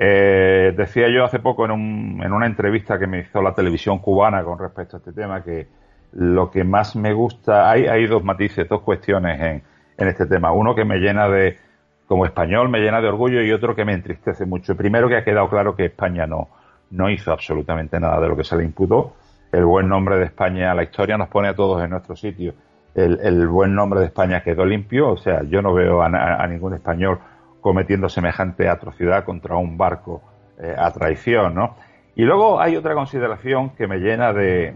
Eh, 0.02 0.72
decía 0.74 1.08
yo 1.10 1.26
hace 1.26 1.40
poco 1.40 1.66
en, 1.66 1.72
un, 1.72 2.22
en 2.24 2.32
una 2.32 2.46
entrevista 2.46 2.98
que 2.98 3.06
me 3.06 3.20
hizo 3.20 3.42
la 3.42 3.52
televisión 3.52 3.98
cubana 3.98 4.42
con 4.42 4.58
respecto 4.58 4.96
a 4.96 4.98
este 4.98 5.12
tema 5.12 5.44
que 5.44 5.66
lo 6.12 6.50
que 6.50 6.64
más 6.64 6.96
me 6.96 7.12
gusta, 7.12 7.70
hay, 7.70 7.86
hay 7.86 8.06
dos 8.06 8.24
matices, 8.24 8.66
dos 8.66 8.80
cuestiones 8.80 9.38
en, 9.40 9.62
en 9.98 10.08
este 10.08 10.24
tema. 10.24 10.52
Uno 10.52 10.74
que 10.74 10.86
me 10.86 10.98
llena 10.98 11.28
de, 11.28 11.58
como 12.06 12.24
español, 12.24 12.70
me 12.70 12.80
llena 12.80 13.00
de 13.02 13.08
orgullo 13.08 13.42
y 13.42 13.52
otro 13.52 13.76
que 13.76 13.84
me 13.84 13.92
entristece 13.92 14.46
mucho. 14.46 14.74
Primero 14.74 15.06
que 15.08 15.16
ha 15.16 15.24
quedado 15.24 15.50
claro 15.50 15.76
que 15.76 15.84
España 15.84 16.26
no, 16.26 16.48
no 16.90 17.10
hizo 17.10 17.30
absolutamente 17.30 18.00
nada 18.00 18.18
de 18.20 18.28
lo 18.28 18.36
que 18.36 18.44
se 18.44 18.56
le 18.56 18.64
imputó. 18.64 19.14
El 19.52 19.66
buen 19.66 19.88
nombre 19.88 20.16
de 20.16 20.24
España, 20.24 20.74
la 20.74 20.82
historia 20.82 21.18
nos 21.18 21.28
pone 21.28 21.48
a 21.48 21.54
todos 21.54 21.84
en 21.84 21.90
nuestro 21.90 22.16
sitio 22.16 22.54
el, 22.94 23.48
buen 23.48 23.74
nombre 23.74 24.00
de 24.00 24.06
España 24.06 24.42
quedó 24.42 24.64
limpio, 24.64 25.10
o 25.10 25.16
sea, 25.16 25.42
yo 25.44 25.62
no 25.62 25.72
veo 25.72 26.02
a, 26.02 26.46
ningún 26.46 26.74
español 26.74 27.18
cometiendo 27.60 28.08
semejante 28.08 28.68
atrocidad 28.68 29.24
contra 29.24 29.56
un 29.56 29.76
barco 29.76 30.22
eh, 30.58 30.74
a 30.76 30.90
traición, 30.90 31.54
¿no? 31.54 31.76
Y 32.16 32.24
luego 32.24 32.60
hay 32.60 32.76
otra 32.76 32.94
consideración 32.94 33.70
que 33.70 33.86
me 33.86 33.98
llena 33.98 34.32
de, 34.32 34.74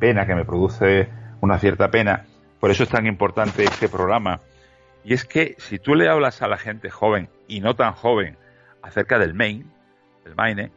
pena, 0.00 0.26
que 0.26 0.34
me 0.34 0.44
produce 0.44 1.08
una 1.40 1.58
cierta 1.58 1.90
pena, 1.90 2.24
por 2.58 2.70
eso 2.70 2.84
es 2.84 2.88
tan 2.88 3.06
importante 3.06 3.64
este 3.64 3.88
programa. 3.88 4.40
Y 5.04 5.12
es 5.12 5.24
que 5.24 5.54
si 5.58 5.78
tú 5.78 5.94
le 5.94 6.08
hablas 6.08 6.40
a 6.42 6.48
la 6.48 6.56
gente 6.56 6.90
joven 6.90 7.28
y 7.46 7.60
no 7.60 7.74
tan 7.76 7.92
joven 7.92 8.36
acerca 8.82 9.18
del 9.18 9.34
Maine, 9.34 9.66
el 10.24 10.34
Maine, 10.34 10.72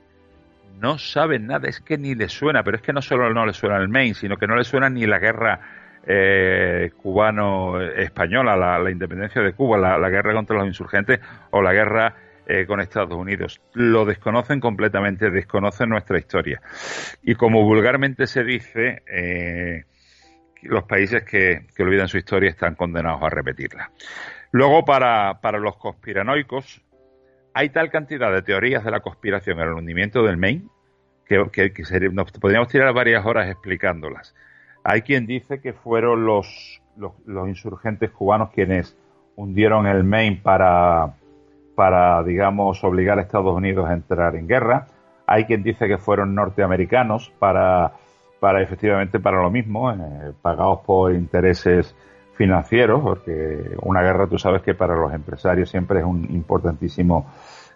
no 0.79 0.97
saben 0.97 1.47
nada, 1.47 1.67
es 1.67 1.79
que 1.79 1.97
ni 1.97 2.13
les 2.13 2.33
suena, 2.33 2.61
pero 2.63 2.77
es 2.77 2.83
que 2.83 2.93
no 2.93 3.01
solo 3.01 3.33
no 3.33 3.45
les 3.45 3.55
suena 3.55 3.77
el 3.77 3.87
Maine, 3.87 4.13
sino 4.13 4.37
que 4.37 4.45
no 4.45 4.55
les 4.55 4.67
suena 4.67 4.89
ni 4.89 5.05
la 5.05 5.17
guerra 5.17 5.61
eh, 6.05 6.91
cubano-española, 7.01 8.55
la, 8.55 8.91
independencia 8.91 9.41
de 9.41 9.53
Cuba, 9.53 9.77
la, 9.77 10.09
guerra 10.09 10.33
contra 10.33 10.57
los 10.57 10.67
insurgentes 10.67 11.19
o 11.51 11.61
la 11.61 11.73
guerra 11.73 12.15
eh, 12.47 12.65
con 12.65 12.79
Estados 12.79 13.17
Unidos. 13.17 13.61
Lo 13.73 14.05
desconocen 14.05 14.59
completamente, 14.59 15.29
desconocen 15.29 15.89
nuestra 15.89 16.17
historia. 16.17 16.61
Y 17.23 17.35
como 17.35 17.63
vulgarmente 17.63 18.27
se 18.27 18.43
dice, 18.43 19.03
eh, 19.07 19.83
los 20.63 20.83
países 20.83 21.23
que, 21.23 21.67
que, 21.75 21.83
olvidan 21.83 22.07
su 22.07 22.17
historia 22.17 22.49
están 22.49 22.75
condenados 22.75 23.21
a 23.23 23.29
repetirla. 23.29 23.91
Luego, 24.51 24.85
para, 24.85 25.41
para 25.41 25.59
los 25.59 25.75
conspiranoicos, 25.77 26.81
hay 27.53 27.69
tal 27.69 27.89
cantidad 27.89 28.31
de 28.31 28.41
teorías 28.41 28.83
de 28.83 28.91
la 28.91 28.99
conspiración 28.99 29.59
en 29.59 29.67
el 29.67 29.73
hundimiento 29.73 30.23
del 30.23 30.37
Maine 30.37 30.69
que, 31.27 32.09
nos 32.11 32.31
podríamos 32.31 32.69
tirar 32.69 32.93
varias 32.93 33.25
horas 33.25 33.49
explicándolas. 33.49 34.35
Hay 34.89 35.01
quien 35.01 35.25
dice 35.25 35.59
que 35.59 35.73
fueron 35.73 36.25
los, 36.25 36.81
los, 36.95 37.49
insurgentes 37.49 38.09
cubanos 38.09 38.51
quienes 38.51 38.95
hundieron 39.35 39.85
el 39.85 40.05
Maine 40.05 40.39
para, 40.41 41.13
para, 41.75 42.23
digamos, 42.23 42.81
obligar 42.85 43.19
a 43.19 43.23
Estados 43.23 43.53
Unidos 43.53 43.89
a 43.89 43.91
entrar 43.91 44.37
en 44.37 44.47
guerra. 44.47 44.87
Hay 45.25 45.43
quien 45.43 45.61
dice 45.61 45.89
que 45.89 45.97
fueron 45.97 46.33
norteamericanos 46.33 47.33
para, 47.37 47.91
para 48.39 48.61
efectivamente 48.61 49.19
para 49.19 49.41
lo 49.41 49.51
mismo, 49.51 49.91
eh, 49.91 50.31
pagados 50.41 50.79
por 50.85 51.13
intereses 51.13 51.93
financieros, 52.35 53.01
porque 53.01 53.75
una 53.81 54.01
guerra 54.01 54.27
tú 54.27 54.39
sabes 54.39 54.61
que 54.61 54.73
para 54.73 54.95
los 54.95 55.13
empresarios 55.13 55.69
siempre 55.69 55.99
es 55.99 56.05
un 56.05 56.23
importantísimo 56.33 57.25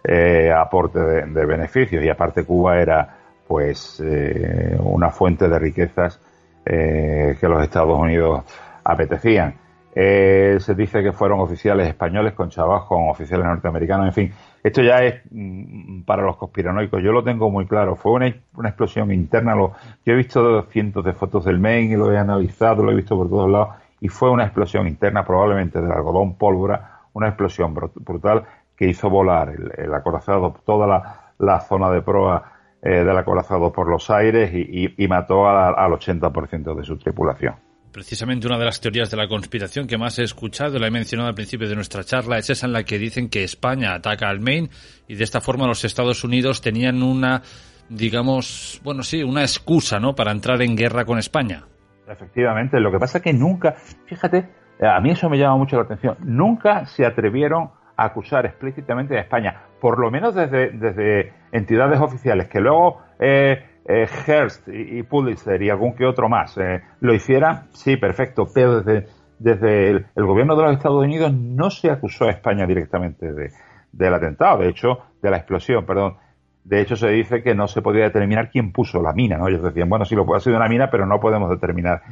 eh, 0.02 0.50
aporte 0.50 0.98
de, 0.98 1.44
beneficios 1.44 2.02
y 2.02 2.08
aparte 2.08 2.46
Cuba 2.46 2.80
era 2.80 3.18
pues 3.46 4.02
eh, 4.02 4.78
una 4.80 5.10
fuente 5.10 5.46
de 5.46 5.58
riquezas 5.58 6.18
eh, 6.64 7.36
que 7.40 7.48
los 7.48 7.62
Estados 7.62 7.98
Unidos 7.98 8.44
apetecían. 8.84 9.54
se 9.94 10.74
dice 10.74 11.02
que 11.02 11.12
fueron 11.12 11.40
oficiales 11.40 11.88
españoles 11.88 12.32
con 12.32 12.48
chavos, 12.48 12.84
con 12.84 13.08
oficiales 13.08 13.46
norteamericanos, 13.46 14.06
en 14.06 14.12
fin. 14.12 14.32
Esto 14.62 14.80
ya 14.82 14.98
es 14.98 15.22
mm, 15.30 16.02
para 16.02 16.22
los 16.22 16.36
conspiranoicos, 16.36 17.02
yo 17.02 17.12
lo 17.12 17.22
tengo 17.22 17.50
muy 17.50 17.66
claro. 17.66 17.96
Fue 17.96 18.12
una, 18.12 18.34
una 18.54 18.68
explosión 18.68 19.12
interna. 19.12 19.54
Lo, 19.54 19.72
yo 20.06 20.14
he 20.14 20.16
visto 20.16 20.62
cientos 20.70 21.04
de 21.04 21.12
fotos 21.12 21.44
del 21.44 21.58
Maine 21.58 21.94
y 21.94 21.96
lo 21.96 22.12
he 22.12 22.18
analizado, 22.18 22.82
lo 22.82 22.92
he 22.92 22.94
visto 22.94 23.16
por 23.16 23.28
todos 23.28 23.50
lados 23.50 23.68
y 24.02 24.08
fue 24.08 24.30
una 24.30 24.42
explosión 24.42 24.88
interna 24.88 25.24
probablemente 25.24 25.80
del 25.80 25.92
algodón 25.92 26.34
pólvora, 26.34 27.02
una 27.12 27.28
explosión 27.28 27.72
brutal 27.72 28.42
que 28.76 28.88
hizo 28.88 29.08
volar 29.08 29.54
el, 29.78 29.94
acorazado, 29.94 30.52
toda 30.66 31.28
la, 31.38 31.60
zona 31.60 31.88
de 31.88 32.02
proa 32.02 32.51
eh, 32.84 33.04
del 33.04 33.16
acorazado 33.16 33.72
por 33.72 33.88
los 33.88 34.10
aires 34.10 34.50
y, 34.52 35.06
mató 35.06 35.46
al 35.46 35.92
80% 35.92 36.74
de 36.74 36.82
su 36.82 36.96
tripulación. 36.96 37.54
Precisamente 37.92 38.48
una 38.48 38.58
de 38.58 38.64
las 38.64 38.80
teorías 38.80 39.08
de 39.08 39.16
la 39.16 39.28
conspiración 39.28 39.86
que 39.86 39.96
más 39.96 40.18
he 40.18 40.24
escuchado, 40.24 40.80
la 40.80 40.88
he 40.88 40.90
mencionado 40.90 41.28
al 41.28 41.34
principio 41.36 41.68
de 41.68 41.76
nuestra 41.76 42.02
charla, 42.02 42.38
es 42.38 42.50
esa 42.50 42.66
en 42.66 42.72
la 42.72 42.82
que 42.82 42.98
dicen 42.98 43.28
que 43.28 43.44
España 43.44 43.94
ataca 43.94 44.28
al 44.28 44.40
Maine 44.40 44.68
y 45.06 45.14
de 45.14 45.22
esta 45.22 45.40
forma 45.40 45.68
los 45.68 45.84
Estados 45.84 46.24
Unidos 46.24 46.60
tenían 46.60 47.04
una, 47.04 47.42
digamos, 47.88 48.80
bueno, 48.82 49.04
sí, 49.04 49.22
una 49.22 49.42
excusa, 49.42 50.00
¿no?, 50.00 50.16
para 50.16 50.32
entrar 50.32 50.60
en 50.60 50.74
guerra 50.74 51.04
con 51.04 51.18
España. 51.18 51.64
Efectivamente, 52.08 52.80
lo 52.80 52.90
que 52.90 52.98
pasa 52.98 53.18
es 53.18 53.24
que 53.24 53.32
nunca, 53.32 53.76
fíjate, 54.06 54.48
a 54.80 55.00
mí 55.00 55.10
eso 55.10 55.30
me 55.30 55.38
llama 55.38 55.56
mucho 55.56 55.76
la 55.76 55.82
atención, 55.82 56.16
nunca 56.24 56.86
se 56.86 57.06
atrevieron 57.06 57.70
acusar 57.96 58.46
explícitamente 58.46 59.16
a 59.16 59.20
España, 59.20 59.62
por 59.80 59.98
lo 59.98 60.10
menos 60.10 60.34
desde, 60.34 60.70
desde 60.70 61.32
entidades 61.52 62.00
oficiales, 62.00 62.48
que 62.48 62.60
luego 62.60 63.00
eh, 63.18 63.64
eh 63.84 64.06
Hearst 64.26 64.68
y, 64.68 65.02
Pulitzer 65.02 65.60
y 65.62 65.70
algún 65.70 65.94
que 65.94 66.06
otro 66.06 66.28
más 66.28 66.56
eh, 66.58 66.82
lo 67.00 67.14
hicieran, 67.14 67.68
sí, 67.72 67.96
perfecto, 67.96 68.46
pero 68.54 68.80
desde, 68.80 69.08
desde 69.38 69.90
el, 69.90 70.06
gobierno 70.14 70.56
de 70.56 70.62
los 70.62 70.72
Estados 70.72 71.04
Unidos 71.04 71.32
no 71.32 71.70
se 71.70 71.90
acusó 71.90 72.26
a 72.26 72.30
España 72.30 72.66
directamente 72.66 73.32
de, 73.32 73.50
del 73.92 74.14
atentado, 74.14 74.58
de 74.58 74.68
hecho, 74.68 74.98
de 75.20 75.30
la 75.30 75.38
explosión, 75.38 75.84
perdón. 75.84 76.16
De 76.64 76.80
hecho, 76.80 76.94
se 76.94 77.08
dice 77.08 77.42
que 77.42 77.56
no 77.56 77.66
se 77.66 77.82
podía 77.82 78.04
determinar 78.04 78.48
quién 78.50 78.70
puso 78.70 79.02
la 79.02 79.12
mina, 79.12 79.36
¿no? 79.36 79.48
Ellos 79.48 79.64
decían, 79.64 79.88
bueno, 79.88 80.04
sí 80.04 80.14
lo 80.14 80.24
puede 80.24 80.38
hacer 80.38 80.54
una 80.54 80.68
mina, 80.68 80.90
pero 80.90 81.06
no 81.06 81.18
podemos 81.18 81.50
determinar 81.50 82.02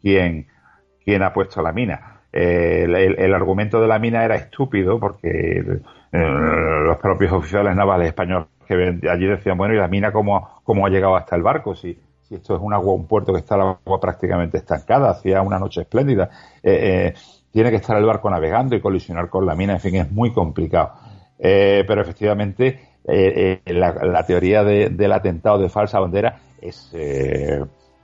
quién, 0.00 0.46
quién 1.04 1.22
ha 1.22 1.34
puesto 1.34 1.60
la 1.60 1.72
mina. 1.72 2.17
Eh, 2.32 2.84
el, 2.84 3.34
argumento 3.34 3.80
de 3.80 3.88
la 3.88 3.98
mina 3.98 4.24
era 4.24 4.36
estúpido 4.36 5.00
porque 5.00 5.28
eh, 5.30 6.18
los 6.82 6.98
propios 6.98 7.32
oficiales 7.32 7.74
navales 7.74 8.08
españoles 8.08 8.48
que 8.66 9.00
allí 9.10 9.26
decían, 9.26 9.56
bueno, 9.56 9.74
¿y 9.74 9.78
la 9.78 9.88
mina 9.88 10.12
cómo, 10.12 10.60
cómo 10.62 10.84
ha 10.86 10.90
llegado 10.90 11.16
hasta 11.16 11.36
el 11.36 11.42
barco? 11.42 11.74
Si, 11.74 11.98
si 12.22 12.34
esto 12.34 12.56
es 12.56 12.60
un, 12.60 12.74
agua, 12.74 12.92
un 12.92 13.06
puerto 13.06 13.32
que 13.32 13.38
está 13.38 13.54
el 13.54 13.62
agua 13.62 14.00
prácticamente 14.00 14.58
estancada, 14.58 15.10
hacía 15.10 15.40
una 15.40 15.58
noche 15.58 15.80
espléndida, 15.80 16.28
eh, 16.62 17.14
tiene 17.50 17.70
que 17.70 17.76
estar 17.76 17.96
el 17.96 18.04
barco 18.04 18.28
navegando 18.28 18.76
y 18.76 18.80
colisionar 18.80 19.30
con 19.30 19.46
la 19.46 19.54
mina, 19.54 19.72
en 19.74 19.80
fin, 19.80 19.94
es 19.96 20.12
muy 20.12 20.32
complicado. 20.32 20.92
pero 21.38 22.02
efectivamente 22.02 22.88
eh, 23.10 23.62
eh, 23.64 23.72
la, 23.72 24.26
teoría 24.26 24.62
del 24.62 25.12
atentado 25.12 25.58
de 25.58 25.70
falsa 25.70 25.98
bandera 25.98 26.40
es 26.60 26.92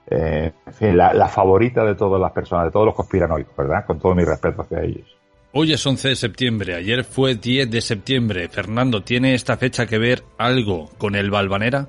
eh, 0.07 0.51
la, 0.81 1.27
favorita 1.27 1.83
de 1.83 1.95
todas 1.95 2.21
las 2.21 2.31
personas, 2.31 2.65
de 2.65 2.71
todos 2.71 2.85
los 2.85 2.95
conspiranoicos, 2.95 3.55
¿verdad? 3.57 3.85
Con 3.85 3.99
todo 3.99 4.13
mi 4.13 4.23
respeto 4.23 4.61
hacia 4.61 4.81
ellos. 4.81 5.07
Hoy 5.53 5.71
es 5.71 5.85
11 5.85 6.09
de 6.09 6.15
septiembre, 6.15 6.75
ayer 6.75 7.03
fue 7.03 7.35
10 7.35 7.71
de 7.71 7.81
septiembre. 7.81 8.49
Fernando, 8.49 9.03
¿tiene 9.03 9.33
esta 9.33 9.55
fecha 9.57 9.85
que 9.85 9.97
ver 9.97 10.23
algo 10.37 10.89
con 10.97 11.15
el 11.15 11.31
Balvanera? 11.31 11.87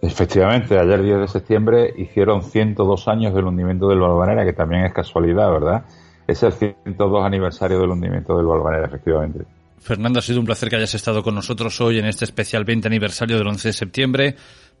Efectivamente, 0.00 0.78
ayer 0.78 1.02
10 1.02 1.20
de 1.20 1.28
septiembre 1.28 1.94
hicieron 1.96 2.42
102 2.42 3.08
años 3.08 3.34
del 3.34 3.46
hundimiento 3.46 3.88
del 3.88 3.98
Balvanera, 3.98 4.44
que 4.44 4.52
también 4.52 4.84
es 4.84 4.92
casualidad, 4.92 5.50
¿verdad? 5.50 5.84
Es 6.26 6.42
el 6.42 6.52
102 6.52 7.24
aniversario 7.24 7.80
del 7.80 7.90
hundimiento 7.90 8.36
del 8.36 8.46
Balvanera, 8.46 8.86
efectivamente. 8.86 9.44
Fernando, 9.78 10.18
ha 10.18 10.22
sido 10.22 10.40
un 10.40 10.46
placer 10.46 10.68
que 10.68 10.76
hayas 10.76 10.94
estado 10.94 11.22
con 11.22 11.34
nosotros 11.34 11.80
hoy 11.80 11.98
en 11.98 12.06
este 12.06 12.24
especial 12.24 12.64
20 12.64 12.88
aniversario 12.88 13.38
del 13.38 13.46
11 13.46 13.68
de 13.68 13.72
septiembre 13.72 14.36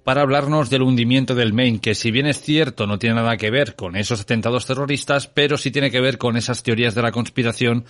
para 0.06 0.22
hablarnos 0.22 0.70
del 0.70 0.82
hundimiento 0.82 1.34
del 1.34 1.52
Maine, 1.52 1.80
que 1.80 1.96
si 1.96 2.12
bien 2.12 2.26
es 2.26 2.40
cierto 2.40 2.86
no 2.86 2.96
tiene 2.96 3.16
nada 3.16 3.36
que 3.36 3.50
ver 3.50 3.74
con 3.74 3.96
esos 3.96 4.20
atentados 4.20 4.64
terroristas, 4.64 5.26
pero 5.26 5.56
sí 5.56 5.72
tiene 5.72 5.90
que 5.90 6.00
ver 6.00 6.16
con 6.16 6.36
esas 6.36 6.62
teorías 6.62 6.94
de 6.94 7.02
la 7.02 7.10
conspiración 7.10 7.84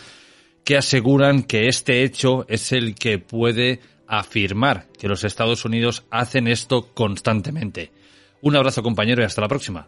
que 0.64 0.78
aseguran 0.78 1.42
que 1.42 1.68
este 1.68 2.04
hecho 2.04 2.46
es 2.48 2.72
el 2.72 2.94
que 2.94 3.18
puede 3.18 3.80
afirmar 4.08 4.86
que 4.98 5.08
los 5.08 5.24
Estados 5.24 5.66
Unidos 5.66 6.06
hacen 6.10 6.48
esto 6.48 6.88
constantemente. 6.94 7.92
Un 8.40 8.56
abrazo 8.56 8.82
compañero 8.82 9.20
y 9.20 9.26
hasta 9.26 9.42
la 9.42 9.48
próxima. 9.48 9.86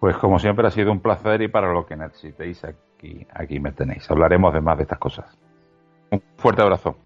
Pues 0.00 0.16
como 0.16 0.40
siempre 0.40 0.66
ha 0.66 0.72
sido 0.72 0.90
un 0.90 0.98
placer 0.98 1.40
y 1.40 1.46
para 1.46 1.72
lo 1.72 1.86
que 1.86 1.94
necesitéis 1.94 2.64
aquí, 2.64 3.24
aquí 3.32 3.60
me 3.60 3.70
tenéis. 3.70 4.10
Hablaremos 4.10 4.52
de 4.52 4.60
más 4.60 4.76
de 4.76 4.82
estas 4.82 4.98
cosas. 4.98 5.38
Un 6.10 6.20
fuerte 6.36 6.62
abrazo. 6.62 6.96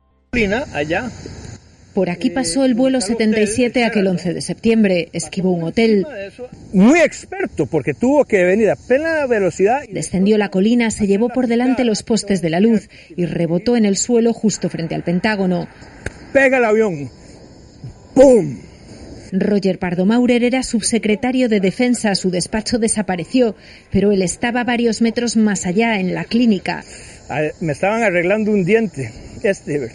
Allá. 0.73 1.11
Por 1.95 2.11
aquí 2.11 2.31
pasó 2.31 2.65
el 2.65 2.75
vuelo 2.75 3.01
77 3.01 3.85
aquel 3.85 4.07
11 4.07 4.35
de 4.35 4.41
septiembre. 4.41 5.09
Esquivó 5.13 5.53
un 5.53 5.63
hotel. 5.63 6.07
Muy 6.73 7.01
experto, 7.01 7.67
porque 7.67 7.95
tuvo 7.95 8.25
que 8.25 8.45
venir 8.45 8.71
a 8.71 8.77
plena 8.77 9.27
velocidad. 9.27 9.83
Descendió 9.91 10.37
la 10.37 10.51
colina, 10.51 10.91
se 10.91 11.07
llevó 11.07 11.29
por 11.29 11.47
delante 11.47 11.85
los 11.85 12.03
postes 12.03 12.43
de 12.43 12.51
la 12.51 12.61
luz 12.61 12.89
y 13.17 13.27
rebotó 13.27 13.77
en 13.77 13.85
el 13.85 13.97
suelo 13.97 14.33
justo 14.33 14.69
frente 14.69 14.95
al 14.95 15.05
Pentágono. 15.05 15.69
Pega 16.33 16.59
el 16.59 16.65
avión. 16.65 17.11
¡Pum! 18.15 18.59
Roger 19.33 19.79
Pardo 19.79 20.07
Maurer 20.07 20.45
era 20.45 20.63
subsecretario 20.63 21.49
de 21.49 21.61
Defensa. 21.61 22.15
Su 22.15 22.31
despacho 22.31 22.79
desapareció, 22.79 23.57
pero 23.91 24.13
él 24.13 24.23
estaba 24.23 24.65
varios 24.65 25.01
metros 25.01 25.37
más 25.37 25.67
allá, 25.67 25.99
en 25.99 26.15
la 26.15 26.25
clínica 26.25 26.85
me 27.61 27.73
estaban 27.73 28.03
arreglando 28.03 28.51
un 28.51 28.65
diente. 28.65 29.11
Este, 29.43 29.93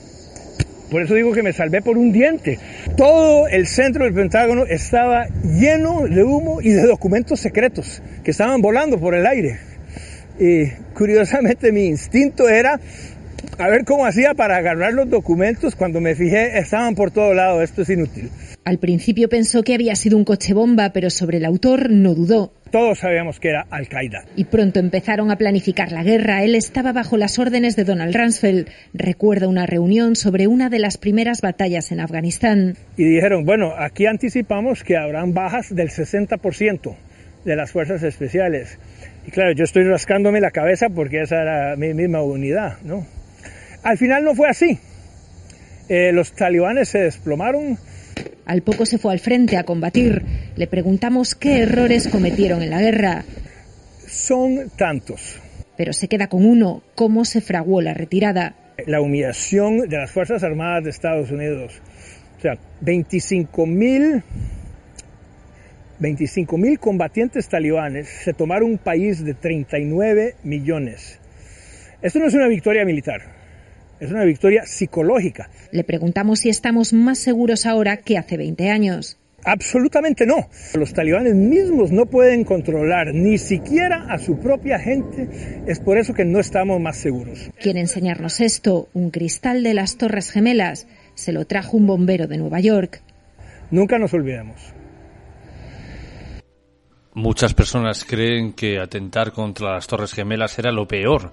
por 0.89 1.01
eso 1.01 1.13
digo 1.15 1.31
que 1.33 1.43
me 1.43 1.53
salvé 1.53 1.81
por 1.81 1.97
un 1.97 2.11
diente. 2.11 2.59
Todo 2.97 3.47
el 3.47 3.67
centro 3.67 4.05
del 4.05 4.13
Pentágono 4.13 4.65
estaba 4.65 5.27
lleno 5.43 6.07
de 6.07 6.23
humo 6.23 6.61
y 6.61 6.69
de 6.69 6.83
documentos 6.83 7.39
secretos 7.39 8.01
que 8.23 8.31
estaban 8.31 8.61
volando 8.61 8.99
por 8.99 9.13
el 9.13 9.25
aire. 9.25 9.59
Y 10.39 10.67
curiosamente 10.93 11.71
mi 11.71 11.85
instinto 11.85 12.47
era 12.47 12.79
a 13.57 13.67
ver 13.67 13.83
cómo 13.83 14.05
hacía 14.05 14.33
para 14.33 14.57
agarrar 14.57 14.93
los 14.93 15.09
documentos. 15.09 15.75
Cuando 15.75 15.99
me 16.01 16.15
fijé, 16.15 16.57
estaban 16.57 16.95
por 16.95 17.11
todo 17.11 17.33
lado. 17.33 17.61
Esto 17.61 17.81
es 17.81 17.89
inútil. 17.89 18.29
Al 18.65 18.79
principio 18.79 19.29
pensó 19.29 19.63
que 19.63 19.73
había 19.73 19.95
sido 19.95 20.17
un 20.17 20.25
coche 20.25 20.53
bomba, 20.53 20.91
pero 20.93 21.09
sobre 21.09 21.37
el 21.37 21.45
autor 21.45 21.89
no 21.89 22.13
dudó. 22.13 22.53
Todos 22.72 22.99
sabíamos 22.99 23.39
que 23.39 23.49
era 23.49 23.65
Al-Qaeda. 23.69 24.25
Y 24.35 24.45
pronto 24.45 24.80
empezaron 24.80 25.31
a 25.31 25.38
planificar 25.38 25.91
la 25.91 26.03
guerra. 26.03 26.43
Él 26.43 26.56
estaba 26.56 26.91
bajo 26.93 27.17
las 27.17 27.39
órdenes 27.39 27.75
de 27.75 27.83
Donald 27.83 28.15
Rumsfeld. 28.15 28.67
Recuerda 28.93 29.48
una 29.48 29.65
reunión 29.65 30.15
sobre 30.15 30.48
una 30.48 30.69
de 30.69 30.80
las 30.80 30.98
primeras 30.98 31.41
batallas 31.41 31.91
en 31.91 31.99
Afganistán. 31.99 32.75
Y 32.95 33.06
dijeron, 33.06 33.45
bueno, 33.45 33.73
aquí 33.77 34.06
anticipamos 34.06 34.83
que 34.83 34.98
habrán 34.98 35.33
bajas 35.33 35.73
del 35.73 35.89
60% 35.89 36.95
de 37.45 37.56
las 37.56 37.72
fuerzas 37.72 38.03
especiales. 38.03 38.77
Y 39.25 39.31
claro, 39.31 39.51
yo 39.53 39.64
estoy 39.64 39.83
rascándome 39.83 40.39
la 40.41 40.51
cabeza 40.51 40.89
porque 40.89 41.22
esa 41.22 41.41
era 41.41 41.75
mi 41.75 41.93
misma 41.93 42.22
unidad, 42.22 42.77
¿no? 42.83 43.06
Al 43.83 43.98
final 43.98 44.23
no 44.23 44.35
fue 44.35 44.49
así. 44.49 44.80
Eh, 45.88 46.11
los 46.11 46.33
talibanes 46.33 46.89
se 46.89 46.99
desplomaron. 46.99 47.77
Al 48.45 48.61
poco 48.61 48.85
se 48.85 48.98
fue 48.98 49.14
al 49.14 49.19
frente 49.19 49.57
a 49.57 49.64
combatir. 49.64 50.23
Le 50.56 50.67
preguntamos 50.67 51.35
qué 51.35 51.61
errores 51.61 52.07
cometieron 52.07 52.61
en 52.61 52.69
la 52.69 52.81
guerra. 52.81 53.23
Son 54.07 54.69
tantos. 54.75 55.39
Pero 55.77 55.93
se 55.93 56.07
queda 56.07 56.27
con 56.27 56.45
uno, 56.45 56.83
cómo 56.95 57.25
se 57.25 57.41
fraguó 57.41 57.81
la 57.81 57.93
retirada. 57.93 58.56
La 58.85 59.01
humillación 59.01 59.89
de 59.89 59.98
las 59.98 60.11
Fuerzas 60.11 60.43
Armadas 60.43 60.83
de 60.83 60.89
Estados 60.89 61.31
Unidos. 61.31 61.81
O 62.38 62.41
sea, 62.41 62.57
25 62.81 63.65
mil 63.65 64.23
25.000 65.99 66.80
combatientes 66.80 67.49
talibanes 67.49 68.07
se 68.07 68.33
tomaron 68.33 68.72
un 68.72 68.77
país 68.77 69.23
de 69.23 69.33
39 69.33 70.35
millones. 70.43 71.19
Esto 72.01 72.19
no 72.19 72.27
es 72.27 72.33
una 72.33 72.48
victoria 72.48 72.85
militar, 72.85 73.38
es 73.99 74.11
una 74.11 74.23
victoria 74.23 74.65
psicológica. 74.65 75.49
Le 75.71 75.83
preguntamos 75.83 76.39
si 76.39 76.49
estamos 76.49 76.93
más 76.93 77.19
seguros 77.19 77.65
ahora 77.65 77.97
que 77.97 78.17
hace 78.17 78.37
20 78.37 78.69
años. 78.69 79.17
Absolutamente 79.45 80.25
no. 80.25 80.49
Los 80.73 80.93
talibanes 80.93 81.35
mismos 81.35 81.91
no 81.91 82.05
pueden 82.05 82.43
controlar 82.43 83.13
ni 83.13 83.37
siquiera 83.37 84.05
a 84.09 84.17
su 84.17 84.39
propia 84.39 84.79
gente. 84.79 85.63
Es 85.65 85.79
por 85.79 85.97
eso 85.97 86.13
que 86.13 86.25
no 86.25 86.39
estamos 86.39 86.79
más 86.79 86.97
seguros. 86.97 87.49
Quiere 87.59 87.79
enseñarnos 87.79 88.41
esto, 88.41 88.89
un 88.93 89.11
cristal 89.11 89.63
de 89.63 89.73
las 89.73 89.97
Torres 89.97 90.31
Gemelas. 90.31 90.87
Se 91.15 91.31
lo 91.31 91.45
trajo 91.45 91.77
un 91.77 91.87
bombero 91.87 92.27
de 92.27 92.37
Nueva 92.37 92.59
York. 92.59 93.01
Nunca 93.71 93.97
nos 93.97 94.13
olvidemos. 94.13 94.73
Muchas 97.13 97.53
personas 97.53 98.05
creen 98.05 98.53
que 98.53 98.79
atentar 98.79 99.31
contra 99.31 99.73
las 99.73 99.87
Torres 99.87 100.13
Gemelas 100.13 100.57
era 100.59 100.71
lo 100.71 100.87
peor 100.87 101.31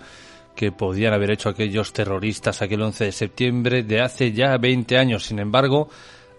que 0.56 0.72
podían 0.72 1.12
haber 1.12 1.30
hecho 1.30 1.48
aquellos 1.48 1.92
terroristas 1.92 2.62
aquel 2.62 2.82
11 2.82 3.04
de 3.04 3.12
septiembre 3.12 3.82
de 3.84 4.00
hace 4.00 4.32
ya 4.32 4.56
20 4.56 4.98
años. 4.98 5.26
Sin 5.26 5.38
embargo, 5.38 5.88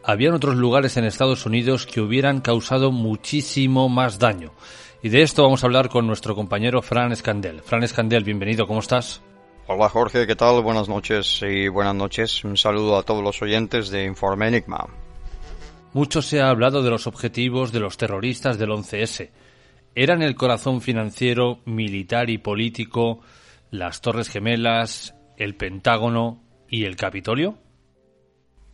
habían 0.03 0.33
otros 0.33 0.57
lugares 0.57 0.97
en 0.97 1.05
Estados 1.05 1.45
Unidos 1.45 1.85
que 1.85 2.01
hubieran 2.01 2.41
causado 2.41 2.91
muchísimo 2.91 3.87
más 3.87 4.19
daño. 4.19 4.51
Y 5.01 5.09
de 5.09 5.21
esto 5.21 5.43
vamos 5.43 5.63
a 5.63 5.67
hablar 5.67 5.87
con 5.87 6.07
nuestro 6.07 6.35
compañero 6.35 6.81
Fran 6.81 7.11
Escandel. 7.11 7.61
Fran 7.61 7.83
Escandel, 7.83 8.23
bienvenido, 8.23 8.67
¿cómo 8.67 8.79
estás? 8.79 9.21
Hola 9.67 9.89
Jorge, 9.89 10.25
¿qué 10.25 10.35
tal? 10.35 10.61
Buenas 10.63 10.89
noches 10.89 11.41
y 11.43 11.67
buenas 11.67 11.93
noches. 11.93 12.43
Un 12.43 12.57
saludo 12.57 12.97
a 12.97 13.03
todos 13.03 13.23
los 13.23 13.41
oyentes 13.41 13.89
de 13.89 14.05
Informe 14.05 14.47
Enigma. 14.47 14.87
Mucho 15.93 16.21
se 16.21 16.41
ha 16.41 16.49
hablado 16.49 16.83
de 16.83 16.89
los 16.89 17.05
objetivos 17.05 17.71
de 17.71 17.79
los 17.79 17.97
terroristas 17.97 18.57
del 18.57 18.69
11S. 18.69 19.29
¿Eran 19.93 20.21
el 20.21 20.35
corazón 20.35 20.79
financiero, 20.79 21.59
militar 21.65 22.29
y 22.29 22.37
político 22.37 23.19
las 23.71 24.01
Torres 24.01 24.29
Gemelas, 24.29 25.15
el 25.37 25.55
Pentágono 25.55 26.43
y 26.69 26.85
el 26.85 26.95
Capitolio? 26.95 27.57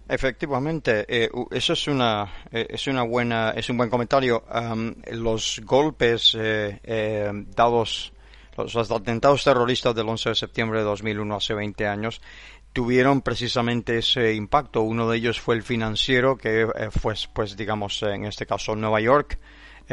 Efectivamente, 0.07 1.05
eh, 1.07 1.29
eso 1.51 1.73
es 1.73 1.87
una 1.87 2.45
eh, 2.51 2.67
es 2.69 2.87
una 2.87 3.03
buena 3.03 3.51
es 3.51 3.69
un 3.69 3.77
buen 3.77 3.89
comentario. 3.89 4.43
los 5.11 5.61
golpes 5.63 6.37
eh, 6.37 7.31
dados 7.55 8.11
los, 8.57 8.75
los, 8.75 8.91
atentados 8.91 9.43
terroristas 9.43 9.95
del 9.95 10.09
11 10.09 10.29
de 10.29 10.35
septiembre 10.35 10.79
de 10.79 10.85
2001 10.85 11.35
hace 11.35 11.53
20 11.53 11.87
años 11.87 12.21
tuvieron 12.73 13.21
precisamente 13.21 13.99
ese 13.99 14.33
impacto. 14.33 14.81
Uno 14.81 15.09
de 15.09 15.17
ellos 15.17 15.39
fue 15.39 15.55
el 15.55 15.63
financiero, 15.63 16.35
que 16.35 16.63
eh, 16.63 16.89
fue, 16.91 17.13
pues, 17.33 17.55
digamos, 17.55 18.01
en 18.03 18.25
este 18.25 18.45
caso 18.45 18.75
Nueva 18.75 18.99
York, 18.99 19.39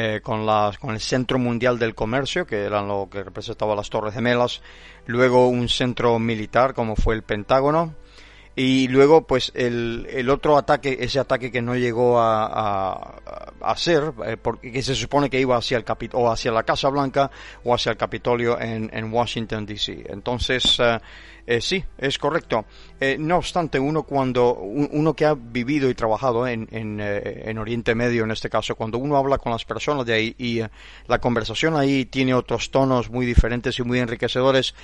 eh, 0.02 0.20
con, 0.22 0.46
la, 0.46 0.72
con 0.80 0.94
el 0.94 1.00
Centro 1.00 1.38
Mundial 1.38 1.78
del 1.78 1.94
Comercio, 1.94 2.46
que 2.46 2.64
era 2.64 2.80
lo 2.80 3.08
que 3.10 3.22
representaba 3.22 3.74
las 3.74 3.90
Torres 3.90 4.14
Gemelas. 4.14 4.62
Luego 5.04 5.48
un 5.48 5.68
centro 5.68 6.18
militar, 6.18 6.72
como 6.72 6.96
fue 6.96 7.14
el 7.14 7.22
Pentágono. 7.22 7.94
Y 8.56 8.88
luego, 8.88 9.26
pues, 9.26 9.52
el, 9.54 10.06
el 10.10 10.30
otro 10.30 10.56
ataque, 10.56 10.96
ese 11.00 11.20
ataque 11.20 11.52
que 11.52 11.60
no 11.60 11.76
llegó 11.76 12.18
a, 12.18 13.20
a, 13.60 13.76
ser, 13.76 14.12
eh, 14.24 14.38
porque 14.38 14.72
que 14.72 14.82
se 14.82 14.94
supone 14.94 15.28
que 15.28 15.38
iba 15.38 15.56
hacia 15.56 15.76
el 15.76 15.84
Capit 15.84 16.14
o 16.14 16.30
hacia 16.30 16.50
la 16.50 16.62
Casa 16.62 16.88
Blanca 16.88 17.30
o 17.62 17.74
hacia 17.74 17.92
el 17.92 17.98
Capitolio 17.98 18.58
en, 18.58 18.88
en 18.94 19.12
Washington, 19.12 19.66
D.C. 19.66 20.04
Entonces, 20.08 20.78
eh, 20.80 20.98
sí, 21.60 21.84
es 21.98 22.18
correcto. 22.18 22.64
Eh, 23.00 23.16
no 23.18 23.38
obstante, 23.38 23.80
uno 23.80 24.04
cuando 24.04 24.54
uno 24.54 25.14
que 25.14 25.24
ha 25.24 25.34
vivido 25.34 25.90
y 25.90 25.94
trabajado 25.94 26.46
en, 26.46 26.68
en, 26.70 27.00
eh, 27.00 27.42
en, 27.46 27.58
Oriente 27.58 27.94
Medio, 27.94 28.24
en 28.24 28.30
este 28.30 28.48
caso, 28.48 28.76
cuando 28.76 28.98
uno 28.98 29.16
habla 29.16 29.38
con 29.38 29.50
las 29.50 29.64
personas 29.64 30.06
de 30.06 30.12
ahí 30.12 30.34
y 30.38 30.60
la 31.08 31.18
conversación 31.18 31.76
ahí 31.76 32.04
tiene 32.04 32.34
otros 32.34 32.70
tonos 32.70 33.10
muy 33.10 33.26
diferentes 33.26 33.78
y 33.78 33.82
muy 33.82 33.98
enriquecedores, 33.98 34.74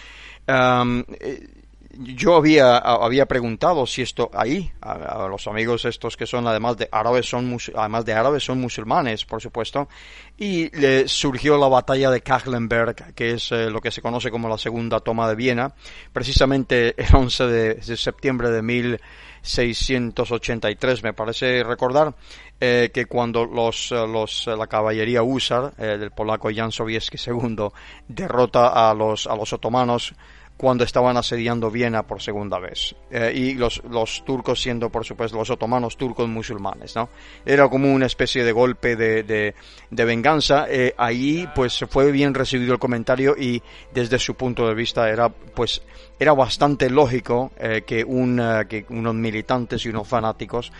yo 1.98 2.36
había, 2.36 2.78
había 2.78 3.26
preguntado 3.26 3.86
si 3.86 4.02
esto 4.02 4.30
ahí, 4.34 4.70
a, 4.80 5.26
los 5.28 5.46
amigos 5.46 5.84
estos 5.84 6.16
que 6.16 6.26
son 6.26 6.44
además 6.46 6.76
de 6.76 6.88
árabes, 6.90 7.28
son 7.28 7.56
además 7.74 8.04
de 8.04 8.12
árabes 8.12 8.44
son 8.44 8.60
musulmanes, 8.60 9.24
por 9.24 9.40
supuesto, 9.40 9.88
y 10.36 10.68
le 10.76 11.08
surgió 11.08 11.56
la 11.58 11.68
batalla 11.68 12.10
de 12.10 12.20
Kahlenberg, 12.20 13.14
que 13.14 13.32
es 13.32 13.50
eh, 13.52 13.70
lo 13.70 13.80
que 13.80 13.90
se 13.90 14.02
conoce 14.02 14.30
como 14.30 14.48
la 14.48 14.58
segunda 14.58 15.00
toma 15.00 15.28
de 15.28 15.34
Viena, 15.34 15.72
precisamente 16.12 16.94
el 17.02 17.14
11 17.14 17.46
de, 17.46 17.82
septiembre 17.96 18.50
de 18.50 18.62
1683, 18.62 21.02
me 21.02 21.14
parece 21.14 21.64
recordar, 21.64 22.14
eh, 22.60 22.90
que 22.92 23.06
cuando 23.06 23.44
los, 23.44 23.90
los, 23.90 24.46
la 24.46 24.66
caballería 24.66 25.22
húsar 25.22 25.72
eh, 25.78 25.96
del 25.98 26.10
polaco 26.10 26.50
Jan 26.54 26.72
Sobieski 26.72 27.18
II 27.18 27.68
derrota 28.08 28.90
a 28.90 28.94
los, 28.94 29.26
a 29.26 29.36
los 29.36 29.52
otomanos, 29.52 30.14
cuando 30.56 30.84
estaban 30.84 31.16
asediando 31.16 31.70
Viena 31.70 32.06
por 32.06 32.22
segunda 32.22 32.58
vez. 32.58 32.94
Eh, 33.10 33.32
y 33.34 33.54
los, 33.54 33.82
los, 33.90 34.24
turcos 34.24 34.60
siendo, 34.60 34.90
por 34.90 35.04
supuesto, 35.04 35.36
los 35.36 35.50
otomanos 35.50 35.96
turcos 35.96 36.28
musulmanes, 36.28 36.96
¿no? 36.96 37.10
Era 37.44 37.68
como 37.68 37.92
una 37.92 38.06
especie 38.06 38.42
de 38.42 38.52
golpe 38.52 38.96
de, 38.96 39.22
de, 39.22 39.54
de 39.90 40.04
venganza. 40.04 40.66
Eh, 40.68 40.94
ahí, 40.96 41.46
pues, 41.54 41.84
fue 41.90 42.10
bien 42.10 42.32
recibido 42.32 42.72
el 42.72 42.78
comentario 42.78 43.36
y 43.38 43.62
desde 43.92 44.18
su 44.18 44.34
punto 44.34 44.66
de 44.66 44.74
vista 44.74 45.10
era, 45.10 45.28
pues, 45.28 45.82
era 46.18 46.32
bastante 46.32 46.88
lógico 46.88 47.52
eh, 47.58 47.82
que, 47.86 48.02
un, 48.02 48.40
que 48.68 48.86
unos 48.88 49.14
militantes 49.14 49.84
y 49.84 49.90
unos 49.90 50.08
fanáticos 50.08 50.72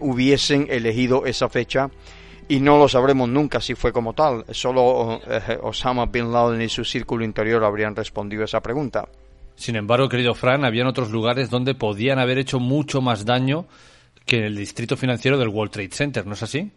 hubiesen 0.00 0.66
elegido 0.68 1.24
esa 1.24 1.48
fecha 1.48 1.90
y 2.50 2.58
no 2.58 2.78
lo 2.78 2.88
sabremos 2.88 3.28
nunca 3.28 3.60
si 3.60 3.76
fue 3.76 3.92
como 3.92 4.12
tal. 4.12 4.44
Solo 4.50 5.20
eh, 5.24 5.56
Osama 5.62 6.06
Bin 6.06 6.32
Laden 6.32 6.60
y 6.60 6.68
su 6.68 6.84
círculo 6.84 7.24
interior 7.24 7.62
habrían 7.62 7.94
respondido 7.94 8.42
a 8.42 8.46
esa 8.46 8.60
pregunta. 8.60 9.08
Sin 9.54 9.76
embargo, 9.76 10.08
querido 10.08 10.34
Fran, 10.34 10.64
habían 10.64 10.88
otros 10.88 11.12
lugares 11.12 11.48
donde 11.48 11.76
podían 11.76 12.18
haber 12.18 12.38
hecho 12.38 12.58
mucho 12.58 13.00
más 13.00 13.24
daño 13.24 13.66
que 14.26 14.38
en 14.38 14.44
el 14.44 14.56
distrito 14.56 14.96
financiero 14.96 15.38
del 15.38 15.48
World 15.48 15.70
Trade 15.70 15.90
Center, 15.92 16.26
¿no 16.26 16.34
es 16.34 16.42
así? 16.42 16.72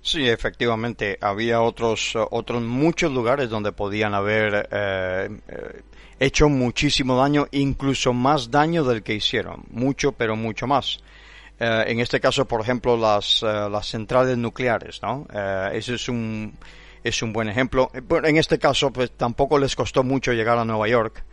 Sí, 0.00 0.28
efectivamente, 0.28 1.16
había 1.20 1.60
otros, 1.60 2.14
otros 2.16 2.62
muchos 2.62 3.12
lugares 3.12 3.48
donde 3.48 3.70
podían 3.70 4.14
haber 4.14 4.68
eh, 4.72 5.28
eh, 5.48 5.82
hecho 6.18 6.48
muchísimo 6.48 7.16
daño, 7.16 7.46
incluso 7.52 8.12
más 8.12 8.50
daño 8.50 8.82
del 8.82 9.04
que 9.04 9.14
hicieron, 9.14 9.62
mucho, 9.70 10.10
pero 10.10 10.34
mucho 10.34 10.66
más. 10.66 10.98
Eh, 11.60 11.84
en 11.88 12.00
este 12.00 12.20
caso, 12.20 12.46
por 12.46 12.60
ejemplo, 12.60 12.96
las, 12.96 13.42
eh, 13.42 13.68
las 13.70 13.86
centrales 13.86 14.38
nucleares, 14.38 15.02
¿no? 15.02 15.26
Eh, 15.32 15.70
ese 15.74 15.94
es 15.94 16.08
un, 16.08 16.56
es 17.02 17.22
un 17.22 17.32
buen 17.32 17.48
ejemplo. 17.48 17.90
En 18.24 18.36
este 18.36 18.58
caso, 18.58 18.92
pues 18.92 19.12
tampoco 19.12 19.58
les 19.58 19.74
costó 19.74 20.04
mucho 20.04 20.32
llegar 20.32 20.58
a 20.58 20.64
Nueva 20.64 20.88
York. 20.88 21.24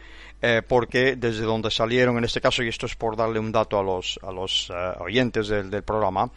porque 0.67 1.15
desde 1.15 1.43
donde 1.43 1.71
salieron, 1.71 2.17
en 2.19 2.23
este 2.23 2.39
caso, 2.39 2.61
y 2.61 2.67
esto 2.67 2.85
es 2.85 2.95
por 2.95 3.15
darle 3.15 3.39
un 3.39 3.51
dato 3.51 3.79
a 3.79 3.83
los, 3.83 4.19
a 4.21 4.31
los 4.31 4.71
oyentes 4.99 5.47
del, 5.47 5.71
del 5.71 5.81
programa, 5.81 6.29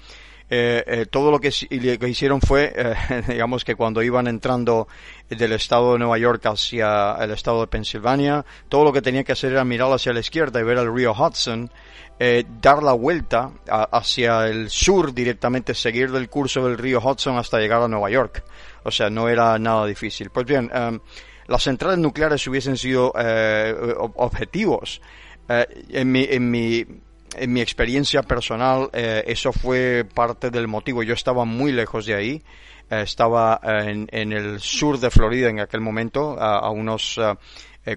eh, 0.50 0.82
eh, 0.86 1.06
todo 1.06 1.30
lo 1.30 1.40
que, 1.40 1.50
que, 1.50 2.08
hicieron 2.08 2.40
fue, 2.40 2.72
eh, 2.74 2.94
digamos 3.28 3.64
que 3.66 3.74
cuando 3.74 4.02
iban 4.02 4.26
entrando 4.28 4.88
del 5.28 5.52
estado 5.52 5.92
de 5.92 5.98
Nueva 5.98 6.16
York 6.16 6.46
hacia 6.46 7.16
el 7.20 7.32
estado 7.32 7.60
de 7.60 7.66
Pensilvania, 7.66 8.46
todo 8.70 8.84
lo 8.84 8.92
que 8.92 9.02
tenía 9.02 9.24
que 9.24 9.32
hacer 9.32 9.52
era 9.52 9.64
mirar 9.64 9.92
hacia 9.92 10.14
la 10.14 10.20
izquierda 10.20 10.58
y 10.60 10.62
ver 10.62 10.78
el 10.78 10.92
río 10.92 11.12
Hudson, 11.12 11.70
eh, 12.18 12.44
dar 12.60 12.82
la 12.82 12.92
vuelta 12.92 13.50
hacia 13.68 14.46
el 14.46 14.70
sur 14.70 15.14
directamente, 15.14 15.74
seguir 15.74 16.10
del 16.10 16.28
curso 16.28 16.64
del 16.64 16.78
río 16.78 17.00
Hudson 17.00 17.36
hasta 17.38 17.58
llegar 17.58 17.82
a 17.82 17.88
Nueva 17.88 18.10
York. 18.10 18.44
O 18.84 18.90
sea, 18.90 19.10
no 19.10 19.28
era 19.28 19.58
nada 19.58 19.86
difícil. 19.86 20.30
Pues 20.30 20.46
bien, 20.46 20.70
em, 20.72 21.00
las 21.46 21.62
centrales 21.62 21.98
nucleares 21.98 22.46
hubiesen 22.46 22.76
sido 22.76 23.12
objetivos. 24.16 25.00
en 25.48 26.12
mi, 26.12 26.26
en 26.28 26.50
mi 26.50 26.86
en 27.36 27.52
mi 27.52 27.60
experiencia 27.60 28.22
personal, 28.22 28.90
eh, 28.92 29.24
eso 29.26 29.52
fue 29.52 30.06
parte 30.12 30.50
del 30.50 30.68
motivo. 30.68 31.02
Yo 31.02 31.14
estaba 31.14 31.44
muy 31.44 31.72
lejos 31.72 32.06
de 32.06 32.14
ahí. 32.14 32.42
Eh, 32.90 33.02
estaba 33.02 33.60
en, 33.62 34.08
en, 34.10 34.32
el 34.32 34.60
sur 34.60 34.98
de 34.98 35.10
Florida 35.10 35.48
en 35.48 35.60
aquel 35.60 35.80
momento, 35.80 36.40
a, 36.40 36.70
unos 36.70 37.20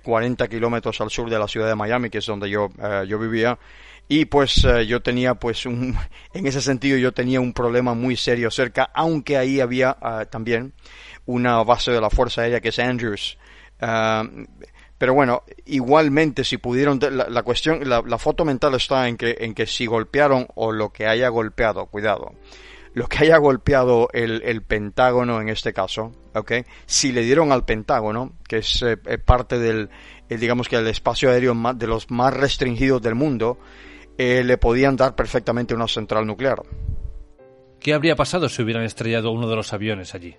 40 0.03 0.47
kilómetros 0.47 1.01
al 1.01 1.09
sur 1.09 1.29
de 1.29 1.37
la 1.39 1.47
ciudad 1.47 1.67
de 1.67 1.75
Miami, 1.75 2.09
que 2.09 2.19
es 2.19 2.25
donde 2.25 2.49
yo, 2.49 2.69
yo 3.07 3.19
vivía. 3.19 3.57
Y 4.13 4.25
pues 4.25 4.67
yo 4.87 5.01
tenía 5.01 5.35
pues 5.35 5.65
un, 5.65 5.97
en 6.33 6.45
ese 6.45 6.59
sentido 6.59 6.97
yo 6.97 7.13
tenía 7.13 7.39
un 7.39 7.53
problema 7.53 7.93
muy 7.93 8.17
serio 8.17 8.51
cerca, 8.51 8.91
aunque 8.93 9.37
ahí 9.37 9.61
había 9.61 9.95
también 10.29 10.73
una 11.25 11.63
base 11.63 11.93
de 11.93 12.01
la 12.01 12.09
Fuerza 12.09 12.41
Aérea 12.41 12.59
que 12.59 12.67
es 12.67 12.79
Andrews. 12.79 13.37
Pero 13.79 15.13
bueno, 15.13 15.43
igualmente 15.63 16.43
si 16.43 16.57
pudieron, 16.57 16.99
la, 16.99 17.43
cuestión, 17.43 17.87
la, 17.87 18.17
foto 18.17 18.43
mental 18.43 18.75
está 18.75 19.07
en 19.07 19.15
que, 19.15 19.37
en 19.39 19.53
que 19.53 19.65
si 19.65 19.85
golpearon 19.85 20.45
o 20.55 20.73
lo 20.73 20.89
que 20.89 21.07
haya 21.07 21.29
golpeado, 21.29 21.85
cuidado, 21.85 22.33
lo 22.93 23.07
que 23.07 23.19
haya 23.19 23.37
golpeado 23.37 24.09
el, 24.11 24.61
Pentágono 24.63 25.39
en 25.39 25.47
este 25.47 25.71
caso, 25.71 26.11
¿ok? 26.35 26.51
Si 26.85 27.13
le 27.13 27.21
dieron 27.21 27.53
al 27.53 27.63
Pentágono, 27.63 28.33
que 28.45 28.57
es 28.57 28.81
eh, 28.81 28.97
parte 29.19 29.57
del, 29.57 29.89
eh, 30.27 30.35
digamos 30.35 30.67
que 30.67 30.75
el 30.75 30.87
espacio 30.87 31.31
aéreo 31.31 31.55
de 31.75 31.87
los 31.87 32.11
más 32.11 32.33
restringidos 32.33 33.01
del 33.01 33.15
mundo, 33.15 33.57
eh, 34.17 34.43
le 34.43 34.57
podían 34.57 34.95
dar 34.95 35.15
perfectamente 35.15 35.73
una 35.73 35.87
central 35.87 36.25
nuclear. 36.25 36.61
¿Qué 37.79 37.93
habría 37.93 38.15
pasado 38.15 38.47
si 38.47 38.61
hubieran 38.61 38.83
estrellado 38.83 39.31
uno 39.31 39.49
de 39.49 39.55
los 39.55 39.73
aviones 39.73 40.13
allí? 40.13 40.35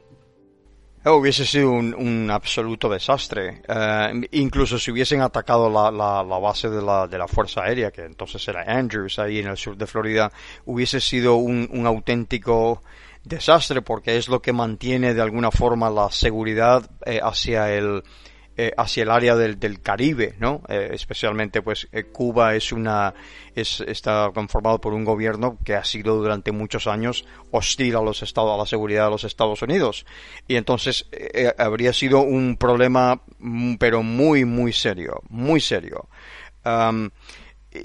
Oh, 1.04 1.16
hubiese 1.16 1.44
sido 1.44 1.72
un, 1.72 2.30
absoluto 2.30 2.88
desastre. 2.88 3.62
Eh, 3.66 4.28
incluso 4.32 4.78
si 4.78 4.92
hubiesen 4.92 5.20
atacado 5.20 5.68
la, 5.68 5.90
la, 5.90 6.38
base 6.38 6.70
de 6.70 6.80
la, 6.80 7.08
de 7.08 7.18
la, 7.18 7.26
Fuerza 7.26 7.62
Aérea, 7.62 7.90
que 7.90 8.04
entonces 8.04 8.46
era 8.46 8.62
Andrews, 8.62 9.18
ahí 9.18 9.40
en 9.40 9.48
el 9.48 9.56
sur 9.56 9.76
de 9.76 9.88
Florida, 9.88 10.30
hubiese 10.64 11.00
sido 11.00 11.34
un, 11.34 11.68
un 11.72 11.86
auténtico 11.86 12.82
desastre 13.24 13.82
porque 13.82 14.16
es 14.16 14.28
lo 14.28 14.40
que 14.40 14.52
mantiene 14.52 15.14
de 15.14 15.22
alguna 15.22 15.50
forma 15.50 15.90
la 15.90 16.10
seguridad 16.10 16.88
eh, 17.04 17.20
hacia 17.22 17.72
el 17.72 18.02
eh, 18.56 18.70
hacia 18.76 19.04
el 19.04 19.10
área 19.10 19.34
del, 19.34 19.58
del 19.58 19.80
Caribe, 19.80 20.34
¿no? 20.38 20.62
Eh, 20.68 20.90
especialmente, 20.92 21.62
pues 21.62 21.88
eh, 21.90 22.04
Cuba 22.04 22.54
es 22.54 22.70
una 22.70 23.14
es, 23.54 23.80
está 23.80 24.30
conformado 24.34 24.78
por 24.78 24.92
un 24.92 25.04
gobierno 25.04 25.56
que 25.64 25.74
ha 25.74 25.84
sido 25.84 26.16
durante 26.16 26.52
muchos 26.52 26.86
años 26.86 27.24
hostil 27.50 27.96
a 27.96 28.02
los 28.02 28.22
estados 28.22 28.54
a 28.54 28.58
la 28.58 28.66
seguridad 28.66 29.06
de 29.06 29.10
los 29.10 29.24
Estados 29.24 29.62
Unidos 29.62 30.04
y 30.48 30.56
entonces 30.56 31.08
habría 31.56 31.94
sido 31.94 32.20
un 32.20 32.56
problema, 32.58 33.22
mm, 33.38 33.76
pero 33.76 34.02
muy 34.02 34.44
muy 34.44 34.72
serio, 34.74 35.22
muy 35.30 35.60
serio. 35.60 36.08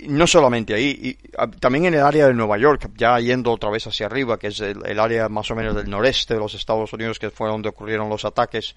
No 0.07 0.27
solamente 0.27 0.73
ahí, 0.73 0.99
y, 1.01 1.13
también 1.59 1.85
en 1.85 1.93
el 1.93 2.01
área 2.01 2.27
de 2.27 2.33
Nueva 2.33 2.57
York, 2.57 2.89
ya 2.97 3.19
yendo 3.19 3.51
otra 3.51 3.69
vez 3.69 3.87
hacia 3.87 4.05
arriba, 4.05 4.37
que 4.37 4.47
es 4.47 4.59
el, 4.59 4.99
área 4.99 5.29
más 5.29 5.49
o 5.51 5.55
menos 5.55 5.75
del 5.75 5.89
noreste 5.89 6.33
de 6.33 6.39
los 6.39 6.53
Estados 6.53 6.91
Unidos, 6.91 7.19
que 7.19 7.29
fue 7.29 7.47
donde 7.47 7.69
ocurrieron 7.69 8.09
los 8.09 8.25
ataques, 8.25 8.75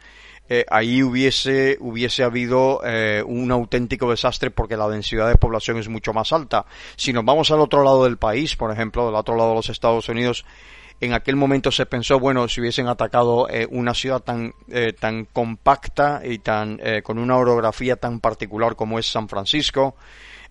eh, 0.48 0.64
ahí 0.70 1.02
hubiese, 1.02 1.76
hubiese 1.80 2.22
habido 2.22 2.80
eh, 2.84 3.22
un 3.26 3.50
auténtico 3.50 4.10
desastre 4.10 4.50
porque 4.50 4.76
la 4.76 4.88
densidad 4.88 5.28
de 5.28 5.36
población 5.36 5.78
es 5.78 5.88
mucho 5.88 6.12
más 6.12 6.32
alta. 6.32 6.64
Si 6.96 7.12
nos 7.12 7.24
vamos 7.24 7.50
al 7.50 7.60
otro 7.60 7.82
lado 7.82 8.04
del 8.04 8.16
país, 8.16 8.54
por 8.56 8.70
ejemplo, 8.72 9.06
del 9.06 9.14
otro 9.14 9.36
lado 9.36 9.50
de 9.50 9.56
los 9.56 9.68
Estados 9.68 10.08
Unidos, 10.08 10.44
en 11.00 11.12
aquel 11.12 11.34
momento 11.34 11.72
se 11.72 11.86
pensó, 11.86 12.20
bueno, 12.20 12.46
si 12.46 12.60
hubiesen 12.60 12.86
atacado 12.86 13.48
eh, 13.48 13.66
una 13.70 13.94
ciudad 13.94 14.20
tan, 14.20 14.52
tan 15.00 15.24
compacta 15.24 16.20
y 16.24 16.38
tan, 16.38 16.78
con 17.02 17.18
una 17.18 17.36
orografía 17.36 17.96
tan 17.96 18.20
particular 18.20 18.76
como 18.76 18.98
es 18.98 19.10
San 19.10 19.28
Francisco, 19.28 19.96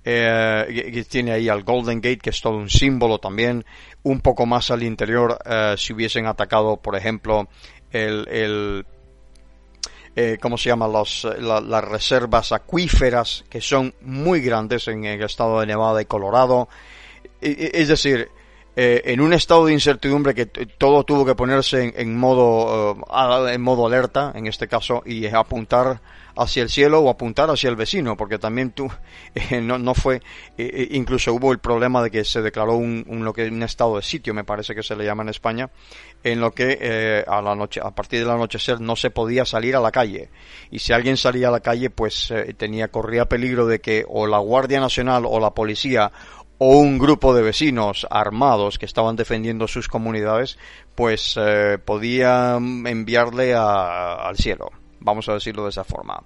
que 0.03 1.05
tiene 1.09 1.31
ahí 1.31 1.49
al 1.49 1.63
Golden 1.63 2.01
Gate, 2.01 2.19
que 2.19 2.29
es 2.29 2.41
todo 2.41 2.57
un 2.57 2.69
símbolo 2.69 3.19
también, 3.19 3.65
un 4.03 4.21
poco 4.21 4.45
más 4.45 4.71
al 4.71 4.83
interior, 4.83 5.37
si 5.77 5.93
hubiesen 5.93 6.25
atacado, 6.25 6.77
por 6.77 6.95
ejemplo, 6.95 7.47
el, 7.91 8.27
el 8.29 8.85
eh, 10.15 10.37
¿cómo 10.41 10.57
se 10.57 10.69
llama? 10.69 10.87
Los, 10.87 11.25
las 11.39 11.83
reservas 11.83 12.51
acuíferas 12.51 13.45
que 13.49 13.61
son 13.61 13.93
muy 14.01 14.41
grandes 14.41 14.87
en 14.87 15.05
el 15.05 15.21
estado 15.23 15.59
de 15.61 15.67
Nevada 15.67 16.01
y 16.01 16.05
Colorado. 16.05 16.67
Es 17.39 17.87
decir, 17.87 18.29
eh, 18.81 19.11
en 19.11 19.19
un 19.19 19.33
estado 19.33 19.65
de 19.65 19.73
incertidumbre 19.73 20.33
que 20.33 20.45
todo 20.45 21.03
tuvo 21.03 21.25
que 21.25 21.35
ponerse 21.35 21.93
en, 21.97 22.17
modo, 22.17 22.95
eh, 22.95 23.53
en 23.53 23.61
modo 23.61 23.85
alerta, 23.85 24.31
en 24.33 24.47
este 24.47 24.69
caso, 24.69 25.03
y 25.05 25.27
apuntar 25.27 25.99
hacia 26.37 26.63
el 26.63 26.69
cielo 26.69 27.01
o 27.01 27.09
apuntar 27.09 27.49
hacia 27.49 27.69
el 27.69 27.75
vecino, 27.75 28.15
porque 28.15 28.39
también 28.39 28.71
tú 28.71 28.89
eh, 29.35 29.59
no, 29.59 29.77
no, 29.77 29.93
fue, 29.93 30.21
eh, 30.57 30.87
incluso 30.91 31.33
hubo 31.33 31.51
el 31.51 31.59
problema 31.59 32.01
de 32.01 32.09
que 32.09 32.23
se 32.23 32.41
declaró 32.41 32.75
un, 32.75 33.03
un, 33.09 33.25
lo 33.25 33.33
que 33.33 33.49
un 33.49 33.63
estado 33.63 33.97
de 33.97 34.01
sitio, 34.01 34.33
me 34.33 34.45
parece 34.45 34.73
que 34.73 34.81
se 34.81 34.95
le 34.95 35.03
llama 35.03 35.23
en 35.23 35.29
España, 35.29 35.69
en 36.23 36.39
lo 36.39 36.51
que 36.51 37.25
a 37.27 37.41
la 37.41 37.55
noche, 37.55 37.81
a 37.83 37.91
partir 37.91 38.19
del 38.19 38.29
anochecer 38.29 38.79
no 38.79 38.95
se 38.95 39.09
podía 39.09 39.43
salir 39.43 39.75
a 39.75 39.81
la 39.81 39.91
calle. 39.91 40.29
Y 40.71 40.79
si 40.79 40.93
alguien 40.93 41.17
salía 41.17 41.49
a 41.49 41.51
la 41.51 41.59
calle, 41.59 41.89
pues 41.89 42.33
tenía 42.57 42.89
corría 42.89 43.25
peligro 43.25 43.65
de 43.65 43.79
que 43.79 44.05
o 44.07 44.27
la 44.27 44.37
Guardia 44.37 44.79
Nacional 44.79 45.23
o 45.25 45.39
la 45.39 45.51
policía 45.51 46.11
o 46.59 46.77
un 46.77 46.99
grupo 46.99 47.33
de 47.33 47.41
vecinos 47.41 48.05
armados 48.11 48.77
que 48.77 48.85
estaban 48.85 49.15
defendiendo 49.15 49.67
sus 49.67 49.87
comunidades, 49.87 50.59
pues 50.93 51.35
eh, 51.37 51.79
podían 51.83 52.85
enviarle 52.85 53.55
al 53.55 54.37
cielo 54.37 54.69
vamos 54.99 55.29
a 55.29 55.33
decirlo 55.33 55.63
de 55.63 55.69
esa 55.69 55.83
forma. 55.83 56.23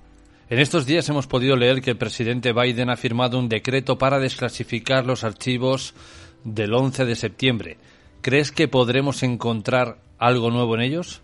En 0.50 0.60
estos 0.60 0.86
días 0.86 1.08
hemos 1.10 1.28
podido 1.28 1.56
leer 1.56 1.82
que 1.82 1.92
el 1.92 1.98
presidente 1.98 2.54
Biden 2.54 2.90
ha 2.90 2.98
firmado 2.98 3.40
un 3.40 3.50
decreto 3.50 3.98
para 3.98 4.20
desclasificar 4.20 5.06
los 5.06 5.24
archivos 5.24 5.94
del 6.44 6.74
11 6.74 7.06
de 7.06 7.16
septiembre. 7.16 7.78
¿Crees 8.22 8.52
que 8.52 8.68
podremos 8.68 9.24
encontrar 9.24 9.98
algo 10.20 10.52
nuevo 10.52 10.76
en 10.76 10.82
ellos? 10.82 11.22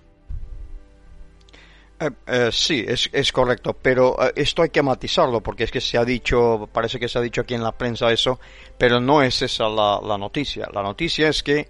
Eh, 2.00 2.10
eh, 2.28 2.50
sí, 2.52 2.86
es, 2.88 3.10
es, 3.11 3.32
correcto, 3.34 3.76
pero 3.80 4.16
eh, 4.24 4.32
esto 4.38 4.61
hay 4.61 4.69
que 4.69 4.82
matizarlo 4.82 5.42
porque 5.42 5.66
es 5.66 5.72
que 5.72 5.82
se 5.82 5.98
ha 5.98 6.06
dicho, 6.06 6.69
parece 6.72 6.98
que 6.98 7.10
se 7.10 7.19
ha 7.19 7.22
dicho 7.22 7.42
aquí 7.42 7.56
en 7.56 7.64
la 7.64 7.74
prensa 7.74 8.10
eso, 8.11 8.40
pero 8.78 9.02
no 9.02 9.22
es 9.22 9.42
esa 9.42 9.68
la, 9.68 10.00
la 10.02 10.18
noticia. 10.18 10.69
La 10.72 10.82
noticia 10.82 11.28
es 11.28 11.44
que 11.44 11.68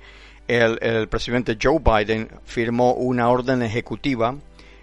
el, 0.47 0.77
el, 0.81 1.07
presidente 1.07 1.57
Joe 1.61 1.79
Biden 1.79 2.29
firmó 2.43 2.93
una 2.93 3.29
orden 3.29 3.63
ejecutiva 3.63 4.35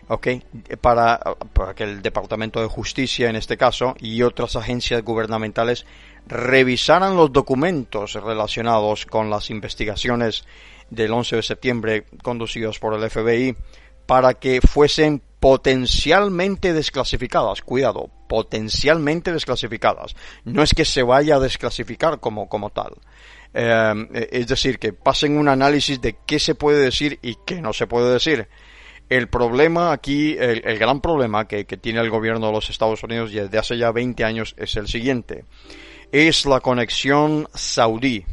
Okay, 0.08 0.40
para, 0.80 1.18
para, 1.52 1.74
que 1.74 1.82
el 1.82 2.00
Departamento 2.00 2.60
de 2.60 2.68
Justicia, 2.68 3.28
en 3.28 3.34
este 3.34 3.56
caso, 3.56 3.96
y 3.98 4.22
otras 4.22 4.54
agencias 4.54 5.02
gubernamentales 5.02 5.84
revisaran 6.28 7.16
los 7.16 7.32
documentos 7.32 8.14
relacionados 8.14 9.04
con 9.04 9.30
las 9.30 9.50
investigaciones 9.50 10.44
del 10.90 11.12
11 11.12 11.36
de 11.36 11.42
septiembre 11.42 12.04
conducidos 12.22 12.78
por 12.78 12.94
el 12.94 13.10
FBI 13.10 13.56
para 14.06 14.34
que 14.34 14.60
fuesen 14.60 15.22
potencialmente 15.40 16.72
desclasificadas. 16.72 17.62
Cuidado, 17.62 18.10
potencialmente 18.28 19.32
desclasificadas. 19.32 20.14
No 20.44 20.62
es 20.62 20.72
que 20.72 20.84
se 20.84 21.02
vaya 21.02 21.36
a 21.36 21.40
desclasificar 21.40 22.20
como, 22.20 22.48
como 22.48 22.70
tal. 22.70 22.94
Eh, 23.52 24.28
es 24.32 24.46
decir, 24.46 24.78
que 24.78 24.92
pasen 24.92 25.36
un 25.38 25.48
análisis 25.48 26.00
de 26.00 26.16
qué 26.26 26.38
se 26.38 26.54
puede 26.54 26.82
decir 26.82 27.18
y 27.22 27.36
qué 27.46 27.60
no 27.60 27.72
se 27.72 27.86
puede 27.86 28.12
decir 28.12 28.48
el 29.08 29.28
problema 29.28 29.92
aquí, 29.92 30.36
el, 30.38 30.78
gran 30.78 31.00
problema 31.00 31.46
que, 31.46 31.64
tiene 31.64 32.00
el 32.00 32.10
gobierno 32.10 32.46
de 32.46 32.52
los 32.52 32.70
Estados 32.70 33.02
Unidos 33.02 33.32
desde 33.32 33.58
hace 33.58 33.78
ya 33.78 33.92
20 33.92 34.24
años 34.24 34.54
es 34.58 34.76
el 34.76 34.88
siguiente. 34.88 35.44
Es 36.12 36.44
la 36.46 36.60
conexión 36.60 37.48
saudí. 37.54 38.24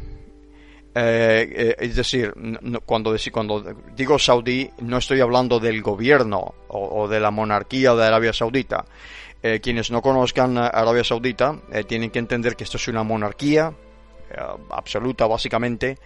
Eh, 0.94 1.52
eh, 1.52 1.76
es 1.78 1.96
decir, 1.96 2.32
cuando, 2.86 3.12
cuando 3.32 3.62
digo 3.96 4.18
saudí, 4.18 4.70
no 4.80 4.98
estoy 4.98 5.20
hablando 5.20 5.58
del 5.58 5.82
gobierno 5.82 6.54
o, 6.68 7.08
de 7.08 7.18
la 7.20 7.30
monarquía 7.30 7.94
de 7.94 8.04
Arabia 8.04 8.32
Saudita. 8.32 8.84
Eh, 9.42 9.60
quienes 9.60 9.90
no 9.90 10.00
conozcan 10.00 10.56
Arabia 10.56 11.04
Saudita 11.04 11.58
tienen 11.86 12.10
que 12.10 12.18
entender 12.18 12.56
que 12.56 12.64
esto 12.64 12.78
es 12.78 12.88
una 12.88 13.02
monarquía 13.02 13.74
absoluta, 14.70 15.26
básicamente, 15.26 15.98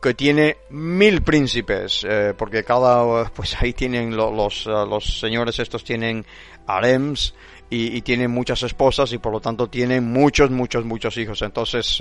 que 0.00 0.14
tiene 0.14 0.58
mil 0.70 1.22
príncipes, 1.22 2.04
eh, 2.08 2.34
porque 2.36 2.62
cada, 2.64 3.24
pues 3.30 3.56
ahí 3.60 3.72
tienen 3.72 4.14
los, 4.14 4.66
eh, 4.66 4.70
los, 4.70 5.18
señores 5.18 5.58
estos 5.58 5.82
tienen 5.82 6.24
harems 6.66 7.34
y, 7.70 8.00
tienen 8.02 8.30
muchas 8.30 8.62
esposas 8.62 9.12
y 9.12 9.18
por 9.18 9.32
lo 9.32 9.40
tanto 9.40 9.68
tienen 9.68 10.04
muchos, 10.04 10.50
muchos, 10.50 10.84
muchos 10.84 11.16
hijos. 11.16 11.42
Entonces, 11.42 11.98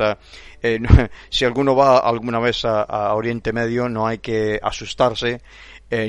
eh, 0.61 0.79
si 1.29 1.45
alguno 1.45 1.75
va 1.75 1.97
alguna 1.97 2.39
vez 2.39 2.65
a, 2.65 3.13
Oriente 3.13 3.53
Medio, 3.53 3.89
no 3.89 4.05
hay 4.07 4.19
que 4.19 4.59
asustarse. 4.61 5.41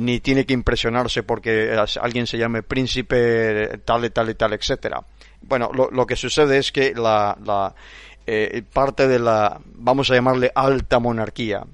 ni 0.01 0.21
tiene 0.21 0.47
que 0.47 0.55
impresionarse 0.55 1.23
porque 1.23 1.77
alguien 2.01 2.27
se 2.27 2.39
llame 2.39 2.63
príncipe 2.63 3.79
tal 3.85 4.05
y 4.05 4.11
tal 4.11 4.31
y 4.31 4.35
tal, 4.35 4.53
etcétera. 4.55 5.05
Bueno, 5.43 5.71
lo, 5.73 6.07
que 6.07 6.17
sucede 6.17 6.59
es 6.59 6.73
que 6.73 6.95
la, 6.95 7.37
la 7.45 7.75
parte 8.73 9.07
de 9.07 9.19
la, 9.19 9.61
vamos 9.65 10.11
a 10.11 10.15
llamarle 10.15 10.51
alta 10.55 10.99
monarquía, 10.99 11.65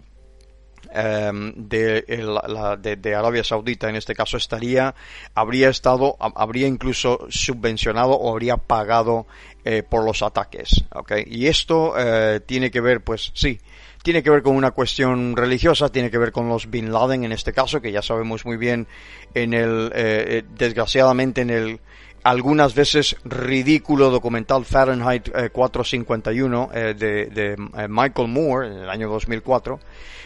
de, 0.93 2.05
la, 2.49 2.77
de, 2.77 3.15
Arabia 3.15 3.45
Saudita 3.45 3.89
en 3.89 3.97
este 3.97 4.15
caso 4.15 4.37
estaría 4.37 4.95
habría 5.35 5.69
estado 5.69 6.17
habría 6.19 6.67
incluso 6.67 7.27
subvencionado 7.29 8.13
o 8.13 8.33
habría 8.33 8.57
pagado 8.57 9.27
eh, 9.65 9.83
por 9.83 10.05
los 10.05 10.23
ataques 10.23 10.85
¿okay? 10.93 11.25
y 11.27 11.47
esto 11.47 11.95
eh, 11.97 12.41
tiene 12.45 12.71
que 12.71 12.81
ver 12.81 13.03
pues 13.03 13.31
sí 13.35 13.61
tiene 14.03 14.23
que 14.23 14.31
ver 14.31 14.43
con 14.43 14.57
una 14.57 14.71
cuestión 14.71 15.37
religiosa, 15.37 15.91
tiene 15.91 16.11
que 16.11 16.19
ver 16.19 16.33
con 16.33 16.49
los 16.49 16.71
Bin 16.71 16.91
Laden 16.91 17.25
en 17.25 17.33
este 17.33 17.53
caso, 17.53 17.83
que 17.83 17.93
ya 17.93 18.01
sabemos 18.01 18.47
muy 18.47 18.57
bien 18.57 18.87
en 19.35 19.53
el, 19.53 19.93
eh, 19.95 20.43
desgraciadamente 20.57 21.43
en 21.43 21.51
el, 21.51 21.81
algunas 22.23 22.75
veces 22.75 23.17
ridículo 23.25 24.11
documental 24.11 24.65
Fahrenheit 24.65 25.31
451 25.53 26.71
de, 26.73 26.95
de 26.95 27.57
Michael 27.89 28.29
Moore 28.29 28.69
en 28.69 28.73
el 28.75 28.91
año 28.91 29.09
2004 29.09 29.81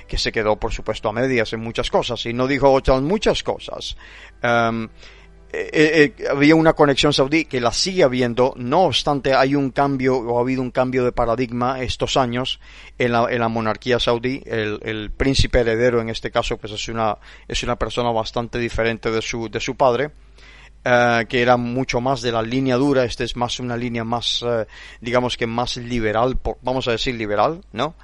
que 0.07 0.19
se 0.19 0.33
quedó 0.33 0.57
por 0.57 0.73
supuesto 0.73 1.09
a 1.09 1.13
medias 1.13 1.53
en 1.53 1.61
muchas 1.61 1.91
cosas 1.91 2.25
y 2.27 2.33
no 2.33 2.47
dijo 2.47 2.71
otras 2.71 3.01
muchas 3.03 3.43
cosas. 3.43 3.97
Um, 4.43 4.89
eh, 5.57 6.13
eh, 6.19 6.29
había 6.29 6.57
una 6.57 6.73
conexión 6.73 7.13
saudí 7.13 7.45
que 7.45 7.61
la 7.61 7.73
sigue 7.73 8.03
habiendo, 8.03 8.55
no 8.57 8.83
obstante 8.83 9.35
hay 9.35 9.55
un 9.55 9.71
cambio 9.71 10.17
o 10.17 10.39
ha 10.39 10.41
habido 10.41 10.61
un 10.63 10.73
cambio 10.73 11.05
de 11.05 11.13
paradigma 11.13 11.81
estos 11.81 12.17
años 12.17 12.59
en 12.99 13.13
la, 13.13 13.29
en 13.31 13.39
la 13.39 13.49
monarquía 13.49 14.01
saudí. 14.01 14.43
El, 14.47 14.81
el, 14.83 15.13
príncipe 15.13 15.61
heredero 15.61 16.01
en 16.01 16.09
este 16.09 16.33
caso 16.33 16.57
pues 16.57 16.73
es 16.73 16.89
una, 16.89 17.19
es 17.47 17.63
una 17.63 17.77
persona 17.77 18.11
bastante 18.11 18.59
diferente 18.59 19.13
de 19.13 19.23
su, 19.23 19.49
de 19.49 19.61
su 19.61 19.77
padre. 19.77 20.11
Uh, 20.87 21.25
que 21.27 21.41
era 21.41 21.57
mucho 21.57 22.03
más 22.03 22.21
de 22.21 22.31
la 22.31 22.43
línea 22.43 22.77
dura, 22.77 23.05
este 23.05 23.25
es 23.25 23.37
más 23.37 23.59
una 23.59 23.75
línea 23.75 24.05
más, 24.05 24.43
uh, 24.43 24.67
digamos 25.01 25.39
que 25.39 25.47
más 25.47 25.79
liberal, 25.79 26.37
por, 26.37 26.59
vamos 26.61 26.87
a 26.89 26.91
decir 26.91 27.15
liberal, 27.15 27.63
¿no? 27.73 27.95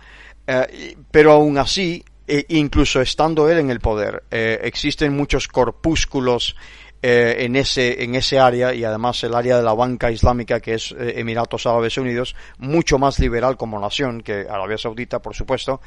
Uh, 0.49 0.97
pero 1.11 1.33
aún 1.33 1.59
así, 1.59 2.03
e 2.27 2.47
incluso 2.49 3.03
estando 3.03 3.51
él 3.51 3.59
en 3.59 3.69
el 3.69 3.81
poder, 3.81 4.25
existen 4.31 5.15
muchos 5.15 5.47
corpúsculos 5.47 6.57
eh, 7.03 7.47
en, 7.47 7.57
ese, 7.57 8.05
en 8.05 8.15
ese 8.15 8.39
área 8.39 8.75
y 8.75 8.85
además 8.85 9.25
el 9.25 9.35
área 9.35 9.57
de 9.57 9.63
la 9.63 9.73
banca 9.73 10.11
islámica 10.11 10.61
que 10.61 10.75
es 10.75 10.93
eh, 10.93 11.15
Emiratos 11.17 11.67
Árabes 11.67 11.97
Unidos, 11.97 12.37
mucho 12.59 12.99
más 12.99 13.19
liberal 13.19 13.57
como 13.57 13.81
nación 13.81 14.21
que 14.21 14.47
Arabia 14.49 14.77
Saudita, 14.77 15.19
por 15.21 15.35
supuesto, 15.35 15.81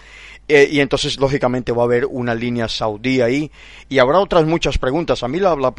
eh, 0.48 0.68
y 0.72 0.80
entonces 0.80 1.20
lógicamente 1.20 1.72
va 1.72 1.84
a 1.84 1.86
haber 1.86 2.06
una 2.06 2.34
línea 2.34 2.68
saudí 2.68 3.22
ahí. 3.22 3.52
Y 3.90 4.00
habrá 4.00 4.20
otras 4.20 4.46
muchas 4.46 4.80
preguntas. 4.80 5.22
A 5.22 5.28
mí 5.28 5.40
la, 5.40 5.56
la, 5.56 5.72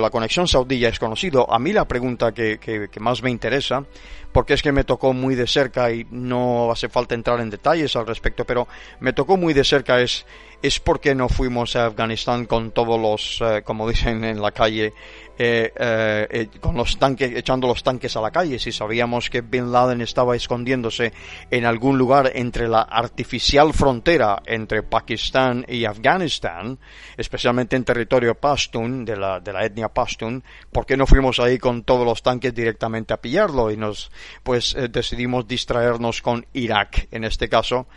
la, 0.00 0.10
conexión 0.10 0.48
saudí 0.48 0.80
ya 0.80 0.88
es 0.88 0.98
conocido, 0.98 1.48
a 1.52 1.60
mí 1.60 1.72
la 1.72 1.86
pregunta 1.86 2.32
que, 2.32 2.58
que 2.58 3.00
más 3.00 3.22
me 3.22 3.30
interesa 3.30 3.84
porque 4.32 4.54
es 4.54 4.62
que 4.62 4.72
me 4.72 4.84
tocó 4.84 5.12
muy 5.12 5.34
de 5.34 5.46
cerca 5.46 5.92
y 5.92 6.06
no 6.10 6.70
hace 6.72 6.88
falta 6.88 7.14
entrar 7.14 7.40
en 7.40 7.50
detalles 7.50 7.94
al 7.96 8.06
respecto, 8.06 8.44
pero 8.44 8.66
me 9.00 9.12
tocó 9.12 9.36
muy 9.36 9.54
de 9.54 9.64
cerca 9.64 10.00
es 10.00 10.26
es 10.62 10.78
porque 10.78 11.14
no 11.14 11.28
fuimos 11.28 11.74
a 11.74 11.86
Afganistán 11.86 12.46
con 12.46 12.70
todos 12.70 12.98
los, 12.98 13.40
eh, 13.40 13.62
como 13.62 13.88
dicen 13.88 14.22
en 14.24 14.40
la 14.40 14.52
calle, 14.52 14.94
eh, 15.44 15.72
eh, 15.76 16.28
eh, 16.30 16.48
con 16.60 16.76
los 16.76 16.98
tanques, 16.98 17.34
echando 17.34 17.66
los 17.66 17.82
tanques 17.82 18.16
a 18.16 18.20
la 18.20 18.30
calle. 18.30 18.60
Si 18.60 18.70
sabíamos 18.70 19.28
que 19.28 19.40
Bin 19.40 19.72
Laden 19.72 20.00
estaba 20.00 20.36
escondiéndose 20.36 21.12
en 21.50 21.64
algún 21.64 21.98
lugar 21.98 22.30
entre 22.34 22.68
la 22.68 22.82
artificial 22.82 23.74
frontera 23.74 24.40
entre 24.46 24.84
Pakistán 24.84 25.64
y 25.66 25.84
Afganistán, 25.84 26.78
especialmente 27.16 27.74
en 27.74 27.82
territorio 27.82 28.36
Pashtun, 28.36 29.04
de 29.04 29.16
la, 29.16 29.40
de 29.40 29.52
la 29.52 29.64
etnia 29.64 29.88
Pashtun, 29.88 30.44
¿por 30.70 30.86
qué 30.86 30.96
no 30.96 31.08
fuimos 31.08 31.40
ahí 31.40 31.58
con 31.58 31.82
todos 31.82 32.06
los 32.06 32.22
tanques 32.22 32.54
directamente 32.54 33.12
a 33.12 33.20
pillarlo? 33.20 33.72
Y 33.72 33.76
nos, 33.76 34.12
pues, 34.44 34.76
eh, 34.76 34.86
decidimos 34.88 35.48
distraernos 35.48 36.22
con 36.22 36.46
Irak, 36.52 37.08
en 37.10 37.24
este 37.24 37.48
caso, 37.48 37.88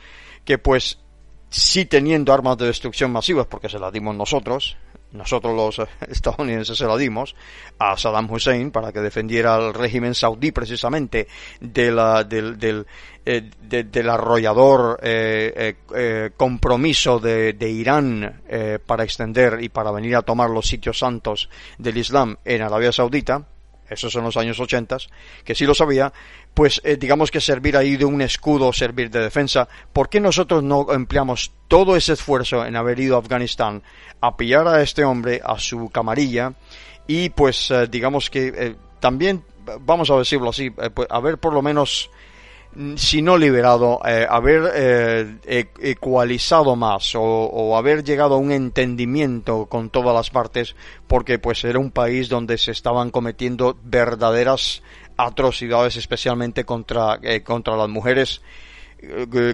que 0.43 0.57
pues 0.57 0.97
sí 1.49 1.85
teniendo 1.85 2.33
armas 2.33 2.57
de 2.57 2.65
destrucción 2.65 3.11
masivas, 3.11 3.45
porque 3.45 3.69
se 3.69 3.77
las 3.77 3.93
dimos 3.93 4.15
nosotros, 4.15 4.77
nosotros 5.15 5.55
los 5.55 5.79
eh, 5.79 5.91
estadounidenses 6.07 6.77
se 6.77 6.85
las 6.85 6.97
dimos 6.97 7.35
a 7.79 7.97
Saddam 7.97 8.29
Hussein 8.31 8.71
para 8.71 8.91
que 8.91 8.99
defendiera 8.99 9.55
al 9.55 9.73
régimen 9.73 10.13
saudí 10.13 10.51
precisamente 10.51 11.27
de 11.59 11.91
la, 11.91 12.23
del, 12.23 12.57
del, 12.57 12.85
eh, 13.27 13.49
de, 13.59 13.85
del 13.85 14.09
arrollador 14.09 14.99
eh, 15.01 15.75
eh, 15.95 16.29
compromiso 16.37 17.19
de, 17.19 17.53
de 17.53 17.69
Irán 17.71 18.41
para 18.85 19.03
extender 19.03 19.57
y 19.61 19.69
para 19.69 19.91
venir 19.91 20.15
a 20.15 20.21
tomar 20.21 20.51
los 20.51 20.67
sitios 20.67 20.99
santos 20.99 21.49
del 21.79 21.97
Islam 21.97 22.37
en 22.45 22.61
Arabia 22.61 22.91
Saudita, 22.91 23.47
esos 23.89 24.11
son 24.11 24.23
los 24.23 24.37
años 24.37 24.59
80, 24.59 24.97
que 25.43 25.55
sí 25.55 25.65
lo 25.65 25.73
sabía, 25.73 26.11
pues 26.53 26.81
eh, 26.83 26.97
digamos 26.97 27.31
que 27.31 27.41
servir 27.41 27.77
ahí 27.77 27.97
de 27.97 28.05
un 28.05 28.21
escudo, 28.21 28.71
servir 28.73 29.09
de 29.09 29.19
defensa. 29.19 29.67
¿Por 29.93 30.09
qué 30.09 30.19
nosotros 30.19 30.63
no 30.63 30.91
empleamos 30.91 31.51
todo 31.67 31.95
ese 31.95 32.13
esfuerzo 32.13 32.65
en 32.65 32.75
haber 32.75 32.99
ido 32.99 33.15
a 33.15 33.19
Afganistán 33.19 33.83
a 34.21 34.37
pillar 34.37 34.67
a 34.67 34.81
este 34.81 35.03
hombre, 35.03 35.41
a 35.43 35.59
su 35.59 35.89
camarilla, 35.89 36.53
y 37.07 37.29
pues 37.29 37.69
eh, 37.71 37.87
digamos 37.87 38.29
que 38.29 38.53
eh, 38.55 38.75
también, 38.99 39.43
vamos 39.81 40.09
a 40.09 40.17
decirlo 40.17 40.49
así, 40.49 40.69
pues, 40.69 41.07
haber 41.09 41.37
por 41.37 41.53
lo 41.53 41.61
menos 41.61 42.09
si 42.95 43.21
no 43.21 43.37
liberado, 43.37 44.01
eh, 44.05 44.27
haber 44.29 44.71
eh, 44.75 45.65
ecualizado 45.79 46.75
más 46.75 47.15
o, 47.15 47.21
o, 47.21 47.77
haber 47.77 48.03
llegado 48.03 48.35
a 48.35 48.37
un 48.37 48.51
entendimiento 48.51 49.67
con 49.67 49.89
todas 49.89 50.13
las 50.13 50.29
partes, 50.29 50.75
porque 51.07 51.39
pues 51.39 51.63
era 51.63 51.79
un 51.79 51.91
país 51.91 52.27
donde 52.27 52.57
se 52.57 52.71
estaban 52.71 53.11
cometiendo 53.11 53.77
verdaderas 53.83 54.81
atrocidades, 55.17 55.95
especialmente 55.95 56.65
contra, 56.65 57.19
eh, 57.21 57.41
contra 57.43 57.75
las 57.75 57.89
mujeres 57.89 58.41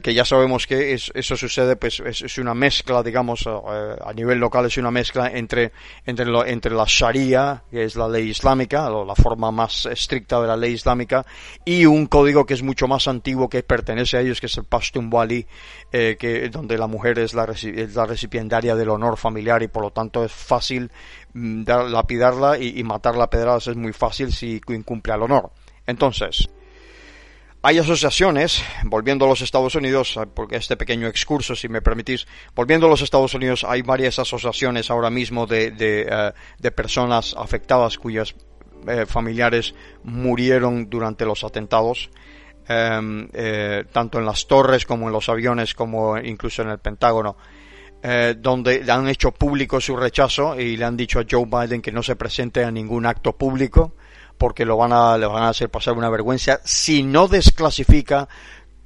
que 0.03 0.13
ya 0.13 0.25
sabemos 0.25 0.67
que 0.67 0.93
es, 0.93 1.11
eso 1.13 1.35
sucede, 1.35 1.75
pues 1.75 1.99
es, 1.99 2.38
una 2.38 2.53
mezcla, 2.53 3.03
digamos, 3.03 3.47
a, 3.47 4.09
a, 4.09 4.13
nivel 4.13 4.39
local 4.39 4.65
es 4.65 4.77
una 4.77 4.91
mezcla 4.91 5.27
entre, 5.27 5.71
entre, 6.05 6.25
lo, 6.25 6.45
entre 6.45 6.73
la 6.73 6.85
Sharia, 6.88 7.63
que 7.69 7.83
es 7.83 7.95
la 7.95 8.07
ley 8.07 8.30
islámica, 8.30 8.91
o 8.91 9.05
la 9.05 9.15
forma 9.15 9.51
más 9.51 9.85
estricta 9.85 10.41
de 10.41 10.47
la 10.47 10.57
ley 10.57 10.73
islámica, 10.73 11.25
y 11.65 11.85
un 11.85 12.05
código 12.07 12.45
que 12.45 12.53
es 12.53 12.63
mucho 12.63 12.88
más 12.88 13.07
antiguo 13.07 13.49
que 13.49 13.63
pertenece 13.63 14.17
a 14.17 14.21
ellos, 14.21 14.39
que 14.39 14.47
es 14.47 14.57
el 14.57 14.65
Pashtun 14.65 15.09
Wali, 15.11 15.45
eh, 15.91 16.17
que, 16.19 16.49
donde 16.49 16.77
la 16.77 16.88
mujer 16.88 17.19
es 17.19 17.33
la, 17.33 17.45
es 17.45 17.95
la 17.95 18.05
recipiendaria 18.05 18.75
del 18.75 18.89
honor 18.89 19.17
familiar 19.17 19.61
y 19.63 19.67
por 19.67 19.83
lo 19.83 19.91
tanto 19.91 20.23
es 20.23 20.31
fácil 20.31 20.91
mm, 21.33 21.63
dar, 21.63 21.85
lapidarla 21.89 22.57
y, 22.57 22.80
y 22.80 22.83
matarla 22.83 23.25
a 23.25 23.30
pedradas 23.30 23.67
es 23.67 23.75
muy 23.75 23.93
fácil 23.93 24.31
si 24.31 24.61
incumple 24.67 25.13
al 25.13 25.23
honor. 25.23 25.51
Entonces, 25.85 26.47
hay 27.64 27.77
asociaciones, 27.77 28.64
volviendo 28.83 29.25
a 29.25 29.27
los 29.27 29.41
Estados 29.41 29.75
Unidos, 29.75 30.19
porque 30.33 30.56
este 30.56 30.77
pequeño 30.77 31.07
excurso, 31.07 31.56
si 31.56 31.69
me 31.69 31.81
permitís, 31.81 32.25
volviendo 32.56 32.88
a 32.88 32.90
los 32.90 33.01
Estados 33.01 33.33
Unidos, 33.35 33.64
hay 33.64 33.83
varias 33.83 34.17
asociaciones 34.17 34.90
ahora 34.90 35.09
mismo 35.09 35.45
de, 35.45 35.72
de, 35.72 36.07
uh, 36.11 36.61
de 36.61 36.72
personas 36.72 37.35
afectadas 37.38 37.98
cuyas 37.98 38.35
eh, 38.88 39.06
familiares 39.06 39.75
murieron 40.03 40.90
durante 40.90 41.23
los 41.23 41.43
atentados, 41.43 42.09
eh, 42.67 43.27
eh, 43.33 43.83
tanto 43.91 44.17
en 44.17 44.25
las 44.25 44.48
torres 44.48 44.85
como 44.85 45.07
en 45.07 45.14
los 45.14 45.30
aviones, 45.30 45.75
como 45.75 46.17
incluso 46.17 46.64
en 46.64 46.69
el 46.69 46.80
Pentágono. 46.80 47.38
Donde 48.38 48.83
han 48.91 49.07
hecho 49.09 49.31
público 49.31 49.80
su 49.80 49.95
rechazo 49.95 50.59
y 50.59 50.75
le 50.75 50.85
han 50.85 50.98
dicho 50.98 51.19
a 51.19 51.25
Joe 51.30 51.45
Biden 51.45 51.83
que 51.83 51.91
no 51.91 52.01
se 52.01 52.15
presente 52.15 52.64
a 52.64 52.72
ningún 52.72 53.06
acto 53.06 53.38
público 53.38 53.93
porque 54.41 54.65
lo 54.65 54.75
van 54.75 54.91
a, 54.91 55.19
le 55.19 55.27
van 55.27 55.43
a 55.43 55.49
hacer 55.49 55.69
pasar 55.69 55.93
una 55.93 56.09
vergüenza 56.09 56.61
si 56.63 57.03
no 57.03 57.27
desclasifica 57.27 58.27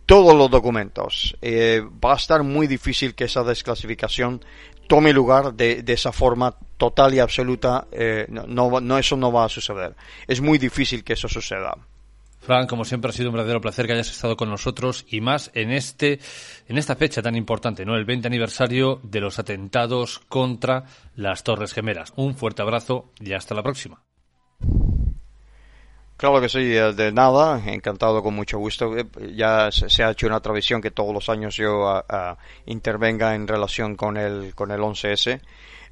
todos 0.06 0.36
los 0.36 0.52
documentos. 0.52 1.38
Eh, 1.42 1.82
va 2.04 2.12
a 2.12 2.18
estar 2.18 2.44
muy 2.44 2.68
difícil 2.68 3.16
que 3.16 3.24
esa 3.24 3.42
desclasificación 3.42 4.44
tome 4.90 5.14
lugar 5.14 5.54
de, 5.54 5.82
de 5.82 5.94
esa 5.94 6.12
forma 6.12 6.58
total 6.76 7.14
y 7.14 7.20
absoluta. 7.20 7.88
Eh, 7.94 8.26
no, 8.28 8.82
no, 8.82 8.98
eso 8.98 9.16
no 9.16 9.32
va 9.32 9.46
a 9.46 9.50
suceder. 9.50 9.96
Es 10.28 10.42
muy 10.42 10.58
difícil 10.58 11.06
que 11.06 11.14
eso 11.14 11.30
suceda. 11.30 11.74
Frank, 12.42 12.68
como 12.68 12.84
siempre 12.84 13.12
ha 13.12 13.14
sido 13.14 13.30
un 13.30 13.36
verdadero 13.36 13.62
placer 13.62 13.88
que 13.88 13.94
hayas 13.94 14.12
estado 14.12 14.36
con 14.36 14.50
nosotros 14.50 15.06
y 15.08 15.22
más 15.22 15.52
en 15.54 15.72
este 15.72 16.20
en 16.68 16.78
esta 16.78 16.98
fecha 16.98 17.22
tan 17.22 17.38
importante, 17.38 17.86
¿no? 17.86 17.96
El 17.96 18.04
20 18.04 18.28
aniversario 18.28 19.00
de 19.04 19.22
los 19.22 19.40
atentados 19.40 20.20
contra 20.28 20.84
las 21.16 21.46
Torres 21.46 21.72
Gemelas. 21.72 22.12
Un 22.18 22.36
fuerte 22.36 22.62
abrazo 22.62 23.14
y 23.22 23.32
hasta 23.32 23.56
la 23.56 23.64
próxima. 23.64 24.05
Claro 26.18 26.40
que 26.40 26.48
sí, 26.48 26.64
de 26.64 27.12
nada, 27.12 27.62
encantado 27.66 28.24
con 28.24 28.34
mucho 28.34 28.58
gusto. 28.58 28.96
Ya 29.36 29.70
se 29.72 30.04
ha 30.04 30.12
hecho 30.12 30.28
una 30.28 30.40
tradición 30.40 30.82
que 30.82 30.92
todos 30.92 31.14
los 31.14 31.28
años 31.28 31.58
yo 31.58 31.82
uh, 31.82 31.98
uh, 31.98 32.38
intervenga 32.66 33.36
en 33.36 33.48
relación 33.48 33.96
con 33.96 34.16
el, 34.16 34.56
con 34.56 34.72
el 34.72 34.80
11S. 34.80 35.42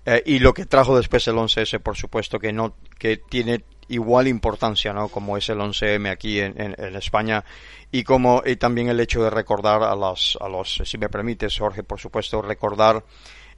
Eh, 0.06 0.24
y 0.26 0.40
lo 0.40 0.53
que 0.53 0.66
trajo 0.66 0.95
después 0.95 1.27
el 1.27 1.35
11S, 1.35 1.80
por 1.80 1.98
supuesto, 1.98 2.40
que 2.40 2.53
no, 2.53 2.76
que 2.98 3.18
tiene 3.18 3.64
igual 3.90 4.27
importancia, 4.27 4.93
¿no? 4.93 5.10
Como 5.10 5.38
es 5.38 5.50
el 5.50 5.60
11M 5.60 6.10
aquí 6.10 6.40
en, 6.40 6.56
en, 6.58 6.95
España 6.95 7.43
y 7.92 8.03
como 8.03 8.42
y 8.45 8.56
también 8.56 8.90
el 8.90 9.00
hecho 9.00 9.24
de 9.24 9.30
recordar 9.30 9.84
a 9.84 9.95
los, 9.95 10.38
a 10.42 10.48
los, 10.48 10.82
si 10.85 10.98
me 10.98 11.10
permites, 11.10 11.58
Jorge, 11.58 11.84
por 11.84 12.00
supuesto, 12.00 12.42
recordar 12.42 13.03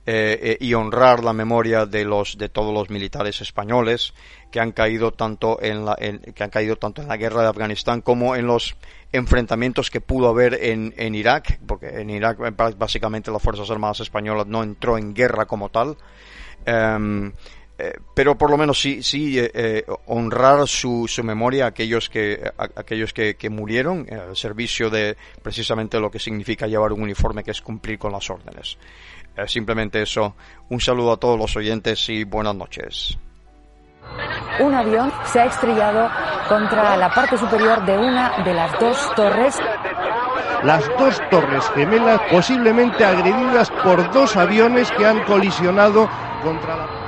eh, 0.08 0.40
eh, 0.42 0.58
y 0.60 0.74
honrar 0.74 1.24
la 1.24 1.34
memoria 1.34 1.86
de 1.86 2.06
los 2.06 2.38
de 2.38 2.50
todos 2.50 2.74
los 2.74 2.90
militares 2.90 3.42
españoles 3.42 4.14
que 4.52 4.60
han 4.60 4.72
caído 4.72 5.12
tanto 5.12 5.60
en 5.62 5.84
la 5.84 5.96
en, 6.00 6.20
que 6.20 6.44
han 6.44 6.50
caído 6.50 6.76
tanto 6.76 7.02
en 7.02 7.08
la 7.08 7.18
guerra 7.18 7.42
de 7.42 7.50
Afganistán 7.50 8.02
como 8.02 8.36
en 8.36 8.46
los 8.46 8.76
enfrentamientos 9.12 9.90
que 9.90 10.02
pudo 10.02 10.30
haber 10.30 10.54
en, 10.64 10.94
en 10.98 11.16
Irak 11.16 11.60
porque 11.66 11.88
en 11.88 12.10
Irak 12.10 12.38
básicamente 12.78 13.32
las 13.32 13.42
fuerzas 13.42 13.70
armadas 13.72 14.02
españolas 14.02 14.46
no 14.46 14.62
entró 14.62 14.98
en 14.98 15.14
guerra 15.14 15.46
como 15.46 15.70
tal 15.70 15.98
eh, 17.78 17.94
pero 18.14 18.38
por 18.38 18.50
lo 18.50 18.58
menos 18.58 18.80
sí, 18.80 19.04
sí 19.04 19.38
eh, 19.38 19.52
eh, 19.54 19.86
honrar 20.06 20.66
su, 20.66 21.08
su, 21.10 21.24
memoria 21.26 21.66
a 21.66 21.68
aquellos 21.70 22.10
que, 22.10 22.50
a, 22.58 22.70
aquellos 22.76 23.12
que, 23.12 23.36
que 23.36 23.50
murieron 23.50 24.08
al 24.10 24.38
servicio 24.38 24.90
de 24.90 25.18
precisamente 25.42 26.00
lo 26.00 26.10
que 26.10 26.20
significa 26.20 26.68
llevar 26.68 26.94
un 26.94 27.02
uniforme 27.02 27.44
que 27.44 27.52
es 27.52 27.62
cumplir 27.62 28.00
con 28.00 28.14
las 28.14 28.30
órdenes. 28.30 28.78
Eh, 29.36 29.48
simplemente 29.48 30.02
eso. 30.02 30.36
Un 30.70 30.80
saludo 30.80 31.14
a 31.14 31.18
todos 31.18 31.38
los 31.38 31.56
oyentes 31.56 32.08
y 32.10 32.24
buenas 32.24 32.56
noches. 32.56 33.18
Un 34.60 34.74
avión 34.74 35.12
se 35.26 35.42
ha 35.42 35.46
estrellado 35.46 36.10
contra 36.48 36.96
la 36.96 37.10
parte 37.10 37.38
superior 37.38 37.84
de 37.86 37.98
una 37.98 38.44
de 38.44 38.54
las 38.54 38.80
dos 38.80 39.16
torres. 39.16 39.60
Las 40.64 40.88
dos 40.98 41.22
torres 41.30 41.70
gemelas 41.76 42.22
posiblemente 42.32 43.04
agredidas 43.04 43.70
por 43.84 44.12
dos 44.12 44.36
aviones 44.38 44.92
que 44.92 45.06
han 45.06 45.24
colisionado 45.26 46.10
contra 46.44 46.78
la... 46.78 47.06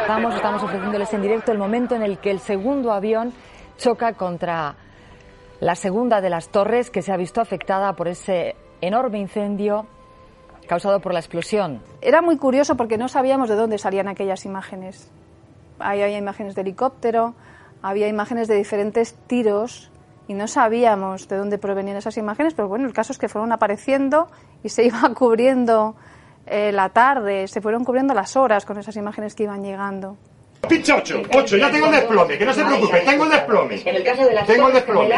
Estamos, 0.00 0.34
estamos 0.34 0.62
ofreciéndoles 0.62 1.12
en 1.14 1.22
directo 1.22 1.50
el 1.50 1.58
momento 1.58 1.94
en 1.94 2.02
el 2.02 2.18
que 2.18 2.30
el 2.30 2.38
segundo 2.38 2.92
avión 2.92 3.32
choca 3.78 4.12
contra 4.12 4.74
la 5.64 5.76
segunda 5.76 6.20
de 6.20 6.28
las 6.28 6.50
torres 6.50 6.90
que 6.90 7.00
se 7.00 7.10
ha 7.10 7.16
visto 7.16 7.40
afectada 7.40 7.94
por 7.96 8.06
ese 8.06 8.54
enorme 8.82 9.18
incendio 9.18 9.86
causado 10.68 11.00
por 11.00 11.14
la 11.14 11.20
explosión. 11.20 11.80
Era 12.02 12.20
muy 12.20 12.36
curioso 12.36 12.76
porque 12.76 12.98
no 12.98 13.08
sabíamos 13.08 13.48
de 13.48 13.54
dónde 13.54 13.78
salían 13.78 14.06
aquellas 14.06 14.44
imágenes. 14.44 15.10
Ahí 15.78 16.02
había 16.02 16.18
imágenes 16.18 16.54
de 16.54 16.60
helicóptero, 16.60 17.34
había 17.80 18.08
imágenes 18.08 18.46
de 18.46 18.56
diferentes 18.56 19.14
tiros 19.26 19.90
y 20.28 20.34
no 20.34 20.48
sabíamos 20.48 21.28
de 21.28 21.38
dónde 21.38 21.56
provenían 21.56 21.96
esas 21.96 22.18
imágenes, 22.18 22.52
pero 22.52 22.68
bueno, 22.68 22.86
el 22.86 22.92
caso 22.92 23.14
es 23.14 23.18
que 23.18 23.30
fueron 23.30 23.50
apareciendo 23.50 24.28
y 24.62 24.68
se 24.68 24.84
iba 24.88 25.14
cubriendo 25.14 25.96
eh, 26.44 26.72
la 26.72 26.90
tarde, 26.90 27.48
se 27.48 27.62
fueron 27.62 27.84
cubriendo 27.84 28.12
las 28.12 28.36
horas 28.36 28.66
con 28.66 28.76
esas 28.76 28.96
imágenes 28.96 29.34
que 29.34 29.44
iban 29.44 29.62
llegando. 29.62 30.18
Pincha 30.68 30.96
8, 30.96 31.22
8, 31.32 31.56
ya 31.56 31.70
tengo 31.70 31.86
el 31.86 31.92
desplome, 31.92 32.38
que 32.38 32.44
no 32.44 32.52
se 32.52 32.64
preocupe, 32.64 33.00
tengo 33.00 33.24
el 33.24 33.30
desplome. 33.30 33.82
En 33.84 33.96
el 33.96 34.04
caso 34.04 34.24
de 34.24 34.32
las 34.34 34.46
Tengo 34.46 34.66
el 34.68 34.72
torres 34.72 34.86
desplome. 34.86 35.08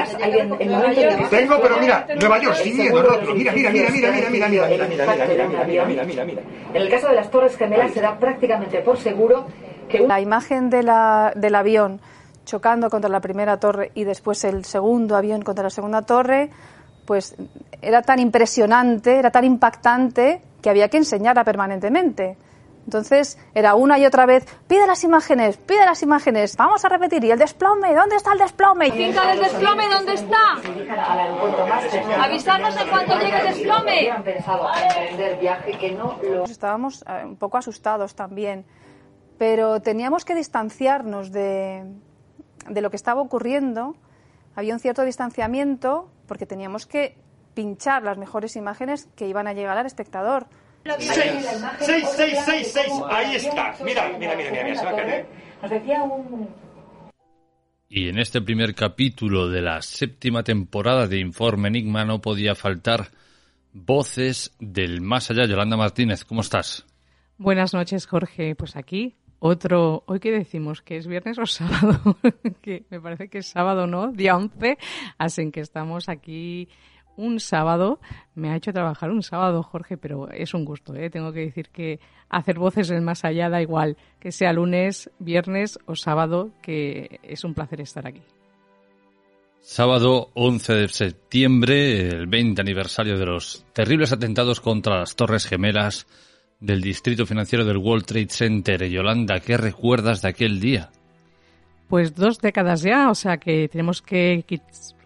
Tengo, 1.30 1.60
pero 1.60 1.76
mira, 1.78 2.06
Nueva 2.20 2.38
York, 2.40 2.56
otro. 3.12 3.34
Mira, 3.34 3.52
mira, 3.52 3.70
mira, 3.70 3.90
mira, 3.90 4.10
mira, 4.10 4.30
mira, 4.30 4.48
mira, 4.48 4.48
mira, 4.48 4.86
mira, 4.88 5.06
mira, 5.06 5.26
mira, 5.66 5.84
mira, 5.84 6.04
mira, 6.04 6.24
mira. 6.24 6.42
En 6.74 6.82
el 6.82 6.88
caso 6.88 7.08
de 7.08 7.14
las 7.14 7.30
torres 7.30 7.56
gemelas 7.56 7.92
se 7.92 8.00
da 8.00 8.18
prácticamente 8.18 8.78
por 8.80 8.96
seguro 8.98 9.46
que 9.88 10.00
La 10.00 10.20
imagen 10.20 10.68
de 10.70 10.82
la- 10.82 11.32
del 11.36 11.54
avión 11.54 12.00
chocando 12.44 12.90
contra 12.90 13.08
la 13.10 13.20
primera 13.20 13.58
torre 13.58 13.90
y 13.94 14.04
después 14.04 14.42
el 14.44 14.64
segundo 14.64 15.16
avión 15.16 15.42
contra 15.42 15.64
la 15.64 15.70
segunda 15.70 16.02
torre, 16.02 16.50
pues 17.04 17.34
era 17.82 18.02
tan 18.02 18.18
impresionante, 18.18 19.16
era 19.18 19.30
tan 19.30 19.44
impactante 19.44 20.40
que 20.62 20.70
había 20.70 20.88
que 20.88 20.96
enseñarla 20.96 21.44
permanentemente. 21.44 22.36
Entonces 22.86 23.36
era 23.52 23.74
una 23.74 23.98
y 23.98 24.06
otra 24.06 24.26
vez, 24.26 24.46
pide 24.68 24.86
las 24.86 25.02
imágenes, 25.02 25.56
pide 25.56 25.84
las 25.84 26.04
imágenes, 26.04 26.56
vamos 26.56 26.84
a 26.84 26.88
repetir, 26.88 27.24
y 27.24 27.32
el 27.32 27.38
desplome, 27.38 27.92
¿dónde 27.92 28.14
está 28.14 28.32
el 28.32 28.38
desplome? 28.38 28.92
Finca 28.92 29.26
del 29.26 29.40
desplome, 29.40 29.88
¿dónde 29.88 30.14
está? 30.14 30.54
Avisarnos 32.22 32.76
en 32.80 32.88
cuanto 32.88 33.18
llegue 33.18 33.40
el 33.40 33.46
desplome. 33.48 34.12
Estábamos 36.48 37.04
eh, 37.08 37.24
un 37.24 37.36
poco 37.36 37.58
asustados 37.58 38.14
también, 38.14 38.64
pero 39.36 39.80
teníamos 39.82 40.24
que 40.24 40.36
distanciarnos 40.36 41.32
de, 41.32 41.84
de 42.68 42.80
lo 42.80 42.90
que 42.90 42.96
estaba 42.96 43.20
ocurriendo. 43.20 43.96
Había 44.54 44.74
un 44.74 44.80
cierto 44.80 45.02
distanciamiento 45.02 46.08
porque 46.28 46.46
teníamos 46.46 46.86
que 46.86 47.18
pinchar 47.54 48.04
las 48.04 48.16
mejores 48.16 48.54
imágenes 48.54 49.08
que 49.16 49.26
iban 49.26 49.48
a 49.48 49.54
llegar 49.54 49.76
al 49.76 49.86
espectador. 49.86 50.46
Seis, 50.98 51.16
seis, 51.80 52.08
seis, 52.16 52.38
seis, 52.44 52.72
seis, 52.72 52.92
ahí 53.10 53.34
está. 53.34 53.74
Mira, 53.84 54.08
mira, 54.18 54.36
mira, 54.36 54.50
mira, 54.50 54.74
se 54.76 54.84
va 54.84 54.90
a 54.90 54.96
caer. 54.96 55.26
Nos 55.60 55.70
decía 55.70 56.02
un 56.02 56.48
Y 57.88 58.08
en 58.08 58.18
este 58.18 58.40
primer 58.40 58.74
capítulo 58.74 59.48
de 59.48 59.62
la 59.62 59.82
séptima 59.82 60.44
temporada 60.44 61.08
de 61.08 61.18
Informe 61.18 61.68
Enigma 61.68 62.04
no 62.04 62.20
podía 62.20 62.54
faltar 62.54 63.08
voces 63.72 64.54
del 64.60 65.00
más 65.00 65.28
allá. 65.30 65.46
Yolanda 65.46 65.76
Martínez, 65.76 66.24
¿cómo 66.24 66.40
estás? 66.40 66.86
Buenas 67.36 67.74
noches, 67.74 68.06
Jorge. 68.06 68.54
Pues 68.54 68.76
aquí 68.76 69.16
otro, 69.40 70.04
hoy 70.06 70.20
que 70.20 70.30
decimos 70.30 70.82
que 70.82 70.96
es 70.96 71.06
viernes 71.06 71.38
o 71.38 71.46
sábado, 71.46 72.16
que 72.62 72.84
me 72.90 73.00
parece 73.00 73.28
que 73.28 73.38
es 73.38 73.46
sábado, 73.46 73.86
¿no? 73.86 74.12
Día 74.12 74.36
11, 74.36 74.78
así 75.18 75.50
que 75.50 75.60
estamos 75.60 76.08
aquí 76.08 76.68
un 77.16 77.40
sábado. 77.40 78.00
Me 78.34 78.50
ha 78.50 78.56
hecho 78.56 78.72
trabajar 78.72 79.10
un 79.10 79.22
sábado, 79.22 79.62
Jorge, 79.62 79.96
pero 79.96 80.30
es 80.30 80.54
un 80.54 80.64
gusto, 80.64 80.94
¿eh? 80.94 81.10
Tengo 81.10 81.32
que 81.32 81.40
decir 81.40 81.68
que 81.70 82.00
hacer 82.28 82.58
voces 82.58 82.88
del 82.88 83.02
más 83.02 83.24
allá 83.24 83.48
da 83.48 83.62
igual, 83.62 83.96
que 84.20 84.32
sea 84.32 84.52
lunes, 84.52 85.10
viernes 85.18 85.78
o 85.86 85.96
sábado, 85.96 86.50
que 86.62 87.20
es 87.22 87.44
un 87.44 87.54
placer 87.54 87.80
estar 87.80 88.06
aquí. 88.06 88.22
Sábado 89.60 90.30
11 90.34 90.74
de 90.74 90.88
septiembre, 90.88 92.08
el 92.08 92.28
20 92.28 92.60
aniversario 92.60 93.18
de 93.18 93.26
los 93.26 93.64
terribles 93.72 94.12
atentados 94.12 94.60
contra 94.60 95.00
las 95.00 95.16
Torres 95.16 95.46
Gemelas 95.46 96.06
del 96.60 96.80
Distrito 96.80 97.26
Financiero 97.26 97.64
del 97.64 97.78
World 97.78 98.06
Trade 98.06 98.28
Center. 98.28 98.88
Yolanda, 98.88 99.40
¿qué 99.40 99.56
recuerdas 99.56 100.22
de 100.22 100.28
aquel 100.28 100.60
día? 100.60 100.90
Pues 101.88 102.14
dos 102.14 102.38
décadas 102.38 102.82
ya, 102.82 103.10
o 103.10 103.14
sea 103.14 103.36
que 103.36 103.68
tenemos 103.68 104.02
que 104.02 104.44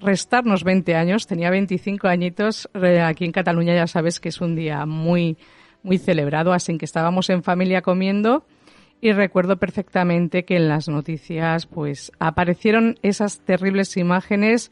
restarnos 0.01 0.65
20 0.65 0.95
años. 0.95 1.27
Tenía 1.27 1.51
25 1.51 2.09
añitos. 2.09 2.71
Eh, 2.75 3.01
Aquí 3.01 3.25
en 3.25 3.33
Cataluña 3.33 3.75
ya 3.75 3.87
sabes 3.87 4.19
que 4.19 4.31
es 4.31 4.41
un 4.41 4.57
día 4.57 4.87
muy, 4.87 5.37
muy 5.83 5.99
celebrado, 5.99 6.53
así 6.53 6.77
que 6.79 6.87
estábamos 6.87 7.29
en 7.29 7.43
familia 7.43 7.83
comiendo 7.83 8.45
y 9.01 9.13
recuerdo 9.13 9.57
perfectamente 9.57 10.45
que 10.45 10.57
en 10.57 10.69
las 10.69 10.89
noticias 10.89 11.67
pues 11.67 12.13
aparecieron 12.19 12.99
esas 13.03 13.41
terribles 13.41 13.97
imágenes 13.97 14.71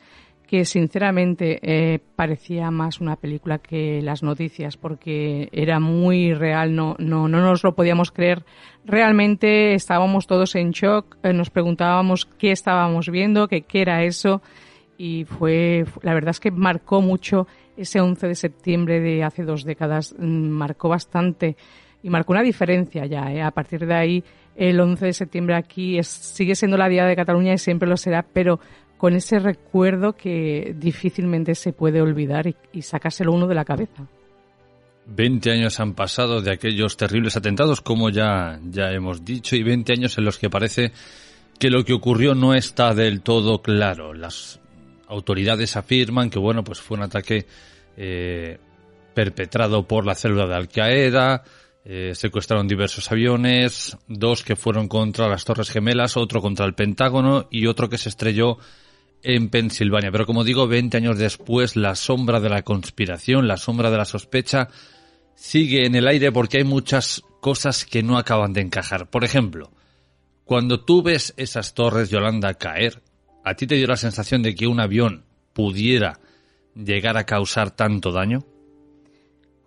que 0.48 0.64
sinceramente 0.64 1.60
eh, 1.62 2.00
parecía 2.16 2.70
más 2.70 3.00
una 3.00 3.16
película 3.16 3.58
que 3.58 4.00
las 4.02 4.22
noticias 4.22 4.76
porque 4.78 5.48
era 5.52 5.78
muy 5.78 6.32
real, 6.32 6.74
no, 6.74 6.96
no, 6.98 7.28
no 7.28 7.40
nos 7.40 7.62
lo 7.62 7.74
podíamos 7.74 8.10
creer. 8.10 8.44
Realmente 8.84 9.74
estábamos 9.74 10.26
todos 10.26 10.54
en 10.56 10.70
shock, 10.70 11.18
eh, 11.22 11.34
nos 11.34 11.50
preguntábamos 11.50 12.24
qué 12.24 12.50
estábamos 12.50 13.10
viendo, 13.10 13.46
qué 13.46 13.64
era 13.74 14.02
eso 14.02 14.40
y 14.96 15.24
fue, 15.24 15.84
la 16.02 16.12
verdad 16.14 16.30
es 16.30 16.40
que 16.40 16.50
marcó 16.50 17.00
mucho 17.00 17.46
ese 17.76 18.00
11 18.00 18.26
de 18.26 18.34
septiembre 18.34 19.00
de 19.00 19.22
hace 19.22 19.44
dos 19.44 19.64
décadas, 19.64 20.14
mm, 20.18 20.48
marcó 20.48 20.88
bastante 20.88 21.56
y 22.02 22.10
marcó 22.10 22.32
una 22.32 22.42
diferencia 22.42 23.06
ya. 23.06 23.32
¿eh? 23.32 23.42
A 23.42 23.52
partir 23.52 23.86
de 23.86 23.94
ahí, 23.94 24.24
el 24.56 24.80
11 24.80 25.06
de 25.06 25.12
septiembre 25.12 25.54
aquí 25.54 26.02
sigue 26.02 26.56
siendo 26.56 26.76
la 26.76 26.88
Día 26.88 27.04
de 27.04 27.14
Cataluña 27.14 27.52
y 27.52 27.58
siempre 27.58 27.88
lo 27.88 27.96
será, 27.96 28.24
pero 28.24 28.58
con 28.98 29.14
ese 29.14 29.38
recuerdo 29.38 30.14
que 30.14 30.74
difícilmente 30.76 31.54
se 31.54 31.72
puede 31.72 32.02
olvidar 32.02 32.52
y, 32.72 32.82
sacárselo 32.82 33.32
uno 33.32 33.46
de 33.46 33.54
la 33.54 33.64
cabeza. 33.64 34.06
20 35.06 35.50
años 35.50 35.80
han 35.80 35.94
pasado 35.94 36.42
de 36.42 36.50
aquellos 36.50 36.96
terribles 36.96 37.36
atentados, 37.36 37.80
como 37.80 38.10
ya, 38.10 38.60
ya 38.68 38.90
hemos 38.90 39.24
dicho, 39.24 39.56
y 39.56 39.62
20 39.62 39.92
años 39.94 40.18
en 40.18 40.24
los 40.24 40.36
que 40.36 40.50
parece 40.50 40.92
que 41.58 41.70
lo 41.70 41.84
que 41.84 41.94
ocurrió 41.94 42.34
no 42.34 42.52
está 42.54 42.92
del 42.92 43.22
todo 43.22 43.62
claro. 43.62 44.12
Las 44.12 44.60
autoridades 45.06 45.76
afirman 45.76 46.28
que, 46.28 46.38
bueno, 46.38 46.62
pues 46.62 46.80
fue 46.80 46.98
un 46.98 47.04
ataque 47.04 47.46
eh, 47.96 48.58
perpetrado 49.14 49.86
por 49.86 50.04
la 50.04 50.14
célula 50.14 50.46
de 50.46 50.54
Al-Qaeda, 50.54 51.42
eh, 51.84 52.12
secuestraron 52.14 52.68
diversos 52.68 53.10
aviones, 53.10 53.96
dos 54.08 54.42
que 54.42 54.56
fueron 54.56 54.88
contra 54.88 55.26
las 55.26 55.44
Torres 55.44 55.70
Gemelas, 55.70 56.18
otro 56.18 56.42
contra 56.42 56.66
el 56.66 56.74
Pentágono 56.74 57.48
y 57.50 57.66
otro 57.66 57.88
que 57.88 57.96
se 57.96 58.10
estrelló 58.10 58.58
en 59.22 59.50
Pensilvania. 59.50 60.10
Pero 60.10 60.26
como 60.26 60.44
digo, 60.44 60.66
20 60.66 60.96
años 60.96 61.18
después, 61.18 61.76
la 61.76 61.94
sombra 61.94 62.40
de 62.40 62.48
la 62.48 62.62
conspiración, 62.62 63.48
la 63.48 63.56
sombra 63.56 63.90
de 63.90 63.96
la 63.96 64.04
sospecha, 64.04 64.68
sigue 65.34 65.86
en 65.86 65.94
el 65.94 66.08
aire 66.08 66.32
porque 66.32 66.58
hay 66.58 66.64
muchas 66.64 67.22
cosas 67.40 67.84
que 67.84 68.02
no 68.02 68.18
acaban 68.18 68.52
de 68.52 68.60
encajar. 68.60 69.08
Por 69.08 69.24
ejemplo, 69.24 69.70
cuando 70.44 70.84
tú 70.84 71.02
ves 71.02 71.34
esas 71.36 71.74
torres, 71.74 72.10
Yolanda, 72.10 72.54
caer, 72.54 73.02
¿a 73.44 73.54
ti 73.54 73.66
te 73.66 73.76
dio 73.76 73.86
la 73.86 73.96
sensación 73.96 74.42
de 74.42 74.54
que 74.54 74.66
un 74.66 74.80
avión 74.80 75.24
pudiera 75.52 76.20
llegar 76.74 77.16
a 77.16 77.24
causar 77.24 77.70
tanto 77.70 78.12
daño? 78.12 78.44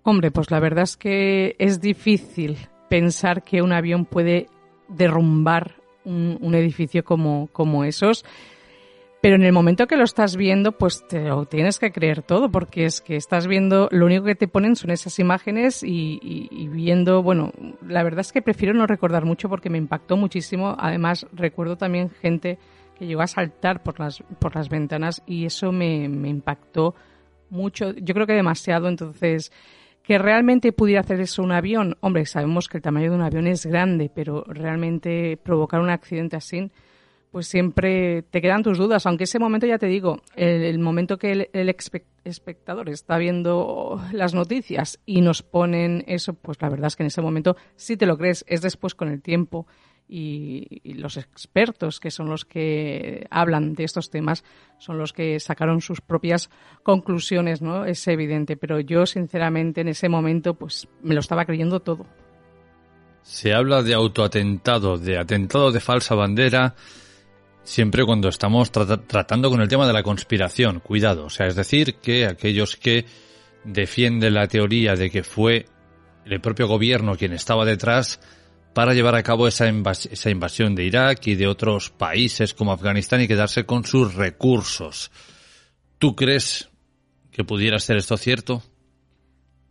Hombre, 0.04 0.32
pues 0.32 0.50
la 0.50 0.60
verdad 0.60 0.84
es 0.84 0.98
que 0.98 1.56
es 1.60 1.80
difícil 1.80 2.58
pensar 2.90 3.44
que 3.44 3.62
un 3.62 3.72
avión 3.72 4.06
puede 4.06 4.48
derrumbar 4.90 5.76
un, 6.04 6.38
un 6.42 6.56
edificio 6.56 7.04
como, 7.04 7.48
como 7.52 7.84
esos. 7.84 8.26
Pero 9.22 9.36
en 9.36 9.44
el 9.44 9.54
momento 9.54 9.86
que 9.86 9.98
lo 9.98 10.04
estás 10.04 10.36
viendo, 10.36 10.72
pues 10.72 11.08
te 11.08 11.20
lo 11.26 11.46
tienes 11.46 11.78
que 11.78 11.92
creer 11.92 12.24
todo, 12.24 12.50
porque 12.50 12.86
es 12.86 13.02
que 13.02 13.16
estás 13.16 13.46
viendo, 13.46 13.88
lo 13.92 14.08
único 14.08 14.24
que 14.26 14.34
te 14.34 14.48
ponen 14.48 14.76
son 14.76 14.90
esas 14.90 15.20
imágenes 15.20 15.84
y, 15.84 16.20
y- 16.24 16.48
y 16.50 16.68
viendo, 16.68 17.22
bueno, 17.22 17.52
la 17.88 18.02
verdad 18.02 18.22
es 18.22 18.32
que 18.32 18.42
prefiero 18.42 18.74
no 18.74 18.88
recordar 18.88 19.24
mucho 19.26 19.48
porque 19.48 19.70
me 19.70 19.78
impactó 19.78 20.18
muchísimo. 20.18 20.76
Además, 20.80 21.28
recuerdo 21.34 21.78
también 21.78 22.10
gente 22.10 22.58
que 22.98 23.06
llegó 23.06 23.22
a 23.22 23.28
saltar 23.28 23.84
por 23.84 24.00
las, 24.00 24.24
por 24.40 24.56
las 24.56 24.70
ventanas 24.70 25.22
y 25.28 25.46
eso 25.46 25.72
me, 25.72 26.10
me 26.10 26.30
impactó 26.30 26.96
mucho, 27.52 27.92
yo 27.94 28.14
creo 28.16 28.26
que 28.26 28.34
demasiado, 28.34 28.88
entonces 28.88 29.52
que 30.04 30.18
realmente 30.18 30.72
pudiera 30.72 31.02
hacer 31.02 31.20
eso 31.22 31.44
un 31.44 31.52
avión, 31.52 31.96
hombre, 32.00 32.26
sabemos 32.26 32.68
que 32.68 32.78
el 32.78 32.82
tamaño 32.84 33.12
de 33.12 33.18
un 33.18 33.22
avión 33.22 33.46
es 33.46 33.68
grande, 33.68 34.10
pero 34.14 34.44
realmente 34.48 35.38
provocar 35.44 35.80
un 35.80 35.92
accidente 35.92 36.38
así, 36.38 36.72
pues 37.32 37.48
siempre 37.48 38.24
te 38.24 38.42
quedan 38.42 38.62
tus 38.62 38.78
dudas, 38.78 39.06
aunque 39.06 39.24
ese 39.24 39.40
momento 39.40 39.66
ya 39.66 39.78
te 39.78 39.88
digo, 39.88 40.22
el, 40.36 40.78
momento 40.80 41.18
que 41.18 41.50
el, 41.54 41.76
espectador 42.26 42.90
está 42.90 43.18
viendo 43.18 44.02
las 44.12 44.34
noticias 44.34 45.00
y 45.06 45.22
nos 45.22 45.42
ponen 45.42 46.04
eso, 46.08 46.34
pues 46.34 46.62
la 46.62 46.70
verdad 46.70 46.88
es 46.88 46.98
que 46.98 47.04
en 47.04 47.08
ese 47.08 47.22
momento 47.22 47.56
sí 47.78 47.96
te 47.96 48.06
lo 48.06 48.18
crees, 48.18 48.44
es 48.48 48.62
después 48.62 48.96
con 48.96 49.08
el 49.08 49.22
tiempo 49.22 49.66
y, 50.10 50.82
los 50.96 51.16
expertos 51.16 52.02
que 52.02 52.12
son 52.12 52.30
los 52.30 52.44
que 52.44 53.26
hablan 53.32 53.76
de 53.76 53.86
estos 53.86 54.10
temas 54.10 54.44
son 54.78 54.98
los 54.98 55.14
que 55.14 55.40
sacaron 55.40 55.80
sus 55.80 56.02
propias 56.02 56.50
conclusiones, 56.84 57.62
¿no? 57.62 57.86
Es 57.86 58.06
evidente, 58.08 58.58
pero 58.58 58.82
yo 58.82 59.06
sinceramente 59.06 59.82
en 59.82 59.88
ese 59.88 60.10
momento 60.10 60.56
pues 60.56 60.90
me 61.02 61.14
lo 61.14 61.22
estaba 61.22 61.46
creyendo 61.46 61.80
todo. 61.80 62.06
Se 63.24 63.54
habla 63.54 63.84
de 63.84 63.94
autoatentado, 63.94 64.98
de 64.98 65.18
atentado 65.18 65.72
de 65.72 65.80
falsa 65.80 66.16
bandera, 66.16 66.76
siempre 67.64 68.06
cuando 68.06 68.30
estamos 68.30 68.72
tratando 68.72 69.50
con 69.50 69.62
el 69.62 69.68
tema 69.68 69.88
de 69.88 69.94
la 69.94 70.04
conspiración. 70.04 70.80
Cuidado, 70.80 71.26
o 71.26 71.30
sea, 71.30 71.48
es 71.48 71.56
decir, 71.56 71.96
que 71.96 72.26
aquellos 72.26 72.76
que 72.76 73.06
defienden 73.64 74.34
la 74.34 74.48
teoría 74.48 74.96
de 74.96 75.10
que 75.10 75.24
fue 75.24 75.66
el 76.26 76.42
propio 76.42 76.68
gobierno 76.68 77.16
quien 77.16 77.34
estaba 77.34 77.66
detrás, 77.66 78.20
para 78.74 78.94
llevar 78.94 79.16
a 79.16 79.24
cabo 79.24 79.48
esa, 79.48 79.68
esa 79.68 80.30
invasión 80.30 80.76
de 80.76 80.86
Irak 80.86 81.28
y 81.28 81.36
de 81.36 81.48
otros 81.48 81.90
países 81.90 82.54
como 82.54 82.72
Afganistán 82.72 83.22
y 83.22 83.28
quedarse 83.28 83.66
con 83.66 83.84
sus 83.86 84.16
recursos. 84.16 85.12
¿Tú 85.98 86.16
crees 86.16 86.70
que 87.32 87.44
pudiera 87.44 87.80
ser 87.80 87.98
esto 87.98 88.18
cierto? 88.18 88.64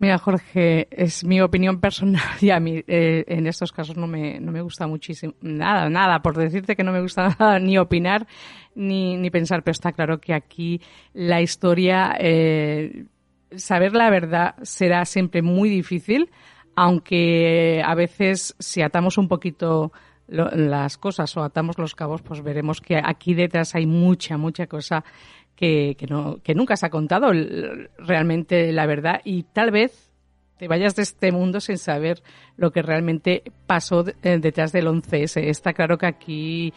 Mira, 0.01 0.19
Jorge, 0.19 0.89
es 0.91 1.25
mi 1.25 1.41
opinión 1.41 1.79
personal 1.79 2.23
y 2.41 2.51
a 2.51 2.59
mí 2.59 2.83
eh, 2.87 3.25
en 3.29 3.47
estos 3.47 3.71
casos 3.71 3.97
no 3.97 4.07
me, 4.07 4.41
no 4.41 4.51
me 4.51 4.63
gusta 4.63 4.87
muchísimo. 4.87 5.35
Nada, 5.43 5.89
nada, 5.89 6.23
por 6.23 6.37
decirte 6.37 6.75
que 6.75 6.83
no 6.83 6.91
me 6.91 7.03
gusta 7.03 7.29
nada 7.39 7.59
ni 7.59 7.79
opinar 7.79 8.27
ni, 8.75 9.17
ni 9.17 9.31
pensar, 9.31 9.63
pero 9.63 9.73
está 9.73 9.93
claro 9.93 10.19
que 10.19 10.33
aquí 10.35 10.81
la 11.13 11.43
historia, 11.43 12.17
eh, 12.19 13.05
saber 13.55 13.95
la 13.95 14.11
verdad 14.11 14.55
será 14.63 15.05
siempre 15.05 15.43
muy 15.43 15.69
difícil 15.69 16.31
aunque 16.77 17.83
a 17.85 17.95
veces 17.95 18.55
si 18.59 18.81
atamos 18.81 19.19
un 19.19 19.29
poquito 19.29 19.93
las 20.29 20.97
cosas 20.97 21.37
o 21.37 21.43
atamos 21.43 21.77
los 21.77 21.95
cabos, 21.95 22.23
pues 22.23 22.43
veremos 22.43 22.81
que 22.81 22.97
aquí 22.97 23.35
detrás 23.35 23.75
hay 23.75 23.85
mucha, 23.85 24.39
mucha 24.39 24.67
cosa 24.67 25.05
que, 25.61 26.07
no, 26.09 26.39
que 26.43 26.55
nunca 26.55 26.77
se 26.77 26.87
ha 26.87 26.91
contado 26.91 27.33
realmente 27.99 28.73
la 28.73 28.87
verdad 28.87 29.21
y 29.25 29.43
tal 29.43 29.71
vez 29.71 30.11
te 30.57 30.69
vayas 30.69 30.97
de 30.97 31.03
este 31.03 31.33
mundo 31.33 31.61
sin 31.61 31.77
saber 31.77 32.23
lo 32.57 32.71
que 32.71 32.81
realmente 32.81 33.43
pasó 33.67 34.05
eh, 34.23 34.39
detrás 34.41 34.73
del 34.73 34.87
11S. 34.87 35.43
Está 35.43 35.75
claro 35.75 35.99
que 35.99 36.07
aquí 36.07 36.73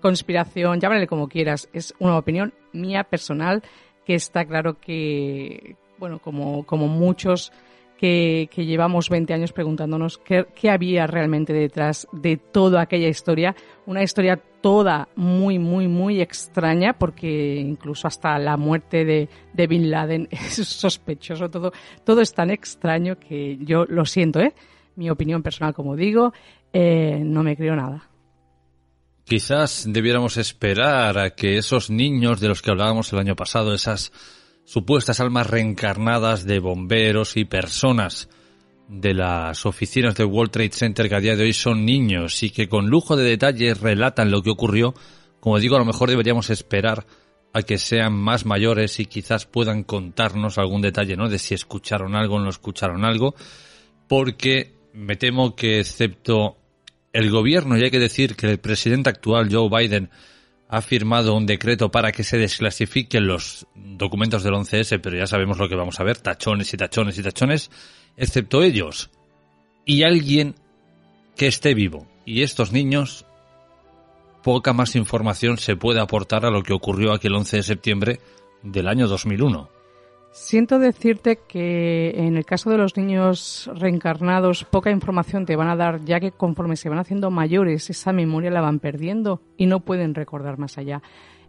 conspiración, 0.00 0.80
llámale 0.80 1.06
como 1.06 1.28
quieras, 1.28 1.68
es 1.72 1.94
una 2.00 2.18
opinión 2.18 2.52
mía 2.72 3.04
personal 3.04 3.62
que 4.04 4.14
está 4.14 4.44
claro 4.44 4.78
que, 4.80 5.76
bueno, 5.98 6.18
como, 6.18 6.66
como 6.66 6.88
muchos 6.88 7.52
que, 7.96 8.48
llevamos 8.56 9.08
20 9.08 9.32
años 9.32 9.52
preguntándonos 9.52 10.18
qué, 10.18 10.46
había 10.68 11.06
realmente 11.06 11.52
detrás 11.52 12.06
de 12.12 12.36
toda 12.36 12.82
aquella 12.82 13.08
historia. 13.08 13.54
Una 13.86 14.02
historia 14.02 14.40
toda 14.64 15.10
muy, 15.14 15.58
muy, 15.58 15.88
muy 15.88 16.22
extraña, 16.22 16.94
porque 16.94 17.56
incluso 17.56 18.08
hasta 18.08 18.38
la 18.38 18.56
muerte 18.56 19.04
de, 19.04 19.66
Bin 19.66 19.90
Laden 19.90 20.26
es 20.30 20.54
sospechoso. 20.54 21.50
Todo, 21.50 21.70
todo 22.02 22.22
es 22.22 22.32
tan 22.32 22.48
extraño 22.48 23.18
que 23.18 23.58
yo 23.60 23.84
lo 23.84 24.06
siento, 24.06 24.40
¿eh? 24.40 24.54
Mi 24.96 25.10
opinión 25.10 25.42
personal, 25.42 25.74
como 25.74 25.96
digo, 25.96 26.32
eh, 26.72 27.20
no 27.22 27.42
me 27.42 27.58
creo 27.58 27.76
nada. 27.76 28.08
Quizás 29.24 29.84
debiéramos 29.86 30.38
esperar 30.38 31.18
a 31.18 31.34
que 31.34 31.58
esos 31.58 31.90
niños 31.90 32.40
de 32.40 32.48
los 32.48 32.62
que 32.62 32.70
hablábamos 32.70 33.12
el 33.12 33.18
año 33.18 33.36
pasado, 33.36 33.74
esas 33.74 34.12
supuestas 34.64 35.20
almas 35.20 35.46
reencarnadas 35.46 36.46
de 36.46 36.58
bomberos 36.58 37.36
y 37.36 37.44
personas 37.44 38.30
de 38.88 39.14
las 39.14 39.66
oficinas 39.66 40.14
del 40.14 40.26
World 40.26 40.50
Trade 40.50 40.72
Center 40.72 41.08
que 41.08 41.14
a 41.14 41.20
día 41.20 41.36
de 41.36 41.44
hoy 41.44 41.52
son 41.52 41.84
niños 41.84 42.42
y 42.42 42.50
que 42.50 42.68
con 42.68 42.88
lujo 42.88 43.16
de 43.16 43.24
detalles 43.24 43.80
relatan 43.80 44.30
lo 44.30 44.42
que 44.42 44.50
ocurrió, 44.50 44.94
como 45.40 45.58
digo, 45.58 45.76
a 45.76 45.78
lo 45.78 45.84
mejor 45.84 46.10
deberíamos 46.10 46.50
esperar 46.50 47.06
a 47.52 47.62
que 47.62 47.78
sean 47.78 48.12
más 48.12 48.46
mayores 48.46 48.98
y 48.98 49.06
quizás 49.06 49.46
puedan 49.46 49.84
contarnos 49.84 50.58
algún 50.58 50.82
detalle, 50.82 51.16
¿no? 51.16 51.28
De 51.28 51.38
si 51.38 51.54
escucharon 51.54 52.16
algo 52.16 52.36
o 52.36 52.40
no 52.40 52.50
escucharon 52.50 53.04
algo, 53.04 53.34
porque 54.08 54.74
me 54.92 55.16
temo 55.16 55.54
que 55.54 55.78
excepto 55.78 56.56
el 57.12 57.30
gobierno, 57.30 57.78
y 57.78 57.84
hay 57.84 57.90
que 57.92 58.00
decir 58.00 58.34
que 58.34 58.50
el 58.50 58.58
presidente 58.58 59.08
actual, 59.08 59.48
Joe 59.50 59.68
Biden, 59.68 60.10
ha 60.68 60.82
firmado 60.82 61.36
un 61.36 61.46
decreto 61.46 61.90
para 61.90 62.10
que 62.10 62.24
se 62.24 62.38
desclasifiquen 62.38 63.26
los 63.26 63.66
documentos 63.74 64.42
del 64.42 64.54
11S, 64.54 65.00
pero 65.00 65.16
ya 65.16 65.26
sabemos 65.26 65.58
lo 65.58 65.68
que 65.68 65.76
vamos 65.76 66.00
a 66.00 66.04
ver, 66.04 66.18
tachones 66.18 66.74
y 66.74 66.76
tachones 66.76 67.16
y 67.18 67.22
tachones, 67.22 67.70
excepto 68.16 68.62
ellos. 68.62 69.10
Y 69.84 70.02
alguien 70.02 70.54
que 71.36 71.46
esté 71.46 71.74
vivo. 71.74 72.06
Y 72.24 72.42
estos 72.42 72.72
niños, 72.72 73.26
poca 74.42 74.72
más 74.72 74.96
información 74.96 75.58
se 75.58 75.76
puede 75.76 76.00
aportar 76.00 76.46
a 76.46 76.50
lo 76.50 76.62
que 76.62 76.72
ocurrió 76.72 77.12
aquel 77.12 77.34
11 77.34 77.56
de 77.58 77.62
septiembre 77.62 78.20
del 78.62 78.88
año 78.88 79.08
2001. 79.08 79.68
Siento 80.32 80.80
decirte 80.80 81.38
que 81.46 82.10
en 82.16 82.36
el 82.36 82.44
caso 82.44 82.68
de 82.68 82.76
los 82.76 82.96
niños 82.96 83.70
reencarnados 83.72 84.64
poca 84.64 84.90
información 84.90 85.46
te 85.46 85.54
van 85.54 85.68
a 85.68 85.76
dar 85.76 86.04
ya 86.04 86.18
que 86.18 86.32
conforme 86.32 86.74
se 86.74 86.88
van 86.88 86.98
haciendo 86.98 87.30
mayores 87.30 87.88
esa 87.88 88.12
memoria 88.12 88.50
la 88.50 88.60
van 88.60 88.80
perdiendo 88.80 89.40
y 89.56 89.66
no 89.66 89.78
pueden 89.78 90.12
recordar 90.12 90.58
más 90.58 90.76
allá. 90.76 91.02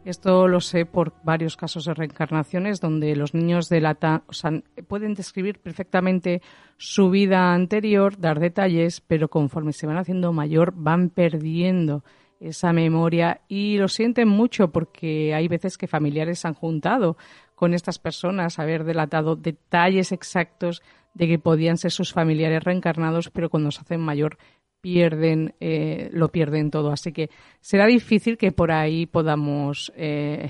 Esto 0.06 0.48
lo 0.48 0.62
sé 0.62 0.86
por 0.86 1.14
varios 1.24 1.58
casos 1.58 1.86
de 1.86 1.96
reencarnaciones 1.96 2.80
donde 2.80 3.16
los 3.16 3.34
niños 3.34 3.70
delatan, 3.70 4.22
o 4.28 4.34
sea, 4.34 4.52
pueden 4.88 5.16
describir 5.16 5.58
perfectamente 5.58 6.44
su 6.78 7.10
vida 7.10 7.56
anterior, 7.56 8.16
dar 8.20 8.40
detalles, 8.40 9.02
pero 9.02 9.30
conforme 9.30 9.74
se 9.74 9.88
van 9.88 9.98
haciendo 9.98 10.32
mayor 10.32 10.74
van 10.76 11.10
perdiendo 11.10 12.04
esa 12.40 12.72
memoria 12.72 13.42
y 13.48 13.78
lo 13.78 13.88
sienten 13.88 14.28
mucho 14.28 14.72
porque 14.72 15.34
hay 15.34 15.48
veces 15.48 15.76
que 15.76 15.88
familiares 15.88 16.46
han 16.46 16.54
juntado 16.54 17.18
con 17.56 17.74
estas 17.74 17.98
personas, 17.98 18.60
haber 18.60 18.84
delatado 18.84 19.36
detalles 19.36 20.12
exactos 20.12 20.84
de 21.16 21.28
que 21.28 21.40
podían 21.40 21.78
ser 21.78 21.92
sus 21.92 22.14
familiares 22.14 22.64
reencarnados, 22.64 23.32
pero 23.32 23.50
cuando 23.50 23.72
se 23.72 23.82
hacen 23.82 24.02
mayor 24.02 24.38
pierden, 24.86 25.56
eh, 25.60 26.12
lo 26.14 26.32
pierden 26.32 26.70
todo. 26.70 26.92
Así 26.92 27.12
que 27.12 27.32
será 27.60 27.88
difícil 27.88 28.38
que 28.38 28.52
por 28.52 28.72
ahí 28.72 29.08
podamos 29.08 29.92
eh, 29.96 30.48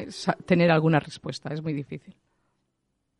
tener 0.46 0.70
alguna 0.70 1.00
respuesta. 1.00 1.52
Es 1.52 1.62
muy 1.62 1.74
difícil. 1.74 2.16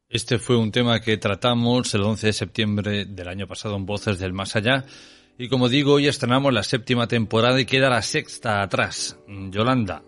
Este 0.09 0.39
fue 0.39 0.57
un 0.57 0.73
tema 0.73 1.01
que 1.01 1.19
tratamos 1.19 1.93
el 1.95 2.01
11 2.01 2.29
de 2.29 2.33
septiembre 2.33 3.05
del 3.05 3.29
año 3.29 3.47
pasado 3.47 3.77
en 3.77 3.85
Voces 3.85 4.19
del 4.19 4.33
Más 4.33 4.57
Allá. 4.57 4.87
Y 5.37 5.51
como 5.51 5.69
digo, 5.69 5.93
hoy 5.93 6.07
estrenamos 6.07 6.51
la 6.51 6.63
séptima 6.63 7.09
temporada 7.09 7.61
y 7.61 7.67
queda 7.67 7.91
la 7.91 8.01
sexta 8.01 8.63
atrás. 8.63 9.19
Yolanda, 9.51 10.03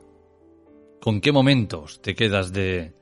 ¿con 1.02 1.20
qué 1.20 1.32
momentos 1.32 2.00
te 2.00 2.14
quedas 2.14 2.54
de, 2.54 2.94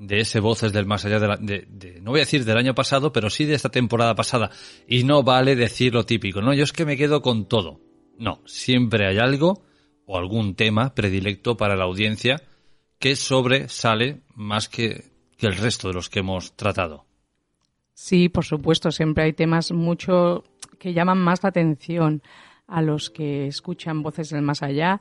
de 0.00 0.20
ese 0.20 0.40
Voces 0.40 0.72
del 0.72 0.86
Más 0.86 1.04
Allá, 1.04 1.20
de, 1.20 1.66
de, 1.68 2.00
no 2.00 2.10
voy 2.10 2.20
a 2.20 2.22
decir 2.22 2.44
del 2.44 2.56
año 2.56 2.74
pasado, 2.74 3.12
pero 3.12 3.30
sí 3.30 3.44
de 3.44 3.54
esta 3.54 3.68
temporada 3.68 4.14
pasada. 4.14 4.50
Y 4.88 5.04
no 5.04 5.22
vale 5.22 5.54
decir 5.54 5.94
lo 5.94 6.04
típico, 6.04 6.40
no, 6.40 6.54
yo 6.54 6.64
es 6.64 6.72
que 6.72 6.86
me 6.86 6.96
quedo 6.96 7.20
con 7.22 7.46
todo. 7.46 7.80
No, 8.18 8.40
siempre 8.46 9.06
hay 9.06 9.18
algo 9.18 9.62
o 10.06 10.18
algún 10.18 10.54
tema 10.54 10.94
predilecto 10.94 11.56
para 11.56 11.76
la 11.76 11.84
audiencia 11.84 12.42
que 12.98 13.14
sobresale 13.14 14.22
más 14.34 14.68
que, 14.68 15.04
que 15.36 15.46
el 15.46 15.56
resto 15.56 15.88
de 15.88 15.94
los 15.94 16.08
que 16.08 16.20
hemos 16.20 16.56
tratado. 16.56 17.04
Sí, 17.92 18.30
por 18.30 18.46
supuesto, 18.46 18.90
siempre 18.90 19.24
hay 19.24 19.34
temas 19.34 19.70
mucho 19.72 20.44
que 20.78 20.94
llaman 20.94 21.18
más 21.18 21.42
la 21.42 21.50
atención 21.50 22.22
a 22.66 22.80
los 22.80 23.10
que 23.10 23.46
escuchan 23.46 24.02
voces 24.02 24.30
del 24.30 24.42
más 24.42 24.62
allá. 24.62 25.00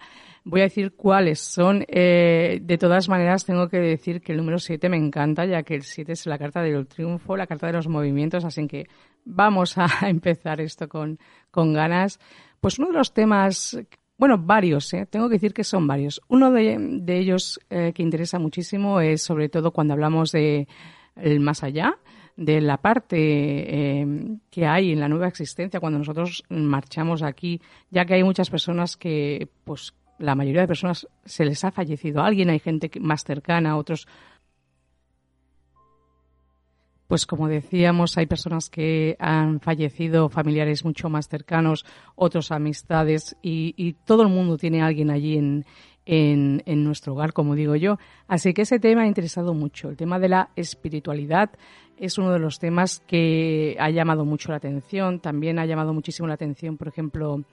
Voy 0.50 0.62
a 0.62 0.64
decir 0.64 0.94
cuáles 0.96 1.40
son. 1.40 1.86
Eh, 1.88 2.60
de 2.64 2.78
todas 2.80 3.08
maneras, 3.08 3.46
tengo 3.46 3.70
que 3.70 3.78
decir 3.78 4.20
que 4.20 4.32
el 4.32 4.40
número 4.40 4.58
7 4.58 4.90
me 4.90 4.98
encanta, 4.98 5.46
ya 5.46 5.62
que 5.62 5.76
el 5.76 5.84
7 5.84 6.12
es 6.12 6.26
la 6.26 6.40
carta 6.40 6.64
del 6.64 6.88
triunfo, 6.88 7.38
la 7.38 7.46
carta 7.46 7.68
de 7.68 7.74
los 7.74 7.88
movimientos, 7.88 8.44
así 8.44 8.66
que 8.66 8.88
vamos 9.26 9.78
a 9.78 9.88
empezar 10.10 10.60
esto 10.60 10.90
con, 10.90 11.20
con 11.52 11.72
ganas. 11.72 12.20
Pues 12.60 12.80
uno 12.80 12.88
de 12.88 12.96
los 12.96 13.14
temas, 13.14 13.80
bueno, 14.18 14.40
varios, 14.40 14.92
¿eh? 14.96 15.06
tengo 15.06 15.30
que 15.30 15.36
decir 15.36 15.54
que 15.54 15.64
son 15.64 15.86
varios. 15.86 16.20
Uno 16.30 16.52
de, 16.52 17.00
ellos 17.08 17.60
eh, 17.70 17.92
que 17.94 18.02
interesa 18.02 18.40
muchísimo 18.40 19.02
es 19.02 19.22
sobre 19.22 19.50
todo 19.50 19.72
cuando 19.72 19.94
hablamos 19.94 20.32
de 20.32 20.68
más 21.40 21.64
allá, 21.64 22.00
de 22.40 22.62
la 22.62 22.78
parte 22.78 23.18
eh, 23.20 24.08
que 24.50 24.66
hay 24.66 24.94
en 24.94 25.02
la 25.02 25.10
nueva 25.10 25.28
existencia 25.28 25.82
cuando 25.82 26.00
nosotros 26.00 26.46
marchamos 26.50 27.22
aquí, 27.22 27.62
ya 27.92 28.06
que 28.06 28.14
hay 28.14 28.24
muchas 28.24 28.50
personas 28.50 28.96
que, 28.96 29.50
pues, 29.66 29.94
la 30.20 30.36
mayoría 30.36 30.62
de 30.62 30.68
personas 30.68 31.08
se 31.26 31.46
les 31.46 31.64
ha 31.64 31.72
fallecido 31.72 32.22
alguien, 32.22 32.50
hay 32.50 32.60
gente 32.60 32.92
más 33.00 33.24
cercana, 33.24 33.78
otros 33.78 34.08
pues 37.10 37.26
como 37.26 37.48
decíamos, 37.48 38.20
hay 38.20 38.28
personas 38.28 38.70
que 38.70 39.16
han 39.18 39.62
fallecido, 39.62 40.30
familiares 40.30 40.86
mucho 40.86 41.10
más 41.10 41.28
cercanos, 41.28 41.84
otros 42.16 42.52
amistades 42.52 43.36
y, 43.42 43.94
todo 44.06 44.22
el 44.22 44.30
mundo 44.30 44.58
tiene 44.58 44.84
a 44.84 44.86
alguien 44.86 45.10
allí 45.10 45.36
en, 45.36 45.66
en, 46.06 46.84
nuestro 46.84 47.14
hogar, 47.14 47.34
como 47.34 47.56
digo 47.56 47.76
yo. 47.76 47.98
Así 48.28 48.54
que 48.54 48.62
ese 48.62 48.80
tema 48.80 49.02
ha 49.02 49.08
interesado 49.08 49.56
mucho. 49.56 49.90
El 49.90 49.98
tema 49.98 50.20
de 50.20 50.30
la 50.30 50.50
espiritualidad 50.56 51.50
es 51.98 52.20
uno 52.20 52.32
de 52.32 52.38
los 52.38 52.60
temas 52.60 53.00
que 53.08 53.76
ha 53.80 53.90
llamado 53.90 54.24
mucho 54.24 54.52
la 54.52 54.58
atención. 54.58 55.20
También 55.20 55.58
ha 55.58 55.66
llamado 55.66 55.96
muchísimo 55.96 56.28
la 56.28 56.36
atención, 56.36 56.78
por 56.78 56.90
ejemplo, 56.90 57.44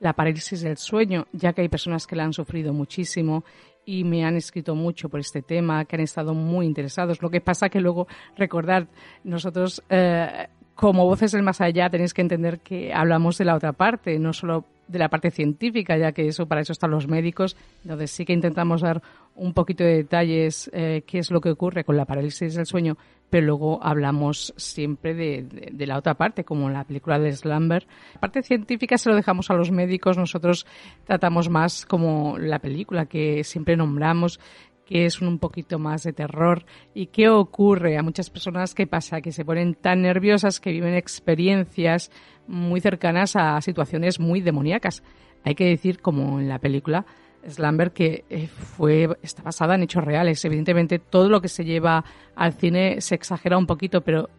la 0.00 0.12
parálisis 0.12 0.60
del 0.62 0.76
sueño, 0.76 1.26
ya 1.32 1.52
que 1.52 1.62
hay 1.62 1.68
personas 1.68 2.06
que 2.06 2.16
la 2.16 2.24
han 2.24 2.32
sufrido 2.32 2.72
muchísimo 2.72 3.44
y 3.84 4.04
me 4.04 4.24
han 4.24 4.36
escrito 4.36 4.74
mucho 4.74 5.08
por 5.08 5.20
este 5.20 5.42
tema, 5.42 5.84
que 5.84 5.96
han 5.96 6.02
estado 6.02 6.34
muy 6.34 6.66
interesados. 6.66 7.22
Lo 7.22 7.30
que 7.30 7.40
pasa 7.40 7.68
que 7.68 7.80
luego, 7.80 8.08
recordar, 8.36 8.88
nosotros 9.24 9.82
eh, 9.88 10.48
como 10.74 11.04
voces 11.06 11.32
del 11.32 11.42
más 11.42 11.60
allá 11.60 11.88
tenéis 11.88 12.12
que 12.12 12.22
entender 12.22 12.60
que 12.60 12.92
hablamos 12.92 13.38
de 13.38 13.44
la 13.44 13.54
otra 13.54 13.72
parte, 13.72 14.18
no 14.18 14.32
solo 14.32 14.64
de 14.88 14.98
la 14.98 15.08
parte 15.08 15.30
científica, 15.30 15.96
ya 15.96 16.12
que 16.12 16.28
eso 16.28 16.46
para 16.46 16.60
eso 16.60 16.72
están 16.72 16.90
los 16.90 17.08
médicos. 17.08 17.56
Entonces 17.82 18.10
sí 18.10 18.24
que 18.24 18.32
intentamos 18.32 18.80
dar 18.80 19.02
un 19.34 19.52
poquito 19.52 19.84
de 19.84 19.96
detalles 19.96 20.70
eh, 20.72 21.02
qué 21.06 21.18
es 21.18 21.30
lo 21.30 21.40
que 21.40 21.50
ocurre 21.50 21.84
con 21.84 21.96
la 21.96 22.04
parálisis 22.04 22.54
del 22.54 22.66
sueño, 22.66 22.96
pero 23.28 23.46
luego 23.46 23.80
hablamos 23.82 24.54
siempre 24.56 25.14
de, 25.14 25.42
de, 25.72 25.86
la 25.86 25.98
otra 25.98 26.14
parte, 26.14 26.44
como 26.44 26.68
en 26.68 26.74
la 26.74 26.84
película 26.84 27.18
de 27.18 27.32
Slumber. 27.32 27.86
La 28.14 28.20
parte 28.20 28.42
científica 28.42 28.96
se 28.98 29.10
lo 29.10 29.16
dejamos 29.16 29.50
a 29.50 29.54
los 29.54 29.70
médicos, 29.70 30.16
nosotros 30.16 30.66
tratamos 31.04 31.48
más 31.48 31.86
como 31.86 32.38
la 32.38 32.60
película 32.60 33.06
que 33.06 33.44
siempre 33.44 33.76
nombramos, 33.76 34.40
que 34.86 35.04
es 35.04 35.20
un 35.20 35.38
poquito 35.38 35.78
más 35.78 36.04
de 36.04 36.12
terror. 36.12 36.64
¿Y 36.94 37.06
qué 37.06 37.28
ocurre 37.28 37.98
a 37.98 38.02
muchas 38.02 38.30
personas? 38.30 38.74
¿Qué 38.74 38.86
pasa? 38.86 39.20
Que 39.20 39.32
se 39.32 39.44
ponen 39.44 39.74
tan 39.74 40.02
nerviosas 40.02 40.60
que 40.60 40.70
viven 40.70 40.94
experiencias 40.94 42.10
muy 42.46 42.80
cercanas 42.80 43.34
a 43.36 43.60
situaciones 43.60 44.20
muy 44.20 44.40
demoníacas. 44.40 45.02
Hay 45.44 45.54
que 45.54 45.66
decir, 45.66 46.00
como 46.00 46.40
en 46.40 46.48
la 46.48 46.60
película 46.60 47.04
Slumber, 47.46 47.92
que 47.92 48.24
eh, 48.30 48.46
fue, 48.46 49.08
está 49.22 49.42
basada 49.42 49.74
en 49.74 49.82
hechos 49.82 50.04
reales. 50.04 50.44
Evidentemente, 50.44 50.98
todo 50.98 51.28
lo 51.28 51.40
que 51.40 51.48
se 51.48 51.64
lleva 51.64 52.04
al 52.34 52.54
cine 52.54 53.00
se 53.00 53.16
exagera 53.16 53.58
un 53.58 53.66
poquito, 53.66 54.02
pero 54.02 54.30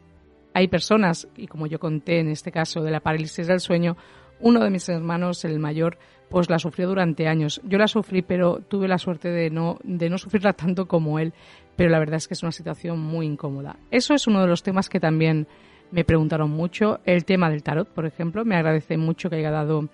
hay 0.54 0.68
personas, 0.68 1.28
y 1.36 1.48
como 1.48 1.68
yo 1.68 1.80
conté 1.80 2.20
en 2.20 2.30
este 2.30 2.52
caso 2.52 2.82
de 2.82 2.92
la 2.92 3.02
parálisis 3.02 3.48
del 3.48 3.60
sueño, 3.60 3.98
uno 4.40 4.64
de 4.64 4.70
mis 4.70 4.88
hermanos, 4.90 5.46
el 5.46 5.60
mayor, 5.60 5.98
pues 6.30 6.50
la 6.50 6.60
sufrió 6.60 6.88
durante 6.88 7.28
años. 7.28 7.62
Yo 7.64 7.78
la 7.78 7.88
sufrí, 7.88 8.22
pero 8.22 8.60
tuve 8.60 8.88
la 8.88 8.98
suerte 8.98 9.30
de 9.30 9.50
no, 9.50 9.80
de 9.84 10.10
no 10.10 10.18
sufrirla 10.18 10.54
tanto 10.54 10.88
como 10.88 11.20
él. 11.20 11.34
Pero 11.76 11.90
la 11.90 12.00
verdad 12.00 12.18
es 12.18 12.28
que 12.28 12.34
es 12.34 12.44
una 12.44 12.52
situación 12.52 13.00
muy 13.00 13.26
incómoda. 13.26 13.78
Eso 13.92 14.14
es 14.14 14.28
uno 14.28 14.42
de 14.42 14.48
los 14.48 14.64
temas 14.64 14.90
que 14.90 15.00
también 15.00 15.48
me 15.92 16.04
preguntaron 16.04 16.50
mucho. 16.50 17.00
El 17.06 17.24
tema 17.26 17.50
del 17.50 17.64
tarot, 17.64 17.88
por 17.88 18.06
ejemplo, 18.06 18.44
me 18.46 18.56
agradece 18.56 18.98
mucho 18.98 19.30
que 19.30 19.38
haya 19.38 19.52
dado 19.52 19.88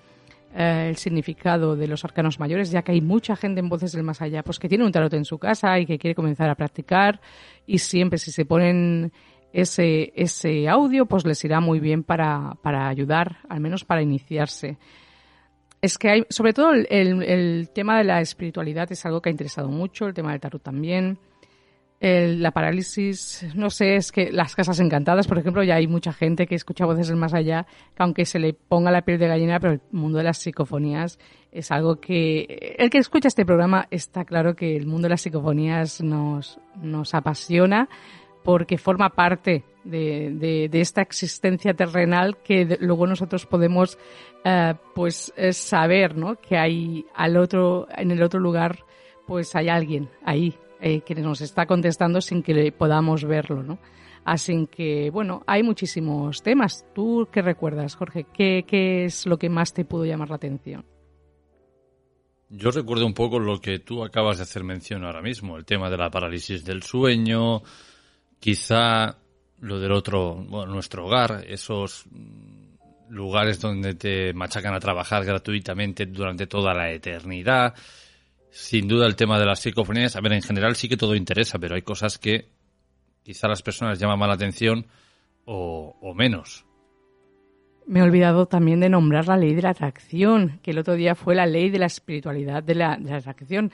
eh, 0.55 0.87
el 0.89 0.97
significado 0.97 1.75
de 1.75 1.87
los 1.87 2.05
arcanos 2.05 2.39
mayores, 2.39 2.71
ya 2.71 2.83
que 2.83 2.91
hay 2.91 3.01
mucha 3.01 3.35
gente 3.35 3.59
en 3.59 3.69
Voces 3.69 3.91
del 3.91 4.03
Más 4.03 4.21
Allá, 4.21 4.43
pues 4.43 4.59
que 4.59 4.69
tiene 4.69 4.85
un 4.85 4.91
tarot 4.91 5.13
en 5.13 5.25
su 5.25 5.37
casa 5.37 5.79
y 5.79 5.85
que 5.85 5.97
quiere 5.97 6.15
comenzar 6.15 6.49
a 6.49 6.55
practicar 6.55 7.21
y 7.65 7.79
siempre 7.79 8.19
si 8.19 8.31
se 8.31 8.45
ponen 8.45 9.11
ese, 9.51 10.13
ese 10.15 10.69
audio, 10.69 11.05
pues 11.05 11.25
les 11.25 11.43
irá 11.43 11.59
muy 11.59 11.79
bien 11.79 12.03
para, 12.03 12.55
para 12.61 12.87
ayudar, 12.87 13.37
al 13.49 13.59
menos 13.61 13.83
para 13.83 14.01
iniciarse. 14.01 14.77
Es 15.83 15.97
que 15.97 16.09
hay, 16.09 16.25
sobre 16.29 16.53
todo 16.53 16.71
el, 16.71 16.87
el, 16.89 17.69
tema 17.73 17.97
de 17.97 18.05
la 18.05 18.21
espiritualidad 18.21 18.89
es 18.93 19.05
algo 19.05 19.21
que 19.21 19.27
ha 19.27 19.31
interesado 19.31 19.67
mucho, 19.67 20.07
el 20.07 20.13
tema 20.13 20.31
del 20.31 20.39
tarot 20.39 20.63
también. 20.63 21.19
La 21.99 22.51
parálisis, 22.51 23.45
no 23.53 23.69
sé, 23.69 23.97
es 23.97 24.13
que 24.13 24.31
las 24.31 24.55
casas 24.55 24.79
encantadas, 24.79 25.27
por 25.27 25.39
ejemplo, 25.39 25.61
ya 25.61 25.75
hay 25.75 25.87
mucha 25.87 26.13
gente 26.13 26.47
que 26.47 26.55
escucha 26.55 26.85
voces 26.85 27.09
del 27.09 27.17
más 27.17 27.33
allá, 27.33 27.65
que 27.95 28.01
aunque 28.01 28.23
se 28.23 28.39
le 28.39 28.53
ponga 28.53 28.91
la 28.91 29.01
piel 29.01 29.19
de 29.19 29.27
gallina, 29.27 29.59
pero 29.59 29.73
el 29.73 29.81
mundo 29.91 30.19
de 30.19 30.23
las 30.23 30.37
psicofonías 30.37 31.19
es 31.51 31.69
algo 31.69 31.97
que 31.97 32.75
el 32.77 32.89
que 32.89 32.99
escucha 32.99 33.27
este 33.27 33.45
programa 33.45 33.87
está 33.91 34.23
claro 34.23 34.55
que 34.55 34.77
el 34.77 34.85
mundo 34.85 35.07
de 35.07 35.09
las 35.09 35.21
psicofonías 35.21 36.01
nos, 36.01 36.61
nos 36.81 37.13
apasiona 37.13 37.89
porque 38.43 38.77
forma 38.77 39.09
parte 39.09 39.63
de, 39.83 40.69
de, 40.69 40.81
esta 40.81 41.01
existencia 41.01 41.73
terrenal 41.73 42.37
que 42.43 42.77
luego 42.79 43.07
nosotros 43.07 43.45
podemos 43.45 43.97
uh, 44.45 44.75
pues 44.93 45.33
eh, 45.35 45.51
saber 45.53 46.15
¿no? 46.15 46.39
que 46.39 46.57
hay 46.57 47.05
al 47.15 47.37
otro 47.37 47.87
en 47.95 48.11
el 48.11 48.23
otro 48.23 48.39
lugar 48.39 48.79
pues 49.27 49.55
hay 49.55 49.69
alguien 49.69 50.09
ahí 50.23 50.55
eh, 50.79 51.01
que 51.01 51.15
nos 51.15 51.41
está 51.41 51.65
contestando 51.65 52.21
sin 52.21 52.43
que 52.43 52.71
podamos 52.71 53.25
verlo 53.25 53.61
¿no? 53.61 53.79
así 54.23 54.67
que 54.67 55.09
bueno 55.11 55.43
hay 55.47 55.63
muchísimos 55.63 56.41
temas 56.41 56.85
tú 56.93 57.27
qué 57.31 57.41
recuerdas 57.41 57.95
Jorge 57.95 58.25
qué, 58.33 58.63
qué 58.65 59.05
es 59.05 59.25
lo 59.25 59.37
que 59.37 59.49
más 59.49 59.73
te 59.73 59.83
pudo 59.83 60.05
llamar 60.05 60.29
la 60.29 60.37
atención 60.37 60.85
yo 62.55 62.69
recuerdo 62.69 63.07
un 63.07 63.15
poco 63.15 63.39
lo 63.39 63.59
que 63.59 63.79
tú 63.79 64.03
acabas 64.03 64.37
de 64.37 64.43
hacer 64.43 64.63
mención 64.63 65.03
ahora 65.03 65.23
mismo, 65.23 65.57
el 65.57 65.65
tema 65.65 65.89
de 65.89 65.97
la 65.97 66.11
parálisis 66.11 66.63
del 66.63 66.83
sueño, 66.83 67.63
Quizá 68.43 69.15
lo 69.61 69.79
del 69.79 69.93
otro, 69.93 70.35
bueno, 70.35 70.73
nuestro 70.73 71.05
hogar, 71.05 71.45
esos 71.47 72.03
lugares 73.07 73.61
donde 73.61 73.93
te 73.95 74.33
machacan 74.33 74.73
a 74.73 74.81
trabajar 74.81 75.23
gratuitamente 75.23 76.07
durante 76.07 76.45
toda 76.45 76.73
la 76.73 76.91
eternidad. 76.91 77.73
Sin 78.51 78.89
duda 78.89 79.05
el 79.05 79.15
tema 79.15 79.39
de 79.39 79.45
las 79.45 79.61
psicofonías, 79.61 80.17
a 80.17 80.19
ver, 80.19 80.33
en 80.33 80.41
general 80.41 80.75
sí 80.75 80.89
que 80.89 80.97
todo 80.97 81.15
interesa, 81.15 81.57
pero 81.57 81.75
hay 81.75 81.83
cosas 81.83 82.17
que 82.17 82.49
quizá 83.23 83.47
las 83.47 83.61
personas 83.61 83.97
llaman 83.97 84.19
más 84.19 84.31
atención 84.31 84.87
o, 85.45 86.13
menos. 86.13 86.65
Me 87.87 87.99
he 87.99 88.03
olvidado 88.03 88.47
también 88.47 88.81
de 88.81 88.89
nombrar 88.89 89.25
la 89.25 89.37
ley 89.37 89.55
de 89.55 89.61
la 89.61 89.69
atracción, 89.69 90.59
que 90.61 90.71
el 90.71 90.79
otro 90.79 90.95
día 90.95 91.15
fue 91.15 91.33
la 91.33 91.45
ley 91.45 91.69
de 91.69 91.79
la 91.79 91.85
espiritualidad 91.85 92.61
de 92.61 92.75
la 92.75 92.91
atracción 92.91 93.71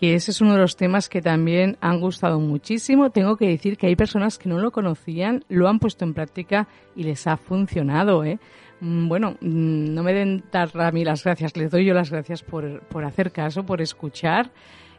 que 0.00 0.14
ese 0.14 0.30
es 0.30 0.40
uno 0.40 0.54
de 0.54 0.60
los 0.60 0.76
temas 0.76 1.10
que 1.10 1.20
también 1.20 1.76
han 1.82 2.00
gustado 2.00 2.40
muchísimo. 2.40 3.10
Tengo 3.10 3.36
que 3.36 3.48
decir 3.48 3.76
que 3.76 3.86
hay 3.86 3.96
personas 3.96 4.38
que 4.38 4.48
no 4.48 4.58
lo 4.58 4.70
conocían, 4.70 5.44
lo 5.50 5.68
han 5.68 5.78
puesto 5.78 6.06
en 6.06 6.14
práctica 6.14 6.68
y 6.96 7.02
les 7.02 7.26
ha 7.26 7.36
funcionado. 7.36 8.24
¿eh? 8.24 8.38
Mm, 8.80 9.08
bueno, 9.08 9.32
mm, 9.42 9.92
no 9.92 10.02
me 10.02 10.14
den 10.14 10.42
a 10.52 10.90
mí 10.90 11.04
las 11.04 11.22
gracias, 11.22 11.54
les 11.54 11.70
doy 11.70 11.84
yo 11.84 11.92
las 11.92 12.10
gracias 12.10 12.42
por, 12.42 12.80
por 12.84 13.04
hacer 13.04 13.30
caso, 13.30 13.66
por 13.66 13.82
escuchar 13.82 14.50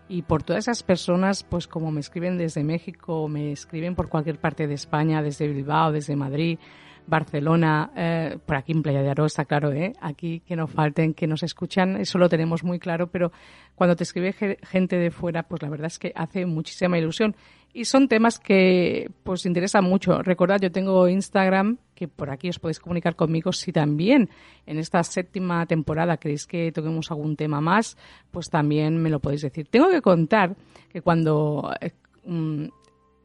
y 0.08 0.22
por 0.22 0.44
todas 0.44 0.66
esas 0.66 0.84
personas, 0.84 1.42
pues 1.42 1.68
como 1.68 1.90
me 1.90 2.00
escriben 2.02 2.38
desde 2.38 2.64
México, 2.64 3.28
me 3.28 3.54
escriben 3.54 3.96
por 3.96 4.08
cualquier 4.08 4.38
parte 4.38 4.68
de 4.68 4.76
España, 4.76 5.24
desde 5.24 5.48
Bilbao, 5.48 5.92
desde 5.92 6.16
Madrid, 6.16 6.60
Barcelona, 7.08 7.92
eh, 7.96 8.38
por 8.46 8.56
aquí 8.56 8.72
en 8.72 8.84
Playa 8.84 9.02
de 9.02 9.10
Aro, 9.10 9.26
está 9.26 9.46
claro, 9.46 9.72
¿eh? 9.72 9.94
aquí 10.02 10.42
que 10.42 10.56
no 10.56 10.68
falten, 10.68 11.14
que 11.14 11.28
nos 11.28 11.44
escuchan, 11.44 11.98
eso 11.98 12.18
lo 12.18 12.30
tenemos 12.30 12.64
muy 12.64 12.80
claro, 12.80 13.08
pero 13.08 13.32
cuando 13.76 13.96
te 13.96 14.04
escribe 14.04 14.34
gente 14.64 14.98
de 14.98 15.12
fuera, 15.12 15.44
pues 15.44 15.62
la 15.62 15.70
verdad 15.70 15.88
es 15.88 16.00
que 16.00 16.12
hace 16.16 16.46
muchísima 16.46 16.98
ilusión. 16.98 17.36
Y 17.74 17.86
son 17.86 18.10
temas 18.10 18.38
que 18.38 19.10
pues 19.24 19.46
interesan 19.46 19.86
mucho. 19.86 20.22
Recordad, 20.22 20.60
yo 20.60 20.72
tengo 20.72 21.08
Instagram, 21.08 21.78
que 21.96 22.10
por 22.10 22.30
aquí 22.30 22.50
os 22.50 22.60
podéis 22.60 22.80
comunicar 22.80 23.16
conmigo. 23.16 23.54
Si 23.54 23.72
también 23.72 24.30
en 24.66 24.78
esta 24.78 25.02
séptima 25.04 25.66
temporada 25.66 26.18
queréis 26.18 26.48
que 26.48 26.72
toquemos 26.74 27.12
algún 27.12 27.38
tema 27.38 27.62
más, 27.62 27.98
pues 28.30 28.50
también 28.50 28.98
me 28.98 29.10
lo 29.10 29.20
podéis 29.20 29.44
decir. 29.44 29.68
Tengo 29.70 29.90
que 29.90 30.02
contar 30.02 30.58
que 30.90 31.02
cuando 31.02 31.72
eh, 31.80 31.92
mm, 32.26 32.66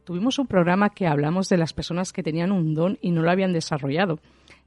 tuvimos 0.07 0.39
un 0.39 0.47
programa 0.47 0.91
que 0.91 1.07
hablamos 1.07 1.49
de 1.49 1.59
las 1.59 1.73
personas 1.73 2.13
que 2.13 2.23
tenían 2.23 2.53
un 2.53 2.75
don 2.75 2.97
y 3.03 3.11
no 3.11 3.23
lo 3.23 3.31
habían 3.31 3.53
desarrollado. 3.53 4.21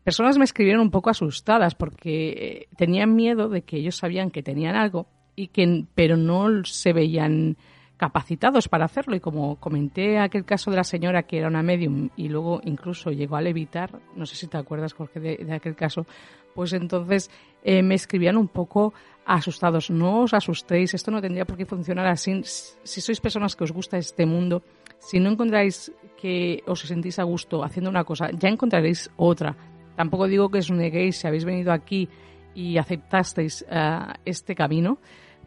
Personas 0.04 0.38
me 0.38 0.44
escribieron 0.44 0.82
un 0.82 0.92
poco 0.92 1.10
asustadas 1.10 1.76
porque 1.76 2.30
eh, 2.30 2.68
tenían 2.76 3.16
miedo 3.16 3.48
de 3.48 3.62
que 3.64 3.78
ellos 3.78 3.96
sabían 3.96 4.32
que 4.32 4.44
tenían 4.44 4.76
algo 4.76 5.08
y 5.36 5.48
que 5.48 5.86
pero 5.96 6.18
no 6.18 6.66
se 6.66 6.92
veían 6.92 7.56
capacitados 7.96 8.68
para 8.68 8.86
hacerlo. 8.86 9.16
Y 9.16 9.22
como 9.22 9.56
comenté 9.56 10.20
aquel 10.20 10.44
caso 10.44 10.72
de 10.72 10.78
la 10.78 10.84
señora 10.84 11.24
que 11.24 11.38
era 11.38 11.48
una 11.48 11.64
medium 11.64 12.10
y 12.18 12.28
luego 12.28 12.60
incluso 12.66 13.12
llegó 13.12 13.38
a 13.38 13.42
levitar, 13.42 13.98
no 14.16 14.26
sé 14.26 14.36
si 14.36 14.48
te 14.48 14.58
acuerdas 14.58 14.94
Jorge 14.94 15.22
de, 15.22 15.54
aquel 15.54 15.76
caso, 15.76 16.06
pues 16.54 16.74
entonces 16.74 17.32
eh, 17.64 17.82
me 17.82 17.96
escribían 17.96 18.36
un 18.36 18.50
poco 18.50 18.94
asustados, 19.26 19.92
no 19.92 20.24
os 20.24 20.34
asustéis, 20.34 20.94
esto 20.94 21.12
no 21.12 21.22
tendría 21.22 21.46
por 21.46 21.56
qué 21.56 21.66
funcionar 21.66 22.08
así, 22.08 22.42
si 22.44 23.00
sois 23.00 23.22
personas 23.22 23.56
que 23.56 23.64
os 23.64 23.72
gusta 23.72 23.98
este 23.98 24.26
mundo, 24.26 24.64
si 25.00 25.20
no 25.20 25.30
encontráis 25.30 25.92
que 26.20 26.64
os 26.68 26.82
sentís 26.82 27.18
a 27.20 27.24
gusto 27.24 27.64
haciendo 27.64 27.90
una 27.90 28.04
cosa, 28.04 28.30
ya 28.32 28.50
encontraréis 28.50 29.10
otra. 29.16 29.56
Tampoco 29.96 30.28
digo 30.28 30.50
que 30.50 30.60
os 30.60 30.72
neguéis 30.72 31.18
si 31.18 31.28
habéis 31.28 31.46
venido 31.46 31.72
aquí 31.72 32.08
y 32.54 32.78
aceptasteis 32.78 33.66
eh, 33.70 34.00
este 34.26 34.56
camino, 34.56 35.00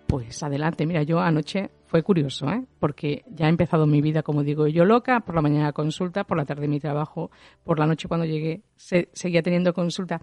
pues 0.07 0.43
adelante. 0.43 0.87
Mira, 0.87 1.03
yo 1.03 1.21
anoche 1.21 1.71
fue 1.87 2.03
curioso, 2.03 2.49
¿eh? 2.51 2.65
porque 2.79 3.23
ya 3.29 3.47
he 3.47 3.49
empezado 3.51 3.87
mi 3.87 4.01
vida, 4.01 4.23
como 4.23 4.43
digo 4.43 4.67
yo, 4.67 4.85
loca, 4.85 5.21
por 5.21 5.35
la 5.35 5.43
mañana 5.43 5.73
consulta, 5.73 6.25
por 6.25 6.39
la 6.39 6.45
tarde 6.45 6.69
mi 6.69 6.81
trabajo, 6.81 7.31
por 7.65 7.79
la 7.79 7.87
noche 7.87 8.09
cuando 8.09 8.27
llegué 8.27 8.63
seguía 8.77 9.43
teniendo 9.43 9.75
consulta 9.75 10.21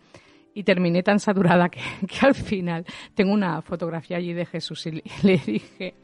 y 0.53 0.64
terminé 0.64 1.03
tan 1.03 1.19
saturada 1.19 1.69
que, 1.69 1.80
que, 2.08 2.25
al 2.25 2.33
final 2.33 2.85
tengo 3.14 3.33
una 3.33 3.61
fotografía 3.61 4.17
allí 4.17 4.33
de 4.33 4.45
Jesús 4.45 4.85
y 4.88 5.03
le 5.24 5.38
dije, 5.38 5.95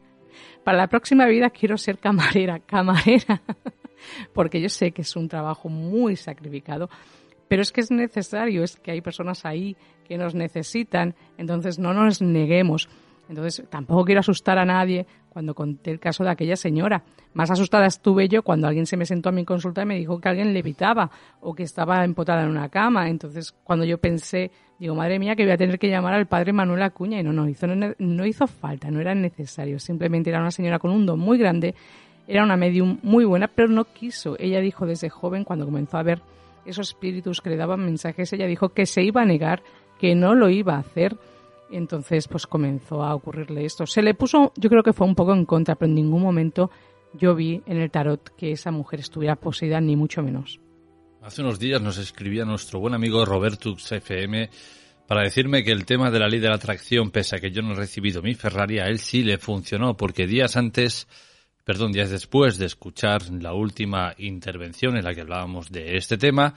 para 0.64 0.78
la 0.78 0.88
próxima 0.88 1.26
vida 1.26 1.50
quiero 1.50 1.76
ser 1.76 1.98
camarera, 1.98 2.60
camarera. 2.60 3.42
porque 4.32 4.60
yo 4.60 4.68
sé 4.68 4.92
que 4.92 5.02
es 5.02 5.16
un 5.16 5.28
trabajo 5.28 5.68
muy 5.68 6.16
sacrificado, 6.16 6.88
pero 7.48 7.62
es 7.62 7.72
que 7.72 7.80
es 7.80 7.90
necesario, 7.90 8.62
es 8.64 8.76
que 8.76 8.90
hay 8.90 9.00
personas 9.00 9.44
ahí 9.44 9.76
que 10.06 10.18
nos 10.18 10.34
necesitan, 10.34 11.14
entonces 11.38 11.78
no 11.78 11.92
nos 11.92 12.20
neguemos. 12.20 12.88
Entonces 13.28 13.64
tampoco 13.68 14.04
quiero 14.04 14.20
asustar 14.20 14.58
a 14.58 14.64
nadie 14.64 15.06
cuando 15.28 15.54
conté 15.54 15.90
el 15.90 16.00
caso 16.00 16.24
de 16.24 16.30
aquella 16.30 16.56
señora. 16.56 17.02
Más 17.34 17.50
asustada 17.50 17.86
estuve 17.86 18.28
yo 18.28 18.42
cuando 18.42 18.66
alguien 18.66 18.86
se 18.86 18.96
me 18.96 19.04
sentó 19.04 19.28
a 19.28 19.32
mi 19.32 19.44
consulta 19.44 19.82
y 19.82 19.86
me 19.86 19.98
dijo 19.98 20.20
que 20.20 20.28
alguien 20.28 20.54
levitaba 20.54 21.10
o 21.40 21.54
que 21.54 21.64
estaba 21.64 22.04
empotada 22.04 22.42
en 22.42 22.48
una 22.48 22.68
cama. 22.68 23.10
Entonces 23.10 23.54
cuando 23.64 23.84
yo 23.84 23.98
pensé, 23.98 24.50
digo, 24.78 24.94
madre 24.94 25.18
mía, 25.18 25.36
que 25.36 25.44
voy 25.44 25.52
a 25.52 25.56
tener 25.58 25.78
que 25.78 25.90
llamar 25.90 26.14
al 26.14 26.26
padre 26.26 26.52
Manuel 26.52 26.82
Acuña 26.82 27.20
y 27.20 27.22
no, 27.22 27.32
no 27.32 27.48
hizo, 27.48 27.66
no 27.66 28.26
hizo 28.26 28.46
falta, 28.46 28.90
no 28.90 29.00
era 29.00 29.14
necesario. 29.14 29.78
Simplemente 29.78 30.30
era 30.30 30.40
una 30.40 30.50
señora 30.50 30.78
con 30.78 30.90
un 30.90 31.04
don 31.04 31.18
muy 31.18 31.36
grande, 31.36 31.74
era 32.26 32.42
una 32.42 32.56
medium 32.56 32.98
muy 33.02 33.24
buena, 33.24 33.48
pero 33.48 33.68
no 33.68 33.84
quiso. 33.84 34.36
Ella 34.38 34.60
dijo 34.60 34.86
desde 34.86 35.10
joven, 35.10 35.44
cuando 35.44 35.66
comenzó 35.66 35.98
a 35.98 36.02
ver 36.02 36.22
esos 36.64 36.88
espíritus 36.88 37.40
que 37.40 37.50
le 37.50 37.56
daban 37.56 37.84
mensajes, 37.84 38.32
ella 38.32 38.46
dijo 38.46 38.70
que 38.70 38.86
se 38.86 39.02
iba 39.02 39.22
a 39.22 39.24
negar, 39.24 39.62
que 39.98 40.14
no 40.14 40.34
lo 40.34 40.48
iba 40.48 40.74
a 40.74 40.78
hacer. 40.78 41.16
Entonces, 41.70 42.28
pues 42.28 42.46
comenzó 42.46 43.02
a 43.02 43.14
ocurrirle 43.14 43.64
esto. 43.64 43.86
Se 43.86 44.02
le 44.02 44.14
puso, 44.14 44.52
yo 44.56 44.70
creo 44.70 44.82
que 44.82 44.92
fue 44.92 45.06
un 45.06 45.14
poco 45.14 45.32
en 45.32 45.44
contra, 45.44 45.74
pero 45.74 45.88
en 45.88 45.94
ningún 45.94 46.22
momento 46.22 46.70
yo 47.12 47.34
vi 47.34 47.62
en 47.66 47.78
el 47.78 47.90
tarot 47.90 48.34
que 48.36 48.52
esa 48.52 48.70
mujer 48.70 49.00
estuviera 49.00 49.36
poseída, 49.36 49.80
ni 49.80 49.96
mucho 49.96 50.22
menos. 50.22 50.60
Hace 51.22 51.42
unos 51.42 51.58
días 51.58 51.82
nos 51.82 51.98
escribía 51.98 52.44
nuestro 52.44 52.78
buen 52.78 52.94
amigo 52.94 53.24
Roberto 53.24 53.74
FM 53.90 54.48
para 55.08 55.22
decirme 55.22 55.64
que 55.64 55.72
el 55.72 55.84
tema 55.84 56.10
de 56.10 56.18
la 56.18 56.28
ley 56.28 56.40
de 56.40 56.48
la 56.48 56.56
atracción, 56.56 57.10
pese 57.10 57.36
a 57.36 57.40
que 57.40 57.50
yo 57.50 57.62
no 57.62 57.72
he 57.72 57.76
recibido 57.76 58.22
mi 58.22 58.34
Ferrari, 58.34 58.78
a 58.78 58.86
él 58.86 58.98
sí 58.98 59.22
le 59.22 59.38
funcionó, 59.38 59.96
porque 59.96 60.26
días 60.26 60.56
antes 60.56 61.08
perdón, 61.66 61.90
días 61.90 62.10
después 62.10 62.58
de 62.58 62.66
escuchar 62.66 63.22
la 63.42 63.52
última 63.52 64.14
intervención 64.18 64.96
en 64.96 65.02
la 65.02 65.12
que 65.12 65.22
hablábamos 65.22 65.68
de 65.68 65.96
este 65.96 66.16
tema, 66.16 66.54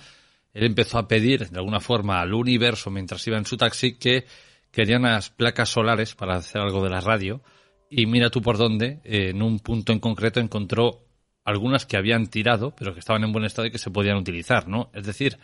él 0.53 0.65
empezó 0.65 0.99
a 0.99 1.07
pedir 1.07 1.49
de 1.49 1.57
alguna 1.57 1.79
forma 1.79 2.21
al 2.21 2.31
universo 2.31 2.91
mientras 2.91 3.25
iba 3.25 3.35
en 3.35 3.45
su 3.45 3.57
taxi 3.57 3.95
que 3.95 4.25
quería 4.71 4.97
unas 4.97 5.29
placas 5.29 5.69
solares 5.69 6.15
para 6.15 6.35
hacer 6.35 6.61
algo 6.61 6.83
de 6.83 6.89
la 6.89 7.01
radio 7.01 7.41
y 7.89 8.05
mira 8.05 8.29
tú 8.29 8.41
por 8.41 8.57
dónde, 8.57 8.99
en 9.03 9.41
un 9.41 9.59
punto 9.59 9.93
en 9.93 9.99
concreto 9.99 10.39
encontró 10.39 11.05
algunas 11.43 11.85
que 11.85 11.97
habían 11.97 12.27
tirado, 12.27 12.75
pero 12.75 12.93
que 12.93 12.99
estaban 12.99 13.23
en 13.23 13.31
buen 13.31 13.45
estado 13.45 13.67
y 13.67 13.71
que 13.71 13.79
se 13.79 13.89
podían 13.89 14.17
utilizar, 14.17 14.67
¿no? 14.67 14.91
Es 14.93 15.05
decir, 15.05 15.37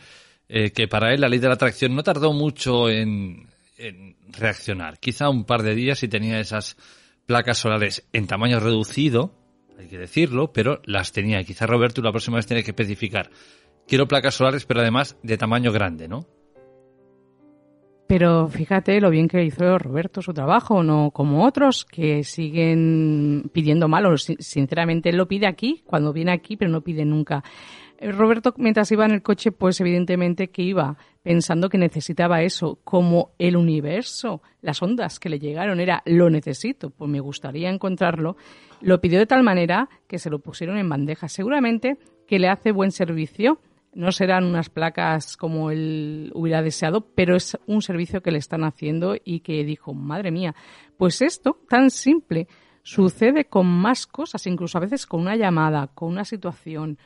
eh, 0.48 0.72
que 0.72 0.88
para 0.88 1.14
él 1.14 1.22
la 1.22 1.30
ley 1.30 1.40
de 1.40 1.48
la 1.48 1.56
atracción 1.56 1.96
no 1.96 2.04
tardó 2.04 2.34
mucho 2.34 2.90
en, 2.90 3.48
en 3.78 4.16
reaccionar. 4.30 5.00
Quizá 5.00 5.30
un 5.30 5.46
par 5.46 5.64
de 5.64 5.74
días 5.74 6.04
y 6.04 6.08
tenía 6.08 6.40
esas 6.40 6.78
placas 7.26 7.58
solares 7.58 8.08
en 8.14 8.28
tamaño 8.28 8.60
reducido, 8.60 9.34
hay 9.80 9.88
que 9.88 9.98
decirlo, 9.98 10.54
pero 10.54 10.82
las 10.86 11.12
tenía. 11.12 11.44
Quizá 11.44 11.66
Roberto 11.66 12.02
la 12.02 12.12
próxima 12.12 12.38
vez 12.38 12.46
tiene 12.46 12.64
que 12.64 12.72
especificar. 12.72 13.32
Quiero 13.88 14.08
placas 14.08 14.36
solares, 14.36 14.66
pero 14.66 14.82
además 14.82 15.18
de 15.24 15.38
tamaño 15.38 15.72
grande, 15.72 16.08
¿no? 16.08 16.28
Pero 18.08 18.48
fíjate 18.48 19.02
lo 19.02 19.10
bien 19.10 19.28
que 19.28 19.44
hizo 19.44 19.80
Roberto 19.80 20.22
su 20.22 20.34
trabajo, 20.34 20.84
no 20.84 21.10
como 21.12 21.46
otros 21.46 21.86
que 21.86 22.24
siguen 22.24 23.50
pidiendo 23.52 23.88
malo. 23.88 24.16
Sinceramente, 24.18 25.10
él 25.10 25.18
lo 25.18 25.28
pide 25.28 25.48
aquí, 25.48 25.82
cuando 25.86 26.14
viene 26.14 26.32
aquí, 26.32 26.56
pero 26.56 26.70
no 26.70 26.82
pide 26.82 27.04
nunca. 27.04 27.44
Eh, 27.98 28.12
Roberto, 28.12 28.54
mientras 28.58 28.92
iba 28.92 29.06
en 29.06 29.12
el 29.12 29.24
coche, 29.24 29.52
pues 29.52 29.80
evidentemente 29.82 30.50
que 30.50 30.62
iba 30.62 30.98
pensando 31.24 31.70
que 31.70 31.80
necesitaba 31.80 32.44
eso, 32.44 32.78
como 32.84 33.32
el 33.40 33.56
universo, 33.58 34.42
las 34.62 34.84
ondas 34.84 35.20
que 35.20 35.30
le 35.30 35.40
llegaron, 35.40 35.80
era 35.80 36.04
lo 36.06 36.30
necesito, 36.30 36.92
pues 36.92 37.10
me 37.10 37.20
gustaría 37.20 37.70
encontrarlo. 37.70 38.36
Lo 38.82 39.02
pidió 39.02 39.18
de 39.18 39.26
tal 39.26 39.42
manera 39.42 39.90
que 40.08 40.20
se 40.20 40.30
lo 40.30 40.40
pusieron 40.40 40.78
en 40.78 40.90
bandeja. 40.90 41.28
Seguramente 41.28 41.98
que 42.28 42.38
le 42.38 42.50
hace 42.50 42.72
buen 42.72 42.92
servicio. 42.92 43.60
No 43.96 44.12
serán 44.12 44.44
unas 44.44 44.70
placas 44.70 45.38
como 45.38 45.72
él 45.72 46.32
hubiera 46.36 46.62
deseado, 46.62 47.08
pero 47.16 47.36
es 47.36 47.58
un 47.66 47.82
servicio 47.82 48.22
que 48.22 48.32
le 48.32 48.38
están 48.38 48.64
haciendo 48.64 49.16
y 49.24 49.40
que 49.40 49.64
dijo, 49.64 49.94
madre 49.94 50.32
mía, 50.32 50.54
pues 50.98 51.22
esto 51.22 51.58
tan 51.68 51.90
simple 51.90 52.48
sucede 52.84 53.46
con 53.46 53.66
más 53.66 54.06
cosas, 54.06 54.46
incluso 54.46 54.78
a 54.78 54.82
veces 54.82 55.08
con 55.08 55.22
una 55.22 55.36
llamada, 55.36 55.88
con 55.88 56.10
una 56.10 56.24
situación, 56.24 57.00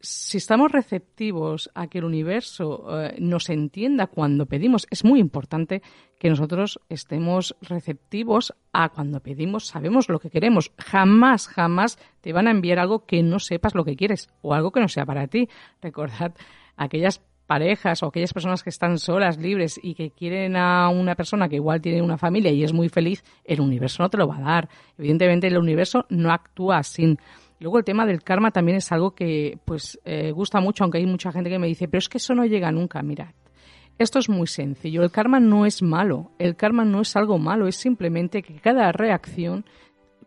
si 0.00 0.38
estamos 0.38 0.72
receptivos 0.72 1.70
a 1.74 1.86
que 1.86 1.98
el 1.98 2.04
universo 2.04 2.86
eh, 3.00 3.16
nos 3.18 3.48
entienda 3.50 4.06
cuando 4.06 4.46
pedimos, 4.46 4.86
es 4.90 5.04
muy 5.04 5.20
importante 5.20 5.82
que 6.18 6.28
nosotros 6.28 6.80
estemos 6.88 7.56
receptivos 7.60 8.54
a 8.72 8.88
cuando 8.88 9.20
pedimos, 9.20 9.66
sabemos 9.66 10.08
lo 10.08 10.18
que 10.18 10.30
queremos. 10.30 10.72
Jamás, 10.78 11.48
jamás 11.48 11.98
te 12.20 12.32
van 12.32 12.48
a 12.48 12.50
enviar 12.50 12.78
algo 12.78 13.06
que 13.06 13.22
no 13.22 13.38
sepas 13.38 13.74
lo 13.74 13.84
que 13.84 13.96
quieres 13.96 14.28
o 14.42 14.54
algo 14.54 14.72
que 14.72 14.80
no 14.80 14.88
sea 14.88 15.06
para 15.06 15.26
ti. 15.26 15.48
Recordad 15.80 16.34
aquellas 16.76 17.20
parejas 17.46 18.02
o 18.02 18.06
aquellas 18.06 18.32
personas 18.32 18.62
que 18.62 18.70
están 18.70 18.98
solas, 18.98 19.38
libres 19.38 19.78
y 19.82 19.94
que 19.94 20.10
quieren 20.10 20.56
a 20.56 20.88
una 20.88 21.14
persona 21.14 21.48
que 21.48 21.56
igual 21.56 21.80
tiene 21.80 22.02
una 22.02 22.18
familia 22.18 22.50
y 22.50 22.64
es 22.64 22.72
muy 22.72 22.88
feliz, 22.88 23.22
el 23.44 23.60
universo 23.60 24.02
no 24.02 24.10
te 24.10 24.16
lo 24.16 24.26
va 24.26 24.38
a 24.38 24.42
dar. 24.42 24.68
Evidentemente 24.98 25.46
el 25.46 25.58
universo 25.58 26.06
no 26.08 26.32
actúa 26.32 26.82
sin 26.82 27.18
Luego 27.64 27.78
el 27.78 27.84
tema 27.84 28.04
del 28.04 28.22
karma 28.22 28.50
también 28.50 28.76
es 28.76 28.92
algo 28.92 29.14
que 29.14 29.58
pues 29.64 29.98
eh, 30.04 30.32
gusta 30.32 30.60
mucho, 30.60 30.84
aunque 30.84 30.98
hay 30.98 31.06
mucha 31.06 31.32
gente 31.32 31.48
que 31.48 31.58
me 31.58 31.66
dice, 31.66 31.88
pero 31.88 31.98
es 31.98 32.10
que 32.10 32.18
eso 32.18 32.34
no 32.34 32.44
llega 32.44 32.70
nunca. 32.70 33.02
Mirad, 33.02 33.30
esto 33.98 34.18
es 34.18 34.28
muy 34.28 34.46
sencillo. 34.46 35.02
El 35.02 35.10
karma 35.10 35.40
no 35.40 35.64
es 35.64 35.80
malo. 35.80 36.32
El 36.38 36.56
karma 36.56 36.84
no 36.84 37.00
es 37.00 37.16
algo 37.16 37.38
malo. 37.38 37.66
Es 37.66 37.76
simplemente 37.76 38.42
que 38.42 38.56
cada 38.56 38.92
reacción, 38.92 39.64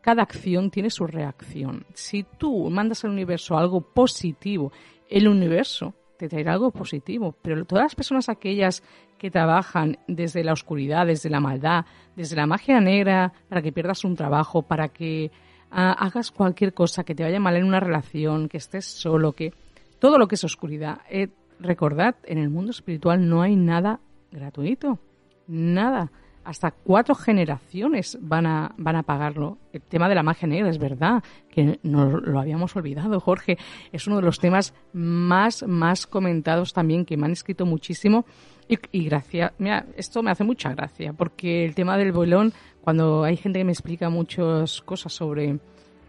cada 0.02 0.24
acción 0.24 0.72
tiene 0.72 0.90
su 0.90 1.06
reacción. 1.06 1.86
Si 1.94 2.24
tú 2.24 2.72
mandas 2.72 3.06
al 3.06 3.12
universo 3.12 3.56
algo 3.56 3.82
positivo, 3.82 4.72
el 5.08 5.28
universo 5.28 5.94
te 6.18 6.28
traerá 6.28 6.54
algo 6.54 6.72
positivo. 6.72 7.36
Pero 7.44 7.66
todas 7.66 7.86
las 7.86 7.96
personas 7.96 8.30
aquellas 8.30 8.82
que 9.20 9.30
trabajan 9.30 10.00
desde 10.08 10.44
la 10.44 10.54
oscuridad, 10.54 11.06
desde 11.06 11.30
la 11.30 11.40
maldad, 11.40 11.86
desde 12.16 12.36
la 12.36 12.48
magia 12.48 12.82
negra, 12.82 13.32
para 13.48 13.62
que 13.62 13.72
pierdas 13.72 14.04
un 14.06 14.16
trabajo, 14.16 14.64
para 14.64 14.90
que 14.90 15.30
hagas 15.70 16.32
cualquier 16.32 16.74
cosa, 16.74 17.04
que 17.04 17.16
te 17.16 17.24
vaya 17.24 17.40
mal 17.40 17.56
en 17.56 17.66
una 17.66 17.80
relación, 17.80 18.50
que 18.50 18.58
estés 18.58 18.86
solo, 18.86 19.34
que 19.34 19.54
todo 20.00 20.18
lo 20.18 20.28
que 20.28 20.36
es 20.36 20.44
oscuridad. 20.44 21.02
Eh, 21.10 21.30
recordad, 21.60 22.16
en 22.24 22.38
el 22.38 22.50
mundo 22.50 22.72
espiritual 22.72 23.28
no 23.28 23.42
hay 23.42 23.56
nada 23.56 24.00
gratuito, 24.32 25.00
nada. 25.48 26.12
Hasta 26.44 26.72
cuatro 26.72 27.14
generaciones 27.14 28.18
van 28.22 28.46
a, 28.46 28.74
van 28.78 28.96
a 28.96 29.04
pagarlo. 29.04 29.58
El 29.74 29.82
tema 29.82 30.08
de 30.08 30.16
la 30.16 30.24
magia 30.24 30.48
negra 30.48 30.70
es 30.70 30.78
verdad, 30.78 31.22
que 31.52 31.78
nos 31.84 32.24
lo 32.24 32.40
habíamos 32.40 32.74
olvidado, 32.78 33.20
Jorge. 33.20 33.58
Es 33.92 34.08
uno 34.08 34.18
de 34.18 34.22
los 34.22 34.40
temas 34.40 34.74
más, 34.94 35.64
más 35.68 36.08
comentados 36.08 36.72
también, 36.72 37.04
que 37.04 37.18
me 37.18 37.26
han 37.26 37.34
escrito 37.34 37.66
muchísimo. 37.66 38.26
Y, 38.70 38.78
y 38.94 39.06
gracias, 39.06 39.52
mira, 39.58 39.88
esto 39.98 40.24
me 40.24 40.32
hace 40.32 40.46
mucha 40.46 40.74
gracia, 40.74 41.12
porque 41.12 41.66
el 41.66 41.76
tema 41.76 41.98
del 41.98 42.14
bolón 42.14 42.54
cuando 42.88 43.26
hay 43.26 43.36
gente 43.36 43.60
que 43.60 43.66
me 43.66 43.74
explica 43.74 44.10
muchas 44.10 44.82
cosas 44.82 45.12
sobre, 45.12 45.60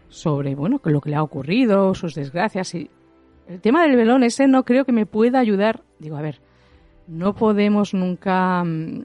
sobre 0.07 0.55
bueno, 0.55 0.79
lo 0.81 1.01
que 1.01 1.09
le 1.09 1.17
ha 1.17 1.23
ocurrido, 1.23 1.93
sus 1.93 2.15
desgracias, 2.15 2.73
y 2.73 2.89
el 3.49 3.59
tema 3.59 3.83
del 3.83 3.97
velón 3.97 4.23
ese 4.23 4.47
no 4.47 4.63
creo 4.63 4.85
que 4.85 4.93
me 4.93 5.05
pueda 5.05 5.39
ayudar. 5.39 5.83
Digo, 5.99 6.15
a 6.15 6.21
ver, 6.21 6.39
no 7.05 7.35
podemos 7.35 7.93
nunca 7.93 8.63
mm, 8.63 9.03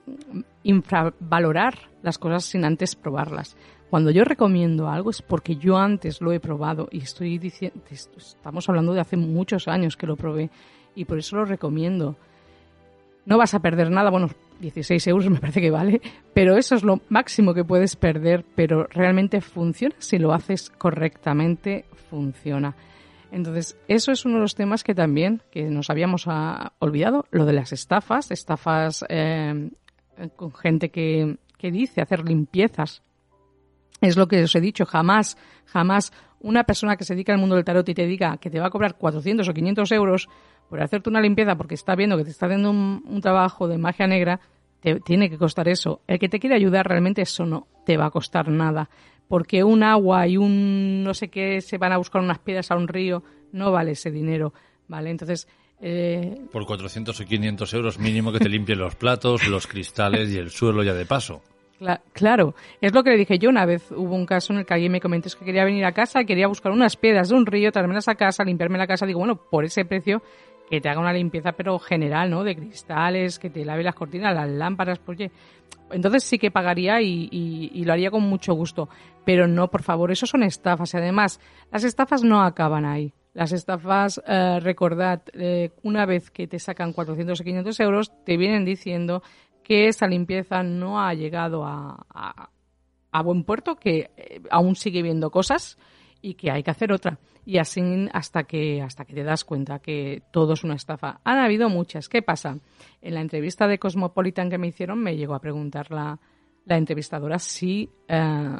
infravalorar 0.63 1.75
las 2.01 2.17
cosas 2.17 2.45
sin 2.45 2.65
antes 2.65 2.95
probarlas. 2.95 3.57
Cuando 3.91 4.13
yo 4.13 4.23
recomiendo 4.23 4.89
algo 4.89 5.11
es 5.11 5.21
porque 5.21 5.57
yo 5.57 5.77
antes 5.77 6.21
lo 6.21 6.31
he 6.31 6.39
probado 6.39 6.87
y 6.93 6.99
estoy 6.99 7.39
diciendo, 7.39 7.81
estamos 7.91 8.69
hablando 8.69 8.93
de 8.93 9.01
hace 9.01 9.17
muchos 9.17 9.67
años 9.67 9.97
que 9.97 10.07
lo 10.07 10.15
probé 10.15 10.49
y 10.95 11.07
por 11.07 11.19
eso 11.19 11.35
lo 11.35 11.45
recomiendo. 11.45 12.15
No 13.27 13.39
vas 13.39 13.55
a 13.55 13.61
perder 13.61 13.91
nada, 13.91 14.11
bueno, 14.11 14.29
16 14.61 15.07
euros 15.09 15.31
me 15.31 15.41
parece 15.41 15.61
que 15.61 15.71
vale, 15.71 16.01
pero 16.35 16.57
eso 16.57 16.75
es 16.75 16.83
lo 16.83 17.01
máximo 17.09 17.55
que 17.55 17.65
puedes 17.65 17.97
perder, 17.97 18.45
pero 18.55 18.87
realmente 18.87 19.41
funciona, 19.41 19.95
si 19.99 20.19
lo 20.19 20.33
haces 20.33 20.71
correctamente, 20.71 21.87
funciona. 22.11 22.77
Entonces, 23.33 23.77
eso 23.89 24.13
es 24.13 24.25
uno 24.25 24.37
de 24.37 24.43
los 24.43 24.55
temas 24.55 24.85
que 24.85 24.95
también 24.95 25.43
que 25.51 25.65
nos 25.65 25.91
habíamos 25.91 26.25
ah, 26.29 26.73
olvidado, 26.79 27.25
lo 27.31 27.47
de 27.47 27.53
las 27.53 27.73
estafas, 27.73 28.31
estafas 28.31 29.05
eh, 29.09 29.71
con 30.37 30.55
gente 30.55 30.91
que, 30.91 31.39
que 31.59 31.73
dice 31.73 32.01
hacer 32.01 32.29
limpiezas. 32.29 33.03
Es 34.01 34.17
lo 34.17 34.29
que 34.29 34.43
os 34.43 34.55
he 34.55 34.61
dicho, 34.61 34.85
jamás, 34.85 35.37
jamás 35.65 36.13
una 36.41 36.65
persona 36.65 36.97
que 36.97 37.05
se 37.05 37.15
dedica 37.15 37.33
al 37.33 37.41
mundo 37.41 37.57
del 37.57 37.65
tarot 37.65 37.89
y 37.89 37.95
te 37.95 38.07
diga 38.07 38.37
que 38.37 38.51
te 38.51 38.61
va 38.61 38.67
a 38.67 38.71
cobrar 38.71 38.97
400 38.99 39.49
o 39.49 39.55
500 39.55 39.93
euros 39.93 40.29
por 40.69 40.83
hacerte 40.83 41.11
una 41.11 41.21
limpieza 41.21 41.57
porque 41.57 41.75
está 41.75 41.95
viendo 41.95 42.17
que 42.17 42.25
te 42.25 42.31
está 42.31 42.47
haciendo 42.47 42.71
un, 42.71 43.21
trabajo 43.21 43.69
de 43.69 43.79
magia 43.79 44.07
negra, 44.07 44.41
te 44.81 45.01
tiene 45.01 45.31
que 45.31 45.39
costar 45.39 45.69
eso. 45.69 46.01
El 46.07 46.19
que 46.19 46.29
te 46.29 46.41
quiere 46.41 46.57
ayudar 46.57 46.87
realmente 46.89 47.23
eso 47.23 47.47
no 47.47 47.67
te 47.85 47.97
va 47.97 48.07
a 48.07 48.11
costar 48.11 48.49
nada. 48.49 48.89
Porque 49.29 49.65
un 49.65 49.83
agua 49.83 50.27
y 50.27 50.37
un 50.37 51.03
no 51.03 51.15
sé 51.15 51.29
qué 51.29 51.61
se 51.61 51.79
van 51.79 51.93
a 51.93 51.97
buscar 51.97 52.23
unas 52.23 52.39
piedras 52.39 52.71
a 52.71 52.77
un 52.77 52.89
río, 52.89 53.23
no 53.53 53.73
vale 53.73 53.93
ese 53.93 54.11
dinero. 54.11 54.53
¿Vale? 54.89 55.11
Entonces. 55.11 55.49
Eh... 55.81 56.41
Por 56.53 56.67
400 56.67 57.19
o 57.19 57.25
500 57.25 57.75
euros 57.75 57.99
mínimo 57.99 58.33
que 58.33 58.39
te 58.39 58.49
limpien 58.49 58.79
los 58.79 58.95
platos, 58.97 59.47
los 59.49 59.67
cristales 59.67 60.31
y 60.31 60.39
el 60.39 60.51
suelo 60.51 60.83
ya 60.83 60.95
de 60.95 61.07
paso. 61.07 61.43
claro, 62.13 62.55
es 62.81 62.93
lo 62.93 63.03
que 63.03 63.11
le 63.11 63.17
dije 63.17 63.39
yo 63.39 63.49
una 63.49 63.65
vez. 63.65 63.91
Hubo 63.91 64.15
un 64.15 64.27
caso 64.27 64.53
en 64.53 64.61
el 64.61 64.67
que 64.67 64.75
alguien 64.75 64.93
me 64.93 65.01
comentó 65.01 65.31
que 65.39 65.45
quería 65.45 65.65
venir 65.65 65.85
a 65.85 65.93
casa, 65.93 66.25
quería 66.25 66.49
buscar 66.49 66.73
unas 66.73 66.97
piedras 66.97 67.29
de 67.31 67.37
un 67.37 67.47
río, 67.47 67.73
traérmelas 67.73 68.09
a 68.09 68.15
casa, 68.15 68.45
limpiarme 68.45 68.79
la 68.79 68.87
casa. 68.87 69.07
Digo, 69.07 69.21
bueno, 69.21 69.37
por 69.37 69.65
ese 69.65 69.85
precio 69.85 70.23
que 70.69 70.81
te 70.81 70.89
haga 70.89 71.01
una 71.01 71.13
limpieza 71.13 71.53
pero 71.53 71.79
general, 71.79 72.31
¿no? 72.31 72.45
De 72.45 72.57
cristales, 72.57 73.39
que 73.39 73.51
te 73.51 73.65
lave 73.65 73.83
las 73.83 73.95
cortinas, 73.95 74.35
las 74.35 74.51
lámparas, 74.51 74.99
porque 74.99 75.31
entonces 75.91 76.25
sí 76.25 76.39
que 76.39 76.51
pagaría 76.51 77.01
y, 77.01 77.85
lo 77.85 77.93
haría 77.93 78.11
con 78.11 78.23
mucho 78.23 78.55
gusto. 78.55 78.89
Pero 79.25 79.47
no, 79.47 79.69
por 79.69 79.83
favor, 79.83 80.11
eso 80.11 80.27
son 80.27 80.43
estafas. 80.43 80.95
Y 80.95 80.97
además, 80.97 81.41
las 81.71 81.85
estafas 81.85 82.23
no 82.23 82.43
acaban 82.43 82.85
ahí. 82.85 83.13
Las 83.33 83.53
estafas, 83.53 84.23
eh, 84.27 84.61
recordad, 84.61 85.23
eh, 85.33 85.71
una 85.83 86.07
vez 86.07 86.31
que 86.31 86.47
te 86.47 86.59
sacan 86.59 86.93
400 86.93 87.41
o 87.41 87.45
500 87.45 87.81
euros, 87.81 88.13
te 88.25 88.37
vienen 88.37 88.65
diciendo 88.65 89.23
que 89.63 89.89
esa 89.89 90.07
limpieza 90.07 90.63
no 90.63 91.01
ha 91.01 91.15
llegado 91.15 91.65
a, 91.65 92.07
a, 93.11 93.23
buen 93.23 93.45
puerto, 93.45 93.77
que 93.77 94.11
eh, 94.17 94.43
aún 94.51 94.77
sigue 94.77 95.03
viendo 95.03 95.31
cosas 95.31 95.79
y 96.21 96.35
que 96.35 96.51
hay 96.51 96.63
que 96.63 96.71
hacer 96.71 96.93
otra. 96.93 97.19
Y 97.47 97.59
así 97.59 98.09
hasta 98.13 98.45
que, 98.45 98.81
hasta 98.81 99.05
que 99.05 99.15
te 99.15 99.23
das 99.23 99.45
cuenta 99.45 99.79
que 99.79 100.23
todo 100.31 100.55
es 100.55 100.65
una 100.65 100.75
estafa. 100.75 101.21
Han 101.25 101.39
habido 101.39 101.69
muchas. 101.69 102.09
¿Qué 102.09 102.23
pasa? 102.23 102.59
En 103.03 103.15
la 103.15 103.21
entrevista 103.21 103.69
de 103.69 103.79
Cosmopolitan 103.79 104.49
que 104.51 104.59
me 104.59 104.69
hicieron 104.69 105.03
me 105.03 105.17
llegó 105.17 105.35
a 105.35 105.41
preguntar 105.41 105.91
la, 105.91 106.19
la 106.65 106.77
entrevistadora 106.77 107.39
si 107.39 107.91
eh, 108.09 108.57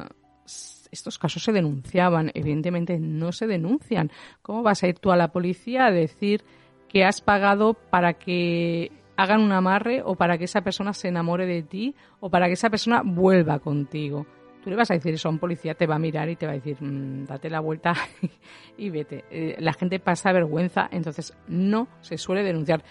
estos 0.91 1.17
casos 1.17 1.43
se 1.43 1.51
denunciaban. 1.51 2.31
Evidentemente 2.33 2.99
no 2.99 3.31
se 3.31 3.47
denuncian. 3.47 4.11
¿Cómo 4.41 4.63
vas 4.63 4.83
a 4.83 4.87
ir 4.87 4.99
tú 4.99 5.11
a 5.11 5.17
la 5.17 5.29
policía 5.29 5.87
a 5.87 5.91
decir 5.91 6.43
que 6.87 7.03
has 7.03 7.21
pagado 7.21 7.73
para 7.73 8.13
que 8.13 8.91
hagan 9.17 9.41
un 9.41 9.51
amarre 9.51 10.01
o 10.03 10.15
para 10.15 10.37
que 10.37 10.45
esa 10.45 10.61
persona 10.61 10.93
se 10.93 11.07
enamore 11.07 11.45
de 11.45 11.63
ti 11.63 11.95
o 12.19 12.29
para 12.29 12.47
que 12.47 12.53
esa 12.53 12.69
persona 12.69 13.01
vuelva 13.03 13.59
contigo? 13.59 14.25
Tú 14.65 14.71
le 14.71 14.77
vas 14.77 14.89
a 14.89 14.95
decir 14.95 15.13
eso 15.13 15.27
a 15.27 15.31
un 15.31 15.37
policía, 15.37 15.75
te 15.75 15.85
va 15.85 15.93
a 15.93 15.99
mirar 15.99 16.27
y 16.27 16.37
te 16.37 16.47
va 16.47 16.53
a 16.53 16.55
decir, 16.55 16.75
mm, 16.81 17.25
date 17.25 17.51
la 17.51 17.59
vuelta 17.59 17.93
y 18.79 18.89
vete. 18.89 19.23
Eh, 19.29 19.55
la 19.59 19.73
gente 19.73 19.99
pasa 19.99 20.31
vergüenza, 20.31 20.89
entonces 20.91 21.37
no 21.47 21.87
se 22.01 22.17
suele 22.17 22.41
denunciar. 22.41 22.83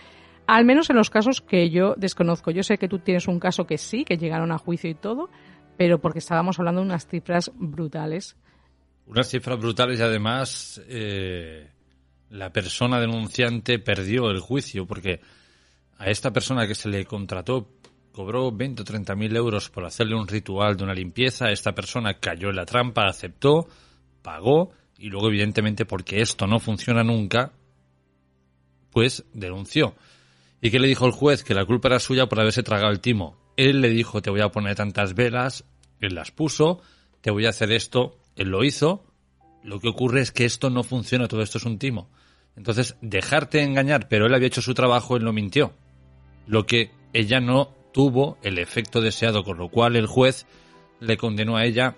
Al 0.47 0.65
menos 0.65 0.89
en 0.91 0.95
los 0.95 1.11
casos 1.11 1.41
que 1.41 1.71
yo 1.71 1.95
desconozco. 1.97 2.53
Yo 2.53 2.63
sé 2.63 2.79
que 2.79 2.87
tú 2.87 3.01
tienes 3.01 3.27
un 3.27 3.41
caso 3.41 3.67
que 3.67 3.77
sí, 3.77 4.05
que 4.05 4.19
llegaron 4.19 4.53
a 4.53 4.59
juicio 4.59 4.89
y 4.89 4.95
todo, 4.95 5.31
pero 5.77 6.01
porque 6.01 6.21
estábamos 6.21 6.61
hablando 6.61 6.81
de 6.81 6.87
unas 6.87 7.09
cifras 7.09 7.51
brutales. 7.57 8.37
Unas 9.09 9.29
cifras 9.29 9.59
brutales 9.59 9.99
y 9.99 10.03
además 10.05 10.81
eh, 10.87 11.73
la 12.31 12.53
persona 12.53 13.01
denunciante 13.01 13.81
perdió 13.81 14.31
el 14.31 14.39
juicio 14.39 14.87
porque 14.87 15.21
a 15.99 16.09
esta 16.09 16.33
persona 16.33 16.69
que 16.69 16.77
se 16.77 16.89
le 16.89 17.05
contrató 17.05 17.69
cobró 18.15 18.53
20 18.53 18.83
o 18.83 18.85
30 18.85 19.15
mil 19.17 19.37
euros 19.37 19.69
por 19.69 19.85
hacerle 19.85 20.15
un 20.15 20.29
ritual 20.29 20.77
de 20.77 20.85
una 20.85 20.95
limpieza. 20.95 21.51
Esta 21.51 21.75
persona 21.75 22.21
cayó 22.21 22.49
en 22.49 22.57
la 22.57 22.65
trampa, 22.65 23.07
aceptó, 23.07 23.67
pagó 24.23 24.71
y 24.97 25.11
luego, 25.11 25.29
evidentemente, 25.29 25.85
porque 25.85 26.23
esto 26.23 26.47
no 26.47 26.61
funciona 26.61 27.03
nunca, 27.03 27.53
pues 28.91 29.25
denunció. 29.35 29.97
¿Y 30.61 30.71
qué 30.71 30.79
le 30.79 30.89
dijo 30.89 31.05
el 31.05 31.13
juez? 31.13 31.43
Que 31.43 31.55
la 31.55 31.67
culpa 31.67 31.89
era 31.89 31.99
suya 31.99 32.27
por 32.27 32.41
haberse 32.41 32.63
tragado 32.63 32.93
el 32.93 33.01
timo. 33.01 33.37
Él 33.57 33.81
le 33.81 33.91
dijo, 33.91 34.23
te 34.23 34.31
voy 34.31 34.41
a 34.41 34.49
poner 34.49 34.77
tantas 34.77 35.15
velas, 35.15 35.65
él 36.01 36.15
las 36.15 36.31
puso, 36.31 36.81
te 37.21 37.31
voy 37.31 37.47
a 37.47 37.51
hacer 37.51 37.73
esto, 37.73 38.19
él 38.37 38.49
lo 38.49 38.65
hizo. 38.65 39.05
Lo 39.65 39.81
que 39.81 39.89
ocurre 39.89 40.21
es 40.21 40.31
que 40.31 40.45
esto 40.45 40.71
no 40.71 40.85
funciona, 40.85 41.27
todo 41.27 41.43
esto 41.43 41.59
es 41.59 41.65
un 41.65 41.79
timo. 41.79 42.09
Entonces, 42.57 42.97
dejarte 43.01 43.63
engañar, 43.63 44.09
pero 44.09 44.27
él 44.27 44.35
había 44.35 44.47
hecho 44.47 44.63
su 44.63 44.73
trabajo, 44.73 45.17
él 45.17 45.25
no 45.25 45.33
mintió. 45.33 45.75
Lo 46.47 46.65
que 46.65 46.93
ella 47.13 47.41
no 47.41 47.75
tuvo 47.95 48.37
el 48.43 48.59
efecto 48.59 49.01
deseado, 49.01 49.45
con 49.45 49.57
lo 49.57 49.69
cual 49.71 49.95
el 49.95 50.09
juez 50.09 50.47
le 50.99 51.17
condenó 51.17 51.57
a 51.57 51.65
ella 51.65 51.97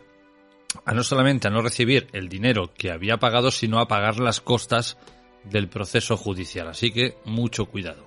a 0.85 0.93
no 0.93 1.03
solamente 1.03 1.49
a 1.49 1.51
no 1.51 1.63
recibir 1.63 2.07
el 2.13 2.29
dinero 2.29 2.71
que 2.77 2.91
había 2.91 3.17
pagado, 3.17 3.51
sino 3.51 3.81
a 3.81 3.89
pagar 3.89 4.21
las 4.21 4.43
costas 4.43 4.99
del 5.45 5.69
proceso 5.69 6.19
judicial. 6.19 6.69
Así 6.69 6.91
que 6.91 7.15
mucho 7.25 7.65
cuidado. 7.65 8.05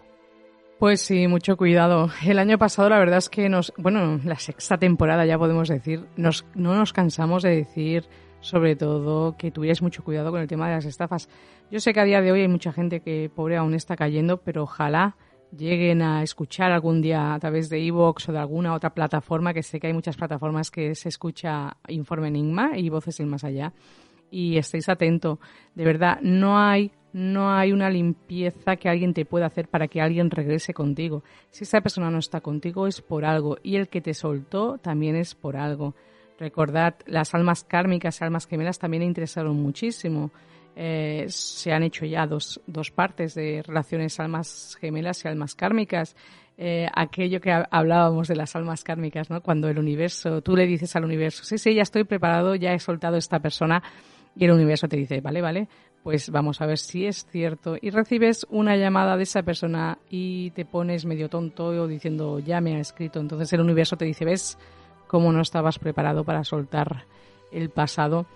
Pues 0.77 1.01
sí, 1.01 1.27
mucho 1.27 1.58
cuidado. 1.58 2.11
El 2.24 2.38
año 2.38 2.59
pasado 2.59 2.90
la 2.90 3.00
verdad 3.00 3.18
es 3.18 3.27
que 3.27 3.50
nos, 3.50 3.74
bueno, 3.76 4.22
la 4.24 4.38
sexta 4.38 4.77
temporada 4.77 5.26
ya 5.26 5.40
podemos 5.40 5.68
decir, 5.68 6.06
nos, 6.16 6.45
no 6.53 6.76
nos 6.76 6.93
cansamos 6.93 7.42
de 7.42 7.56
decir 7.56 8.06
sobre 8.40 8.76
todo 8.76 9.35
que 9.35 9.51
tuvierais 9.51 9.82
mucho 9.82 10.03
cuidado 10.03 10.32
con 10.32 10.42
el 10.42 10.48
tema 10.48 10.69
de 10.69 10.76
las 10.76 10.85
estafas. 10.85 11.27
Yo 11.72 11.80
sé 11.80 11.92
que 11.92 12.00
a 12.00 12.06
día 12.06 12.22
de 12.22 12.32
hoy 12.32 12.42
hay 12.42 12.48
mucha 12.48 12.72
gente 12.72 13.01
que 13.01 13.32
pobre 13.34 13.58
aún 13.58 13.74
está 13.74 13.95
cayendo, 13.95 14.38
pero 14.38 14.64
ojalá 14.64 15.18
lleguen 15.56 16.02
a 16.02 16.24
escuchar 16.24 16.72
algún 16.72 17.02
día 17.02 17.34
a 17.34 17.40
través 17.40 17.69
de 17.69 17.86
Evox 17.86 18.30
o 18.30 18.32
de 18.32 18.40
alguna 18.40 18.74
otra 18.74 18.94
plataforma, 18.94 19.53
que 19.53 19.64
sé 19.64 19.80
que 19.80 19.88
hay 19.88 19.94
muchas 19.94 20.18
plataformas 20.18 20.72
que 20.72 20.95
se 20.95 21.10
escucha 21.10 21.78
Informe 21.88 22.28
Enigma 22.28 22.78
y 22.78 22.90
Voces 22.90 23.18
del 23.18 23.28
Más 23.28 23.44
Allá. 23.44 23.74
Y 24.32 24.58
estéis 24.58 24.88
atentos. 24.90 25.40
De 25.74 25.84
verdad, 25.84 26.19
no 26.22 26.60
hay, 26.60 26.92
no 27.14 27.52
hay 27.52 27.72
una 27.72 27.90
limpieza 27.90 28.76
que 28.76 28.88
alguien 28.88 29.14
te 29.14 29.26
pueda 29.26 29.48
hacer 29.48 29.68
para 29.68 29.88
que 29.88 30.02
alguien 30.02 30.30
regrese 30.30 30.74
contigo. 30.74 31.24
Si 31.50 31.64
esa 31.64 31.82
persona 31.82 32.11
no 32.11 32.19
está 32.19 32.42
contigo 32.42 32.86
es 32.86 33.02
por 33.02 33.26
algo 33.26 33.58
y 33.64 33.76
el 33.76 33.88
que 33.88 34.02
te 34.02 34.14
soltó 34.14 34.78
también 34.78 35.16
es 35.16 35.34
por 35.34 35.58
algo. 35.58 35.95
Recordad, 36.40 36.95
las 37.06 37.34
almas 37.34 37.64
kármicas, 37.64 38.22
almas 38.22 38.48
gemelas 38.48 38.80
también 38.80 39.03
interesaron 39.03 39.60
muchísimo. 39.61 40.32
Eh, 40.82 41.25
se 41.27 41.74
han 41.74 41.83
hecho 41.83 42.06
ya 42.06 42.25
dos, 42.25 42.61
dos 42.66 42.90
partes 42.90 43.35
de 43.35 43.61
relaciones 43.67 44.17
almas 44.17 44.77
gemelas 44.80 45.25
y 45.25 45.27
almas 45.27 45.53
kármicas. 45.53 46.16
Eh, 46.58 46.88
aquello 46.95 47.41
que 47.41 47.51
hablábamos 47.51 48.30
de 48.30 48.38
las 48.38 48.56
almas 48.56 48.85
kármicas, 48.85 49.30
¿no? 49.30 49.41
Cuando 49.41 49.67
el 49.67 49.77
universo, 49.77 50.41
tú 50.41 50.56
le 50.56 50.66
dices 50.66 50.95
al 50.95 51.03
universo, 51.03 51.43
sí, 51.43 51.58
sí, 51.58 51.75
ya 51.75 51.82
estoy 51.82 52.06
preparado, 52.06 52.56
ya 52.56 52.72
he 52.72 52.80
soltado 52.80 53.17
esta 53.17 53.40
persona, 53.40 53.83
y 54.38 54.45
el 54.45 54.51
universo 54.51 54.88
te 54.88 54.95
dice, 54.95 55.19
vale, 55.19 55.41
vale, 55.41 55.67
pues 56.01 56.30
vamos 56.30 56.61
a 56.61 56.66
ver 56.66 56.77
si 56.77 57.06
es 57.06 57.25
cierto. 57.25 57.75
Y 57.82 57.90
recibes 57.90 58.48
una 58.49 58.77
llamada 58.77 59.17
de 59.17 59.24
esa 59.24 59.43
persona 59.43 59.98
y 60.09 60.51
te 60.51 60.64
pones 60.64 61.06
medio 61.06 61.27
tonto 61.27 61.90
diciendo, 61.90 62.40
ya 62.40 62.61
me 62.61 62.77
ha 62.77 62.80
escrito. 62.80 63.19
Entonces 63.19 63.51
el 63.51 63.59
universo 63.59 63.98
te 63.98 64.06
dice, 64.06 64.24
ves 64.24 64.58
cómo 65.08 65.33
no 65.33 65.41
estabas 65.41 65.77
preparado 65.77 66.24
para 66.24 66.45
soltar 66.45 67.03
el 67.51 67.69
pasado 67.69 68.27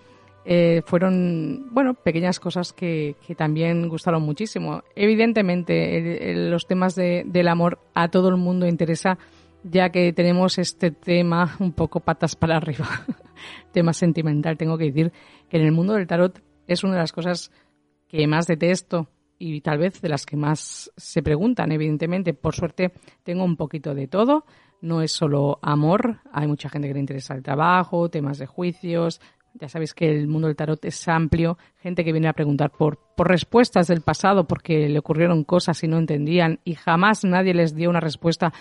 eh, 0.44 0.82
fueron, 0.84 1.68
bueno, 1.70 1.94
pequeñas 1.94 2.38
cosas 2.38 2.72
que, 2.72 3.16
que 3.26 3.34
también 3.34 3.88
gustaron 3.88 4.22
muchísimo. 4.22 4.82
Evidentemente, 4.94 6.34
los 6.34 6.66
temas 6.66 6.94
de, 6.94 7.24
del 7.26 7.48
amor 7.48 7.78
a 7.94 8.08
todo 8.08 8.28
el 8.28 8.36
mundo 8.36 8.66
interesa, 8.66 9.18
ya 9.62 9.90
que 9.90 10.12
tenemos 10.12 10.58
este 10.58 10.90
tema 10.90 11.56
un 11.60 11.72
poco 11.72 12.00
patas 12.00 12.36
para 12.36 12.56
arriba, 12.56 12.86
tema 13.72 13.92
sentimental. 13.92 14.58
Tengo 14.58 14.76
que 14.76 14.84
decir 14.84 15.12
que 15.48 15.56
en 15.56 15.64
el 15.64 15.72
mundo 15.72 15.94
del 15.94 16.06
tarot 16.06 16.42
es 16.66 16.84
una 16.84 16.94
de 16.94 17.00
las 17.00 17.12
cosas 17.12 17.50
que 18.06 18.26
más 18.26 18.46
detesto 18.46 19.08
y 19.38 19.60
tal 19.60 19.78
vez 19.78 20.00
de 20.00 20.08
las 20.08 20.26
que 20.26 20.36
más 20.36 20.92
se 20.96 21.22
preguntan, 21.22 21.72
evidentemente. 21.72 22.34
Por 22.34 22.54
suerte, 22.54 22.92
tengo 23.22 23.44
un 23.44 23.56
poquito 23.56 23.94
de 23.94 24.08
todo. 24.08 24.44
No 24.80 25.00
es 25.00 25.12
solo 25.12 25.58
amor, 25.62 26.20
hay 26.30 26.46
mucha 26.46 26.68
gente 26.68 26.88
que 26.88 26.94
le 26.94 27.00
interesa 27.00 27.34
el 27.34 27.42
trabajo, 27.42 28.10
temas 28.10 28.36
de 28.38 28.46
juicios, 28.46 29.20
ya 29.54 29.68
sabéis 29.68 29.94
que 29.94 30.10
el 30.10 30.26
mundo 30.26 30.48
del 30.48 30.56
tarot 30.56 30.84
es 30.84 31.08
amplio, 31.08 31.58
gente 31.80 32.04
que 32.04 32.12
viene 32.12 32.28
a 32.28 32.32
preguntar 32.32 32.70
por, 32.70 32.98
por 33.16 33.28
respuestas 33.28 33.86
del 33.86 34.00
pasado 34.00 34.46
porque 34.46 34.88
le 34.88 34.98
ocurrieron 34.98 35.44
cosas 35.44 35.82
y 35.84 35.88
no 35.88 35.98
entendían 35.98 36.60
y 36.64 36.74
jamás 36.74 37.24
nadie 37.24 37.54
les 37.54 37.74
dio 37.74 37.90
una 37.90 38.00
respuesta. 38.00 38.52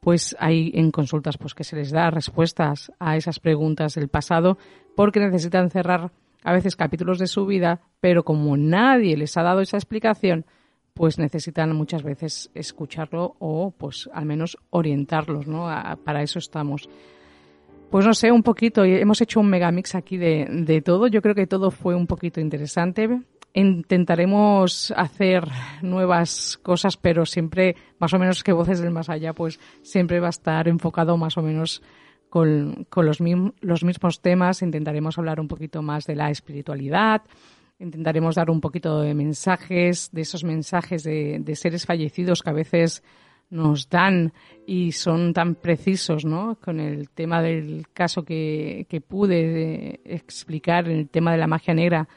Pues 0.00 0.34
hay 0.38 0.72
en 0.74 0.90
consultas 0.90 1.36
pues 1.36 1.54
que 1.54 1.62
se 1.62 1.76
les 1.76 1.90
da 1.90 2.10
respuestas 2.10 2.90
a 2.98 3.16
esas 3.16 3.38
preguntas 3.38 3.94
del 3.94 4.08
pasado 4.08 4.58
porque 4.96 5.20
necesitan 5.20 5.70
cerrar 5.70 6.10
a 6.42 6.52
veces 6.52 6.74
capítulos 6.74 7.18
de 7.18 7.26
su 7.26 7.44
vida, 7.46 7.82
pero 8.00 8.24
como 8.24 8.56
nadie 8.56 9.16
les 9.16 9.36
ha 9.36 9.42
dado 9.42 9.60
esa 9.60 9.76
explicación, 9.76 10.46
pues 10.94 11.18
necesitan 11.18 11.76
muchas 11.76 12.02
veces 12.02 12.50
escucharlo 12.54 13.36
o 13.38 13.72
pues 13.76 14.08
al 14.12 14.26
menos 14.26 14.56
orientarlos, 14.70 15.46
¿no? 15.46 15.68
para 16.04 16.22
eso 16.22 16.38
estamos. 16.38 16.88
Pues 17.90 18.06
no 18.06 18.14
sé, 18.14 18.30
un 18.30 18.44
poquito, 18.44 18.84
hemos 18.84 19.20
hecho 19.20 19.40
un 19.40 19.50
megamix 19.50 19.96
aquí 19.96 20.16
de, 20.16 20.46
de 20.48 20.80
todo. 20.80 21.08
Yo 21.08 21.20
creo 21.20 21.34
que 21.34 21.48
todo 21.48 21.72
fue 21.72 21.96
un 21.96 22.06
poquito 22.06 22.40
interesante. 22.40 23.08
Intentaremos 23.52 24.92
hacer 24.96 25.48
nuevas 25.82 26.56
cosas, 26.62 26.96
pero 26.96 27.26
siempre, 27.26 27.74
más 27.98 28.14
o 28.14 28.18
menos 28.20 28.44
que 28.44 28.52
Voces 28.52 28.78
del 28.78 28.92
Más 28.92 29.08
Allá, 29.08 29.32
pues 29.32 29.58
siempre 29.82 30.20
va 30.20 30.28
a 30.28 30.30
estar 30.30 30.68
enfocado 30.68 31.16
más 31.16 31.36
o 31.36 31.42
menos 31.42 31.82
con, 32.28 32.86
con 32.88 33.06
los, 33.06 33.18
los 33.60 33.82
mismos 33.82 34.20
temas. 34.20 34.62
Intentaremos 34.62 35.18
hablar 35.18 35.40
un 35.40 35.48
poquito 35.48 35.82
más 35.82 36.06
de 36.06 36.14
la 36.14 36.30
espiritualidad, 36.30 37.22
intentaremos 37.80 38.36
dar 38.36 38.50
un 38.50 38.60
poquito 38.60 39.00
de 39.00 39.14
mensajes, 39.14 40.10
de 40.12 40.20
esos 40.20 40.44
mensajes 40.44 41.02
de, 41.02 41.38
de 41.40 41.56
seres 41.56 41.86
fallecidos 41.86 42.42
que 42.42 42.50
a 42.50 42.52
veces 42.52 43.02
nos 43.50 43.88
dan 43.88 44.32
y 44.66 44.92
son 44.92 45.32
tan 45.32 45.56
precisos, 45.56 46.24
¿no? 46.24 46.56
Con 46.62 46.80
el 46.80 47.10
tema 47.10 47.42
del 47.42 47.86
caso 47.92 48.24
que, 48.24 48.86
que 48.88 49.00
pude 49.00 50.00
explicar, 50.04 50.88
en 50.88 50.98
el 50.98 51.08
tema 51.08 51.32
de 51.32 51.38
la 51.38 51.46
magia 51.46 51.74
negra, 51.74 52.08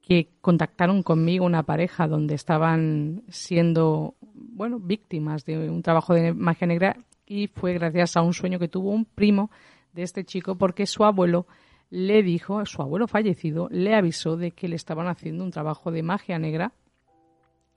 que 0.00 0.28
contactaron 0.40 1.02
conmigo 1.02 1.46
una 1.46 1.62
pareja 1.62 2.06
donde 2.06 2.34
estaban 2.34 3.22
siendo, 3.28 4.14
bueno, 4.20 4.78
víctimas 4.78 5.44
de 5.44 5.70
un 5.70 5.82
trabajo 5.82 6.14
de 6.14 6.34
magia 6.34 6.66
negra 6.66 6.96
y 7.26 7.48
fue 7.48 7.72
gracias 7.74 8.16
a 8.16 8.22
un 8.22 8.34
sueño 8.34 8.58
que 8.58 8.68
tuvo 8.68 8.90
un 8.90 9.06
primo 9.06 9.50
de 9.94 10.02
este 10.02 10.24
chico 10.24 10.56
porque 10.56 10.86
su 10.86 11.04
abuelo 11.04 11.46
le 11.90 12.22
dijo, 12.22 12.64
su 12.66 12.82
abuelo 12.82 13.06
fallecido, 13.06 13.68
le 13.70 13.94
avisó 13.94 14.36
de 14.36 14.50
que 14.50 14.68
le 14.68 14.76
estaban 14.76 15.06
haciendo 15.06 15.44
un 15.44 15.50
trabajo 15.50 15.90
de 15.90 16.02
magia 16.02 16.38
negra, 16.38 16.72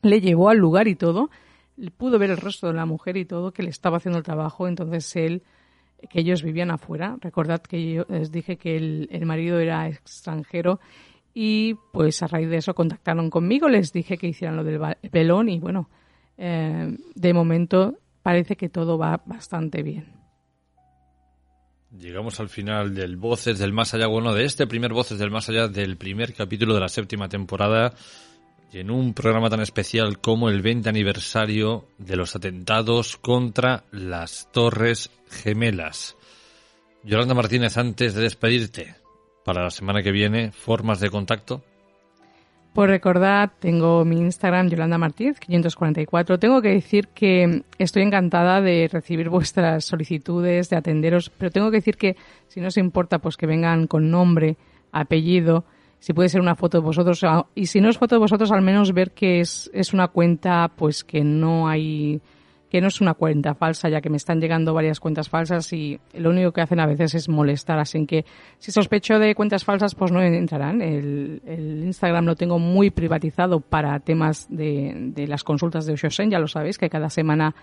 le 0.02 0.20
llevó 0.20 0.50
al 0.50 0.58
lugar 0.58 0.88
y 0.88 0.96
todo, 0.96 1.30
pudo 1.98 2.20
ver 2.20 2.32
el 2.32 2.38
rostro 2.38 2.70
de 2.70 2.76
la 2.76 2.86
mujer 2.86 3.18
y 3.18 3.26
todo, 3.26 3.52
que 3.52 3.64
le 3.64 3.70
estaba 3.70 3.98
haciendo 3.98 4.18
el 4.18 4.24
trabajo, 4.24 4.68
entonces 4.68 5.16
él, 5.16 5.44
que 6.10 6.20
ellos 6.20 6.44
vivían 6.44 6.72
afuera, 6.72 7.18
recordad 7.22 7.62
que 7.62 7.94
yo 7.94 8.06
les 8.10 8.32
dije 8.32 8.58
que 8.58 8.76
el, 8.78 9.08
el 9.12 9.26
marido 9.26 9.60
era 9.60 9.88
extranjero 9.88 10.80
y 11.34 11.76
pues 11.94 12.24
a 12.24 12.28
raíz 12.28 12.50
de 12.50 12.58
eso 12.58 12.74
contactaron 12.74 13.30
conmigo, 13.30 13.70
les 13.70 13.94
dije 13.94 14.18
que 14.18 14.28
hicieran 14.28 14.56
lo 14.56 14.64
del 14.64 14.82
velón 15.12 15.50
y 15.50 15.60
bueno, 15.60 15.88
eh, 16.38 16.98
de 17.14 17.34
momento 17.34 17.96
parece 18.24 18.56
que 18.56 18.70
todo 18.70 18.98
va 18.98 19.22
bastante 19.26 19.84
bien. 19.84 20.18
Llegamos 21.98 22.40
al 22.40 22.50
final 22.50 22.94
del 22.94 23.18
Voces 23.18 23.60
del 23.60 23.72
Más 23.72 23.94
Allá, 23.94 24.08
bueno, 24.08 24.34
de 24.34 24.46
este 24.46 24.68
primer 24.68 24.94
Voces 24.94 25.20
del 25.20 25.32
Más 25.32 25.48
Allá, 25.50 25.68
del 25.68 25.96
primer 25.96 26.34
capítulo 26.34 26.74
de 26.74 26.82
la 26.82 26.90
séptima 26.90 27.30
temporada, 27.30 27.94
y 28.72 28.80
en 28.80 28.92
un 28.92 29.14
programa 29.14 29.50
tan 29.50 29.62
especial 29.62 30.20
como 30.20 30.50
el 30.50 30.62
20 30.62 30.90
aniversario 30.90 31.86
de 31.98 32.16
los 32.16 32.36
atentados 32.36 33.18
contra 33.18 33.84
las 33.92 34.50
Torres 34.52 35.10
Gemelas. 35.30 36.16
Yolanda 37.04 37.34
Martínez, 37.34 37.78
antes 37.78 38.14
de 38.14 38.24
despedirte, 38.24 38.96
para 39.46 39.64
la 39.64 39.72
semana 39.72 40.04
que 40.04 40.12
viene, 40.12 40.52
formas 40.52 41.00
de 41.00 41.10
contacto. 41.10 41.64
Pues 42.74 42.90
recordad, 42.90 43.52
tengo 43.60 44.06
mi 44.06 44.20
Instagram, 44.20 44.70
Yolanda 44.70 44.98
Martínez, 44.98 45.40
544. 45.40 46.38
Tengo 46.38 46.62
que 46.62 46.70
decir 46.70 47.08
que 47.08 47.64
estoy 47.80 48.04
encantada 48.04 48.62
de 48.62 48.88
recibir 48.92 49.30
vuestras 49.30 49.86
solicitudes, 49.86 50.70
de 50.70 50.76
atenderos, 50.76 51.32
pero 51.32 51.50
tengo 51.50 51.72
que 51.72 51.78
decir 51.78 51.98
que 51.98 52.18
si 52.50 52.60
no 52.60 52.68
os 52.68 52.78
importa, 52.78 53.20
pues 53.20 53.38
que 53.38 53.48
vengan 53.48 53.88
con 53.88 54.12
nombre, 54.12 54.58
apellido, 54.92 55.66
si 56.00 56.14
puede 56.14 56.30
ser 56.30 56.42
una 56.42 56.56
foto 56.56 56.80
de 56.80 56.84
vosotros, 56.84 57.22
y 57.56 57.66
si 57.66 57.82
no 57.82 57.90
es 57.90 57.98
foto 57.98 58.16
de 58.16 58.20
vosotros, 58.20 58.52
al 58.52 58.62
menos 58.62 58.94
ver 58.94 59.12
que 59.12 59.40
es, 59.40 59.70
es 59.74 59.94
una 59.94 60.08
cuenta, 60.08 60.72
pues 60.76 61.04
que 61.04 61.24
no 61.24 61.68
hay 61.68 62.22
que 62.70 62.82
no 62.82 62.88
es 62.88 63.00
una 63.00 63.14
cuenta 63.14 63.56
falsa, 63.56 63.90
ya 63.90 64.02
que 64.02 64.10
me 64.10 64.18
están 64.18 64.42
llegando 64.42 64.74
varias 64.74 65.00
cuentas 65.00 65.30
falsas 65.30 65.72
y 65.72 66.00
lo 66.14 66.30
único 66.30 66.52
que 66.52 66.62
hacen 66.62 66.80
a 66.80 66.86
veces 66.86 67.16
es 67.16 67.30
molestar. 67.30 67.80
Así 67.80 68.06
que 68.06 68.26
si 68.58 68.72
sospecho 68.72 69.20
de 69.20 69.36
cuentas 69.36 69.64
falsas, 69.64 69.96
pues 69.96 70.12
no 70.12 70.22
entrarán. 70.22 70.82
El, 70.82 71.42
Instagram 71.86 72.26
lo 72.26 72.36
tengo 72.36 72.60
muy 72.60 72.90
privatizado 72.90 73.62
para 73.62 74.00
temas 74.00 74.48
de, 74.50 75.12
de 75.16 75.28
las 75.28 75.44
consultas 75.44 75.86
de 75.86 75.94
Oshosen, 75.94 76.30
ya 76.30 76.40
lo 76.40 76.48
sabéis, 76.48 76.78
que 76.78 76.90
cada 76.90 77.10
semana 77.10 77.56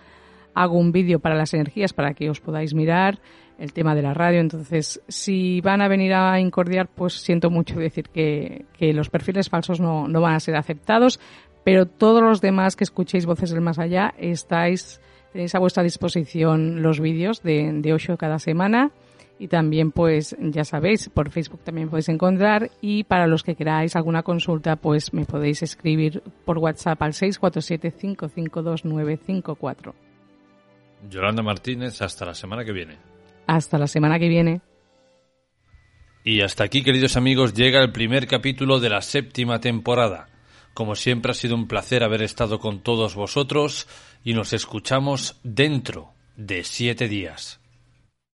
hago 0.55 0.79
un 0.79 0.93
vídeo 0.93 1.19
para 1.19 1.35
las 1.35 1.53
energías 1.53 1.93
para 1.93 2.15
que 2.15 2.31
os 2.31 2.41
podáis 2.41 2.75
mirar 2.75 3.19
el 3.59 3.73
tema 3.73 3.95
de 3.95 4.03
la 4.03 4.15
radio. 4.15 4.41
Entonces, 4.41 5.01
si 5.09 5.61
van 5.61 5.81
a 5.81 5.89
venir 5.89 6.15
a 6.15 6.39
incordiar, 6.41 6.89
pues 6.89 7.15
siento 7.15 7.51
mucho 7.51 7.79
decir 7.79 8.09
que, 8.09 8.65
que 8.79 8.93
los 8.93 9.11
perfiles 9.11 9.49
falsos 9.49 9.81
no, 9.81 10.09
no 10.09 10.21
van 10.21 10.35
a 10.35 10.41
ser 10.41 10.57
aceptados 10.57 11.21
pero 11.65 11.87
todos 11.87 12.23
los 12.23 12.41
demás 12.43 12.77
que 12.77 12.85
escuchéis 12.85 13.27
Voces 13.27 13.51
del 13.51 13.61
Más 13.63 13.81
Allá 13.81 14.15
estáis, 14.19 15.01
tenéis 15.33 15.55
a 15.55 15.59
vuestra 15.59 15.83
disposición 15.83 16.83
los 16.83 17.01
vídeos 17.01 17.43
de, 17.43 17.73
de 17.73 17.95
Osho 17.95 18.19
cada 18.19 18.39
semana 18.39 18.91
y 19.39 19.49
también 19.49 19.91
pues 19.91 20.37
ya 20.39 20.65
sabéis, 20.65 21.09
por 21.09 21.31
Facebook 21.31 21.61
también 21.65 21.89
podéis 21.89 22.11
encontrar 22.11 22.71
y 22.81 23.03
para 23.05 23.27
los 23.27 23.43
que 23.43 23.57
queráis 23.57 23.97
alguna 23.97 24.23
consulta 24.23 24.77
pues 24.77 25.13
me 25.13 25.25
podéis 25.25 25.61
escribir 25.63 26.23
por 26.45 26.59
WhatsApp 26.59 27.03
al 27.03 27.15
647-552-954. 27.15 29.93
Yolanda 31.11 31.43
Martínez, 31.43 32.01
hasta 32.01 32.27
la 32.27 32.35
semana 32.35 32.65
que 32.65 32.73
viene. 32.73 33.14
Hasta 33.47 33.79
la 33.79 33.87
semana 33.87 34.19
que 34.19 34.29
viene. 34.29 34.61
Y 36.25 36.41
hasta 36.41 36.65
aquí, 36.65 36.83
queridos 36.83 37.17
amigos, 37.17 37.55
llega 37.55 37.83
el 37.83 37.93
primer 37.93 38.27
capítulo 38.27 38.81
de 38.81 38.89
la 38.89 39.03
séptima 39.03 39.61
temporada. 39.61 40.29
Como 40.73 40.97
siempre 40.97 41.33
ha 41.33 41.35
sido 41.35 41.55
un 41.55 41.69
placer 41.69 42.03
haber 42.03 42.23
estado 42.23 42.59
con 42.59 42.81
todos 42.81 43.15
vosotros 43.15 43.87
y 44.25 44.35
nos 44.35 44.53
escuchamos 44.53 45.39
dentro 45.43 46.15
de 46.37 46.65
siete 46.65 47.09
días. 47.09 47.61